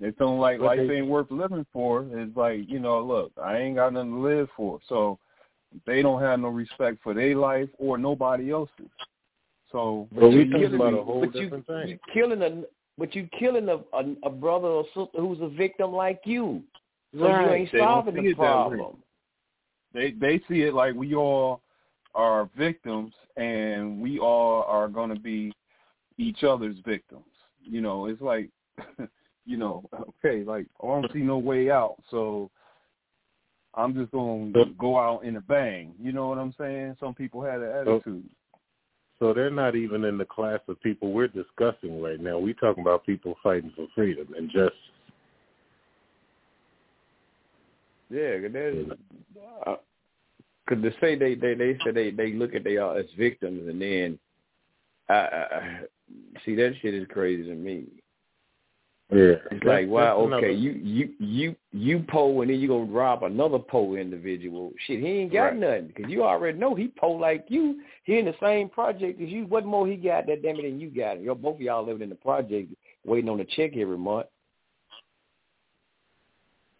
They 0.00 0.10
feeling 0.12 0.38
like 0.38 0.58
But 0.58 0.66
life 0.66 0.88
they- 0.88 0.96
ain't 0.98 1.06
worth 1.08 1.30
living 1.30 1.66
for. 1.72 2.06
It's 2.12 2.36
like 2.36 2.68
you 2.68 2.78
know, 2.78 3.00
look, 3.02 3.32
I 3.42 3.58
ain't 3.58 3.76
got 3.76 3.92
nothing 3.92 4.12
to 4.12 4.18
live 4.20 4.48
for, 4.56 4.78
so 4.88 5.18
they 5.86 6.02
don't 6.02 6.20
have 6.20 6.40
no 6.40 6.48
respect 6.48 6.98
for 7.02 7.14
their 7.14 7.34
life 7.36 7.68
or 7.78 7.98
nobody 7.98 8.52
else's. 8.52 8.90
So, 9.72 10.08
But 10.12 10.28
we 10.28 10.44
you 10.44 10.44
talking 10.44 10.60
killing 10.60 10.74
about 10.76 10.94
a 10.94 11.02
whole 11.02 11.20
but 11.20 11.34
you, 11.34 11.42
different 11.42 11.66
thing. 11.66 11.88
you 11.88 11.98
killing 12.12 12.42
a 12.42 12.62
but 12.98 13.14
you 13.14 13.28
killing 13.38 13.68
a, 13.68 13.76
a 13.96 14.14
a 14.24 14.30
brother 14.30 14.68
or 14.68 14.84
sister 14.94 15.18
who's 15.18 15.40
a 15.40 15.48
victim 15.48 15.92
like 15.92 16.20
you. 16.24 16.62
So 17.18 17.26
you 17.28 17.50
ain't 17.50 17.70
solving 17.76 18.14
the 18.14 18.20
it 18.30 18.36
that 18.38 18.70
way. 18.70 18.76
problem. 18.76 18.96
They 19.92 20.12
they 20.12 20.40
see 20.48 20.62
it 20.62 20.74
like 20.74 20.94
we 20.94 21.14
all 21.14 21.62
are 22.16 22.50
victims 22.56 23.12
and 23.36 24.00
we 24.00 24.18
all 24.18 24.64
are 24.66 24.88
going 24.88 25.14
to 25.14 25.20
be 25.20 25.52
each 26.18 26.42
other's 26.42 26.76
victims. 26.84 27.24
You 27.62 27.80
know, 27.80 28.06
it's 28.06 28.22
like 28.22 28.50
you 29.46 29.56
know, 29.56 29.84
okay, 30.24 30.42
like 30.42 30.66
oh, 30.82 30.92
I 30.92 31.00
don't 31.02 31.12
see 31.12 31.20
no 31.20 31.38
way 31.38 31.70
out, 31.70 31.96
so 32.10 32.50
I'm 33.74 33.94
just 33.94 34.10
going 34.10 34.52
to 34.54 34.64
go 34.78 34.98
out 34.98 35.24
in 35.24 35.36
a 35.36 35.40
bang. 35.40 35.92
You 36.00 36.12
know 36.12 36.28
what 36.28 36.38
I'm 36.38 36.54
saying? 36.58 36.96
Some 36.98 37.14
people 37.14 37.42
had 37.42 37.60
an 37.60 37.70
attitude. 37.70 38.24
So 39.18 39.32
they're 39.32 39.50
not 39.50 39.76
even 39.76 40.04
in 40.04 40.18
the 40.18 40.24
class 40.24 40.60
of 40.68 40.80
people 40.82 41.12
we're 41.12 41.28
discussing 41.28 42.02
right 42.02 42.20
now. 42.20 42.38
We're 42.38 42.54
talking 42.54 42.82
about 42.82 43.06
people 43.06 43.34
fighting 43.42 43.72
for 43.74 43.86
freedom 43.94 44.28
and 44.36 44.50
justice. 44.50 44.72
Yeah, 48.10 48.36
because 48.38 48.98
because 50.66 50.82
to 50.82 50.90
say 51.00 51.14
they 51.14 51.34
they 51.34 51.54
they 51.54 51.78
say 51.84 51.90
they 51.92 52.10
they 52.10 52.32
look 52.32 52.54
at 52.54 52.64
they 52.64 52.78
all 52.78 52.96
as 52.96 53.06
victims 53.16 53.68
and 53.68 53.80
then 53.80 54.18
I, 55.08 55.14
I 55.14 55.18
I- 55.18 55.80
see 56.44 56.54
that 56.56 56.74
shit 56.80 56.94
is 56.94 57.06
crazy 57.08 57.44
to 57.44 57.54
me. 57.54 57.84
Yeah. 59.12 59.34
It's 59.52 59.64
like, 59.64 59.86
wow, 59.86 60.18
That's 60.18 60.34
okay, 60.34 60.46
another- 60.46 60.50
you 60.50 60.70
you 60.72 61.12
you 61.20 61.56
you 61.72 62.04
po 62.08 62.40
and 62.40 62.50
then 62.50 62.58
you 62.58 62.66
gonna 62.66 62.84
rob 62.90 63.22
another 63.22 63.60
po 63.60 63.94
individual. 63.94 64.72
Shit, 64.86 64.98
he 65.00 65.06
ain't 65.06 65.32
got 65.32 65.44
Right. 65.52 65.56
nothing 65.56 65.86
because 65.88 66.10
you 66.10 66.24
already 66.24 66.58
know 66.58 66.74
he 66.74 66.88
po 66.88 67.12
like 67.12 67.44
you. 67.48 67.82
He 68.02 68.18
in 68.18 68.24
the 68.24 68.34
same 68.42 68.68
project 68.68 69.20
as 69.20 69.28
you. 69.28 69.46
What 69.46 69.64
more 69.64 69.86
he 69.86 69.94
got 69.94 70.26
that 70.26 70.42
damn 70.42 70.58
it 70.58 70.62
than 70.62 70.80
you 70.80 70.90
got? 70.90 71.20
You're 71.20 71.36
both 71.36 71.54
of 71.56 71.60
y'all 71.60 71.84
living 71.86 72.02
in 72.02 72.08
the 72.08 72.16
project, 72.16 72.72
waiting 73.04 73.30
on 73.30 73.38
a 73.40 73.44
check 73.44 73.76
every 73.76 73.96
month. 73.98 74.26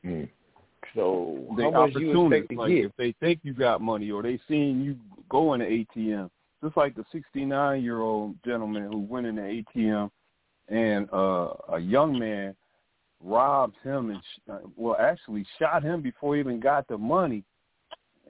Hmm. 0.04 0.24
So 0.96 1.54
They 1.56 1.64
how 1.64 1.70
much 1.72 1.92
you 1.94 2.24
expect 2.24 2.50
to 2.50 2.56
like 2.56 2.70
get? 2.70 2.86
if 2.86 2.92
they 2.96 3.12
think 3.20 3.40
you 3.42 3.52
got 3.52 3.80
money 3.80 4.10
or 4.10 4.22
they 4.22 4.40
seen 4.48 4.82
you 4.82 4.96
go 5.28 5.52
in 5.52 5.60
the 5.60 5.66
ATM, 5.66 6.30
just 6.64 6.76
like 6.76 6.96
the 6.96 7.04
69 7.12 7.82
year 7.82 8.00
old 8.00 8.34
gentleman 8.44 8.90
who 8.90 9.00
went 9.00 9.26
in 9.26 9.36
the 9.36 9.62
ATM 9.76 10.10
and 10.68 11.08
uh, 11.12 11.52
a 11.74 11.78
young 11.78 12.18
man 12.18 12.56
robbed 13.22 13.76
him 13.84 14.10
and 14.10 14.20
sh- 14.20 14.50
uh, 14.50 14.58
well 14.74 14.96
actually 14.98 15.44
shot 15.58 15.82
him 15.82 16.00
before 16.00 16.34
he 16.34 16.40
even 16.40 16.60
got 16.60 16.88
the 16.88 16.96
money, 16.96 17.44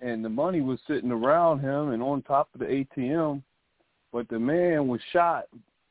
and 0.02 0.24
the 0.24 0.28
money 0.28 0.60
was 0.60 0.80
sitting 0.88 1.12
around 1.12 1.60
him 1.60 1.90
and 1.90 2.02
on 2.02 2.20
top 2.22 2.48
of 2.52 2.60
the 2.60 2.66
ATM, 2.66 3.42
but 4.12 4.28
the 4.28 4.38
man 4.38 4.88
was 4.88 5.00
shot 5.12 5.44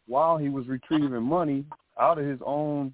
while 0.07 0.37
he 0.37 0.49
was 0.49 0.67
retrieving 0.67 1.23
money 1.23 1.65
out 1.99 2.19
of 2.19 2.25
his 2.25 2.39
own, 2.45 2.93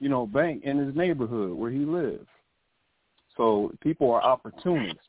you 0.00 0.08
know, 0.08 0.26
bank 0.26 0.62
in 0.64 0.76
his 0.78 0.94
neighborhood 0.94 1.52
where 1.52 1.70
he 1.70 1.80
lives. 1.80 2.26
So 3.36 3.72
people 3.80 4.10
are 4.10 4.22
opportunists. 4.22 5.00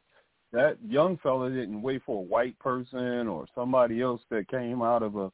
That 0.52 0.77
young 0.88 1.18
fella 1.18 1.50
didn't 1.50 1.82
wait 1.82 2.03
for 2.06 2.19
a 2.19 2.26
white 2.26 2.58
person 2.60 3.27
or 3.27 3.45
somebody 3.56 4.02
else 4.02 4.22
that 4.30 4.48
came 4.48 4.82
out 4.82 5.02
of 5.02 5.16
a, 5.16 5.32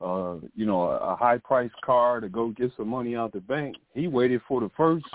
uh, 0.00 0.36
you 0.54 0.64
know, 0.64 0.82
a 0.82 1.16
high 1.16 1.38
priced 1.38 1.80
car 1.84 2.20
to 2.20 2.28
go 2.28 2.50
get 2.50 2.70
some 2.76 2.88
money 2.88 3.16
out 3.16 3.32
the 3.32 3.40
bank. 3.40 3.76
He 3.94 4.06
waited 4.06 4.42
for 4.46 4.60
the 4.60 4.70
first 4.76 5.06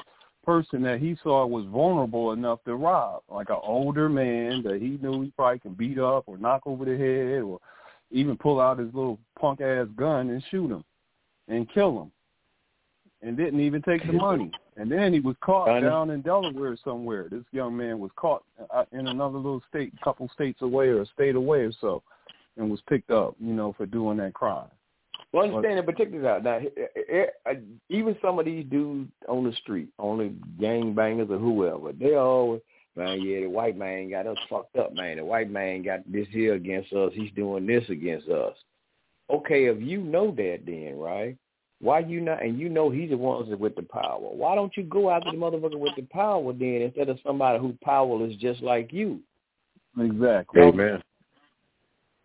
person 0.46 0.82
that 0.82 1.00
he 1.00 1.16
saw 1.24 1.46
was 1.46 1.66
vulnerable 1.66 2.32
enough 2.34 2.60
to 2.66 2.76
rob, 2.76 3.22
like 3.30 3.50
an 3.50 3.60
older 3.62 4.10
man 4.10 4.62
that 4.64 4.82
he 4.82 4.98
knew 5.02 5.22
he 5.22 5.32
probably 5.32 5.60
can 5.60 5.74
beat 5.74 6.00
up 6.00 6.24
or 6.28 6.38
knock 6.38 6.64
over 6.66 6.86
the 6.86 6.98
head 6.98 7.42
or 7.42 7.60
even 8.12 8.36
pull 8.36 8.60
out 8.60 8.80
his 8.80 8.94
little 8.94 9.20
punk 9.40 9.62
ass 9.62 9.88
gun 9.96 10.30
and 10.30 10.44
shoot 10.50 10.70
him 10.70 10.84
and 11.48 11.72
kill 11.72 12.02
him 12.02 12.12
and 13.22 13.38
didn't 13.38 13.60
even 13.60 13.82
take 13.82 14.06
the 14.06 14.14
money 14.14 14.52
And 14.80 14.90
then 14.90 15.12
he 15.12 15.20
was 15.20 15.36
caught 15.42 15.82
down 15.82 16.10
in 16.10 16.22
Delaware 16.22 16.78
somewhere. 16.86 17.28
This 17.30 17.44
young 17.52 17.76
man 17.76 18.00
was 18.00 18.12
caught 18.16 18.44
uh, 18.74 18.86
in 18.94 19.08
another 19.08 19.38
little 19.38 19.62
state, 19.68 19.92
a 20.00 20.04
couple 20.04 20.30
states 20.34 20.62
away 20.62 20.88
or 20.88 21.02
a 21.02 21.06
state 21.08 21.36
away 21.36 21.60
or 21.60 21.74
so, 21.82 22.02
and 22.56 22.72
was 22.72 22.80
picked 22.88 23.12
up, 23.12 23.36
you 23.42 23.54
know, 23.54 23.74
for 23.74 23.86
doing 23.86 24.18
that 24.18 24.34
crime. 24.34 24.70
Well, 25.34 25.44
understand 25.44 25.86
check 25.98 26.12
this 26.14 26.24
out. 26.24 26.46
Now, 26.46 26.62
even 27.90 28.16
some 28.22 28.40
of 28.40 28.46
these 28.46 28.66
dudes 28.70 29.12
on 29.28 29.44
the 29.44 29.52
street, 29.58 29.90
only 30.00 30.34
gang 30.62 30.94
bangers 30.94 31.30
or 31.30 31.38
whoever, 31.38 31.92
they 31.92 32.16
always, 32.16 32.62
man, 32.96 33.22
yeah, 33.22 33.42
the 33.42 33.48
white 33.48 33.78
man 33.78 34.10
got 34.10 34.28
us 34.28 34.38
fucked 34.50 34.78
up, 34.78 34.94
man. 34.94 35.18
The 35.18 35.26
white 35.26 35.52
man 35.52 35.84
got 35.84 36.10
this 36.10 36.28
here 36.32 36.54
against 36.54 36.94
us. 36.94 37.12
He's 37.14 37.32
doing 37.36 37.68
this 37.68 37.84
against 37.90 38.30
us. 38.30 38.56
Okay, 39.30 39.66
if 39.66 39.82
you 39.82 40.02
know 40.02 40.32
that, 40.32 40.62
then 40.66 40.98
right? 40.98 41.38
Why 41.82 42.00
you 42.00 42.20
not? 42.20 42.44
And 42.44 42.60
you 42.60 42.68
know 42.70 42.90
he's 42.90 43.10
the 43.10 43.18
ones 43.18 43.50
with 43.58 43.76
the 43.76 43.84
power. 43.84 44.20
Why 44.20 44.56
don't 44.56 44.76
you 44.76 44.84
go 44.84 45.10
after 45.10 45.32
the 45.32 45.38
motherfucker 45.38 45.80
with 45.80 45.96
the 45.96 46.04
power 46.04 46.52
then 46.52 46.82
instead 46.82 47.10
of 47.10 47.20
somebody 47.26 47.60
who 47.60 47.78
powerless 47.82 48.36
just 48.36 48.62
like 48.62 48.92
you? 48.92 49.20
Exactly. 49.98 50.62
Amen. 50.62 51.02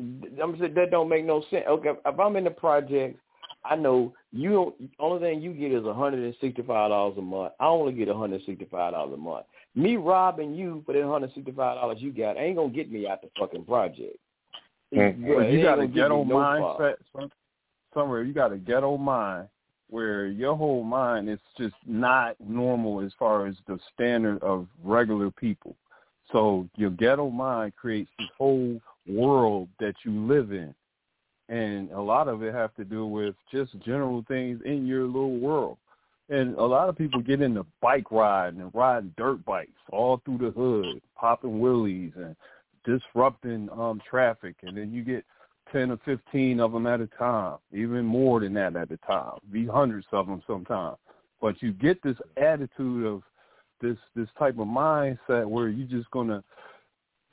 I'm 0.01 0.59
saying 0.59 0.75
that 0.75 0.91
don't 0.91 1.09
make 1.09 1.25
no 1.25 1.45
sense. 1.51 1.65
Okay, 1.69 1.91
if 2.05 2.19
I'm 2.19 2.37
in 2.37 2.45
the 2.45 2.51
project, 2.51 3.17
I 3.65 3.77
know 3.77 4.13
you 4.33 4.51
don't. 4.51 4.75
Only 4.99 5.21
thing 5.21 5.41
you 5.41 5.53
get 5.53 5.73
is 5.73 5.85
165 5.85 6.67
dollars 6.67 7.17
a 7.17 7.23
month. 7.23 7.53
I 7.61 7.67
only 7.67 7.93
get 7.93 8.09
165 8.09 8.93
dollars 8.93 9.15
a 9.15 9.17
month. 9.17 9.47
Me 9.77 9.97
robbing 9.97 10.55
you 10.55 10.83
for 10.85 10.93
that 10.93 11.01
165 11.01 11.55
dollars 11.55 11.99
you 12.01 12.13
got 12.13 12.37
ain't 12.37 12.57
gonna 12.57 12.73
get 12.73 12.91
me 12.91 13.07
out 13.07 13.23
the 13.23 13.31
fucking 13.39 13.65
project. 13.65 14.19
Mm-hmm. 14.93 15.27
Yeah, 15.27 15.49
you 15.49 15.63
got 15.63 15.81
a 15.81 15.87
ghetto 15.87 16.25
no 16.25 16.35
mindset 16.35 16.97
somewhere. 17.95 18.23
You 18.23 18.33
got 18.33 18.53
a 18.53 18.59
ghetto 18.59 18.97
mind 18.97 19.49
where 19.89 20.27
your 20.27 20.57
whole 20.57 20.83
mind 20.83 21.29
is 21.29 21.39
just 21.57 21.75
not 21.87 22.37
normal 22.41 23.01
as 23.01 23.13
far 23.19 23.47
as 23.47 23.55
the 23.67 23.79
standard 23.93 24.43
of 24.43 24.67
regular 24.83 25.31
people. 25.31 25.77
So 26.33 26.69
your 26.77 26.91
ghetto 26.91 27.31
mind 27.31 27.77
creates 27.77 28.11
this 28.19 28.29
whole 28.37 28.81
world 29.07 29.69
that 29.79 29.95
you 30.05 30.27
live 30.27 30.53
in. 30.53 30.75
And 31.49 31.91
a 31.93 32.01
lot 32.01 32.29
of 32.29 32.43
it 32.43 32.55
have 32.55 32.75
to 32.77 32.85
do 32.85 33.07
with 33.07 33.35
just 33.53 33.79
general 33.81 34.25
things 34.27 34.61
in 34.65 34.87
your 34.87 35.05
little 35.05 35.39
world. 35.39 35.77
And 36.31 36.55
a 36.57 36.65
lot 36.65 36.89
of 36.89 36.97
people 36.97 37.21
get 37.21 37.43
into 37.43 37.67
bike 37.83 38.11
riding 38.11 38.63
and 38.63 38.71
riding 38.75 39.13
dirt 39.19 39.45
bikes 39.45 39.71
all 39.93 40.23
through 40.25 40.39
the 40.39 40.51
hood, 40.51 41.03
popping 41.15 41.61
wheelies 41.61 42.17
and 42.17 42.35
disrupting 42.85 43.69
um 43.71 44.01
traffic. 44.09 44.57
And 44.63 44.77
then 44.77 44.91
you 44.91 45.05
get 45.05 45.25
10 45.75 45.91
or 45.91 45.99
15 46.05 46.61
of 46.61 46.73
them 46.73 46.87
at 46.87 47.01
a 47.01 47.09
time, 47.19 47.59
even 47.73 48.05
more 48.05 48.39
than 48.41 48.55
that 48.55 48.77
at 48.77 48.93
a 48.93 48.97
time, 48.99 49.39
be 49.51 49.67
hundreds 49.67 50.07
of 50.13 50.27
them 50.27 50.41
sometimes. 50.47 50.97
But 51.41 51.61
you 51.61 51.73
get 51.73 52.01
this 52.03 52.17
attitude 52.37 53.05
of 53.05 53.23
this 53.81 53.99
this 54.15 54.29
type 54.39 54.59
of 54.59 54.69
mindset 54.69 55.47
where 55.47 55.69
you're 55.69 55.89
just 55.89 56.11
to 56.13 56.43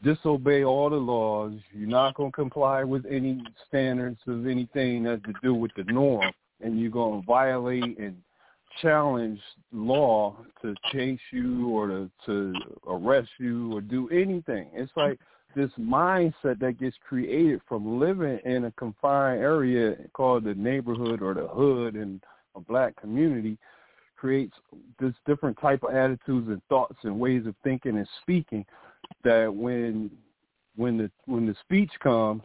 disobey 0.03 0.63
all 0.63 0.89
the 0.89 0.95
laws. 0.95 1.53
You're 1.71 1.87
not 1.87 2.15
going 2.15 2.31
to 2.31 2.35
comply 2.35 2.83
with 2.83 3.05
any 3.05 3.43
standards 3.67 4.19
of 4.27 4.47
anything 4.47 5.03
that 5.03 5.23
to 5.25 5.33
do 5.43 5.53
with 5.53 5.71
the 5.77 5.83
norm, 5.83 6.33
and 6.61 6.79
you're 6.79 6.91
going 6.91 7.21
to 7.21 7.25
violate 7.25 7.99
and 7.99 8.17
challenge 8.81 9.39
law 9.71 10.35
to 10.61 10.73
chase 10.91 11.19
you 11.31 11.69
or 11.69 11.87
to, 11.87 12.09
to 12.25 12.53
arrest 12.87 13.29
you 13.37 13.75
or 13.75 13.81
do 13.81 14.09
anything. 14.09 14.69
It's 14.73 14.91
like 14.95 15.19
this 15.55 15.71
mindset 15.80 16.59
that 16.59 16.80
gets 16.80 16.95
created 17.07 17.61
from 17.67 17.99
living 17.99 18.39
in 18.45 18.65
a 18.65 18.71
confined 18.71 19.41
area 19.41 19.95
called 20.13 20.43
the 20.43 20.55
neighborhood 20.55 21.21
or 21.21 21.33
the 21.33 21.47
hood 21.47 21.95
in 21.95 22.21
a 22.55 22.59
black 22.59 22.95
community 22.99 23.57
creates 24.17 24.53
this 24.99 25.13
different 25.25 25.59
type 25.59 25.81
of 25.83 25.95
attitudes 25.95 26.47
and 26.47 26.61
thoughts 26.69 26.97
and 27.03 27.19
ways 27.19 27.45
of 27.47 27.55
thinking 27.63 27.97
and 27.97 28.07
speaking 28.21 28.65
that 29.23 29.53
when 29.53 30.11
when 30.75 30.97
the 30.97 31.09
when 31.25 31.45
the 31.45 31.55
speech 31.61 31.91
comes, 32.01 32.41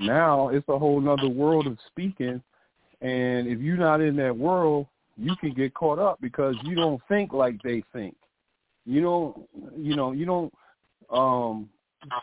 now 0.00 0.48
it's 0.48 0.68
a 0.68 0.78
whole 0.78 1.00
nother 1.00 1.28
world 1.28 1.66
of 1.66 1.78
speaking 1.86 2.42
and 3.02 3.48
if 3.48 3.58
you're 3.58 3.76
not 3.76 4.00
in 4.00 4.16
that 4.16 4.36
world, 4.36 4.86
you 5.16 5.34
can 5.36 5.52
get 5.52 5.74
caught 5.74 5.98
up 5.98 6.20
because 6.20 6.54
you 6.62 6.76
don't 6.76 7.02
think 7.08 7.32
like 7.32 7.60
they 7.62 7.82
think. 7.92 8.16
You 8.86 9.02
don't 9.02 9.48
you 9.76 9.96
know, 9.96 10.12
you 10.12 10.24
don't 10.24 10.52
um 11.10 11.68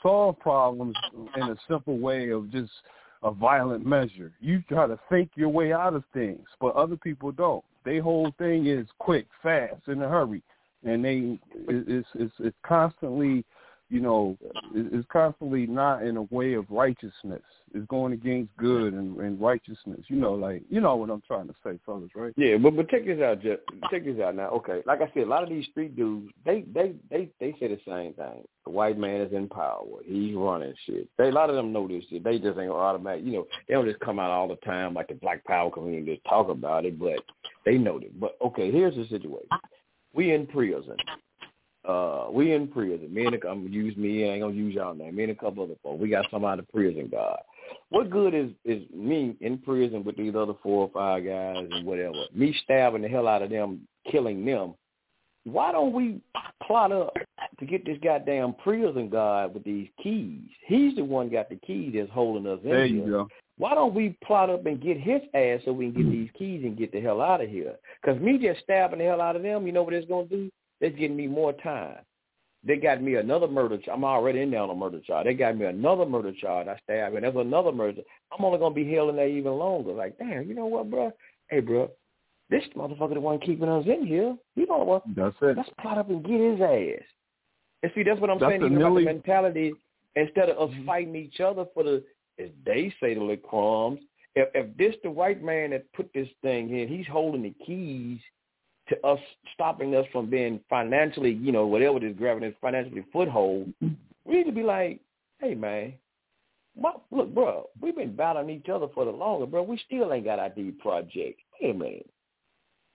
solve 0.01 0.39
problems 0.39 0.95
in 1.35 1.43
a 1.43 1.55
simple 1.67 1.97
way 1.99 2.29
of 2.29 2.51
just 2.51 2.71
a 3.23 3.31
violent 3.31 3.85
measure. 3.85 4.31
You 4.39 4.63
try 4.69 4.87
to 4.87 4.99
think 5.09 5.31
your 5.35 5.49
way 5.49 5.73
out 5.73 5.93
of 5.93 6.03
things, 6.13 6.45
but 6.59 6.75
other 6.75 6.95
people 6.95 7.31
don't. 7.31 7.63
Their 7.85 8.01
whole 8.01 8.31
thing 8.37 8.67
is 8.67 8.87
quick, 8.99 9.27
fast, 9.41 9.87
in 9.87 10.01
a 10.01 10.09
hurry, 10.09 10.41
and 10.83 11.03
they 11.03 11.39
it's 11.67 12.07
it's, 12.15 12.33
it's 12.39 12.57
constantly 12.63 13.43
you 13.89 13.99
know, 13.99 14.37
is 14.75 15.03
constantly 15.11 15.65
not 15.65 16.03
in 16.03 16.17
a 16.17 16.23
way 16.23 16.53
of 16.53 16.65
righteousness. 16.69 17.41
It's 17.73 17.85
going 17.87 18.13
against 18.13 18.55
good 18.57 18.93
and, 18.93 19.17
and 19.17 19.39
righteousness. 19.41 20.01
You 20.07 20.17
know, 20.17 20.33
like 20.33 20.63
you 20.69 20.79
know 20.79 20.95
what 20.95 21.09
I'm 21.09 21.21
trying 21.27 21.47
to 21.47 21.55
say, 21.63 21.79
fellas, 21.85 22.09
right? 22.15 22.33
Yeah, 22.37 22.57
but 22.57 22.75
but 22.75 22.89
check 22.89 23.05
this 23.05 23.21
out, 23.21 23.41
Jeff. 23.41 23.59
Check 23.91 24.05
this 24.05 24.19
out 24.19 24.35
now. 24.35 24.49
Okay, 24.49 24.81
like 24.85 25.01
I 25.01 25.11
said, 25.13 25.23
a 25.23 25.25
lot 25.25 25.43
of 25.43 25.49
these 25.49 25.65
street 25.67 25.95
dudes, 25.95 26.31
they 26.45 26.65
they 26.73 26.93
they 27.09 27.29
they 27.39 27.55
say 27.59 27.67
the 27.67 27.79
same 27.87 28.13
thing. 28.13 28.43
The 28.65 28.71
white 28.71 28.97
man 28.97 29.21
is 29.21 29.33
in 29.33 29.47
power. 29.47 29.85
He's 30.05 30.35
running 30.35 30.73
shit. 30.85 31.07
They 31.17 31.29
a 31.29 31.31
lot 31.31 31.49
of 31.49 31.55
them 31.55 31.73
know 31.73 31.87
this 31.87 32.03
shit. 32.09 32.23
They 32.23 32.37
just 32.37 32.59
ain't 32.59 32.71
automatic. 32.71 33.25
You 33.25 33.33
know, 33.33 33.47
they 33.67 33.73
don't 33.73 33.87
just 33.87 33.99
come 33.99 34.19
out 34.19 34.31
all 34.31 34.47
the 34.47 34.55
time 34.57 34.93
like 34.93 35.07
the 35.07 35.15
Black 35.15 35.43
Power 35.45 35.71
community 35.71 36.13
just 36.13 36.25
talk 36.25 36.49
about 36.49 36.85
it, 36.85 36.99
but 36.99 37.19
they 37.65 37.77
know 37.77 37.97
it. 37.97 38.19
But 38.19 38.37
okay, 38.41 38.71
here's 38.71 38.95
the 38.95 39.07
situation. 39.07 39.47
We 40.13 40.33
in 40.33 40.47
prison 40.47 40.97
uh, 41.89 42.29
we 42.31 42.53
in 42.53 42.67
prison. 42.67 43.11
Me 43.13 43.25
and 43.25 43.35
a, 43.35 43.47
I'm 43.47 43.63
gonna 43.63 43.69
use 43.69 43.97
me. 43.97 44.25
I 44.25 44.33
ain't 44.33 44.41
gonna 44.41 44.53
use 44.53 44.75
y'all 44.75 44.93
name. 44.93 45.15
Me 45.15 45.23
and 45.23 45.31
a 45.31 45.35
couple 45.35 45.63
other 45.63 45.75
folks. 45.81 45.99
We 45.99 46.09
got 46.09 46.25
some 46.29 46.45
out 46.45 46.59
of 46.59 46.69
prison 46.69 47.09
God. 47.11 47.39
What 47.89 48.09
good 48.09 48.35
is 48.35 48.51
is 48.63 48.83
me 48.93 49.35
in 49.41 49.57
prison 49.57 50.03
with 50.03 50.15
these 50.15 50.35
other 50.35 50.53
four 50.61 50.83
or 50.83 50.91
five 50.93 51.25
guys 51.25 51.67
and 51.71 51.85
whatever? 51.85 52.13
Me 52.33 52.55
stabbing 52.63 53.01
the 53.01 53.07
hell 53.07 53.27
out 53.27 53.41
of 53.41 53.49
them, 53.49 53.87
killing 54.11 54.45
them. 54.45 54.75
Why 55.45 55.71
don't 55.71 55.93
we 55.93 56.21
plot 56.67 56.91
up 56.91 57.13
to 57.59 57.65
get 57.65 57.85
this 57.85 57.97
goddamn 58.03 58.53
prison 58.61 59.09
guard 59.09 59.53
with 59.53 59.63
these 59.63 59.87
keys? 60.03 60.41
He's 60.67 60.95
the 60.95 61.03
one 61.03 61.29
got 61.29 61.49
the 61.49 61.55
keys 61.55 61.93
that's 61.95 62.11
holding 62.11 62.45
us 62.45 62.59
in 62.63 62.69
there 62.69 62.85
here. 62.85 62.97
You 62.97 63.09
go. 63.09 63.27
Why 63.57 63.73
don't 63.73 63.95
we 63.95 64.15
plot 64.23 64.49
up 64.49 64.65
and 64.67 64.81
get 64.81 64.97
his 64.97 65.21
ass 65.33 65.61
so 65.65 65.73
we 65.73 65.91
can 65.91 66.03
get 66.03 66.11
these 66.11 66.29
keys 66.37 66.63
and 66.63 66.77
get 66.77 66.91
the 66.91 67.01
hell 67.01 67.19
out 67.19 67.41
of 67.41 67.49
here? 67.49 67.75
Because 68.01 68.21
me 68.21 68.37
just 68.37 68.61
stabbing 68.61 68.99
the 68.99 69.05
hell 69.05 69.21
out 69.21 69.35
of 69.35 69.41
them, 69.41 69.65
you 69.65 69.73
know 69.73 69.83
what 69.83 69.93
it's 69.93 70.07
going 70.07 70.29
to 70.29 70.35
do? 70.35 70.51
They're 70.79 70.89
getting 70.89 71.17
me 71.17 71.27
more 71.27 71.53
time. 71.53 71.97
They 72.63 72.75
got 72.75 73.01
me 73.01 73.15
another 73.15 73.47
murder. 73.47 73.79
I'm 73.91 74.03
already 74.03 74.41
in 74.41 74.51
there 74.51 74.61
on 74.61 74.69
a 74.69 74.75
murder 74.75 74.99
charge. 74.99 75.25
They 75.25 75.33
got 75.33 75.57
me 75.57 75.65
another 75.65 76.05
murder 76.05 76.33
charge. 76.33 76.67
I 76.67 76.77
stabbed, 76.83 77.15
and 77.15 77.23
there's 77.23 77.35
another 77.35 77.71
murder. 77.71 78.01
I'm 78.31 78.43
only 78.43 78.59
gonna 78.59 78.75
be 78.75 78.91
held 78.91 79.11
in 79.11 79.15
there 79.15 79.29
even 79.29 79.53
longer. 79.53 79.93
Like, 79.93 80.17
damn, 80.17 80.47
you 80.47 80.53
know 80.53 80.65
what, 80.65 80.89
bro? 80.89 81.11
Hey, 81.49 81.61
bro, 81.61 81.89
this 82.49 82.63
motherfucker 82.75 83.13
the 83.13 83.21
one 83.21 83.39
keeping 83.39 83.69
us 83.69 83.85
in 83.85 84.05
here. 84.05 84.35
You 84.55 84.67
know 84.67 84.79
what? 84.79 85.03
That's 85.15 85.35
it. 85.41 85.55
Let's 85.55 85.69
plot 85.79 85.99
up 85.99 86.09
and 86.09 86.23
get 86.23 86.39
his 86.39 86.61
ass. 86.61 87.05
And 87.81 87.91
see, 87.95 88.03
that's 88.03 88.19
what 88.19 88.29
I'm 88.29 88.39
That's 88.39 88.51
saying. 88.51 88.61
the 88.61 88.67
Even 88.67 88.81
about 88.81 88.95
the 88.95 89.05
mentality, 89.05 89.73
instead 90.15 90.49
of 90.49 90.57
us 90.57 90.75
mm-hmm. 90.75 90.85
fighting 90.85 91.15
each 91.15 91.39
other 91.39 91.65
for 91.73 91.83
the, 91.83 92.03
as 92.39 92.49
they 92.65 92.93
say, 92.99 93.13
the 93.13 93.21
little 93.21 93.37
crumbs. 93.37 93.99
If 94.35 94.49
if 94.53 94.77
this 94.77 94.95
the 95.03 95.09
white 95.09 95.41
man 95.41 95.71
that 95.71 95.91
put 95.93 96.09
this 96.13 96.27
thing 96.41 96.77
in, 96.77 96.87
he's 96.87 97.07
holding 97.07 97.43
the 97.43 97.53
keys 97.65 98.19
to 98.89 99.05
us 99.05 99.19
stopping 99.53 99.95
us 99.95 100.05
from 100.11 100.29
being 100.29 100.59
financially, 100.69 101.31
you 101.31 101.51
know, 101.51 101.65
whatever 101.65 101.99
this 101.99 102.15
grabbing 102.17 102.43
this 102.43 102.55
financially 102.61 103.05
foothold, 103.13 103.71
we 103.81 104.35
need 104.35 104.45
to 104.45 104.51
be 104.51 104.63
like, 104.63 104.99
hey 105.39 105.55
man, 105.55 105.93
look, 107.11 107.33
bro, 107.33 107.67
we've 107.81 107.95
been 107.95 108.15
battling 108.15 108.49
each 108.49 108.69
other 108.69 108.87
for 108.93 109.05
the 109.05 109.11
longer, 109.11 109.45
bro. 109.45 109.63
We 109.63 109.79
still 109.85 110.11
ain't 110.11 110.25
got 110.25 110.39
our 110.39 110.49
D 110.49 110.71
project. 110.71 111.39
Hey 111.59 111.73
man. 111.73 112.01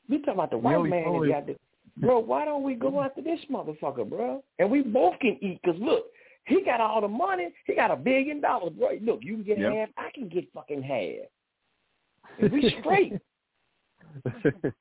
We 0.09 0.19
talking 0.19 0.35
about 0.35 0.51
the 0.51 0.59
white 0.59 0.75
Really, 0.75 0.91
man 0.91 1.21
that 1.23 1.29
got 1.29 1.47
the 1.47 1.57
bro. 1.97 2.19
Why 2.19 2.45
don't 2.45 2.63
we 2.63 2.75
go 2.75 3.01
after 3.01 3.23
this 3.23 3.41
motherfucker, 3.51 4.09
bro? 4.09 4.43
And 4.59 4.71
we 4.71 4.83
both 4.83 5.19
can 5.21 5.39
eat. 5.41 5.61
Cause 5.65 5.77
look, 5.79 6.07
he 6.47 6.63
got 6.63 6.81
all 6.81 7.01
the 7.01 7.09
money. 7.09 7.49
He 7.67 7.75
got 7.75 7.91
a 7.91 7.97
billion 7.97 8.41
dollars, 8.41 8.73
bro. 8.79 8.91
Look, 9.01 9.21
you 9.23 9.37
can 9.37 9.45
get 9.45 9.59
Yep. 9.59 9.73
half. 9.73 9.89
I 9.97 10.11
can 10.15 10.29
get 10.29 10.53
fucking 10.53 10.83
half. 10.83 11.29
And 12.39 12.53
we 12.53 12.75
straight. 12.81 13.15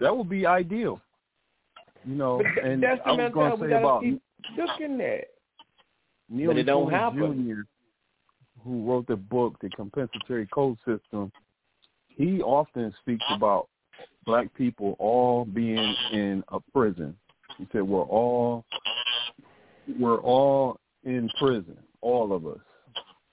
that 0.00 0.16
would 0.16 0.28
be 0.28 0.46
ideal. 0.46 1.00
You 2.04 2.14
know, 2.14 2.42
But 2.56 2.64
and 2.64 2.82
that's 2.82 3.00
the 3.04 3.10
I 3.10 3.12
was 3.12 3.32
going 3.32 3.50
mentality 3.50 3.56
to 3.56 3.62
we 3.62 3.70
say 3.70 3.78
about 3.78 4.02
keep 4.02 4.20
looking 4.56 5.00
at. 5.00 5.24
Neely 6.28 6.46
But 6.46 6.56
it 6.58 6.62
don't 6.64 6.90
happen. 6.90 7.46
Jr., 7.48 7.60
who 8.62 8.84
wrote 8.84 9.06
the 9.06 9.16
book, 9.16 9.56
The 9.60 9.70
Compensatory 9.70 10.46
Code 10.46 10.76
System, 10.86 11.32
he 12.08 12.40
often 12.42 12.94
speaks 13.00 13.24
about 13.30 13.68
black 14.26 14.52
people 14.54 14.96
all 14.98 15.44
being 15.44 15.94
in 16.12 16.44
a 16.48 16.60
prison. 16.72 17.16
He 17.58 17.66
said 17.72 17.82
we're 17.82 18.02
all 18.02 18.64
we're 19.98 20.20
all 20.20 20.78
in 21.04 21.28
prison, 21.38 21.76
all 22.00 22.32
of 22.32 22.46
us. 22.46 22.60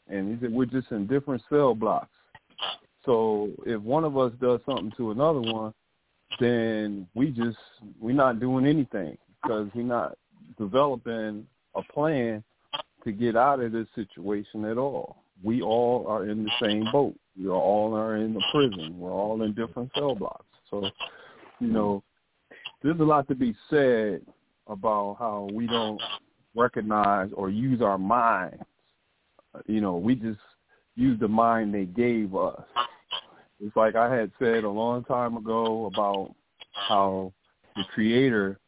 And 0.07 0.33
he 0.33 0.41
said 0.41 0.53
we're 0.53 0.65
just 0.65 0.91
in 0.91 1.07
different 1.07 1.41
cell 1.49 1.75
blocks. 1.75 2.09
So 3.05 3.49
if 3.65 3.81
one 3.81 4.03
of 4.03 4.17
us 4.17 4.33
does 4.41 4.59
something 4.65 4.91
to 4.97 5.11
another 5.11 5.41
one, 5.41 5.73
then 6.39 7.07
we 7.15 7.31
just 7.31 7.57
we're 7.99 8.13
not 8.13 8.39
doing 8.39 8.65
anything 8.65 9.17
because 9.41 9.69
we're 9.73 9.83
not 9.83 10.17
developing 10.57 11.45
a 11.75 11.83
plan 11.93 12.43
to 13.03 13.11
get 13.11 13.35
out 13.35 13.59
of 13.59 13.71
this 13.71 13.87
situation 13.95 14.65
at 14.65 14.77
all. 14.77 15.17
We 15.43 15.61
all 15.61 16.05
are 16.07 16.27
in 16.27 16.43
the 16.43 16.51
same 16.61 16.87
boat. 16.91 17.15
We 17.39 17.47
all 17.47 17.95
are 17.95 18.17
in 18.17 18.33
the 18.33 18.43
prison. 18.51 18.97
We're 18.99 19.11
all 19.11 19.43
in 19.43 19.53
different 19.53 19.91
cell 19.95 20.15
blocks. 20.15 20.45
So, 20.69 20.89
you 21.59 21.67
know, 21.67 22.03
there's 22.81 22.99
a 22.99 23.03
lot 23.03 23.27
to 23.27 23.35
be 23.35 23.55
said 23.69 24.21
about 24.67 25.17
how 25.19 25.47
we 25.53 25.67
don't 25.67 26.01
recognize 26.55 27.29
or 27.33 27.49
use 27.49 27.81
our 27.81 27.97
minds. 27.97 28.63
You 29.67 29.81
know, 29.81 29.95
we 29.97 30.15
just 30.15 30.39
use 30.95 31.19
the 31.19 31.27
mind 31.27 31.73
they 31.73 31.85
gave 31.85 32.35
us. 32.35 32.61
It's 33.59 33.75
like 33.75 33.95
I 33.95 34.13
had 34.13 34.31
said 34.39 34.63
a 34.63 34.69
long 34.69 35.03
time 35.05 35.35
ago 35.35 35.85
about 35.85 36.33
how 36.73 37.33
the 37.75 37.83
creator 37.93 38.59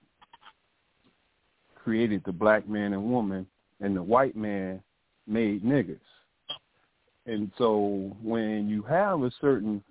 created 1.75 2.23
the 2.25 2.31
black 2.31 2.67
man 2.67 2.93
and 2.93 3.03
woman 3.03 3.45
and 3.81 3.95
the 3.95 4.03
white 4.03 4.35
man 4.35 4.81
made 5.27 5.63
niggas. 5.63 5.99
And 7.25 7.51
so 7.57 8.15
when 8.23 8.67
you 8.67 8.81
have 8.83 9.21
a 9.21 9.31
certain 9.39 9.83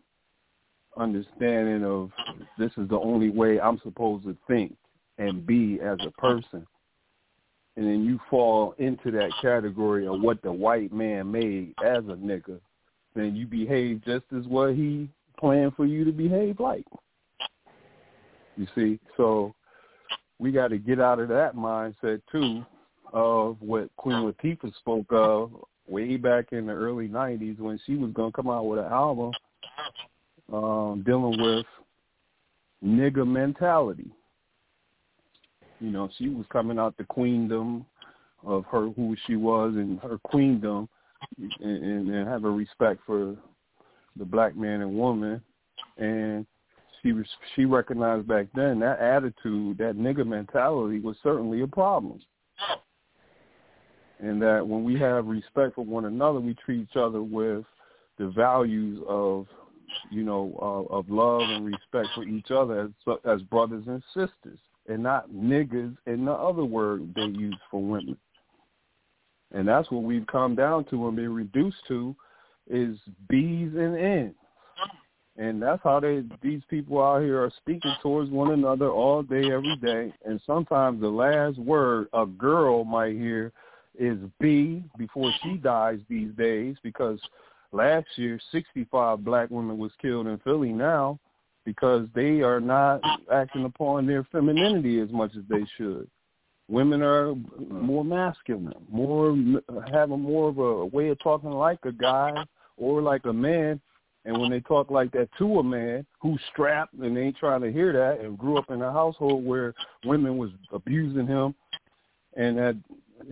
understanding 0.96 1.84
of 1.84 2.10
this 2.58 2.72
is 2.76 2.88
the 2.88 2.98
only 2.98 3.30
way 3.30 3.60
I'm 3.60 3.78
supposed 3.84 4.24
to 4.24 4.36
think 4.48 4.76
and 5.18 5.46
be 5.46 5.78
as 5.80 5.98
a 6.04 6.10
person, 6.20 6.66
and 7.76 7.86
then 7.86 8.04
you 8.04 8.18
fall 8.28 8.74
into 8.78 9.12
that 9.12 9.30
category 9.40 10.06
of 10.08 10.20
what 10.20 10.42
the 10.42 10.50
white 10.50 10.92
man 10.92 11.30
made 11.30 11.74
as 11.84 12.04
a 12.04 12.16
nigga, 12.16 12.60
then 13.14 13.34
you 13.34 13.46
behave 13.46 14.04
just 14.04 14.24
as 14.36 14.46
what 14.46 14.74
he 14.74 15.08
planned 15.38 15.74
for 15.74 15.86
you 15.86 16.04
to 16.04 16.12
behave 16.12 16.60
like. 16.60 16.84
You 18.56 18.66
see, 18.74 18.98
so 19.16 19.54
we 20.38 20.52
got 20.52 20.68
to 20.68 20.78
get 20.78 21.00
out 21.00 21.20
of 21.20 21.28
that 21.28 21.54
mindset 21.54 22.20
too 22.30 22.64
of 23.12 23.56
what 23.60 23.88
Queen 23.96 24.16
Latifah 24.16 24.74
spoke 24.76 25.06
of 25.10 25.52
way 25.86 26.16
back 26.16 26.52
in 26.52 26.66
the 26.66 26.72
early 26.72 27.08
'90s 27.08 27.58
when 27.58 27.80
she 27.86 27.94
was 27.94 28.12
gonna 28.12 28.32
come 28.32 28.50
out 28.50 28.66
with 28.66 28.80
an 28.80 28.92
album 28.92 29.32
um, 30.52 31.02
dealing 31.06 31.40
with 31.40 31.66
nigga 32.84 33.26
mentality. 33.26 34.10
You 35.80 35.90
know, 35.90 36.08
she 36.18 36.28
was 36.28 36.46
coming 36.52 36.78
out 36.78 36.96
the 36.96 37.04
queendom 37.04 37.86
of 38.44 38.64
her 38.66 38.90
who 38.90 39.16
she 39.26 39.36
was 39.36 39.74
and 39.74 39.98
her 40.00 40.18
queendom, 40.24 40.88
and, 41.38 42.08
and 42.08 42.28
have 42.28 42.44
a 42.44 42.50
respect 42.50 43.00
for 43.06 43.36
the 44.16 44.24
black 44.24 44.56
man 44.56 44.80
and 44.80 44.94
woman, 44.94 45.40
and 45.96 46.46
she 47.02 47.12
was 47.12 47.26
she 47.54 47.64
recognized 47.64 48.26
back 48.26 48.46
then 48.54 48.80
that 48.80 49.00
attitude, 49.00 49.78
that 49.78 49.96
nigga 49.96 50.26
mentality 50.26 51.00
was 51.00 51.16
certainly 51.22 51.62
a 51.62 51.66
problem. 51.66 52.20
And 54.20 54.42
that 54.42 54.66
when 54.66 54.82
we 54.82 54.98
have 54.98 55.26
respect 55.26 55.76
for 55.76 55.84
one 55.84 56.06
another, 56.06 56.40
we 56.40 56.54
treat 56.54 56.80
each 56.80 56.96
other 56.96 57.22
with 57.22 57.64
the 58.18 58.28
values 58.30 59.00
of, 59.06 59.46
you 60.10 60.24
know, 60.24 60.58
uh, 60.60 60.92
of 60.92 61.08
love 61.08 61.42
and 61.42 61.64
respect 61.64 62.08
for 62.16 62.24
each 62.24 62.50
other 62.50 62.90
as 63.08 63.16
as 63.24 63.42
brothers 63.42 63.84
and 63.86 64.02
sisters, 64.08 64.58
and 64.88 65.02
not 65.02 65.30
niggas 65.30 65.96
and 66.06 66.26
the 66.26 66.32
other 66.32 66.64
word 66.64 67.12
they 67.14 67.26
use 67.26 67.56
for 67.70 67.80
women. 67.80 68.16
And 69.52 69.66
that's 69.66 69.90
what 69.90 70.02
we've 70.02 70.26
come 70.26 70.54
down 70.54 70.84
to 70.86 71.08
and 71.08 71.16
been 71.16 71.34
reduced 71.34 71.78
to 71.88 72.14
is 72.68 72.98
B's 73.28 73.72
and 73.74 73.96
N's. 73.96 74.34
And 75.38 75.62
that's 75.62 75.80
how 75.84 76.00
they 76.00 76.24
these 76.42 76.62
people 76.68 77.02
out 77.02 77.22
here 77.22 77.40
are 77.40 77.52
speaking 77.58 77.94
towards 78.02 78.28
one 78.30 78.52
another 78.52 78.90
all 78.90 79.22
day, 79.22 79.52
every 79.52 79.76
day. 79.76 80.12
And 80.24 80.40
sometimes 80.44 81.00
the 81.00 81.08
last 81.08 81.58
word 81.58 82.08
a 82.12 82.26
girl 82.26 82.84
might 82.84 83.12
hear 83.12 83.52
is 83.98 84.18
B 84.40 84.82
before 84.98 85.32
she 85.42 85.54
dies 85.54 86.00
these 86.08 86.32
days 86.36 86.76
because 86.82 87.20
last 87.72 88.06
year 88.16 88.40
65 88.50 89.24
black 89.24 89.50
women 89.50 89.78
was 89.78 89.92
killed 90.02 90.26
in 90.26 90.38
Philly 90.38 90.72
now 90.72 91.20
because 91.64 92.08
they 92.14 92.40
are 92.40 92.60
not 92.60 93.00
acting 93.32 93.64
upon 93.64 94.06
their 94.06 94.24
femininity 94.32 95.00
as 95.00 95.10
much 95.10 95.32
as 95.36 95.44
they 95.48 95.64
should. 95.76 96.08
Women 96.68 97.02
are 97.02 97.28
mm-hmm. 97.28 97.80
more 97.80 98.04
masculine, 98.04 98.74
more 98.90 99.36
have 99.90 100.10
a 100.10 100.16
more 100.16 100.48
of 100.50 100.58
a 100.58 100.86
way 100.86 101.08
of 101.08 101.18
talking 101.20 101.50
like 101.50 101.78
a 101.84 101.92
guy 101.92 102.32
or 102.76 103.02
like 103.02 103.24
a 103.24 103.32
man 103.32 103.80
and 104.24 104.38
when 104.38 104.50
they 104.50 104.60
talk 104.60 104.90
like 104.90 105.10
that 105.12 105.30
to 105.38 105.58
a 105.58 105.62
man 105.62 106.04
who's 106.20 106.40
strapped 106.52 106.92
and 106.94 107.16
they 107.16 107.22
ain't 107.22 107.38
trying 107.38 107.62
to 107.62 107.72
hear 107.72 107.92
that 107.94 108.22
and 108.22 108.36
grew 108.36 108.58
up 108.58 108.70
in 108.70 108.82
a 108.82 108.92
household 108.92 109.42
where 109.44 109.74
women 110.04 110.36
was 110.36 110.50
abusing 110.70 111.26
him 111.26 111.54
and 112.36 112.58
that 112.58 112.76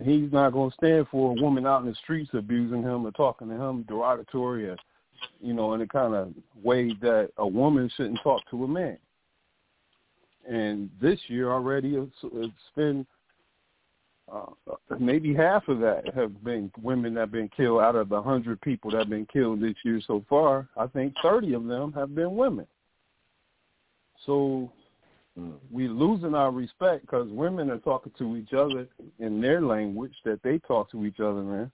he's 0.03 0.31
not 0.31 0.53
going 0.53 0.71
to 0.71 0.75
stand 0.75 1.07
for 1.11 1.31
a 1.31 1.41
woman 1.41 1.67
out 1.67 1.81
in 1.81 1.87
the 1.87 1.95
streets 1.95 2.31
abusing 2.33 2.81
him 2.81 3.05
or 3.05 3.11
talking 3.11 3.47
to 3.47 3.53
him 3.53 3.83
derogatory 3.83 4.69
or, 4.69 4.77
you 5.39 5.53
know, 5.53 5.73
in 5.73 5.81
a 5.81 5.87
kind 5.87 6.15
of 6.15 6.33
way 6.63 6.91
that 7.01 7.29
a 7.37 7.47
woman 7.47 7.91
shouldn't 7.95 8.19
talk 8.23 8.41
to 8.49 8.63
a 8.63 8.67
man. 8.67 8.97
And 10.49 10.89
this 10.99 11.19
year 11.27 11.51
already 11.51 11.95
it's, 11.95 12.15
it's 12.23 12.53
been 12.75 13.05
uh, 14.31 14.45
maybe 14.99 15.33
half 15.33 15.67
of 15.69 15.79
that 15.79 16.13
have 16.13 16.43
been 16.43 16.69
women 16.81 17.13
that 17.13 17.21
have 17.21 17.31
been 17.31 17.49
killed 17.55 17.81
out 17.81 17.95
of 17.95 18.09
the 18.09 18.21
hundred 18.21 18.59
people 18.61 18.91
that 18.91 18.99
have 18.99 19.09
been 19.09 19.27
killed 19.31 19.61
this 19.61 19.75
year 19.85 20.01
so 20.05 20.23
far. 20.29 20.67
I 20.75 20.87
think 20.87 21.13
thirty 21.23 21.53
of 21.53 21.65
them 21.65 21.93
have 21.93 22.13
been 22.13 22.35
women. 22.35 22.67
So 24.25 24.69
mm. 25.39 25.53
we're 25.71 25.89
losing 25.89 26.35
our 26.35 26.51
respect 26.51 27.01
because 27.01 27.29
women 27.29 27.69
are 27.71 27.77
talking 27.77 28.11
to 28.17 28.35
each 28.35 28.51
other 28.53 28.87
in 29.19 29.39
their 29.39 29.61
language 29.61 30.13
that 30.25 30.43
they 30.43 30.59
talk 30.59 30.91
to 30.91 31.05
each 31.05 31.19
other 31.19 31.39
in. 31.39 31.71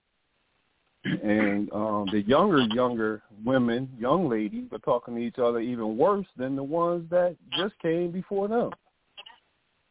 And 1.22 1.70
um, 1.72 2.06
the 2.12 2.22
younger, 2.22 2.60
younger 2.72 3.22
women, 3.44 3.90
young 3.98 4.26
ladies, 4.28 4.68
are 4.72 4.78
talking 4.78 5.16
to 5.16 5.20
each 5.20 5.38
other 5.38 5.60
even 5.60 5.98
worse 5.98 6.26
than 6.36 6.56
the 6.56 6.62
ones 6.62 7.10
that 7.10 7.36
just 7.58 7.74
came 7.82 8.10
before 8.10 8.48
them. 8.48 8.70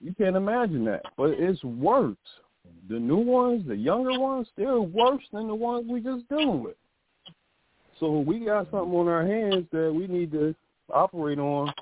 You 0.01 0.13
can't 0.15 0.35
imagine 0.35 0.83
that, 0.85 1.03
but 1.15 1.31
it's 1.31 1.63
worse 1.63 2.17
the 2.89 2.99
new 2.99 3.17
ones, 3.17 3.63
the 3.67 3.75
younger 3.75 4.19
ones, 4.19 4.47
they're 4.57 4.79
worse 4.79 5.23
than 5.31 5.47
the 5.47 5.55
ones 5.55 5.85
we 5.89 6.01
just 6.01 6.27
dealing 6.29 6.63
with. 6.63 6.75
So 7.99 8.19
we 8.19 8.39
got 8.39 8.69
something 8.71 8.93
on 8.93 9.07
our 9.07 9.25
hands 9.25 9.65
that 9.71 9.93
we 9.93 10.07
need 10.07 10.31
to 10.33 10.55
operate 10.91 11.39
on 11.39 11.73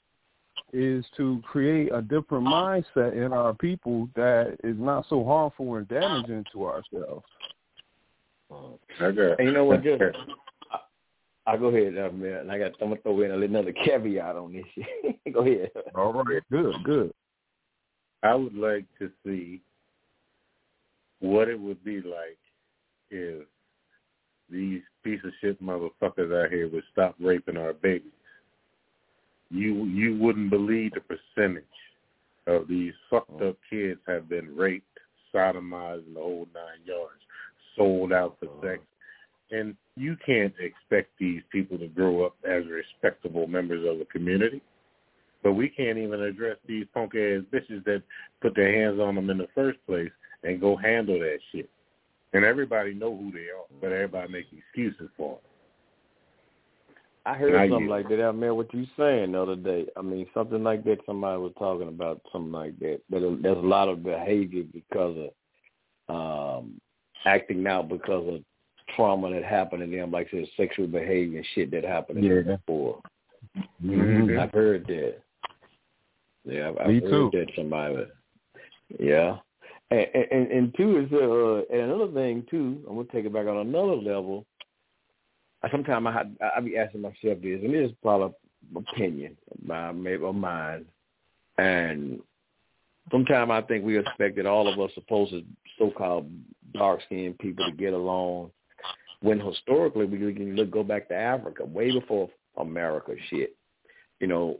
is 0.73 1.03
to 1.17 1.41
create 1.43 1.91
a 1.93 2.01
different 2.01 2.45
mindset 2.45 3.13
in 3.13 3.33
our 3.33 3.53
people 3.53 4.07
that 4.15 4.57
is 4.63 4.77
not 4.77 5.05
so 5.09 5.23
harmful 5.23 5.75
and 5.75 5.87
damaging 5.87 6.45
to 6.53 6.65
ourselves. 6.65 7.25
Okay. 9.01 9.35
And 9.39 9.47
you 9.47 9.53
know 9.53 9.65
what? 9.65 9.83
Just 9.83 10.01
I, 10.71 11.53
I 11.53 11.57
go 11.57 11.67
ahead, 11.67 11.97
uh, 11.97 12.11
man. 12.11 12.49
I 12.49 12.57
got 12.57 12.71
I'm 12.81 12.89
gonna 12.89 13.01
throw 13.01 13.21
in 13.21 13.31
another 13.31 13.73
caveat 13.73 14.35
on 14.35 14.53
this 14.53 14.63
shit. 14.75 15.17
go 15.33 15.41
ahead. 15.41 15.71
All 15.95 16.13
right. 16.13 16.43
Good. 16.51 16.75
Good. 16.83 17.13
I 18.23 18.35
would 18.35 18.55
like 18.55 18.85
to 18.99 19.09
see 19.25 19.61
what 21.21 21.47
it 21.47 21.59
would 21.59 21.83
be 21.83 22.01
like 22.01 22.37
if 23.09 23.45
these 24.49 24.81
piece 25.03 25.21
of 25.23 25.31
shit 25.39 25.61
motherfuckers 25.63 26.43
out 26.43 26.51
here 26.51 26.69
would 26.69 26.83
stop 26.91 27.15
raping 27.19 27.57
our 27.57 27.73
babies. 27.73 28.11
You 29.49 29.85
you 29.85 30.17
wouldn't 30.17 30.49
believe 30.49 30.91
the 30.93 31.01
percentage 31.01 31.63
of 32.47 32.67
these 32.67 32.93
fucked 33.09 33.41
up 33.41 33.55
oh. 33.55 33.57
kids 33.69 33.99
have 34.07 34.27
been 34.27 34.55
raped, 34.55 34.99
sodomized, 35.33 36.05
and 36.07 36.15
the 36.15 36.19
whole 36.19 36.47
nine 36.53 36.85
yards, 36.85 37.21
sold 37.75 38.11
out 38.11 38.37
for 38.39 38.47
oh. 38.47 38.61
sex. 38.61 38.81
And 39.51 39.75
you 39.97 40.15
can't 40.25 40.53
expect 40.59 41.09
these 41.19 41.41
people 41.51 41.77
to 41.77 41.87
grow 41.87 42.25
up 42.25 42.35
as 42.49 42.63
respectable 42.67 43.47
members 43.47 43.85
of 43.87 43.99
the 43.99 44.05
community. 44.05 44.61
But 45.43 45.53
we 45.53 45.69
can't 45.69 45.97
even 45.97 46.21
address 46.21 46.57
these 46.67 46.85
punk 46.93 47.15
ass 47.15 47.41
bitches 47.51 47.83
that 47.85 48.03
put 48.41 48.55
their 48.55 48.71
hands 48.73 48.99
on 48.99 49.15
them 49.15 49.29
in 49.29 49.37
the 49.37 49.49
first 49.53 49.79
place 49.85 50.11
and 50.43 50.61
go 50.61 50.75
handle 50.75 51.19
that 51.19 51.39
shit. 51.51 51.69
And 52.33 52.45
everybody 52.45 52.93
know 52.93 53.15
who 53.15 53.31
they 53.31 53.49
are, 53.49 53.65
but 53.81 53.91
everybody 53.91 54.31
make 54.31 54.45
excuses 54.51 55.09
for 55.17 55.35
them. 55.35 56.95
I 57.25 57.35
heard 57.35 57.69
something 57.69 57.87
like 57.87 58.09
that. 58.09 58.23
I 58.23 58.31
mean, 58.31 58.55
what 58.55 58.73
you 58.73 58.87
saying 58.97 59.33
the 59.33 59.41
other 59.41 59.55
day. 59.55 59.85
I 59.95 60.01
mean, 60.01 60.25
something 60.33 60.63
like 60.63 60.83
that. 60.85 60.99
Somebody 61.05 61.39
was 61.39 61.53
talking 61.59 61.87
about 61.87 62.21
something 62.31 62.51
like 62.51 62.79
that. 62.79 63.01
But 63.09 63.21
there's 63.41 63.57
a 63.57 63.61
lot 63.61 63.89
of 63.89 64.03
behavior 64.03 64.63
because 64.73 65.29
of 66.09 66.15
um 66.15 66.81
acting 67.25 67.65
out 67.67 67.89
because 67.89 68.27
of 68.27 68.41
trauma 68.95 69.31
that 69.31 69.43
happened 69.43 69.81
to 69.89 69.97
them, 69.97 70.11
like 70.11 70.27
I 70.27 70.37
said, 70.37 70.47
sexual 70.57 70.87
behavior 70.87 71.37
and 71.37 71.47
shit 71.53 71.71
that 71.71 71.83
happened 71.83 72.23
to 72.23 72.27
yeah. 72.27 72.41
them 72.41 72.57
before. 72.57 73.01
Mm-hmm. 73.83 74.39
I've 74.39 74.51
heard 74.51 74.85
that. 74.87 75.17
Yeah, 76.43 76.69
I've, 76.69 76.77
I've 76.77 77.03
heard 77.03 77.31
that 77.33 77.47
somebody. 77.55 78.05
Yeah, 78.99 79.37
and, 79.91 80.07
and, 80.31 80.51
and 80.51 80.75
two 80.75 80.97
is 80.97 81.11
uh, 81.11 81.73
and 81.73 81.91
another 81.91 82.11
thing 82.13 82.45
too. 82.49 82.83
I'm 82.89 82.95
gonna 82.95 83.07
take 83.11 83.25
it 83.25 83.33
back 83.33 83.47
on 83.47 83.57
another 83.57 83.95
level. 83.95 84.45
Sometimes 85.69 86.07
I 86.07 86.25
I 86.57 86.59
be 86.61 86.77
asking 86.77 87.01
myself 87.01 87.17
this, 87.41 87.61
and 87.63 87.73
this 87.73 87.91
is 87.91 87.95
probably 88.01 88.33
opinion, 88.75 89.37
by 89.67 89.91
maybe 89.91 90.23
of 90.23 90.35
mine, 90.35 90.85
and 91.57 92.19
sometimes 93.11 93.51
I 93.51 93.61
think 93.61 93.83
we 93.83 93.99
expect 93.99 94.37
that 94.37 94.45
all 94.45 94.71
of 94.71 94.79
us 94.79 94.91
supposed 94.95 95.31
to 95.31 95.43
so-called 95.77 96.31
dark-skinned 96.73 97.39
people 97.39 97.65
to 97.65 97.75
get 97.75 97.93
along, 97.93 98.51
when 99.21 99.39
historically 99.39 100.05
we 100.05 100.33
can 100.33 100.55
look 100.55 100.71
go 100.71 100.83
back 100.83 101.09
to 101.09 101.15
Africa 101.15 101.65
way 101.65 101.91
before 101.91 102.29
America 102.57 103.13
shit. 103.29 103.55
You 104.19 104.27
know, 104.27 104.59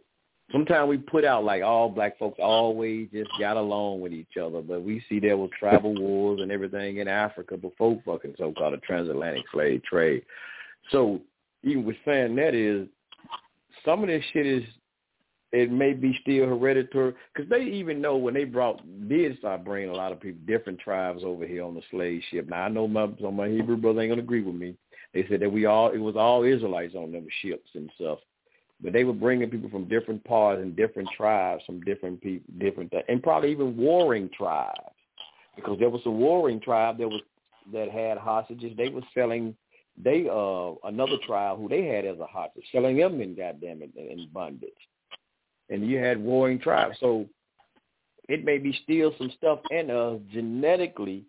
sometimes 0.52 0.90
we 0.90 0.98
put 0.98 1.26
out 1.26 1.44
like 1.44 1.64
all 1.64 1.90
black 1.90 2.18
folks 2.20 2.40
always 2.42 3.08
just 3.12 3.32
got 3.40 3.58
along 3.58 4.02
with 4.02 4.14
each 4.14 4.38
other, 4.42 4.62
but 4.62 4.84
we 4.84 5.04
see 5.08 5.20
there 5.20 5.38
was 5.38 5.50
tribal 5.58 5.94
wars 5.96 6.40
and 6.42 6.52
everything 6.52 6.98
in 6.98 7.08
Africa 7.08 7.58
before 7.58 8.02
fucking 8.06 8.36
so-called 8.38 8.74
the 8.74 8.78
transatlantic 8.78 9.46
slave 9.52 9.84
trade. 9.84 10.24
So 10.92 11.22
even 11.64 11.86
with 11.86 11.98
saying 12.06 12.36
that 12.36 12.56
is 12.56 12.88
some 13.86 14.02
of 14.02 14.08
this 14.08 14.24
shit 14.34 14.46
is 14.46 14.64
it 15.52 15.70
may 15.72 15.94
be 15.94 16.18
still 16.22 16.48
hereditary 16.48 17.14
because 17.34 17.50
they 17.50 17.62
even 17.62 18.02
know 18.02 18.16
when 18.16 18.34
they 18.34 18.46
brought 18.46 18.82
did 19.10 19.38
start 19.40 19.66
bringing 19.66 19.90
a 19.90 19.96
lot 19.96 20.12
of 20.12 20.20
people 20.22 20.40
different 20.46 20.80
tribes 20.80 21.24
over 21.26 21.46
here 21.46 21.64
on 21.64 21.76
the 21.76 21.82
slave 21.92 22.22
ship. 22.30 22.48
Now 22.48 22.64
I 22.64 22.70
know 22.70 22.88
my 22.88 23.08
some 23.18 23.28
of 23.28 23.34
my 23.34 23.50
Hebrew 23.50 23.78
brothers 23.78 24.02
ain't 24.02 24.12
gonna 24.12 24.22
agree 24.22 24.44
with 24.44 24.56
me. 24.56 24.76
They 25.14 25.26
said 25.28 25.42
that 25.42 25.52
we 25.52 25.66
all 25.66 25.90
it 25.92 25.98
was 25.98 26.16
all 26.16 26.44
Israelites 26.44 26.96
on 26.96 27.12
them 27.12 27.28
ships 27.42 27.70
and 27.76 27.92
stuff, 27.96 28.20
but 28.82 28.94
they 28.94 29.04
were 29.04 29.14
bringing 29.14 29.50
people 29.50 29.70
from 29.70 29.88
different 29.88 30.24
parts 30.24 30.62
and 30.62 30.76
different 30.76 31.10
tribes, 31.16 31.64
from 31.66 31.82
different 31.82 32.22
people, 32.22 32.54
different 32.60 32.94
and 33.08 33.22
probably 33.24 33.52
even 33.52 33.78
warring 33.78 34.30
tribes 34.36 34.80
because 35.56 35.78
there 35.80 35.90
was 35.90 36.02
a 36.06 36.12
warring 36.12 36.60
tribe 36.60 36.98
that 36.98 37.08
was 37.08 37.22
that 37.74 37.90
had 37.90 38.18
hostages. 38.18 38.76
They 38.78 38.90
were 38.90 39.02
selling 39.14 39.56
they 40.02 40.28
uh 40.32 40.74
another 40.88 41.18
tribe 41.26 41.58
who 41.58 41.70
they 41.70 41.86
had 41.86 42.06
as 42.06 42.20
a 42.20 42.26
hostage, 42.26 42.64
selling 42.72 42.98
them 42.98 43.22
in 43.22 43.36
goddamn 43.36 43.82
it 43.82 43.92
in 43.96 44.28
bondage 44.34 44.72
and 45.72 45.90
you 45.90 45.98
had 45.98 46.22
warring 46.22 46.60
tribes. 46.60 46.98
So 47.00 47.26
it 48.30 48.46
may 48.46 48.60
be 48.60 48.78
still 48.84 49.14
some 49.18 49.32
stuff 49.38 49.60
in 49.72 49.90
us 49.90 50.20
genetically. 50.32 51.26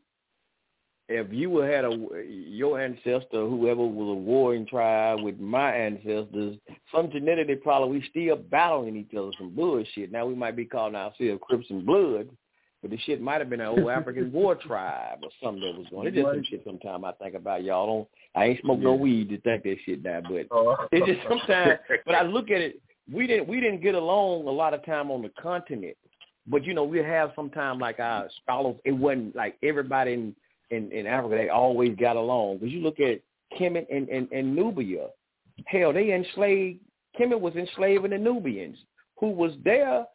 If 1.09 1.33
you 1.33 1.59
had 1.59 1.85
a 1.85 2.25
your 2.27 2.81
ancestor, 2.81 3.47
whoever 3.47 3.85
was 3.85 4.09
a 4.09 4.21
warring 4.21 4.67
tribe 4.67 5.21
with 5.23 5.39
my 5.39 5.73
ancestors, 5.73 6.57
some 6.95 7.11
genetically 7.11 7.57
probably 7.57 7.99
we 7.99 8.09
still 8.09 8.37
battling 8.37 8.97
each 8.97 9.15
other 9.17 9.31
some 9.39 9.55
bullshit. 9.55 10.13
Now 10.13 10.27
we 10.27 10.35
might 10.35 10.57
be 10.57 10.65
calling 10.65 10.95
ourselves 10.95 11.41
Crips 11.43 11.67
and 11.71 11.85
Blood, 11.85 12.31
but 12.81 12.91
the 12.91 12.99
shit 12.99 13.21
might 13.21 13.41
have 13.41 13.51
been 13.51 13.61
an 13.61 13.67
old 13.67 13.91
African 13.91 14.33
war 14.33 14.55
tribe 14.55 15.19
or 15.23 15.31
something 15.43 15.63
that 15.63 15.79
was 15.79 15.87
going. 15.91 16.07
It's 16.07 16.17
just 16.17 16.29
some 16.29 16.45
shit. 16.45 16.63
Sometimes 16.65 17.05
I 17.05 17.13
think 17.23 17.35
about 17.35 17.65
y'all. 17.65 17.87
Don't 17.87 18.09
I 18.35 18.47
ain't 18.47 18.61
smoke 18.61 18.79
yeah. 18.79 18.85
no 18.85 18.95
weed 18.95 19.29
to 19.31 19.41
think 19.41 19.65
that 19.65 19.77
shit 19.85 20.03
now, 20.03 20.23
but 20.23 20.47
oh. 20.51 20.77
it's 20.93 21.07
just 21.07 21.29
sometimes. 21.29 21.81
but 22.07 22.15
I 22.15 22.23
look 22.23 22.51
at 22.51 22.61
it 22.61 22.81
we 23.11 23.27
didn't 23.27 23.49
we 23.49 23.61
didn't 23.61 23.83
get 23.83 23.95
along 23.95 24.47
a 24.47 24.51
lot 24.51 24.75
of 24.75 24.85
time 24.85 25.11
on 25.11 25.23
the 25.23 25.31
continent, 25.41 25.97
but 26.47 26.65
you 26.65 26.75
know 26.75 26.85
we 26.85 26.99
have 26.99 27.33
sometimes 27.35 27.81
like 27.81 27.99
our 27.99 28.29
scholars. 28.43 28.77
It 28.85 28.93
wasn't 28.93 29.35
like 29.35 29.57
everybody 29.63 30.13
in 30.13 30.37
in, 30.73 30.91
in 30.91 31.07
Africa 31.07 31.37
they 31.37 31.49
always 31.49 31.95
got 31.97 32.17
along. 32.17 32.59
Because 32.59 32.73
you 32.73 32.81
look 32.81 32.99
at 33.01 33.21
Kemet 33.59 33.87
and, 33.95 34.09
and, 34.09 34.31
and 34.33 34.57
Nubia, 34.57 35.09
hell 35.67 35.93
they 35.93 36.13
enslaved. 36.13 36.81
Kemet 37.19 37.41
was 37.41 37.55
enslaving 37.55 38.11
the 38.11 38.19
Nubians 38.19 38.79
who 39.19 39.31
was 39.31 39.53
there, 39.65 40.07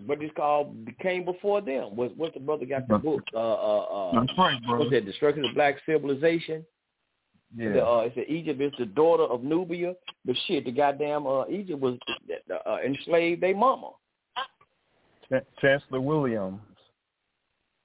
but 0.00 0.20
it's 0.20 0.34
called 0.36 0.76
came 1.00 1.24
before 1.24 1.60
them. 1.60 1.94
Was 1.96 2.10
what 2.16 2.34
the 2.34 2.40
brother 2.40 2.66
got 2.66 2.88
the 2.88 2.98
book? 2.98 3.22
Uh, 3.32 3.38
uh, 3.38 3.80
uh, 3.80 4.20
That's 4.20 4.36
right, 4.36 4.60
brother. 4.64 4.80
What's 4.80 4.90
that? 4.90 5.06
Destruction 5.06 5.44
of 5.44 5.54
Black 5.54 5.76
Civilization. 5.86 6.64
Yeah. 7.56 7.72
The, 7.74 7.86
uh, 7.86 7.98
it 8.00 8.12
said 8.16 8.24
Egypt 8.28 8.60
is 8.60 8.72
the 8.78 8.86
daughter 8.86 9.22
of 9.22 9.44
Nubia, 9.44 9.94
but 10.24 10.34
shit, 10.46 10.64
the 10.64 10.72
goddamn 10.72 11.26
uh, 11.26 11.46
Egypt 11.46 11.80
was 11.80 11.96
uh, 12.66 12.76
enslaved 12.84 13.42
their 13.42 13.56
mama. 13.56 13.90
Ch- 15.32 15.60
Chancellor 15.60 16.00
Williams. 16.00 16.60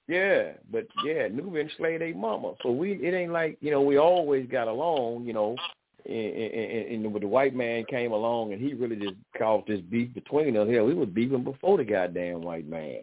Yeah, 0.09 0.53
but 0.71 0.88
yeah, 1.05 1.27
Nubia 1.27 1.61
enslaved 1.61 2.01
their 2.01 2.15
mama. 2.15 2.53
So 2.63 2.71
we, 2.71 2.93
it 2.93 3.13
ain't 3.13 3.31
like 3.31 3.59
you 3.61 3.69
know 3.69 3.81
we 3.81 3.97
always 3.97 4.49
got 4.49 4.67
along, 4.67 5.25
you 5.25 5.33
know. 5.33 5.55
And, 6.03 6.15
and, 6.15 7.05
and 7.05 7.13
when 7.13 7.21
the 7.21 7.27
white 7.27 7.55
man 7.55 7.85
came 7.88 8.11
along 8.11 8.51
and 8.51 8.59
he 8.59 8.73
really 8.73 8.95
just 8.95 9.17
caused 9.38 9.67
this 9.67 9.81
beef 9.81 10.11
between 10.15 10.57
us, 10.57 10.67
hell, 10.67 10.85
we 10.85 10.95
was 10.95 11.09
beefing 11.09 11.43
before 11.43 11.77
the 11.77 11.83
goddamn 11.83 12.41
white 12.41 12.67
man. 12.67 13.01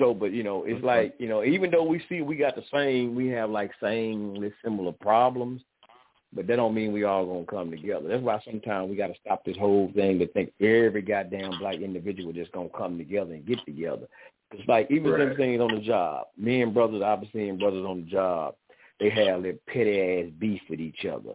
So, 0.00 0.14
but 0.14 0.32
you 0.32 0.42
know, 0.42 0.64
it's 0.64 0.82
like 0.82 1.14
you 1.20 1.28
know, 1.28 1.44
even 1.44 1.70
though 1.70 1.84
we 1.84 2.02
see 2.08 2.22
we 2.22 2.34
got 2.34 2.56
the 2.56 2.64
same, 2.74 3.14
we 3.14 3.28
have 3.28 3.48
like 3.48 3.70
same 3.80 4.52
similar 4.64 4.92
problems, 4.92 5.62
but 6.32 6.48
that 6.48 6.56
don't 6.56 6.74
mean 6.74 6.92
we 6.92 7.04
all 7.04 7.24
gonna 7.24 7.46
come 7.46 7.70
together. 7.70 8.08
That's 8.08 8.22
why 8.22 8.40
sometimes 8.44 8.90
we 8.90 8.96
got 8.96 9.08
to 9.08 9.20
stop 9.24 9.44
this 9.44 9.56
whole 9.56 9.92
thing 9.94 10.18
to 10.18 10.26
think 10.26 10.52
every 10.60 11.02
goddamn 11.02 11.56
black 11.60 11.76
individual 11.76 12.32
just 12.32 12.50
gonna 12.50 12.68
come 12.76 12.98
together 12.98 13.34
and 13.34 13.46
get 13.46 13.64
together. 13.64 14.08
It's 14.52 14.68
like 14.68 14.90
even 14.90 15.10
right. 15.10 15.28
them 15.28 15.36
things 15.36 15.60
on 15.60 15.74
the 15.74 15.80
job. 15.80 16.26
Me 16.36 16.62
and 16.62 16.72
brothers, 16.72 17.02
I've 17.04 17.20
been 17.20 17.30
seeing 17.32 17.58
brothers 17.58 17.84
on 17.84 18.04
the 18.04 18.10
job. 18.10 18.54
They 19.00 19.10
have 19.10 19.42
their 19.42 19.54
petty 19.68 20.00
ass 20.00 20.32
beef 20.38 20.60
with 20.70 20.80
each 20.80 21.04
other. 21.04 21.34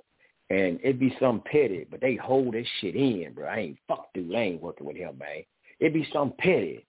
And 0.49 0.79
it 0.83 0.99
be 0.99 1.15
some 1.19 1.41
petty, 1.45 1.85
but 1.89 2.01
they 2.01 2.15
hold 2.15 2.53
this 2.53 2.67
shit 2.79 2.95
in, 2.95 3.33
bro. 3.33 3.47
I 3.47 3.57
ain't 3.57 3.77
fuck 3.87 4.07
dude. 4.13 4.35
I 4.35 4.39
ain't 4.39 4.61
working 4.61 4.87
with 4.87 4.97
him, 4.97 5.17
man. 5.17 5.43
It 5.79 5.93
be 5.93 6.07
some 6.11 6.33
petty. 6.39 6.85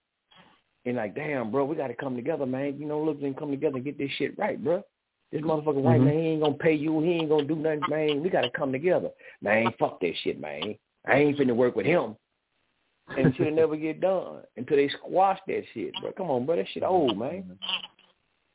And 0.84 0.96
like, 0.96 1.14
damn, 1.14 1.52
bro, 1.52 1.64
we 1.64 1.76
got 1.76 1.88
to 1.88 1.94
come 1.94 2.16
together, 2.16 2.44
man. 2.44 2.76
You 2.78 2.86
know, 2.86 3.00
look, 3.00 3.22
and 3.22 3.36
come 3.36 3.50
together 3.50 3.76
and 3.76 3.84
get 3.84 3.98
this 3.98 4.10
shit 4.18 4.36
right, 4.36 4.62
bro. 4.62 4.82
This 5.30 5.42
motherfucker 5.42 5.76
white 5.76 6.00
mm-hmm. 6.00 6.04
man, 6.06 6.18
he 6.18 6.28
ain't 6.30 6.42
gonna 6.42 6.54
pay 6.54 6.74
you. 6.74 7.00
He 7.00 7.12
ain't 7.12 7.28
gonna 7.28 7.44
do 7.44 7.56
nothing, 7.56 7.82
man. 7.88 8.22
We 8.22 8.30
got 8.30 8.42
to 8.42 8.50
come 8.50 8.72
together, 8.72 9.10
man. 9.40 9.68
Fuck 9.78 10.00
that 10.00 10.12
shit, 10.22 10.40
man. 10.40 10.74
I 11.06 11.18
ain't 11.18 11.38
finna 11.38 11.54
work 11.54 11.76
with 11.76 11.86
him 11.86 12.16
it 13.16 13.54
never 13.54 13.76
get 13.76 14.00
done. 14.00 14.42
Until 14.56 14.76
they 14.76 14.88
squash 14.88 15.38
that 15.46 15.62
shit, 15.74 15.92
bro. 16.00 16.12
Come 16.12 16.30
on, 16.30 16.46
bro. 16.46 16.56
That 16.56 16.66
shit 16.72 16.82
old, 16.82 17.18
man. 17.18 17.58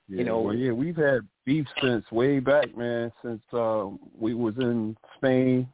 Yeah, 0.08 0.20
you 0.20 0.24
know, 0.24 0.40
well, 0.40 0.56
yeah, 0.56 0.72
we've 0.72 0.96
had 0.96 1.22
beef 1.46 1.66
since 1.82 2.10
way 2.12 2.40
back, 2.40 2.76
man. 2.78 3.12
Since 3.22 3.42
uh, 3.52 3.88
we 4.18 4.34
was 4.34 4.56
in 4.58 4.96
Spain 5.18 5.68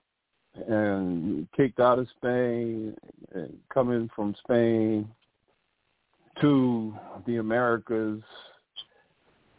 and 0.68 1.48
kicked 1.56 1.80
out 1.80 2.00
of 2.00 2.08
Spain, 2.18 2.96
and 3.34 3.58
coming 3.74 4.10
from 4.16 4.36
Spain 4.44 5.08
to 6.42 6.96
the 7.26 7.38
Americas. 7.38 8.22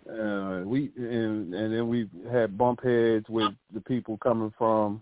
Uh, 0.08 0.60
we 0.66 0.90
and, 0.96 1.54
and 1.54 1.72
then 1.72 1.88
we 1.88 2.08
had 2.30 2.58
bump 2.58 2.82
heads 2.84 3.26
with 3.28 3.52
the 3.72 3.80
people 3.80 4.18
coming 4.18 4.52
from 4.58 5.00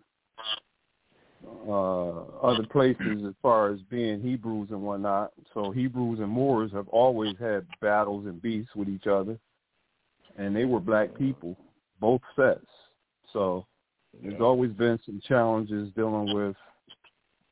uh, 1.69 2.23
other 2.43 2.67
places 2.71 3.25
as 3.27 3.35
far 3.43 3.71
as 3.71 3.81
being 3.91 4.21
Hebrews 4.21 4.69
and 4.71 4.83
whatnot. 4.83 5.33
So 5.55 5.71
Hebrews 5.71 6.21
and 6.21 6.29
Moors 6.29 6.73
have 6.73 6.89
always 6.89 7.37
had 7.39 7.67
battles 7.81 8.27
and 8.27 8.41
beefs 8.41 8.71
with 8.75 8.89
each 8.89 9.07
other, 9.07 9.39
and 10.37 10.55
they 10.55 10.65
were 10.65 10.81
black 10.81 11.17
people, 11.17 11.57
both 12.01 12.21
sets. 12.37 12.67
So 13.33 13.67
there's 14.23 14.41
always 14.41 14.73
been 14.73 14.99
some 15.07 15.21
challenges 15.27 15.91
dealing 15.95 16.35
with 16.35 16.57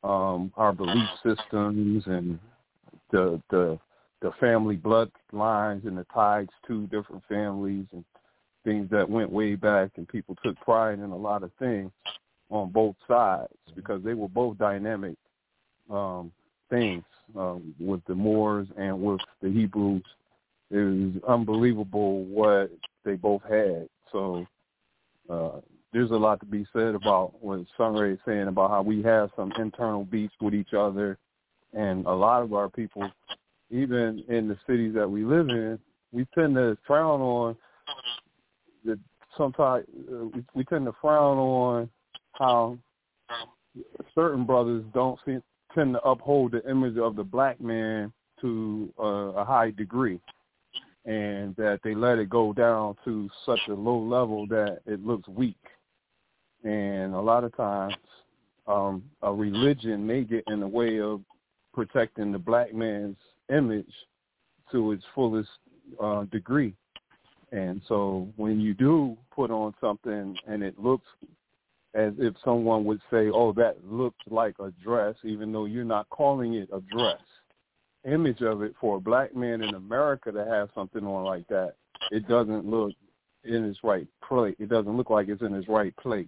um, 0.03 0.51
our 0.57 0.73
belief 0.73 1.09
systems 1.23 2.03
and 2.07 2.39
the 3.11 3.41
the 3.49 3.79
the 4.21 4.31
family 4.39 4.77
bloodlines 4.77 5.85
and 5.87 5.97
the 5.97 6.05
ties 6.13 6.47
to 6.67 6.87
different 6.87 7.23
families 7.27 7.85
and 7.91 8.05
things 8.63 8.87
that 8.91 9.09
went 9.09 9.31
way 9.31 9.55
back 9.55 9.89
and 9.97 10.07
people 10.07 10.35
took 10.43 10.55
pride 10.61 10.99
in 10.99 11.09
a 11.09 11.17
lot 11.17 11.43
of 11.43 11.51
things 11.57 11.91
on 12.51 12.69
both 12.69 12.95
sides 13.07 13.53
because 13.75 14.03
they 14.03 14.13
were 14.13 14.27
both 14.27 14.57
dynamic 14.57 15.15
um, 15.89 16.31
things 16.69 17.03
um, 17.35 17.73
with 17.79 18.01
the 18.07 18.15
Moors 18.15 18.67
and 18.77 19.01
with 19.01 19.21
the 19.41 19.49
Hebrews. 19.49 20.03
It 20.69 20.77
was 20.77 21.23
unbelievable 21.27 22.23
what 22.25 22.71
they 23.03 23.15
both 23.15 23.41
had. 23.43 23.89
So 24.11 24.45
uh, 25.29 25.59
there's 25.91 26.11
a 26.11 26.15
lot 26.15 26.39
to 26.41 26.45
be 26.45 26.65
said 26.71 26.93
about 26.93 27.33
what 27.41 27.65
Sunray 27.77 28.13
is 28.13 28.19
saying 28.25 28.47
about 28.47 28.69
how 28.69 28.81
we 28.81 29.01
have 29.03 29.31
some 29.35 29.51
internal 29.59 30.05
beefs 30.05 30.33
with 30.39 30.53
each 30.53 30.73
other, 30.73 31.17
and 31.73 32.05
a 32.05 32.13
lot 32.13 32.43
of 32.43 32.53
our 32.53 32.69
people 32.69 33.09
even 33.71 34.23
in 34.27 34.47
the 34.47 34.57
cities 34.67 34.93
that 34.93 35.09
we 35.09 35.23
live 35.23 35.49
in, 35.49 35.79
we 36.11 36.27
tend 36.35 36.55
to 36.55 36.77
frown 36.85 37.21
on 37.21 37.55
the 38.83 38.99
sometimes 39.37 39.85
uh, 40.11 40.25
we, 40.25 40.43
we 40.53 40.63
tend 40.65 40.85
to 40.85 40.93
frown 41.01 41.37
on 41.37 41.89
how 42.33 42.77
certain 44.15 44.45
brothers 44.45 44.83
don't 44.93 45.19
see, 45.25 45.37
tend 45.73 45.93
to 45.93 46.01
uphold 46.01 46.51
the 46.51 46.69
image 46.69 46.97
of 46.97 47.15
the 47.15 47.23
black 47.23 47.61
man 47.61 48.11
to 48.41 48.91
uh, 48.99 49.03
a 49.03 49.45
high 49.45 49.71
degree, 49.71 50.19
and 51.05 51.55
that 51.55 51.79
they 51.83 51.95
let 51.95 52.17
it 52.17 52.29
go 52.29 52.53
down 52.53 52.95
to 53.05 53.29
such 53.45 53.59
a 53.69 53.73
low 53.73 53.99
level 53.99 54.47
that 54.47 54.79
it 54.85 55.05
looks 55.05 55.27
weak. 55.27 55.55
And 56.63 57.13
a 57.13 57.19
lot 57.21 57.43
of 57.43 57.55
times, 57.55 57.95
um, 58.67 59.03
a 59.21 59.33
religion 59.33 60.05
may 60.05 60.23
get 60.23 60.43
in 60.47 60.59
the 60.59 60.67
way 60.67 60.99
of 60.99 61.21
protecting 61.73 62.31
the 62.31 62.39
black 62.39 62.73
man's 62.73 63.17
image 63.53 63.91
to 64.71 64.91
its 64.91 65.03
fullest 65.15 65.49
uh, 66.01 66.23
degree. 66.25 66.73
And 67.51 67.81
so 67.87 68.29
when 68.37 68.61
you 68.61 68.73
do 68.73 69.17
put 69.33 69.51
on 69.51 69.73
something 69.81 70.37
and 70.47 70.63
it 70.63 70.79
looks 70.79 71.07
as 71.93 72.13
if 72.17 72.35
someone 72.43 72.85
would 72.85 73.01
say, 73.11 73.29
"Oh, 73.29 73.51
that 73.53 73.83
looks 73.85 74.19
like 74.29 74.55
a 74.59 74.71
dress," 74.83 75.15
even 75.23 75.51
though 75.51 75.65
you're 75.65 75.83
not 75.83 76.09
calling 76.09 76.53
it 76.53 76.69
a 76.71 76.81
dress. 76.81 77.21
Image 78.05 78.41
of 78.41 78.63
it 78.63 78.75
for 78.79 78.97
a 78.97 79.01
black 79.01 79.35
man 79.35 79.61
in 79.61 79.75
America 79.75 80.31
to 80.31 80.45
have 80.45 80.69
something 80.73 81.05
on 81.05 81.23
like 81.23 81.47
that, 81.47 81.75
it 82.11 82.27
doesn't 82.27 82.65
look 82.65 82.93
in 83.43 83.65
its 83.65 83.83
right 83.83 84.07
place. 84.27 84.55
It 84.59 84.69
doesn't 84.69 84.95
look 84.95 85.09
like 85.09 85.27
it's 85.27 85.41
in 85.41 85.53
its 85.53 85.67
right 85.67 85.95
place, 85.97 86.27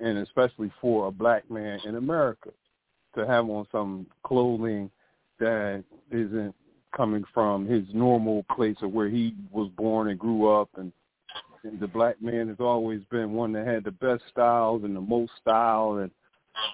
and 0.00 0.18
especially 0.18 0.72
for 0.80 1.08
a 1.08 1.12
black 1.12 1.50
man 1.50 1.80
in 1.84 1.96
America 1.96 2.50
to 3.14 3.26
have 3.26 3.48
on 3.50 3.66
some 3.72 4.06
clothing 4.22 4.90
that 5.40 5.84
isn't 6.10 6.54
coming 6.96 7.24
from 7.34 7.66
his 7.66 7.84
normal 7.92 8.44
place 8.54 8.76
of 8.82 8.92
where 8.92 9.08
he 9.08 9.34
was 9.50 9.68
born 9.76 10.08
and 10.08 10.18
grew 10.18 10.48
up 10.48 10.70
and 10.76 10.92
and 11.64 11.80
the 11.80 11.86
black 11.86 12.20
man 12.22 12.48
has 12.48 12.58
always 12.60 13.00
been 13.10 13.32
one 13.32 13.52
that 13.52 13.66
had 13.66 13.84
the 13.84 13.90
best 13.90 14.22
styles 14.30 14.84
and 14.84 14.94
the 14.94 15.00
most 15.00 15.32
style 15.40 15.98
and 15.98 16.10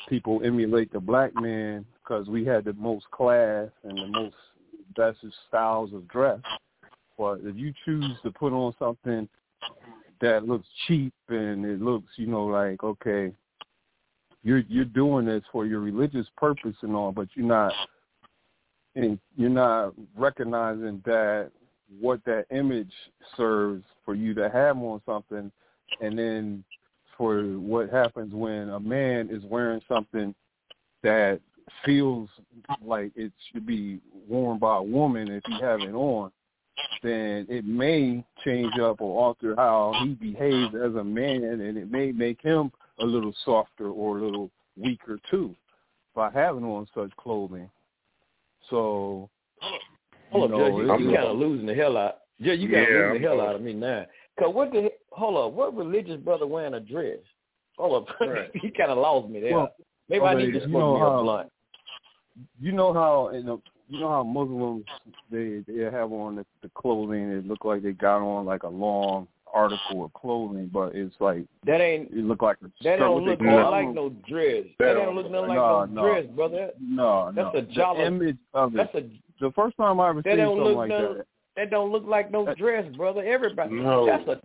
people 0.08 0.40
emulate 0.44 0.92
the 0.92 1.00
black 1.00 1.34
man 1.34 1.84
because 2.02 2.28
we 2.28 2.44
had 2.44 2.64
the 2.64 2.72
most 2.74 3.10
class 3.10 3.68
and 3.82 3.98
the 3.98 4.06
most 4.06 4.36
best 4.96 5.18
styles 5.48 5.92
of 5.92 6.06
dress. 6.08 6.40
But 7.18 7.40
if 7.42 7.56
you 7.56 7.72
choose 7.84 8.16
to 8.22 8.30
put 8.30 8.52
on 8.52 8.74
something 8.78 9.28
that 10.20 10.46
looks 10.46 10.66
cheap 10.86 11.12
and 11.28 11.64
it 11.64 11.80
looks 11.80 12.08
you 12.16 12.26
know 12.26 12.46
like 12.46 12.82
okay 12.84 13.32
you're 14.42 14.62
you're 14.68 14.84
doing 14.84 15.26
this 15.26 15.42
for 15.50 15.66
your 15.66 15.80
religious 15.80 16.26
purpose 16.36 16.76
and 16.82 16.94
all 16.94 17.12
but 17.12 17.28
you're 17.34 17.46
not 17.46 17.72
and 18.94 19.18
you're 19.36 19.50
not 19.50 19.92
recognizing 20.16 21.02
that 21.04 21.50
what 22.00 22.24
that 22.24 22.46
image 22.50 22.92
serves 23.36 23.84
for 24.04 24.14
you 24.14 24.34
to 24.34 24.50
have 24.50 24.76
on 24.78 25.00
something 25.06 25.50
and 26.00 26.18
then 26.18 26.64
for 27.16 27.42
what 27.58 27.90
happens 27.90 28.32
when 28.34 28.70
a 28.70 28.80
man 28.80 29.28
is 29.30 29.42
wearing 29.44 29.80
something 29.88 30.34
that 31.02 31.40
feels 31.84 32.28
like 32.82 33.12
it 33.14 33.32
should 33.52 33.66
be 33.66 34.00
worn 34.28 34.58
by 34.58 34.76
a 34.76 34.82
woman 34.82 35.28
if 35.30 35.42
he 35.46 35.60
have 35.60 35.80
it 35.80 35.94
on, 35.94 36.30
then 37.02 37.46
it 37.48 37.64
may 37.64 38.24
change 38.44 38.78
up 38.80 39.00
or 39.00 39.24
alter 39.24 39.54
how 39.56 39.94
he 40.02 40.14
behaves 40.14 40.74
as 40.74 40.94
a 40.96 41.04
man 41.04 41.44
and 41.44 41.78
it 41.78 41.90
may 41.90 42.10
make 42.10 42.40
him 42.42 42.72
a 42.98 43.04
little 43.04 43.34
softer 43.44 43.90
or 43.90 44.18
a 44.18 44.24
little 44.24 44.50
weaker 44.76 45.18
too 45.30 45.54
by 46.14 46.30
having 46.30 46.64
on 46.64 46.86
such 46.94 47.10
clothing. 47.16 47.70
So 48.70 49.28
Hold 50.34 50.50
you 50.50 50.56
up, 50.56 50.60
know, 50.72 50.78
Judge. 50.86 51.00
You, 51.00 51.10
it- 51.10 51.14
kind 51.16 51.28
of 51.28 51.36
losing 51.38 51.66
the 51.66 51.74
hell 51.74 51.96
out. 51.96 52.18
Judge, 52.40 52.58
you 52.60 52.68
kind 52.68 52.82
of 52.82 52.88
Yeah, 52.90 52.98
losing 53.08 53.22
the 53.22 53.28
hell 53.28 53.40
I'm- 53.40 53.48
out 53.50 53.54
of 53.56 53.62
me 53.62 53.72
now. 53.72 54.06
Cause 54.38 54.52
what 54.54 54.72
the 54.72 54.82
he- 54.82 54.90
hold 55.12 55.36
up? 55.36 55.52
What 55.56 55.76
religious 55.76 56.16
brother 56.16 56.46
wearing 56.46 56.74
a 56.74 56.80
dress? 56.80 57.18
Hold 57.78 58.08
up, 58.08 58.16
he 58.54 58.70
kind 58.70 58.90
of 58.90 58.98
lost 58.98 59.28
me 59.28 59.40
there. 59.40 59.54
Well, 59.54 59.74
Maybe 60.08 60.24
I 60.24 60.34
need 60.34 60.52
to 60.52 60.58
you 60.58 60.64
smoke 60.66 60.72
know 60.72 60.94
me 60.94 61.00
how- 61.00 61.18
a 61.18 61.22
blunt. 61.22 61.50
you 62.60 62.72
know 62.72 62.92
how 62.92 63.28
in 63.28 63.46
the, 63.46 63.58
you 63.88 64.00
know 64.00 64.08
how 64.08 64.22
Muslims 64.24 64.84
they 65.30 65.62
they 65.68 65.82
have 65.84 66.10
on 66.12 66.36
the, 66.36 66.46
the 66.62 66.68
clothing. 66.74 67.30
It 67.30 67.46
look 67.46 67.64
like 67.64 67.82
they 67.82 67.92
got 67.92 68.18
on 68.22 68.44
like 68.44 68.64
a 68.64 68.68
long 68.68 69.28
article 69.52 70.04
of 70.04 70.12
clothing, 70.14 70.68
but 70.72 70.96
it's 70.96 71.14
like 71.20 71.44
That 71.64 71.80
ain't 71.80 72.10
it 72.10 72.24
look 72.24 72.42
like 72.42 72.56
a 72.64 72.70
that 72.82 72.98
don't 72.98 73.24
look 73.24 73.38
call 73.38 73.46
nothing 73.46 73.70
like 73.70 73.94
no 73.94 74.08
dress. 74.28 74.64
That 74.80 74.86
That 74.86 74.94
don't 74.94 75.04
don't 75.06 75.14
look 75.16 75.30
nothing 75.30 75.48
like 75.48 75.56
no, 75.58 75.84
no, 75.84 76.02
no. 76.02 76.08
dress, 76.12 76.26
brother. 76.34 76.70
No, 76.80 77.30
no, 77.30 77.32
That's 77.52 77.54
no. 77.54 77.60
a 77.60 77.62
jolly. 77.74 77.98
The 78.00 78.06
image 78.06 78.36
of 78.52 78.74
it. 78.74 78.76
That's 78.78 78.94
a 78.96 79.08
the 79.40 79.52
first 79.52 79.76
time 79.76 80.00
I 80.00 80.10
ever 80.10 80.22
that 80.22 80.36
seen 80.36 80.46
something 80.46 80.74
like 80.74 80.88
no, 80.88 81.14
that. 81.14 81.26
that 81.56 81.70
don't 81.70 81.92
look 81.92 82.04
like 82.06 82.30
no 82.30 82.54
dress, 82.54 82.84
brother. 82.96 83.22
Everybody. 83.22 83.74
No. 83.74 84.06
That's 84.06 84.28
a. 84.28 84.40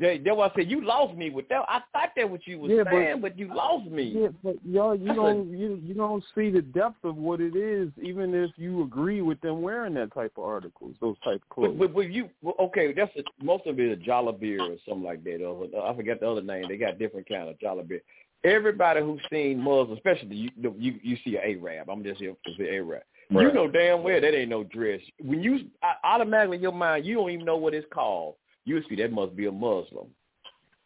That, 0.00 0.20
that's 0.22 0.36
why 0.36 0.48
I 0.48 0.52
said 0.54 0.70
you 0.70 0.84
lost 0.84 1.16
me 1.16 1.30
with 1.30 1.48
that. 1.48 1.62
I 1.66 1.80
thought 1.94 2.10
that 2.14 2.28
what 2.28 2.46
you 2.46 2.58
was 2.58 2.70
Yeah, 2.70 2.84
saying, 2.92 3.22
but, 3.22 3.38
you 3.38 3.48
lost 3.54 3.86
me. 3.90 4.14
Yeah, 4.18 4.28
but 4.44 4.56
y'all, 4.62 4.94
you 4.94 5.06
That's 5.06 5.16
don't 5.16 5.50
you 5.50 5.80
you 5.82 5.94
don't 5.94 6.22
see 6.34 6.50
the 6.50 6.60
depth 6.60 7.02
of 7.04 7.16
what 7.16 7.40
it 7.40 7.56
is, 7.56 7.88
even 8.02 8.34
if 8.34 8.50
you 8.56 8.82
agree 8.82 9.22
with 9.22 9.40
them 9.40 9.62
wearing 9.62 9.94
that 9.94 10.12
type 10.12 10.32
of 10.36 10.44
articles, 10.44 10.94
those 11.00 11.16
type 11.24 11.40
of 11.42 11.48
clothes. 11.48 11.76
But, 11.78 11.86
but, 11.86 11.94
but 11.94 12.12
you 12.12 12.28
well, 12.42 12.54
okay? 12.60 12.92
That's 12.92 13.10
a, 13.16 13.22
most 13.42 13.66
of 13.66 13.80
it 13.80 13.98
is 13.98 14.04
beer 14.38 14.60
or 14.60 14.76
something 14.86 15.04
like 15.04 15.24
that. 15.24 15.42
Or, 15.42 15.66
I 15.82 15.96
forget 15.96 16.20
the 16.20 16.28
other 16.30 16.42
name. 16.42 16.66
They 16.68 16.76
got 16.76 16.98
different 16.98 17.26
kind 17.26 17.48
of 17.48 17.58
jalabiya. 17.58 18.02
Everybody 18.44 19.00
who's 19.00 19.22
seen 19.32 19.58
Muslims, 19.58 19.96
especially 19.96 20.36
you, 20.36 20.50
you, 20.78 21.00
you 21.02 21.16
see 21.24 21.36
an 21.36 21.58
Arab. 21.64 21.88
I'm 21.88 22.04
just 22.04 22.20
here 22.20 22.34
to 22.44 22.52
say 22.58 22.76
Arab. 22.76 23.02
You 23.30 23.52
know 23.52 23.68
damn 23.68 24.02
well 24.02 24.20
that 24.20 24.34
ain't 24.34 24.50
no 24.50 24.64
dress. 24.64 25.00
When 25.22 25.42
you 25.42 25.66
automatically 26.04 26.56
in 26.56 26.62
your 26.62 26.72
mind, 26.72 27.04
you 27.04 27.16
don't 27.16 27.30
even 27.30 27.44
know 27.44 27.56
what 27.56 27.74
it's 27.74 27.86
called. 27.92 28.36
You 28.64 28.82
see 28.88 28.96
that 28.96 29.12
must 29.12 29.36
be 29.36 29.46
a 29.46 29.52
Muslim. 29.52 30.06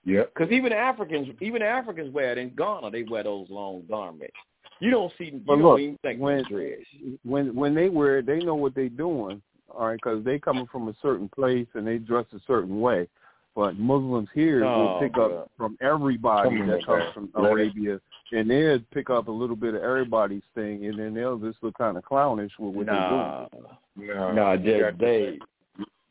Yeah. 0.05 0.23
Because 0.35 0.53
even 0.53 0.73
Africans, 0.73 1.29
even 1.41 1.63
Africans 1.63 2.13
wear 2.13 2.33
it 2.33 2.39
in 2.39 2.51
Ghana. 2.57 2.91
They 2.91 3.05
wear 3.05 3.23
those 3.23 3.49
long 3.49 3.85
garments. 3.89 4.35
You 4.81 4.91
don't 4.91 5.13
see. 5.17 5.27
You 5.27 5.41
But 5.47 5.57
don't 5.57 5.63
look, 5.63 5.81
even 5.81 5.99
think 6.03 6.21
when 6.21 6.43
dress. 6.45 6.79
when 7.23 7.55
when 7.55 7.75
they 7.75 7.89
wear 7.89 8.19
it, 8.19 8.27
they 8.27 8.41
know 8.41 8.57
what 8.57 8.75
they're 8.75 8.89
doing, 8.89 9.41
all 9.73 9.87
right, 9.87 9.95
because 10.03 10.25
they 10.25 10.41
coming 10.41 10.67
from 10.73 10.89
a 10.89 10.95
certain 11.01 11.29
place 11.29 11.69
and 11.75 11.87
they 11.87 11.99
dress 11.99 12.27
a 12.35 12.41
certain 12.49 12.81
way. 12.81 13.07
But 13.55 13.79
Muslims 13.79 14.29
here 14.35 14.65
will 14.65 14.97
Oh, 14.97 14.99
pick 15.01 15.13
bruh. 15.13 15.43
up 15.43 15.51
from 15.57 15.77
everybody 15.81 16.57
that 16.63 16.85
comes 16.85 17.05
from 17.15 17.31
Arabia, 17.37 18.01
and 18.33 18.51
they'll 18.51 18.81
pick 18.93 19.11
up 19.11 19.29
a 19.29 19.33
little 19.33 19.57
bit 19.57 19.75
of 19.75 19.83
everybody's 19.83 20.43
thing, 20.55 20.87
and 20.87 20.99
then 20.99 21.15
they'll 21.15 21.39
just 21.39 21.59
look 21.63 21.77
kind 21.79 21.97
of 21.97 22.05
clownish 22.05 22.53
with 22.59 22.75
what 22.75 22.87
Nah. 22.87 23.47
they're 23.51 24.07
doing. 24.07 24.17
No, 24.17 24.33
Nah, 24.33 24.53
you 24.53 24.59
Jay, 24.65 24.81
got 24.81 25.01
your 25.01 25.33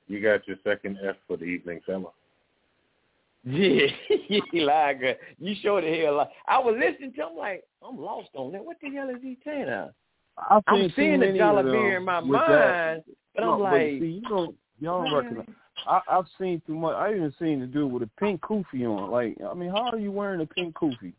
You 0.08 0.22
got 0.22 0.48
your 0.48 0.58
second 0.64 1.00
F 1.04 1.16
for 1.28 1.38
the 1.38 1.46
evening, 1.46 1.82
Summer. 1.86 2.10
Yeah, 3.44 3.88
like 4.54 4.98
uh, 5.04 5.14
you 5.40 5.56
showed 5.64 5.84
the 5.84 6.00
hell. 6.00 6.18
Like, 6.18 6.30
I 6.48 6.60
was 6.60 6.76
listening 6.80 7.12
to 7.14 7.22
him 7.28 7.36
like 7.38 7.64
I'm 7.84 8.00
lost 8.00 8.30
on 8.36 8.52
that. 8.52 8.64
What 8.64 8.78
the 8.82 8.92
hell 8.92 9.10
is 9.10 9.18
he 9.24 9.38
saying 9.44 9.66
now? 9.66 9.90
I've 10.50 10.62
I'm 10.68 10.92
seeing 10.96 11.20
the 11.20 11.26
many 11.28 11.40
dollar 11.40 11.64
beer 11.64 11.98
in 11.98 12.06
my 12.06 12.20
with 12.20 12.34
that. 12.34 12.38
mind, 12.38 13.04
but 13.34 13.42
No, 13.42 13.54
I'm 13.54 13.60
like, 13.62 13.88
see, 14.00 14.06
you 14.06 14.22
don't, 14.30 14.56
y'all 14.80 15.04
don't 15.04 15.14
recognize. 15.14 15.48
I, 15.88 16.02
I've 16.10 16.26
seen 16.40 16.62
too 16.68 16.76
much. 16.76 16.96
I 16.96 17.12
even 17.12 17.34
seen 17.40 17.60
the 17.62 17.66
dude 17.66 17.92
with 17.92 18.04
a 18.04 18.10
pink 18.20 18.42
kufi 18.42 18.86
on. 18.86 19.10
Like, 19.10 19.36
I 19.44 19.54
mean, 19.56 19.70
how 19.72 19.90
are 19.92 19.98
you 19.98 20.12
wearing 20.12 20.42
a 20.42 20.46
pink 20.46 20.76
kufi? 20.76 21.14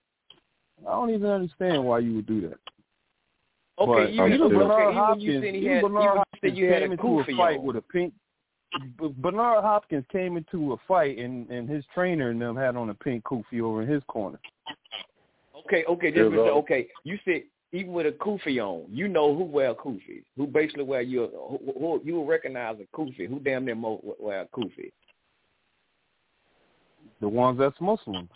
I 0.87 0.91
don't 0.93 1.11
even 1.11 1.31
understand 1.31 1.85
why 1.85 2.01
you 2.01 2.15
would 2.17 2.27
do 2.27 2.41
that. 2.43 2.59
okay, 3.79 3.87
but, 3.87 4.11
even, 4.11 4.33
even 4.33 4.43
okay, 4.43 4.55
Bernard 4.55 4.95
even 4.95 5.03
when 5.09 5.21
you 5.21 5.33
Hopkins, 5.33 5.45
said 5.45 5.55
he 5.55 5.61
even 5.61 5.73
had, 5.73 5.83
Bernard 5.83 6.03
even 6.03 6.03
you 6.03 6.17
Hopkins 6.17 6.41
said 6.43 6.57
you 6.57 6.67
had 6.67 6.83
came 6.83 6.91
a 6.91 6.93
into 6.93 7.21
a 7.21 7.37
fight 7.37 7.59
on. 7.59 7.65
with 7.67 7.77
a 7.77 7.83
pink. 7.83 8.15
Bernard 9.19 9.63
Hopkins 9.63 10.05
came 10.11 10.37
into 10.37 10.73
a 10.73 10.77
fight, 10.89 11.19
and 11.19 11.49
and 11.51 11.69
his 11.69 11.85
trainer 11.95 12.31
and 12.31 12.41
them 12.41 12.57
had 12.57 12.77
on 12.77 12.91
a 12.91 12.95
pink 12.95 13.25
kufi 13.25 13.61
over 13.61 13.83
in 13.83 13.89
his 13.89 14.03
corner. 14.09 14.41
Okay, 15.67 15.85
okay, 15.85 16.11
Still 16.11 16.31
just 16.31 16.37
to 16.37 16.51
okay. 16.53 16.89
You 17.05 17.19
said 17.25 17.43
even 17.73 17.93
with 17.93 18.07
a 18.07 18.13
kufi 18.13 18.59
on, 18.59 18.85
you 18.91 19.09
know 19.09 19.35
who 19.35 19.45
wear 19.45 19.75
kufis. 19.75 20.25
Who 20.37 20.47
basically 20.47 20.85
wear 20.85 21.01
you? 21.01 21.31
Who, 21.33 21.59
who 21.79 22.01
you 22.05 22.15
will 22.15 22.27
recognize 22.27 22.77
a 22.81 22.97
kufi? 22.97 23.29
Who 23.29 23.39
damn 23.41 23.65
near 23.65 23.75
most 23.75 24.03
wear 24.21 24.43
a 24.43 24.47
kufi? 24.47 24.93
The 27.21 27.29
ones 27.29 27.59
that's 27.59 27.81
Muslims. 27.81 28.29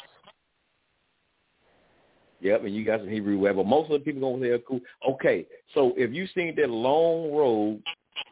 Yep, 2.40 2.65
and 2.65 2.74
you 2.74 2.84
got 2.84 3.00
some 3.00 3.08
Hebrew 3.08 3.39
wear, 3.39 3.55
but 3.55 3.66
most 3.66 3.90
of 3.90 3.98
the 3.98 4.05
people 4.05 4.20
gonna 4.20 4.42
say 4.44 4.50
a 4.52 4.58
kufi. 4.58 4.82
Okay, 5.08 5.47
so 5.74 5.92
if 5.97 6.12
you 6.12 6.26
seen 6.34 6.55
that 6.56 6.68
long 6.70 7.32
robe, 7.32 7.81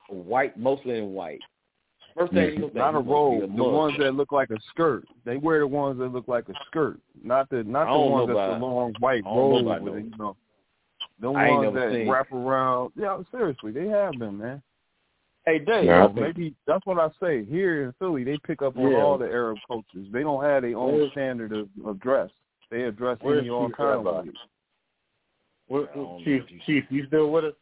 white, 0.08 0.58
mostly 0.58 0.98
in 0.98 1.12
white. 1.14 1.40
First 2.16 2.32
thing 2.32 2.44
you 2.44 2.50
gonna 2.52 2.62
think 2.66 2.74
Not 2.74 2.94
a 2.94 2.98
he 2.98 3.04
must 3.04 3.08
robe. 3.08 3.40
The 3.40 3.46
Muslim. 3.48 3.72
ones 3.72 3.94
that 3.98 4.12
look 4.14 4.30
like 4.30 4.50
a 4.50 4.60
skirt. 4.70 5.04
They 5.24 5.36
wear 5.36 5.58
the 5.60 5.66
ones 5.66 5.98
that 5.98 6.08
look 6.12 6.28
like 6.28 6.48
a 6.48 6.54
skirt, 6.66 6.98
not 7.22 7.48
the 7.50 7.64
not 7.64 7.86
the 7.86 7.98
ones 7.98 8.28
know 8.28 8.34
that's 8.34 8.46
about- 8.50 8.60
the 8.60 8.64
long 8.66 8.94
white 9.00 9.22
I 9.26 9.30
know 9.30 9.64
robe 9.66 9.82
with 9.82 9.94
it, 9.96 10.04
you 10.04 10.16
know. 10.18 10.36
The 11.20 11.30
I 11.32 11.46
ain't 11.46 11.56
ones 11.64 11.74
that 11.74 11.92
seen- 11.92 12.08
wrap 12.08 12.30
around. 12.32 12.92
Yeah, 12.96 13.20
seriously, 13.30 13.72
they 13.72 13.88
have 13.88 14.18
them, 14.18 14.38
man. 14.38 14.62
Hey, 15.46 15.58
Dave. 15.58 15.84
You 15.84 15.90
know, 15.90 16.08
maybe 16.14 16.54
that's 16.66 16.84
what 16.86 16.98
I 16.98 17.08
say. 17.20 17.44
Here 17.44 17.84
in 17.84 17.92
Philly, 17.98 18.24
they 18.24 18.38
pick 18.38 18.62
up 18.62 18.76
on 18.78 18.90
Yeah. 18.92 19.02
all 19.02 19.18
the 19.18 19.26
Arab 19.26 19.58
cultures. 19.66 20.06
They 20.10 20.22
don't 20.22 20.42
have 20.42 20.62
their 20.62 20.76
own 20.76 21.10
standard 21.10 21.52
of, 21.52 21.68
of 21.84 21.98
dress. 22.00 22.30
They 22.70 22.82
address 22.82 23.18
Where's 23.20 23.40
any 23.40 23.50
all 23.50 23.68
Chief 23.68 23.78
of 23.78 24.04
Rabbi? 24.04 24.20
ways. 24.22 24.32
What, 25.68 25.90
I 25.94 25.96
know 25.98 26.20
Chief, 26.24 26.42
you- 26.48 26.60
Chief, 26.66 26.84
you 26.90 27.06
still 27.06 27.30
with 27.30 27.44
us? 27.46 27.52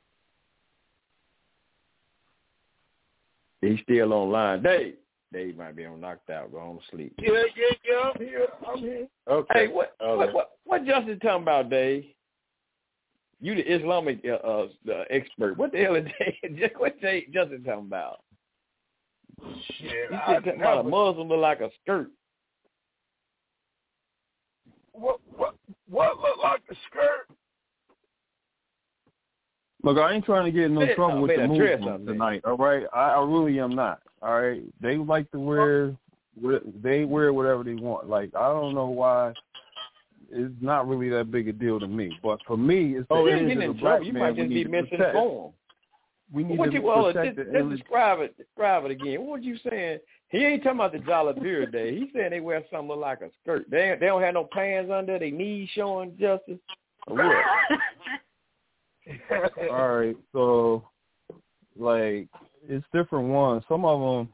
He's 3.61 3.79
still 3.85 4.13
online. 4.13 4.63
Dave. 4.63 4.95
Dave 5.33 5.57
might 5.57 5.75
be 5.77 5.87
on 5.87 6.01
knocked 6.01 6.29
out, 6.29 6.53
going 6.53 6.79
to 6.79 6.85
sleep. 6.91 7.15
Yeah, 7.19 7.31
yeah, 7.57 7.77
yeah. 7.89 8.11
I'm 8.15 8.21
here. 8.27 8.47
I'm 8.69 8.79
here. 8.79 9.09
Okay. 9.31 9.55
Hey, 9.55 9.69
what 9.69 9.95
All 9.99 10.19
what, 10.19 10.35
what 10.35 10.51
what 10.65 10.85
Justin 10.85 11.19
talking 11.21 11.43
about, 11.43 11.71
Dave? 11.71 12.05
You 13.41 13.55
the 13.55 13.63
Islamic 13.63 14.21
uh, 14.27 14.35
uh 14.47 14.67
the 14.85 15.05
expert. 15.11 15.57
What 15.57 15.73
the 15.73 15.79
hell 15.79 15.95
is 15.95 16.05
Dave? 16.43 16.71
What 16.77 17.01
Dave 17.01 17.29
Justin 17.33 17.65
talking 17.65 17.87
about? 17.87 18.21
Shit, 19.79 20.11
He 20.11 20.15
I 20.17 20.35
said 20.35 20.45
talking 20.45 20.61
about 20.61 20.85
a 20.85 20.89
Muslim 20.89 21.29
look 21.29 21.41
like 21.41 21.61
a 21.61 21.71
skirt. 21.83 22.11
What 24.93 25.21
what 25.37 25.55
what 25.89 26.17
look 26.19 26.39
like 26.43 26.63
a 26.71 26.75
skirt? 26.89 27.27
Look, 29.85 29.99
I 29.99 30.13
ain't 30.15 30.25
trying 30.25 30.45
to 30.45 30.53
get 30.53 30.67
in 30.67 30.75
no 30.75 30.95
trouble 30.95 31.23
with 31.23 31.33
fit 31.33 31.39
the 31.39 31.53
a 31.53 31.59
dress 31.59 31.81
Muslims 31.81 31.95
up 32.01 32.05
there. 32.07 32.15
tonight. 32.15 32.41
All 32.45 32.57
right, 32.57 32.85
I, 32.95 33.15
I 33.15 33.25
really 33.25 33.59
am 33.59 33.75
not. 33.75 34.01
All 34.23 34.41
right, 34.41 34.63
they 34.81 34.97
like 34.97 35.29
to 35.33 35.41
wear, 35.41 35.97
they 36.83 37.05
wear 37.05 37.33
whatever 37.33 37.65
they 37.65 37.75
want. 37.75 38.09
Like 38.09 38.31
I 38.37 38.49
don't 38.49 38.75
know 38.75 38.87
why 38.87 39.33
It's 40.31 40.55
not 40.61 40.87
really 40.89 41.09
that 41.11 41.31
big 41.33 41.49
a 41.49 41.53
deal 41.53 41.81
to 41.81 41.89
me. 41.89 42.17
But 42.23 42.39
for 42.47 42.57
me, 42.57 42.95
it's 42.97 43.09
the 43.09 43.15
oh, 43.15 43.27
image 43.29 43.57
of 43.59 43.75
the 43.75 43.81
black 43.81 44.05
you 44.05 44.13
man 44.13 44.23
might 44.23 44.37
just 44.37 44.49
we 44.49 44.55
be 44.55 44.65
need 44.65 44.65
to 44.65 44.71
protect. 44.71 45.01
misinformed. 45.15 45.55
We 46.33 46.45
need 46.45 46.59
what 46.59 46.67
to 46.67 46.73
you, 46.75 46.83
well, 46.83 47.13
protect 47.13 47.37
just, 47.37 47.49
the 47.49 47.53
just 47.53 47.57
image. 47.65 47.79
describe 47.81 48.21
it. 48.21 48.37
Describe 48.39 48.85
it 48.85 48.91
again. 48.93 49.21
What 49.21 49.41
was 49.41 49.45
you 49.45 49.57
saying? 49.69 49.99
He 50.33 50.39
ain't 50.39 50.63
talking 50.63 50.79
about 50.79 50.93
the 50.93 50.99
Jolly 50.99 51.35
Beer 51.39 51.67
Day. 51.67 51.99
He's 51.99 52.09
saying 52.15 52.31
they 52.31 52.41
wear 52.41 52.65
something 52.73 52.99
like 52.99 53.21
a 53.21 53.29
skirt. 53.43 53.71
They 53.71 53.95
they 54.01 54.07
don't 54.07 54.23
have 54.23 54.33
no 54.33 54.49
pants 54.51 54.91
under. 54.91 55.19
They 55.19 55.31
knees 55.31 55.69
showing 55.75 56.17
justice. 56.19 56.59
What? 57.07 57.37
All 59.71 59.99
right, 59.99 60.17
so 60.33 60.89
like 61.79 62.29
it's 62.67 62.87
different 62.95 63.29
ones. 63.29 63.63
Some 63.69 63.85
of 63.85 64.01
them, 64.01 64.29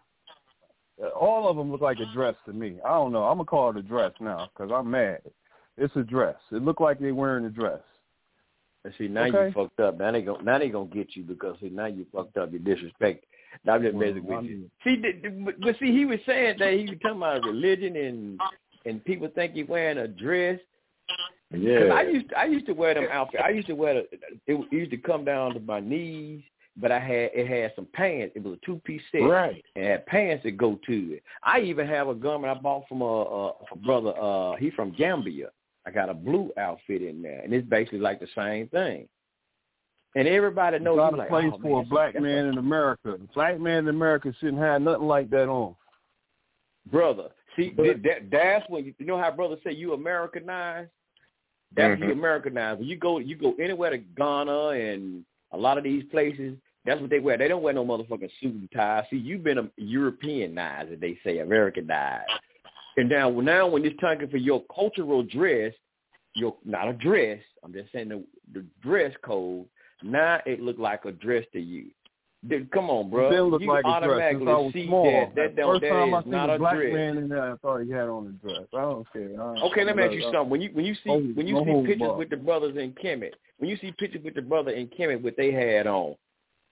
all 1.19 1.49
of 1.49 1.57
them 1.57 1.73
look 1.73 1.81
like 1.81 1.99
a 1.99 2.15
dress 2.15 2.37
to 2.47 2.53
me. 2.53 2.77
I 2.85 2.91
don't 2.91 3.13
know. 3.13 3.25
I'm 3.25 3.39
gonna 3.39 3.47
call 3.47 3.71
it 3.71 3.77
a 3.77 3.83
dress 3.83 4.13
now 4.21 4.49
because 4.55 4.71
I'm 4.73 4.89
mad. 4.89 5.23
It's 5.77 5.97
a 5.97 6.03
dress. 6.03 6.37
It 6.53 6.63
looked 6.63 6.81
like 6.81 7.01
they 7.01 7.11
wearing 7.11 7.45
a 7.45 7.51
dress. 7.51 7.81
And 8.85 8.95
see, 8.99 9.09
now 9.09 9.25
Okay. 9.25 9.47
you 9.47 9.53
fucked 9.53 9.81
up. 9.81 9.99
Now 9.99 10.13
they 10.13 10.23
gonna 10.23 10.45
now 10.45 10.59
they 10.61 10.69
gonna 10.69 10.87
get 10.91 11.17
you 11.17 11.25
because 11.25 11.57
see, 11.61 11.71
now 11.71 11.87
you 11.87 12.07
fucked 12.15 12.37
up. 12.37 12.53
You 12.53 12.61
disrespect. 12.61 13.25
Now 13.65 13.75
I'm 13.75 13.83
just 13.83 13.97
messing 13.97 14.25
with 14.25 14.45
you. 14.45 14.71
See, 14.85 15.03
but, 15.61 15.77
see, 15.79 15.93
he 15.93 16.05
was 16.05 16.19
saying 16.27 16.57
that 16.59 16.73
he 16.73 16.87
was 16.87 16.99
talking 17.03 17.19
about 17.19 17.45
religion 17.45 17.97
and 17.97 18.41
and 18.85 19.05
people 19.05 19.29
think 19.35 19.55
he 19.55 19.65
wearing 19.65 19.99
a 19.99 20.09
dress. 20.09 20.61
Yeah. 21.51 21.93
I 21.95 22.03
used 22.03 22.29
to, 22.29 22.39
I 22.39 22.45
used 22.45 22.67
to 22.67 22.73
wear 22.73 22.95
them 22.95 23.07
outfits. 23.11 23.43
I 23.45 23.51
used 23.51 23.69
to 23.69 23.75
wear 23.75 23.95
the, 23.95 24.01
it, 24.47 24.55
it 24.55 24.73
used 24.73 24.91
to 24.91 24.97
come 24.99 25.25
down 25.25 25.55
to 25.55 25.61
my 25.61 25.81
knees, 25.81 26.43
but 26.77 26.93
I 26.93 26.99
had 26.99 27.31
it 27.35 27.49
had 27.49 27.73
some 27.75 27.89
pants. 27.93 28.35
It 28.37 28.43
was 28.43 28.59
a 28.63 28.67
two 28.67 28.81
piece 28.85 29.03
set. 29.11 29.23
Right. 29.23 29.65
And 29.75 29.85
it 29.85 29.91
had 29.91 30.07
pants 30.07 30.45
that 30.45 30.57
go 30.57 30.79
to 30.87 31.15
it. 31.15 31.23
I 31.43 31.61
even 31.61 31.87
have 31.87 32.09
a 32.09 32.15
garment 32.15 32.57
I 32.57 32.61
bought 32.61 32.87
from 32.89 33.01
a, 33.01 33.05
a, 33.05 33.49
a 33.49 33.77
brother. 33.85 34.13
Uh, 34.21 34.57
he 34.57 34.71
from 34.71 34.93
Gambia. 34.93 35.49
I 35.87 35.91
got 35.91 36.11
a 36.11 36.15
blue 36.15 36.53
outfit 36.59 37.01
in 37.01 37.23
there, 37.23 37.41
and 37.41 37.55
it's 37.55 37.67
basically 37.67 38.01
like 38.01 38.21
the 38.21 38.29
same 38.37 38.69
thing. 38.69 39.09
And 40.19 40.27
everybody 40.27 40.81
knows 40.81 40.97
Got 40.97 41.13
you 41.13 41.17
a 41.17 41.19
like, 41.19 41.29
place 41.29 41.51
oh, 41.55 41.59
for 41.63 41.77
man, 41.77 41.87
a 41.87 41.89
black 41.89 42.13
that's 42.15 42.23
man 42.25 42.47
in 42.47 42.59
America. 42.59 43.11
A 43.13 43.19
black 43.35 43.61
man 43.61 43.79
in 43.79 43.89
America 43.89 44.35
shouldn't 44.41 44.59
have 44.59 44.83
nothing 44.83 45.07
like 45.07 45.31
that 45.31 45.49
on. 45.49 45.77
brother. 46.91 47.29
See, 47.55 47.73
that, 47.77 48.01
that 48.03 48.31
that's 48.31 48.69
when 48.69 48.85
you, 48.85 48.95
you 48.99 49.07
know 49.07 49.17
how 49.17 49.31
brothers 49.31 49.61
say 49.63 49.73
you 49.73 49.93
Americanized. 49.93 50.91
That's 51.77 52.01
you 52.01 52.07
Mhm. 52.07 52.13
Americanized. 52.13 52.81
When 52.81 52.89
you 52.89 52.97
go, 52.97 53.19
you 53.19 53.37
go 53.37 53.55
anywhere 53.61 53.91
to 53.91 53.99
Ghana 53.99 54.69
and 54.71 55.25
a 55.53 55.57
lot 55.57 55.79
of 55.79 55.85
these 55.85 56.03
places. 56.11 56.57
That's 56.85 57.01
what 57.01 57.11
they 57.11 57.21
wear. 57.21 57.37
They 57.39 57.47
don't 57.49 57.63
wear 57.63 57.75
no 57.75 57.85
motherfucking 57.85 58.31
suit 58.41 58.55
and 58.55 58.69
tie. 58.75 59.07
See, 59.11 59.19
you've 59.19 59.45
been 59.45 59.59
a 59.59 59.71
Europeanized, 59.77 60.93
as 60.95 61.01
they 61.01 61.17
say, 61.23 61.39
Americanized. 61.39 62.31
And 62.97 63.09
now, 63.09 63.31
now 63.31 63.69
when 63.69 63.85
it's 63.85 64.01
time 64.01 64.19
for 64.29 64.37
your 64.37 64.65
cultural 64.75 65.23
dress, 65.23 65.75
your 66.35 66.57
not 66.65 66.89
a 66.89 66.93
dress. 66.95 67.41
I'm 67.63 67.73
just 67.73 67.93
saying 67.93 68.09
the, 68.09 68.25
the 68.53 68.65
dress 68.83 69.13
code. 69.23 69.67
Now 70.03 70.41
it 70.47 70.61
looked 70.61 70.79
like 70.81 71.05
a 71.05 71.13
dress 71.13 71.45
to 71.53 71.61
you. 71.61 71.87
Dude, 72.47 72.71
come 72.71 72.89
on, 72.89 73.11
bro. 73.11 73.27
It 73.27 73.31
didn't 73.31 73.47
look 73.51 73.63
you 73.63 73.67
like 73.69 73.81
a 73.81 73.83
dress 73.83 73.95
automatically 73.97 74.47
I 74.47 74.55
was 74.57 74.73
see 74.73 74.87
small. 74.87 75.05
that 75.11 75.35
that 75.35 75.57
don't 75.57 75.73
First 75.73 75.83
that 75.83 75.89
time 75.91 76.15
I 76.15 76.23
not 76.25 76.51
a 76.51 76.55
a 76.55 76.59
black 76.59 76.77
dress. 76.77 76.95
man 76.95 77.17
in 77.19 77.29
there, 77.29 77.53
I 77.53 77.57
thought 77.57 77.81
he 77.81 77.91
had 77.91 78.09
on 78.09 78.27
a 78.29 78.47
dress. 78.47 78.67
I 78.73 78.81
don't 78.81 79.13
care. 79.13 79.43
I, 79.43 79.61
Okay, 79.67 79.85
let 79.85 79.97
me 79.97 80.05
ask 80.05 80.13
you 80.13 80.23
something. 80.23 80.49
When 80.49 80.61
you 80.61 80.71
when 80.73 80.85
you 80.85 80.95
see 80.95 81.11
Oh, 81.11 81.19
when 81.21 81.49
you 81.49 81.55
no 81.55 81.65
see 81.65 81.87
pictures 81.89 82.07
bar. 82.09 82.17
with 82.17 82.31
the 82.31 82.37
brothers 82.37 82.77
in 82.77 82.93
Kemet, 82.93 83.33
when 83.59 83.69
you 83.69 83.77
see 83.79 83.91
pictures 83.99 84.23
with 84.23 84.35
the 84.37 84.43
brother 84.43 84.71
in 84.71 84.87
Kemet, 84.87 85.21
what 85.21 85.35
they 85.37 85.51
had 85.51 85.89
on, 85.89 86.15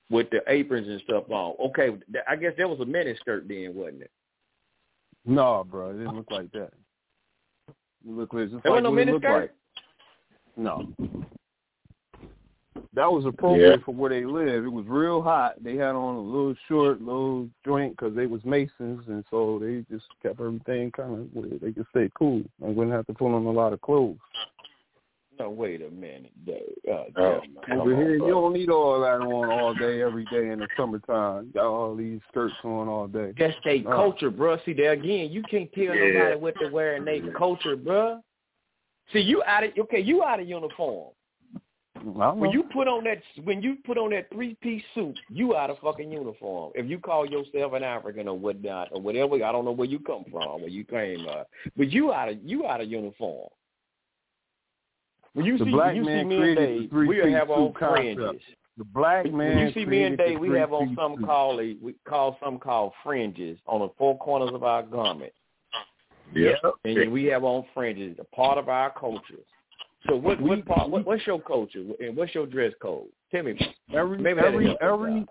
with 0.08 0.30
the 0.30 0.40
aprons 0.46 0.86
and 0.86 1.00
stuff 1.00 1.24
on. 1.30 1.56
Okay, 1.70 1.96
I 2.28 2.36
guess 2.36 2.52
that 2.58 2.70
was 2.70 2.78
a 2.78 2.84
mini 2.86 3.16
skirt 3.16 3.48
then, 3.48 3.74
wasn't 3.74 4.02
it? 4.02 4.10
No, 5.24 5.66
bro, 5.68 5.90
it 5.90 5.94
didn't 5.94 6.14
look 6.16 6.30
like 6.30 6.52
that. 6.52 6.70
It 7.68 7.74
looked 8.16 8.32
like 8.32 8.50
just 8.50 8.62
There 8.62 8.70
like 8.72 8.84
wasn't 8.84 8.84
no 8.84 9.05
mini 9.05 9.18
skirt? 9.18 9.40
like. 9.40 9.52
No. 10.56 10.92
That 12.94 13.10
was 13.12 13.24
appropriate 13.26 13.78
Yeah. 13.78 13.84
for 13.84 13.92
where 13.94 14.10
they 14.10 14.24
live. 14.24 14.64
It 14.64 14.72
was 14.72 14.86
real 14.86 15.22
hot. 15.22 15.62
They 15.62 15.76
had 15.76 15.94
on 15.94 16.14
a 16.16 16.20
little 16.20 16.55
short, 16.68 17.00
little 17.00 17.48
joint 17.64 17.96
because 17.96 18.14
they 18.14 18.26
was 18.26 18.44
masons, 18.44 19.06
and 19.08 19.24
so 19.30 19.58
they 19.58 19.84
just 19.90 20.06
kept 20.22 20.40
everything 20.40 20.90
kind 20.92 21.14
of 21.20 21.34
where 21.34 21.58
they 21.58 21.72
could 21.72 21.86
stay 21.90 22.10
cool 22.14 22.42
and 22.62 22.76
wouldn't 22.76 22.94
have 22.94 23.06
to 23.06 23.14
put 23.14 23.34
on 23.34 23.44
a 23.46 23.50
lot 23.50 23.72
of 23.72 23.80
clothes. 23.80 24.18
No, 25.38 25.50
wait 25.50 25.82
a 25.82 25.90
minute. 25.90 26.32
dude. 26.46 26.56
Uh, 26.90 27.05
Oh, 27.16 27.40
Jeff, 27.68 27.78
Over 27.78 27.92
on, 27.94 28.00
here, 28.00 28.12
you 28.16 28.26
don't 28.28 28.55
need 28.55 28.70
all 28.70 28.98
that 29.02 29.20
on 29.20 29.50
all 29.50 29.74
day, 29.74 30.00
every 30.00 30.24
day 30.32 30.48
in 30.48 30.60
the 30.60 30.68
summertime. 30.78 31.50
Got 31.52 31.66
all 31.66 31.94
these 31.94 32.20
skirts 32.28 32.55
on 32.64 32.88
all 32.88 33.06
day. 33.06 33.34
That's 33.38 33.55
their 33.62 33.76
Uh, 33.86 33.94
culture, 33.94 34.30
bro. 34.30 34.56
See, 34.64 34.72
there 34.72 34.92
again, 34.92 35.30
you 35.30 35.42
can't 35.42 35.70
tell 35.74 35.94
Yeah. 35.94 36.08
nobody 36.12 36.36
what 36.40 36.55
they're 36.58 36.70
wearing. 36.70 37.05
They 37.05 37.20
culture, 37.36 37.76
bro. 37.76 38.22
See, 39.12 39.20
you 39.20 39.42
out 39.44 39.62
of 39.62 39.76
okay, 39.78 40.00
you 40.00 40.24
out 40.24 40.40
of 40.40 40.48
uniform. 40.48 41.12
I 42.20 42.33
When 42.33 42.50
you 42.50 42.65
put 42.73 42.89
on 42.89 43.05
that 43.05 43.18
when 43.44 43.62
you 43.62 43.76
put 43.84 43.99
on 43.99 44.10
that 44.10 44.31
three 44.33 44.55
piece 44.62 44.83
suit, 44.94 45.18
you 45.28 45.57
out 45.57 45.70
of 45.70 45.78
fucking 45.78 46.10
uniform. 46.10 46.73
If 46.75 46.89
you 46.89 46.99
call 46.99 47.26
yourself 47.26 47.73
an 47.73 47.83
African 47.83 48.28
or 48.28 48.39
whatnot 48.39 48.89
or 48.92 49.00
whatever, 49.00 49.34
I 49.44 49.52
don't 49.52 49.65
know 49.65 49.73
where 49.73 49.89
you 49.89 49.99
come 49.99 50.25
from, 50.31 50.60
where 50.60 50.68
you 50.68 50.84
came, 50.84 51.26
uh, 51.28 51.44
but 51.76 51.91
you 51.91 52.12
out 52.12 52.28
of 52.28 52.39
you 52.44 52.66
out 52.66 52.81
of 52.81 52.89
uniform. 52.89 53.49
When 55.34 55.44
you 55.47 55.58
The 55.58 55.65
see 55.65 55.70
black 55.70 55.94
when 55.94 55.97
you 55.97 56.05
see 56.05 56.08
man 56.08 56.28
me 56.28 56.34
and 56.36 56.42
created 56.42 56.58
the 56.58 56.81
Dave, 56.81 56.91
three-piece 56.91 57.25
we 57.25 57.33
have 57.33 57.50
on 57.50 57.68
suit 57.68 57.75
concept. 57.78 58.18
fringes. 58.18 58.42
The 58.78 58.84
black 58.84 59.25
man. 59.26 59.57
When 59.57 59.58
you 59.58 59.73
see 59.73 59.84
me 59.84 60.02
and 60.05 60.16
Dave, 60.18 60.39
we 60.41 60.58
have 60.58 60.73
on 60.73 60.81
three-piece 60.86 60.97
something 60.97 61.20
suit. 61.20 61.26
called 61.26 61.60
a 61.60 61.76
we 61.83 61.94
call 62.08 62.39
something 62.42 62.60
called 62.60 62.92
fringes 63.05 63.58
on 63.66 63.81
the 63.81 63.89
four 63.99 64.16
corners 64.18 64.50
of 64.55 64.62
our 64.62 64.83
garment. 64.83 65.33
Yep. 66.34 66.57
and 66.84 67.12
we 67.12 67.25
have 67.26 67.44
on 67.44 67.65
fringes, 67.73 68.16
a 68.18 68.25
part 68.36 68.58
of 68.58 68.68
our 68.68 68.91
culture. 68.91 69.44
So 70.09 70.17
what 70.17 70.41
We- 70.41 70.51
what 70.51 70.67
part? 70.67 70.89
What, 70.91 71.05
what's 71.07 71.26
your 71.26 71.41
culture 71.41 71.85
and 72.01 72.17
what's 72.17 72.35
your 72.35 72.47
dress 72.47 72.73
code? 72.81 73.09
Tell 73.31 73.43
me. 73.43 73.59
Every 73.93 74.18
Maybe 74.18 74.41
every 74.41 74.76
every 74.81 75.20
out. 75.20 75.28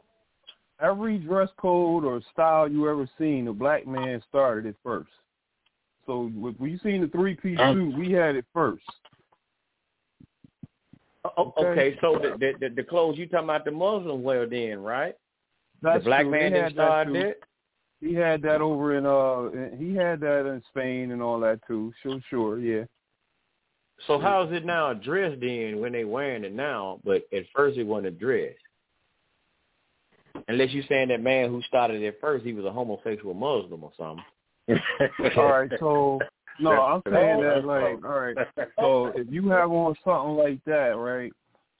every 0.81 1.17
dress 1.17 1.49
code 1.57 2.03
or 2.03 2.21
style 2.33 2.67
you 2.69 2.89
ever 2.89 3.07
seen, 3.17 3.45
the 3.45 3.53
black 3.53 3.87
man 3.87 4.21
started 4.29 4.65
it 4.65 4.75
first. 4.83 5.09
So 6.05 6.27
when 6.35 6.55
you 6.59 6.77
seen 6.79 7.01
the 7.01 7.07
three 7.07 7.35
piece 7.35 7.57
Um, 7.59 7.91
suit, 7.91 7.99
we 7.99 8.11
had 8.11 8.35
it 8.35 8.45
first. 8.53 8.83
Oh, 11.37 11.53
okay, 11.57 11.97
so 12.01 12.19
the, 12.21 12.37
the 12.37 12.53
the 12.59 12.75
the 12.75 12.83
clothes 12.83 13.17
you 13.17 13.27
talking 13.27 13.45
about 13.45 13.65
the 13.65 13.71
Muslim 13.71 14.21
wear 14.21 14.45
then, 14.45 14.79
right? 14.83 15.15
That's 15.81 16.03
the 16.03 16.05
black 16.09 16.21
true. 16.21 16.31
man 16.31 16.53
that 16.75 17.07
too. 17.07 17.15
it. 17.15 17.43
He 18.01 18.13
had 18.13 18.41
that 18.43 18.61
over 18.61 18.95
in 18.95 19.05
uh 19.05 19.75
he 19.77 19.95
had 19.95 20.19
that 20.19 20.45
in 20.45 20.61
Spain 20.69 21.11
and 21.11 21.21
all 21.21 21.39
that 21.39 21.59
too. 21.65 21.91
Sure, 22.03 22.19
sure, 22.29 22.59
yeah. 22.59 22.83
So 24.07 24.19
how 24.19 24.43
is 24.43 24.53
it 24.53 24.65
now 24.65 24.91
a 24.91 24.95
dress 24.95 25.37
then 25.39 25.79
when 25.79 25.93
they 25.93 26.03
wearing 26.03 26.43
it 26.43 26.53
now? 26.53 26.99
But 27.03 27.23
at 27.33 27.45
first 27.55 27.77
it 27.77 27.83
wasn't 27.83 28.07
a 28.07 28.11
dress. 28.11 28.53
Unless 30.47 30.71
you're 30.71 30.83
saying 30.89 31.07
that 31.09 31.21
man 31.21 31.49
who 31.49 31.61
started 31.63 32.01
it 32.01 32.17
first, 32.19 32.45
he 32.45 32.53
was 32.53 32.65
a 32.65 32.71
homosexual 32.71 33.33
Muslim 33.33 33.83
or 33.83 33.91
something. 33.97 34.25
All 35.37 35.45
right, 35.45 35.71
so 35.79 36.19
no, 36.59 36.71
I'm 36.71 37.01
saying 37.11 37.41
that 37.41 37.65
like, 37.65 38.03
all 38.03 38.19
right. 38.19 38.37
So 38.79 39.07
if 39.15 39.27
you 39.29 39.49
have 39.49 39.71
on 39.71 39.95
something 40.03 40.35
like 40.35 40.63
that, 40.65 40.97
right, 40.97 41.31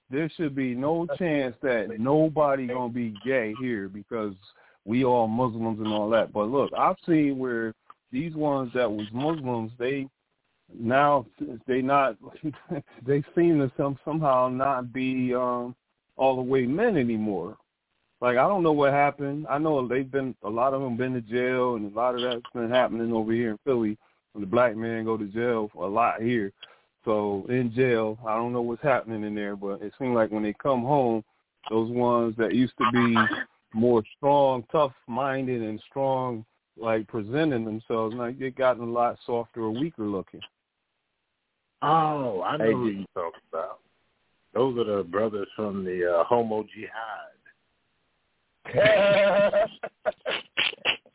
there 0.09 0.29
should 0.35 0.55
be 0.55 0.75
no 0.75 1.07
chance 1.17 1.55
that 1.63 1.99
nobody 1.99 2.67
gonna 2.67 2.93
be 2.93 3.13
gay 3.25 3.53
here 3.59 3.89
because 3.89 4.33
we 4.85 5.03
all 5.03 5.27
Muslims 5.27 5.79
and 5.79 5.87
all 5.87 6.09
that. 6.11 6.31
But 6.31 6.49
look, 6.49 6.71
I've 6.77 6.97
seen 7.07 7.39
where 7.39 7.73
these 8.11 8.35
ones 8.35 8.71
that 8.75 8.91
was 8.91 9.07
Muslims, 9.11 9.71
they 9.79 10.07
now 10.79 11.25
they 11.67 11.81
not 11.81 12.17
they 13.05 13.23
seem 13.35 13.59
to 13.59 13.71
some 13.77 13.97
somehow 14.05 14.49
not 14.49 14.93
be 14.93 15.33
um 15.33 15.75
all 16.17 16.35
the 16.35 16.41
way 16.41 16.65
men 16.65 16.97
anymore. 16.97 17.57
Like 18.21 18.37
I 18.37 18.47
don't 18.47 18.63
know 18.63 18.71
what 18.71 18.93
happened. 18.93 19.45
I 19.49 19.57
know 19.57 19.87
they've 19.87 20.09
been 20.09 20.35
a 20.43 20.49
lot 20.49 20.73
of 20.73 20.81
them 20.81 20.97
been 20.97 21.13
to 21.13 21.21
jail, 21.21 21.75
and 21.75 21.91
a 21.91 21.95
lot 21.95 22.15
of 22.15 22.21
that's 22.21 22.41
been 22.53 22.69
happening 22.69 23.13
over 23.13 23.31
here 23.31 23.51
in 23.51 23.59
Philly. 23.65 23.97
When 24.33 24.41
the 24.41 24.47
black 24.47 24.75
men 24.75 25.05
go 25.05 25.15
to 25.15 25.25
jail 25.25 25.71
a 25.79 25.85
lot 25.85 26.21
here, 26.21 26.51
so 27.05 27.45
in 27.47 27.71
jail, 27.73 28.17
I 28.27 28.35
don't 28.35 28.51
know 28.51 28.61
what's 28.61 28.83
happening 28.83 29.23
in 29.23 29.35
there, 29.35 29.55
but 29.55 29.81
it 29.81 29.93
seems 29.97 30.15
like 30.15 30.31
when 30.31 30.43
they 30.43 30.53
come 30.53 30.81
home, 30.81 31.23
those 31.69 31.89
ones 31.89 32.35
that 32.37 32.53
used 32.53 32.73
to 32.79 32.91
be 32.91 33.15
more 33.73 34.03
strong, 34.17 34.65
tough-minded, 34.71 35.61
and 35.61 35.81
strong, 35.89 36.43
like 36.77 37.07
presenting 37.07 37.63
themselves, 37.63 38.15
now 38.15 38.31
they 38.37 38.49
gotten 38.49 38.83
a 38.83 38.91
lot 38.91 39.17
softer 39.25 39.61
or 39.61 39.71
weaker 39.71 40.03
looking. 40.03 40.41
Oh, 41.85 42.41
I 42.41 42.57
know 42.57 42.65
Hey, 42.65 42.73
who 42.73 42.85
did- 42.89 42.99
you 42.99 43.05
talking 43.13 43.39
about. 43.51 43.79
Those 44.53 44.77
are 44.77 44.97
the 44.97 45.03
brothers 45.03 45.47
from 45.55 45.83
the 45.83 46.19
uh, 46.19 46.23
Homo 46.23 46.63
Jihad. 46.73 47.33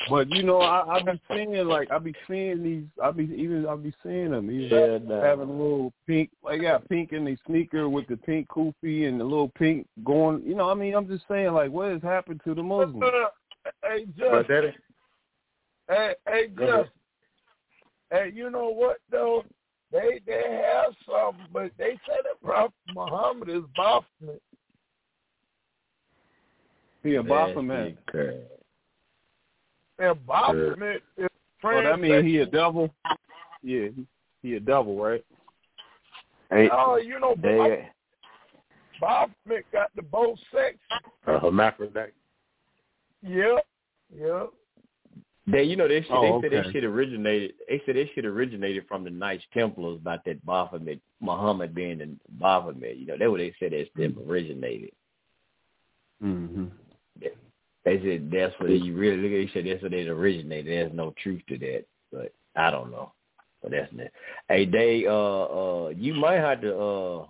But 0.09 0.29
you 0.35 0.43
know, 0.43 0.61
I, 0.61 0.97
I 0.97 1.03
be 1.03 1.21
seeing 1.31 1.53
like 1.69 1.91
I 1.93 1.99
be 1.99 2.15
seeing 2.27 2.63
these. 2.65 2.85
I 3.03 3.11
be 3.13 3.25
even 3.37 3.67
I 3.67 3.77
be 3.77 3.93
seeing 4.03 4.31
them. 4.33 4.51
Even 4.51 4.69
Yeah, 4.77 4.99
no. 5.07 5.21
having 5.21 5.49
a 5.49 5.53
little 5.53 5.93
pink, 6.07 6.31
like 6.43 6.63
got 6.63 6.89
pink 6.89 7.13
in 7.13 7.25
the 7.25 7.37
sneaker 7.47 7.89
with 7.89 8.09
the 8.09 8.17
pink 8.17 8.49
kufi 8.49 9.07
and 9.07 9.21
the 9.21 9.25
little 9.25 9.51
pink 9.51 9.87
going. 10.03 10.43
You 10.45 10.57
know, 10.57 10.69
I 10.69 10.75
mean, 10.75 10.95
I'm 10.95 11.07
just 11.07 11.29
saying 11.29 11.53
like, 11.53 11.71
what 11.71 11.93
has 11.93 12.03
happened 12.03 12.41
to 12.45 12.55
the 12.55 12.63
Muslims? 12.63 13.05
hey, 13.85 14.07
But 14.19 14.49
Jeff. 14.49 14.75
Hey, 15.89 16.15
hey, 16.27 16.47
Go. 16.49 16.67
Jeff. 16.67 16.87
Hey, 18.11 18.33
you 18.35 18.51
know 18.51 18.71
what 18.71 18.99
though? 19.13 19.45
They 19.93 20.21
they 20.27 20.63
have 20.65 20.95
some, 21.07 21.37
but 21.53 21.71
they 21.79 21.99
say 22.07 22.17
that 22.25 22.43
Prophet 22.43 22.73
Muhammad 22.95 23.49
is 23.49 23.63
Baphomet. 23.77 24.43
He 27.03 27.15
a 27.17 27.23
Baphomet. 27.23 27.97
And 29.99 30.27
Baphomet 30.27 31.03
is 31.17 31.29
Well, 31.63 31.83
that 31.83 32.01
means 32.01 32.25
he 32.25 32.39
a 32.39 32.47
devil. 32.47 32.91
Yeah, 33.63 33.89
he, 33.95 34.07
he 34.43 34.55
a 34.55 34.61
devil, 34.61 34.97
right? 34.97 35.25
Hey, 36.51 36.69
oh, 36.73 36.97
you 36.97 37.21
know, 37.21 37.35
They, 37.41 37.89
Baphomet 39.01 39.65
got 39.73 39.91
the 39.95 40.03
both 40.03 40.39
sex. 40.53 40.77
A 41.27 41.33
uh, 41.33 41.41
hermaphrodite. 41.41 42.13
Yep, 43.23 43.67
yep. 44.17 44.51
They, 45.47 45.63
you 45.63 45.77
know, 45.77 45.89
they 45.89 46.05
Oh, 46.11 46.41
they 46.41 46.49
said 46.49 46.55
okay. 46.55 46.69
they 46.69 46.73
shit 46.73 46.85
originated. 46.85 47.55
They 47.69 47.83
said 47.85 47.97
they 47.97 48.11
shit 48.15 48.25
originated 48.25 48.85
from 48.87 49.05
the 49.05 49.11
Knights 49.11 49.45
Templars 49.53 49.97
about 49.97 50.25
that 50.25 50.45
Baphomet, 50.45 51.01
Muhammad 51.21 51.75
being 51.75 51.99
the 51.99 52.17
Baphomet. 52.29 52.97
You 52.99 53.07
know, 53.07 53.19
that 53.19 53.31
what 53.31 53.39
they 53.39 53.55
said 53.59 53.73
that's 53.73 53.89
them 53.97 54.17
originated. 54.29 54.93
Mm-hmm. 56.23 56.67
They 57.85 57.99
said 58.03 58.31
that's 58.31 58.55
what 58.61 58.71
you 58.71 58.95
really 58.95 59.17
look 59.17 59.33
at. 59.33 59.47
They 59.47 59.51
said 59.55 59.67
that's 59.67 59.83
what 59.83 59.95
it 59.95 60.09
originated. 60.09 60.67
There's 60.67 60.93
no 60.93 61.15
truth 61.23 61.43
to 61.49 61.59
that, 61.59 61.85
but 62.13 62.33
I 62.55 62.71
don't 62.71 62.91
know. 62.91 63.13
But 63.63 63.73
that's 63.73 63.93
it. 63.95 64.13
Hey, 64.49 64.67
they 64.67 65.07
uh 65.07 65.13
uh 65.13 65.89
you 65.97 66.15
might 66.15 66.37
have 66.37 66.61
to 66.61 66.77
uh 66.77 67.27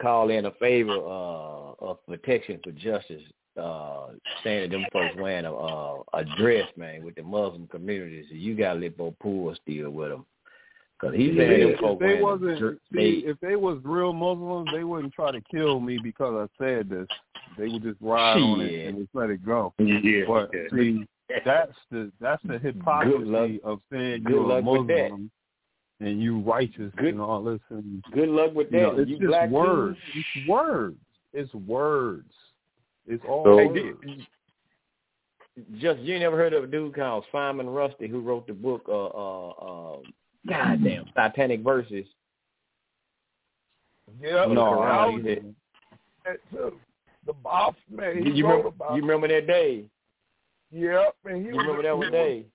call 0.00 0.30
in 0.30 0.46
a 0.46 0.50
favor 0.52 0.92
uh 0.92 1.74
of 1.78 2.04
protection 2.06 2.58
for 2.64 2.72
justice. 2.72 3.22
Uh, 3.56 4.10
saying 4.44 4.70
that 4.70 4.70
them 4.70 4.86
folks 4.92 5.14
wearing 5.18 5.44
a 5.44 5.52
uh, 5.52 6.02
a 6.14 6.24
dress, 6.38 6.68
man, 6.76 7.02
with 7.02 7.16
the 7.16 7.22
Muslim 7.22 7.66
communities. 7.66 8.26
So 8.28 8.36
you 8.36 8.56
got 8.56 8.74
to 8.74 8.78
let 8.78 8.96
Bo 8.96 9.14
Pool 9.20 9.54
still 9.62 9.90
with 9.90 10.10
them, 10.10 10.24
cause 11.00 11.14
he's 11.16 11.36
saying 11.36 11.60
them 11.60 11.70
if 11.70 11.80
folks 11.80 12.00
they 12.00 12.22
wasn't, 12.22 12.60
dr- 12.60 12.78
see, 12.92 13.22
they, 13.22 13.28
if 13.28 13.40
they 13.40 13.56
was 13.56 13.80
real 13.82 14.12
Muslims, 14.12 14.68
they 14.72 14.84
wouldn't 14.84 15.12
try 15.12 15.32
to 15.32 15.40
kill 15.50 15.80
me 15.80 15.98
because 16.00 16.48
I 16.48 16.64
said 16.64 16.88
this. 16.88 17.08
They 17.58 17.66
would 17.66 17.82
just 17.82 18.00
ride 18.00 18.38
on 18.38 18.60
it 18.60 18.86
and 18.86 18.98
just 18.98 19.10
let 19.14 19.30
it 19.30 19.44
go. 19.44 19.74
Yeah. 19.78 20.22
But 20.28 20.50
yeah. 20.54 20.60
see, 20.72 21.06
that's 21.44 21.72
the 21.90 22.12
that's 22.20 22.42
the 22.44 22.58
hypocrisy 22.58 23.60
of 23.64 23.80
saying 23.90 24.22
good 24.22 24.32
you're 24.32 24.42
a 24.42 24.46
luck 24.46 24.64
with 24.64 24.86
that. 24.86 25.10
Muslim 25.10 25.30
and 26.00 26.22
you 26.22 26.40
righteous 26.40 26.92
Good- 26.96 27.14
and 27.14 27.20
all 27.20 27.42
this. 27.42 27.60
And 27.70 28.02
good 28.12 28.28
luck 28.28 28.54
with 28.54 28.70
that. 28.70 28.76
you 28.76 28.82
know, 28.82 28.98
it's 28.98 29.10
you 29.10 29.18
just 29.18 29.28
black 29.28 29.48
too? 29.48 29.54
words. 29.54 29.98
It's 30.14 30.48
words. 30.48 30.96
It's 31.32 31.54
words. 31.54 32.32
It's 33.06 33.24
all 33.28 33.44
So- 33.44 33.58
Hey, 33.58 33.68
did, 33.68 34.26
just 35.78 36.00
you 36.00 36.18
never 36.18 36.36
heard 36.36 36.52
of 36.54 36.64
a 36.64 36.66
dude 36.66 36.94
called 36.94 37.24
Salman 37.32 37.66
Rushdie 37.66 38.08
who 38.08 38.20
wrote 38.20 38.46
the 38.46 38.52
book 38.54 38.82
uh 38.88 39.06
uh 39.06 39.48
uh 39.50 39.98
goddamn 40.48 41.04
Satanic 41.14 41.60
Verses. 41.60 42.06
Yeah, 44.20 44.46
No, 44.46 44.80
I 44.80 45.04
I 45.04 45.06
was 45.06 45.22
didn't. 45.22 45.56
that 46.24 46.38
too. 46.50 46.78
The 47.26 47.32
Baphomet. 47.34 48.16
He 48.26 48.30
you 48.30 48.46
wrote 48.46 48.56
remember 48.64 48.94
you 48.96 49.02
remember 49.02 49.28
that 49.28 49.46
day? 49.46 49.84
Yep, 50.72 51.14
and 51.24 51.36
he 51.44 51.48
You 51.48 51.58
remember 51.58 51.82
that 51.82 51.98
one 51.98 52.10
day? 52.12 52.46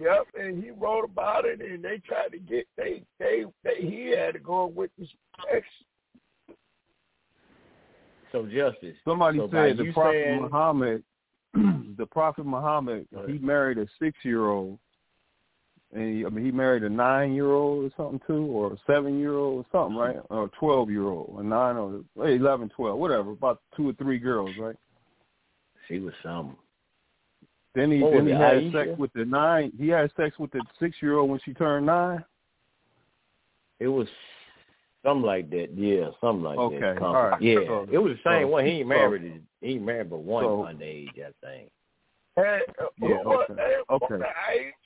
Yep, 0.00 0.26
and 0.38 0.62
he 0.62 0.70
wrote 0.70 1.04
about 1.04 1.44
it, 1.44 1.60
and 1.60 1.82
they 1.84 1.98
tried 1.98 2.32
to 2.32 2.38
get 2.38 2.66
they 2.76 3.02
they, 3.18 3.44
they 3.64 3.76
he 3.80 4.10
had 4.16 4.34
to 4.34 4.38
go 4.40 4.66
with 4.66 4.90
the 4.98 5.06
protection. 5.36 5.86
So 8.32 8.46
justice. 8.46 8.96
Somebody 9.04 9.38
So 9.38 9.48
said 9.52 9.76
the 9.76 9.92
Prophet 9.92 10.24
saying- 10.24 10.42
Muhammad, 10.42 11.04
the 11.54 12.06
Prophet 12.10 12.46
Muhammad, 12.46 13.06
he 13.26 13.38
married 13.38 13.76
a 13.78 13.86
six-year-old, 14.00 14.78
and 15.92 16.16
he, 16.16 16.24
I 16.24 16.30
mean 16.30 16.44
he 16.46 16.50
married 16.50 16.82
a 16.82 16.88
nine-year-old 16.88 17.84
or 17.84 17.90
something 17.96 18.20
too, 18.26 18.46
or 18.46 18.72
a 18.72 18.76
seven-year-old 18.86 19.64
or 19.64 19.66
something, 19.70 19.96
right? 19.98 20.16
Or 20.30 20.44
a 20.44 20.48
twelve-year-old, 20.58 21.38
a 21.38 21.42
nine 21.42 21.76
or 21.76 22.00
eleven, 22.26 22.70
twelve, 22.70 22.98
whatever, 22.98 23.32
about 23.32 23.60
two 23.76 23.90
or 23.90 23.92
three 23.94 24.18
girls, 24.18 24.50
right? 24.58 24.76
She 25.88 25.98
was 25.98 26.14
some. 26.22 26.56
Then 27.74 27.90
he 27.90 28.00
What 28.00 28.12
then 28.14 28.26
he 28.26 28.32
had 28.32 28.54
Aisha? 28.62 28.72
sex 28.72 28.90
with 28.98 29.12
the 29.14 29.24
nine. 29.26 29.72
He 29.78 29.88
had 29.88 30.10
sex 30.16 30.38
with 30.38 30.50
the 30.52 30.62
six-year-old 30.80 31.28
when 31.28 31.40
she 31.44 31.52
turned 31.52 31.84
nine. 31.86 32.24
It 33.80 33.88
was 33.88 34.08
something 35.04 35.26
like 35.26 35.50
that. 35.50 35.68
Yeah, 35.74 36.10
something 36.20 36.42
like 36.44 36.58
Okay, 36.58 36.78
that. 36.80 37.02
all 37.02 37.14
right. 37.14 37.40
Yeah, 37.42 37.56
So- 37.66 37.86
it 37.90 37.98
was 37.98 38.12
the 38.16 38.30
same 38.30 38.44
so- 38.46 38.48
one. 38.48 38.64
He 38.66 38.70
ain't 38.72 38.84
so- 38.84 38.88
married. 38.88 39.42
he 39.60 39.68
ain't 39.74 39.82
married 39.84 40.10
but 40.10 40.18
one 40.18 40.44
so- 40.44 40.62
underage, 40.70 41.08
I 41.18 41.32
think. 41.46 41.70
Hey, 42.34 42.60
Yeah, 42.98 43.16
okay. 43.26 43.76
Okay. 43.90 44.24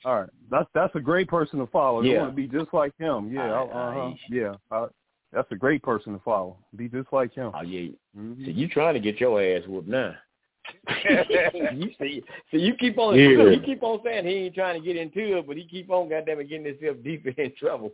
All 0.03 0.19
right, 0.21 0.29
that's 0.49 0.69
that's 0.73 0.93
a 0.95 0.99
great 0.99 1.29
person 1.29 1.59
to 1.59 1.67
follow. 1.67 2.01
You 2.01 2.17
want 2.17 2.31
to 2.31 2.35
be 2.35 2.45
just 2.47 2.73
like 2.73 2.91
him. 2.97 3.31
Yeah, 3.31 3.53
I- 3.53 3.63
uh 3.63 3.93
huh. 3.93 3.99
I- 4.01 4.19
Yeah, 4.29 4.55
uh, 4.69 4.87
that's 5.31 5.49
a 5.51 5.55
great 5.55 5.81
person 5.81 6.11
to 6.13 6.19
follow. 6.19 6.57
Be 6.75 6.89
just 6.89 7.13
like 7.13 7.33
him. 7.33 7.51
Oh 7.55 7.61
yeah. 7.61 7.91
Mhm. 8.17 8.43
So 8.43 8.51
you 8.51 8.67
trying 8.67 8.95
to 8.95 8.99
get 8.99 9.21
your 9.21 9.41
ass 9.41 9.65
whooped 9.65 9.87
now? 9.87 10.15
you 11.71 11.89
see, 11.99 12.23
so 12.51 12.57
you 12.57 12.75
keep 12.75 12.97
on 12.97 13.15
Yeah. 13.15 13.37
look, 13.37 13.53
he 13.53 13.59
keep 13.59 13.83
on 13.83 13.99
saying 14.03 14.25
he 14.25 14.33
ain't 14.33 14.55
trying 14.55 14.79
to 14.79 14.85
get 14.85 14.95
into 14.97 15.37
it, 15.37 15.47
but 15.47 15.57
he 15.57 15.65
keep 15.65 15.89
on 15.89 16.09
goddamn 16.09 16.39
it 16.39 16.49
getting 16.49 16.65
himself 16.65 16.97
deeper 17.03 17.29
in 17.41 17.53
trouble. 17.57 17.91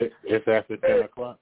It's 0.00 0.48
after 0.48 0.76
ten 0.78 1.02
o'clock. 1.02 1.38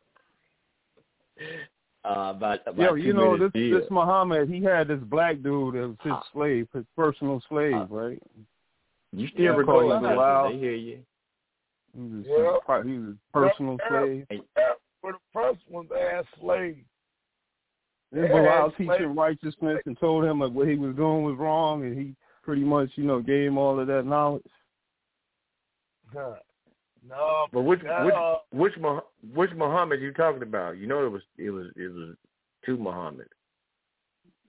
uh, 2.05 2.33
about 2.37 2.61
about 2.67 2.77
Yeah, 2.77 2.95
you 2.95 3.13
know 3.13 3.37
this 3.37 3.51
minutes 3.55 3.85
this 3.85 3.91
Muhammad. 3.91 4.49
He 4.49 4.63
had 4.63 4.89
this 4.89 5.01
black 5.01 5.43
dude 5.43 5.75
that 5.75 5.89
was 5.89 5.97
his 6.03 6.13
Uh, 6.13 6.21
slave, 6.33 6.69
his 6.73 6.85
personal 6.97 7.41
slave, 7.49 7.75
uh, 7.75 7.87
right? 7.87 8.23
You 9.13 9.27
still 9.29 9.45
Yeah, 9.45 9.51
record 9.51 9.67
call 9.67 9.93
him 9.93 10.03
that, 10.03 10.17
Bilal. 10.17 10.51
They 10.51 10.59
hear 10.59 10.75
you. 10.75 11.05
He 11.95 12.01
was, 12.01 12.27
Yeah. 12.27 12.59
his, 12.79 12.87
he 12.87 12.99
was 12.99 13.09
his 13.09 13.17
personal 13.33 13.79
Yeah. 13.79 13.89
slave. 13.89 14.27
Yeah, 14.31 14.75
For 15.01 15.13
the 15.13 15.19
first 15.33 15.61
one, 15.69 15.89
they 15.89 16.01
had 16.01 16.27
slaves. 16.41 16.85
Then 18.13 18.25
Yeah, 18.25 18.29
Bilal 18.33 18.73
slave- 18.77 18.89
teaching 18.99 19.15
righteousness 19.15 19.83
and 19.87 19.99
told 19.99 20.25
him 20.25 20.41
like 20.41 20.53
what 20.53 20.69
he 20.69 20.77
was 20.77 20.95
doing 20.97 21.25
was 21.25 21.37
wrong, 21.37 21.83
and 21.85 21.97
he 21.99 22.15
pretty 22.43 22.65
much 22.65 22.91
you 22.97 23.05
know 23.05 23.21
gave 23.21 23.49
him 23.49 23.59
all 23.59 23.79
of 23.79 23.87
that 23.87 24.05
knowledge. 24.07 24.43
Huh. 26.13 26.35
No, 27.09 27.47
But 27.53 27.63
which 27.63 27.81
uh, 27.85 28.37
which 28.51 28.73
which 28.77 29.03
which 29.35 29.51
Muhammad 29.57 30.01
you 30.01 30.13
talking 30.13 30.43
about? 30.43 30.77
You 30.79 30.87
know 30.87 31.05
it 31.07 31.11
was 31.11 31.23
it 31.39 31.51
was 31.51 31.67
it 31.77 31.93
was 31.95 32.17
two 32.67 32.77
Muhammad. 32.77 33.29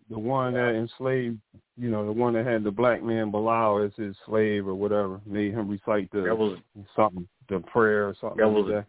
the 0.09 0.17
one 0.19 0.53
that 0.53 0.73
enslaved, 0.75 1.37
you 1.77 1.89
know, 1.91 2.05
the 2.05 2.11
one 2.11 2.33
that 2.33 2.45
had 2.45 2.63
the 2.63 2.71
black 2.71 3.03
man 3.03 3.29
Bilal 3.31 3.83
as 3.83 3.91
his 3.95 4.15
slave 4.25 4.67
or 4.67 4.73
whatever, 4.73 5.21
made 5.25 5.53
him 5.53 5.69
recite 5.69 6.09
the 6.11 6.21
That 6.21 6.37
was 6.37 6.57
something, 6.95 7.27
the 7.49 7.59
prayer 7.59 8.07
or 8.07 8.15
something. 8.19 8.37
That 8.39 8.47
like 8.47 8.55
was- 8.65 8.71
that. 8.73 8.85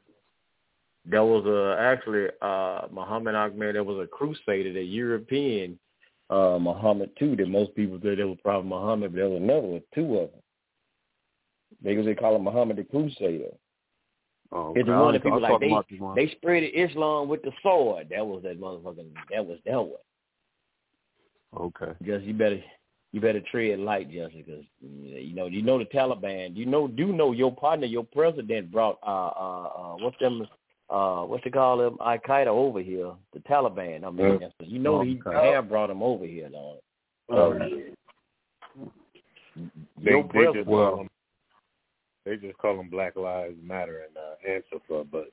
There 1.07 1.25
was 1.25 1.45
a 1.47 1.81
actually 1.81 2.29
uh 2.43 2.87
Muhammad 2.93 3.35
Ahmed. 3.35 3.75
There 3.75 3.85
was 3.85 4.05
a 4.05 4.07
crusader, 4.07 4.73
the 4.73 4.83
European 4.83 5.79
uh 6.29 6.59
Muhammad 6.61 7.11
too. 7.19 7.37
That 7.37 7.49
most 7.49 7.75
people 7.75 7.99
said 8.03 8.19
there 8.19 8.27
was 8.29 8.39
probably 8.43 8.69
Muhammad, 8.69 9.13
but 9.13 9.19
there 9.19 9.29
was 9.29 9.43
another 9.43 9.61
one, 9.67 9.83
two 9.95 10.17
of 10.19 10.31
them. 10.31 10.41
Because 11.83 12.05
they 12.05 12.15
call 12.15 12.37
him 12.37 12.45
Muhammad 12.45 12.77
the 12.77 12.85
Crusader. 12.85 13.55
Oh, 14.53 14.73
It's 14.77 14.87
the 14.87 14.93
one 14.93 15.13
that 15.15 15.23
people 15.23 15.41
like 15.41 15.61
they 15.61 15.69
about 15.69 15.87
the 15.89 15.99
one. 16.01 16.17
they 16.17 16.29
spread 16.33 16.65
Islam 16.75 17.29
with 17.29 17.43
the 17.43 17.53
sword. 17.63 18.09
That 18.11 18.27
was 18.27 18.43
that 18.43 18.61
motherfucking. 18.61 19.13
That 19.31 19.47
was 19.47 19.59
that 19.65 19.81
one. 19.81 19.93
Okay. 21.57 21.93
Just 22.05 22.25
you 22.25 22.35
better 22.35 22.63
you 23.13 23.21
better 23.21 23.41
tread 23.51 23.79
light, 23.79 24.11
just 24.11 24.35
because 24.35 24.65
you 24.81 25.35
know 25.35 25.47
you 25.47 25.63
know 25.63 25.79
the 25.79 25.85
Taliban. 25.85 26.57
You 26.57 26.67
know 26.67 26.89
do 26.89 27.13
know 27.13 27.33
your 27.33 27.55
partner, 27.55 27.87
your 27.87 28.05
president 28.05 28.73
brought 28.73 28.99
uh 29.07 29.29
uh 29.29 29.69
uh 29.69 29.97
what's 30.01 30.19
them 30.19 30.47
uh 30.91 31.23
what's 31.23 31.45
they 31.45 31.51
call 31.51 31.79
them 31.79 31.97
Al 32.01 32.19
Qaeda 32.19 32.49
over 32.49 32.81
here, 32.81 33.13
the 33.33 33.39
Taliban. 33.41 34.05
I 34.05 34.11
mean, 34.11 34.27
Yeah. 34.27 34.33
that's- 34.39 34.69
you 34.69 34.79
know 34.79 35.01
he 35.03 35.21
Okay. 35.25 35.53
have 35.53 35.69
brought 35.69 35.87
them 35.89 36.03
over 36.03 36.27
here, 36.27 36.49
though. 36.51 36.81
Oh, 37.29 37.53
They, 39.99 40.11
Your 40.13 40.23
they 40.23 40.29
president. 40.29 40.55
just 40.57 40.69
call 40.69 40.97
them, 40.97 41.09
they 42.25 42.37
just 42.37 42.59
call 42.59 42.77
them 42.77 42.89
Black 42.89 43.17
Lives 43.17 43.57
Matter 43.63 44.05
and 44.07 44.17
uh, 44.17 44.35
Antifa, 44.49 45.07
but 45.11 45.31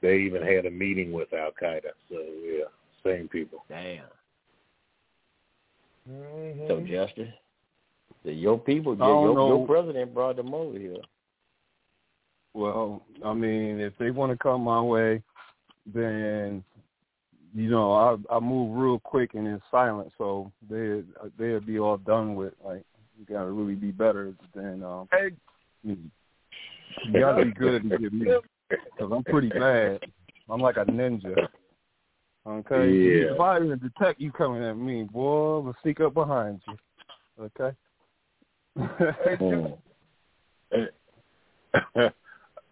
they 0.00 0.18
even 0.18 0.42
had 0.42 0.66
a 0.66 0.70
meeting 0.70 1.12
with 1.12 1.32
Al 1.32 1.50
Qaeda. 1.52 1.92
So 2.08 2.18
yeah, 2.44 2.64
same 3.04 3.28
people. 3.28 3.64
Damn. 3.68 4.04
Mhm. 6.10 6.68
So 6.68 6.80
justice. 6.80 7.34
So 8.24 8.30
your 8.30 8.58
people, 8.58 8.94
I 8.94 9.06
don't 9.06 9.22
your, 9.24 9.48
your 9.56 9.66
president 9.66 10.12
brought 10.14 10.36
them 10.36 10.52
over 10.54 10.78
here. 10.78 10.96
Well, 12.54 13.04
I 13.24 13.34
mean, 13.34 13.78
if 13.80 13.92
they 13.98 14.10
want 14.10 14.32
to 14.32 14.38
come 14.38 14.62
my 14.62 14.80
way, 14.80 15.22
then 15.86 16.64
you 17.54 17.70
know 17.70 17.92
I 17.92 18.36
I 18.36 18.40
move 18.40 18.76
real 18.76 18.98
quick 18.98 19.34
and 19.34 19.46
in 19.46 19.60
silent, 19.70 20.12
so 20.18 20.50
they 20.68 21.02
they'll 21.38 21.60
be 21.60 21.78
all 21.78 21.98
done 21.98 22.34
with. 22.34 22.54
Like 22.64 22.84
you 23.18 23.24
gotta 23.28 23.50
really 23.50 23.74
be 23.74 23.90
better 23.90 24.34
than 24.54 24.82
um. 24.82 25.08
Hey, 25.12 25.30
You, 25.82 25.96
you 27.04 27.20
gotta 27.20 27.44
be 27.44 27.52
good 27.52 27.82
to 27.84 27.98
get 27.98 28.12
me, 28.12 28.26
cause 28.98 29.10
I'm 29.12 29.24
pretty 29.24 29.50
bad. 29.50 30.00
I'm 30.50 30.60
like 30.60 30.76
a 30.76 30.84
ninja. 30.84 31.48
Okay. 32.46 32.90
Yeah. 32.90 33.34
If 33.34 33.40
I 33.40 33.58
even 33.58 33.78
detect 33.78 34.20
you 34.20 34.32
coming 34.32 34.64
at 34.64 34.76
me, 34.76 35.04
boy, 35.04 35.58
I'm 35.58 35.64
gonna 35.64 35.76
sneak 35.82 36.00
up 36.00 36.14
behind 36.14 36.60
you. 36.66 36.76
Okay. 37.44 37.76
hey, 38.76 39.36
Mm. 39.40 39.78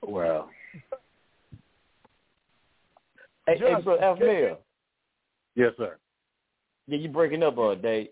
Ju- 0.07 0.13
Well. 0.13 0.51
Hey, 3.47 3.59
hey, 3.59 3.81
bro, 3.83 3.99
Alphamel. 3.99 4.57
Yes, 5.55 5.73
sir. 5.77 5.97
Yeah, 6.89 6.99
you 6.99 7.09
breaking 7.09 7.43
up 7.43 7.59
all 7.59 7.75
day. 7.77 8.11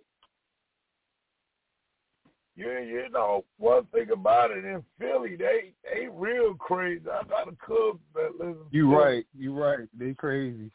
Yeah, 2.56 2.78
you 2.80 3.08
know, 3.12 3.44
one 3.58 3.84
thing 3.86 4.10
about 4.12 4.52
it 4.52 4.64
in 4.64 4.82
Philly, 4.98 5.34
they 5.36 5.72
they 5.82 6.06
real 6.06 6.54
crazy. 6.54 7.02
I 7.10 7.24
got 7.24 7.48
a 7.48 7.56
cousin 7.66 7.98
that 8.14 8.38
lives 8.38 8.58
You 8.70 8.90
Philly. 8.90 8.96
right. 8.96 9.26
You 9.36 9.60
right. 9.60 9.88
They 9.98 10.14
crazy. 10.14 10.70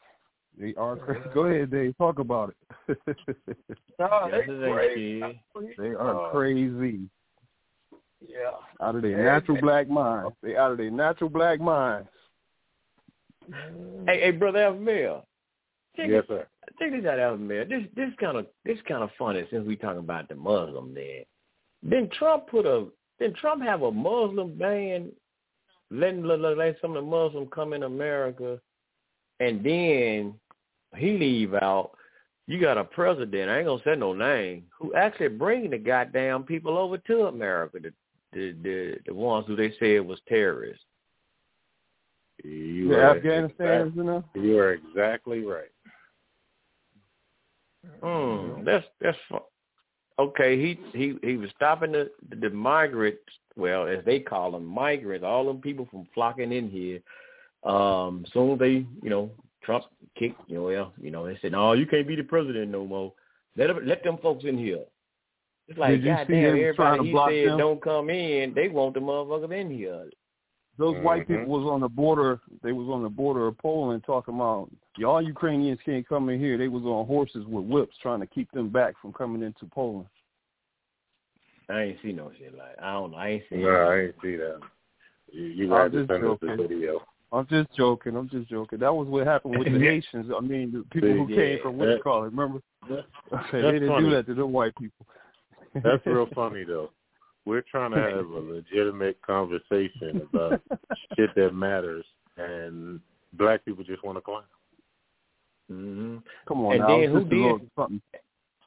They 0.58 0.74
are 0.74 0.96
crazy. 0.96 1.24
Go 1.32 1.46
ahead, 1.46 1.70
Dave. 1.70 1.96
Talk 1.96 2.18
about 2.18 2.54
it. 2.88 2.98
Nah, 3.98 4.28
they 4.28 4.44
crazy. 4.46 5.42
they 5.76 5.88
are 5.88 6.26
Uh, 6.28 6.30
crazy. 6.30 7.00
Yeah. 8.26 8.50
Out 8.80 8.96
of 8.96 9.02
their 9.02 9.16
Hey, 9.16 9.24
natural 9.24 9.56
hey. 9.56 9.60
black 9.62 9.88
minds. 9.88 10.34
They 10.42 10.56
out 10.56 10.72
of 10.72 10.78
their 10.78 10.90
natural 10.90 11.30
black 11.30 11.60
minds. 11.60 12.08
Hey, 14.06 14.20
hey, 14.20 14.30
brother. 14.32 14.76
Check 15.96 16.08
Yes, 16.08 16.24
sir. 16.28 16.46
Check 16.78 16.92
this 16.92 17.04
out, 17.04 17.18
Alphamel. 17.18 17.68
This 17.68 17.82
this 17.96 18.10
kind 18.20 18.36
of 18.36 18.46
this 18.64 18.78
kind 18.86 19.02
of 19.02 19.10
funny 19.18 19.46
since 19.50 19.66
we 19.66 19.76
talking 19.76 19.98
about 19.98 20.28
the 20.28 20.34
Muslim. 20.34 20.94
Then, 20.94 21.24
then 21.82 22.08
Trump 22.18 22.46
put 22.48 22.66
a 22.66 22.86
then 23.18 23.34
Trump 23.34 23.62
have 23.62 23.82
a 23.82 23.90
Muslim 23.90 24.56
ban, 24.56 25.10
letting 25.90 26.24
let, 26.24 26.40
let, 26.40 26.76
some 26.80 26.96
of 26.96 27.04
the 27.04 27.10
Muslims 27.10 27.48
come 27.52 27.72
in 27.72 27.82
America, 27.82 28.58
and 29.40 29.64
then 29.64 30.34
he 30.96 31.18
leave 31.18 31.54
out. 31.54 31.92
You 32.46 32.60
got 32.60 32.78
a 32.78 32.84
president, 32.84 33.50
I 33.50 33.58
ain't 33.58 33.66
gonna 33.66 33.82
say 33.84 33.94
no 33.94 34.12
name, 34.12 34.64
who 34.76 34.94
actually 34.94 35.28
bringing 35.28 35.70
the 35.70 35.78
goddamn 35.78 36.44
people 36.44 36.78
over 36.78 36.98
to 36.98 37.26
America, 37.26 37.78
the 37.80 37.92
the 38.32 38.54
the, 38.62 38.96
the 39.06 39.14
ones 39.14 39.46
who 39.46 39.56
they 39.56 39.72
said 39.78 40.06
was 40.06 40.20
terrorists. 40.28 40.84
You 42.44 42.90
The 42.90 43.02
Afghanistan 43.02 43.66
Afghanistan's 43.66 43.98
in 43.98 44.06
there? 44.06 44.44
You 44.44 44.58
are 44.58 44.72
exactly 44.72 45.44
right. 45.44 45.70
Mm, 48.02 48.64
that's 48.64 48.86
that's 49.00 49.18
fu- 49.28 49.38
okay. 50.18 50.56
He 50.58 50.78
he 50.92 51.16
he 51.22 51.36
was 51.36 51.50
stopping 51.56 51.92
the 51.92 52.10
the 52.40 52.50
migrants. 52.50 53.20
Well, 53.56 53.86
as 53.86 54.04
they 54.04 54.20
call 54.20 54.52
them, 54.52 54.64
migrants. 54.64 55.24
All 55.24 55.44
them 55.44 55.60
people 55.60 55.86
from 55.90 56.06
flocking 56.14 56.52
in 56.52 56.70
here. 56.70 57.00
Um, 57.62 58.24
soon 58.32 58.56
they, 58.58 58.86
you 59.02 59.10
know, 59.10 59.30
Trump 59.62 59.84
kicked. 60.18 60.40
You 60.48 60.56
know, 60.56 60.62
well, 60.62 60.92
you 61.00 61.10
know, 61.10 61.26
they 61.26 61.38
said, 61.42 61.52
"No, 61.52 61.72
you 61.72 61.86
can't 61.86 62.08
be 62.08 62.16
the 62.16 62.22
president 62.22 62.70
no 62.70 62.86
more. 62.86 63.12
Let 63.56 63.66
them, 63.68 63.86
let 63.86 64.02
them 64.02 64.18
folks 64.18 64.44
in 64.44 64.56
here." 64.56 64.84
It's 65.70 65.78
like, 65.78 65.90
Did 65.92 66.02
you 66.04 66.10
see 66.10 66.16
goddamn, 66.16 66.56
him 66.56 66.74
trying 66.74 66.94
everybody 66.94 66.98
to 66.98 67.04
he 67.04 67.10
block 67.12 67.30
said 67.30 67.48
them? 67.48 67.58
don't 67.58 67.82
come 67.82 68.10
in. 68.10 68.54
They 68.54 68.68
want 68.68 68.94
the 68.94 69.00
motherfuckers 69.00 69.52
in 69.58 69.70
here. 69.70 70.10
Those 70.78 70.96
white 71.04 71.24
Mhm. 71.24 71.26
people 71.28 71.46
was 71.60 71.70
on 71.70 71.80
the 71.80 71.88
border. 71.88 72.40
They 72.62 72.72
was 72.72 72.88
on 72.88 73.02
the 73.02 73.08
border 73.08 73.46
of 73.46 73.56
Poland 73.58 74.02
talking 74.04 74.34
about 74.34 74.68
y'all 74.96 75.22
Ukrainians 75.22 75.78
can't 75.84 76.06
come 76.08 76.28
in 76.28 76.40
here. 76.40 76.56
They 76.58 76.68
was 76.68 76.82
on 76.84 77.06
horses 77.06 77.46
with 77.46 77.66
whips 77.66 77.96
trying 77.98 78.20
to 78.20 78.26
keep 78.26 78.50
them 78.50 78.68
back 78.68 78.98
from 79.00 79.12
coming 79.12 79.42
into 79.42 79.66
Poland. 79.66 80.06
I 81.68 81.82
ain't 81.82 81.98
see 82.02 82.12
no 82.12 82.32
shit 82.36 82.56
like. 82.56 82.76
I 82.82 82.92
don't 82.94 83.12
know. 83.12 83.16
I 83.18 83.28
ain't 83.28 83.44
seen. 83.48 83.62
No, 83.62 83.68
I 83.70 84.00
ain't 84.00 84.14
see 84.22 84.36
that. 84.36 84.60
You, 85.30 85.42
you 85.44 85.64
I'm 85.66 85.70
got 85.70 85.92
to 85.92 85.98
just 85.98 86.08
send 86.10 86.24
us 86.24 86.38
the 86.40 86.56
video. 86.56 87.02
I'm 87.32 87.46
just 87.46 87.72
joking. 87.76 88.16
I'm 88.16 88.28
just 88.28 88.48
joking. 88.50 88.80
That 88.80 88.92
was 88.92 89.06
what 89.06 89.24
happened 89.26 89.56
with 89.58 89.72
the 89.72 89.78
Haitians. 89.86 90.32
I 90.36 90.40
mean, 90.40 90.72
the 90.72 90.84
people 90.90 91.12
who 91.12 91.28
Yeah, 91.28 91.36
came 91.36 91.58
from 91.62 91.78
what 91.78 91.86
you 91.88 91.94
that- 91.94 92.02
call 92.02 92.22
it. 92.24 92.32
Remember? 92.32 92.60
That, 92.88 93.04
they 93.52 93.60
didn't 93.72 93.88
funny. 93.88 94.08
do 94.08 94.14
that 94.16 94.26
to 94.26 94.34
the 94.34 94.44
white 94.46 94.74
people. 94.76 95.06
That's 95.74 96.04
real 96.06 96.28
funny 96.34 96.64
though. 96.64 96.90
We're 97.46 97.62
trying 97.70 97.92
to 97.92 97.96
have 98.00 98.26
a 98.30 98.38
legitimate 98.38 99.20
conversation 99.22 100.28
about 100.32 100.60
shit 101.16 101.30
that 101.36 101.54
matters, 101.54 102.04
and 102.36 103.00
black 103.34 103.64
people 103.64 103.82
just 103.84 104.04
want 104.04 104.18
to 104.18 104.22
clown. 104.22 104.42
Mm-hmm. 105.70 106.16
Come 106.48 106.64
on 106.66 106.72
And 106.72 106.80
now. 106.80 106.88
then 107.00 107.10
who 107.10 107.20
just 107.20 107.32
a 107.32 107.36
little 107.36 107.58
did- 107.58 107.70
something. 107.76 108.02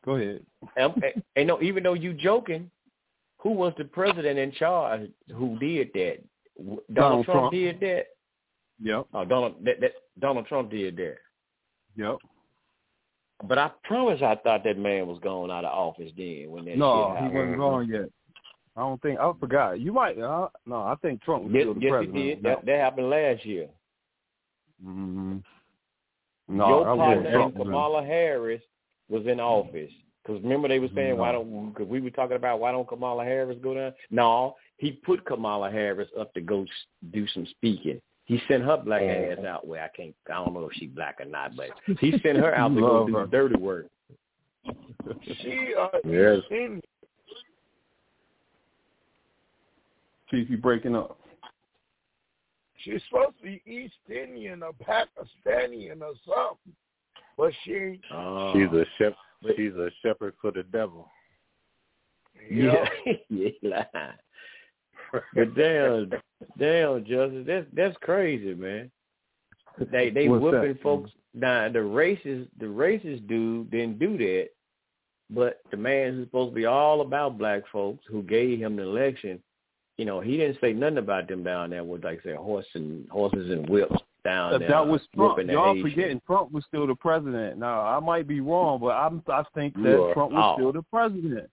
Go 0.05 0.15
ahead. 0.15 0.41
And, 0.75 0.93
and, 1.03 1.23
and 1.37 1.47
no, 1.47 1.61
even 1.61 1.83
though 1.83 1.93
you 1.93 2.13
joking, 2.13 2.69
who 3.37 3.51
was 3.51 3.73
the 3.77 3.85
president 3.85 4.37
in 4.37 4.51
charge 4.53 5.09
who 5.33 5.57
did 5.59 5.91
that? 5.93 6.17
Donald, 6.57 6.81
Donald 6.93 7.25
Trump, 7.25 7.39
Trump. 7.39 7.53
did 7.53 7.79
that. 7.81 8.05
Yep. 8.81 9.05
Oh, 9.13 9.25
Donald 9.25 9.55
that, 9.63 9.79
that 9.81 9.91
Donald 10.19 10.45
Trump 10.47 10.71
did 10.71 10.97
that. 10.97 11.17
Yep. 11.95 12.17
But 13.45 13.57
I 13.57 13.71
promise, 13.83 14.21
I 14.21 14.35
thought 14.35 14.63
that 14.63 14.77
man 14.77 15.05
was 15.07 15.19
going 15.19 15.51
out 15.51 15.65
of 15.65 15.73
office 15.73 16.11
then 16.17 16.45
when 16.49 16.65
that 16.65 16.77
No, 16.77 17.13
shit 17.15 17.23
he 17.23 17.35
wasn't 17.37 17.57
gone 17.57 17.87
yet. 17.89 18.09
I 18.75 18.79
don't 18.81 19.01
think. 19.01 19.19
I 19.19 19.31
forgot. 19.39 19.79
You 19.79 19.91
might. 19.91 20.17
Uh, 20.17 20.47
no, 20.65 20.77
I 20.77 20.95
think 21.01 21.21
Trump 21.21 21.43
was 21.43 21.53
Yes, 21.53 21.63
still 21.63 21.73
the 21.75 21.79
yes, 21.81 21.89
he 21.89 22.07
president. 22.07 22.15
did. 22.15 22.43
That, 22.43 22.65
that 22.65 22.79
happened 22.79 23.09
last 23.09 23.45
year. 23.45 23.67
hmm 24.83 25.37
No, 26.47 26.67
Your 26.69 26.87
I 26.87 26.95
partner. 26.97 27.31
Trump 27.31 27.55
Kamala 27.57 28.03
Harris 28.03 28.61
was 29.09 29.27
in 29.27 29.39
office. 29.39 29.91
Because 30.23 30.41
remember 30.41 30.69
they 30.69 30.79
were 30.79 30.87
saying 30.95 31.17
why 31.17 31.33
don't 31.33 31.73
because 31.73 31.87
we 31.87 31.99
were 31.99 32.09
talking 32.09 32.37
about 32.37 32.59
why 32.61 32.71
don't 32.71 32.87
Kamala 32.87 33.25
Harris 33.25 33.57
go 33.61 33.73
down? 33.73 33.93
No, 34.09 34.55
he 34.77 34.93
put 34.93 35.25
Kamala 35.25 35.69
Harris 35.69 36.07
up 36.17 36.33
to 36.33 36.41
go 36.41 36.63
s- 36.63 36.69
do 37.11 37.27
some 37.27 37.45
speaking. 37.47 38.01
He 38.25 38.41
sent 38.47 38.63
her 38.63 38.77
black 38.77 39.01
ass 39.01 39.39
out. 39.45 39.67
where 39.67 39.83
I 39.83 39.89
can't. 39.89 40.15
I 40.29 40.33
don't 40.35 40.53
know 40.53 40.67
if 40.67 40.73
she's 40.73 40.89
black 40.89 41.19
or 41.19 41.25
not, 41.25 41.55
but 41.55 41.69
he 41.99 42.11
sent 42.23 42.37
her 42.37 42.55
out 42.55 42.73
to 42.73 42.79
go 42.79 43.07
do 43.07 43.15
her. 43.17 43.25
dirty 43.27 43.57
work. 43.57 43.87
She 45.25 45.73
uh 45.77 45.89
Yes. 46.05 46.39
Indian. 46.49 46.81
Chief, 50.31 50.49
you 50.49 50.57
breaking 50.57 50.95
up. 50.95 51.19
She's 52.77 53.01
supposed 53.09 53.37
to 53.37 53.43
be 53.43 53.61
East 53.65 53.93
Indian 54.09 54.63
or 54.63 54.71
Pakistani 54.73 55.89
or 55.91 56.13
something. 56.25 56.73
But 57.37 57.51
she 57.63 57.73
ain't 57.73 58.01
Oh. 58.13 58.53
She's 58.53 58.71
a 58.71 58.85
shep. 58.97 59.15
She's 59.55 59.73
a 59.73 59.89
shepherd 60.01 60.33
for 60.41 60.51
the 60.51 60.63
devil. 60.63 61.09
Yeah, 62.49 62.85
yeah. 63.29 63.83
But 65.33 65.55
damn, 65.55 66.09
damn, 66.57 67.05
Justice, 67.05 67.45
that's 67.45 67.67
that's 67.73 67.95
crazy, 68.01 68.53
man. 68.55 68.91
They 69.91 70.09
they 70.09 70.27
What's 70.27 70.41
whooping 70.41 70.73
that? 70.73 70.81
folks. 70.81 71.11
Now 71.33 71.69
the 71.69 71.79
racist 71.79 72.47
the 72.59 72.65
racist 72.65 73.27
dude 73.27 73.71
didn't 73.71 73.99
do 73.99 74.17
that, 74.17 74.49
but 75.29 75.61
the 75.71 75.77
man 75.77 76.13
who's 76.13 76.27
supposed 76.27 76.51
to 76.51 76.55
be 76.55 76.65
all 76.65 77.01
about 77.01 77.37
black 77.37 77.63
folks 77.71 78.03
who 78.07 78.21
gave 78.23 78.59
him 78.59 78.75
the 78.75 78.83
election, 78.83 79.41
you 79.97 80.05
know, 80.05 80.19
he 80.19 80.37
didn't 80.37 80.59
say 80.61 80.73
nothing 80.73 80.99
about 80.99 81.27
them 81.27 81.43
down 81.43 81.71
there 81.71 81.83
with 81.83 82.03
like 82.03 82.21
say 82.23 82.35
horse 82.35 82.67
and 82.75 83.09
horses 83.09 83.49
and 83.49 83.67
whips 83.69 83.95
down 84.23 84.59
there. 84.59 84.69
that 84.69 84.87
was 84.87 85.01
Trump. 85.15 85.39
Y'all 85.49 85.79
forgetting 85.81 86.21
Trump 86.25 86.51
was 86.51 86.63
still 86.67 86.87
the 86.87 86.95
president. 86.95 87.57
Now 87.57 87.81
I 87.81 87.99
might 87.99 88.27
be 88.27 88.41
wrong, 88.41 88.79
but 88.79 88.89
I'm 88.89 89.23
I 89.27 89.43
think 89.55 89.75
that 89.75 90.11
Trump 90.13 90.31
was 90.31 90.55
oh. 90.55 90.59
still 90.59 90.73
the 90.73 90.83
president. 90.83 91.49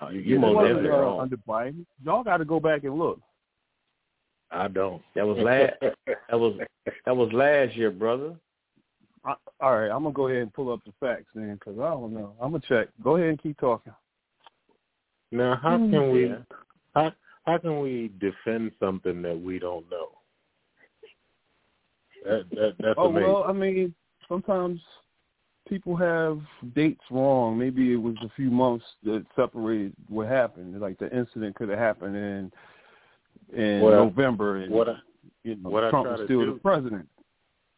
No, 0.00 0.10
you, 0.10 0.20
It 0.20 0.26
you 0.26 0.38
most 0.38 0.54
wasn't, 0.54 0.76
definitely 0.76 0.98
uh, 0.98 1.02
wrong. 1.02 1.20
under 1.20 1.36
Biden. 1.36 1.86
Y'all 2.04 2.24
got 2.24 2.38
to 2.38 2.44
go 2.44 2.60
back 2.60 2.84
and 2.84 2.98
look. 2.98 3.20
I 4.50 4.68
don't. 4.68 5.02
That 5.14 5.26
was 5.26 5.38
last. 5.38 5.72
that 5.80 6.38
was 6.38 6.58
that 7.04 7.16
was 7.16 7.32
last 7.32 7.74
year, 7.74 7.90
brother. 7.90 8.34
I, 9.24 9.34
all 9.60 9.76
right, 9.76 9.90
I'm 9.90 10.04
gonna 10.04 10.12
go 10.12 10.28
ahead 10.28 10.42
and 10.42 10.52
pull 10.52 10.72
up 10.72 10.80
the 10.86 10.92
facts 11.00 11.26
then, 11.34 11.54
because 11.54 11.78
I 11.78 11.90
don't 11.90 12.14
know. 12.14 12.34
I'm 12.40 12.52
gonna 12.52 12.62
check. 12.68 12.88
Go 13.02 13.16
ahead 13.16 13.30
and 13.30 13.42
keep 13.42 13.58
talking. 13.58 13.92
Now, 15.32 15.58
how 15.60 15.76
can 15.78 16.12
we? 16.12 16.32
How 16.94 17.12
how 17.44 17.58
can 17.58 17.80
we 17.80 18.12
defend 18.20 18.70
something 18.78 19.20
that 19.22 19.40
we 19.40 19.58
don't 19.58 19.90
know? 19.90 20.08
That, 22.24 22.50
that 22.50 22.74
that's 22.78 22.94
oh 22.98 23.08
amazing. 23.08 23.32
well, 23.32 23.44
I 23.44 23.52
mean, 23.52 23.94
sometimes 24.28 24.80
people 25.68 25.96
have 25.96 26.40
dates 26.74 27.02
wrong. 27.10 27.58
Maybe 27.58 27.92
it 27.92 27.96
was 27.96 28.16
a 28.22 28.30
few 28.36 28.50
months 28.50 28.84
that 29.04 29.24
separated 29.34 29.92
what 30.08 30.28
happened. 30.28 30.80
Like 30.80 30.98
the 30.98 31.14
incident 31.16 31.56
could 31.56 31.68
have 31.68 31.78
happened 31.78 32.16
in 32.16 32.52
in 33.52 33.80
Well, 33.82 34.04
November, 34.06 34.56
and 34.56 34.72
what 34.72 34.88
I- 34.88 35.00
you 35.44 35.56
know, 35.56 35.70
what 35.70 35.84
I 35.84 35.90
Trump 35.90 36.06
try 36.06 36.12
was 36.12 36.20
to 36.20 36.26
still 36.26 36.44
do- 36.46 36.54
the 36.54 36.60
president. 36.60 37.08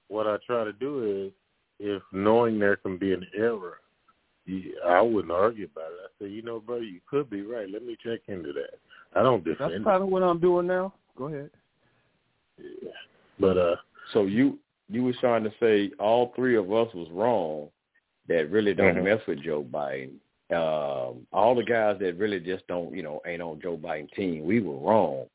what 0.08 0.26
I 0.26 0.39
try 0.47 0.65
to 0.65 0.73
do 0.73 1.02
is, 1.05 1.33
if 1.78 2.02
knowing 2.12 2.58
there 2.58 2.76
can 2.76 2.97
be 2.97 3.12
an 3.12 3.26
error, 3.34 3.81
I 4.86 5.02
wouldn't 5.02 5.31
argue 5.33 5.67
about 5.67 5.92
it. 5.92 5.99
I 6.05 6.25
say, 6.25 6.31
you 6.31 6.41
know, 6.41 6.58
brother, 6.60 6.83
you 6.84 7.00
could 7.07 7.28
be 7.28 7.42
right. 7.42 7.68
Let 7.68 7.84
me 7.84 7.97
check 7.97 8.20
into 8.28 8.55
that. 8.55 8.78
I 9.15 9.23
don't 9.23 9.44
That's 9.44 9.58
defend 9.58 9.84
kind 9.84 10.02
of 10.02 10.08
what 10.08 10.23
I'm 10.23 10.39
doing 10.39 10.67
now. 10.67 10.94
Go 11.17 11.26
ahead. 11.26 11.50
it, 12.58 12.94
but 13.39 13.57
uh, 13.58 13.76
So 14.12 14.25
you 14.25 14.58
you 14.89 15.02
was 15.02 15.18
trying 15.18 15.44
to 15.44 15.52
say 15.60 15.91
all 15.99 16.33
three 16.34 16.57
of 16.57 16.73
us 16.73 16.92
was 16.94 17.10
wrong 17.10 17.70
that 18.28 18.50
really 18.50 18.74
don't 18.74 18.94
Mhm. 18.97 19.05
mess 19.05 19.26
with 19.26 19.40
Joe 19.42 19.62
Biden. 19.65 20.18
Um, 20.50 21.26
all 21.32 21.55
the 21.55 21.65
guys 21.65 21.98
that 21.98 22.16
really 22.16 22.40
just 22.40 22.66
don't, 22.68 22.94
you 22.94 23.02
know, 23.02 23.20
ain't 23.26 23.42
on 23.42 23.60
Joe 23.60 23.76
Biden 23.76 24.10
team, 24.12 24.44
we 24.44 24.60
were 24.60 24.76
wrong. 24.76 25.28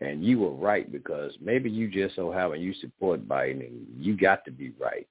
And 0.00 0.24
you 0.24 0.38
were 0.40 0.50
right 0.50 0.90
because 0.90 1.38
maybe 1.40 1.70
you 1.70 1.88
just 1.88 2.14
so 2.16 2.30
happen 2.30 2.60
you 2.60 2.74
support 2.74 3.26
Biden 3.26 3.66
and 3.66 3.86
you 3.96 4.16
got 4.16 4.44
to 4.44 4.50
be 4.50 4.70
right. 4.78 5.06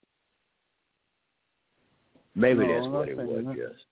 Maybe 2.36 2.66
No, 2.66 2.74
that's 2.74 2.88
what 2.88 3.10
it 3.10 3.18
was, 3.18 3.46
that. 3.46 3.56
just. 3.56 3.86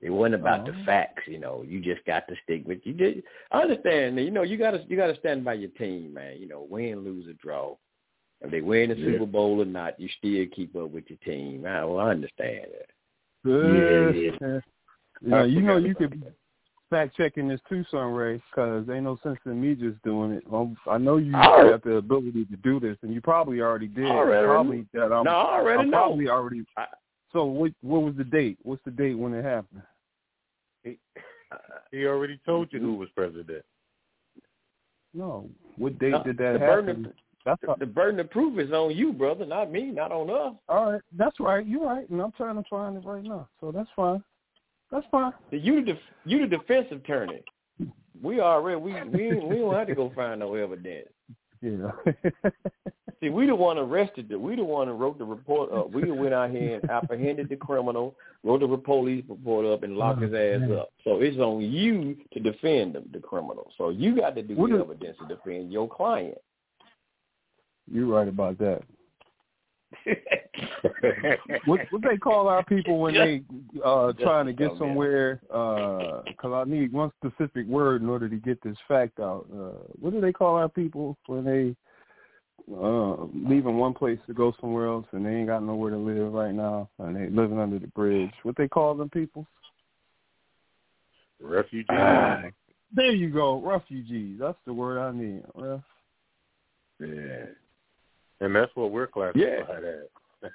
It 0.00 0.10
wasn't 0.10 0.36
about 0.36 0.68
Oh. 0.68 0.72
the 0.72 0.84
facts, 0.84 1.28
you 1.28 1.38
know. 1.38 1.62
You 1.62 1.80
just 1.80 2.04
got 2.04 2.26
to 2.28 2.36
stick 2.42 2.66
with 2.66 2.84
you. 2.84 2.92
Did 2.94 3.22
I 3.52 3.62
understand? 3.62 4.18
You 4.18 4.30
know, 4.32 4.42
you 4.42 4.56
gotta 4.56 4.84
you 4.88 4.96
gotta 4.96 5.14
stand 5.16 5.44
by 5.44 5.54
your 5.54 5.70
team, 5.70 6.14
man. 6.14 6.40
You 6.40 6.48
know, 6.48 6.62
win, 6.62 7.00
lose, 7.04 7.28
or 7.28 7.34
draw. 7.34 7.76
If 8.42 8.50
they 8.50 8.60
win 8.60 8.90
the 8.90 8.96
Yeah. 8.96 9.12
Super 9.12 9.26
Bowl 9.26 9.60
or 9.62 9.64
not, 9.64 9.98
you 10.00 10.08
still 10.18 10.46
keep 10.54 10.74
up 10.76 10.90
with 10.90 11.04
your 11.08 11.18
team. 11.24 11.64
I, 11.66 11.84
well, 11.84 12.00
I 12.00 12.10
understand 12.10 12.66
that. 12.72 12.90
Good. 13.44 14.16
Yeah, 14.16 14.38
Yeah, 14.40 14.60
yeah. 15.22 15.44
you 15.44 15.60
know 15.62 15.76
you 15.76 15.94
could 15.94 16.22
fact 16.90 17.16
checking 17.16 17.48
this 17.48 17.60
too, 17.68 17.84
Sunray, 17.90 18.42
because 18.50 18.88
ain't 18.90 19.04
no 19.04 19.16
sense 19.22 19.38
in 19.46 19.60
me 19.60 19.74
just 19.74 20.02
doing 20.02 20.32
it. 20.32 20.44
Um, 20.52 20.76
I 20.86 20.98
know 20.98 21.16
you 21.16 21.34
I 21.34 21.46
already- 21.46 21.70
got 21.70 21.82
the 21.84 21.94
ability 21.96 22.44
to 22.46 22.56
do 22.56 22.78
this, 22.80 22.98
and 23.02 23.14
you 23.14 23.20
probably 23.20 23.60
already 23.60 23.86
did. 23.88 24.06
I 24.06 24.10
already 24.10 24.46
probably 24.46 24.86
that 24.92 25.12
I'm, 25.12 25.24
No, 25.24 25.30
I 25.30 25.54
already 25.60 25.80
I'm 25.80 25.90
know. 25.90 25.96
probably 25.98 26.28
already. 26.28 26.64
So 27.32 27.44
what? 27.46 27.72
What 27.80 28.02
was 28.02 28.14
the 28.16 28.24
date? 28.24 28.58
What's 28.62 28.82
the 28.84 28.90
date 28.90 29.14
when 29.14 29.32
it 29.32 29.42
happened? 29.44 29.82
He, 30.84 30.98
he 31.92 32.04
already 32.06 32.38
told 32.44 32.72
you 32.72 32.80
who 32.80 32.94
was 32.94 33.08
president. 33.14 33.64
No. 35.14 35.48
What 35.76 35.98
date 35.98 36.10
No, 36.10 36.22
did 36.24 36.36
that 36.38 36.52
the 36.54 36.58
happen? 36.58 37.06
of- 37.06 37.12
That's 37.44 37.60
The, 37.62 37.74
the 37.80 37.86
burden 37.86 38.20
of 38.20 38.30
proof 38.30 38.58
is 38.58 38.72
on 38.72 38.94
you, 38.94 39.12
brother, 39.12 39.44
not 39.44 39.70
me, 39.70 39.84
not 39.84 40.12
on 40.12 40.30
us. 40.30 40.56
all 40.68 40.92
right. 40.92 41.00
That's 41.16 41.38
right. 41.40 41.66
You're 41.66 41.86
right, 41.86 42.08
and 42.08 42.20
I'm 42.20 42.32
trying 42.32 42.56
to 42.56 42.68
find 42.68 42.96
it 42.96 43.04
right 43.04 43.24
now. 43.24 43.48
So 43.60 43.72
that's 43.72 43.88
fine. 43.96 44.22
That's 44.90 45.06
fine. 45.10 45.32
You 45.50 45.84
the 45.84 45.92
def- 45.92 46.02
you 46.24 46.40
the 46.40 46.56
defense 46.58 46.86
attorney. 46.90 47.42
We 48.22 48.40
already 48.40 48.76
we 48.76 48.92
we 49.04 49.38
we 49.40 49.56
don't 49.56 49.74
have 49.74 49.88
to 49.88 49.94
go 49.94 50.12
find 50.14 50.40
no 50.40 50.54
evidence. 50.54 51.08
You 51.60 51.92
yeah. 52.04 52.10
Know. 52.44 52.50
See, 53.22 53.28
we 53.28 53.46
the 53.46 53.54
one 53.54 53.78
arrested 53.78 54.28
the 54.28 54.36
we 54.38 54.56
the 54.56 54.64
one 54.64 54.88
who 54.88 54.94
wrote 54.94 55.16
the 55.16 55.24
report 55.24 55.72
up. 55.72 55.92
We 55.92 56.10
went 56.10 56.34
out 56.34 56.50
here 56.50 56.80
and 56.80 56.90
apprehended 56.90 57.48
the 57.48 57.56
criminal, 57.56 58.16
wrote 58.42 58.60
the 58.60 58.76
police 58.76 59.24
report 59.28 59.64
up 59.64 59.84
and 59.84 59.96
locked 59.96 60.22
his 60.22 60.34
ass 60.34 60.68
up. 60.76 60.90
So 61.04 61.20
it's 61.20 61.38
on 61.38 61.60
you 61.62 62.16
to 62.32 62.40
defend 62.40 62.96
the, 62.96 63.04
the 63.12 63.20
criminal. 63.20 63.70
So 63.78 63.90
you 63.90 64.16
got 64.16 64.34
to 64.34 64.42
do 64.42 64.56
What 64.56 64.70
the 64.70 64.80
evidence 64.80 65.16
to 65.20 65.34
defend 65.34 65.72
your 65.72 65.88
client. 65.88 66.38
You're 67.90 68.06
right 68.06 68.28
about 68.28 68.58
that. 68.58 68.82
what 71.64 71.80
what 71.90 72.02
they 72.02 72.16
call 72.16 72.48
our 72.48 72.64
people 72.64 72.98
when 72.98 73.14
they 73.14 73.42
uh 73.84 74.12
trying 74.22 74.46
to 74.46 74.52
get 74.52 74.70
somewhere 74.78 75.40
uh 75.50 76.22
'cause 76.38 76.52
I 76.52 76.64
need 76.68 76.92
one 76.92 77.10
specific 77.18 77.66
word 77.66 78.02
in 78.02 78.08
order 78.08 78.28
to 78.28 78.36
get 78.36 78.62
this 78.62 78.76
fact 78.88 79.20
out. 79.20 79.46
Uh 79.52 79.82
what 80.00 80.12
do 80.12 80.20
they 80.20 80.32
call 80.32 80.56
our 80.56 80.68
people 80.68 81.16
when 81.26 81.44
they 81.44 81.76
uh 82.74 83.24
leaving 83.34 83.76
one 83.76 83.94
place 83.94 84.18
to 84.26 84.34
go 84.34 84.52
somewhere 84.60 84.86
else 84.86 85.06
and 85.12 85.26
they 85.26 85.30
ain't 85.30 85.48
got 85.48 85.62
nowhere 85.62 85.90
to 85.90 85.98
live 85.98 86.32
right 86.32 86.54
now 86.54 86.88
and 86.98 87.16
they 87.16 87.28
living 87.28 87.58
under 87.58 87.78
the 87.78 87.88
bridge. 87.88 88.32
What 88.42 88.56
they 88.56 88.68
call 88.68 88.94
them 88.94 89.10
people? 89.10 89.46
Refugee. 91.40 91.88
There 92.94 93.10
you 93.10 93.30
go, 93.30 93.58
refugees. 93.58 94.38
That's 94.38 94.58
the 94.66 94.74
word 94.74 94.98
I 94.98 95.12
need. 95.12 95.42
Ref. 95.54 95.80
yeah. 97.00 97.46
And 98.42 98.54
that's 98.54 98.70
what 98.74 98.90
we're 98.90 99.06
classified 99.06 99.84
as. 99.84 100.50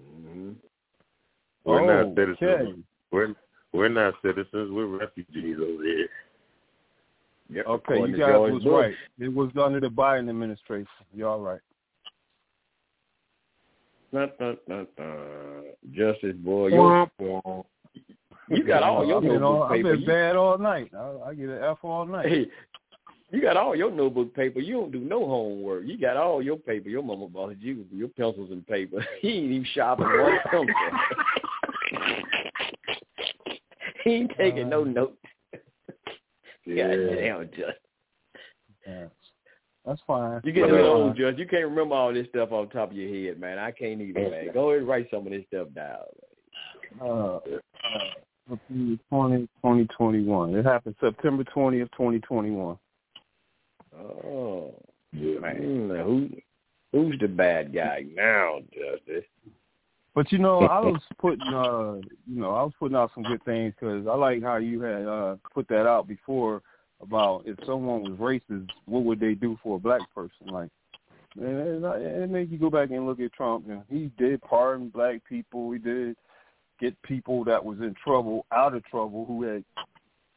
Mm-hmm. 0.00 0.50
We're 1.64 1.84
not 1.86 2.18
Okay. 2.18 2.32
citizens. 2.40 2.84
We're 3.12 3.34
we're 3.74 3.88
not 3.90 4.14
citizens. 4.24 4.70
We're 4.72 4.86
refugees 4.86 5.56
over 5.60 5.82
here. 5.84 6.08
Yep. 7.50 7.66
Okay, 7.66 7.94
according 7.94 8.14
you 8.14 8.20
guys 8.20 8.32
George 8.32 8.52
was 8.54 8.62
Bush. 8.64 8.72
right. 8.72 8.94
It 9.18 9.28
was 9.34 9.50
under 9.62 9.80
the 9.80 9.88
Biden 9.88 10.30
administration. 10.30 10.86
Y'all 11.14 11.40
right. 11.40 11.60
Dun, 14.14 14.30
dun, 14.38 14.56
dun, 14.66 14.86
dun. 14.96 15.62
Justice 15.92 16.36
boy, 16.36 16.70
Womp 16.70 17.10
you 18.48 18.64
got 18.64 18.82
all 18.82 19.06
your 19.06 19.18
I've 19.18 19.22
been, 19.24 19.42
all, 19.42 19.62
I've 19.64 19.82
been 19.82 20.00
You- 20.00 20.06
bad 20.06 20.36
all 20.36 20.56
night. 20.56 20.90
I, 20.96 21.16
I 21.26 21.34
get 21.34 21.50
an 21.50 21.62
F 21.62 21.78
all 21.82 22.06
night. 22.06 22.26
Hey, 22.28 22.46
you 23.30 23.42
got 23.42 23.56
all 23.56 23.76
your 23.76 23.90
notebook 23.90 24.34
paper. 24.34 24.60
You 24.60 24.74
don't 24.74 24.92
do 24.92 25.00
no 25.00 25.26
homework. 25.26 25.84
You 25.86 25.98
got 25.98 26.16
all 26.16 26.42
your 26.42 26.56
paper. 26.56 26.88
Your 26.88 27.02
mama 27.02 27.28
bought 27.28 27.60
you 27.60 27.84
your 27.92 28.08
pencils 28.08 28.50
and 28.50 28.66
paper. 28.66 29.04
He 29.20 29.30
ain't 29.30 29.52
even 29.52 29.66
shopping 29.74 30.06
one 30.06 30.38
pencil. 30.50 30.66
he 34.04 34.10
ain't 34.10 34.32
taking 34.36 34.68
no 34.68 34.84
notes. 34.84 35.16
Yeah. 36.64 37.34
God 37.34 37.50
Judge. 37.56 37.74
Yeah. 38.86 39.04
That's 39.86 40.00
fine. 40.06 40.42
You 40.44 40.52
getting 40.52 40.70
a 40.70 40.74
little 40.74 40.90
old. 40.90 41.16
Judge. 41.16 41.38
You 41.38 41.46
can't 41.46 41.64
remember 41.64 41.94
all 41.94 42.12
this 42.12 42.28
stuff 42.28 42.52
off 42.52 42.68
the 42.68 42.74
top 42.74 42.90
of 42.90 42.96
your 42.96 43.08
head, 43.08 43.40
man. 43.40 43.58
I 43.58 43.70
can't 43.70 44.02
either, 44.02 44.28
man. 44.28 44.50
Go 44.52 44.68
ahead 44.68 44.80
and 44.80 44.88
write 44.88 45.08
some 45.10 45.26
of 45.26 45.32
this 45.32 45.44
stuff 45.46 45.68
down. 45.74 46.00
Uh, 47.00 47.36
uh, 47.36 47.40
20, 48.68 48.98
2021. 49.08 50.56
It 50.56 50.64
happened 50.66 50.94
September 51.00 51.44
20th, 51.44 51.90
2021. 51.92 52.76
Oh, 53.98 54.74
Yeah, 55.12 55.40
man. 55.40 55.56
Who, 55.56 56.28
who's 56.92 57.18
the 57.20 57.28
bad 57.28 57.74
guy 57.74 58.04
now, 58.14 58.60
Justice? 58.72 59.24
But 60.14 60.32
you 60.32 60.38
know, 60.38 60.62
I 60.62 60.80
was 60.80 61.00
putting, 61.20 61.46
uh, 61.46 61.94
you 62.26 62.40
know, 62.40 62.50
I 62.50 62.62
was 62.62 62.72
putting 62.78 62.96
out 62.96 63.10
some 63.14 63.22
good 63.22 63.44
things 63.44 63.72
because 63.78 64.06
I 64.06 64.14
like 64.14 64.42
how 64.42 64.56
you 64.56 64.80
had 64.80 65.06
uh, 65.06 65.36
put 65.54 65.68
that 65.68 65.86
out 65.86 66.08
before 66.08 66.62
about 67.00 67.42
if 67.46 67.56
someone 67.64 68.02
was 68.02 68.18
racist, 68.18 68.68
what 68.86 69.04
would 69.04 69.20
they 69.20 69.34
do 69.34 69.56
for 69.62 69.76
a 69.76 69.80
black 69.80 70.00
person? 70.14 70.48
Like, 70.48 70.70
and 71.36 71.84
it, 71.84 72.30
made 72.30 72.50
you 72.50 72.58
go 72.58 72.70
back 72.70 72.90
and 72.90 73.06
look 73.06 73.20
at 73.20 73.32
Trump. 73.32 73.68
And 73.68 73.82
he 73.88 74.10
did 74.18 74.42
pardon 74.42 74.88
black 74.88 75.24
people. 75.28 75.70
He 75.70 75.78
did 75.78 76.16
get 76.80 77.00
people 77.02 77.44
that 77.44 77.64
was 77.64 77.78
in 77.78 77.94
trouble 78.02 78.46
out 78.52 78.74
of 78.74 78.84
trouble 78.86 79.24
who 79.24 79.42
had 79.44 79.64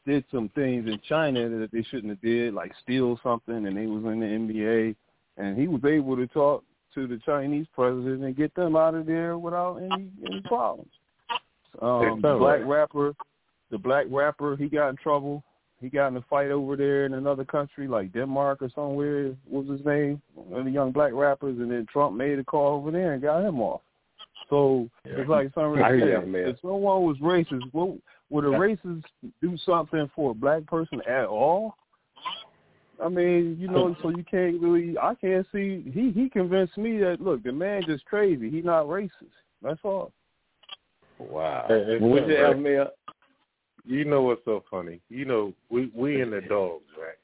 did 0.06 0.24
some 0.30 0.48
things 0.50 0.86
in 0.86 1.00
China 1.08 1.48
that 1.48 1.70
they 1.72 1.82
shouldn't 1.82 2.10
have 2.10 2.20
did, 2.20 2.54
like 2.54 2.72
steal 2.82 3.18
something, 3.22 3.66
and 3.66 3.76
they 3.76 3.86
was 3.86 4.04
in 4.04 4.20
the 4.20 4.26
NBA, 4.26 4.96
and 5.36 5.56
he 5.56 5.68
was 5.68 5.84
able 5.84 6.16
to 6.16 6.26
talk 6.26 6.64
to 6.94 7.06
the 7.06 7.20
Chinese 7.24 7.66
president 7.74 8.22
and 8.22 8.36
get 8.36 8.54
them 8.54 8.76
out 8.76 8.94
of 8.94 9.06
there 9.06 9.38
without 9.38 9.76
any 9.76 10.10
any 10.26 10.40
problems. 10.42 10.90
Um, 11.80 12.20
the 12.20 12.36
black 12.38 12.60
rapper, 12.64 13.14
the 13.70 13.78
black 13.78 14.06
rapper, 14.10 14.56
he 14.56 14.68
got 14.68 14.90
in 14.90 14.96
trouble. 14.96 15.42
He 15.80 15.88
got 15.88 16.08
in 16.08 16.16
a 16.16 16.22
fight 16.30 16.52
over 16.52 16.76
there 16.76 17.06
in 17.06 17.14
another 17.14 17.44
country, 17.44 17.88
like 17.88 18.12
Denmark 18.12 18.62
or 18.62 18.70
somewhere. 18.72 19.34
What 19.48 19.66
was 19.66 19.78
his 19.78 19.86
name? 19.86 20.22
One 20.34 20.60
of 20.60 20.64
the 20.66 20.70
young 20.70 20.92
black 20.92 21.12
rappers, 21.12 21.58
and 21.58 21.70
then 21.70 21.86
Trump 21.92 22.16
made 22.16 22.38
a 22.38 22.44
call 22.44 22.76
over 22.76 22.92
there 22.92 23.14
and 23.14 23.22
got 23.22 23.44
him 23.44 23.60
off. 23.60 23.80
So 24.48 24.88
it's 25.04 25.28
like 25.28 25.52
hear 25.54 26.20
that, 26.20 26.28
man. 26.28 26.48
if 26.48 26.60
someone 26.60 27.02
was 27.02 27.16
racist, 27.18 27.62
what, 27.72 27.96
would 28.32 28.46
a 28.46 28.48
racist 28.48 29.04
do 29.42 29.56
something 29.64 30.10
for 30.16 30.30
a 30.30 30.34
black 30.34 30.66
person 30.66 31.02
at 31.06 31.26
all? 31.26 31.76
I 33.02 33.08
mean, 33.08 33.56
you 33.58 33.68
know, 33.68 33.94
so 34.02 34.08
you 34.08 34.24
can't 34.28 34.60
really. 34.60 34.96
I 34.98 35.14
can't 35.14 35.46
see. 35.52 35.84
He 35.92 36.12
he 36.12 36.28
convinced 36.30 36.78
me 36.78 36.98
that 36.98 37.20
look, 37.20 37.42
the 37.42 37.52
man 37.52 37.82
just 37.86 38.04
crazy. 38.06 38.48
He 38.48 38.62
not 38.62 38.86
racist. 38.86 39.10
That's 39.60 39.80
all. 39.84 40.12
Wow. 41.18 41.66
Hey, 41.68 41.84
hey, 41.86 41.98
What's 41.98 42.26
Sam, 42.26 42.62
the 42.62 42.70
right? 42.70 42.88
You 43.84 44.04
know 44.04 44.22
what's 44.22 44.44
so 44.44 44.62
funny? 44.70 45.00
You 45.08 45.24
know, 45.24 45.52
we 45.68 45.90
we 45.94 46.22
in 46.22 46.30
the 46.30 46.40
dogs, 46.40 46.84
right? 46.98 47.18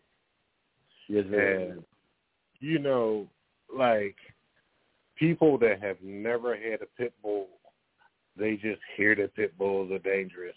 Yes, 1.08 1.24
sir. 1.30 1.70
And 1.70 1.84
you 2.60 2.80
know, 2.80 3.26
like 3.74 4.16
people 5.16 5.58
that 5.58 5.80
have 5.82 5.96
never 6.02 6.56
had 6.56 6.82
a 6.82 6.86
pit 6.96 7.14
bull, 7.22 7.48
they 8.36 8.56
just 8.56 8.80
hear 8.96 9.14
that 9.16 9.34
pit 9.36 9.56
bulls 9.56 9.90
are 9.92 9.98
dangerous, 9.98 10.56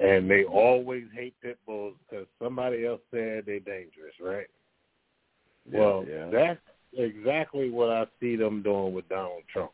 and 0.00 0.30
they 0.30 0.44
always 0.44 1.04
hate 1.14 1.34
pit 1.42 1.58
bulls 1.66 1.94
because 2.08 2.26
somebody 2.42 2.86
else 2.86 3.00
said 3.10 3.44
they're 3.46 3.60
dangerous, 3.60 4.14
right? 4.20 4.46
Yeah, 5.70 5.78
well, 5.78 6.04
yeah. 6.08 6.30
that's 6.30 6.60
exactly 6.96 7.70
what 7.70 7.90
I 7.90 8.06
see 8.20 8.36
them 8.36 8.62
doing 8.62 8.92
with 8.92 9.08
Donald 9.08 9.42
Trump. 9.52 9.70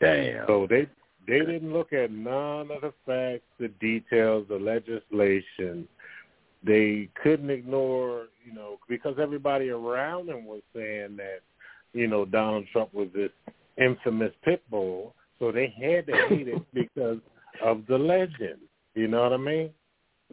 Damn. 0.00 0.46
So 0.46 0.66
they 0.68 0.88
they 1.26 1.40
didn't 1.40 1.72
look 1.72 1.92
at 1.92 2.10
none 2.10 2.70
of 2.70 2.80
the 2.80 2.92
facts, 3.04 3.44
the 3.60 3.68
details, 3.80 4.46
the 4.48 4.56
legislation. 4.56 5.86
They 6.64 7.10
couldn't 7.22 7.50
ignore, 7.50 8.26
you 8.44 8.54
know, 8.54 8.78
because 8.88 9.16
everybody 9.20 9.68
around 9.68 10.26
them 10.26 10.46
was 10.46 10.62
saying 10.74 11.16
that, 11.18 11.40
you 11.92 12.08
know, 12.08 12.24
Donald 12.24 12.64
Trump 12.72 12.94
was 12.94 13.08
this 13.14 13.30
infamous 13.76 14.32
pit 14.42 14.62
bull. 14.70 15.14
So 15.38 15.52
they 15.52 15.72
had 15.80 16.06
to 16.06 16.26
hate 16.28 16.48
it 16.48 16.62
because 16.74 17.18
of 17.62 17.82
the 17.88 17.98
legend. 17.98 18.58
You 18.98 19.06
know 19.06 19.22
what 19.22 19.32
I 19.32 19.36
mean? 19.36 19.70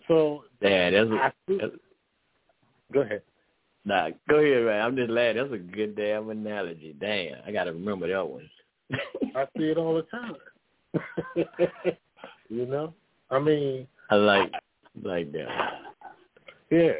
So 0.07 0.45
Yeah, 0.59 0.89
that's 0.89 1.09
I 1.11 1.27
a, 1.27 1.57
that's, 1.57 1.75
go 2.91 3.01
ahead. 3.01 3.21
nah, 3.85 4.09
go 4.27 4.37
ahead, 4.37 4.65
man. 4.65 4.81
I'm 4.81 4.95
just 4.95 5.11
laughing. 5.11 5.37
That's 5.37 5.53
a 5.53 5.57
good 5.57 5.95
damn 5.95 6.31
analogy. 6.31 6.95
Damn, 6.99 7.35
I 7.45 7.51
got 7.51 7.65
to 7.65 7.73
remember 7.73 8.07
that 8.07 8.27
one. 8.27 8.49
I 9.35 9.45
see 9.55 9.65
it 9.65 9.77
all 9.77 9.93
the 9.93 10.01
time. 10.03 10.35
you 12.49 12.65
know? 12.65 12.95
I 13.29 13.37
mean, 13.37 13.87
I 14.09 14.15
like 14.15 14.51
like 15.03 15.31
that. 15.33 15.47
Yeah. 16.71 16.93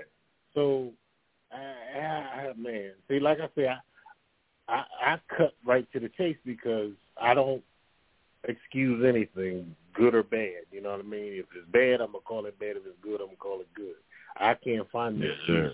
So, 0.54 0.92
I, 1.52 2.00
I, 2.00 2.48
I, 2.50 2.54
man, 2.58 2.92
see, 3.08 3.20
like 3.20 3.40
I 3.40 3.50
said, 3.56 3.78
I, 4.70 4.74
I, 4.74 5.14
I 5.14 5.20
cut 5.36 5.54
right 5.66 5.92
to 5.94 6.00
the 6.00 6.10
chase 6.10 6.38
because 6.46 6.92
I 7.20 7.34
don't, 7.34 7.64
excuse 8.48 9.04
anything, 9.06 9.76
good 9.94 10.16
or 10.16 10.24
bad. 10.24 10.64
You 10.72 10.82
know 10.82 10.92
what 10.92 11.02
I 11.02 11.04
mean? 11.04 11.34
If 11.34 11.46
it's 11.56 11.70
bad, 11.72 12.02
I'm 12.02 12.12
gonna 12.12 12.24
call 12.24 12.46
it 12.46 12.60
bad. 12.60 12.78
If 12.78 12.86
it's 12.86 12.98
good, 13.02 13.22
I'm 13.22 13.28
gonna 13.28 13.38
call 13.38 13.62
it 13.62 13.74
good. 13.76 13.96
I 14.38 14.54
can't 14.54 14.90
find 14.92 15.22
that. 15.22 15.26
Yes, 15.26 15.38
sir. 15.48 15.74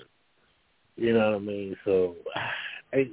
You 0.95 1.14
know 1.14 1.32
what 1.32 1.35
I 1.35 1.40
mean? 1.40 1.75
So, 1.85 2.16
I, 2.93 3.09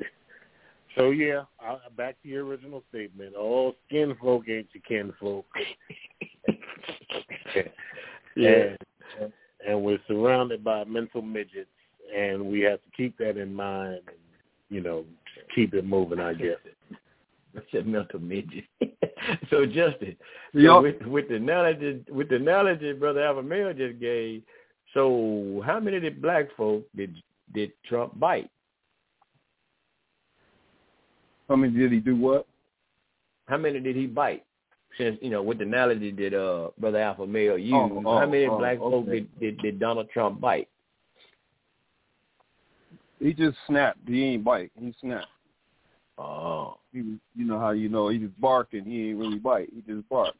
so 0.96 1.10
yeah. 1.10 1.42
I, 1.60 1.76
back 1.96 2.20
to 2.22 2.28
your 2.28 2.44
original 2.44 2.82
statement. 2.90 3.34
All 3.34 3.74
skin 3.86 4.14
folk 4.20 4.48
ain't 4.48 4.68
your 4.72 4.82
kin 4.86 5.12
folk. 5.20 5.46
Yeah. 8.36 8.76
And, 9.20 9.32
and 9.66 9.82
we're 9.82 9.98
surrounded 10.06 10.62
by 10.62 10.84
mental 10.84 11.22
midgets, 11.22 11.68
and 12.16 12.46
we 12.46 12.60
have 12.60 12.78
to 12.84 12.90
keep 12.96 13.18
that 13.18 13.36
in 13.36 13.52
mind. 13.52 14.00
And, 14.06 14.16
you 14.70 14.80
know, 14.80 15.04
keep 15.54 15.74
it 15.74 15.84
moving. 15.84 16.20
I 16.20 16.34
guess. 16.34 16.56
That's 17.54 17.66
a 17.74 17.82
mental 17.82 18.20
midget. 18.20 18.64
so 19.50 19.64
Justin, 19.64 20.16
so 20.52 20.58
Yup. 20.58 20.82
with, 20.82 21.02
with 21.02 21.28
the 21.28 21.36
analogy, 21.36 22.04
with 22.10 22.28
the 22.28 22.36
analogy 22.36 22.92
Brother 22.92 23.24
Alpha 23.24 23.42
Male 23.42 23.72
just 23.72 23.98
gave, 24.00 24.42
so 24.94 25.62
how 25.64 25.80
many 25.80 25.96
of 25.98 26.02
the 26.02 26.10
black 26.10 26.48
folk 26.56 26.84
did 26.94 27.16
did 27.54 27.72
Trump 27.88 28.18
bite? 28.18 28.50
How 31.48 31.56
many 31.56 31.72
did 31.72 31.92
he 31.92 32.00
do 32.00 32.16
what? 32.16 32.46
How 33.46 33.56
many 33.56 33.80
did 33.80 33.96
he 33.96 34.06
bite? 34.06 34.44
Since 34.98 35.18
you 35.22 35.30
know, 35.30 35.42
with 35.42 35.58
the 35.58 35.64
analogy 35.64 36.10
that 36.12 36.34
uh 36.34 36.70
Brother 36.78 37.00
Alpha 37.00 37.26
Male 37.26 37.58
used, 37.58 37.74
Oh, 37.74 38.02
oh, 38.04 38.18
how 38.18 38.26
many 38.26 38.46
oh, 38.46 38.58
black 38.58 38.78
folk 38.78 39.06
did, 39.06 39.40
did 39.40 39.58
did 39.58 39.80
Donald 39.80 40.10
Trump 40.10 40.40
bite? 40.40 40.68
He 43.18 43.32
just 43.32 43.56
snapped. 43.66 43.98
He 44.06 44.24
ain't 44.24 44.44
bite. 44.44 44.70
He 44.78 44.94
snapped. 45.00 45.26
Oh, 46.18 46.78
He, 46.92 47.02
was- 47.02 47.18
you 47.36 47.44
know 47.46 47.58
how 47.58 47.70
you 47.70 47.88
know 47.88 48.08
he 48.08 48.18
just 48.18 48.38
barking. 48.40 48.84
He 48.84 49.10
ain't 49.10 49.18
really 49.18 49.38
bite. 49.38 49.68
He 49.72 49.80
just 49.82 50.08
bark. 50.08 50.34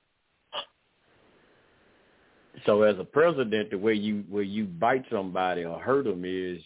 so 2.67 2.83
as 2.83 2.99
a 2.99 3.05
president, 3.05 3.71
the 3.71 3.79
way 3.79 3.95
you 3.95 4.25
where 4.29 4.43
you 4.43 4.65
bite 4.65 5.05
somebody 5.11 5.65
or 5.65 5.79
hurt 5.79 6.05
them 6.05 6.25
is 6.25 6.61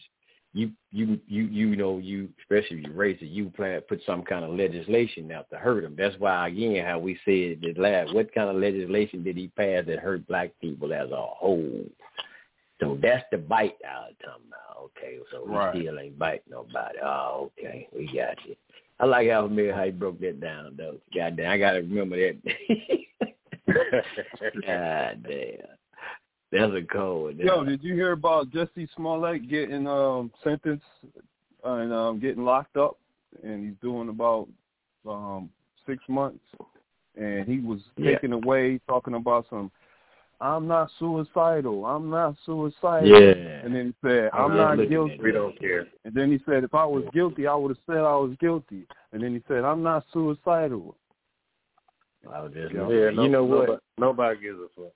you 0.54 0.70
you 0.90 1.18
you 1.26 1.44
you 1.44 1.76
know 1.76 1.98
you 1.98 2.28
especially 2.40 2.78
if 2.78 2.84
you're 2.84 2.94
racist, 2.94 3.32
you 3.32 3.50
plan 3.50 3.80
put 3.88 4.00
some 4.06 4.22
kind 4.22 4.44
of 4.44 4.52
legislation 4.54 5.30
out 5.32 5.48
to 5.50 5.56
hurt 5.56 5.82
them. 5.82 5.94
That's 5.96 6.18
why 6.18 6.48
again 6.48 6.84
how 6.86 6.98
we 6.98 7.18
said 7.24 7.60
that 7.62 7.78
last 7.80 8.14
what 8.14 8.34
kind 8.34 8.48
of 8.48 8.56
legislation 8.56 9.22
did 9.22 9.36
he 9.36 9.48
pass 9.48 9.84
that 9.86 9.98
hurt 9.98 10.26
black 10.26 10.52
people 10.60 10.92
as 10.94 11.10
a 11.10 11.16
whole? 11.16 11.84
So 12.80 12.98
that's 13.00 13.24
the 13.30 13.38
bite 13.38 13.76
I 13.88 14.06
was 14.06 14.14
talking 14.24 14.46
about. 14.48 14.90
Okay, 14.98 15.18
so 15.30 15.46
he 15.46 15.52
Right. 15.54 15.76
still 15.82 15.98
ain't 16.00 16.18
bite 16.18 16.42
nobody. 16.50 16.98
Oh, 17.02 17.50
okay, 17.58 17.88
we 17.96 18.06
got 18.06 18.36
you. 18.46 18.56
I 19.02 19.06
like 19.06 19.28
how 19.28 19.48
Mayor 19.48 19.74
how 19.74 19.84
he 19.84 19.90
broke 19.90 20.20
that 20.20 20.40
down 20.40 20.76
though. 20.78 20.98
God 21.12 21.36
damn, 21.36 21.50
I 21.50 21.58
gotta 21.58 21.78
remember 21.78 22.16
that. 22.16 22.36
God 24.64 25.26
damn. 25.28 25.58
That's 26.52 26.72
a 26.72 26.86
cold 26.86 27.36
one. 27.36 27.38
Yo, 27.38 27.64
did 27.64 27.82
you 27.82 27.94
hear 27.94 28.12
about 28.12 28.50
Jussie 28.50 28.88
Smollett 28.94 29.48
getting 29.50 29.88
um 29.88 30.30
sentenced 30.44 30.84
and 31.64 31.92
um 31.92 32.20
getting 32.20 32.44
locked 32.44 32.76
up 32.76 32.96
and 33.42 33.64
he's 33.64 33.76
doing 33.82 34.08
about 34.08 34.46
um 35.08 35.50
six 35.84 36.00
months 36.08 36.44
and 37.16 37.48
he 37.48 37.58
was 37.58 37.80
Yeah. 37.96 38.12
taken 38.12 38.32
away 38.32 38.78
talking 38.86 39.14
about 39.14 39.46
some 39.50 39.72
I'm 40.42 40.66
not 40.66 40.90
suicidal. 40.98 41.86
I'm 41.86 42.10
not 42.10 42.34
suicidal. 42.44 43.06
Yeah. 43.08 43.60
And 43.64 43.72
then 43.74 43.86
he 43.86 44.08
said, 44.08 44.30
I 44.32 44.38
I'm 44.38 44.50
was 44.50 44.78
not 44.78 44.88
guilty. 44.88 45.18
We 45.22 45.30
don't 45.30 45.56
care. 45.58 45.86
And 46.04 46.12
then 46.12 46.32
he 46.32 46.40
said, 46.44 46.64
if 46.64 46.74
I 46.74 46.84
was 46.84 47.04
guilty, 47.14 47.46
I 47.46 47.54
would 47.54 47.68
have 47.70 47.78
said 47.86 47.98
I 47.98 48.16
was 48.16 48.34
guilty. 48.40 48.86
And 49.12 49.22
then 49.22 49.34
he 49.34 49.42
said, 49.46 49.64
I'm 49.64 49.82
not 49.84 50.04
suicidal. 50.12 50.96
I 52.32 52.40
was 52.42 52.52
just 52.52 52.74
Yeah. 52.74 52.88
Yeah, 52.88 53.10
no, 53.10 53.22
you 53.22 53.28
know 53.28 53.44
what? 53.44 53.68
Nobody, 53.68 53.80
nobody 53.98 54.40
gives 54.40 54.58
a 54.58 54.68
fuck. 54.80 54.92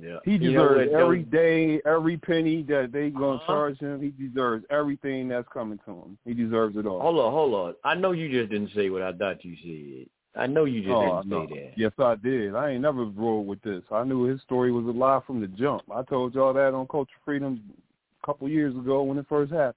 Yeah. 0.00 0.18
He 0.24 0.32
You 0.32 0.52
know 0.52 0.68
deserves 0.68 0.92
what, 0.92 1.00
every 1.00 1.22
Joe? 1.24 1.30
day, 1.30 1.80
every 1.84 2.16
penny 2.16 2.62
that 2.64 2.90
they 2.92 3.10
gonna 3.10 3.36
Uh-huh. 3.36 3.46
charge 3.46 3.78
him. 3.78 4.00
He 4.00 4.10
deserves 4.10 4.64
everything 4.70 5.28
that's 5.28 5.48
coming 5.48 5.78
to 5.86 5.90
him. 5.92 6.18
He 6.24 6.34
deserves 6.34 6.76
it 6.76 6.86
all. 6.86 7.00
Hold 7.00 7.18
on, 7.18 7.32
hold 7.32 7.54
on. 7.54 7.74
I 7.84 7.94
know 7.94 8.12
you 8.12 8.28
just 8.28 8.50
didn't 8.50 8.70
say 8.74 8.90
what 8.90 9.02
I 9.02 9.12
thought 9.12 9.44
you 9.44 9.56
said. 9.56 10.08
I 10.36 10.46
know 10.46 10.64
you 10.64 10.80
just 10.82 10.92
Oh, 10.94 11.16
didn't 11.22 11.28
no. 11.30 11.46
say 11.46 11.54
that. 11.54 11.72
Yes, 11.78 11.92
I 11.98 12.16
did. 12.16 12.54
I 12.54 12.70
ain't 12.70 12.82
never 12.82 13.04
rolled 13.04 13.46
with 13.46 13.62
this. 13.62 13.82
I 13.92 14.02
knew 14.04 14.24
his 14.24 14.40
story 14.42 14.72
was 14.72 14.84
a 14.86 14.90
lie 14.90 15.20
from 15.26 15.40
the 15.40 15.46
jump. 15.46 15.82
I 15.94 16.02
told 16.02 16.34
y'all 16.34 16.52
that 16.52 16.74
on 16.74 16.88
Culture 16.88 17.12
Freedom 17.24 17.60
a 18.22 18.26
couple 18.26 18.48
years 18.48 18.74
ago 18.74 19.02
when 19.04 19.18
it 19.18 19.26
first 19.28 19.52
happened. 19.52 19.74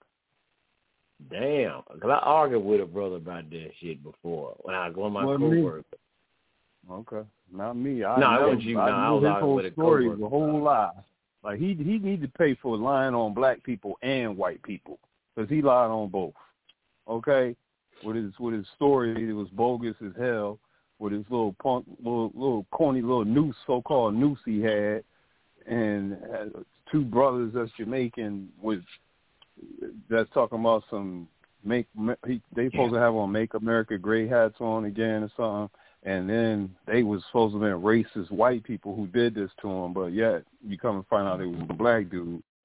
Damn. 1.30 1.82
Because 1.94 2.10
I 2.10 2.20
argued 2.26 2.64
with 2.64 2.82
a 2.82 2.86
brother 2.86 3.16
about 3.16 3.50
that 3.50 3.72
shit 3.80 4.04
before 4.04 4.56
when 4.62 4.76
I 4.76 4.90
was 4.90 4.98
of 4.98 5.12
my 5.12 5.26
Wasn't 5.26 5.52
me. 5.52 5.70
Okay, 6.90 7.28
not 7.52 7.74
me. 7.74 8.04
I 8.04 8.20
No, 8.20 8.28
it 8.28 8.32
never, 8.34 8.48
wasn't 8.48 8.64
you. 8.64 8.80
I 8.80 8.90
No, 8.90 8.96
I 8.96 9.10
was 9.12 9.24
his 9.24 9.42
whole 9.42 9.72
story 9.74 10.08
was 10.10 10.22
a 10.22 10.30
whole 10.30 10.62
lie. 10.64 10.92
Like 11.44 11.60
he 11.60 11.74
he 11.74 11.98
need 12.00 12.22
to 12.22 12.28
pay 12.28 12.56
for 12.56 12.78
lying 12.78 13.14
on 13.14 13.34
black 13.34 13.64
people 13.64 13.98
and 14.02 14.38
white 14.38 14.62
people 14.64 15.00
because 15.36 15.50
he 15.50 15.62
lied 15.62 15.90
on 15.90 16.10
both. 16.10 16.34
Okay, 17.08 17.56
with 18.04 18.16
his 18.16 18.32
with 18.40 18.54
his 18.54 18.66
story, 18.76 19.30
it 19.30 19.34
was 19.34 19.48
bogus 19.50 19.96
as 20.06 20.14
hell. 20.18 20.60
With 21.00 21.14
his 21.14 21.26
little 21.30 21.56
punk, 21.62 21.86
little 22.00 22.32
little 22.34 22.66
corny 22.72 23.02
little 23.02 23.26
noose, 23.26 23.56
so 23.68 23.82
called 23.82 24.16
noose 24.16 24.40
he 24.46 24.62
had, 24.62 25.04
and 25.68 26.18
had 26.32 26.52
two 26.92 27.04
brothers 27.04 27.52
that's 27.54 27.72
Jamaican 27.78 28.50
with 28.62 28.82
that's 30.10 30.30
talking 30.34 30.60
about 30.60 30.84
some 30.90 31.28
make 31.64 31.88
he, 32.26 32.42
they 32.56 32.70
supposed 32.70 32.94
to 32.94 33.00
have 33.00 33.14
on 33.14 33.32
make 33.32 33.54
America 33.54 33.98
great 33.98 34.30
hats 34.30 34.56
on 34.60 34.86
again 34.86 35.24
or 35.24 35.32
something 35.38 35.70
and 36.08 36.30
then 36.30 36.76
they 36.86 37.04
was 37.04 37.22
supposed 37.28 37.54
to 37.54 37.60
be 37.60 37.66
racist 37.66 38.32
white 38.32 38.64
people 38.64 38.96
who 38.96 39.08
did 39.08 39.36
this 39.36 39.52
to 39.62 39.70
him, 39.70 39.94
but 39.94 40.08
yet 40.08 40.44
you 40.66 40.78
come 40.78 40.96
and 40.96 41.08
find 41.08 41.28
out 41.28 41.42
it 41.42 41.48
was 41.48 41.68
a 41.70 41.74
black 41.74 42.10
dude. 42.10 42.42